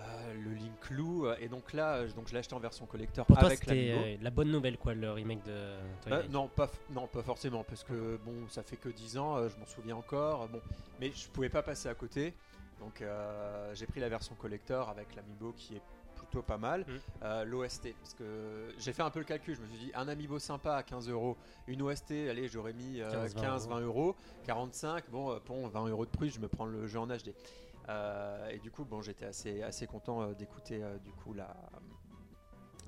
euh, 0.00 0.34
le 0.34 0.50
Link 0.54 0.90
Lou 0.90 1.26
et 1.40 1.48
donc 1.48 1.72
là 1.72 1.96
euh, 1.96 2.08
donc 2.12 2.28
je 2.28 2.32
l'ai 2.32 2.38
acheté 2.38 2.54
en 2.54 2.60
version 2.60 2.86
collector 2.86 3.26
Pour 3.26 3.36
toi, 3.36 3.48
avec 3.48 3.66
la 3.66 3.72
euh, 3.74 4.16
la 4.20 4.30
bonne 4.30 4.50
nouvelle, 4.50 4.78
quoi, 4.78 4.94
le 4.94 5.10
remake 5.10 5.44
de 5.44 5.50
euh, 5.52 6.22
non, 6.30 6.48
pas, 6.48 6.70
non, 6.90 7.06
pas 7.06 7.22
forcément, 7.22 7.64
parce 7.64 7.82
que 7.84 8.18
bon, 8.24 8.46
ça 8.48 8.62
fait 8.62 8.76
que 8.76 8.88
10 8.88 9.18
ans, 9.18 9.36
euh, 9.36 9.48
je 9.48 9.56
m'en 9.58 9.66
souviens 9.66 9.96
encore. 9.96 10.42
euh, 10.42 10.46
Bon, 10.48 10.60
mais 11.00 11.10
je 11.12 11.28
pouvais 11.28 11.48
pas 11.48 11.62
passer 11.62 11.88
à 11.88 11.94
côté, 11.94 12.34
donc 12.80 13.02
euh, 13.02 13.74
j'ai 13.74 13.86
pris 13.86 14.00
la 14.00 14.08
version 14.08 14.34
collector 14.36 14.88
avec 14.88 15.14
l'amiibo 15.16 15.52
qui 15.56 15.74
est 15.76 15.82
plutôt 16.16 16.42
pas 16.42 16.58
mal. 16.58 16.84
Euh, 17.22 17.44
L'OST, 17.44 17.94
parce 18.00 18.14
que 18.14 18.68
j'ai 18.78 18.92
fait 18.92 19.02
un 19.02 19.10
peu 19.10 19.18
le 19.20 19.24
calcul, 19.24 19.54
je 19.56 19.60
me 19.60 19.66
suis 19.66 19.78
dit 19.78 19.90
un 19.94 20.08
amiibo 20.08 20.38
sympa 20.38 20.74
à 20.74 20.82
15 20.82 21.08
euros, 21.08 21.36
une 21.66 21.82
OST, 21.82 22.10
allez, 22.30 22.48
j'aurais 22.48 22.72
mis 22.72 23.00
euh, 23.00 23.28
15, 23.34 23.66
20 23.68 23.80
15-20 23.80 23.82
euros, 23.82 24.16
45, 24.46 25.10
bon, 25.10 25.30
euh, 25.32 25.38
bon, 25.46 25.66
20 25.68 25.88
euros 25.88 26.06
de 26.06 26.10
plus, 26.16 26.30
je 26.30 26.40
me 26.40 26.48
prends 26.48 26.66
le 26.66 26.86
jeu 26.86 26.98
en 26.98 27.06
HD. 27.06 27.32
Euh, 27.88 28.48
et 28.50 28.58
du 28.58 28.70
coup, 28.70 28.84
bon, 28.84 29.00
j'étais 29.02 29.24
assez, 29.26 29.62
assez 29.62 29.86
content 29.86 30.22
euh, 30.22 30.34
d'écouter 30.34 30.82
euh, 30.82 30.98
du 30.98 31.10
coup 31.12 31.32
la, 31.34 31.54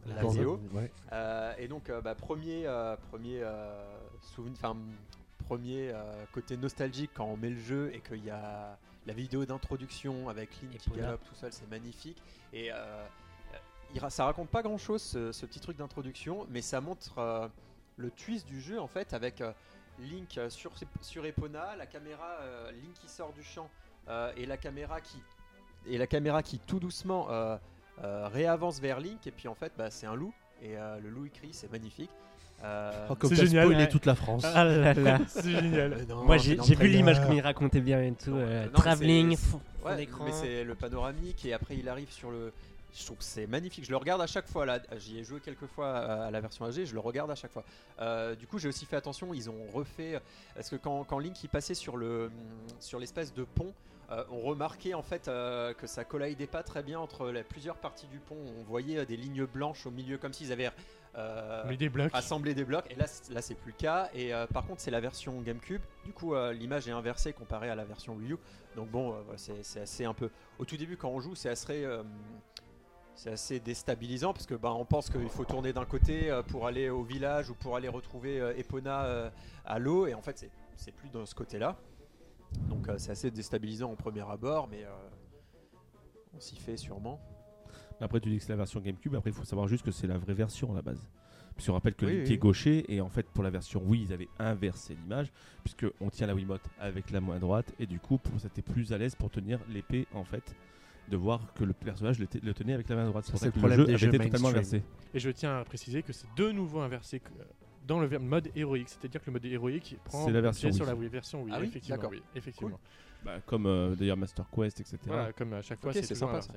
la 0.06 0.22
Bon, 0.22 0.28
VO. 0.31 0.60
ouais. 0.72 0.90
Euh, 1.12 1.55
et 1.59 1.68
donc, 1.68 1.89
euh, 1.90 2.01
bah, 2.01 2.14
premier, 2.14 2.66
euh, 2.66 2.97
premier 3.10 3.40
euh, 3.43 3.98
souvenir, 4.20 4.59
enfin, 4.59 4.77
premier 5.47 5.90
euh, 5.90 6.24
côté 6.32 6.56
nostalgique 6.56 7.10
quand 7.14 7.24
on 7.27 7.36
met 7.36 7.51
le 7.51 7.59
jeu 7.60 7.90
et 7.94 8.01
qu'il 8.01 8.24
y 8.24 8.31
a 8.31 8.78
la 9.06 9.12
vidéo 9.14 9.44
d'introduction 9.47 10.28
avec 10.28 10.51
Link 10.60 10.77
qui 10.77 10.89
Epona. 10.90 11.02
galope 11.06 11.24
tout 11.24 11.35
seul, 11.35 11.52
c'est 11.52 11.68
magnifique. 11.70 12.22
Et 12.52 12.70
ça 14.10 14.24
raconte 14.27 14.51
pas 14.51 14.62
grand 14.62 14.78
chose 14.78 15.02
ce, 15.02 15.32
ce 15.32 15.47
petit 15.47 15.60
truc 15.60 15.77
d'introduction, 15.77 16.47
mais 16.51 16.60
ça 16.62 16.81
montre 16.81 17.18
euh, 17.18 17.48
le 17.97 18.10
twist 18.10 18.47
du 18.47 18.60
jeu 18.60 18.78
en 18.81 18.86
fait 18.86 19.12
avec 19.14 19.40
euh, 19.40 19.52
Link 19.98 20.39
sur, 20.48 20.72
sur 21.01 21.24
Epona, 21.27 21.74
la 21.77 21.86
caméra, 21.86 22.36
euh, 22.43 22.70
Link 22.72 22.94
qui 22.94 23.09
sort 23.09 23.32
du 23.32 23.43
champ 23.43 23.68
euh, 24.11 24.31
et 24.37 24.45
la 24.47 24.57
caméra 24.57 25.01
qui 25.01 25.16
et 25.89 25.97
la 25.97 26.07
caméra 26.07 26.43
qui 26.43 26.59
tout 26.59 26.78
doucement 26.78 27.28
euh, 27.31 27.57
euh, 28.05 28.28
réavance 28.28 28.81
vers 28.81 29.01
Link 29.01 29.27
et 29.27 29.31
puis 29.31 29.49
en 29.49 29.55
fait 29.55 29.73
bah, 29.78 29.91
c'est 29.91 30.07
un 30.07 30.15
loup 30.15 30.35
et 30.62 30.77
euh, 30.77 30.99
le 31.01 31.09
loup 31.09 31.24
il 31.24 31.31
crie, 31.31 31.51
c'est 31.53 31.70
magnifique. 31.73 32.11
Euh, 32.62 33.07
Oh, 33.09 33.15
comme 33.15 33.31
C'est 33.31 33.47
génial, 33.47 33.65
spoilé 33.65 33.85
ouais. 33.85 33.89
toute 33.89 34.05
la 34.05 34.15
France. 34.15 34.43
Ah 34.45 34.65
là 34.65 34.93
là. 34.93 35.19
c'est 35.28 35.51
génial. 35.51 36.05
non, 36.07 36.24
Moi, 36.24 36.37
j'ai 36.37 36.57
vu 36.57 36.89
l'image 36.89 37.19
comme 37.23 37.32
il 37.32 37.41
racontait 37.41 37.81
bien 37.81 38.03
et 38.03 38.12
tout. 38.12 38.32
Non, 38.32 38.37
euh, 38.41 38.65
non, 38.65 38.70
mais 38.70 38.77
travelling, 38.78 39.39
Ouais, 39.82 39.97
d'écran. 39.97 40.24
mais 40.27 40.32
c'est 40.32 40.62
le 40.65 40.74
panoramique 40.74 41.43
et 41.47 41.55
après 41.55 41.77
il 41.78 41.89
arrive 41.89 42.11
sur 42.11 42.31
le. 42.31 42.53
Je 42.95 43.03
trouve 43.07 43.16
que 43.16 43.24
c'est 43.24 43.47
magnifique. 43.47 43.87
Je 43.87 43.91
le 43.91 43.97
regarde 43.97 44.20
à 44.20 44.27
chaque 44.27 44.47
fois. 44.47 44.66
Là, 44.66 44.78
j'y 44.99 45.19
ai 45.19 45.24
joué 45.24 45.41
quelques 45.41 45.65
fois 45.69 45.97
à, 45.97 46.24
à 46.27 46.31
la 46.31 46.41
version 46.43 46.66
AG. 46.66 46.85
Je 46.85 46.93
le 46.93 47.01
regarde 47.01 47.31
à 47.31 47.35
chaque 47.35 47.53
fois. 47.53 47.65
Euh, 48.01 48.35
du 48.35 48.47
coup, 48.47 48.59
j'ai 48.59 48.69
aussi 48.69 48.85
fait 48.85 48.97
attention. 48.97 49.32
Ils 49.32 49.49
ont 49.49 49.55
refait 49.73 50.20
parce 50.55 50.69
que 50.69 50.77
quand, 50.77 51.05
quand 51.05 51.19
Link 51.19 51.43
il 51.43 51.49
passait 51.49 51.73
sur 51.73 51.97
le 51.97 52.31
sur 52.81 52.99
l'espèce 52.99 53.32
de 53.32 53.45
pont, 53.45 53.73
euh, 54.11 54.24
on 54.31 54.41
remarquait 54.41 54.95
en 54.95 55.03
fait 55.03 55.28
euh, 55.28 55.73
que 55.73 55.87
ça 55.87 56.05
collidait 56.05 56.49
pas 56.49 56.65
très 56.65 56.82
bien 56.82 56.99
entre 56.99 57.31
les 57.31 57.45
plusieurs 57.45 57.77
parties 57.77 58.09
du 58.09 58.19
pont. 58.19 58.37
On 58.59 58.65
voyait 58.65 58.99
euh, 58.99 59.05
des 59.05 59.16
lignes 59.16 59.45
blanches 59.45 59.87
au 59.87 59.93
milieu 59.93 60.19
comme 60.19 60.32
s'ils 60.32 60.51
avaient 60.51 60.70
euh, 61.16 61.77
des 61.77 61.89
blocs. 61.89 62.11
assembler 62.12 62.55
des 62.55 62.65
blocs. 62.65 62.87
Et 62.91 62.97
là 62.97 63.07
là 63.31 63.41
c'est 63.41 63.55
plus 63.55 63.70
le 63.70 63.77
cas. 63.77 64.11
Et 64.15 64.32
par 64.53 64.66
contre 64.66 64.81
c'est 64.81 64.91
la 64.91 65.01
version 65.01 65.41
GameCube. 65.41 65.82
Du 66.05 66.12
coup 66.12 66.35
l'image 66.53 66.89
est 66.89 66.93
inversée 66.93 67.32
comparée 67.32 67.70
à 67.70 67.74
la 67.74 67.85
version 67.85 68.15
Wii 68.15 68.32
U. 68.32 68.37
Donc 68.77 68.91
bon 68.91 69.16
c'est 69.37 69.81
assez 69.81 70.05
un 70.05 70.15
peu 70.15 70.31
au 70.59 70.65
tout 70.65 70.77
début 70.77 70.97
quand 70.97 71.09
on 71.09 71.20
joue 71.20 71.35
c'est 71.35 71.49
assez 71.49 71.87
c'est 73.15 73.31
assez 73.31 73.61
déstabilisant 73.61 74.32
parce 74.32 74.47
que 74.47 74.55
bah, 74.55 74.73
on 74.73 74.85
pense 74.85 75.11
qu'il 75.11 75.28
faut 75.28 75.45
tourner 75.45 75.73
d'un 75.73 75.85
côté 75.85 76.32
pour 76.49 76.66
aller 76.66 76.91
au 76.91 77.03
village 77.03 77.51
ou 77.51 77.55
pour 77.55 77.77
aller 77.77 77.89
retrouver 77.89 78.37
Epona 78.57 79.31
à 79.65 79.78
l'eau. 79.78 80.07
Et 80.07 80.15
en 80.15 80.23
fait 80.23 80.39
c'est 80.39 80.51
c'est 80.77 80.93
plus 80.93 81.11
dans 81.11 81.27
ce 81.27 81.35
côté 81.35 81.59
là 81.59 81.77
donc 82.68 82.89
euh, 82.89 82.94
c'est 82.98 83.12
assez 83.12 83.31
déstabilisant 83.31 83.90
au 83.93 83.97
premier 83.97 84.28
abord 84.28 84.68
mais 84.68 84.85
euh, 84.85 84.89
on 86.35 86.40
s'y 86.40 86.56
fait 86.56 86.77
sûrement 86.77 87.20
Après, 88.01 88.20
tu 88.20 88.31
dis 88.31 88.39
que 88.39 88.43
c'est 88.44 88.52
la 88.52 88.56
version 88.56 88.81
GameCube. 88.81 89.14
Après, 89.14 89.31
il 89.31 89.35
faut 89.36 89.44
savoir 89.44 89.68
juste 89.68 89.85
que 89.85 89.90
c'est 89.90 90.06
la 90.06 90.16
vraie 90.16 90.32
version 90.35 90.72
à 90.72 90.77
la 90.77 90.81
base. 90.82 91.06
Puisqu'on 91.55 91.74
rappelle 91.74 91.94
que 91.94 92.06
Oui, 92.06 92.12
Link 92.18 92.27
oui. 92.28 92.32
est 92.35 92.39
gaucher 92.39 92.94
et 92.94 93.01
en 93.02 93.10
fait, 93.10 93.27
pour 93.28 93.44
la 93.44 93.51
version 93.51 93.82
Wii, 93.85 94.05
ils 94.05 94.12
avaient 94.14 94.28
inversé 94.39 94.94
l'image 94.94 95.31
puisque 95.62 95.85
on 96.01 96.09
tient 96.09 96.27
la 96.27 96.35
Wiimote 96.35 96.62
avec 96.78 97.10
la 97.10 97.20
main 97.20 97.39
droite 97.39 97.74
et 97.78 97.86
du 97.86 97.98
coup, 98.01 98.16
pour- 98.16 98.40
c'était 98.40 98.62
plus 98.62 98.93
à 98.94 98.98
l'aise 98.98 99.14
pour 99.14 99.28
tenir 99.31 99.59
l'épée 99.68 100.06
en 100.14 100.24
fait. 100.24 100.55
De 101.10 101.16
voir 101.16 101.52
que 101.55 101.64
le 101.64 101.72
personnage 101.74 102.18
le, 102.20 102.27
te- 102.28 102.39
le 102.39 102.55
tenait 102.55 102.72
avec 102.72 102.89
la 102.89 102.94
main 102.97 103.06
droite. 103.06 103.24
C'est 103.27 103.32
pour 103.32 103.40
C'est 103.40 103.47
ça 103.47 103.48
le 103.48 103.52
que 103.52 103.56
le 103.56 103.60
problème 103.60 103.78
jeu 103.81 103.85
des 103.86 103.90
avait 103.94 103.98
jeux 103.98 104.09
été 104.14 104.24
totalement 104.31 104.48
inversé. 104.48 104.82
Et 105.12 105.18
je 105.18 105.31
tiens 105.31 105.59
à 105.59 105.64
préciser 105.64 106.02
que 106.05 106.12
c'est 106.12 106.28
de 106.36 106.52
nouveau 106.52 106.81
inversé 106.81 107.18
que- 107.20 107.28
dans 107.86 108.01
le 108.01 108.19
mode 108.19 108.51
héroïque. 108.55 108.89
C'est-à-dire 108.89 109.20
que 109.20 109.27
le 109.27 109.32
mode 109.32 109.44
héroïque 109.44 109.97
prend 110.05 110.27
C'est 110.27 110.32
la 110.32 110.40
version 110.40 110.69
pied 110.69 110.77
sur 110.77 110.85
Wii. 110.85 110.93
la 110.94 110.98
Wii, 111.01 111.09
version 111.09 111.43
Wii. 111.43 111.52
Ah 111.55 111.61
oui 111.61 111.66
effectivement, 111.69 111.97
D'accord. 111.97 112.11
oui, 112.12 112.23
effectivement. 112.35 112.81
Bah, 113.24 113.39
comme 113.47 113.66
euh, 113.66 113.94
d'ailleurs 113.94 114.16
Master 114.16 114.47
Quest, 114.51 114.81
etc. 114.81 114.98
Voilà, 115.07 115.32
comme 115.32 115.52
à 115.52 115.62
chaque 115.62 115.81
fois, 115.81 115.93
c'est 115.93 116.15
sympa, 116.15 116.40
ça. 116.43 116.52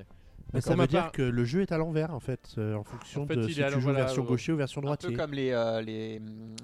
Mais 0.52 0.60
ça 0.60 0.76
veut 0.76 0.86
dire 0.86 1.02
part- 1.04 1.12
que 1.12 1.22
le 1.22 1.44
jeu 1.44 1.62
est 1.62 1.72
à 1.72 1.78
l'envers 1.78 2.14
en 2.14 2.20
fait, 2.20 2.54
euh, 2.58 2.74
en 2.74 2.84
fonction 2.84 3.22
En 3.22 3.26
fait, 3.26 3.36
de 3.36 3.48
si 3.48 3.54
tu 3.54 3.70
joues 3.70 3.80
voilà, 3.80 4.00
version 4.00 4.22
euh, 4.22 4.26
gaucher 4.26 4.52
ou 4.52 4.56
version 4.56 4.80
Un 4.80 4.82
peu 4.82 4.86
droitier. 4.86 5.14
comme 5.14 5.32
les, 5.32 5.50
euh, 5.50 5.80
les, 5.82 6.20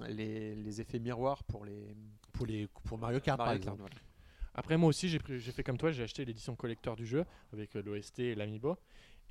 les, 0.08 0.54
les 0.54 0.80
effets 0.80 0.98
miroirs 1.00 1.42
pour 1.44 1.64
les 1.64 1.94
Pour, 2.32 2.46
les, 2.46 2.68
pour 2.84 2.98
Mario 2.98 3.18
Kart 3.20 3.36
par 3.38 3.52
exemple. 3.52 3.78
Kart, 3.78 3.90
voilà. 3.90 3.94
Après, 4.54 4.76
moi 4.76 4.88
aussi, 4.90 5.08
j'ai 5.08 5.18
fait 5.52 5.62
comme 5.62 5.78
toi, 5.78 5.90
j'ai 5.92 6.02
acheté 6.02 6.24
l'édition 6.24 6.54
collector 6.56 6.94
du 6.96 7.06
jeu 7.06 7.24
avec 7.52 7.74
l'OST 7.74 8.18
et 8.20 8.34
l'Amiibo. 8.34 8.76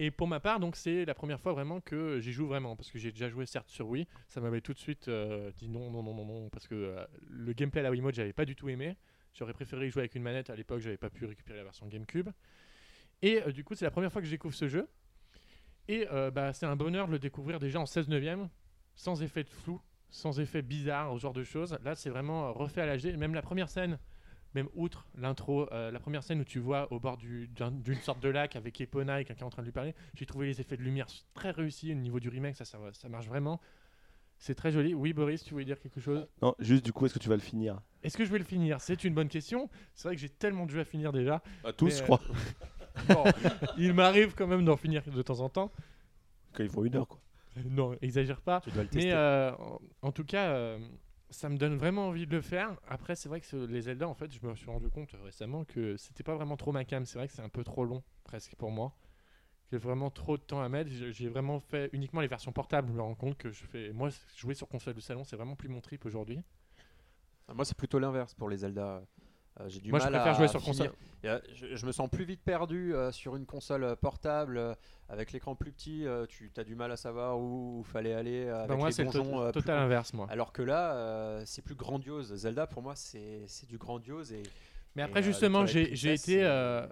Et 0.02 0.12
pour 0.12 0.28
ma 0.28 0.40
part, 0.40 0.62
donc 0.62 0.78
c'est 0.78 1.04
la 1.04 1.14
première 1.14 1.42
fois 1.42 1.52
vraiment 1.52 1.82
que 1.82 2.22
j'y 2.22 2.32
joue 2.32 2.48
vraiment 2.48 2.78
parce 2.78 2.90
que 2.90 2.98
j'ai 2.98 3.12
déjà 3.12 3.28
joué 3.28 3.46
certes 3.46 3.68
sur 3.68 3.90
Wii, 3.90 4.08
ça 4.30 4.40
m'avait 4.40 4.62
tout 4.62 4.74
de 4.74 4.80
suite 4.80 5.10
euh, 5.10 5.52
dit 5.58 5.68
non, 5.68 5.92
non, 5.92 6.02
non, 6.02 6.14
non, 6.14 6.26
non, 6.26 6.50
parce 6.50 6.68
que 6.68 6.76
euh, 6.76 7.06
le 7.28 7.52
gameplay 7.52 7.82
à 7.82 7.84
la 7.84 7.92
Wiimote, 7.92 8.16
j'avais 8.16 8.32
pas 8.32 8.46
du 8.46 8.56
tout 8.56 8.70
aimé. 8.70 8.96
J'aurais 9.34 9.54
préféré 9.54 9.88
y 9.88 9.90
jouer 9.92 10.04
avec 10.04 10.16
une 10.16 10.24
manette 10.24 10.50
à 10.50 10.56
l'époque, 10.56 10.80
j'avais 10.80 10.98
pas 10.98 11.10
pu 11.10 11.26
récupérer 11.26 11.58
la 11.58 11.66
version 11.66 11.86
GameCube. 11.86 12.30
Et 13.22 13.42
euh, 13.44 13.52
du 13.52 13.66
coup, 13.66 13.76
c'est 13.76 13.84
la 13.84 13.92
première 13.92 14.12
fois 14.12 14.22
que 14.22 14.26
je 14.26 14.32
découvre 14.32 14.56
ce 14.56 14.70
jeu. 14.70 14.88
Et 15.90 16.06
bah, 16.36 16.54
c'est 16.54 16.68
un 16.68 16.76
bonheur 16.76 17.08
de 17.08 17.14
le 17.14 17.18
découvrir 17.18 17.58
déjà 17.58 17.80
en 17.80 17.88
16 17.88 18.10
neuvième, 18.10 18.48
sans 18.96 19.24
effet 19.24 19.44
de 19.44 19.50
flou, 19.50 19.82
sans 20.12 20.40
effet 20.40 20.62
bizarre, 20.62 21.12
ce 21.16 21.20
genre 21.20 21.34
de 21.34 21.44
choses. 21.44 21.76
Là, 21.84 21.96
c'est 21.96 22.12
vraiment 22.12 22.54
refait 22.54 22.82
à 22.82 22.96
l'HD. 22.96 23.18
Même 23.18 23.34
la 23.34 23.42
première 23.42 23.70
scène, 23.70 23.98
même 24.56 24.68
outre 24.76 25.06
l'intro, 25.16 25.72
euh, 25.74 25.92
la 25.92 26.00
première 26.00 26.24
scène 26.24 26.42
où 26.42 26.44
tu 26.44 26.60
vois 26.60 26.92
au 26.92 27.00
bord 27.00 27.18
du- 27.18 27.48
d'un- 27.50 27.72
d'une 27.72 28.00
sorte 28.00 28.20
de 28.22 28.30
lac 28.30 28.56
avec 28.56 28.80
Epona 28.82 29.22
et 29.22 29.26
quelqu'un 29.26 29.46
en 29.46 29.50
train 29.50 29.62
de 29.62 29.68
lui 29.68 29.72
parler, 29.74 29.94
j'ai 30.16 30.26
trouvé 30.26 30.48
les 30.48 30.60
effets 30.62 30.78
de 30.78 30.84
lumière 30.84 31.08
très 31.34 31.52
réussis 31.52 31.92
au 31.92 31.96
niveau 31.96 32.20
du 32.20 32.30
remake, 32.30 32.56
ça, 32.56 32.66
ça, 32.66 32.80
ça 32.94 33.10
marche 33.10 33.28
vraiment. 33.28 33.60
C'est 34.38 34.56
très 34.56 34.72
joli. 34.72 34.94
Oui, 34.94 35.12
Boris, 35.14 35.44
tu 35.44 35.52
voulais 35.52 35.66
dire 35.66 35.80
quelque 35.80 36.00
chose? 36.00 36.26
Non, 36.42 36.56
juste 36.60 36.86
du 36.86 36.94
coup, 36.94 37.06
est-ce 37.06 37.14
que 37.14 37.20
tu 37.20 37.28
vas 37.30 37.36
le 37.36 37.42
finir? 37.42 37.82
Est-ce 38.04 38.18
que 38.18 38.24
je 38.24 38.32
vais 38.32 38.38
le 38.38 38.46
finir? 38.46 38.80
C'est 38.80 39.04
une 39.04 39.14
bonne 39.14 39.28
question. 39.28 39.70
C'est 39.96 40.08
vrai 40.08 40.16
que 40.16 40.22
j'ai 40.22 40.30
tellement 40.30 40.66
de 40.66 40.72
jeux 40.72 40.80
à 40.80 40.86
finir 40.86 41.12
déjà. 41.12 41.42
À 41.64 41.74
tous, 41.74 41.88
Mais, 41.88 41.92
je 41.92 42.02
euh, 42.02 42.06
crois. 42.06 42.22
Bon, 43.08 43.24
il 43.78 43.94
m'arrive 43.94 44.34
quand 44.36 44.48
même 44.48 44.66
d'en 44.66 44.78
finir 44.78 45.04
de 45.04 45.22
temps 45.22 45.40
en 45.42 45.50
temps. 45.50 45.72
Quand 46.54 46.64
ils 46.64 46.70
font 46.70 46.84
une 46.84 46.96
heure, 46.96 47.08
quoi. 47.08 47.20
Non, 47.70 47.96
exagère 48.02 48.42
pas. 48.42 48.62
Tu 48.62 48.72
dois 48.72 48.84
le 48.84 48.90
Mais 48.90 49.04
tester. 49.04 49.14
euh, 49.14 49.52
en, 49.56 49.80
en 50.02 50.12
tout 50.12 50.24
cas, 50.24 50.52
euh, 50.52 50.80
ça 51.30 51.50
me 51.50 51.58
donne 51.58 51.78
vraiment 51.78 52.08
envie 52.08 52.26
de 52.26 52.36
le 52.36 52.42
faire. 52.42 52.76
Après, 52.88 53.16
c'est 53.16 53.30
vrai 53.30 53.42
que 53.42 53.56
les 53.56 53.82
Zelda, 53.82 54.08
en 54.08 54.14
fait, 54.14 54.32
je 54.32 54.46
me 54.46 54.56
suis 54.56 54.70
rendu 54.70 54.90
compte 54.90 55.12
récemment 55.24 55.64
que 55.64 55.96
c'était 55.98 56.24
pas 56.24 56.36
vraiment 56.36 56.58
trop 56.58 56.72
ma 56.72 56.86
cam. 56.86 57.06
C'est 57.06 57.18
vrai 57.18 57.28
que 57.28 57.34
c'est 57.34 57.42
un 57.42 57.50
peu 57.50 57.64
trop 57.64 57.86
long, 57.86 58.04
presque 58.24 58.56
pour 58.56 58.72
moi. 58.72 58.96
J'ai 59.72 59.78
vraiment 59.78 60.10
trop 60.10 60.38
de 60.38 60.42
temps 60.42 60.62
à 60.62 60.70
mettre. 60.70 60.90
J'ai 60.90 61.30
vraiment 61.30 61.60
fait 61.60 61.90
uniquement 61.94 62.22
les 62.22 62.28
versions 62.28 62.52
portables. 62.52 62.88
Je 62.88 62.94
me 62.94 63.02
rends 63.02 63.16
compte 63.16 63.38
que 63.38 63.52
je 63.52 63.66
fais. 63.66 63.92
Moi, 63.94 64.10
jouer 64.36 64.56
sur 64.56 64.68
console 64.68 64.96
de 64.96 65.02
salon, 65.02 65.24
c'est 65.24 65.36
vraiment 65.36 65.56
plus 65.56 65.70
mon 65.70 65.82
trip 65.82 66.06
aujourd'hui. 66.06 66.42
Moi, 67.54 67.66
c'est 67.66 67.78
plutôt 67.78 68.00
l'inverse 68.00 68.34
pour 68.34 68.50
les 68.50 68.58
Zelda. 68.58 69.04
Euh, 69.60 69.66
J'ai 69.68 69.80
du 69.82 69.90
Moi, 69.90 70.00
je 70.00 70.06
mal 70.06 70.14
préfère 70.14 70.34
à 70.34 70.38
jouer 70.38 70.48
sur 70.48 70.62
finir. 70.62 70.94
console. 71.24 71.42
Je, 71.54 71.76
je 71.76 71.86
me 71.86 71.92
sens 71.92 72.10
plus 72.10 72.24
vite 72.24 72.42
perdu 72.44 72.94
euh, 72.96 73.12
sur 73.12 73.36
une 73.36 73.46
console 73.46 73.84
euh, 73.84 73.96
portable 73.96 74.76
avec 75.10 75.32
l'écran 75.32 75.56
plus 75.56 75.72
petit. 75.72 76.06
tu 76.30 76.52
as 76.56 76.64
du 76.64 76.76
mal 76.76 76.92
à 76.92 76.96
savoir 76.98 77.38
où, 77.40 77.80
où 77.80 77.84
fallait 77.84 78.14
aller 78.14 78.46
euh, 78.46 78.58
avec 78.60 78.70
Bah, 78.70 78.76
moi, 78.78 78.92
c'est 78.92 79.06
plus 79.06 79.20
total 79.54 79.80
inverse, 79.80 80.14
moi. 80.14 80.28
Alors 80.30 80.54
que 80.54 80.62
là, 80.62 81.42
c'est 81.46 81.62
plus 81.62 81.76
grandiose. 81.76 82.34
Zelda, 82.36 82.68
pour 82.68 82.82
moi, 82.82 82.94
c'est 82.96 83.46
du 83.68 83.78
grandiose. 83.78 84.32
Et 84.34 84.44
Mais 84.96 85.02
après, 85.02 85.22
justement, 85.24 85.66
j'ai 85.66 86.14
été 86.14 86.44
euh, 86.44 86.86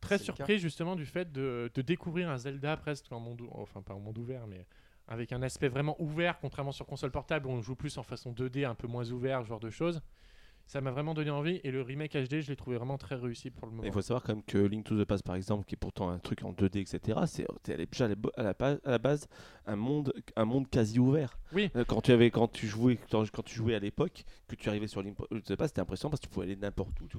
très 0.00 0.18
surpris 0.18 0.58
justement 0.58 0.96
du 0.96 1.06
fait 1.06 1.32
de, 1.32 1.70
de 1.74 1.82
découvrir 1.82 2.30
un 2.30 2.38
Zelda 2.38 2.76
presque 2.76 3.10
en 3.12 3.20
monde, 3.20 3.42
enfin 3.50 3.82
pas 3.82 3.94
en 3.94 4.00
monde 4.00 4.18
ouvert, 4.18 4.46
mais 4.46 4.66
avec 5.08 5.32
un 5.32 5.42
aspect 5.42 5.68
vraiment 5.68 5.94
ouvert, 6.00 6.38
contrairement 6.40 6.72
sur 6.72 6.86
console 6.86 7.10
portable 7.10 7.46
où 7.46 7.50
on 7.50 7.60
joue 7.60 7.74
plus 7.76 7.98
en 7.98 8.02
façon 8.02 8.32
2D, 8.32 8.64
un 8.66 8.74
peu 8.74 8.86
moins 8.86 9.10
ouvert, 9.10 9.42
ce 9.42 9.48
genre 9.48 9.60
de 9.60 9.68
choses. 9.68 10.00
Ça 10.66 10.80
m'a 10.80 10.90
vraiment 10.90 11.14
donné 11.14 11.30
envie 11.30 11.60
et 11.62 11.70
le 11.70 11.82
remake 11.82 12.12
HD, 12.14 12.40
je 12.40 12.48
l'ai 12.48 12.56
trouvé 12.56 12.76
vraiment 12.76 12.96
très 12.96 13.16
réussi 13.16 13.50
pour 13.50 13.66
le 13.66 13.72
moment. 13.72 13.84
Il 13.84 13.92
faut 13.92 14.00
savoir 14.02 14.22
quand 14.22 14.34
même 14.34 14.42
que 14.42 14.58
Link 14.58 14.84
to 14.84 15.00
the 15.00 15.06
Past, 15.06 15.22
par 15.24 15.36
exemple, 15.36 15.64
qui 15.66 15.74
est 15.74 15.78
pourtant 15.78 16.08
un 16.08 16.18
truc 16.18 16.42
en 16.42 16.52
2D, 16.52 16.78
etc., 16.80 17.20
c'est 17.26 17.46
déjà 17.90 18.08
à 18.36 18.42
la, 18.42 18.54
à 18.84 18.98
base 18.98 19.28
un 19.66 19.76
monde, 19.76 20.12
un 20.36 20.44
monde 20.44 20.68
quasi 20.68 20.98
ouvert. 20.98 21.38
Oui. 21.52 21.70
Euh, 21.76 21.84
Quand 21.86 22.00
tu, 22.00 22.12
avais, 22.12 22.30
quand 22.30 22.48
tu, 22.48 22.66
jouais, 22.66 22.98
quand, 23.10 23.30
quand 23.30 23.42
tu 23.44 23.54
jouais 23.54 23.74
à 23.74 23.78
l'époque, 23.78 24.24
que 24.48 24.56
tu 24.56 24.68
arrivais 24.68 24.86
sur 24.86 25.02
Link 25.02 25.16
to 25.16 25.26
the 25.40 25.56
Past, 25.56 25.72
c'était 25.74 25.80
impressionnant 25.82 26.10
parce 26.10 26.20
que 26.20 26.26
tu 26.26 26.32
pouvais 26.32 26.46
aller 26.46 26.56
n'importe 26.56 26.98
où. 27.00 27.06
tu 27.08 27.18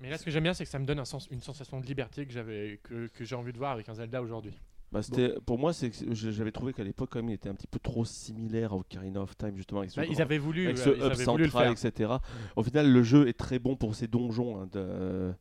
Mais 0.00 0.10
là, 0.10 0.18
ce 0.18 0.24
que 0.24 0.30
j'aime 0.30 0.44
bien, 0.44 0.54
c'est 0.54 0.64
que 0.64 0.70
ça 0.70 0.78
me 0.78 0.86
donne 0.86 0.98
un 0.98 1.04
sens, 1.04 1.28
une 1.30 1.40
sensation 1.40 1.80
de 1.80 1.86
liberté 1.86 2.26
que 2.26 2.32
j'avais, 2.32 2.78
que, 2.82 3.06
que 3.08 3.24
j'ai 3.24 3.34
envie 3.36 3.52
de 3.52 3.58
voir 3.58 3.72
avec 3.72 3.88
un 3.88 3.94
Zelda 3.94 4.22
aujourd'hui. 4.22 4.54
Bah, 4.92 5.00
Pour 5.46 5.58
moi, 5.58 5.72
c'est 5.72 5.90
j'avais 6.12 6.52
trouvé 6.52 6.72
qu'à 6.74 6.84
l'époque, 6.84 7.08
quand 7.12 7.18
même, 7.20 7.30
il 7.30 7.34
était 7.34 7.48
un 7.48 7.54
petit 7.54 7.66
peu 7.66 7.78
trop 7.78 8.04
similaire 8.04 8.74
au 8.74 8.80
Ocarina 8.80 9.22
of 9.22 9.36
Time, 9.36 9.56
justement. 9.56 9.80
Avec 9.80 9.90
ce 9.90 9.96
Bah, 9.96 10.04
grand- 10.04 10.14
ils 10.14 10.20
avaient 10.22 10.38
voulu, 10.38 10.66
avec 10.66 10.78
euh, 10.78 10.84
ce 10.84 10.90
ils 10.90 11.02
hub 11.02 11.14
central, 11.14 11.72
etc. 11.72 12.12
Au 12.56 12.62
final, 12.62 12.92
le 12.92 13.02
jeu 13.02 13.26
est 13.26 13.32
très 13.38 13.58
bon 13.58 13.74
pour 13.76 13.94
ses 13.94 14.06
donjons. 14.06 14.60
hein, 14.60 14.68
de- 14.70 15.32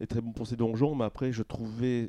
est 0.00 0.06
très 0.06 0.20
bon 0.20 0.32
pour 0.32 0.46
ses 0.46 0.56
donjons, 0.56 0.94
mais 0.96 1.04
après, 1.04 1.30
je 1.32 1.42
trouvais 1.42 2.08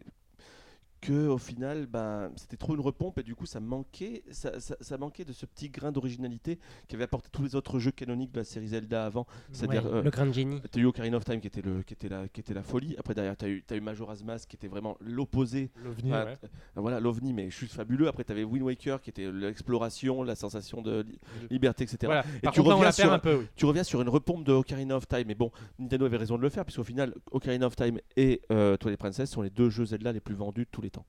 que 1.06 1.28
au 1.28 1.38
final, 1.38 1.86
ben, 1.86 2.32
c'était 2.36 2.58
trop 2.58 2.74
une 2.76 2.82
repompe 2.82 3.20
et 3.20 3.24
du 3.24 3.36
coup, 3.36 3.46
ça 3.46 3.60
manquait, 3.60 4.24
ça, 4.32 4.60
ça- 4.60 4.78
ça 4.82 4.98
manquait 4.98 5.26
de 5.26 5.34
ce 5.34 5.46
petit 5.46 5.70
grain 5.70 5.92
d'originalité 5.92 6.60
qu'avaient 6.88 7.04
apporté 7.04 7.30
tous 7.32 7.44
les 7.44 7.56
autres 7.56 7.80
jeux 7.80 7.92
canoniques 7.92 8.32
de 8.32 8.40
la 8.40 8.44
série 8.44 8.68
Zelda 8.68 9.06
avant. 9.06 9.26
C'est-à-dire, 9.52 9.86
Ouais, 9.86 9.92
euh, 10.00 10.02
le 10.04 10.10
Grand 10.10 10.32
Genie. 10.32 10.62
T'as 10.72 10.80
eu 10.80 10.86
Ocarina 10.86 11.18
of 11.18 11.26
Time 11.26 11.40
qui 11.40 11.48
était, 11.48 11.62
le, 11.62 11.84
qui 11.84 11.94
était, 11.94 12.10
la, 12.10 12.28
qui 12.28 12.40
était 12.42 12.54
la 12.54 12.64
folie. 12.64 12.96
Après, 12.98 13.14
derrière, 13.14 13.38
t'as 13.38 13.48
eu, 13.48 13.64
t'as 13.66 13.76
eu 13.76 13.82
Majora's 13.82 14.24
Mask 14.24 14.50
qui 14.50 14.56
était 14.56 14.68
vraiment 14.68 14.98
l'opposé 15.02 15.70
L'OVNI, 15.84 16.12
ouais. 16.12 16.36
t- 16.38 16.48
voilà, 16.76 17.00
l'OVNI, 17.00 17.34
mais 17.34 17.50
juste 17.50 17.74
fabuleux. 17.74 18.08
Après, 18.08 18.24
tu 18.24 18.32
avais 18.32 18.44
Wind 18.44 18.64
Waker 18.64 19.02
qui 19.02 19.10
était 19.10 19.32
l'exploration, 19.32 20.24
la 20.24 20.36
sensation 20.36 20.82
de 20.82 21.02
li- 21.02 21.20
liberté, 21.50 21.84
etc. 21.84 21.98
Voilà. 22.06 22.24
Par 22.44 22.54
tu 22.54 22.60
contre, 22.62 22.70
là, 22.70 22.76
on 22.76 22.80
reviens 22.80 22.92
sur- 22.92 23.14
un 23.14 23.20
peu, 23.20 23.36
oui. 23.36 23.46
Tu 23.56 23.66
reviens 23.66 23.84
sur 23.84 24.02
une 24.02 24.10
repompe 24.10 24.44
de 24.44 24.52
Ocarina 24.54 24.96
of 24.98 25.08
Time, 25.08 25.26
mais 25.28 25.36
bon, 25.36 25.52
Nintendo 25.80 26.06
avait 26.06 26.18
raison 26.18 26.38
de 26.38 26.42
le 26.42 26.50
faire, 26.50 26.66
puisqu'au 26.66 26.84
final, 26.84 27.14
Ocarina 27.32 27.68
of 27.68 27.76
Time 27.76 28.00
et 28.18 28.42
euh, 28.52 28.78
Twilight 28.78 29.00
Princess 29.00 29.30
sont 29.30 29.42
les 29.42 29.50
deux 29.50 29.70
jeux 29.70 29.86
Zelda 29.86 30.12
les 30.12 30.20
plus 30.20 30.36
vendus 30.36 30.66
de 30.66 30.70
tous 30.72 30.82
les 30.82 30.90
temps. 30.96 31.06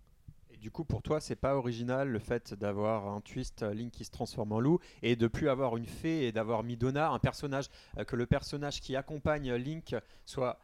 Et 0.50 0.56
du 0.58 0.70
coup, 0.70 0.84
pour 0.84 1.02
toi, 1.02 1.20
c'est 1.20 1.36
pas 1.36 1.54
original 1.54 2.08
le 2.08 2.18
fait 2.18 2.54
d'avoir 2.54 3.06
un 3.08 3.20
twist 3.20 3.62
euh, 3.62 3.74
Link 3.74 3.92
qui 3.92 4.04
se 4.04 4.10
transforme 4.10 4.52
en 4.52 4.60
loup 4.60 4.78
et 5.02 5.14
de 5.16 5.28
plus 5.28 5.48
avoir 5.48 5.76
une 5.76 5.86
fée 5.86 6.26
et 6.26 6.32
d'avoir 6.32 6.62
Midona, 6.62 7.10
un 7.10 7.18
personnage 7.18 7.68
euh, 7.98 8.04
que 8.04 8.16
le 8.16 8.26
personnage 8.26 8.80
qui 8.80 8.96
accompagne 8.96 9.52
Link 9.54 9.94
soit 10.24 10.58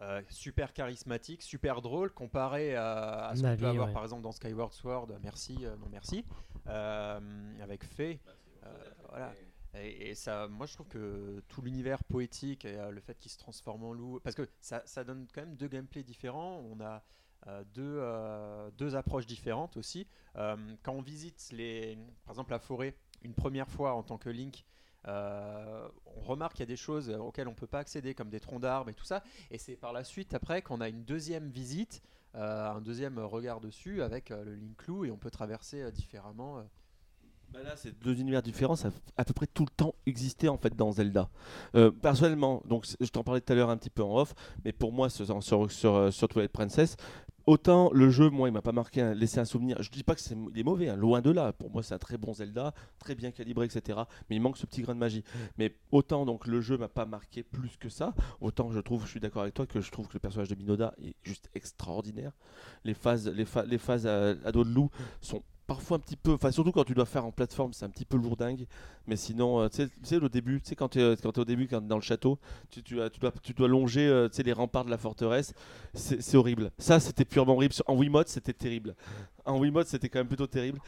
euh, 0.00 0.22
super 0.28 0.72
charismatique, 0.72 1.42
super 1.42 1.80
drôle 1.80 2.10
comparé 2.12 2.76
à, 2.76 3.28
à 3.28 3.36
ce 3.36 3.42
qu'on 3.42 3.56
peut 3.56 3.66
avoir 3.66 3.88
ouais. 3.88 3.94
par 3.94 4.02
exemple 4.04 4.22
dans 4.22 4.32
Skyward 4.32 4.72
Sword. 4.72 5.08
Merci, 5.22 5.56
euh, 5.62 5.76
non 5.76 5.88
merci, 5.90 6.24
euh, 6.66 7.62
avec 7.62 7.84
Fée. 7.84 8.20
euh, 8.64 8.68
voilà. 9.08 9.32
Et, 9.74 10.10
et 10.10 10.14
ça, 10.14 10.46
moi 10.48 10.66
je 10.66 10.74
trouve 10.74 10.88
que 10.88 11.42
tout 11.48 11.62
l'univers 11.62 12.02
poétique 12.04 12.64
et 12.64 12.76
euh, 12.78 12.90
le 12.90 13.00
fait 13.00 13.18
qu'il 13.18 13.30
se 13.30 13.38
transforme 13.38 13.84
en 13.84 13.92
loup, 13.92 14.20
parce 14.22 14.36
que 14.36 14.46
ça, 14.60 14.82
ça 14.84 15.04
donne 15.04 15.26
quand 15.34 15.42
même 15.42 15.56
deux 15.56 15.68
gameplays 15.68 16.02
différents. 16.04 16.58
On 16.70 16.80
a 16.80 17.02
euh, 17.46 17.62
deux, 17.74 17.98
euh, 18.00 18.70
deux 18.76 18.96
approches 18.96 19.26
différentes 19.26 19.76
aussi. 19.76 20.06
Euh, 20.36 20.56
quand 20.82 20.92
on 20.92 21.00
visite 21.00 21.50
les, 21.52 21.96
par 22.24 22.32
exemple 22.32 22.50
la 22.50 22.58
forêt 22.58 22.94
une 23.22 23.34
première 23.34 23.68
fois 23.68 23.94
en 23.94 24.02
tant 24.02 24.18
que 24.18 24.28
Link, 24.28 24.64
euh, 25.06 25.88
on 26.16 26.20
remarque 26.20 26.54
qu'il 26.54 26.60
y 26.60 26.64
a 26.64 26.66
des 26.66 26.76
choses 26.76 27.10
auxquelles 27.10 27.48
on 27.48 27.52
ne 27.52 27.56
peut 27.56 27.66
pas 27.66 27.78
accéder, 27.78 28.14
comme 28.14 28.30
des 28.30 28.40
troncs 28.40 28.60
d'arbres 28.60 28.90
et 28.90 28.94
tout 28.94 29.04
ça. 29.04 29.22
Et 29.50 29.58
c'est 29.58 29.76
par 29.76 29.92
la 29.92 30.04
suite, 30.04 30.34
après, 30.34 30.62
qu'on 30.62 30.80
a 30.80 30.88
une 30.88 31.04
deuxième 31.04 31.48
visite, 31.48 32.02
un 32.34 32.80
deuxième 32.80 33.18
regard 33.18 33.60
dessus 33.60 34.02
avec 34.02 34.30
le 34.30 34.54
Link 34.54 34.86
Loup 34.86 35.04
et 35.04 35.10
on 35.10 35.16
peut 35.16 35.30
traverser 35.30 35.90
différemment. 35.92 36.62
Bah 37.52 37.62
là, 37.62 37.76
c'est 37.76 37.98
deux 37.98 38.20
univers 38.20 38.42
différents, 38.42 38.76
ça 38.76 38.88
a 38.88 39.22
à 39.22 39.24
peu 39.24 39.32
près 39.32 39.46
tout 39.46 39.64
le 39.64 39.70
temps 39.70 39.94
existé 40.04 40.50
en 40.50 40.58
fait 40.58 40.76
dans 40.76 40.92
Zelda. 40.92 41.30
Euh, 41.74 41.90
personnellement, 41.90 42.62
donc 42.66 42.86
je 43.00 43.08
t'en 43.08 43.24
parlais 43.24 43.40
tout 43.40 43.50
à 43.52 43.56
l'heure 43.56 43.70
un 43.70 43.78
petit 43.78 43.88
peu 43.88 44.02
en 44.02 44.18
off, 44.18 44.34
mais 44.64 44.72
pour 44.72 44.92
moi 44.92 45.08
sur, 45.08 45.42
sur, 45.42 45.70
sur, 45.70 46.12
sur 46.12 46.28
Twilight 46.28 46.52
Princess, 46.52 46.96
autant 47.48 47.90
le 47.92 48.10
jeu, 48.10 48.30
moi, 48.30 48.48
il 48.48 48.52
m'a 48.52 48.62
pas 48.62 48.72
marqué, 48.72 49.00
un- 49.00 49.14
laissé 49.14 49.40
un 49.40 49.44
souvenir. 49.44 49.82
Je 49.82 49.90
dis 49.90 50.02
pas 50.04 50.14
que 50.14 50.20
c'est 50.20 50.34
mauvais, 50.36 50.88
hein, 50.88 50.96
loin 50.96 51.20
de 51.20 51.30
là. 51.30 51.52
Pour 51.52 51.70
moi, 51.70 51.82
c'est 51.82 51.94
un 51.94 51.98
très 51.98 52.18
bon 52.18 52.32
Zelda, 52.34 52.74
très 52.98 53.14
bien 53.14 53.30
calibré, 53.30 53.66
etc. 53.66 53.98
Mais 54.28 54.36
il 54.36 54.40
manque 54.40 54.56
ce 54.58 54.66
petit 54.66 54.82
grain 54.82 54.94
de 54.94 55.00
magie. 55.00 55.24
Mais 55.56 55.74
autant 55.90 56.24
donc 56.26 56.46
le 56.46 56.60
jeu 56.60 56.76
m'a 56.78 56.88
pas 56.88 57.06
marqué 57.06 57.42
plus 57.42 57.76
que 57.76 57.88
ça, 57.88 58.14
autant 58.40 58.70
je 58.70 58.80
trouve, 58.80 59.04
je 59.06 59.10
suis 59.10 59.20
d'accord 59.20 59.42
avec 59.42 59.54
toi 59.54 59.66
que 59.66 59.80
je 59.80 59.90
trouve 59.90 60.08
que 60.08 60.14
le 60.14 60.20
personnage 60.20 60.48
de 60.48 60.54
Binoda 60.54 60.94
est 61.02 61.14
juste 61.22 61.50
extraordinaire. 61.54 62.32
Les 62.84 62.94
phases, 62.94 63.26
les, 63.28 63.44
pha- 63.44 63.64
les 63.64 63.78
phases 63.78 64.06
à, 64.06 64.30
à 64.44 64.52
dos 64.52 64.64
de 64.64 64.70
loup 64.70 64.90
sont 65.20 65.42
parfois 65.68 65.98
un 65.98 66.00
petit 66.00 66.16
peu, 66.16 66.32
enfin 66.32 66.50
surtout 66.50 66.72
quand 66.72 66.82
tu 66.82 66.94
dois 66.94 67.04
faire 67.04 67.24
en 67.24 67.30
plateforme, 67.30 67.72
c'est 67.74 67.84
un 67.84 67.90
petit 67.90 68.06
peu 68.06 68.16
lourdingue. 68.16 68.66
Mais 69.06 69.16
sinon, 69.16 69.60
euh, 69.60 69.68
tu 69.68 69.88
sais- 70.02 70.18
le 70.18 70.28
début, 70.28 70.60
tu 70.60 70.68
sais, 70.70 70.74
quand 70.74 70.88
tu 70.88 71.00
es, 71.00 71.16
quand 71.22 71.30
t'es 71.30 71.40
au 71.40 71.44
début, 71.44 71.68
quand 71.68 71.80
t'es 71.80 71.86
dans 71.86 71.96
le 71.96 72.02
château, 72.02 72.38
tu, 72.70 72.82
tu, 72.82 72.94
dois, 72.94 73.10
tu 73.42 73.52
dois 73.52 73.68
longer 73.68 74.08
euh, 74.08 74.28
les 74.38 74.52
remparts 74.52 74.86
de 74.86 74.90
la 74.90 74.98
forteresse, 74.98 75.52
c'est 75.92 76.36
horrible. 76.36 76.72
Ça, 76.78 76.98
c'était 76.98 77.26
purement 77.26 77.52
horrible. 77.52 77.74
En 77.86 77.94
Wiimote, 77.96 78.28
c'était 78.28 78.54
terrible. 78.54 78.96
En 79.48 79.58
Wiimote, 79.58 79.88
c'était 79.88 80.08
quand 80.08 80.18
même 80.18 80.28
plutôt 80.28 80.46
terrible. 80.46 80.78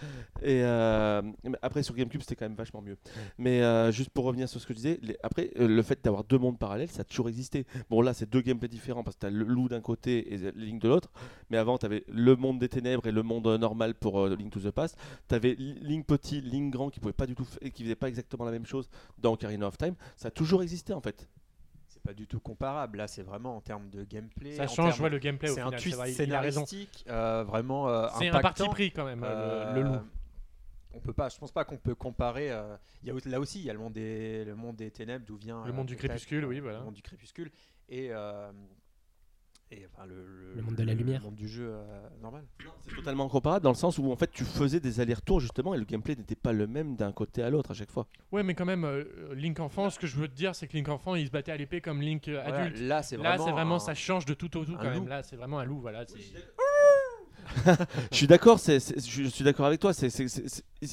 Et 0.43 0.62
euh, 0.62 1.23
après, 1.62 1.82
sur 1.82 1.95
GameCube, 1.95 2.20
c'était 2.20 2.37
quand 2.37 2.45
même 2.45 2.57
vachement 2.57 2.82
mieux. 2.82 2.97
Mais 3.39 3.62
euh, 3.62 3.91
juste 3.91 4.11
pour 4.11 4.24
revenir 4.24 4.49
sur 4.49 4.61
ce 4.61 4.66
que 4.66 4.74
je 4.74 4.78
disais, 4.78 5.01
après, 5.23 5.51
euh, 5.59 5.66
le 5.66 5.82
fait 5.82 6.05
d'avoir 6.05 6.24
deux 6.24 6.39
mondes 6.39 6.59
parallèles, 6.59 6.91
ça 6.91 7.01
a 7.03 7.05
toujours 7.05 7.28
existé. 7.28 7.66
Bon, 7.89 8.03
là, 8.03 8.15
c'est 8.15 8.28
deux 8.28 8.43
gameplays 8.43 8.69
différents 8.69 9.03
parce 9.03 9.16
que 9.16 9.20
tu 9.20 9.27
as 9.27 9.31
le 9.31 9.45
loup 9.45 9.69
d'un 9.69 9.81
côté 9.81 10.35
et 10.35 10.53
Link 10.55 10.81
de 10.81 10.89
l'autre. 10.89 11.11
Mais 11.49 11.57
avant, 11.57 11.78
tu 11.78 11.87
avais 11.87 12.05
le 12.09 12.37
monde 12.37 12.59
des 12.59 12.69
ténèbres 12.69 13.07
et 13.07 13.12
le 13.12 13.23
monde 13.23 13.47
normal 13.59 13.95
pour 13.95 14.27
Link 14.28 14.53
to 14.53 14.61
the 14.61 14.70
Past. 14.70 14.97
Tu 15.28 15.35
avais 15.35 15.55
Link 15.59 16.07
petit, 16.07 16.41
Link 16.41 16.73
grand 16.73 16.91
qui 16.91 17.01
pouvait 17.01 17.12
pas 17.12 17.27
du 17.27 17.35
tout, 17.35 17.47
qui 17.74 17.82
faisait 17.82 17.95
pas 17.95 18.09
exactement 18.09 18.45
la 18.45 18.53
même 18.53 18.66
chose 18.66 18.89
dans 19.19 19.32
Ocarina 19.32 19.66
of 19.66 19.78
Time. 19.78 19.95
Ça 20.16 20.28
a 20.28 20.31
toujours 20.31 20.62
existé 20.62 20.93
en 20.93 21.01
fait. 21.01 21.28
C'est 22.02 22.09
pas 22.10 22.14
du 22.14 22.27
tout 22.27 22.40
comparable. 22.40 22.98
Là, 22.98 23.06
c'est 23.09 23.22
vraiment 23.22 23.56
en 23.56 23.60
termes 23.60 23.90
de 23.90 24.05
gameplay. 24.05 24.56
Ça 24.56 24.66
change 24.66 24.93
termes- 24.94 25.05
ouais, 25.05 25.10
le 25.10 25.18
gameplay 25.18 25.48
C'est 25.48 25.60
un 25.60 25.70
twist 25.70 25.97
vrai, 25.97 26.12
scénaristique 26.12 27.05
euh, 27.09 27.44
vraiment 27.44 27.89
euh, 27.89 28.09
C'est 28.18 28.28
un 28.28 28.40
parti 28.40 28.66
pris 28.68 28.90
quand 28.90 29.05
même, 29.05 29.22
euh, 29.24 29.74
le, 29.74 29.82
le 29.82 29.89
loup. 29.89 29.98
On 30.93 30.98
peut 31.01 31.12
pas, 31.12 31.28
je 31.28 31.39
pense 31.39 31.52
pas 31.52 31.64
qu'on 31.64 31.77
peut 31.77 31.94
comparer. 31.94 32.47
il 33.02 33.09
y 33.09 33.10
a, 33.10 33.14
là 33.27 33.39
aussi, 33.40 33.60
il 33.60 33.64
y 33.66 33.70
a 33.70 33.72
le 33.72 33.78
monde 33.78 33.93
des, 33.93 34.44
le 34.44 34.55
monde 34.56 34.77
des 34.77 34.90
ténèbres 34.90 35.24
d'où 35.27 35.36
vient. 35.36 35.64
Le 35.66 35.72
monde 35.72 35.86
du 35.86 35.97
crépuscule, 35.97 36.44
oui, 36.47 36.59
voilà. 36.60 36.78
Le 36.78 36.85
monde 36.85 36.94
du 36.94 37.02
crépuscule 37.02 37.51
et 37.89 38.10
et 39.72 39.86
enfin 39.86 40.06
le, 40.06 40.55
Le 40.56 40.62
monde 40.62 40.74
de 40.74 40.82
la 40.82 40.94
lumière. 40.94 41.20
Le 41.20 41.26
monde 41.26 41.34
du 41.36 41.48
jeu 41.48 41.68
euh, 41.70 42.09
normal. 42.22 42.44
C'est 42.88 42.94
totalement 42.97 43.28
comparable 43.28 43.62
dans 43.62 43.70
le 43.70 43.76
sens 43.76 43.98
où 43.98 44.10
en 44.10 44.16
fait 44.16 44.30
tu 44.32 44.44
faisais 44.44 44.80
des 44.80 44.98
allers-retours 45.01 45.38
justement 45.40 45.74
et 45.74 45.78
le 45.78 45.84
gameplay 45.84 46.16
n'était 46.16 46.34
pas 46.34 46.52
le 46.52 46.66
même 46.66 46.97
d'un 46.97 47.12
côté 47.12 47.42
à 47.42 47.51
l'autre 47.51 47.70
à 47.70 47.74
chaque 47.74 47.90
fois. 47.90 48.06
Ouais, 48.32 48.42
mais 48.42 48.55
quand 48.55 48.64
même, 48.64 48.84
euh, 48.84 49.05
Link 49.34 49.60
enfant, 49.60 49.88
ce 49.90 49.98
que 49.98 50.06
je 50.09 50.16
veux 50.16 50.26
te 50.28 50.34
dire, 50.34 50.55
c'est 50.56 50.66
que 50.66 50.72
Link 50.76 50.88
enfant, 50.88 51.14
il 51.14 51.26
se 51.26 51.30
battait 51.30 51.52
à 51.52 51.56
l'épée 51.56 51.80
comme 51.80 52.01
Link 52.01 52.26
euh, 52.28 52.40
Voilà, 52.44 52.62
adulte. 52.64 52.80
là, 52.80 53.02
c'est 53.02 53.16
Là, 53.16 53.22
vraiment. 53.30 53.44
c'est 53.44 53.52
vraiment, 53.52 53.74
un- 53.76 53.78
ça 53.80 53.94
change 53.94 54.24
de 54.26 54.34
tout 54.34 54.56
au 54.56 54.64
tout 54.64 54.72
un 54.72 54.76
quand 54.78 54.90
même. 54.90 55.02
loup. 55.05 55.06
Là, 55.09 55.22
c'est 55.22 55.36
vraiment 55.36 55.60
un 55.60 55.64
loup, 55.64 55.80
voilà. 55.80 56.05
Je 58.12 58.17
suis 58.17 58.27
d'accord, 58.27 58.59
je, 58.59 59.29
suis 59.29 59.45
d'accord 59.45 59.67
avec 59.67 59.81
toi. 59.81 59.93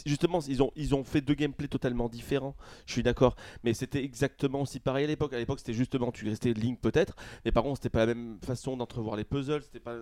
Justement, 0.06 0.40
ils 0.48 0.94
ont, 0.94 1.04
fait 1.04 1.22
deux 1.22 1.34
gameplays 1.34 1.68
totalement 1.68 2.10
différents. 2.10 2.56
Je 2.86 2.94
suis 2.94 3.04
d'accord, 3.04 3.36
mais 3.64 3.74
c'était 3.74 4.04
exactement 4.04 4.62
aussi 4.62 4.80
pareil 4.80 5.06
à 5.06 5.08
l'époque. 5.08 5.34
À 5.34 5.38
l'époque, 5.38 5.60
c'était 5.60 5.74
justement, 5.74 6.12
tu 6.12 6.28
restais 6.28 6.54
Link 6.54 6.80
peut-être, 6.82 7.16
mais 7.46 7.52
par 7.52 7.64
contre, 7.64 7.78
c'était 7.78 7.90
pas 7.90 8.06
la 8.06 8.14
même 8.14 8.40
façon 8.44 8.78
d'entrevoir 8.78 9.16
les 9.16 9.24
puzzles. 9.24 9.64
C'était 9.64 9.80
pas, 9.80 9.96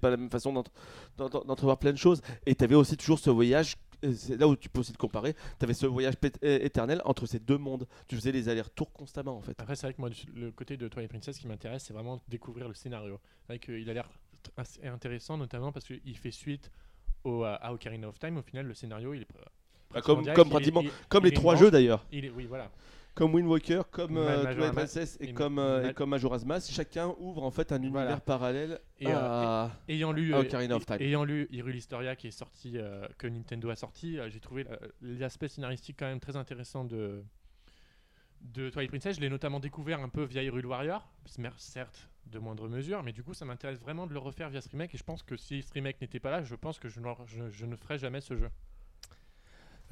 pas 0.00 0.10
la 0.10 0.16
même 0.16 0.30
façon 0.30 0.52
d'entre- 0.52 0.72
d'entre- 1.16 1.44
d'entrevoir 1.44 1.78
plein 1.78 1.92
de 1.92 1.98
choses. 1.98 2.20
Et 2.46 2.54
tu 2.54 2.64
avais 2.64 2.74
aussi 2.74 2.96
toujours 2.96 3.18
ce 3.18 3.30
voyage. 3.30 3.76
euh, 4.04 4.12
C'est 4.14 4.36
là 4.36 4.48
où 4.48 4.56
tu 4.56 4.68
peux 4.68 4.80
aussi 4.80 4.92
te 4.92 4.98
comparer. 4.98 5.34
Tu 5.58 5.64
avais 5.64 5.74
ce 5.74 5.86
voyage 5.86 6.14
éternel 6.42 7.02
entre 7.04 7.26
ces 7.26 7.38
deux 7.38 7.58
mondes. 7.58 7.86
Tu 8.08 8.16
faisais 8.16 8.32
les 8.32 8.48
allers-retours 8.48 8.92
constamment 8.92 9.36
en 9.36 9.40
fait. 9.40 9.54
Après, 9.60 9.76
c'est 9.76 9.86
vrai 9.86 9.94
que 9.94 10.00
moi, 10.00 10.10
le 10.34 10.50
côté 10.50 10.76
de 10.76 10.88
Twilight 10.88 11.10
Princess 11.10 11.38
qui 11.38 11.46
m'intéresse, 11.46 11.84
c'est 11.86 11.92
vraiment 11.94 12.22
découvrir 12.28 12.68
le 12.68 12.74
scénario. 12.74 13.20
C'est 13.42 13.46
vrai 13.48 13.58
qu'il 13.58 13.88
a 13.90 13.94
l'air 13.94 14.08
assez 14.56 14.86
intéressant, 14.86 15.36
notamment 15.36 15.72
parce 15.72 15.86
qu'il 15.86 16.16
fait 16.16 16.30
suite 16.30 16.70
au, 17.24 17.44
à 17.44 17.72
Ocarina 17.72 18.08
of 18.08 18.18
Time. 18.18 18.36
Au 18.38 18.42
final, 18.42 18.66
le 18.66 18.74
scénario, 18.74 19.14
il 19.14 19.22
est. 19.22 19.26
pratiquement 19.88 20.14
comme, 20.14 20.22
direct. 20.22 20.36
comme 20.36 20.46
Il 20.46 20.50
est- 20.50 20.52
pratiquement, 20.54 20.80
il- 20.82 20.90
comme 21.08 21.24
il 21.26 21.30
les 21.30 21.34
trois 21.34 21.56
jeux 21.56 21.70
d'ailleurs. 21.70 22.06
Oui, 22.12 22.46
voilà. 22.48 22.70
Comme 23.14 23.34
Wind 23.34 23.48
Waker, 23.48 23.90
comme 23.90 24.16
euh, 24.16 24.44
Twilight 24.54 24.72
Princess 24.72 25.18
et, 25.20 25.30
et 25.30 25.32
comme, 25.34 25.58
euh, 25.58 25.90
et 25.90 25.94
comme 25.94 26.10
Majora's 26.10 26.44
Mask, 26.46 26.72
chacun 26.72 27.12
ouvre 27.18 27.42
en 27.42 27.50
fait 27.50 27.72
un 27.72 27.76
univers 27.78 28.02
Voilà. 28.02 28.20
parallèle 28.20 28.80
Et, 29.00 29.08
euh, 29.08 29.10
à... 29.14 29.72
Ayant 29.88 30.12
lu, 30.12 30.32
à 30.32 30.38
Ocarina 30.38 30.76
of 30.76 30.86
Time. 30.86 30.96
ayant 31.00 31.24
lu 31.24 31.48
Hyrule 31.50 31.74
Historia 31.74 32.14
qui 32.14 32.28
est 32.28 32.30
sorti, 32.30 32.76
que 33.18 33.26
Nintendo 33.26 33.68
a 33.68 33.76
sorti, 33.76 34.16
j'ai 34.28 34.38
trouvé 34.40 34.64
l'aspect 35.02 35.48
scénaristique 35.48 35.96
quand 35.98 36.06
même 36.06 36.20
très 36.20 36.36
intéressant 36.36 36.84
de, 36.84 37.22
de 38.40 38.70
Twilight 38.70 38.90
Princess. 38.90 39.16
Je 39.16 39.20
l'ai 39.20 39.30
notamment 39.30 39.60
découvert 39.60 40.00
un 40.00 40.08
peu 40.08 40.24
via 40.24 40.42
Hyrule 40.42 40.66
Warrior, 40.66 41.08
certes 41.56 42.08
de 42.26 42.38
moindre 42.38 42.68
mesure, 42.68 43.02
mais 43.02 43.12
du 43.12 43.22
coup 43.22 43.34
ça 43.34 43.44
m'intéresse 43.44 43.80
vraiment 43.80 44.06
de 44.06 44.12
le 44.12 44.18
refaire 44.18 44.50
via 44.50 44.60
ce. 44.60 44.68
Et 44.68 44.88
je 44.96 45.02
pense 45.02 45.22
que 45.22 45.36
si 45.36 45.62
ce 45.62 45.78
n'était 45.78 46.20
pas 46.20 46.30
là, 46.30 46.42
je 46.42 46.54
pense 46.54 46.78
que 46.78 46.88
je 46.88 47.00
ne 47.66 47.76
ferais 47.76 47.98
jamais 47.98 48.20
ce 48.20 48.36
jeu. 48.36 48.50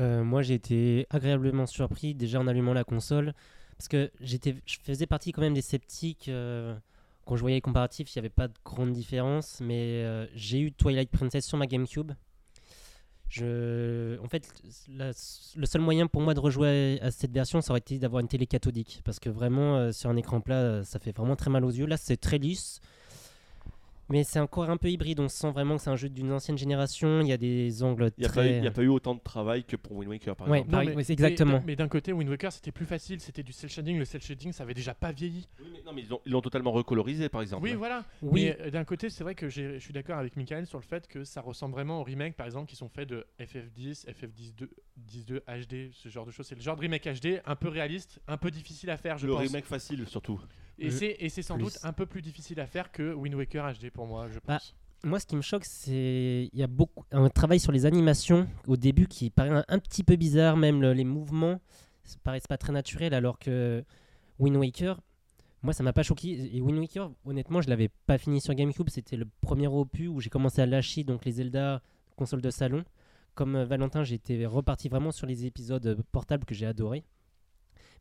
Euh, 0.01 0.23
moi, 0.23 0.43
j'ai 0.43 0.55
été 0.55 1.07
agréablement 1.11 1.67
surpris 1.67 2.15
déjà 2.15 2.39
en 2.39 2.47
allumant 2.47 2.73
la 2.73 2.85
console 2.85 3.35
parce 3.77 3.89
que 3.89 4.11
j'étais, 4.21 4.57
je 4.67 4.79
faisais 4.83 5.07
partie 5.07 5.33
quand 5.33 5.41
même 5.41 5.55
des 5.55 5.63
sceptiques 5.63 6.29
euh, 6.29 6.77
quand 7.25 7.37
je 7.37 7.41
voyais 7.41 7.57
les 7.57 7.61
comparatifs. 7.61 8.15
Il 8.15 8.19
n'y 8.19 8.21
avait 8.21 8.29
pas 8.29 8.49
de 8.49 8.55
grande 8.65 8.93
différence, 8.93 9.61
mais 9.61 10.05
euh, 10.05 10.27
j'ai 10.35 10.61
eu 10.61 10.73
Twilight 10.73 11.11
Princess 11.11 11.47
sur 11.47 11.59
ma 11.59 11.67
GameCube. 11.67 12.13
Je, 13.29 14.19
en 14.23 14.29
fait, 14.29 14.51
le 14.99 15.67
seul 15.67 15.83
moyen 15.83 16.07
pour 16.07 16.23
moi 16.23 16.33
de 16.33 16.41
rejouer 16.41 16.99
à 17.03 17.11
cette 17.11 17.33
version, 17.33 17.61
ça 17.61 17.73
aurait 17.73 17.81
été 17.81 17.99
d'avoir 17.99 18.21
une 18.21 18.29
télé 18.29 18.47
cathodique 18.47 19.03
parce 19.05 19.21
que 19.21 19.29
vraiment 19.29 19.77
euh, 19.77 19.93
sur 19.93 20.09
un 20.09 20.17
écran 20.17 20.41
plat, 20.41 20.57
euh, 20.57 20.85
ça 20.85 20.99
fait 20.99 21.15
vraiment 21.15 21.37
très 21.37 21.51
mal 21.51 21.65
aux 21.65 21.71
yeux. 21.71 21.87
Là, 21.87 21.99
c'est 21.99 22.17
très 22.17 22.39
lisse. 22.39 22.81
Mais 24.11 24.25
c'est 24.25 24.41
encore 24.41 24.71
un 24.71 24.77
peu 24.79 24.89
hybride, 24.91 25.21
on 25.21 25.29
sent 25.29 25.51
vraiment 25.51 25.77
que 25.77 25.83
c'est 25.83 25.91
un 25.91 25.97
jeu 25.97 26.09
d'une 26.09 26.33
ancienne 26.33 26.57
génération, 26.57 27.21
il 27.21 27.27
y 27.29 27.33
a 27.33 27.37
des 27.37 27.83
angles 27.83 28.11
Il 28.17 28.21
n'y 28.23 28.27
a, 28.27 28.29
très... 28.31 28.41
pas 28.43 28.47
eu- 28.49 28.57
il 28.59 28.65
y 28.65 28.67
a 28.67 28.71
pas 28.71 28.83
eu 28.83 28.89
autant 28.89 29.15
de 29.15 29.21
travail 29.21 29.65
que 29.65 29.77
pour 29.77 29.93
Wind 29.97 30.09
Waker 30.11 30.35
par 30.35 30.49
Ouais. 30.49 30.61
exemple. 30.61 30.87
Mais, 30.87 30.95
mais- 30.95 31.11
exactement. 31.11 31.63
Mais, 31.67 31.77
d'un 31.77 31.89
côté, 31.89 32.13
Wind 32.13 32.31
Waker 32.31 32.51
c'était 32.51 32.73
plus 32.73 32.87
facile, 32.87 33.21
c'était 33.21 33.43
du 33.43 33.53
cel 33.53 33.69
shading. 33.69 33.99
Le 33.99 34.05
cel 34.07 34.23
shading 34.23 34.53
ça 34.53 34.63
avait 34.63 34.73
déjà 34.75 34.95
pas 34.95 35.13
vieilli. 35.13 35.47
Oui, 35.61 35.67
mais, 35.73 35.83
non, 35.85 35.93
mais 35.93 36.03
ils 36.03 36.15
ont- 36.15 36.21
ils 36.25 36.33
l'ont 36.33 36.41
totalement 36.41 36.73
recolorisé 36.73 37.29
par 37.29 37.43
exemple. 37.43 37.65
Oui, 37.65 37.75
voilà. 37.75 38.05
Oui, 38.23 38.45
Mais 38.45 38.59
euh, 38.61 38.71
d'un 38.71 38.85
côté, 38.85 39.11
c'est 39.11 39.25
vrai 39.25 39.35
que 39.35 39.49
j'ai- 39.49 39.75
je 39.75 39.85
suis 39.85 39.93
d'accord 39.93 40.17
avec 40.19 40.37
Michael 40.37 40.67
sur 40.67 40.79
le 40.79 40.85
fait 40.85 41.07
que 41.07 41.25
ça 41.25 41.41
ressemble 41.43 41.75
vraiment 41.75 42.01
aux 42.01 42.05
remakes, 42.05 42.35
par 42.37 42.47
exemple, 42.47 42.69
qui 42.71 42.77
sont 42.77 42.89
faits 42.89 43.09
de 43.09 43.27
FF10, 43.39 44.07
FF10 44.09 44.55
10.2 44.97 45.41
HD, 45.47 45.91
ce 45.93 46.09
genre 46.09 46.25
de 46.27 46.31
choses. 46.31 46.47
C'est 46.47 46.55
le 46.55 46.61
genre 46.61 46.77
de 46.77 46.81
remake 46.81 47.05
HD 47.07 47.41
un 47.45 47.57
peu 47.57 47.69
réaliste, 47.69 48.21
un 48.27 48.37
peu 48.37 48.51
difficile 48.51 48.91
à 48.91 48.97
faire, 48.97 49.19
je 49.19 49.27
le 49.27 49.33
pense. 49.35 49.43
remake 49.43 49.65
facile 49.67 50.07
surtout. 50.07 50.41
Et 50.79 50.91
c'est 50.91 51.17
et 51.19 51.29
c'est 51.29 51.43
sans 51.43 51.55
plus. 51.57 51.65
doute 51.65 51.79
un 51.83 51.93
peu 51.93 52.07
plus 52.07 52.23
difficile 52.23 52.61
à 52.61 52.67
faire 52.67 52.93
que 52.93 53.13
Wind 53.15 53.35
Waker 53.35 53.73
HD 53.75 53.91
pour 53.91 54.07
moi, 54.07 54.29
je 54.29 54.35
Bah, 54.47 54.59
pense. 54.59 54.75
moi, 55.05 55.19
ce 55.21 55.27
qui 55.27 55.37
me 55.37 55.43
choque, 55.43 55.65
c'est 55.65 56.49
il 56.53 56.59
y 56.59 56.63
a 56.63 56.67
beaucoup 56.69 57.05
un 57.13 57.29
travail 57.29 57.59
sur 57.61 57.73
les 57.73 57.85
animations 57.87 58.49
au 58.67 58.77
début 58.77 59.07
qui 59.09 59.31
paraît 59.31 59.51
un, 59.51 59.65
un 59.69 59.79
petit 59.79 60.05
peu 60.05 60.17
bizarre, 60.17 60.57
même 60.57 60.81
le- 60.81 60.93
les 60.93 61.05
mouvements 61.05 61.61
ça 62.05 62.17
paraissent 62.23 62.47
pas 62.47 62.57
très 62.57 62.73
naturels, 62.73 63.13
alors 63.13 63.39
que 63.39 63.85
Wind 64.39 64.57
Waker, 64.57 64.99
moi, 65.63 65.73
ça 65.75 65.83
m'a 65.83 65.93
pas 65.93 66.03
choqué. 66.05 66.57
Et 66.57 66.61
Wind 66.63 66.79
Waker, 66.79 67.11
honnêtement, 67.27 67.61
je 67.61 67.69
l'avais 67.69 67.91
pas 68.07 68.17
fini 68.17 68.41
sur 68.41 68.55
GameCube. 68.55 68.89
C'était 68.89 69.17
le 69.17 69.27
premier 69.43 69.67
opus 69.67 70.09
où 70.09 70.21
j'ai 70.21 70.31
commencé 70.31 70.63
à 70.63 70.67
lâcher 70.67 71.03
donc 71.05 71.25
les 71.27 71.33
Zelda 71.33 71.83
console 72.17 72.41
de 72.41 72.51
salon. 72.51 72.85
Comme 73.35 73.57
euh, 73.57 73.65
Valentin, 73.67 74.05
j'étais 74.05 74.47
reparti 74.47 74.89
vraiment 74.89 75.11
sur 75.13 75.27
les 75.27 75.45
épisodes 75.47 75.85
euh, 75.87 75.97
portables 76.13 76.45
que 76.47 76.55
j'ai 76.55 76.65
adoré. 76.67 77.05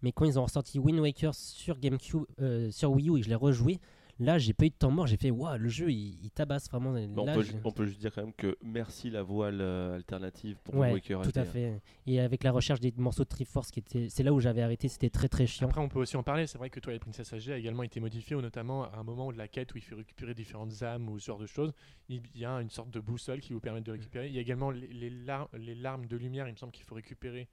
Mais 0.01 0.11
quand 0.11 0.25
ils 0.25 0.37
ont 0.39 0.43
ressorti 0.43 0.79
Wind 0.79 0.99
Waker 0.99 1.33
sur 1.33 1.79
GameCube, 1.79 2.23
euh, 2.41 2.69
sur 2.71 2.91
Wii 2.91 3.09
U 3.09 3.17
et 3.17 3.19
que 3.19 3.25
je 3.25 3.29
l'ai 3.29 3.35
rejoué, 3.35 3.79
là 4.19 4.39
j'ai 4.39 4.53
pas 4.53 4.65
eu 4.65 4.69
de 4.69 4.75
temps 4.75 4.89
mort. 4.91 5.05
J'ai 5.07 5.17
fait 5.17 5.29
waouh, 5.31 5.57
le 5.57 5.69
jeu 5.69 5.91
il, 5.91 6.23
il 6.23 6.31
tabasse 6.31 6.69
vraiment. 6.69 6.91
Bon, 7.07 7.25
Là, 7.25 7.33
on, 7.35 7.39
peut, 7.41 7.45
on 7.65 7.71
peut 7.71 7.85
juste 7.85 7.99
dire 7.99 8.11
quand 8.13 8.23
même 8.23 8.33
que 8.33 8.57
merci 8.63 9.09
la 9.11 9.21
voile 9.21 9.59
euh, 9.61 9.95
alternative 9.95 10.57
pour 10.63 10.75
Ouais, 10.75 10.87
Wind 10.87 10.93
Waker 10.95 11.21
tout 11.21 11.31
à 11.37 11.41
hein. 11.41 11.45
fait. 11.45 11.81
Et 12.07 12.19
avec 12.19 12.43
la 12.43 12.51
recherche 12.51 12.79
des 12.79 12.91
morceaux 12.97 13.23
de 13.23 13.29
Triforce, 13.29 13.69
qui 13.71 13.79
était, 13.79 14.07
c'est 14.09 14.23
là 14.23 14.33
où 14.33 14.39
j'avais 14.39 14.61
arrêté. 14.61 14.87
C'était 14.87 15.09
très 15.11 15.27
très 15.29 15.45
chiant. 15.45 15.67
Après, 15.67 15.81
on 15.81 15.89
peut 15.89 15.99
aussi 15.99 16.17
en 16.17 16.23
parler. 16.23 16.47
C'est 16.47 16.57
vrai 16.57 16.69
que 16.69 16.79
Twilight 16.79 17.01
Princess 17.01 17.31
HD 17.33 17.49
a 17.49 17.57
également 17.57 17.83
été 17.83 17.99
modifié, 17.99 18.35
ou 18.35 18.41
notamment 18.41 18.83
à 18.85 18.97
un 18.97 19.03
moment 19.03 19.31
de 19.31 19.37
la 19.37 19.47
quête 19.47 19.73
où 19.73 19.77
il 19.77 19.83
fait 19.83 19.95
récupérer 19.95 20.33
différentes 20.33 20.81
âmes 20.83 21.09
ou 21.09 21.19
ce 21.19 21.25
genre 21.25 21.39
de 21.39 21.45
choses. 21.47 21.73
Il 22.09 22.21
y 22.35 22.45
a 22.45 22.53
une 22.61 22.69
sorte 22.69 22.89
de 22.91 22.99
boussole 22.99 23.39
qui 23.39 23.53
vous 23.53 23.59
permet 23.59 23.81
de 23.81 23.91
récupérer. 23.91 24.27
Il 24.27 24.33
y 24.33 24.37
a 24.37 24.41
également 24.41 24.71
les, 24.71 24.87
les 24.87 25.09
lar- 25.09 25.49
les 25.57 25.75
larmes 25.75 26.05
de 26.07 26.17
lumière, 26.17 26.47
il 26.47 26.53
me 26.53 26.57
semble 26.57 26.71
qu'il 26.71 26.85
faut 26.85 26.95
récupérer 26.95 27.47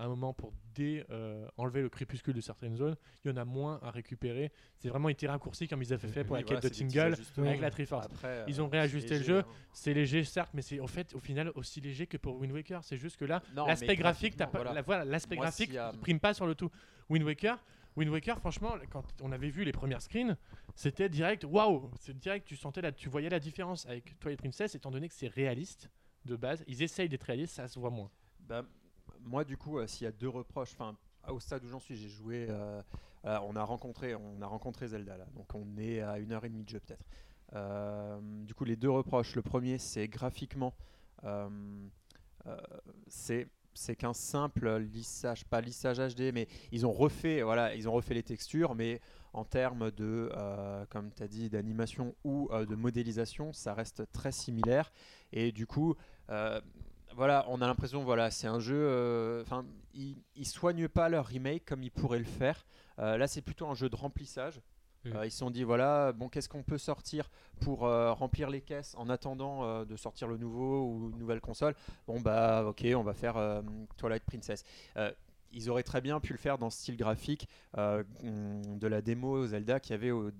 à 0.00 0.04
un 0.04 0.08
moment 0.08 0.32
pour 0.32 0.52
dé, 0.74 1.04
euh, 1.10 1.46
enlever 1.58 1.82
le 1.82 1.90
crépuscule 1.90 2.32
de 2.34 2.40
certaines 2.40 2.74
zones. 2.76 2.96
Il 3.24 3.30
y 3.30 3.34
en 3.34 3.36
a 3.36 3.44
moins 3.44 3.78
à 3.82 3.90
récupérer. 3.90 4.50
C'est 4.78 4.88
vraiment 4.88 5.10
été 5.10 5.26
raccourci 5.28 5.68
comme 5.68 5.82
ils 5.82 5.92
avaient 5.92 6.08
fait 6.08 6.24
pour 6.24 6.32
Oui, 6.36 6.40
la 6.40 6.46
voilà, 6.46 6.60
quête 6.62 6.72
de 6.72 6.78
Tingle 6.88 7.16
avec 7.46 7.60
la 7.60 7.70
Triforce. 7.70 8.06
Après, 8.06 8.44
Ils 8.48 8.58
euh, 8.60 8.64
ont 8.64 8.68
réajusté 8.68 9.18
le 9.18 9.24
jeu. 9.24 9.38
hein. 9.40 9.44
C'est 9.74 9.92
léger, 9.92 10.24
certes, 10.24 10.52
mais 10.54 10.62
c'est 10.62 10.80
en 10.80 10.86
fait 10.86 11.14
au 11.14 11.18
final 11.18 11.52
aussi 11.54 11.80
léger 11.82 12.06
que 12.06 12.16
pour 12.16 12.36
Wind 12.40 12.52
Waker. 12.52 12.82
C'est 12.82 12.96
juste 12.96 13.18
que 13.18 13.26
là, 13.26 13.42
l'aspect 13.54 13.94
graphique, 13.96 14.36
t'as 14.36 14.46
pas, 14.46 14.58
voilà. 14.58 14.72
la- 14.72 14.82
voilà, 14.82 15.04
l'aspect 15.04 15.36
Moi, 15.36 15.44
graphique 15.44 15.72
y 15.72 15.78
a- 15.78 15.92
prime 16.00 16.18
pas 16.18 16.32
sur 16.32 16.46
le 16.46 16.54
tout. 16.54 16.70
Wind 17.10 17.24
Waker, 17.24 17.62
Wind 17.96 18.10
Waker, 18.10 18.38
franchement, 18.38 18.74
quand 18.88 19.04
on 19.20 19.32
avait 19.32 19.50
vu 19.50 19.64
les 19.64 19.72
premières 19.72 20.00
screens, 20.00 20.36
c'était 20.74 21.10
direct, 21.10 21.44
waouh, 21.44 21.90
c'est 22.00 22.16
direct, 22.16 22.46
tu 22.46 22.56
sentais 22.56 22.80
la, 22.80 22.92
tu 22.92 23.10
voyais 23.10 23.28
la 23.28 23.40
différence 23.40 23.84
avec 23.84 24.18
Twilight 24.18 24.38
Princess, 24.40 24.74
étant 24.74 24.90
donné 24.90 25.08
que 25.08 25.14
c'est 25.14 25.28
réaliste 25.28 25.90
de 26.24 26.36
base. 26.36 26.64
Ils 26.68 26.82
essayent 26.82 27.08
d'être 27.08 27.24
réalistes, 27.24 27.54
ça 27.56 27.68
se 27.68 27.78
voit 27.78 27.90
moins. 27.90 28.10
Bah, 28.40 28.64
moi, 29.24 29.44
du 29.44 29.56
coup, 29.56 29.78
euh, 29.78 29.86
s'il 29.86 30.04
y 30.04 30.08
a 30.08 30.12
deux 30.12 30.28
reproches, 30.28 30.72
enfin, 30.72 30.96
au 31.28 31.40
stade 31.40 31.64
où 31.64 31.68
j'en 31.68 31.80
suis, 31.80 31.96
j'ai 31.96 32.08
joué. 32.08 32.46
euh, 32.48 32.82
voilà, 33.22 33.42
on 33.44 33.54
a 33.56 33.62
rencontré, 33.62 34.14
on 34.14 34.40
a 34.40 34.46
rencontré 34.46 34.88
Zelda 34.88 35.16
là, 35.18 35.26
donc 35.34 35.54
on 35.54 35.76
est 35.76 36.00
à 36.00 36.18
une 36.18 36.32
heure 36.32 36.44
et 36.44 36.48
demie 36.48 36.64
de 36.64 36.70
jeu 36.70 36.80
peut-être. 36.80 37.04
Euh, 37.54 38.18
du 38.46 38.54
coup, 38.54 38.64
les 38.64 38.76
deux 38.76 38.90
reproches. 38.90 39.34
Le 39.36 39.42
premier, 39.42 39.78
c'est 39.78 40.08
graphiquement, 40.08 40.74
euh, 41.24 41.48
euh, 42.46 42.56
c'est 43.04 43.48
qu'un 43.96 44.14
simple 44.14 44.78
lissage, 44.78 45.44
pas 45.44 45.60
lissage 45.60 45.98
HD, 45.98 46.32
mais 46.32 46.48
ils 46.72 46.86
ont 46.86 46.92
refait, 46.92 47.42
voilà, 47.42 47.74
ils 47.74 47.88
ont 47.88 47.92
refait 47.92 48.14
les 48.14 48.22
textures, 48.22 48.74
mais 48.74 49.00
en 49.32 49.44
termes 49.44 49.90
de, 49.92 50.30
euh, 50.36 50.84
comme 50.90 51.10
tu 51.12 51.22
as 51.22 51.28
dit, 51.28 51.50
d'animation 51.50 52.14
ou 52.24 52.48
euh, 52.52 52.66
de 52.66 52.74
modélisation, 52.74 53.52
ça 53.52 53.74
reste 53.74 54.10
très 54.12 54.32
similaire. 54.32 54.92
Et 55.32 55.52
du 55.52 55.66
coup, 55.66 55.94
euh, 56.30 56.60
voilà, 57.16 57.44
on 57.48 57.60
a 57.60 57.66
l'impression, 57.66 58.02
voilà, 58.04 58.30
c'est 58.30 58.46
un 58.46 58.60
jeu. 58.60 58.76
euh, 58.76 59.42
Enfin, 59.42 59.64
ils, 59.94 60.22
ils 60.36 60.46
soignent 60.46 60.88
pas 60.88 61.08
leur 61.08 61.26
remake 61.26 61.64
comme 61.64 61.82
ils 61.82 61.90
pourraient 61.90 62.18
le 62.18 62.24
faire. 62.24 62.66
Euh, 62.98 63.16
là, 63.16 63.26
c'est 63.26 63.42
plutôt 63.42 63.66
un 63.66 63.74
jeu 63.74 63.88
de 63.88 63.96
remplissage. 63.96 64.60
Mm. 65.04 65.16
Euh, 65.16 65.26
ils 65.26 65.30
se 65.30 65.38
sont 65.38 65.50
dit 65.50 65.64
voilà, 65.64 66.12
bon, 66.12 66.28
qu'est-ce 66.28 66.48
qu'on 66.48 66.62
peut 66.62 66.78
sortir 66.78 67.30
pour 67.60 67.86
euh, 67.86 68.12
remplir 68.12 68.50
les 68.50 68.60
caisses 68.60 68.94
en 68.98 69.08
attendant 69.08 69.64
euh, 69.64 69.84
de 69.84 69.96
sortir 69.96 70.28
le 70.28 70.36
nouveau 70.36 70.84
ou 70.84 71.10
une 71.12 71.18
nouvelle 71.18 71.40
console? 71.40 71.74
Bon, 72.06 72.20
bah, 72.20 72.64
ok, 72.66 72.86
on 72.94 73.02
va 73.02 73.14
faire 73.14 73.62
Twilight 73.96 74.24
Princess. 74.24 74.64
Ils 75.52 75.70
auraient 75.70 75.82
très 75.82 76.00
bien 76.00 76.20
pu 76.20 76.32
le 76.32 76.38
faire 76.38 76.58
dans 76.58 76.70
ce 76.70 76.78
style 76.78 76.96
graphique 76.96 77.48
euh, 77.76 78.02
de 78.22 78.86
la 78.86 79.02
démo 79.02 79.46
Zelda 79.46 79.80
qu'il 79.80 79.92
y 79.92 79.94
avait 79.94 80.10
au, 80.10 80.30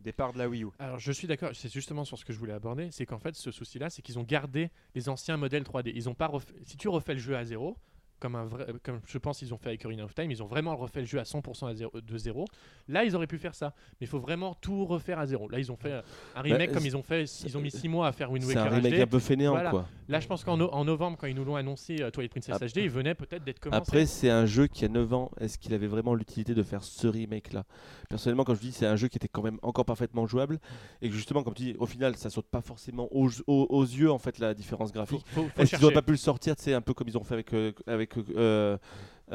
départ 0.00 0.32
de 0.32 0.38
la 0.38 0.48
Wii 0.48 0.64
U. 0.64 0.68
Alors 0.78 0.98
je 0.98 1.12
suis 1.12 1.26
d'accord, 1.26 1.50
c'est 1.54 1.72
justement 1.72 2.04
sur 2.04 2.18
ce 2.18 2.24
que 2.24 2.32
je 2.32 2.38
voulais 2.38 2.52
aborder, 2.52 2.90
c'est 2.90 3.06
qu'en 3.06 3.18
fait 3.18 3.34
ce 3.34 3.50
souci-là, 3.50 3.90
c'est 3.90 4.02
qu'ils 4.02 4.18
ont 4.18 4.24
gardé 4.24 4.70
les 4.94 5.08
anciens 5.08 5.36
modèles 5.36 5.64
3D. 5.64 5.92
Ils 5.94 6.14
pas 6.14 6.30
Si 6.64 6.76
tu 6.76 6.88
refais 6.88 7.14
le 7.14 7.20
jeu 7.20 7.36
à 7.36 7.44
zéro, 7.44 7.76
comme, 8.20 8.36
un 8.36 8.44
vrai, 8.46 8.66
comme 8.82 9.00
je 9.06 9.18
pense 9.18 9.38
qu'ils 9.38 9.52
ont 9.52 9.58
fait 9.58 9.68
avec 9.68 9.80
Ocarina 9.80 10.04
of 10.04 10.14
Time, 10.14 10.30
ils 10.30 10.42
ont 10.42 10.46
vraiment 10.46 10.76
refait 10.76 11.00
le 11.00 11.06
jeu 11.06 11.18
à 11.18 11.24
100% 11.24 11.66
à 11.68 11.74
zéro, 11.74 11.92
de 12.00 12.18
zéro. 12.18 12.46
Là, 12.88 13.04
ils 13.04 13.14
auraient 13.14 13.26
pu 13.26 13.38
faire 13.38 13.54
ça, 13.54 13.74
mais 14.00 14.06
il 14.06 14.08
faut 14.08 14.18
vraiment 14.20 14.54
tout 14.54 14.84
refaire 14.86 15.18
à 15.18 15.26
zéro. 15.26 15.48
Là, 15.50 15.58
ils 15.58 15.70
ont 15.70 15.76
fait 15.76 15.92
euh, 15.92 16.02
un 16.34 16.40
remake 16.42 16.68
Bah, 16.70 16.74
comme 16.74 16.86
ils 16.86 16.96
ont 16.96 17.02
fait, 17.02 17.24
ils 17.44 17.56
ont 17.56 17.60
mis 17.60 17.70
6 17.70 17.88
mois 17.88 18.06
à 18.08 18.12
faire 18.12 18.30
Wind 18.30 18.44
C'est 18.44 18.56
un 18.56 18.62
Waker 18.64 18.76
remake 18.76 18.94
HD. 18.94 19.00
un 19.02 19.06
peu 19.06 19.18
fainéant, 19.18 19.52
Voilà. 19.52 19.70
quoi. 19.70 19.88
Là, 20.08 20.20
je 20.20 20.26
pense 20.26 20.44
qu'en 20.44 20.56
no- 20.56 20.70
en 20.72 20.84
novembre, 20.84 21.16
quand 21.18 21.26
ils 21.26 21.34
nous 21.34 21.44
l'ont 21.44 21.56
annoncé, 21.56 21.96
euh, 22.00 22.10
Twilight 22.10 22.30
Princess 22.32 22.58
HD, 22.72 22.78
il 22.78 22.90
venait 22.90 23.14
peut-être 23.14 23.44
d'être 23.44 23.60
commencé. 23.60 23.78
Après, 23.80 24.06
c'est 24.06 24.30
un 24.30 24.46
jeu 24.46 24.66
qui 24.66 24.84
a 24.84 24.88
9 24.88 25.12
ans. 25.12 25.30
Est-ce 25.40 25.58
qu'il 25.58 25.72
avait 25.74 25.86
vraiment 25.86 26.14
l'utilité 26.14 26.54
de 26.54 26.62
faire 26.62 26.82
ce 26.84 27.06
remake-là? 27.06 27.64
Personnellement, 28.08 28.44
quand 28.44 28.54
je 28.54 28.60
dis 28.60 28.72
c'est 28.72 28.86
un 28.86 28.96
jeu 28.96 29.08
qui 29.08 29.16
était 29.16 29.28
quand 29.28 29.42
même 29.42 29.58
encore 29.62 29.84
parfaitement 29.84 30.26
jouable 30.26 30.60
et 31.02 31.08
que 31.08 31.14
justement, 31.14 31.42
comme 31.42 31.54
tu 31.54 31.62
dis, 31.64 31.76
au 31.78 31.86
final, 31.86 32.16
ça 32.16 32.30
saute 32.30 32.46
pas 32.46 32.60
forcément 32.60 33.08
aux, 33.12 33.28
aux- 33.46 33.66
aux 33.70 33.82
yeux 33.82 34.10
en 34.10 34.18
fait 34.18 34.38
la 34.38 34.54
différence 34.54 34.92
graphique. 34.92 35.24
Est-ce 35.36 35.52
qu'ils 35.54 35.66
chercher. 35.68 35.84
auraient 35.84 35.94
pas 35.94 36.02
pu 36.02 36.12
le 36.12 36.16
sortir, 36.18 36.54
sais, 36.58 36.74
un 36.74 36.80
peu 36.82 36.92
comme 36.94 37.08
ils 37.08 37.16
ont 37.18 37.24
fait 37.24 37.34
avec, 37.34 37.52
euh, 37.54 37.72
avec 37.86 38.13
euh, 38.36 38.76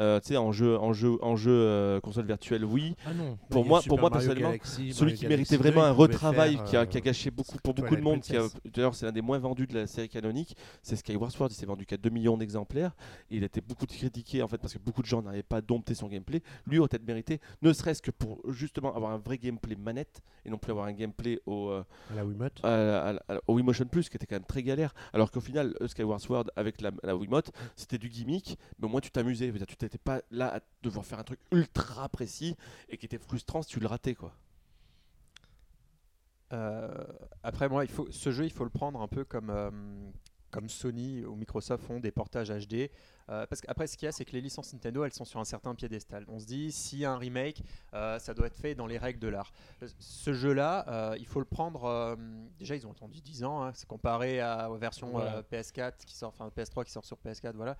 euh, 0.00 0.18
tu 0.20 0.28
sais, 0.28 0.36
en 0.36 0.50
jeu, 0.50 0.76
en 0.78 0.92
jeu, 0.92 1.16
en 1.22 1.36
jeu 1.36 1.50
euh, 1.52 2.00
console 2.00 2.24
virtuelle, 2.26 2.64
oui. 2.64 2.94
Ah 3.06 3.12
non. 3.14 3.38
Pour 3.50 3.64
moi, 3.64 3.80
Super 3.80 3.90
pour 3.90 4.00
moi 4.00 4.10
Mario 4.10 4.26
personnellement, 4.28 4.48
Galaxy, 4.50 4.92
celui 4.94 5.12
Mario 5.12 5.16
qui 5.18 5.26
méritait 5.28 5.56
Galaxy 5.56 5.56
vraiment 5.56 5.82
2, 5.82 5.86
un 5.88 5.92
retravail 5.92 6.56
faire, 6.56 6.64
qui, 6.64 6.76
a, 6.76 6.80
euh, 6.80 6.86
qui 6.86 6.96
a 6.96 7.00
gâché 7.00 7.30
beaucoup 7.30 7.58
pour 7.62 7.74
beaucoup 7.74 7.96
de 7.96 8.00
monde. 8.00 8.20
Qui. 8.20 8.32
D'ailleurs, 8.72 8.94
c'est 8.94 9.06
l'un 9.06 9.12
des 9.12 9.20
moins 9.22 9.38
vendus 9.38 9.66
de 9.66 9.74
la 9.74 9.86
série 9.86 10.08
canonique. 10.08 10.56
C'est 10.82 10.96
Skyward 10.96 11.30
Sword. 11.30 11.48
Il 11.50 11.54
s'est 11.54 11.66
vendu 11.66 11.86
qu'à 11.86 11.96
2 11.96 12.10
millions 12.10 12.36
d'exemplaires. 12.36 12.92
Il 13.30 13.42
a 13.42 13.46
été 13.46 13.60
beaucoup 13.60 13.86
critiqué 13.86 14.42
en 14.42 14.48
fait 14.48 14.58
parce 14.58 14.72
que 14.72 14.78
beaucoup 14.78 15.02
de 15.02 15.06
gens 15.06 15.22
n'arrivaient 15.22 15.42
pas 15.42 15.56
à 15.58 15.60
dompter 15.60 15.94
son 15.94 16.08
gameplay. 16.08 16.42
Lui 16.66 16.78
aurait 16.78 16.88
peut-être 16.88 17.06
mérité, 17.06 17.40
ne 17.62 17.72
serait-ce 17.72 18.00
que 18.02 18.10
pour 18.10 18.40
justement 18.50 18.94
avoir 18.94 19.12
un 19.12 19.18
vrai 19.18 19.38
gameplay 19.38 19.76
manette 19.76 20.20
et 20.44 20.50
non 20.50 20.58
plus 20.58 20.70
avoir 20.72 20.86
un 20.86 20.92
gameplay 20.92 21.38
au, 21.46 21.68
euh, 21.68 21.82
à 22.10 22.14
la 22.14 22.24
Wiimote. 22.24 22.60
à- 22.62 23.10
à- 23.10 23.34
à- 23.34 23.40
au 23.46 23.54
Wiimotion 23.56 23.84
Plus 23.84 24.08
qui 24.08 24.16
était 24.16 24.26
quand 24.26 24.36
même 24.36 24.44
très 24.44 24.62
galère. 24.62 24.94
Alors 25.12 25.30
qu'au 25.30 25.40
final, 25.40 25.74
euh, 25.80 25.88
Skyward 25.88 26.20
Sword 26.20 26.44
avec 26.56 26.80
la, 26.80 26.90
la 27.02 27.14
Wiimote, 27.16 27.50
c'était 27.76 27.98
du 27.98 28.08
gimmick, 28.08 28.58
mais 28.78 28.86
au 28.86 28.88
moins 28.88 29.00
tu 29.00 29.10
t'amusais. 29.10 29.52
Tu 29.66 29.76
n'étais 29.90 29.98
pas 29.98 30.22
là 30.30 30.56
à 30.56 30.60
devoir 30.82 31.04
faire 31.04 31.18
un 31.18 31.24
truc 31.24 31.40
ultra 31.52 32.08
précis 32.08 32.56
et 32.88 32.96
qui 32.96 33.06
était 33.06 33.18
frustrant 33.18 33.62
si 33.62 33.70
tu 33.70 33.80
le 33.80 33.86
ratais 33.86 34.14
quoi. 34.14 34.32
Euh, 36.52 36.88
après, 37.42 37.68
moi, 37.68 37.84
il 37.84 37.90
faut, 37.90 38.10
ce 38.10 38.30
jeu, 38.30 38.44
il 38.44 38.52
faut 38.52 38.64
le 38.64 38.70
prendre 38.70 39.00
un 39.00 39.08
peu 39.08 39.24
comme, 39.24 39.50
euh, 39.50 39.70
comme 40.50 40.68
Sony 40.68 41.24
ou 41.24 41.36
Microsoft 41.36 41.84
font 41.84 42.00
des 42.00 42.10
portages 42.10 42.50
HD. 42.50 42.90
Euh, 43.30 43.46
parce 43.46 43.60
qu'après, 43.60 43.86
ce 43.86 43.96
qu'il 43.96 44.06
y 44.06 44.08
a, 44.08 44.12
c'est 44.12 44.24
que 44.24 44.32
les 44.32 44.40
licences 44.40 44.72
Nintendo, 44.72 45.04
elles 45.04 45.12
sont 45.12 45.24
sur 45.24 45.38
un 45.40 45.44
certain 45.44 45.74
piédestal. 45.74 46.24
On 46.28 46.38
se 46.38 46.46
dit, 46.46 46.74
a 47.04 47.12
un 47.12 47.16
remake, 47.18 47.62
euh, 47.94 48.18
ça 48.18 48.34
doit 48.34 48.46
être 48.46 48.56
fait 48.56 48.74
dans 48.74 48.86
les 48.86 48.98
règles 48.98 49.20
de 49.20 49.28
l'art. 49.28 49.52
Euh, 49.82 49.88
Ce 49.98 50.32
jeu-là, 50.32 51.14
il 51.18 51.26
faut 51.26 51.38
le 51.38 51.44
prendre. 51.44 52.16
déjà, 52.58 52.74
ils 52.76 52.86
ont 52.86 52.92
attendu 52.92 53.20
10 53.20 53.44
ans. 53.44 53.62
Hein, 53.62 53.70
c'est 53.74 53.88
comparé 53.88 54.40
à, 54.40 54.70
aux 54.70 54.76
versions 54.76 55.10
Voilà. 55.10 55.36
euh, 55.36 55.42
PS4 55.50 56.04
qui 56.06 56.14
sort, 56.16 56.30
enfin 56.36 56.50
PS3 56.56 56.84
qui 56.84 56.92
sort 56.92 57.04
sur 57.04 57.16
PS4. 57.24 57.52
Voilà. 57.54 57.76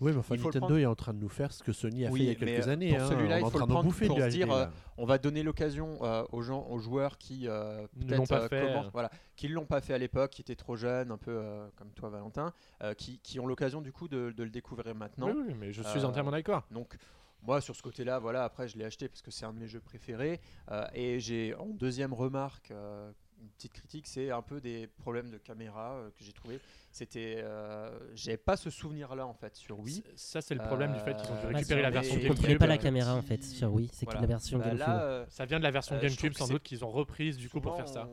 Oui, 0.00 0.12
mais 0.12 0.16
enfin, 0.18 0.36
Nintendo 0.36 0.58
prendre. 0.58 0.78
est 0.78 0.86
en 0.86 0.94
train 0.94 1.14
de 1.14 1.18
nous 1.20 1.28
faire 1.28 1.52
ce 1.52 1.62
que 1.62 1.72
Sony 1.72 2.06
a 2.06 2.10
Oui, 2.10 2.20
fait 2.20 2.24
il 2.24 2.28
y 2.28 2.30
a 2.30 2.34
quelques 2.34 2.68
années. 2.68 2.94
pour 2.94 3.02
hein. 3.02 3.08
celui-là, 3.08 3.38
il 3.40 3.50
faut 3.50 3.58
le 3.58 3.66
prendre 3.66 3.82
pour 3.82 3.94
se 3.94 4.28
dire, 4.28 4.70
on 4.96 5.04
va 5.06 5.18
donner 5.18 5.42
l'occasion 5.42 5.98
aux 6.32 6.42
gens, 6.42 6.66
aux 6.70 6.78
joueurs 6.78 7.18
qui 7.18 7.42
Ne 7.44 7.86
peut-être 8.06 8.16
l'ont 8.16 8.26
pas 8.26 8.48
fait, 8.48 8.74
voilà, 8.92 9.10
qui 9.36 9.48
l'ont 9.48 9.66
pas 9.66 9.80
fait 9.80 9.94
à 9.94 9.98
l'époque, 9.98 10.30
qui 10.30 10.40
étaient 10.42 10.56
trop 10.56 10.76
jeunes, 10.76 11.10
un 11.10 11.18
peu 11.18 11.42
comme 11.76 11.90
toi 11.90 12.08
Valentin, 12.08 12.52
qui, 12.96 13.18
qui 13.18 13.38
ont 13.40 13.46
l'occasion 13.46 13.80
du 13.80 13.92
coup 13.92 14.08
de, 14.08 14.32
de 14.36 14.42
le 14.44 14.50
découvrir 14.54 14.94
maintenant. 14.94 15.28
Oui, 15.28 15.42
oui, 15.48 15.54
mais 15.58 15.72
je 15.72 15.82
suis 15.82 16.00
Euh, 16.00 16.04
entièrement 16.08 16.30
d'accord. 16.30 16.62
Donc 16.70 16.96
moi 17.42 17.60
sur 17.60 17.76
ce 17.76 17.82
côté-là, 17.82 18.18
voilà, 18.18 18.44
après 18.44 18.68
je 18.68 18.78
l'ai 18.78 18.84
acheté 18.86 19.08
parce 19.08 19.20
que 19.20 19.30
c'est 19.30 19.44
un 19.44 19.52
de 19.52 19.58
mes 19.58 19.66
jeux 19.68 19.80
préférés 19.80 20.40
Euh, 20.70 20.86
et 20.94 21.20
j'ai 21.20 21.54
en 21.54 21.66
deuxième 21.66 22.14
remarque. 22.14 22.70
euh, 22.70 23.10
une 23.42 23.50
petite 23.50 23.72
critique, 23.74 24.06
c'est 24.06 24.30
un 24.30 24.40
peu 24.40 24.58
des 24.60 24.86
problèmes 24.86 25.28
de 25.28 25.36
caméra 25.36 25.94
euh, 25.96 26.08
que 26.16 26.24
j'ai 26.24 26.32
trouvé. 26.32 26.60
C'était, 26.92 27.34
euh, 27.44 27.90
j'avais 28.14 28.38
pas 28.38 28.56
ce 28.56 28.70
souvenir-là 28.70 29.26
en 29.26 29.34
fait 29.34 29.54
sur 29.56 29.80
Wii. 29.80 30.02
Ça, 30.14 30.40
c'est 30.40 30.54
le 30.54 30.62
problème 30.62 30.94
du 30.94 31.00
fait 31.00 31.14
qu'ils 31.16 31.30
ont 31.30 31.34
dû 31.40 31.46
Euh, 31.46 31.50
Bah, 31.50 31.56
récupérer 31.58 31.82
la 31.82 31.90
version 31.90 32.14
mais- 32.14 32.24
On 32.24 32.28
contrôlait 32.28 32.48
GameCube. 32.54 32.60
pas 32.60 32.66
la 32.68 32.74
euh, 32.74 32.78
caméra 32.78 33.14
en 33.14 33.22
fait 33.22 33.42
sur 33.42 33.74
Wii, 33.74 33.90
c'est 33.92 34.06
Voilà. 34.06 34.20
que 34.20 34.22
la 34.24 34.28
version 34.28 34.58
Bah, 34.58 34.64
GameCube. 34.66 34.86
là, 34.86 35.02
euh, 35.02 35.26
Ça 35.28 35.44
vient 35.44 35.58
de 35.58 35.64
la 35.64 35.70
version 35.72 35.96
Euh, 35.96 36.00
GameCube, 36.00 36.32
sans 36.34 36.48
doute, 36.48 36.62
qu'ils 36.62 36.84
ont 36.86 36.90
reprise 36.90 37.36
du 37.36 37.50
coup 37.50 37.60
pour 37.60 37.76
faire 37.76 37.88
ça. 37.88 38.08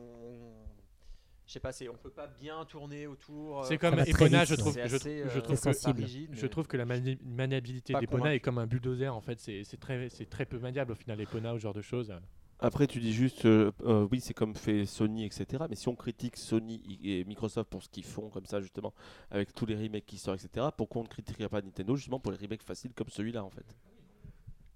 Je 1.52 1.56
sais 1.56 1.60
pas, 1.60 1.74
c'est- 1.74 1.90
on 1.90 1.98
peut 1.98 2.10
pas 2.10 2.28
bien 2.28 2.64
tourner 2.64 3.08
autour. 3.08 3.66
C'est 3.66 3.74
euh, 3.74 3.78
comme 3.78 3.96
va 3.96 4.04
très 4.06 4.12
Epona, 4.12 4.46
je 4.46 4.56
trouve, 4.56 4.72
c'est 4.72 4.88
je, 4.88 4.96
assez, 4.96 5.18
je 5.18 5.38
euh, 5.38 5.42
trouve 5.42 5.60
Très 5.60 5.74
que, 5.74 6.02
rigide, 6.02 6.30
je 6.32 6.48
trouve 6.48 6.66
que 6.66 6.78
la 6.78 6.86
mani- 6.86 7.20
maniabilité 7.26 7.94
d'Epona 7.94 8.34
est 8.34 8.40
comme 8.40 8.58
un 8.58 8.66
bulldozer. 8.68 9.14
En 9.14 9.20
fait, 9.20 9.38
c'est 9.42 9.66
c'est 9.66 9.76
très, 9.76 10.08
c'est 10.08 10.28
très 10.30 10.46
peu 10.46 10.60
maniable 10.60 10.94
au 10.94 10.96
final, 10.96 11.20
Epona, 11.20 11.54
ou 11.54 11.58
ce 11.58 11.64
genre 11.64 11.74
de 11.74 11.82
choses. 11.82 12.14
Après, 12.60 12.88
tu 12.88 13.02
dis 13.02 13.12
juste, 13.12 13.44
euh, 13.44 13.74
euh, 13.84 14.08
oui, 14.10 14.22
c'est 14.22 14.34
comme 14.34 14.56
fait 14.56 14.86
Sony, 14.86 15.26
etc. 15.26 15.66
Mais 15.70 15.76
si 15.76 15.90
on 15.90 15.96
critique 15.96 16.38
Sony 16.38 16.82
et 17.04 17.26
Microsoft 17.26 17.70
pour 17.70 17.84
ce 17.84 17.90
qu'ils 17.90 18.06
font, 18.06 18.30
comme 18.30 18.46
ça, 18.46 18.62
justement, 18.62 18.94
avec 19.30 19.52
tous 19.54 19.66
les 19.66 19.76
remakes 19.76 20.06
qui 20.06 20.18
sortent, 20.20 20.42
etc., 20.46 20.68
pourquoi 20.78 21.02
on 21.02 21.04
ne 21.04 21.10
critiquerait 21.10 21.50
pas 21.50 21.62
Nintendo, 21.62 21.98
justement, 21.98 22.22
pour 22.22 22.32
les 22.32 22.38
remakes 22.38 22.64
faciles 22.64 22.94
comme 22.94 23.10
celui-là, 23.10 23.44
en 23.44 23.50
fait? 23.50 23.76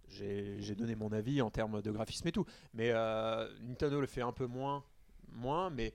J'ai 0.09 0.57
j'ai 0.59 0.75
donné 0.75 0.95
mon 0.95 1.13
avis 1.13 1.41
en 1.41 1.49
termes 1.49 1.81
de 1.81 1.91
graphisme 1.91 2.27
et 2.27 2.33
tout. 2.33 2.45
Mais 2.73 2.89
euh, 2.91 3.47
Nintendo 3.61 4.01
le 4.01 4.07
fait 4.07 4.21
un 4.21 4.33
peu 4.33 4.45
moins, 4.45 4.83
moins 5.31 5.69
mais 5.69 5.93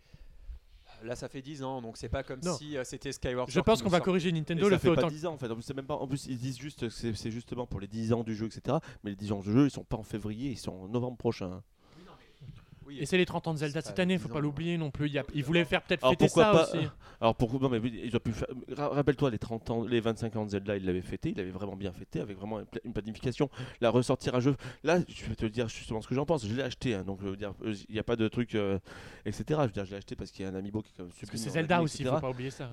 là 1.05 1.17
ça 1.17 1.29
fait 1.29 1.43
10 1.43 1.63
ans, 1.63 1.81
donc 1.83 1.97
c'est 1.97 2.09
pas 2.09 2.23
comme 2.23 2.41
Non. 2.45 2.57
si 2.57 2.77
euh, 2.77 2.85
c'était 2.85 3.13
Skyward 3.13 3.51
Je 3.51 3.61
pense 3.61 3.83
qu'on 3.83 3.89
va 3.89 4.01
corriger 4.01 4.33
Nintendo 4.33 4.65
ça 4.65 4.71
le 4.71 4.79
fait 4.79 4.89
fait 4.89 4.95
pas 4.95 5.01
autant. 5.03 5.09
10 5.09 5.27
ans, 5.27 5.33
en 5.35 5.39
fait. 5.39 5.51
En 5.51 5.55
plus, 5.55 5.63
c'est 5.63 5.75
même 5.75 5.87
pas, 5.87 5.95
en 5.97 6.07
plus, 6.07 6.27
ils 6.27 6.39
disent 6.39 6.59
juste 6.59 6.81
que 6.81 6.89
c'est 6.89 7.15
c'est 7.15 7.31
justement 7.31 7.67
pour 7.67 7.81
les 7.81 7.89
10 7.89 8.13
ans 8.13 8.23
du 8.23 8.35
jeu, 8.35 8.47
etc. 8.47 8.79
Mais 9.05 9.11
les 9.11 9.17
10 9.17 9.33
ans 9.33 9.41
du 9.41 9.53
jeu, 9.53 9.67
ils 9.67 9.71
sont 9.71 9.85
pas 9.85 9.97
en 9.97 10.03
février, 10.03 10.51
ils 10.51 10.59
sont 10.59 10.73
en 10.73 10.89
novembre 10.89 11.17
prochain. 11.17 11.63
Oui, 12.91 12.99
Et 13.01 13.07
c'est 13.07 13.17
les 13.17 13.25
30 13.27 13.47
ans 13.47 13.53
de 13.55 13.59
Zelda 13.59 13.81
cette 13.81 13.99
année, 14.01 14.17
10 14.17 14.23
faut 14.25 14.29
pas 14.29 14.41
l'oublier 14.41 14.77
non 14.77 14.91
plus. 14.91 15.09
Il 15.09 15.17
a- 15.19 15.23
Ils 15.33 15.45
voulaient 15.45 15.65
faire 15.65 15.81
peut-être 15.83 16.07
fêter 16.09 16.25
pourquoi 16.27 16.45
ça 16.45 16.53
pas 16.53 16.63
aussi. 16.77 16.89
Alors 17.21 17.37
pourquoi 17.37 17.59
non 17.61 17.69
mais 17.69 17.79
ils 17.89 18.15
ont 18.17 18.19
pu 18.19 18.33
faire- 18.33 18.49
Rappelle-toi 18.77 19.31
les 19.31 19.39
30 19.39 19.71
ans, 19.71 19.85
les 19.85 20.01
25 20.01 20.35
ans 20.37 20.45
de 20.45 20.51
Zelda, 20.51 20.77
il 20.77 20.85
l'avait 20.85 21.03
fêté, 21.03 21.31
il 21.31 21.41
avait 21.41 21.51
vraiment 21.51 21.77
bien 21.77 21.93
fêté 21.93 22.21
avec 22.21 22.37
vraiment 22.37 22.59
une 22.61 22.67
pla- 22.67 22.81
une 22.85 22.93
planification. 22.93 23.49
La 23.81 23.91
ressortir 23.91 24.35
un 24.35 24.41
jeu, 24.41 24.57
là, 24.83 24.99
je 25.09 25.25
vais 25.27 25.37
te 25.37 25.47
dire 25.47 25.69
justement 25.69 26.01
ce 26.01 26.09
que 26.09 26.15
j'en 26.15 26.25
pense. 26.27 26.47
Je 26.47 26.53
l'ai 26.55 26.63
acheté, 26.63 26.95
hein, 26.95 27.05
donc 27.05 27.21
je 27.23 27.29
veux 27.29 27.37
dire, 27.37 27.53
euh, 27.63 27.75
il 27.89 27.93
n'y 27.93 27.99
a 28.01 28.03
pas 28.05 28.17
de 28.17 28.27
truc, 28.27 28.55
euh, 28.55 28.79
etc. 29.27 29.45
Je 29.49 29.55
veux 29.67 29.69
dire, 29.73 29.85
je 29.85 29.91
l'ai 29.93 29.97
acheté 29.99 30.17
parce 30.17 30.31
qu'il 30.31 30.45
y 30.45 30.49
a 30.49 30.51
un 30.51 30.55
amiibo 30.55 30.81
qui 30.83 30.93
est 30.97 30.99
même 31.03 31.09
Parce 31.11 31.31
que 31.31 31.37
c'est 31.37 31.51
Zelda 31.51 31.83
aussi, 31.83 32.03
etc. 32.03 32.15
faut 32.17 32.21
pas 32.23 32.31
oublier 32.31 32.51
ça. 32.51 32.71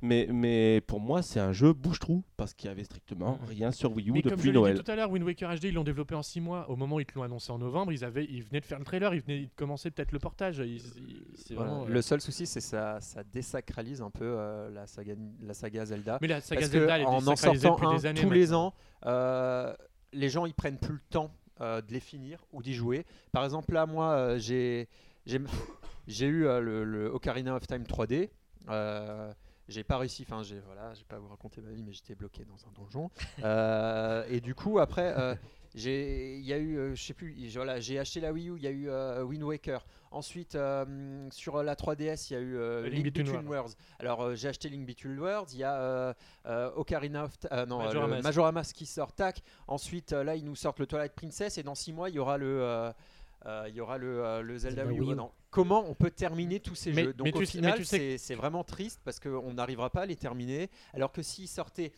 Mais, 0.00 0.28
mais 0.30 0.80
pour 0.86 1.00
moi, 1.00 1.22
c'est 1.22 1.40
un 1.40 1.52
jeu 1.52 1.72
bouche-trou 1.72 2.22
parce 2.36 2.54
qu'il 2.54 2.68
y 2.68 2.70
avait 2.70 2.84
strictement 2.84 3.38
rien 3.48 3.72
sur 3.72 3.92
Wii 3.92 4.08
U 4.10 4.12
Mais 4.12 4.22
comme 4.22 4.30
je 4.32 4.36
depuis 4.36 4.46
l'ai 4.46 4.52
dit 4.52 4.58
Noël. 4.58 4.82
tout 4.82 4.90
à 4.90 4.94
l'heure, 4.96 5.10
Wind 5.10 5.24
Waker 5.24 5.54
HD, 5.58 5.64
ils 5.64 5.74
l'ont 5.74 5.84
développé 5.84 6.14
en 6.14 6.22
6 6.22 6.40
mois. 6.40 6.70
Au 6.70 6.76
moment 6.76 6.96
où 6.96 7.00
ils 7.00 7.06
te 7.06 7.14
l'ont 7.16 7.24
annoncé 7.24 7.50
en 7.50 7.58
novembre, 7.58 7.92
ils, 7.92 8.04
avaient, 8.04 8.24
ils 8.24 8.42
venaient 8.44 8.60
de 8.60 8.64
faire 8.66 8.78
le 8.78 8.84
trailer, 8.84 9.12
ils 9.14 9.20
venaient 9.22 9.48
commencer 9.58 9.90
peut-être 9.90 10.12
le 10.12 10.18
portage. 10.18 10.56
Voilà. 10.60 11.64
vraiment, 11.64 11.82
euh, 11.84 11.88
Le 11.88 12.02
seul 12.02 12.20
souci, 12.20 12.46
c'est 12.46 12.60
ça, 12.60 13.00
ça 13.00 13.22
désacralise 13.24 14.00
un 14.00 14.10
peu 14.10 14.24
euh, 14.24 14.70
la, 14.70 14.86
saga, 14.86 15.14
la 15.42 15.52
saga 15.52 15.84
Zelda. 15.84 16.18
Mais 16.22 16.28
la 16.28 16.40
saga 16.40 16.60
Parce 16.60 16.72
Zelda, 16.72 16.96
elle 16.98 17.04
que 17.04 17.10
est 17.10 17.10
en 17.10 17.20
sortant 17.20 17.90
un 17.90 17.96
des 17.96 18.06
années. 18.06 18.20
tous 18.20 18.30
les 18.30 18.54
ans, 18.54 18.72
euh, 19.04 19.74
les 20.12 20.28
gens 20.30 20.46
ils 20.46 20.54
prennent 20.54 20.78
plus 20.78 20.94
le 20.94 21.00
temps 21.10 21.30
euh, 21.60 21.82
de 21.82 21.92
les 21.92 22.00
finir 22.00 22.44
ou 22.52 22.62
d'y 22.62 22.72
jouer. 22.72 23.04
Par 23.32 23.44
exemple, 23.44 23.74
là, 23.74 23.84
moi, 23.84 24.12
euh, 24.12 24.38
j'ai 24.38 24.88
eu 25.26 26.46
euh, 26.46 26.60
le, 26.60 26.84
le 26.84 27.06
Ocarina 27.12 27.54
of 27.54 27.66
Time 27.66 27.82
3D. 27.82 28.30
Euh, 28.70 29.32
j'ai 29.68 29.84
pas 29.84 29.98
réussi, 29.98 30.24
enfin 30.26 30.42
j'ai 30.42 30.60
voilà, 30.60 30.94
j'ai 30.94 31.04
pas 31.04 31.16
à 31.16 31.18
vous 31.18 31.28
raconter 31.28 31.60
ma 31.60 31.70
vie, 31.70 31.82
mais 31.82 31.92
j'étais 31.92 32.14
bloqué 32.14 32.44
dans 32.44 32.56
un 32.66 32.72
donjon. 32.72 33.10
Euh, 33.44 34.24
et 34.30 34.40
du 34.40 34.54
coup 34.54 34.78
après, 34.78 35.14
euh, 35.18 35.34
j'ai, 35.74 36.36
il 36.38 36.44
y 36.44 36.52
a 36.52 36.58
eu, 36.58 36.76
euh, 36.78 36.94
je 36.94 37.02
sais 37.02 37.14
plus, 37.14 37.34
voilà, 37.54 37.78
j'ai 37.80 37.98
acheté 37.98 38.20
la 38.20 38.32
Wii 38.32 38.48
U, 38.50 38.56
il 38.56 38.62
y 38.62 38.66
a 38.66 38.70
eu 38.70 38.88
euh, 38.88 39.22
Wind 39.22 39.42
Waker. 39.42 39.84
Ensuite 40.10 40.54
euh, 40.54 41.28
sur 41.30 41.62
la 41.62 41.74
3DS, 41.74 42.28
il 42.30 42.32
y 42.32 42.36
a 42.36 42.40
eu 42.40 42.56
euh, 42.56 42.82
Link 42.88 42.94
Link, 42.94 43.04
Between 43.06 43.26
Between 43.26 43.48
Worlds. 43.48 43.76
Alors 43.98 44.22
euh, 44.22 44.34
j'ai 44.34 44.48
acheté 44.48 44.68
Link 44.70 44.86
Between 44.86 45.18
Worlds, 45.18 45.52
il 45.52 45.58
y 45.58 45.64
a 45.64 45.74
euh, 45.80 46.14
euh, 46.46 46.70
Ocarina 46.76 47.24
of, 47.24 47.32
euh, 47.52 47.66
non, 47.66 47.78
Majora's 47.78 47.96
euh, 47.96 48.00
le 48.06 48.08
Mask. 48.14 48.24
Majora's 48.24 48.54
Mask 48.54 48.76
qui 48.76 48.86
sort, 48.86 49.12
tac. 49.12 49.42
Ensuite 49.66 50.12
euh, 50.14 50.24
là 50.24 50.34
ils 50.36 50.44
nous 50.44 50.56
sortent 50.56 50.78
le 50.80 50.86
Twilight 50.86 51.12
Princess 51.14 51.58
et 51.58 51.62
dans 51.62 51.74
6 51.74 51.92
mois 51.92 52.08
il 52.08 52.14
y 52.14 52.18
aura 52.18 52.38
le 52.38 52.46
euh, 52.62 52.90
euh, 53.46 53.66
il 53.68 53.74
y 53.74 53.80
aura 53.80 53.98
le, 53.98 54.24
euh, 54.24 54.40
le 54.42 54.56
Zelda 54.58 54.84
Wii 54.86 54.96
U. 54.98 55.00
Wii 55.02 55.12
U. 55.12 55.16
Non. 55.16 55.30
Comment 55.50 55.84
on 55.88 55.94
peut 55.94 56.10
terminer 56.10 56.58
tous 56.60 56.74
ces 56.74 56.92
Mais- 56.92 57.04
jeux? 57.04 57.12
Donc 57.12 57.26
mais 57.26 57.34
au 57.34 57.40
tu 57.40 57.46
final, 57.46 57.76
tu 57.78 57.84
sais 57.84 57.98
c'est 57.98 58.18
c'est 58.18 58.34
vraiment 58.34 58.64
triste 58.64 59.00
parce 59.04 59.20
qu'on 59.20 59.52
n'arrivera 59.52 59.90
pas 59.90 60.02
à 60.02 60.06
les 60.06 60.16
terminer. 60.16 60.70
Alors 60.94 61.12
que 61.12 61.20
s'ils 61.22 61.48
sortaient 61.48 61.92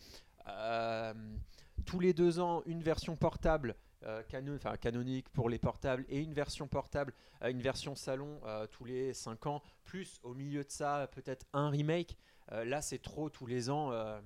euh, 0.47 1.13
tous 1.85 1.99
les 1.99 2.13
deux 2.13 2.39
ans 2.39 2.61
une 2.65 2.81
version 2.81 3.15
portable, 3.15 3.75
euh, 4.05 4.21
canonique 4.79 5.29
pour 5.29 5.49
les 5.49 5.59
portables, 5.59 6.05
et 6.09 6.19
une 6.19 6.33
version 6.33 6.67
portable, 6.67 7.13
euh, 7.43 7.49
une 7.51 7.61
version 7.61 7.95
salon 7.95 8.39
euh, 8.45 8.65
tous 8.71 8.85
les 8.85 9.13
5 9.13 9.45
ans, 9.47 9.61
plus 9.85 10.19
au 10.23 10.33
milieu 10.33 10.63
de 10.63 10.71
ça 10.71 11.07
peut-être 11.13 11.45
un 11.53 11.69
remake, 11.69 12.17
euh, 12.51 12.65
là 12.65 12.81
c'est 12.81 13.01
trop 13.01 13.29
tous 13.29 13.45
les 13.45 13.69
ans. 13.69 13.91
euh, 13.91 14.19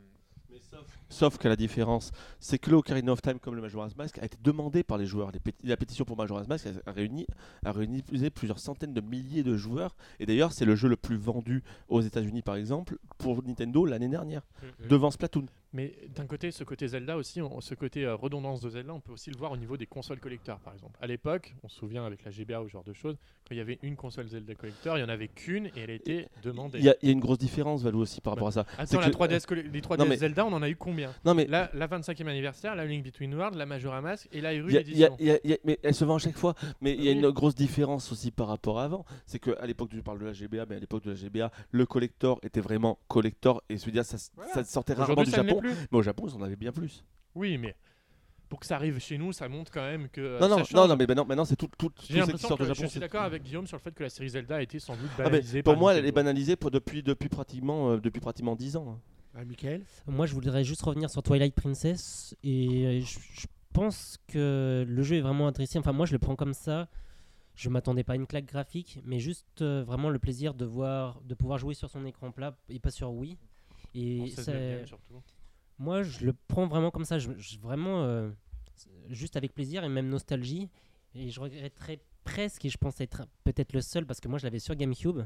Sauf 1.09 1.37
que 1.37 1.47
la 1.49 1.55
différence, 1.55 2.11
c'est 2.39 2.57
que 2.59 2.69
le 2.69 2.77
Ocarina 2.77 3.11
of 3.11 3.21
Time, 3.21 3.39
comme 3.39 3.55
le 3.55 3.61
Majora's 3.61 3.95
Mask, 3.97 4.19
a 4.19 4.25
été 4.25 4.37
demandé 4.41 4.83
par 4.83 4.97
les 4.97 5.05
joueurs. 5.05 5.31
Les 5.31 5.39
péti- 5.39 5.65
la 5.67 5.75
pétition 5.75 6.05
pour 6.05 6.15
Majora's 6.15 6.47
Mask 6.47 6.67
a 6.85 6.91
réuni, 6.91 7.25
a 7.65 7.71
réuni 7.73 8.03
plusieurs 8.33 8.59
centaines 8.59 8.93
de 8.93 9.01
milliers 9.01 9.43
de 9.43 9.57
joueurs. 9.57 9.95
Et 10.19 10.25
d'ailleurs, 10.25 10.53
c'est 10.53 10.63
le 10.63 10.75
jeu 10.75 10.87
le 10.87 10.95
plus 10.95 11.17
vendu 11.17 11.63
aux 11.89 11.99
États-Unis, 12.01 12.41
par 12.41 12.55
exemple, 12.55 12.97
pour 13.17 13.43
Nintendo 13.43 13.85
l'année 13.85 14.07
dernière, 14.07 14.43
devant 14.87 15.11
Splatoon. 15.11 15.47
Mais 15.75 15.93
d'un 16.15 16.25
côté, 16.25 16.51
ce 16.51 16.63
côté 16.63 16.87
Zelda 16.87 17.17
aussi, 17.17 17.41
on- 17.41 17.59
ce 17.59 17.75
côté 17.75 18.05
euh, 18.05 18.15
redondance 18.15 18.61
de 18.61 18.69
Zelda, 18.69 18.93
on 18.93 19.01
peut 19.01 19.11
aussi 19.11 19.29
le 19.29 19.35
voir 19.37 19.51
au 19.51 19.57
niveau 19.57 19.75
des 19.75 19.85
consoles 19.85 20.21
collector, 20.21 20.57
par 20.59 20.73
exemple. 20.73 20.97
À 21.01 21.05
l'époque, 21.07 21.53
on 21.63 21.67
se 21.67 21.75
souvient 21.77 22.05
avec 22.05 22.23
la 22.23 22.31
GBA 22.31 22.61
ou 22.61 22.67
ce 22.67 22.71
genre 22.71 22.85
de 22.85 22.93
choses, 22.93 23.17
quand 23.45 23.53
il 23.53 23.57
y 23.57 23.61
avait 23.61 23.77
une 23.83 23.97
console 23.97 24.29
Zelda 24.29 24.55
collector, 24.55 24.97
il 24.97 25.01
y 25.01 25.03
en 25.03 25.09
avait 25.09 25.27
qu'une 25.27 25.65
et 25.67 25.71
elle 25.81 25.89
était 25.89 26.29
demandée. 26.43 26.79
Il 26.79 26.85
y, 26.85 26.89
a- 26.89 26.95
il 27.01 27.07
y 27.07 27.09
a 27.09 27.11
une 27.11 27.19
grosse 27.19 27.39
différence, 27.39 27.83
Valou, 27.83 27.99
aussi 27.99 28.21
par 28.21 28.33
rapport 28.35 28.47
à 28.47 28.51
ça. 28.53 28.65
Attends, 28.77 29.01
la 29.01 29.07
que- 29.07 29.11
3DS, 29.11 29.45
colle- 29.45 29.65
les 29.69 29.81
3DS 29.81 29.99
Non, 30.05 30.09
mais- 30.09 30.15
Zelda, 30.17 30.45
on 30.45 30.53
en 30.53 30.61
a 30.61 30.69
eu 30.69 30.77
combien? 30.77 31.13
Non, 31.25 31.33
mais 31.33 31.45
Là, 31.45 31.69
la 31.73 31.87
25e 31.87 32.29
anniversaire, 32.29 32.73
la 32.75 32.85
Link 32.85 33.03
Between 33.03 33.35
Worlds, 33.35 33.57
la 33.57 33.65
Majora 33.65 33.99
Mask 34.01 34.29
et 34.31 34.39
la 34.39 34.53
Hyrule 34.53 34.73
Edition. 34.77 35.15
y 35.19 35.29
a- 35.31 35.39
y 35.43 35.53
a- 35.53 35.57
mais 35.65 35.77
elle 35.83 35.93
se 35.93 36.05
vend 36.05 36.15
à 36.15 36.19
chaque 36.19 36.37
fois. 36.37 36.55
Mais 36.79 36.93
il 36.93 37.03
y 37.03 37.09
a 37.09 37.11
Oui. 37.11 37.17
une 37.19 37.29
grosse 37.31 37.53
différence 37.55 38.11
aussi 38.13 38.31
par 38.31 38.47
rapport 38.47 38.79
à 38.79 38.85
avant. 38.85 39.03
C'est 39.25 39.39
qu'à 39.39 39.65
l'époque, 39.65 39.89
tu 39.89 40.01
parles 40.01 40.19
de 40.19 40.25
la 40.25 40.33
GBA, 40.33 40.65
mais 40.69 40.75
à 40.77 40.79
l'époque 40.79 41.03
de 41.03 41.09
la 41.09 41.15
GBA, 41.15 41.51
le 41.71 41.85
collector 41.85 42.39
était 42.43 42.61
vraiment 42.61 42.97
collector. 43.09 43.61
Et 43.69 43.75
dire, 43.75 44.05
ça, 44.05 44.15
s- 44.15 44.31
ça 44.53 44.63
sortait 44.63 44.93
rarement 44.93 45.23
du 45.23 45.29
Japon. 45.31 45.61
Plus. 45.73 45.87
Mais 45.91 45.97
au 45.97 46.01
Japon, 46.01 46.27
ils 46.27 46.35
en 46.35 46.41
avaient 46.41 46.55
bien 46.55 46.71
plus. 46.71 47.03
Oui, 47.35 47.57
mais 47.57 47.75
pour 48.49 48.59
que 48.59 48.65
ça 48.65 48.75
arrive 48.75 48.99
chez 48.99 49.17
nous, 49.17 49.33
ça 49.33 49.49
montre 49.49 49.71
quand 49.71 49.81
même 49.81 50.07
que. 50.09 50.21
euh, 50.21 50.39
non, 50.39 50.47
non, 50.49 50.63
ça 50.63 50.75
non, 50.77 50.87
non, 50.87 50.95
mais 50.95 51.05
maintenant, 51.07 51.25
maintenant 51.25 51.45
c'est 51.45 51.55
tout, 51.55 51.67
tout, 51.77 51.89
tout 51.89 52.05
J'ai 52.09 52.19
l'impression 52.19 52.49
que 52.55 52.63
du 52.63 52.69
je 52.69 52.73
Japon. 52.73 52.89
suis 52.89 52.99
d'accord 52.99 53.23
avec 53.23 53.43
Guillaume 53.43 53.67
sur 53.67 53.77
le 53.77 53.81
fait 53.81 53.93
que 53.93 54.03
la 54.03 54.09
série 54.09 54.29
Zelda 54.29 54.57
a 54.57 54.61
été 54.61 54.79
sans 54.79 54.95
doute 54.95 55.09
Ah, 55.19 55.23
banalisée. 55.23 55.63
pour 55.63 55.75
moi, 55.77 55.95
elle 55.95 56.05
est 56.05 56.11
banalisée 56.11 56.55
pour- 56.55 56.71
depuis, 56.71 57.01
depuis 57.03 57.29
pratiquement, 57.29 57.91
euh, 57.91 57.97
depuis 57.99 58.19
pratiquement 58.21 58.55
10 58.55 58.77
ans. 58.77 58.87
hein. 58.97 58.99
Ah, 59.37 59.43
Michael? 59.43 59.83
Moi, 60.07 60.25
je 60.27 60.33
voudrais 60.33 60.63
juste 60.63 60.81
revenir 60.83 61.09
sur 61.09 61.21
Twilight 61.23 61.53
Princess 61.55 62.35
et 62.43 62.85
euh, 62.85 62.99
je, 63.01 63.19
je 63.41 63.47
pense 63.73 64.17
que 64.27 64.85
le 64.87 65.03
jeu 65.03 65.17
est 65.17 65.21
vraiment 65.21 65.47
adressé. 65.47 65.77
Enfin, 65.77 65.91
moi, 65.91 66.05
je 66.05 66.13
le 66.13 66.19
prends 66.19 66.37
comme 66.37 66.53
ça. 66.53 66.87
Je 67.55 67.69
m'attendais 67.69 68.03
pas 68.03 68.13
à 68.13 68.15
une 68.17 68.27
claque 68.27 68.45
graphique, 68.45 68.99
mais 69.05 69.19
juste 69.19 69.61
euh, 69.61 69.83
vraiment 69.85 70.09
le 70.09 70.19
plaisir 70.19 70.53
de 70.53 70.63
voir, 70.65 71.19
de 71.23 71.33
pouvoir 71.35 71.57
jouer 71.57 71.73
sur 71.73 71.89
son 71.89 72.05
écran 72.05 72.31
plat 72.31 72.57
et 72.69 72.79
pas 72.79 72.91
sur 72.91 73.11
Wii. 73.13 73.37
Et 73.93 74.27
16 74.29 74.45
c'est- 74.45 74.53
neuvième, 74.53 74.87
surtout. 74.87 75.21
Moi, 75.79 76.03
je 76.03 76.25
le 76.25 76.33
prends 76.47 76.67
vraiment 76.67 76.91
comme 76.91 77.05
ça. 77.05 77.19
Je, 77.19 77.31
je- 77.37 77.59
vraiment, 77.59 78.03
euh, 78.03 78.29
juste 79.09 79.35
avec 79.35 79.53
plaisir 79.53 79.83
et 79.83 79.89
même 79.89 80.09
nostalgie. 80.09 80.69
Et 81.13 81.29
je 81.29 81.39
regretterais 81.39 81.99
presque, 82.23 82.65
et 82.65 82.69
je 82.69 82.77
pense 82.77 82.99
être 83.01 83.25
peut-être 83.43 83.73
le 83.73 83.81
seul, 83.81 84.05
parce 84.05 84.19
que 84.19 84.27
moi, 84.27 84.37
je 84.39 84.43
l'avais 84.45 84.59
sur 84.59 84.75
GameCube. 84.75 85.21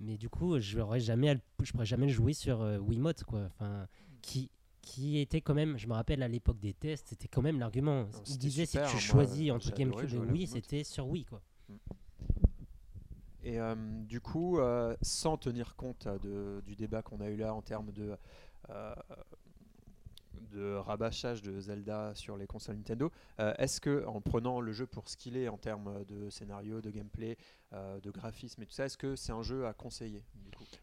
Mais 0.00 0.16
du 0.16 0.28
coup, 0.28 0.58
je 0.58 0.78
n'aurais 0.78 0.98
jamais, 1.00 1.28
à 1.28 1.34
le- 1.34 1.40
je 1.62 1.70
pourrais 1.72 1.86
jamais 1.86 2.06
le 2.06 2.12
jouer 2.12 2.32
sur 2.32 2.60
euh, 2.62 2.78
Wiimote, 2.78 3.22
quoi. 3.24 3.42
Enfin, 3.46 3.86
qui, 4.20 4.50
qui 4.80 5.18
était 5.18 5.40
quand 5.40 5.54
même, 5.54 5.78
je 5.78 5.86
me 5.86 5.92
rappelle 5.92 6.22
à 6.24 6.28
l'époque 6.28 6.58
des 6.58 6.74
tests, 6.74 7.08
c'était 7.10 7.28
quand 7.28 7.42
même 7.42 7.60
l'argument. 7.60 8.06
Il 8.26 8.38
disait 8.38 8.66
si 8.66 8.78
tu 8.90 8.96
choisis 8.98 9.50
entre 9.52 9.68
GameCube 9.76 10.08
et 10.14 10.18
Wii, 10.32 10.46
c'était 10.60 10.82
sur 10.84 11.06
Wii, 11.06 11.24
quoi. 11.24 11.40
Et 13.44 13.60
euh, 13.60 13.74
du 14.04 14.20
coup, 14.20 14.58
euh, 14.58 14.96
sans 15.02 15.36
tenir 15.36 15.74
compte 15.76 16.06
de- 16.22 16.62
du 16.64 16.76
débat 16.76 17.02
qu'on 17.02 17.20
a 17.20 17.28
eu 17.28 17.36
là 17.36 17.54
en 17.54 17.62
termes 17.62 17.90
de, 17.92 18.16
euh, 18.70 18.94
de 20.50 20.74
rabâchage 20.74 21.42
de 21.42 21.60
Zelda 21.60 22.14
sur 22.14 22.36
les 22.36 22.46
consoles 22.46 22.76
Nintendo, 22.76 23.10
euh, 23.40 23.54
est-ce 23.58 23.80
que 23.80 24.04
en 24.06 24.20
prenant 24.20 24.60
le 24.60 24.72
jeu 24.72 24.86
pour 24.86 25.08
ce 25.08 25.16
qu'il 25.16 25.36
est 25.36 25.48
en 25.48 25.58
termes 25.58 26.04
de 26.06 26.30
scénario, 26.30 26.80
de 26.80 26.90
gameplay, 26.90 27.36
euh, 27.72 28.00
de 28.00 28.10
graphisme 28.10 28.62
et 28.62 28.66
tout 28.66 28.72
ça, 28.72 28.84
est-ce 28.84 28.98
que 28.98 29.16
c'est 29.16 29.32
un 29.32 29.42
jeu 29.42 29.66
à 29.66 29.72
conseiller 29.72 30.22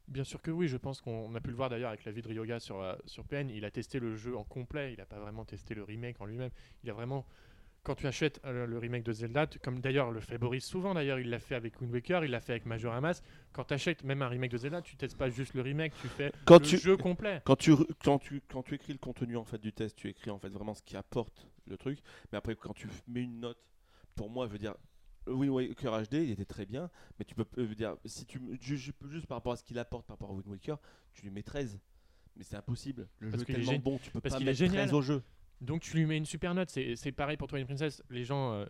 Bien 0.07 0.23
sûr 0.23 0.41
que 0.41 0.51
oui, 0.51 0.67
je 0.67 0.77
pense 0.77 1.01
qu'on 1.01 1.33
a 1.35 1.39
pu 1.39 1.49
le 1.49 1.55
voir 1.55 1.69
d'ailleurs 1.69 1.89
avec 1.89 2.05
la 2.05 2.11
vie 2.11 2.21
de 2.21 2.27
Ryoga 2.27 2.59
sur, 2.59 2.81
euh, 2.81 2.95
sur 3.05 3.25
PN. 3.25 3.49
Il 3.49 3.65
a 3.65 3.71
testé 3.71 3.99
le 3.99 4.15
jeu 4.15 4.35
en 4.35 4.43
complet, 4.43 4.93
il 4.93 4.97
n'a 4.97 5.05
pas 5.05 5.19
vraiment 5.19 5.45
testé 5.45 5.75
le 5.75 5.83
remake 5.83 6.19
en 6.19 6.25
lui-même. 6.25 6.51
Il 6.83 6.89
a 6.89 6.93
vraiment. 6.93 7.25
Quand 7.89 7.95
tu 7.95 8.05
achètes 8.05 8.39
euh, 8.45 8.67
le 8.67 8.77
remake 8.77 9.01
de 9.01 9.11
Zelda, 9.11 9.47
tu- 9.47 9.57
comme 9.57 9.79
d'ailleurs 9.81 10.11
le 10.11 10.19
fait 10.19 10.37
Boris 10.37 10.63
souvent, 10.63 10.93
d'ailleurs 10.93 11.17
il 11.19 11.27
l'a 11.31 11.39
fait 11.39 11.55
avec 11.55 11.81
Wind 11.81 11.91
Waker, 11.91 12.23
il 12.23 12.29
l'a 12.29 12.39
fait 12.39 12.51
avec 12.51 12.67
Majora 12.67 13.01
Mask. 13.01 13.23
Quand 13.51 13.63
tu 13.63 13.73
achètes 13.73 14.03
même 14.03 14.21
un 14.21 14.27
remake 14.27 14.51
de 14.51 14.57
Zelda, 14.57 14.83
tu 14.83 14.95
testes 14.95 15.17
pas 15.17 15.31
juste 15.31 15.55
le 15.55 15.61
remake, 15.61 15.93
tu 15.99 16.07
fais 16.07 16.31
Quand 16.45 16.59
le 16.61 16.67
tu- 16.67 16.77
jeu 16.77 16.97
complet. 16.97 17.41
Quand 17.45 17.55
tu, 17.55 17.73
quand, 18.03 18.19
tu, 18.19 18.43
quand 18.47 18.61
tu 18.61 18.75
écris 18.75 18.93
le 18.93 18.99
contenu 18.99 19.37
en 19.37 19.43
fait, 19.43 19.57
du 19.57 19.73
test, 19.73 19.95
tu 19.95 20.07
écris 20.07 20.29
en 20.29 20.37
fait 20.37 20.49
vraiment 20.49 20.75
ce 20.75 20.83
qui 20.83 20.95
apporte 20.97 21.47
le 21.65 21.77
truc. 21.77 21.97
Mais 22.31 22.37
après, 22.37 22.55
quand 22.55 22.75
tu 22.75 22.87
mets 23.07 23.23
une 23.23 23.39
note, 23.39 23.57
pour 24.13 24.29
moi, 24.29 24.45
je 24.45 24.51
veux 24.51 24.59
dire, 24.59 24.75
oui, 25.25 25.49
Waker 25.49 26.03
HD, 26.03 26.13
il 26.13 26.29
était 26.29 26.45
très 26.45 26.67
bien. 26.67 26.91
Mais 27.17 27.25
tu 27.25 27.33
peux 27.33 27.45
euh, 27.57 27.73
dire, 27.73 27.95
si 28.05 28.27
tu 28.27 28.39
juges 28.61 28.91
juste 29.09 29.25
par 29.25 29.37
rapport 29.39 29.53
à 29.53 29.55
ce 29.55 29.63
qu'il 29.63 29.79
apporte 29.79 30.05
par 30.05 30.15
rapport 30.15 30.29
à 30.29 30.33
Wind 30.33 30.45
Waker, 30.47 30.77
tu 31.13 31.23
lui 31.23 31.31
mets 31.31 31.41
13. 31.41 31.79
Mais 32.35 32.43
c'est 32.43 32.55
impossible. 32.55 33.07
Le 33.17 33.31
Parce 33.31 33.41
jeu 33.41 33.49
est 33.49 33.51
est 33.53 33.65
tellement 33.65 33.79
bon, 33.79 33.97
tu 33.97 34.11
peux 34.11 34.21
parce 34.21 34.35
pas 34.35 34.41
est 34.41 34.45
mettre 34.45 34.59
génial. 34.59 34.85
13 34.89 34.93
au 34.93 35.01
jeu. 35.01 35.23
Donc 35.61 35.81
tu 35.81 35.97
lui 35.97 36.05
mets 36.05 36.17
une 36.17 36.25
super 36.25 36.53
note. 36.53 36.69
C'est 36.69 37.11
pareil 37.11 37.37
pour 37.37 37.47
Twilight 37.47 37.67
Princess. 37.67 38.01
Les 38.09 38.23
gens, 38.23 38.53
euh, 38.53 38.65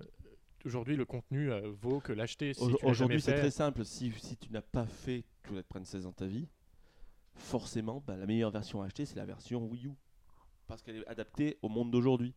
aujourd'hui, 0.66 0.96
le 0.96 1.06
contenu 1.06 1.52
euh, 1.52 1.72
vaut 1.72 2.00
que 2.00 2.14
l'acheter. 2.14 2.54
Si 2.54 2.64
Aujourd'hui, 2.84 3.22
c'est 3.22 3.38
très 3.38 3.52
simple. 3.52 3.86
Si, 3.86 4.12
si 4.18 4.38
tu 4.38 4.52
n'as 4.52 4.62
pas 4.62 4.86
fait 4.86 5.24
Twilight 5.44 5.68
Princess 5.68 6.04
dans 6.04 6.14
ta 6.14 6.26
vie, 6.26 6.48
forcément, 7.36 8.04
bah, 8.06 8.18
la 8.18 8.26
meilleure 8.26 8.52
version 8.52 8.82
à 8.82 8.86
acheter, 8.86 9.06
c'est 9.06 9.18
la 9.18 9.26
version 9.26 9.66
Wii 9.66 9.88
U. 9.88 9.92
Parce 10.68 10.82
qu'elle 10.82 10.98
est 10.98 11.08
adaptée 11.08 11.58
au 11.62 11.70
monde 11.70 11.92
d'aujourd'hui. 11.92 12.34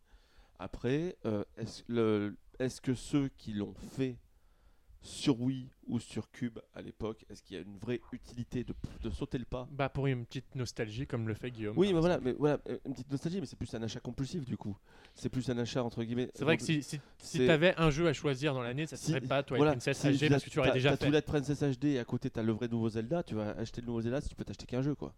Après, 0.59 1.17
euh, 1.25 1.43
est-ce 1.57 1.83
est-ce 2.59 2.79
que 2.81 2.93
ceux 2.93 3.29
qui 3.29 3.53
l'ont 3.53 3.73
fait 3.73 4.17
sur 5.05 5.39
Wii 5.41 5.67
ou 5.87 5.99
sur 5.99 6.31
Cube 6.31 6.59
à 6.73 6.81
l'époque, 6.81 7.25
est-ce 7.29 7.43
qu'il 7.43 7.57
y 7.57 7.59
a 7.59 7.61
une 7.63 7.77
vraie 7.77 7.99
utilité 8.13 8.63
de, 8.63 8.73
de 9.01 9.09
sauter 9.09 9.37
le 9.37 9.43
pas? 9.43 9.67
Bah 9.69 9.89
pour 9.89 10.07
une 10.07 10.25
petite 10.25 10.55
nostalgie 10.55 11.05
comme 11.05 11.27
le 11.27 11.33
fait 11.33 11.51
Guillaume. 11.51 11.77
Oui, 11.77 11.91
mais 11.93 11.99
voilà, 11.99 12.19
mais 12.21 12.31
voilà, 12.31 12.57
euh, 12.69 12.77
une 12.85 12.93
petite 12.93 13.11
nostalgie, 13.11 13.41
mais 13.41 13.45
c'est 13.45 13.57
plus 13.57 13.73
un 13.75 13.83
achat 13.83 13.99
compulsif 13.99 14.45
du 14.45 14.55
coup. 14.55 14.77
C'est 15.13 15.27
plus 15.29 15.49
un 15.49 15.57
achat 15.57 15.83
entre 15.83 16.03
guillemets. 16.03 16.31
C'est 16.33 16.45
vrai 16.45 16.55
que 16.57 16.63
si, 16.63 16.81
si, 16.81 16.99
si 17.17 17.45
t'avais 17.45 17.75
un 17.77 17.89
jeu 17.89 18.07
à 18.07 18.13
choisir 18.13 18.53
dans 18.53 18.61
l'année, 18.61 18.85
ça 18.87 18.95
Si- 18.95 19.07
serait 19.11 19.19
pas 19.21 19.43
Twilight 19.43 19.57
voilà, 19.59 19.71
Princess 19.73 19.97
si 19.97 20.07
HD 20.07 20.19
t'as- 20.21 20.29
parce 20.29 20.43
que 20.45 20.49
tu 20.49 20.59
aurais 20.59 20.69
t'as- 20.69 20.73
déjà 20.73 20.89
t'as 20.91 20.95
fait. 20.97 21.05
Twilight 21.05 21.25
Princess 21.25 21.63
HD 21.63 21.85
et 21.85 21.99
à 21.99 22.05
côté 22.05 22.29
t'as 22.29 22.41
le 22.41 22.53
vrai 22.53 22.69
nouveau 22.69 22.87
Zelda, 22.89 23.23
tu 23.23 23.35
vas 23.35 23.51
acheter 23.57 23.81
le 23.81 23.87
nouveau 23.87 24.01
Zelda 24.01 24.21
si 24.21 24.29
tu 24.29 24.35
peux 24.35 24.45
t'acheter 24.45 24.65
qu'un 24.65 24.81
jeu 24.81 24.95
quoi. 24.95 25.13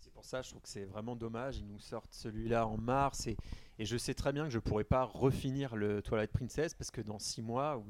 C'est 0.00 0.12
pour 0.12 0.24
ça, 0.24 0.42
je 0.42 0.50
trouve 0.50 0.62
que 0.62 0.68
c'est 0.68 0.84
vraiment 0.84 1.14
dommage. 1.16 1.58
Ils 1.58 1.66
nous 1.66 1.78
sortent 1.78 2.12
celui-là 2.12 2.66
en 2.66 2.76
mars 2.76 3.26
et, 3.28 3.36
et 3.78 3.84
je 3.86 3.96
sais 3.96 4.12
très 4.14 4.32
bien 4.32 4.44
que 4.44 4.50
je 4.50 4.58
pourrais 4.58 4.84
pas 4.84 5.04
refinir 5.04 5.76
le 5.76 6.02
Twilight 6.02 6.32
Princess 6.32 6.74
parce 6.74 6.90
que 6.90 7.00
dans 7.00 7.18
six 7.20 7.42
mois, 7.42 7.78
ou- 7.78 7.84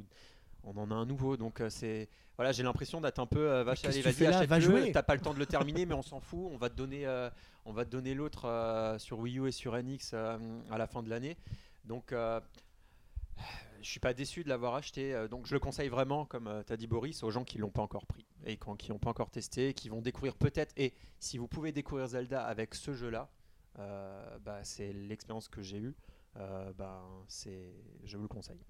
on 0.64 0.76
en 0.76 0.90
a 0.90 0.94
un 0.94 1.06
nouveau. 1.06 1.36
Donc 1.36 1.60
euh, 1.60 1.70
c'est 1.70 2.08
voilà, 2.36 2.50
j'ai 2.50 2.64
l'impression 2.64 3.00
d'être 3.00 3.20
un 3.20 3.26
peu 3.26 3.48
euh, 3.50 3.64
vache, 3.64 3.84
allez, 3.84 4.02
vas-y, 4.02 4.24
là 4.24 4.44
Va 4.46 4.56
achète-le. 4.56 4.60
jouer. 4.60 4.92
T'as 4.92 5.02
pas 5.04 5.14
le 5.14 5.20
temps 5.20 5.34
de 5.34 5.38
le 5.38 5.46
terminer, 5.46 5.86
mais 5.86 5.94
on 5.94 6.02
s'en 6.02 6.20
fout. 6.20 6.48
On 6.52 6.56
va 6.56 6.68
te 6.68 6.74
donner, 6.74 7.06
euh, 7.06 7.30
on 7.64 7.72
va 7.72 7.84
te 7.84 7.90
donner 7.90 8.14
l'autre 8.14 8.46
euh, 8.46 8.98
sur 8.98 9.20
Wii 9.20 9.38
U 9.38 9.46
et 9.48 9.52
sur 9.52 9.76
NX 9.80 10.14
à 10.14 10.78
la 10.78 10.86
fin 10.86 11.02
de 11.02 11.10
l'année. 11.10 11.36
Donc 11.84 12.12
je 12.12 13.90
suis 13.90 14.00
pas 14.00 14.14
déçu 14.14 14.42
de 14.42 14.48
l'avoir 14.48 14.74
acheté. 14.74 15.14
donc 15.28 15.46
je 15.46 15.52
le 15.52 15.60
conseille 15.60 15.88
vraiment, 15.88 16.24
comme 16.24 16.62
tu 16.66 16.72
as 16.72 16.76
dit 16.76 16.86
Boris, 16.86 17.22
aux 17.22 17.30
gens 17.30 17.44
qui 17.44 17.58
l'ont 17.58 17.70
pas 17.70 17.82
encore 17.82 18.06
pris 18.06 18.26
et 18.46 18.56
qui 18.78 18.90
n'ont 18.90 18.98
pas 18.98 19.10
encore 19.10 19.30
testé, 19.30 19.74
qui 19.74 19.90
vont 19.90 20.00
découvrir 20.00 20.34
peut-être. 20.34 20.72
Et 20.76 20.94
si 21.20 21.36
vous 21.38 21.46
pouvez 21.46 21.72
découvrir 21.72 22.06
Zelda 22.06 22.44
avec 22.44 22.74
ce 22.74 22.94
jeu-là, 22.94 23.28
bah, 23.76 24.60
c'est 24.62 24.92
l'expérience 24.92 25.48
que 25.48 25.62
j'ai 25.62 25.78
eue. 25.78 25.94
Bah, 26.34 27.02
c'est, 27.28 27.74
je 28.04 28.16
vous 28.16 28.22
le 28.22 28.28
conseille. 28.28 28.64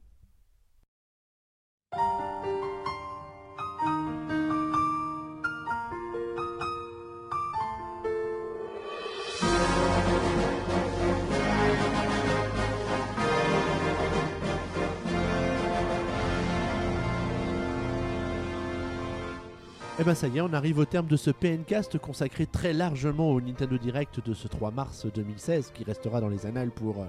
Et 19.97 20.03
ben 20.03 20.15
ça 20.17 20.29
y 20.29 20.37
est, 20.37 20.41
on 20.41 20.53
arrive 20.53 20.81
au 20.81 20.85
terme 20.85 21.07
de 21.07 21.17
ce 21.17 21.31
PNcast 21.31 21.99
consacré 21.99 22.47
très 22.47 22.73
largement 22.73 23.31
au 23.31 23.41
Nintendo 23.41 23.79
Direct 23.79 24.21
de 24.23 24.35
ce 24.35 24.49
3 24.49 24.71
mars 24.71 25.07
2016 25.07 25.71
qui 25.73 25.83
restera 25.85 26.21
dans 26.21 26.29
les 26.29 26.47
annales 26.47 26.73
pour 26.73 27.01
euh, 27.01 27.07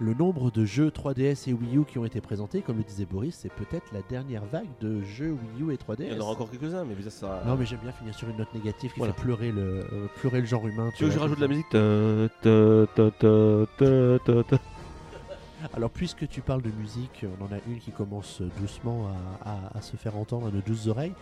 le 0.00 0.14
nombre 0.14 0.50
de 0.52 0.64
jeux 0.64 0.90
3DS 0.90 1.50
et 1.50 1.52
Wii 1.52 1.78
U 1.78 1.84
qui 1.84 1.98
ont 1.98 2.04
été 2.04 2.20
présentés. 2.20 2.62
Comme 2.62 2.76
le 2.78 2.84
disait 2.84 3.04
Boris, 3.04 3.36
c'est 3.40 3.52
peut-être 3.52 3.86
la 3.92 4.00
dernière 4.08 4.44
vague 4.44 4.68
de 4.80 5.02
jeux 5.02 5.36
Wii 5.56 5.68
U 5.68 5.72
et 5.72 5.76
3DS. 5.76 6.06
Il 6.06 6.12
y 6.12 6.16
en 6.16 6.20
aura 6.20 6.32
encore 6.32 6.50
quelques-uns, 6.50 6.84
mais 6.84 6.94
ça 7.02 7.10
sera. 7.10 7.42
Non 7.44 7.56
mais 7.56 7.66
j'aime 7.66 7.80
bien 7.82 7.92
finir 7.92 8.14
sur 8.14 8.28
une 8.28 8.36
note 8.36 8.52
négative 8.54 8.92
qui 8.92 8.98
Voilà. 8.98 9.12
fait 9.12 9.22
pleurer 9.22 9.50
le, 9.50 9.60
euh, 9.92 10.06
pleurer 10.20 10.40
le 10.40 10.46
genre 10.46 10.66
humain. 10.68 10.90
Tu 10.96 11.02
veux 11.04 11.08
que 11.10 11.14
je 11.16 11.20
rajoute 11.20 11.38
de 11.38 11.42
la 11.42 11.48
musique 11.48 11.68
Ta, 11.70 11.78
ta, 12.42 12.86
ta, 12.94 13.10
ta, 13.10 13.66
ta, 13.76 14.18
ta, 14.44 14.56
ta. 14.56 14.62
Alors 15.74 15.90
puisque 15.90 16.28
tu 16.28 16.40
parles 16.40 16.62
de 16.62 16.70
musique, 16.70 17.26
on 17.40 17.44
en 17.44 17.48
a 17.48 17.58
une 17.66 17.80
qui 17.80 17.90
commence 17.90 18.40
doucement 18.60 19.08
à, 19.44 19.50
à- 19.50 19.78
à 19.78 19.82
se 19.82 19.96
faire 19.96 20.16
entendre 20.16 20.46
à 20.46 20.50
nos 20.52 20.60
douces 20.60 20.86
oreilles. 20.86 21.14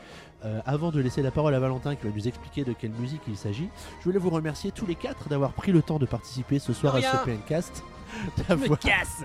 Euh, 0.45 0.61
avant 0.67 0.91
de 0.91 1.01
laisser 1.01 1.23
la 1.23 1.31
parole 1.31 1.55
à 1.55 1.59
Valentin 1.61 1.95
qui 1.97 2.07
va 2.07 2.13
nous 2.15 2.29
expliquer 2.29 2.63
de 2.63 2.75
quelle 2.75 2.91
musique 2.93 3.23
il 3.29 3.39
s'agit, 3.39 3.71
je 4.01 4.05
voulais 4.05 4.19
vous 4.19 4.29
remercier 4.29 4.71
tous 4.73 4.85
les 4.85 4.95
quatre 4.95 5.31
d'avoir 5.31 5.53
pris 5.55 5.73
le 5.73 5.81
temps 5.81 5.99
de 5.99 6.05
participer 6.05 6.59
ce 6.59 6.75
soir 6.75 6.95
à 6.97 7.01
ce 7.01 7.25
PNcast. 7.25 7.83
D'avoir- 8.49 8.79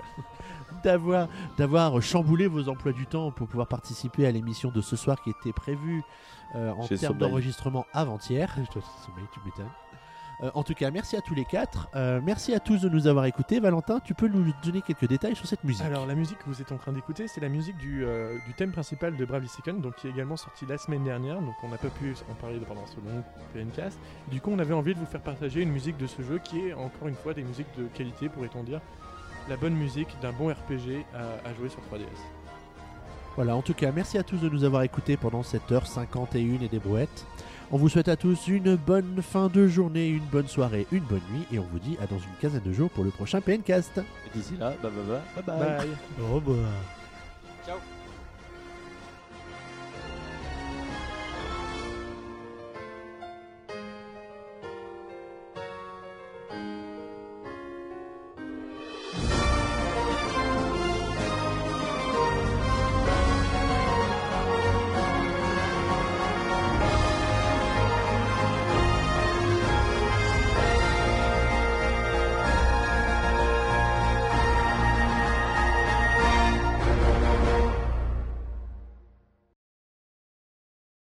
d'avoir 0.84 1.28
d'avoir 1.56 2.02
chamboulé 2.02 2.46
vos 2.48 2.68
emplois 2.68 2.92
du 2.92 3.06
temps 3.06 3.30
pour 3.30 3.46
pouvoir 3.46 3.68
participer 3.68 4.26
à 4.26 4.30
l'émission 4.32 4.70
de 4.70 4.80
ce 4.80 4.96
soir 4.96 5.20
qui 5.22 5.30
était 5.30 5.52
prévue 5.52 6.02
euh, 6.56 6.72
en 6.72 6.82
termes 6.96 7.18
d'enregistrement 7.28 7.86
avant-hier. 7.92 8.52
Tu 8.72 9.40
m'étonnes. 9.44 9.70
Euh, 10.42 10.50
en 10.54 10.62
tout 10.62 10.74
cas, 10.74 10.90
merci 10.90 11.16
à 11.16 11.20
tous 11.20 11.34
les 11.34 11.44
quatre. 11.44 11.88
Euh, 11.94 12.20
merci 12.22 12.54
à 12.54 12.60
tous 12.60 12.80
de 12.80 12.88
nous 12.88 13.06
avoir 13.06 13.26
écoutés. 13.26 13.60
Valentin, 13.60 14.00
tu 14.00 14.14
peux 14.14 14.28
nous 14.28 14.52
donner 14.64 14.82
quelques 14.82 15.06
détails 15.06 15.36
sur 15.36 15.46
cette 15.46 15.62
musique 15.62 15.84
Alors 15.84 16.06
la 16.06 16.14
musique 16.14 16.38
que 16.38 16.46
vous 16.46 16.60
êtes 16.60 16.72
en 16.72 16.78
train 16.78 16.92
d'écouter, 16.92 17.28
c'est 17.28 17.40
la 17.40 17.48
musique 17.48 17.76
du, 17.76 18.04
euh, 18.04 18.36
du 18.46 18.54
thème 18.54 18.72
principal 18.72 19.16
de 19.16 19.24
Bravely 19.24 19.48
Second, 19.48 19.74
donc 19.74 19.96
qui 19.96 20.08
est 20.08 20.10
également 20.10 20.36
sorti 20.36 20.66
la 20.66 20.78
semaine 20.78 21.04
dernière, 21.04 21.40
donc 21.40 21.54
on 21.62 21.68
n'a 21.68 21.78
pas 21.78 21.88
pu 21.88 22.14
en 22.30 22.34
parler 22.34 22.58
pendant 22.66 22.86
ce 22.86 22.96
long 22.96 23.22
PNcast. 23.54 23.98
Du 24.30 24.40
coup, 24.40 24.50
on 24.52 24.58
avait 24.58 24.74
envie 24.74 24.94
de 24.94 24.98
vous 24.98 25.06
faire 25.06 25.22
partager 25.22 25.62
une 25.62 25.70
musique 25.70 25.96
de 25.96 26.06
ce 26.06 26.22
jeu 26.22 26.40
qui 26.42 26.68
est 26.68 26.72
encore 26.72 27.08
une 27.08 27.14
fois 27.14 27.34
des 27.34 27.42
musiques 27.42 27.72
de 27.78 27.84
qualité, 27.94 28.28
pourrait-on 28.28 28.64
dire, 28.64 28.80
la 29.48 29.56
bonne 29.56 29.74
musique 29.74 30.08
d'un 30.22 30.32
bon 30.32 30.48
RPG 30.48 31.04
à, 31.14 31.48
à 31.48 31.54
jouer 31.54 31.68
sur 31.68 31.80
3DS. 31.82 32.06
Voilà, 33.36 33.56
en 33.56 33.62
tout 33.62 33.74
cas, 33.74 33.90
merci 33.92 34.18
à 34.18 34.22
tous 34.22 34.36
de 34.38 34.48
nous 34.48 34.64
avoir 34.64 34.82
écoutés 34.82 35.16
pendant 35.16 35.42
cette 35.42 35.70
heure 35.72 35.86
51 35.86 36.60
et 36.60 36.68
des 36.68 36.78
brouettes. 36.78 37.26
On 37.74 37.78
vous 37.78 37.88
souhaite 37.88 38.08
à 38.08 38.16
tous 38.16 38.48
une 38.48 38.76
bonne 38.76 39.22
fin 39.22 39.48
de 39.48 39.66
journée, 39.66 40.08
une 40.08 40.26
bonne 40.30 40.46
soirée, 40.46 40.86
une 40.92 41.04
bonne 41.04 41.22
nuit, 41.32 41.46
et 41.50 41.58
on 41.58 41.66
vous 41.72 41.78
dit 41.78 41.96
à 42.02 42.06
dans 42.06 42.18
une 42.18 42.36
quinzaine 42.38 42.62
de 42.62 42.72
jours 42.72 42.90
pour 42.90 43.02
le 43.02 43.08
prochain 43.08 43.40
PNcast. 43.40 43.96
Et 43.96 44.36
d'ici 44.38 44.58
là, 44.60 44.74
bah, 44.82 44.90
bah, 44.94 45.22
bah, 45.34 45.42
bye 45.42 45.56
bye. 45.56 45.78
Bye 45.78 45.88
Au 46.20 46.34
revoir. 46.34 46.58